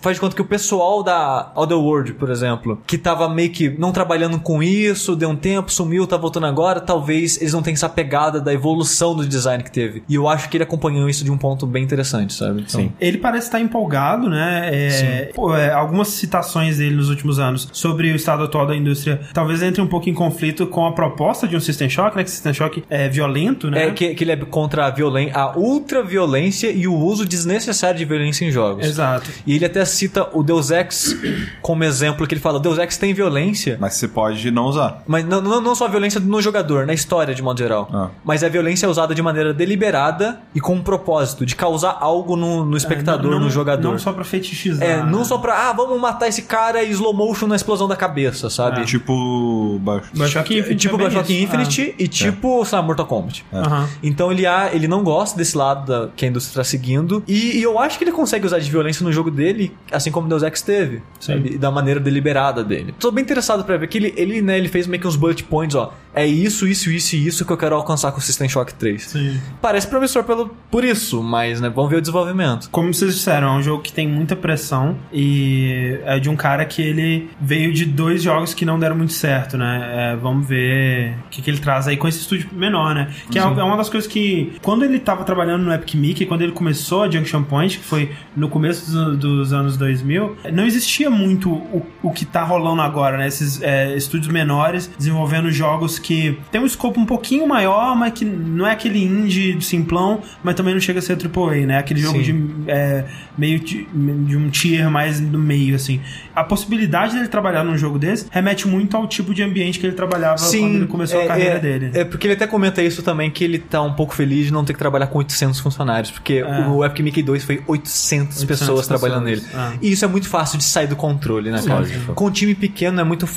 faz 0.00 0.16
de 0.16 0.20
conta 0.20 0.36
que 0.36 0.42
o 0.42 0.44
pessoal 0.44 1.02
da 1.02 1.52
Other 1.56 1.78
World, 1.78 2.12
por 2.14 2.30
exemplo, 2.30 2.80
que 2.86 2.98
tava 2.98 3.28
meio 3.28 3.50
que 3.50 3.70
não 3.70 3.92
trabalhando 3.92 4.38
com 4.38 4.62
isso, 4.62 5.16
deu 5.16 5.30
um 5.30 5.36
tempo, 5.36 5.72
sumiu, 5.72 6.06
tá 6.06 6.16
voltando 6.16 6.46
agora, 6.46 6.80
talvez 6.80 7.40
eles 7.40 7.52
não 7.52 7.62
tenham 7.62 7.74
essa 7.74 7.88
pegada 7.88 8.40
da 8.40 8.52
evolução 8.52 9.14
do 9.14 9.26
design 9.26 9.62
que 9.62 9.70
teve. 9.70 10.02
E 10.08 10.14
eu 10.14 10.28
acho 10.28 10.48
que 10.48 10.56
ele 10.56 10.64
acompanhou 10.64 11.08
isso 11.08 11.24
de 11.24 11.30
um 11.30 11.38
ponto 11.38 11.66
bem 11.66 11.82
interessante, 11.82 12.34
sabe? 12.34 12.62
Então, 12.62 12.80
Sim. 12.80 12.92
Ele 13.00 13.18
parece 13.18 13.46
estar 13.46 13.60
empolgado, 13.60 14.28
né? 14.28 14.68
É, 14.72 15.32
pô, 15.34 15.56
é, 15.56 15.72
algumas 15.72 16.08
citações 16.08 16.78
dele 16.78 16.96
nos 16.96 17.08
últimos 17.08 17.38
anos 17.38 17.68
sobre 17.72 18.12
o 18.12 18.16
estado 18.16 18.44
atual 18.44 18.66
da 18.66 18.76
indústria 18.76 19.20
talvez 19.32 19.62
entre 19.62 19.80
um 19.80 19.86
pouco 19.86 20.08
em 20.08 20.14
conflito 20.14 20.66
com 20.66 20.86
a 20.86 20.92
proposta 20.92 21.46
de 21.46 21.56
um 21.56 21.60
System 21.60 21.88
Shock, 21.88 22.16
né? 22.16 22.24
Que 22.24 22.30
System 22.30 22.52
Shock 22.52 22.84
é 22.88 23.08
violento, 23.08 23.70
né? 23.70 23.88
É 23.88 23.90
que, 23.90 24.09
que 24.14 24.24
ele 24.24 24.32
é 24.32 24.36
contra 24.36 24.86
a, 24.86 24.90
violen 24.90 25.30
a 25.34 25.56
ultra-violência 25.56 26.70
e 26.70 26.86
o 26.86 26.94
uso 26.94 27.24
desnecessário 27.26 27.98
de 27.98 28.04
violência 28.04 28.44
em 28.44 28.50
jogos. 28.50 28.86
Exato. 28.86 29.30
E 29.46 29.54
ele 29.54 29.64
até 29.64 29.84
cita 29.84 30.28
o 30.32 30.42
Deus 30.42 30.70
Ex 30.70 31.16
como 31.60 31.84
exemplo, 31.84 32.26
que 32.26 32.34
ele 32.34 32.40
fala, 32.40 32.58
Deus 32.60 32.78
Ex 32.78 32.96
tem 32.96 33.12
violência, 33.12 33.76
Mas 33.80 33.94
você 33.94 34.08
pode 34.08 34.50
não 34.50 34.64
usar. 34.66 35.02
mas 35.06 35.24
não, 35.24 35.40
não, 35.40 35.60
não 35.60 35.74
só 35.74 35.86
a 35.86 35.88
violência 35.88 36.20
no 36.20 36.40
jogador, 36.40 36.86
na 36.86 36.94
história 36.94 37.34
de 37.34 37.42
modo 37.42 37.58
geral. 37.58 37.88
Ah. 37.92 38.08
Mas 38.24 38.42
a 38.44 38.48
violência 38.48 38.86
é 38.86 38.88
usada 38.88 39.14
de 39.14 39.22
maneira 39.22 39.52
deliberada 39.52 40.40
e 40.54 40.60
com 40.60 40.74
um 40.74 40.82
propósito, 40.82 41.44
de 41.44 41.54
causar 41.56 41.96
algo 42.00 42.36
no, 42.36 42.64
no 42.64 42.76
espectador, 42.76 43.32
É, 43.32 43.34
não, 43.34 43.40
no 43.44 43.50
jogador. 43.50 43.90
Não 43.92 43.98
só 43.98 44.12
pra 44.12 44.24
fetichizar. 44.24 44.86
É, 44.86 45.02
não 45.02 45.20
né? 45.20 45.24
só 45.24 45.38
pra, 45.38 45.68
ah, 45.68 45.72
vamos 45.72 46.00
matar 46.00 46.28
esse 46.28 46.42
cara 46.42 46.82
e 46.82 46.90
slow 46.90 47.12
motion 47.12 47.46
na 47.46 47.56
explosão 47.56 47.88
da 47.88 47.96
cabeça, 47.96 48.48
sabe? 48.50 48.84
Tipo. 48.84 49.78
baixo. 49.80 50.10
Bioshock 50.12 50.58
Infinite. 50.58 50.80
Tipo 50.80 50.94
é 50.94 50.98
bem 50.98 51.08
Bioshock. 51.08 51.42
Infinite 51.42 51.94
e 51.98 52.08
tipo, 52.08 52.64
sei 52.64 52.78
lá, 52.78 52.84
Mortal 52.84 53.06
Kombat. 53.06 53.44
Ah. 53.52 53.58
Aham. 53.58 53.88
Então 54.02 54.30
ele, 54.30 54.46
ah, 54.46 54.70
ele 54.72 54.88
não 54.88 55.02
gosta 55.02 55.36
desse 55.36 55.56
lado 55.56 55.86
da, 55.86 56.08
que 56.14 56.24
a 56.24 56.28
indústria 56.28 56.60
está 56.60 56.64
seguindo. 56.64 57.22
E, 57.26 57.58
e 57.58 57.62
eu 57.62 57.78
acho 57.78 57.98
que 57.98 58.04
ele 58.04 58.12
consegue 58.12 58.46
usar 58.46 58.58
de 58.58 58.70
violência 58.70 59.04
no 59.04 59.12
jogo 59.12 59.30
dele, 59.30 59.74
assim 59.90 60.10
como 60.10 60.28
Deus 60.28 60.42
Ex 60.42 60.62
teve. 60.62 61.02
Sabe? 61.18 61.54
E 61.54 61.58
Da 61.58 61.70
maneira 61.70 62.00
deliberada 62.00 62.64
dele. 62.64 62.94
Tô 62.98 63.10
bem 63.10 63.22
interessado 63.22 63.64
pra 63.64 63.76
ver 63.76 63.88
que 63.88 63.98
ele, 63.98 64.14
ele, 64.16 64.42
né, 64.42 64.58
ele 64.58 64.68
fez 64.68 64.86
meio 64.86 65.00
que 65.00 65.06
uns 65.06 65.16
bullet 65.16 65.42
points, 65.44 65.74
ó. 65.74 65.92
É 66.12 66.26
isso, 66.26 66.66
isso, 66.66 66.90
isso 66.90 67.14
e 67.14 67.26
isso 67.26 67.44
que 67.44 67.52
eu 67.52 67.56
quero 67.56 67.76
alcançar 67.76 68.10
com 68.10 68.18
o 68.18 68.20
System 68.20 68.48
Shock 68.48 68.74
3. 68.74 69.02
Sim. 69.02 69.40
Parece 69.60 69.86
promissor 69.86 70.24
pelo, 70.24 70.48
por 70.70 70.84
isso, 70.84 71.22
mas, 71.22 71.60
né, 71.60 71.68
vamos 71.68 71.90
ver 71.90 71.98
o 71.98 72.00
desenvolvimento. 72.00 72.68
Como 72.70 72.92
vocês 72.92 73.14
disseram, 73.14 73.48
é 73.48 73.58
um 73.58 73.62
jogo 73.62 73.82
que 73.82 73.92
tem 73.92 74.08
muita 74.08 74.34
pressão 74.34 74.96
e 75.12 76.00
é 76.04 76.18
de 76.18 76.28
um 76.28 76.36
cara 76.36 76.64
que 76.64 76.82
ele 76.82 77.30
veio 77.40 77.72
de 77.72 77.84
dois 77.84 78.22
jogos 78.22 78.54
que 78.54 78.64
não 78.64 78.78
deram 78.78 78.96
muito 78.96 79.12
certo, 79.12 79.56
né? 79.56 79.90
É, 79.92 80.16
vamos 80.16 80.48
ver 80.48 81.14
o 81.26 81.28
que, 81.30 81.42
que 81.42 81.50
ele 81.50 81.58
traz 81.58 81.86
aí 81.86 81.96
com 81.96 82.08
esse 82.08 82.18
estúdio 82.20 82.48
menor, 82.52 82.94
né? 82.94 83.10
Que 83.30 83.38
é, 83.38 83.42
é 83.42 83.44
uma 83.44 83.76
das 83.76 83.88
coisas 83.90 84.10
que, 84.10 84.52
quando 84.62 84.84
ele 84.84 84.98
tava 84.98 85.24
trabalhando 85.24 85.64
no 85.64 85.72
Epic 85.72 85.94
Mickey, 85.94 86.26
quando 86.26 86.42
ele 86.42 86.52
começou 86.52 87.02
a 87.02 87.10
Junction 87.10 87.42
Point, 87.42 87.78
que 87.78 87.84
foi 87.84 88.10
no 88.36 88.48
começo 88.48 88.90
dos, 88.90 89.18
dos 89.18 89.52
anos 89.52 89.76
2000, 89.76 90.36
não 90.52 90.64
existia 90.64 91.10
muito 91.10 91.50
o, 91.50 91.86
o 92.02 92.10
que 92.10 92.24
tá 92.24 92.42
rolando 92.42 92.82
agora, 92.82 93.18
né? 93.18 93.26
Esses 93.26 93.60
é, 93.62 93.96
estúdios 93.96 94.32
menores 94.32 94.90
desenvolvendo 94.96 95.50
jogos 95.50 95.98
que 95.98 96.38
tem 96.50 96.60
um 96.60 96.66
escopo 96.66 97.00
um 97.00 97.06
pouquinho 97.06 97.46
maior, 97.46 97.96
mas 97.96 98.12
que 98.12 98.24
não 98.24 98.66
é 98.66 98.72
aquele 98.72 99.02
indie 99.02 99.60
simplão, 99.60 100.20
mas 100.42 100.54
também 100.54 100.74
não 100.74 100.80
chega 100.80 100.98
a 100.98 101.02
ser 101.02 101.18
AAA, 101.18 101.66
né? 101.66 101.78
Aquele 101.78 102.00
jogo 102.00 102.22
Sim. 102.22 102.48
de 102.64 102.70
é, 102.70 103.04
meio 103.36 103.58
de, 103.60 103.84
de 103.84 104.36
um 104.36 104.48
tier 104.50 104.90
mais 104.90 105.20
no 105.20 105.38
meio, 105.38 105.74
assim. 105.74 106.00
A 106.34 106.44
possibilidade 106.44 107.14
dele 107.14 107.28
trabalhar 107.28 107.64
num 107.64 107.76
jogo 107.76 107.98
desse 107.98 108.26
remete 108.30 108.68
muito 108.68 108.96
ao 108.96 109.06
tipo 109.06 109.34
de 109.34 109.42
ambiente 109.42 109.78
que 109.78 109.86
ele 109.86 109.96
trabalhava 109.96 110.36
quando 110.36 110.54
ele 110.54 110.86
começou 110.86 111.20
a 111.20 111.26
carreira 111.26 111.56
é, 111.56 111.58
dele. 111.58 111.90
É 111.94 112.04
porque 112.04 112.26
ele 112.26 112.34
até 112.34 112.46
comenta 112.46 112.82
isso 112.82 113.02
também, 113.02 113.30
que 113.30 113.42
ele 113.42 113.58
tá 113.58 113.79
tá 113.82 113.88
um 113.90 113.92
pouco 113.94 114.14
feliz 114.14 114.46
de 114.46 114.52
não 114.52 114.64
ter 114.64 114.72
que 114.72 114.78
trabalhar 114.78 115.06
com 115.06 115.18
800 115.18 115.58
funcionários, 115.60 116.10
porque 116.10 116.34
É. 116.46 116.66
o 116.68 116.84
Epic 116.84 117.00
Mickey 117.04 117.22
2 117.22 117.44
foi 117.44 117.62
800, 117.66 118.38
800 118.40 118.44
pessoas 118.44 118.86
trabalhando 118.86 119.24
nele. 119.24 119.42
é. 119.54 119.78
E 119.82 119.92
isso 119.92 120.04
é 120.04 120.08
muito 120.08 120.28
fácil 120.28 120.58
de 120.58 120.64
sair 120.64 120.86
do 120.86 120.96
controle, 120.96 121.50
né, 121.50 121.60
cara? 121.62 121.80
Lógico. 121.80 122.14
Com 122.14 122.26
um 122.26 122.30
time 122.30 122.54
pequeno 122.54 123.00
é 123.00 123.04
muito, 123.04 123.28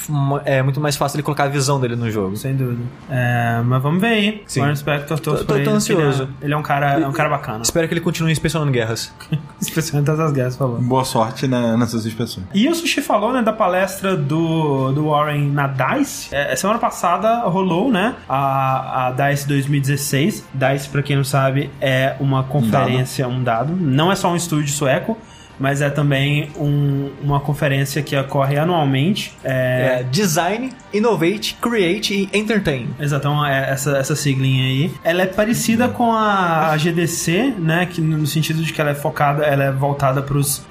é 0.46 0.62
muito 0.62 0.80
mais 0.82 0.96
fácil 0.96 1.18
ele 1.18 1.24
colocar 1.24 1.46
a 1.46 1.48
visão 1.48 1.80
dele 1.80 1.96
no 1.96 2.10
jogo. 2.12 2.36
Sem 2.38 2.56
dúvida. 2.56 2.82
É, 3.10 3.62
mas 3.66 3.82
vamos 3.82 4.02
ver 4.02 4.08
aí. 4.08 4.44
Sim. 4.48 4.60
Warren 4.62 4.76
Spector, 4.76 5.20
Tô- 5.20 5.32
tô- 5.32 5.38
ele, 5.38 5.40
tô 5.40 5.46
porque 5.46 5.62
ele 5.62 5.70
é- 5.70 5.74
ansioso. 5.74 6.30
Ele 6.42 6.54
é, 6.54 6.58
um 6.58 6.62
cara, 6.64 7.00
é 7.00 7.08
um 7.08 7.12
cara 7.14 7.30
bacana. 7.30 7.62
Espero 7.64 7.88
que 7.88 7.94
ele 7.94 8.02
continue 8.02 8.32
inspecionando 8.32 8.72
guerras. 8.72 9.12
Especialmente 9.62 10.08
das 10.16 10.32
guerras, 10.32 10.56
por 10.56 10.68
favor. 10.68 10.82
Boa 10.82 11.06
sorte 11.06 11.48
na, 11.48 11.78
nessas 11.78 12.06
inspeções. 12.06 12.46
E 12.54 12.68
o 12.68 12.76
Sushi 12.76 13.02
falou, 13.02 13.32
né, 13.34 13.42
da 13.42 13.54
palestra 13.54 14.16
do, 14.16 14.92
do 14.92 15.08
Warren 15.10 15.50
na 15.52 15.68
DICE. 15.68 16.30
É, 16.34 16.56
semana 16.56 16.80
passada 16.80 17.42
rolou, 17.48 17.92
né, 17.92 18.16
a, 18.28 19.08
a 19.08 19.12
DICE 19.12 19.48
2016. 19.48 20.23
DICE, 20.54 20.90
pra 20.90 21.02
quem 21.04 21.16
não 21.16 21.24
sabe, 21.24 21.70
é 21.82 22.16
uma 22.20 22.44
conferência, 22.44 23.28
um 23.28 23.44
dado. 23.44 23.76
Não 23.76 24.12
é 24.12 24.16
só 24.16 24.32
um 24.32 24.36
estúdio 24.36 24.74
sueco, 24.74 25.18
mas 25.60 25.82
é 25.82 25.90
também 25.90 26.50
um- 26.58 27.12
uma 27.22 27.40
conferência 27.40 28.02
que 28.02 28.18
ocorre 28.18 28.58
anualmente. 28.58 29.34
É, 29.44 30.00
É, 30.00 30.04
design, 30.04 30.72
innovate, 30.92 31.56
create 31.62 32.28
e 32.34 32.38
entertain. 32.38 32.88
Exato, 33.00 33.28
então 33.28 33.46
é 33.46 33.70
essa, 33.70 33.98
essa 33.98 34.16
siglinha 34.16 34.66
aí. 34.66 34.92
Ela 35.04 35.22
é 35.22 35.26
parecida 35.28 35.88
com 35.88 36.12
a, 36.12 36.72
a 36.72 36.78
GDC, 36.78 37.54
né? 37.60 37.86
Que 37.86 38.02
no 38.02 38.26
sentido 38.26 38.64
de 38.64 38.74
que 38.74 38.82
ela 38.82 38.90
é 38.90 38.96
focada, 38.96 39.44
ela 39.44 39.64
é 39.66 39.72
voltada 39.72 40.24
para 40.24 40.38
os 40.38 40.64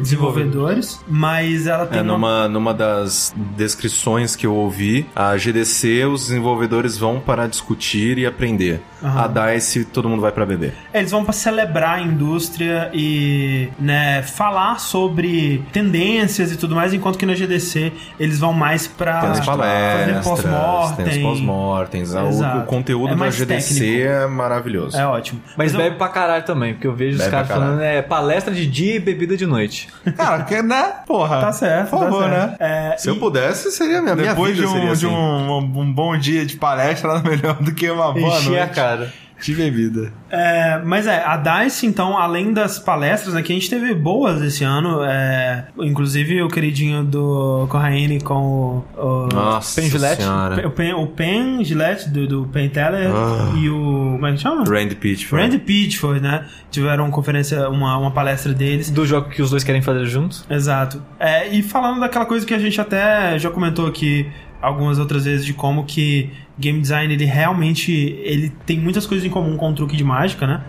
desenvolvedores, 0.00 0.98
mas 1.08 1.66
ela 1.66 1.86
tem 1.86 1.98
É, 1.98 2.02
uma- 2.02 2.12
numa, 2.12 2.48
numa 2.48 2.74
das 2.74 3.34
descrições 3.56 4.34
que 4.34 4.46
eu 4.46 4.54
ouvi, 4.54 5.06
a 5.14 5.36
GDC, 5.36 6.04
os 6.06 6.22
desenvolvedores 6.26 6.96
vão 6.96 7.20
para 7.20 7.46
discutir 7.46 8.18
e 8.18 8.26
aprender. 8.26 8.80
Aham. 9.02 9.24
A 9.24 9.52
DICE, 9.52 9.84
todo 9.86 10.08
mundo 10.08 10.20
vai 10.22 10.32
para 10.32 10.46
beber. 10.46 10.74
É, 10.92 10.98
Eles 11.00 11.10
vão 11.10 11.24
para 11.24 11.32
celebrar 11.32 11.98
a 11.98 12.00
indústria 12.00 12.90
e 12.94 13.68
né, 13.78 14.22
falar 14.22 14.78
sobre 14.78 15.62
tendências 15.72 16.52
e 16.52 16.56
tudo 16.56 16.74
mais, 16.74 16.92
enquanto 16.94 17.18
que 17.18 17.26
na 17.26 17.34
GDC 17.34 17.92
eles 18.18 18.38
vão 18.38 18.52
mais 18.52 18.86
para 18.86 19.20
Tem 19.20 19.30
as 19.30 19.38
fazer 19.38 19.50
palestras, 19.50 20.06
tem 20.06 20.18
os 20.18 20.24
pós-mortem. 20.26 21.22
pós-mortems. 21.22 22.14
ah, 22.16 22.22
O, 22.24 22.58
o 22.60 22.62
conteúdo 22.66 23.12
É 23.14 23.16
da 23.16 23.30
GDC 23.30 23.74
técnico. 23.74 24.08
é 24.08 24.26
maravilhoso. 24.26 24.96
É 24.96 25.06
ótimo. 25.06 25.40
Mas 25.56 25.72
eu- 25.74 25.80
bebe 25.80 25.96
pra 25.96 26.08
caralho 26.08 26.44
também, 26.44 26.74
porque 26.74 26.86
eu 26.86 26.94
vejo 26.94 27.16
os 27.16 27.18
Bebe 27.18 27.30
caras 27.30 27.46
pra 27.46 27.56
caralho. 27.56 27.76
falando 27.78 27.84
é 27.86 28.02
palestra 28.02 28.54
de 28.54 28.66
dia 28.66 28.96
e 28.96 29.00
bebida 29.00 29.36
de 29.36 29.46
noite. 29.46 29.88
Cara, 30.16 30.44
que, 30.44 30.62
né? 30.62 30.92
Porra. 31.06 31.40
Tá 31.40 31.52
certo, 31.52 31.90
Por 31.90 32.00
favor, 32.00 32.24
tá 32.24 32.30
certo. 32.30 32.50
né? 32.50 32.56
É, 32.92 32.96
Se 32.96 33.08
eu 33.08 33.16
e- 33.16 33.18
pudesse, 33.18 33.70
seria 33.72 34.00
minha, 34.02 34.14
minha 34.14 34.28
Depois 34.30 34.54
vida 34.56 34.66
de, 34.66 34.72
um, 34.72 34.74
seria 34.76 34.96
de 34.96 35.06
assim. 35.06 35.14
um, 35.14 35.80
um 35.80 35.92
bom 35.92 36.16
dia 36.16 36.44
de 36.46 36.56
palestra, 36.56 37.14
nada 37.14 37.28
melhor 37.28 37.54
do 37.54 37.72
que 37.74 37.90
uma 37.90 38.12
boa 38.12 38.38
Encher 38.38 38.54
a 38.54 38.58
noite 38.66 38.74
cara. 38.96 39.12
de 39.40 39.54
bebida. 39.54 40.12
É, 40.30 40.80
mas 40.84 41.06
é, 41.08 41.20
a 41.24 41.36
DICE, 41.36 41.84
então, 41.84 42.16
além 42.16 42.52
das 42.52 42.78
palestras, 42.78 43.34
né, 43.34 43.42
que 43.42 43.52
a 43.52 43.56
gente 43.56 43.68
teve 43.68 43.92
boas 43.92 44.40
esse 44.40 44.62
ano, 44.62 45.02
é, 45.02 45.66
inclusive 45.80 46.40
o 46.42 46.48
queridinho 46.48 47.02
do 47.02 47.66
Corraine 47.68 48.20
com 48.20 48.34
o, 48.34 48.84
o, 48.96 49.28
Nossa 49.34 49.80
Pen 49.80 49.90
Gillette? 49.90 50.22
senhora. 50.22 50.66
o 50.66 50.70
Pen, 50.70 50.94
o 50.94 51.06
Pen 51.08 51.64
Gillette 51.64 52.08
do, 52.08 52.26
do 52.28 52.46
Pen 52.52 52.68
Teller 52.68 53.10
Ah. 53.12 53.52
e 53.58 53.68
o. 53.68 54.12
Como 54.12 54.26
é 54.28 54.32
que 54.32 54.38
chama? 54.38 54.64
Randy 54.64 54.94
Pitchford. 54.94 55.42
Randy 55.44 55.58
Pitchford, 55.58 56.20
né? 56.20 56.46
Tiveram 56.70 57.04
uma 57.06 57.12
conferência, 57.12 57.68
uma, 57.68 57.98
uma 57.98 58.10
palestra 58.12 58.52
deles. 58.54 58.90
Do 58.90 59.04
jogo 59.04 59.28
que 59.28 59.42
os 59.42 59.50
dois 59.50 59.64
querem 59.64 59.82
fazer 59.82 60.06
juntos. 60.06 60.44
Exato. 60.48 61.02
É, 61.18 61.48
e 61.48 61.62
falando 61.64 61.98
daquela 61.98 62.24
coisa 62.26 62.46
que 62.46 62.54
a 62.54 62.58
gente 62.60 62.80
até 62.80 63.36
já 63.40 63.50
comentou 63.50 63.86
aqui 63.88 64.30
algumas 64.62 64.98
outras 64.98 65.24
vezes 65.26 65.44
de 65.44 65.52
como 65.52 65.84
que 65.84 66.30
game 66.58 66.80
design 66.80 67.12
ele 67.12 67.24
realmente 67.24 67.92
ele 68.22 68.50
tem 68.64 68.78
muitas 68.78 69.06
coisas 69.06 69.26
em 69.26 69.30
comum 69.30 69.56
com 69.56 69.70
o 69.70 69.74
truque 69.74 69.96
de 69.96 70.04
mágica, 70.04 70.46
né? 70.46 70.60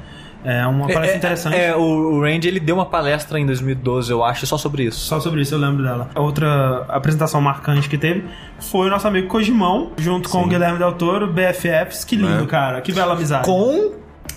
É 0.45 0.68
uma 0.68 0.88
palestra 0.88 1.14
É, 1.14 1.18
interessante. 1.18 1.56
É, 1.56 1.74
o 1.74 1.82
o 2.15 2.22
Randy 2.22 2.49
ele 2.49 2.60
deu 2.60 2.76
uma 2.76 2.86
palestra 2.86 3.40
em 3.40 3.45
2012, 3.45 4.11
eu 4.11 4.22
acho, 4.26 4.45
só 4.45 4.57
sobre 4.57 4.84
isso. 4.84 4.99
Só 4.99 5.18
sobre 5.22 5.41
isso 5.41 5.56
eu 5.56 5.60
lembro 5.60 5.82
dela. 5.84 6.10
A 6.14 6.20
outra 6.20 6.86
apresentação 6.90 7.40
marcante 7.40 7.88
que 7.88 7.98
teve 7.98 8.26
foi 8.60 8.88
o 8.88 8.90
nosso 8.90 9.07
amigo 9.07 9.30
Kojimão, 9.30 9.91
junto 9.98 10.28
com 10.28 10.41
o 10.44 10.48
Guilherme 10.48 10.78
Del 10.78 10.91
Toro, 10.94 11.28
BFFs. 11.32 12.03
Que 12.03 12.18
lindo, 12.18 12.44
É. 12.44 12.45
cara. 12.48 12.82
Que 12.82 12.91
bela 12.91 13.14
amizade. 13.14 13.45
Com 13.45 13.94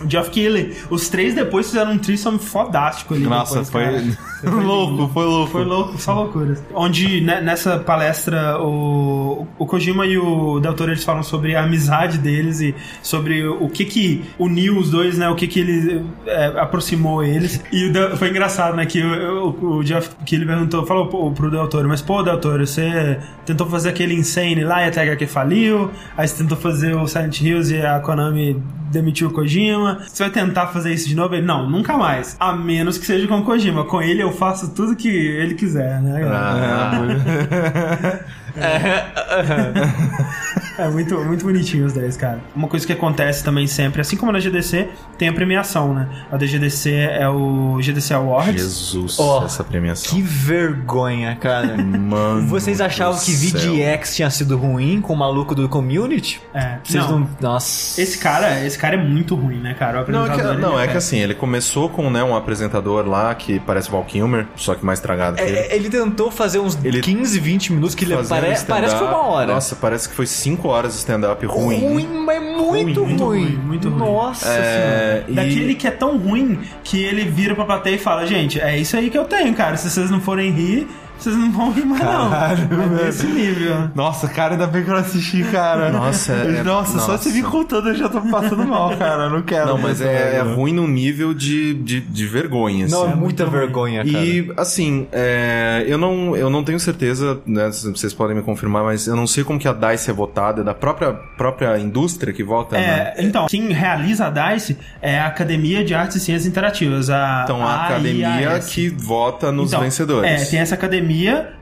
Geoff 0.08 0.30
Keighley. 0.30 0.76
Os 0.90 1.08
três 1.08 1.34
depois 1.34 1.66
fizeram 1.66 1.92
um 1.92 1.98
threesome 1.98 2.38
fodástico 2.38 3.14
ali. 3.14 3.24
Nossa, 3.24 3.62
depois, 3.62 3.70
foi 3.70 3.84
cara. 3.84 4.02
louco, 4.64 5.10
foi 5.12 5.24
louco. 5.24 5.52
Foi 5.52 5.64
louco, 5.64 5.98
só 5.98 6.14
loucuras. 6.14 6.62
Onde 6.74 7.20
né, 7.20 7.40
nessa 7.40 7.78
palestra 7.78 8.58
o, 8.60 9.46
o 9.58 9.66
Kojima 9.66 10.06
e 10.06 10.18
o 10.18 10.60
Del 10.60 10.74
Toro 10.74 10.90
eles 10.92 11.04
falam 11.04 11.22
sobre 11.22 11.54
a 11.56 11.64
amizade 11.64 12.18
deles 12.18 12.60
e 12.60 12.74
sobre 13.02 13.46
o 13.46 13.68
que 13.68 13.84
que 13.84 14.24
uniu 14.38 14.78
os 14.78 14.90
dois, 14.90 15.16
né? 15.18 15.28
O 15.28 15.34
que 15.34 15.46
que 15.46 15.60
ele 15.60 16.04
é, 16.26 16.46
aproximou 16.58 17.22
eles. 17.22 17.62
E 17.72 17.88
Del- 17.90 18.16
foi 18.16 18.30
engraçado, 18.30 18.76
né? 18.76 18.86
Que 18.86 19.02
o, 19.02 19.50
o, 19.60 19.76
o 19.78 19.84
Jeff 19.84 20.10
que 20.24 20.34
ele 20.34 20.46
perguntou, 20.46 20.84
falou 20.86 21.06
pro, 21.06 21.30
pro 21.32 21.50
Del 21.50 21.68
Toro, 21.68 21.88
mas 21.88 22.02
pô, 22.02 22.22
Del 22.22 22.38
Toro, 22.38 22.66
você 22.66 23.18
tentou 23.44 23.66
fazer 23.66 23.90
aquele 23.90 24.14
Insane 24.14 24.64
lá 24.64 24.86
e 24.86 24.88
a 24.88 25.16
que 25.16 25.26
faliu, 25.26 25.90
aí 26.16 26.26
você 26.26 26.42
tentou 26.42 26.56
fazer 26.56 26.94
o 26.94 27.06
Silent 27.06 27.40
Hills 27.40 27.74
e 27.74 27.84
a 27.84 28.00
Konami 28.00 28.60
demitiu 28.90 29.28
o 29.28 29.30
Kojima. 29.32 29.85
Você 29.94 30.22
vai 30.22 30.32
tentar 30.32 30.68
fazer 30.68 30.92
isso 30.92 31.08
de 31.08 31.14
novo? 31.14 31.34
Ele, 31.34 31.46
não, 31.46 31.68
nunca 31.68 31.96
mais. 31.96 32.36
A 32.38 32.52
menos 32.52 32.98
que 32.98 33.06
seja 33.06 33.26
com 33.26 33.38
o 33.38 33.44
Kojima. 33.44 33.84
Com 33.84 34.02
ele 34.02 34.22
eu 34.22 34.32
faço 34.32 34.74
tudo 34.74 34.96
que 34.96 35.08
ele 35.08 35.54
quiser, 35.54 36.00
né? 36.02 36.22
Ah, 36.24 38.20
É 40.78 40.88
muito, 40.88 41.18
muito 41.24 41.42
bonitinho 41.42 41.86
os 41.86 41.94
10, 41.94 42.18
cara. 42.18 42.38
Uma 42.54 42.68
coisa 42.68 42.86
que 42.86 42.92
acontece 42.92 43.42
também 43.42 43.66
sempre, 43.66 44.02
assim 44.02 44.14
como 44.14 44.30
na 44.30 44.38
GDC, 44.38 44.88
tem 45.16 45.26
a 45.28 45.32
premiação, 45.32 45.94
né? 45.94 46.06
A 46.30 46.36
da 46.36 46.44
GDC 46.44 46.90
é 46.92 47.26
o 47.28 47.78
GDC 47.80 48.12
Awards. 48.12 48.62
Jesus, 48.62 49.18
Ó, 49.18 49.46
essa 49.46 49.64
premiação. 49.64 50.14
que 50.14 50.20
vergonha, 50.20 51.34
cara. 51.36 51.76
Mano 51.78 52.46
Vocês 52.46 52.78
achavam 52.80 53.18
que. 53.18 53.32
VGX 53.34 54.16
tinha 54.16 54.28
sido 54.28 54.58
ruim 54.58 55.00
com 55.00 55.14
o 55.14 55.16
maluco 55.16 55.54
do 55.54 55.66
community? 55.66 56.42
É. 56.52 56.76
Vocês 56.84 57.02
não, 57.04 57.20
não. 57.20 57.28
Nossa. 57.40 58.00
Esse 58.00 58.18
cara, 58.18 58.62
esse 58.64 58.78
cara 58.78 58.96
é 58.96 59.02
muito 59.02 59.34
ruim, 59.34 59.56
né, 59.58 59.72
cara? 59.72 60.04
O 60.04 60.10
Não, 60.12 60.24
é 60.24 60.26
que, 60.26 60.30
apresentador, 60.32 60.60
não, 60.60 60.78
ele 60.78 60.88
é 60.88 60.92
que 60.92 60.98
assim, 60.98 61.18
ele 61.18 61.34
começou 61.34 61.88
com 61.88 62.10
né, 62.10 62.22
um 62.22 62.36
apresentador 62.36 63.06
lá 63.08 63.34
que 63.34 63.58
parece 63.60 63.90
Val 63.90 64.04
Kilmer, 64.04 64.46
só 64.56 64.74
que 64.74 64.84
mais 64.84 65.00
tragado 65.00 65.38
que 65.38 65.42
ele. 65.42 65.56
É, 65.56 65.74
ele 65.74 65.88
tentou 65.88 66.30
fazer 66.30 66.58
uns 66.58 66.78
Ele- 66.84 67.00
15, 67.00 67.40
20 67.40 67.72
minutos 67.72 67.94
que 67.94 68.04
ele 68.04 68.14
Fazendo 68.14 68.28
pare, 68.54 68.64
parece 68.66 68.92
que 68.94 68.98
foi 68.98 69.08
uma 69.08 69.26
hora. 69.26 69.52
Nossa, 69.52 69.76
parece 69.76 70.08
que 70.08 70.14
foi 70.14 70.26
5 70.26 70.68
horas 70.68 70.92
de 70.92 70.98
stand-up 71.00 71.44
ruim. 71.46 71.80
ruim, 71.80 72.08
mas 72.24 72.42
muito 72.42 72.62
ruim. 72.62 72.84
Muito 72.84 73.24
ruim, 73.24 73.46
muito 73.64 73.88
ruim. 73.88 73.98
Nossa 73.98 74.48
É, 74.48 74.52
senhora. 74.52 75.24
e- 75.28 75.32
Daquele 75.34 75.74
que 75.74 75.86
é 75.86 75.90
tão 75.90 76.16
ruim 76.16 76.60
que 76.84 77.02
ele 77.02 77.24
vira 77.24 77.54
pra 77.54 77.64
plateia 77.64 77.94
e 77.94 77.98
fala: 77.98 78.26
Gente, 78.26 78.60
é 78.60 78.76
isso 78.78 78.96
aí 78.96 79.10
que 79.10 79.18
eu 79.18 79.24
tenho, 79.24 79.52
cara. 79.54 79.76
Se 79.76 79.90
vocês 79.90 80.10
não 80.10 80.20
forem 80.20 80.50
rir, 80.50 80.86
vocês 81.18 81.36
não 81.36 81.50
vão 81.52 81.72
rir 81.72 81.84
mais, 81.84 82.00
Caralho, 82.02 82.68
não. 82.70 82.82
É 82.84 82.88
velho. 82.88 83.04
desse 83.06 83.26
nível. 83.26 83.90
Nossa, 83.94 84.28
cara, 84.28 84.52
ainda 84.54 84.66
bem 84.66 84.82
que 84.84 84.90
eu 84.90 84.94
não 84.94 85.00
assisti, 85.00 85.42
cara. 85.44 85.90
Nossa, 85.90 86.32
é- 86.32 86.62
nossa, 86.62 86.98
só 86.98 87.12
nossa. 87.12 87.18
você 87.18 87.30
me 87.30 87.42
contando 87.42 87.88
eu 87.88 87.94
já 87.94 88.08
tô 88.08 88.20
passando 88.22 88.64
mal, 88.66 88.96
cara. 88.96 89.28
Não 89.28 89.42
quero. 89.42 89.66
Não, 89.66 89.78
mas 89.78 90.00
é, 90.00 90.36
é 90.36 90.40
ruim 90.42 90.72
no 90.72 90.86
nível 90.86 91.32
de, 91.34 91.74
de, 91.74 92.00
de 92.00 92.26
vergonha, 92.26 92.86
assim. 92.86 92.94
Não, 92.94 93.10
é 93.10 93.14
muita 93.14 93.46
vergonha, 93.46 94.04
cara. 94.04 94.24
E, 94.24 94.52
assim, 94.56 95.06
é, 95.12 95.84
eu, 95.86 95.98
não, 95.98 96.36
eu 96.36 96.50
não 96.50 96.62
tenho 96.62 96.78
certeza, 96.80 97.38
né, 97.46 97.70
vocês 97.70 98.12
podem 98.14 98.36
me 98.36 98.42
confirmar, 98.42 98.84
mas 98.84 99.06
eu 99.06 99.16
não 99.16 99.26
sei 99.26 99.44
como 99.44 99.58
que 99.58 99.68
a 99.68 99.72
DICE 99.72 100.10
é 100.10 100.12
votada, 100.12 100.60
é 100.60 100.64
da 100.64 100.74
própria, 100.74 101.12
própria 101.36 101.78
indústria 101.78 102.32
que 102.32 102.42
vota, 102.44 102.76
né? 102.76 103.12
É, 103.16 103.22
então, 103.24 103.46
quem 103.48 103.72
realiza 103.72 104.26
a 104.26 104.30
DICE 104.30 104.76
é 105.00 105.18
a 105.18 105.26
Academia 105.26 105.84
de 105.84 105.94
Artes 105.94 106.16
e 106.16 106.20
Ciências 106.20 106.46
Interativas. 106.46 107.10
A 107.10 107.42
Então, 107.44 107.64
a 107.66 107.86
academia 107.86 108.28
AIAS. 108.28 108.66
que 108.66 108.88
vota 108.88 109.50
nos 109.52 109.68
Então, 109.70 109.80
vencedores. 109.80 110.30
É, 110.30 110.44
tem 110.44 110.58
essa 110.60 110.74
academia 110.74 111.05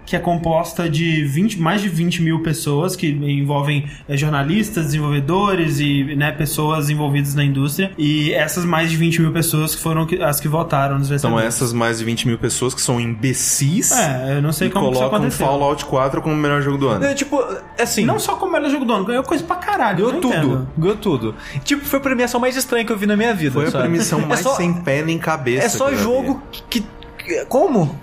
que 0.07 0.15
é 0.15 0.19
composta 0.19 0.89
de 0.89 1.25
20, 1.25 1.59
mais 1.61 1.81
de 1.81 1.89
20 1.89 2.21
mil 2.23 2.43
pessoas 2.43 2.95
que 2.95 3.09
envolvem 3.09 3.89
é, 4.07 4.17
jornalistas, 4.17 4.85
desenvolvedores 4.87 5.81
e 5.81 6.15
né, 6.15 6.31
pessoas 6.33 6.91
envolvidas 6.91 7.35
na 7.35 7.43
indústria. 7.43 7.91
E 7.97 8.33
essas 8.33 8.65
mais 8.67 8.91
de 8.91 8.97
20 8.99 9.23
mil 9.23 9.33
pessoas 9.33 9.75
que 9.75 9.81
foram 9.81 10.05
que- 10.05 10.23
as 10.23 10.41
que 10.41 10.47
votaram 10.49 10.99
nos 10.99 11.07
Então, 11.07 11.31
vencedores. 11.31 11.47
essas 11.47 11.73
mais 11.73 11.99
de 11.99 12.05
20 12.05 12.27
mil 12.29 12.37
pessoas 12.39 12.75
que 12.75 12.83
são 12.83 13.01
imbecis 13.01 13.93
É, 13.93 14.37
eu 14.37 14.43
não 14.43 14.53
sei 14.53 14.69
e 14.69 14.71
como 14.71 14.87
que 14.87 14.91
isso 14.93 14.99
colocam 15.01 15.19
aconteceu. 15.21 15.47
Fallout 15.47 15.85
4 15.87 16.21
como 16.21 16.35
o 16.35 16.39
melhor 16.39 16.61
jogo 16.61 16.77
do 16.77 16.89
ano. 16.89 17.05
É, 17.05 17.15
tipo, 17.15 17.43
assim. 17.81 18.05
Não 18.05 18.19
só 18.19 18.37
como 18.37 18.55
ela 18.57 18.69
jogo 18.69 18.85
do 18.85 18.93
ano, 18.93 19.05
ganhou 19.07 19.23
coisa 19.23 19.43
pra 19.43 19.57
caralho. 19.57 19.97
Ganhou 20.07 20.21
tudo. 20.21 20.29
entendo. 20.37 20.69
Ganhou 20.77 20.97
tudo. 20.97 21.35
Tipo, 21.65 21.85
foi 21.85 21.99
a 21.99 22.03
premiação 22.03 22.39
mais 22.39 22.57
estranha 22.57 22.85
que 22.85 22.93
eu 22.93 22.97
vi 22.99 23.07
na 23.07 23.17
minha 23.17 23.33
vida. 23.35 23.53
Foi 23.53 23.65
a 23.67 23.71
sabe? 23.71 23.85
premiação 23.85 24.21
É 24.21 24.27
mais 24.27 24.41
só- 24.41 24.55
sem 24.55 24.73
pé 24.73 25.03
nem 25.03 25.17
cabeça. 25.19 25.65
É 25.65 25.69
só 25.71 25.93
jogo 25.95 26.43
que, 26.53 26.81
que- 26.81 27.45
Como? 27.49 27.99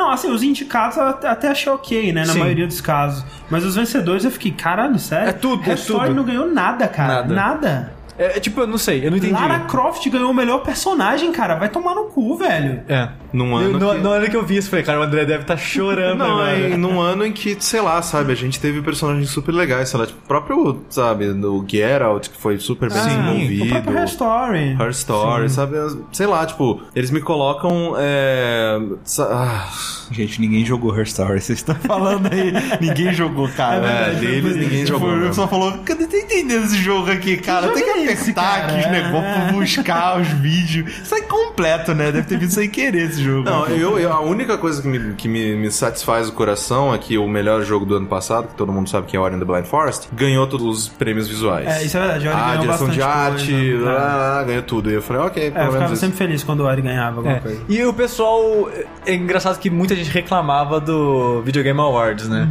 Não, 0.00 0.10
assim, 0.10 0.30
os 0.32 0.42
indicados 0.42 0.96
eu 0.96 1.04
até 1.04 1.48
achei 1.48 1.70
ok, 1.70 2.10
né? 2.10 2.24
Na 2.24 2.32
Sim. 2.32 2.38
maioria 2.38 2.66
dos 2.66 2.80
casos. 2.80 3.22
Mas 3.50 3.66
os 3.66 3.74
vencedores 3.76 4.24
eu 4.24 4.30
fiquei, 4.30 4.50
caralho, 4.50 4.98
sério? 4.98 5.28
É 5.28 5.32
tudo, 5.32 5.62
é 5.62 5.66
Restore 5.66 6.06
tudo. 6.06 6.16
não 6.16 6.24
ganhou 6.24 6.50
nada, 6.50 6.88
cara. 6.88 7.16
Nada. 7.16 7.34
Nada. 7.34 7.92
É, 8.20 8.36
é 8.36 8.40
tipo, 8.40 8.60
eu 8.60 8.66
não 8.66 8.78
sei, 8.78 9.04
eu 9.06 9.10
não 9.10 9.16
entendi. 9.16 9.32
Lara 9.32 9.60
Croft 9.60 10.06
ganhou 10.08 10.30
o 10.30 10.34
melhor 10.34 10.58
personagem, 10.62 11.32
cara. 11.32 11.54
Vai 11.56 11.68
tomar 11.68 11.94
no 11.94 12.04
cu, 12.04 12.36
velho. 12.36 12.82
É. 12.88 13.08
Num 13.32 13.50
Eu- 13.52 13.56
ano 13.56 13.78
no, 13.78 13.92
que- 13.94 13.98
no 13.98 14.10
ano 14.10 14.28
que 14.28 14.36
eu 14.36 14.44
vi 14.44 14.56
isso, 14.56 14.66
eu 14.66 14.70
falei, 14.70 14.84
cara, 14.84 15.00
o 15.00 15.02
André 15.02 15.24
deve 15.24 15.42
estar 15.42 15.56
chorando 15.56 16.18
Não, 16.18 16.46
é 16.46 16.76
num 16.76 17.00
ano 17.00 17.24
em 17.24 17.32
que, 17.32 17.56
sei 17.60 17.80
lá, 17.80 18.02
sabe, 18.02 18.32
a 18.32 18.36
gente 18.36 18.58
teve 18.60 18.82
personagens 18.82 19.30
super 19.30 19.52
legais, 19.52 19.88
sei 19.88 19.98
lá, 20.00 20.06
tipo, 20.06 20.18
o 20.22 20.26
próprio, 20.28 20.82
sabe, 20.90 21.28
o 21.28 21.64
Geralt, 21.66 22.28
que 22.28 22.36
foi 22.36 22.58
super 22.58 22.92
bem 22.92 22.98
o 23.00 23.04
desenvolvido. 23.04 23.68
próprio 23.70 23.96
Her 23.98 24.04
Story. 24.04 24.76
Her 24.80 24.90
Story, 24.90 25.48
sabe? 25.48 25.76
Sei 26.12 26.26
lá, 26.26 26.44
tipo, 26.44 26.80
eles 26.94 27.10
me 27.10 27.20
colocam. 27.20 27.94
É... 27.98 28.78
ah, 29.20 29.68
Gente, 30.12 30.40
ninguém 30.40 30.64
jogou 30.66 30.92
Her 30.96 31.04
Story. 31.04 31.40
Vocês 31.40 31.60
estão 31.60 31.74
falando 31.76 32.28
aí. 32.32 32.52
ninguém 32.80 33.12
jogou, 33.12 33.48
cara. 33.50 33.86
É, 33.86 34.14
deles 34.14 34.56
ninguém 34.56 34.84
Tipo, 34.84 34.98
jogou, 34.98 35.10
Eu 35.12 35.16
mesmo. 35.18 35.34
só 35.34 35.46
falou, 35.46 35.72
cadê 35.84 36.04
tá 36.06 36.09
entendendo 36.30 36.64
esse 36.64 36.76
jogo 36.78 37.10
aqui, 37.10 37.36
cara? 37.36 37.66
jogo 37.66 37.74
Tem 37.74 37.84
que 37.84 37.90
é 37.90 38.12
esse, 38.12 38.30
apertar 38.30 38.60
cara? 38.60 38.72
aqui 38.72 38.80
os 38.86 38.92
negócios 38.92 39.32
pra 39.34 39.48
é. 39.48 39.52
buscar 39.52 40.20
os 40.20 40.28
vídeos. 40.28 40.92
Isso 41.02 41.14
é 41.14 41.20
completo, 41.22 41.94
né? 41.94 42.12
Deve 42.12 42.26
ter 42.26 42.38
vindo 42.38 42.50
sem 42.50 42.68
querer 42.68 43.10
esse 43.10 43.22
jogo. 43.22 43.44
Não, 43.48 43.66
eu, 43.66 43.98
eu- 43.98 44.12
a 44.12 44.20
única 44.20 44.56
coisa 44.58 44.80
que, 44.82 44.88
me, 44.88 45.14
que 45.14 45.28
me, 45.28 45.56
me 45.56 45.70
satisfaz 45.70 46.28
o 46.28 46.32
coração 46.32 46.94
é 46.94 46.98
que 46.98 47.18
o 47.18 47.26
melhor 47.28 47.62
jogo 47.62 47.84
do 47.84 47.96
ano 47.96 48.06
passado, 48.06 48.48
que 48.48 48.54
todo 48.54 48.72
mundo 48.72 48.88
sabe 48.88 49.06
que 49.06 49.16
é 49.16 49.20
Ori 49.20 49.34
and 49.34 49.38
the 49.40 49.44
Blind 49.44 49.64
Forest, 49.64 50.08
ganhou 50.12 50.46
todos 50.46 50.66
os 50.66 50.88
prêmios 50.88 51.28
visuais. 51.28 51.66
É, 51.66 51.82
isso 51.84 51.96
é 51.96 52.00
verdade. 52.00 52.28
Ori 52.28 52.36
Ah, 52.36 52.46
ganhou 52.48 52.60
direção 52.62 52.88
de 52.88 53.02
arte, 53.02 53.50
coisa, 53.52 53.84
né? 53.84 53.96
ah, 53.98 54.44
ganhou 54.46 54.62
tudo. 54.62 54.90
E 54.90 54.94
eu 54.94 55.02
falei, 55.02 55.22
ok, 55.22 55.52
É, 55.54 55.66
eu 55.66 55.72
ficava 55.72 55.96
sempre 55.96 56.16
feliz 56.16 56.42
quando 56.44 56.60
o 56.60 56.64
Ori 56.64 56.82
ganhava 56.82 57.16
alguma 57.18 57.36
É. 57.36 57.40
coisa. 57.40 57.60
E 57.68 57.84
o 57.84 57.92
pessoal. 57.92 58.68
É 59.06 59.14
engraçado 59.14 59.58
que 59.58 59.70
muita 59.70 59.94
gente 59.96 60.10
reclamava 60.10 60.78
do 60.80 61.42
Video 61.42 61.62
Game 61.62 61.80
Awards, 61.80 62.28
né? 62.28 62.48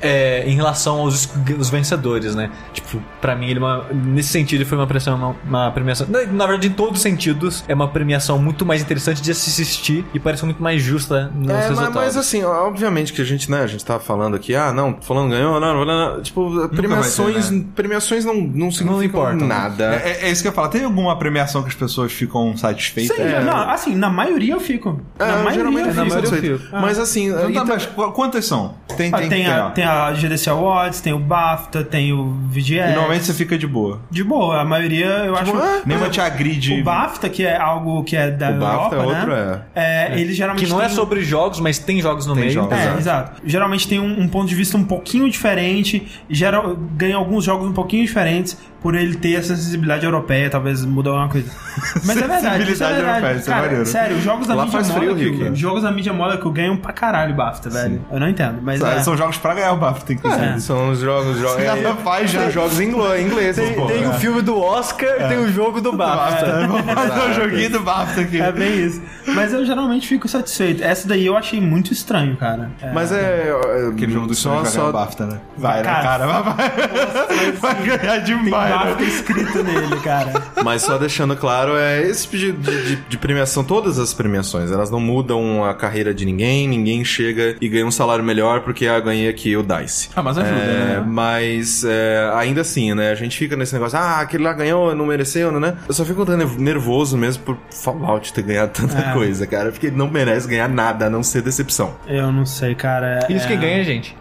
É, 0.00 0.44
em 0.46 0.54
relação 0.54 1.00
aos 1.00 1.28
os 1.58 1.68
vencedores, 1.70 2.34
né? 2.34 2.50
Tipo, 2.72 3.02
pra 3.20 3.34
mim, 3.34 3.48
ele 3.50 3.58
é 3.58 3.62
uma- 3.62 3.84
nesse 3.92 4.28
sentido, 4.30 4.64
foi 4.64 4.78
uma, 4.78 4.86
premiação, 4.86 5.16
uma, 5.16 5.36
uma 5.44 5.70
premiação. 5.72 6.06
Na, 6.08 6.22
na 6.24 6.46
verdade, 6.46 6.68
em 6.68 6.72
todos 6.72 6.96
os 6.96 7.02
sentidos, 7.02 7.64
é 7.68 7.74
uma 7.74 7.88
premiação 7.88 8.38
muito 8.38 8.64
mais 8.64 8.80
interessante 8.82 9.20
de 9.20 9.34
se 9.34 9.50
assistir 9.50 10.04
e 10.14 10.18
parece 10.20 10.44
muito 10.44 10.62
mais 10.62 10.80
justa 10.82 11.30
nos 11.34 11.48
É, 11.50 11.52
mas, 11.54 11.64
resultados. 11.68 11.94
mas 11.94 12.16
assim, 12.16 12.42
obviamente 12.44 13.12
que 13.12 13.20
a 13.20 13.24
gente, 13.24 13.50
né, 13.50 13.62
a 13.62 13.66
gente 13.66 13.84
tava 13.84 14.00
falando 14.00 14.34
aqui, 14.36 14.54
ah, 14.54 14.72
não, 14.72 14.96
falando 15.00 15.30
ganhou, 15.30 15.60
não, 15.60 15.84
não, 15.84 16.14
não, 16.14 16.22
tipo, 16.22 16.68
premiações, 16.68 17.48
ter, 17.50 17.64
premiações 17.74 18.24
não, 18.24 18.34
não 18.34 18.70
significam 18.70 19.04
importam, 19.04 19.36
né? 19.46 19.46
nada. 19.46 19.94
É, 19.96 20.26
é 20.26 20.30
isso 20.30 20.42
que 20.42 20.48
eu 20.48 20.50
ia 20.52 20.54
falar. 20.54 20.68
Tem 20.68 20.84
alguma 20.84 21.16
premiação 21.18 21.62
que 21.62 21.68
as 21.68 21.74
pessoas 21.74 22.12
ficam 22.12 22.56
satisfeitas? 22.56 23.16
Sim, 23.16 23.22
não, 23.44 23.56
assim, 23.70 23.94
na 23.94 24.08
maioria 24.10 24.54
eu 24.54 24.60
fico. 24.60 25.00
É, 25.18 25.26
na 25.26 25.38
maioria 25.42 25.62
eu 25.80 25.86
é 25.88 25.92
fico. 25.92 26.06
maioria 26.06 26.30
eu 26.50 26.58
fico. 26.58 26.76
Mas 26.76 26.98
assim, 26.98 27.28
Então, 27.28 27.52
tá, 27.52 27.64
mas 27.74 27.86
qu- 27.86 28.12
quantas 28.12 28.44
são? 28.44 28.74
Tem, 28.96 29.10
Ah, 29.12 29.18
tem, 29.18 29.28
tem, 29.28 29.46
a, 29.46 29.63
tem 29.70 29.84
a 29.84 30.12
GDC 30.12 30.50
Awards, 30.50 31.00
tem 31.00 31.12
o 31.12 31.18
BAFTA, 31.18 31.82
tem 31.84 32.12
o 32.12 32.32
VGS. 32.48 32.90
E 32.90 32.94
normalmente 32.94 33.24
você 33.24 33.34
fica 33.34 33.56
de 33.56 33.66
boa. 33.66 34.00
De 34.10 34.22
boa, 34.24 34.60
a 34.60 34.64
maioria 34.64 35.06
eu 35.06 35.36
acho. 35.36 35.56
ah, 35.56 35.82
Nenhuma 35.86 36.08
te 36.08 36.20
agride. 36.20 36.80
O 36.80 36.84
BAFTA, 36.84 37.28
que 37.28 37.44
é 37.44 37.56
algo 37.56 38.02
que 38.04 38.16
é 38.16 38.30
da 38.30 38.50
O 38.50 38.54
BAFTA 38.58 38.96
Europa, 38.96 38.96
é 38.96 38.98
outro, 39.18 39.30
né? 39.34 39.60
É, 39.74 40.20
ele 40.20 40.32
geralmente 40.32 40.64
Que 40.64 40.70
não 40.70 40.80
é 40.80 40.84
tem 40.86 40.92
um- 40.92 40.96
sobre 40.96 41.22
jogos, 41.22 41.60
mas 41.60 41.78
tem 41.78 42.00
jogos 42.00 42.26
no 42.26 42.34
Tem 42.34 42.42
meio. 42.44 42.54
jogos. 42.54 42.72
É, 42.76 42.82
Exato. 42.82 42.98
exato. 42.98 43.42
Geralmente 43.44 43.88
tem 43.88 44.00
um, 44.00 44.20
um 44.20 44.28
ponto 44.28 44.48
de 44.48 44.54
vista 44.54 44.76
um 44.76 44.84
pouquinho 44.84 45.28
diferente, 45.30 46.06
geral, 46.28 46.76
ganha 46.76 47.16
alguns 47.16 47.44
jogos 47.44 47.66
um 47.68 47.72
pouquinho 47.72 48.04
diferentes 48.04 48.56
por 48.82 48.94
ele 48.94 49.14
ter 49.16 49.32
essa 49.36 49.56
sensibilidade 49.56 50.04
europeia, 50.04 50.50
talvez 50.50 50.84
muda 50.84 51.08
alguma 51.08 51.28
coisa. 51.30 51.50
Mas 52.04 52.18
é 52.18 52.26
verdade, 52.28 52.34
isso 52.34 52.84
é 52.84 52.86
Sensibilidade 52.86 52.94
verdade. 52.96 53.08
europeia, 53.16 53.36
isso 53.38 53.50
é 53.50 53.52
Cara, 53.54 53.62
maneiro. 53.66 53.86
sério, 53.86 54.16
os 54.18 54.22
jogos 54.22 54.46
da 54.46 54.54
Lá 54.54 54.64
mídia 54.66 54.78
faz 54.78 54.90
frio, 54.92 55.10
molecule, 55.12 55.36
Rick. 55.38 55.52
os 55.52 55.58
jogos 55.58 55.82
da 55.84 55.90
mídia 55.90 56.12
molecule 56.12 56.54
ganham 56.54 56.76
pra 56.76 56.92
caralho 56.92 57.34
BAFTA, 57.34 57.70
velho. 57.70 58.04
Eu 58.12 58.20
não 58.20 58.28
entendo, 58.28 58.58
mas 58.62 58.82
é. 58.82 59.02
São 59.02 59.16
jogos 59.16 59.38
pra 59.38 59.53
ganhar 59.54 59.72
o 59.72 59.76
BAFTA, 59.76 60.12
inclusive. 60.12 60.44
É. 60.44 60.58
São 60.58 60.90
os 60.90 60.98
jogos, 61.00 61.38
jogos 61.38 61.62
Você 61.62 61.82
já 61.82 61.96
faz 61.96 62.30
já. 62.30 62.42
Tem 62.42 62.50
jogos 62.50 62.80
em 62.80 62.88
inglês, 62.88 63.56
Tem, 63.56 63.72
pô. 63.74 63.86
tem 63.86 64.06
o 64.06 64.12
filme 64.14 64.42
do 64.42 64.58
Oscar, 64.60 65.28
tem 65.28 65.38
o 65.38 65.50
jogo 65.50 65.80
do 65.80 65.92
BAFTA. 65.92 66.46
BAFTA. 66.46 66.66
Vamos 66.68 66.92
fazer 66.92 67.30
um 67.30 67.34
joguinho 67.34 67.70
do 67.70 67.80
BAFTA 67.80 68.20
aqui. 68.22 68.40
É 68.40 68.52
bem 68.52 68.84
isso. 68.84 69.02
Mas 69.28 69.52
eu 69.52 69.64
geralmente 69.64 70.06
fico 70.06 70.28
satisfeito. 70.28 70.82
Essa 70.82 71.08
daí 71.08 71.26
eu 71.26 71.36
achei 71.36 71.60
muito 71.60 71.92
estranho, 71.92 72.36
cara. 72.36 72.70
É. 72.80 72.92
Mas 72.92 73.10
é. 73.12 73.48
é 73.48 73.88
Aquele 73.88 74.12
jogo 74.12 74.26
do 74.26 74.34
só, 74.34 74.64
só 74.64 74.90
o 74.90 74.92
BAFTA, 74.92 75.26
né? 75.26 75.40
Vai, 75.56 75.82
Cara, 75.82 75.96
né, 75.96 76.02
cara? 76.04 76.26
Vai, 76.26 76.42
vai. 76.42 77.52
vai 77.60 77.74
ganhar 77.82 78.24
Tem 78.24 78.24
demais, 78.24 78.74
BAFTA 78.74 78.94
né? 79.02 79.08
escrito 79.08 79.62
nele, 79.62 79.96
cara. 80.00 80.32
Mas 80.64 80.82
só 80.82 80.98
deixando 80.98 81.36
claro, 81.36 81.76
é 81.76 82.02
esse 82.02 82.22
tipo 82.28 82.36
de, 82.36 82.52
de- 82.52 82.96
de 82.96 83.18
premiação, 83.18 83.64
todas 83.64 83.98
as 83.98 84.12
premiações, 84.12 84.70
elas 84.70 84.90
não 84.90 85.00
mudam 85.00 85.64
a 85.64 85.74
carreira 85.74 86.12
de 86.14 86.24
ninguém, 86.24 86.68
ninguém 86.68 87.04
chega 87.04 87.56
e 87.60 87.68
ganha 87.68 87.86
um 87.86 87.90
salário 87.90 88.24
melhor 88.24 88.60
porque 88.60 88.86
ah, 88.86 88.98
ganhei 89.00 89.28
aqui 89.28 89.43
o 89.56 89.62
DICE. 89.62 90.08
Ah, 90.16 90.22
mas 90.22 90.38
ajuda, 90.38 90.54
É, 90.56 90.66
né? 90.96 91.04
Mas 91.06 91.84
é, 91.84 92.30
ainda 92.36 92.60
assim, 92.62 92.94
né? 92.94 93.10
A 93.10 93.14
gente 93.14 93.36
fica 93.38 93.56
nesse 93.56 93.72
negócio, 93.74 93.98
ah, 93.98 94.20
aquele 94.20 94.42
lá 94.44 94.52
ganhou, 94.52 94.94
não 94.94 95.06
mereceu, 95.06 95.52
né? 95.60 95.74
Eu 95.86 95.94
só 95.94 96.04
fico 96.04 96.24
tão 96.24 96.36
nervoso 96.36 97.16
mesmo 97.16 97.42
por 97.44 97.58
Fallout 97.70 98.32
ter 98.32 98.42
ganhado 98.42 98.72
tanta 98.72 98.98
É. 98.98 99.12
coisa, 99.12 99.46
cara. 99.46 99.70
Porque 99.70 99.88
ele 99.88 99.96
não 99.96 100.08
merece 100.08 100.48
ganhar 100.48 100.68
nada, 100.68 101.06
a 101.06 101.10
não 101.10 101.22
ser 101.22 101.42
decepção. 101.42 101.94
Eu 102.06 102.32
não 102.32 102.46
sei, 102.46 102.74
cara. 102.74 103.26
Isso 103.28 103.46
é... 103.46 103.56
ganha 103.56 103.78
é 103.78 103.80
a 103.80 103.84
gente. 103.84 104.16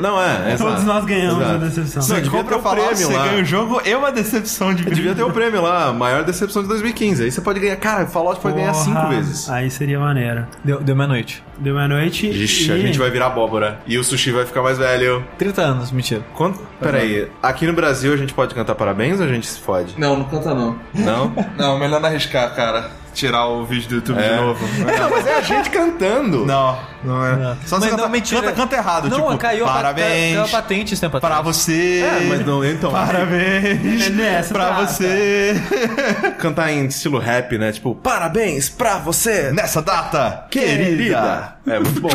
Não 0.00 0.20
é, 0.20 0.56
Todos 0.56 0.72
exato. 0.74 0.82
nós 0.82 1.04
ganhamos 1.04 1.40
Exato. 1.42 1.54
a 1.54 1.58
decepção. 1.58 2.02
Não, 2.02 2.08
Você 2.24 2.30
compra 2.30 2.44
ter 2.44 2.54
o 2.54 2.58
um 2.58 2.74
prêmio 2.74 2.96
você 2.96 3.12
lá. 3.12 3.28
ganha 3.28 3.42
o 3.42 3.44
jogo, 3.44 3.82
é 3.84 3.96
uma 3.96 4.10
decepção 4.10 4.74
de 4.74 4.84
Devia 4.84 5.14
ter 5.14 5.22
o 5.22 5.30
prêmio 5.30 5.62
lá, 5.62 5.92
maior 5.92 6.24
decepção 6.24 6.62
de 6.62 6.68
2015. 6.68 7.22
Aí 7.24 7.30
você 7.30 7.40
pode 7.40 7.60
ganhar, 7.60 7.76
cara, 7.76 8.06
Fallout 8.06 8.40
pode 8.40 8.56
ganhar 8.56 8.74
cinco 8.74 9.06
vezes. 9.08 9.48
Aí 9.50 9.70
seria 9.70 9.98
maneiro. 10.00 10.46
Deu, 10.64 10.80
deu 10.80 10.96
meia-noite. 10.96 11.42
Deu 11.58 11.74
meia-noite. 11.74 12.26
Ixi, 12.28 12.68
e... 12.70 12.72
a 12.72 12.78
gente 12.78 12.98
vai 12.98 13.10
virar 13.10 13.26
abóbora. 13.26 13.80
E 13.86 13.96
o 13.98 14.02
sushi 14.04 14.30
vai 14.32 14.46
ficar 14.46 14.62
mais 14.62 14.78
velho. 14.78 15.24
30 15.38 15.62
anos, 15.62 15.92
mentira. 15.92 16.22
Quanto? 16.34 16.60
Peraí, 16.80 17.28
aqui 17.42 17.66
no 17.66 17.72
Brasil 17.72 18.12
a 18.12 18.16
gente 18.16 18.34
pode 18.34 18.54
cantar 18.54 18.74
parabéns 18.74 19.20
ou 19.20 19.26
a 19.26 19.28
gente 19.28 19.46
se 19.46 19.60
fode? 19.60 19.94
Não, 19.98 20.16
não 20.16 20.24
canta 20.24 20.54
não. 20.54 20.78
Não? 20.94 21.32
Não, 21.56 21.78
melhor 21.78 22.00
não 22.00 22.08
arriscar, 22.08 22.54
cara. 22.54 23.01
Tirar 23.14 23.46
o 23.46 23.64
vídeo 23.66 23.88
do 23.88 23.94
YouTube 23.96 24.18
É. 24.20 24.28
de 24.30 24.34
novo. 24.36 24.66
Não, 24.98 25.10
mas 25.10 25.26
é 25.26 25.34
a 25.36 25.40
gente 25.42 25.68
cantando. 25.70 26.46
Não, 26.46 26.78
não 27.04 27.24
é. 27.26 27.56
Só 27.66 27.78
Mas 27.78 27.84
você 27.84 27.90
não, 27.90 27.96
canta, 27.98 28.08
mentira. 28.08 28.40
canta, 28.40 28.52
canta 28.54 28.76
errado, 28.76 29.08
não, 29.10 29.18
tipo, 29.18 29.38
caiu 29.38 29.64
parabéns 29.66 30.34
caiu 30.36 30.44
a 30.44 30.48
patente 30.48 30.94
esse 30.94 31.00
tempo 31.00 31.16
atrás. 31.16 31.34
pra 31.34 31.42
você. 31.42 32.00
É, 32.00 32.20
mas 32.28 32.46
não, 32.46 32.64
então. 32.64 32.90
Parabéns 32.92 34.06
É 34.06 34.10
nessa, 34.10 34.54
pra 34.54 34.66
tá, 34.68 34.86
você. 34.86 35.54
Cantar 36.38 36.72
em 36.72 36.86
estilo 36.86 37.18
rap, 37.18 37.58
né? 37.58 37.70
Tipo, 37.72 37.94
parabéns 37.94 38.68
pra 38.68 38.98
você, 38.98 39.50
Nessa 39.52 39.82
data, 39.82 40.46
querida. 40.50 41.56
É, 41.66 41.78
muito 41.78 42.00
bom. 42.00 42.08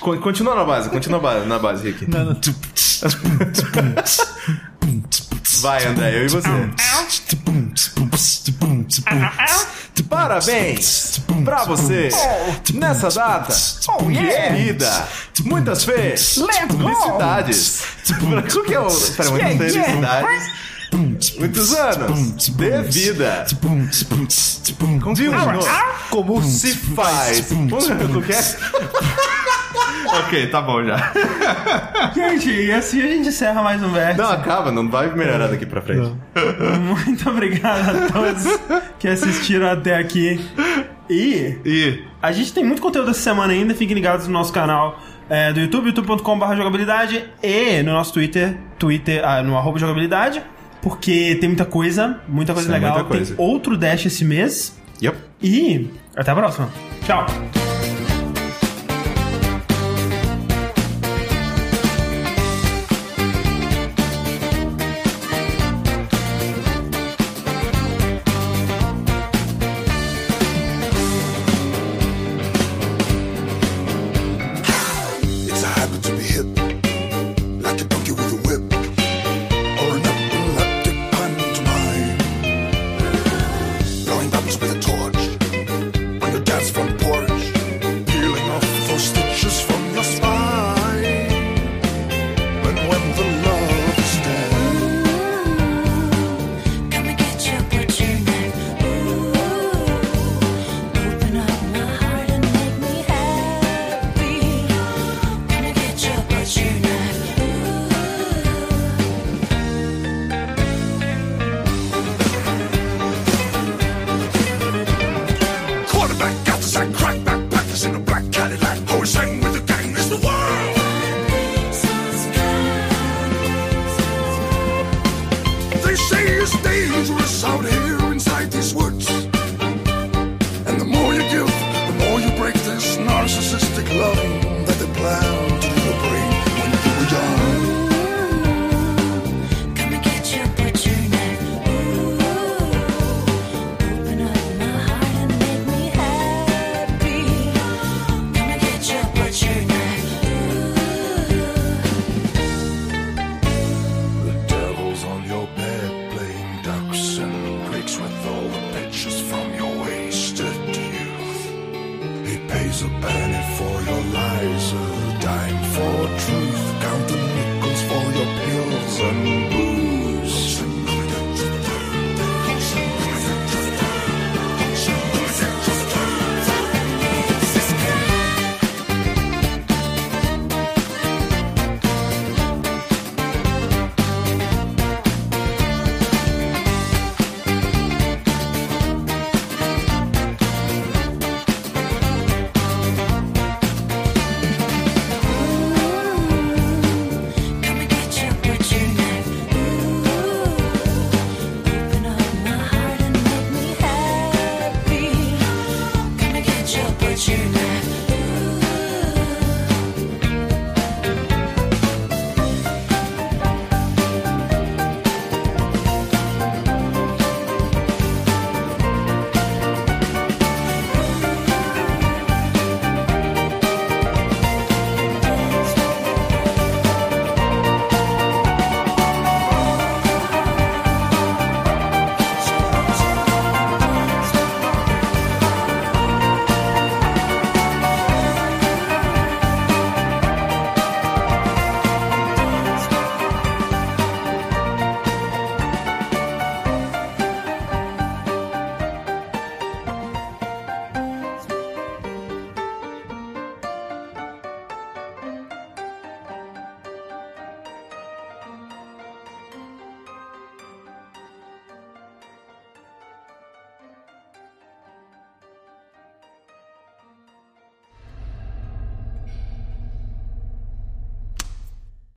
Con- 0.00 0.18
Continua 0.18 0.54
na 0.54 0.64
base, 0.64 0.90
continua 0.90 1.18
na 1.20 1.28
base, 1.28 1.46
na 1.46 1.58
base 1.58 1.84
Rick. 1.90 2.06
Vai, 5.60 5.84
André, 5.86 6.16
eu 6.18 6.26
e 6.26 6.28
você. 6.28 6.48
Parabéns 10.08 11.20
pra 11.44 11.64
você 11.64 12.08
nessa 12.74 13.08
data, 13.10 13.54
querida. 14.12 15.08
Muitas 15.44 15.84
felicidades. 15.84 17.82
O 18.56 18.62
que 18.64 18.74
é 18.74 18.80
o. 18.80 18.86
Espera, 18.86 19.30
muitas 19.30 19.72
felicidades. 19.72 20.42
Muitos 21.38 21.74
anos 21.74 22.36
de 22.36 22.52
vida. 22.90 23.44
Continua. 25.00 25.38
Como 26.10 26.42
se 26.42 26.74
faz? 26.74 27.50
O 28.16 28.22
que 28.22 28.32
é? 28.32 28.42
ok, 30.18 30.46
tá 30.48 30.60
bom 30.62 30.82
já. 30.84 31.12
Gente, 32.14 32.50
e 32.50 32.72
assim 32.72 33.02
a 33.02 33.06
gente 33.08 33.28
encerra 33.28 33.62
mais 33.62 33.82
um 33.82 33.90
vértice. 33.92 34.18
Não, 34.18 34.30
acaba, 34.30 34.72
não 34.72 34.88
vai 34.88 35.14
melhorar 35.14 35.48
daqui 35.48 35.66
pra 35.66 35.80
frente. 35.82 36.12
Muito 36.80 37.28
obrigado 37.28 37.88
a 37.88 38.10
todos 38.10 38.44
que 38.98 39.08
assistiram 39.08 39.70
até 39.70 39.96
aqui. 39.96 40.40
E 41.10 41.58
E 41.64 42.04
a 42.20 42.32
gente 42.32 42.52
tem 42.52 42.64
muito 42.64 42.82
conteúdo 42.82 43.10
essa 43.10 43.20
semana 43.20 43.52
ainda. 43.52 43.74
Fiquem 43.74 43.94
ligados 43.94 44.26
no 44.26 44.32
nosso 44.32 44.52
canal 44.52 44.98
é, 45.28 45.52
do 45.52 45.60
YouTube, 45.60 45.86
youtube.com.br 45.86 46.54
jogabilidade 46.56 47.24
e 47.42 47.82
no 47.82 47.92
nosso 47.92 48.12
Twitter, 48.12 48.56
Twitter 48.78 49.22
ah, 49.24 49.42
no 49.42 49.56
arroba 49.56 49.78
jogabilidade. 49.78 50.42
Porque 50.82 51.36
tem 51.40 51.48
muita 51.48 51.64
coisa, 51.64 52.20
muita 52.28 52.52
coisa 52.54 52.68
Sim, 52.68 52.74
legal. 52.74 52.94
muita 52.94 53.08
coisa. 53.08 53.34
Tem 53.34 53.44
outro 53.44 53.76
Dash 53.76 54.06
esse 54.06 54.24
mês. 54.24 54.76
Yep. 55.02 55.16
E 55.42 55.90
até 56.16 56.30
a 56.30 56.34
próxima. 56.34 56.68
Tchau. 57.04 57.26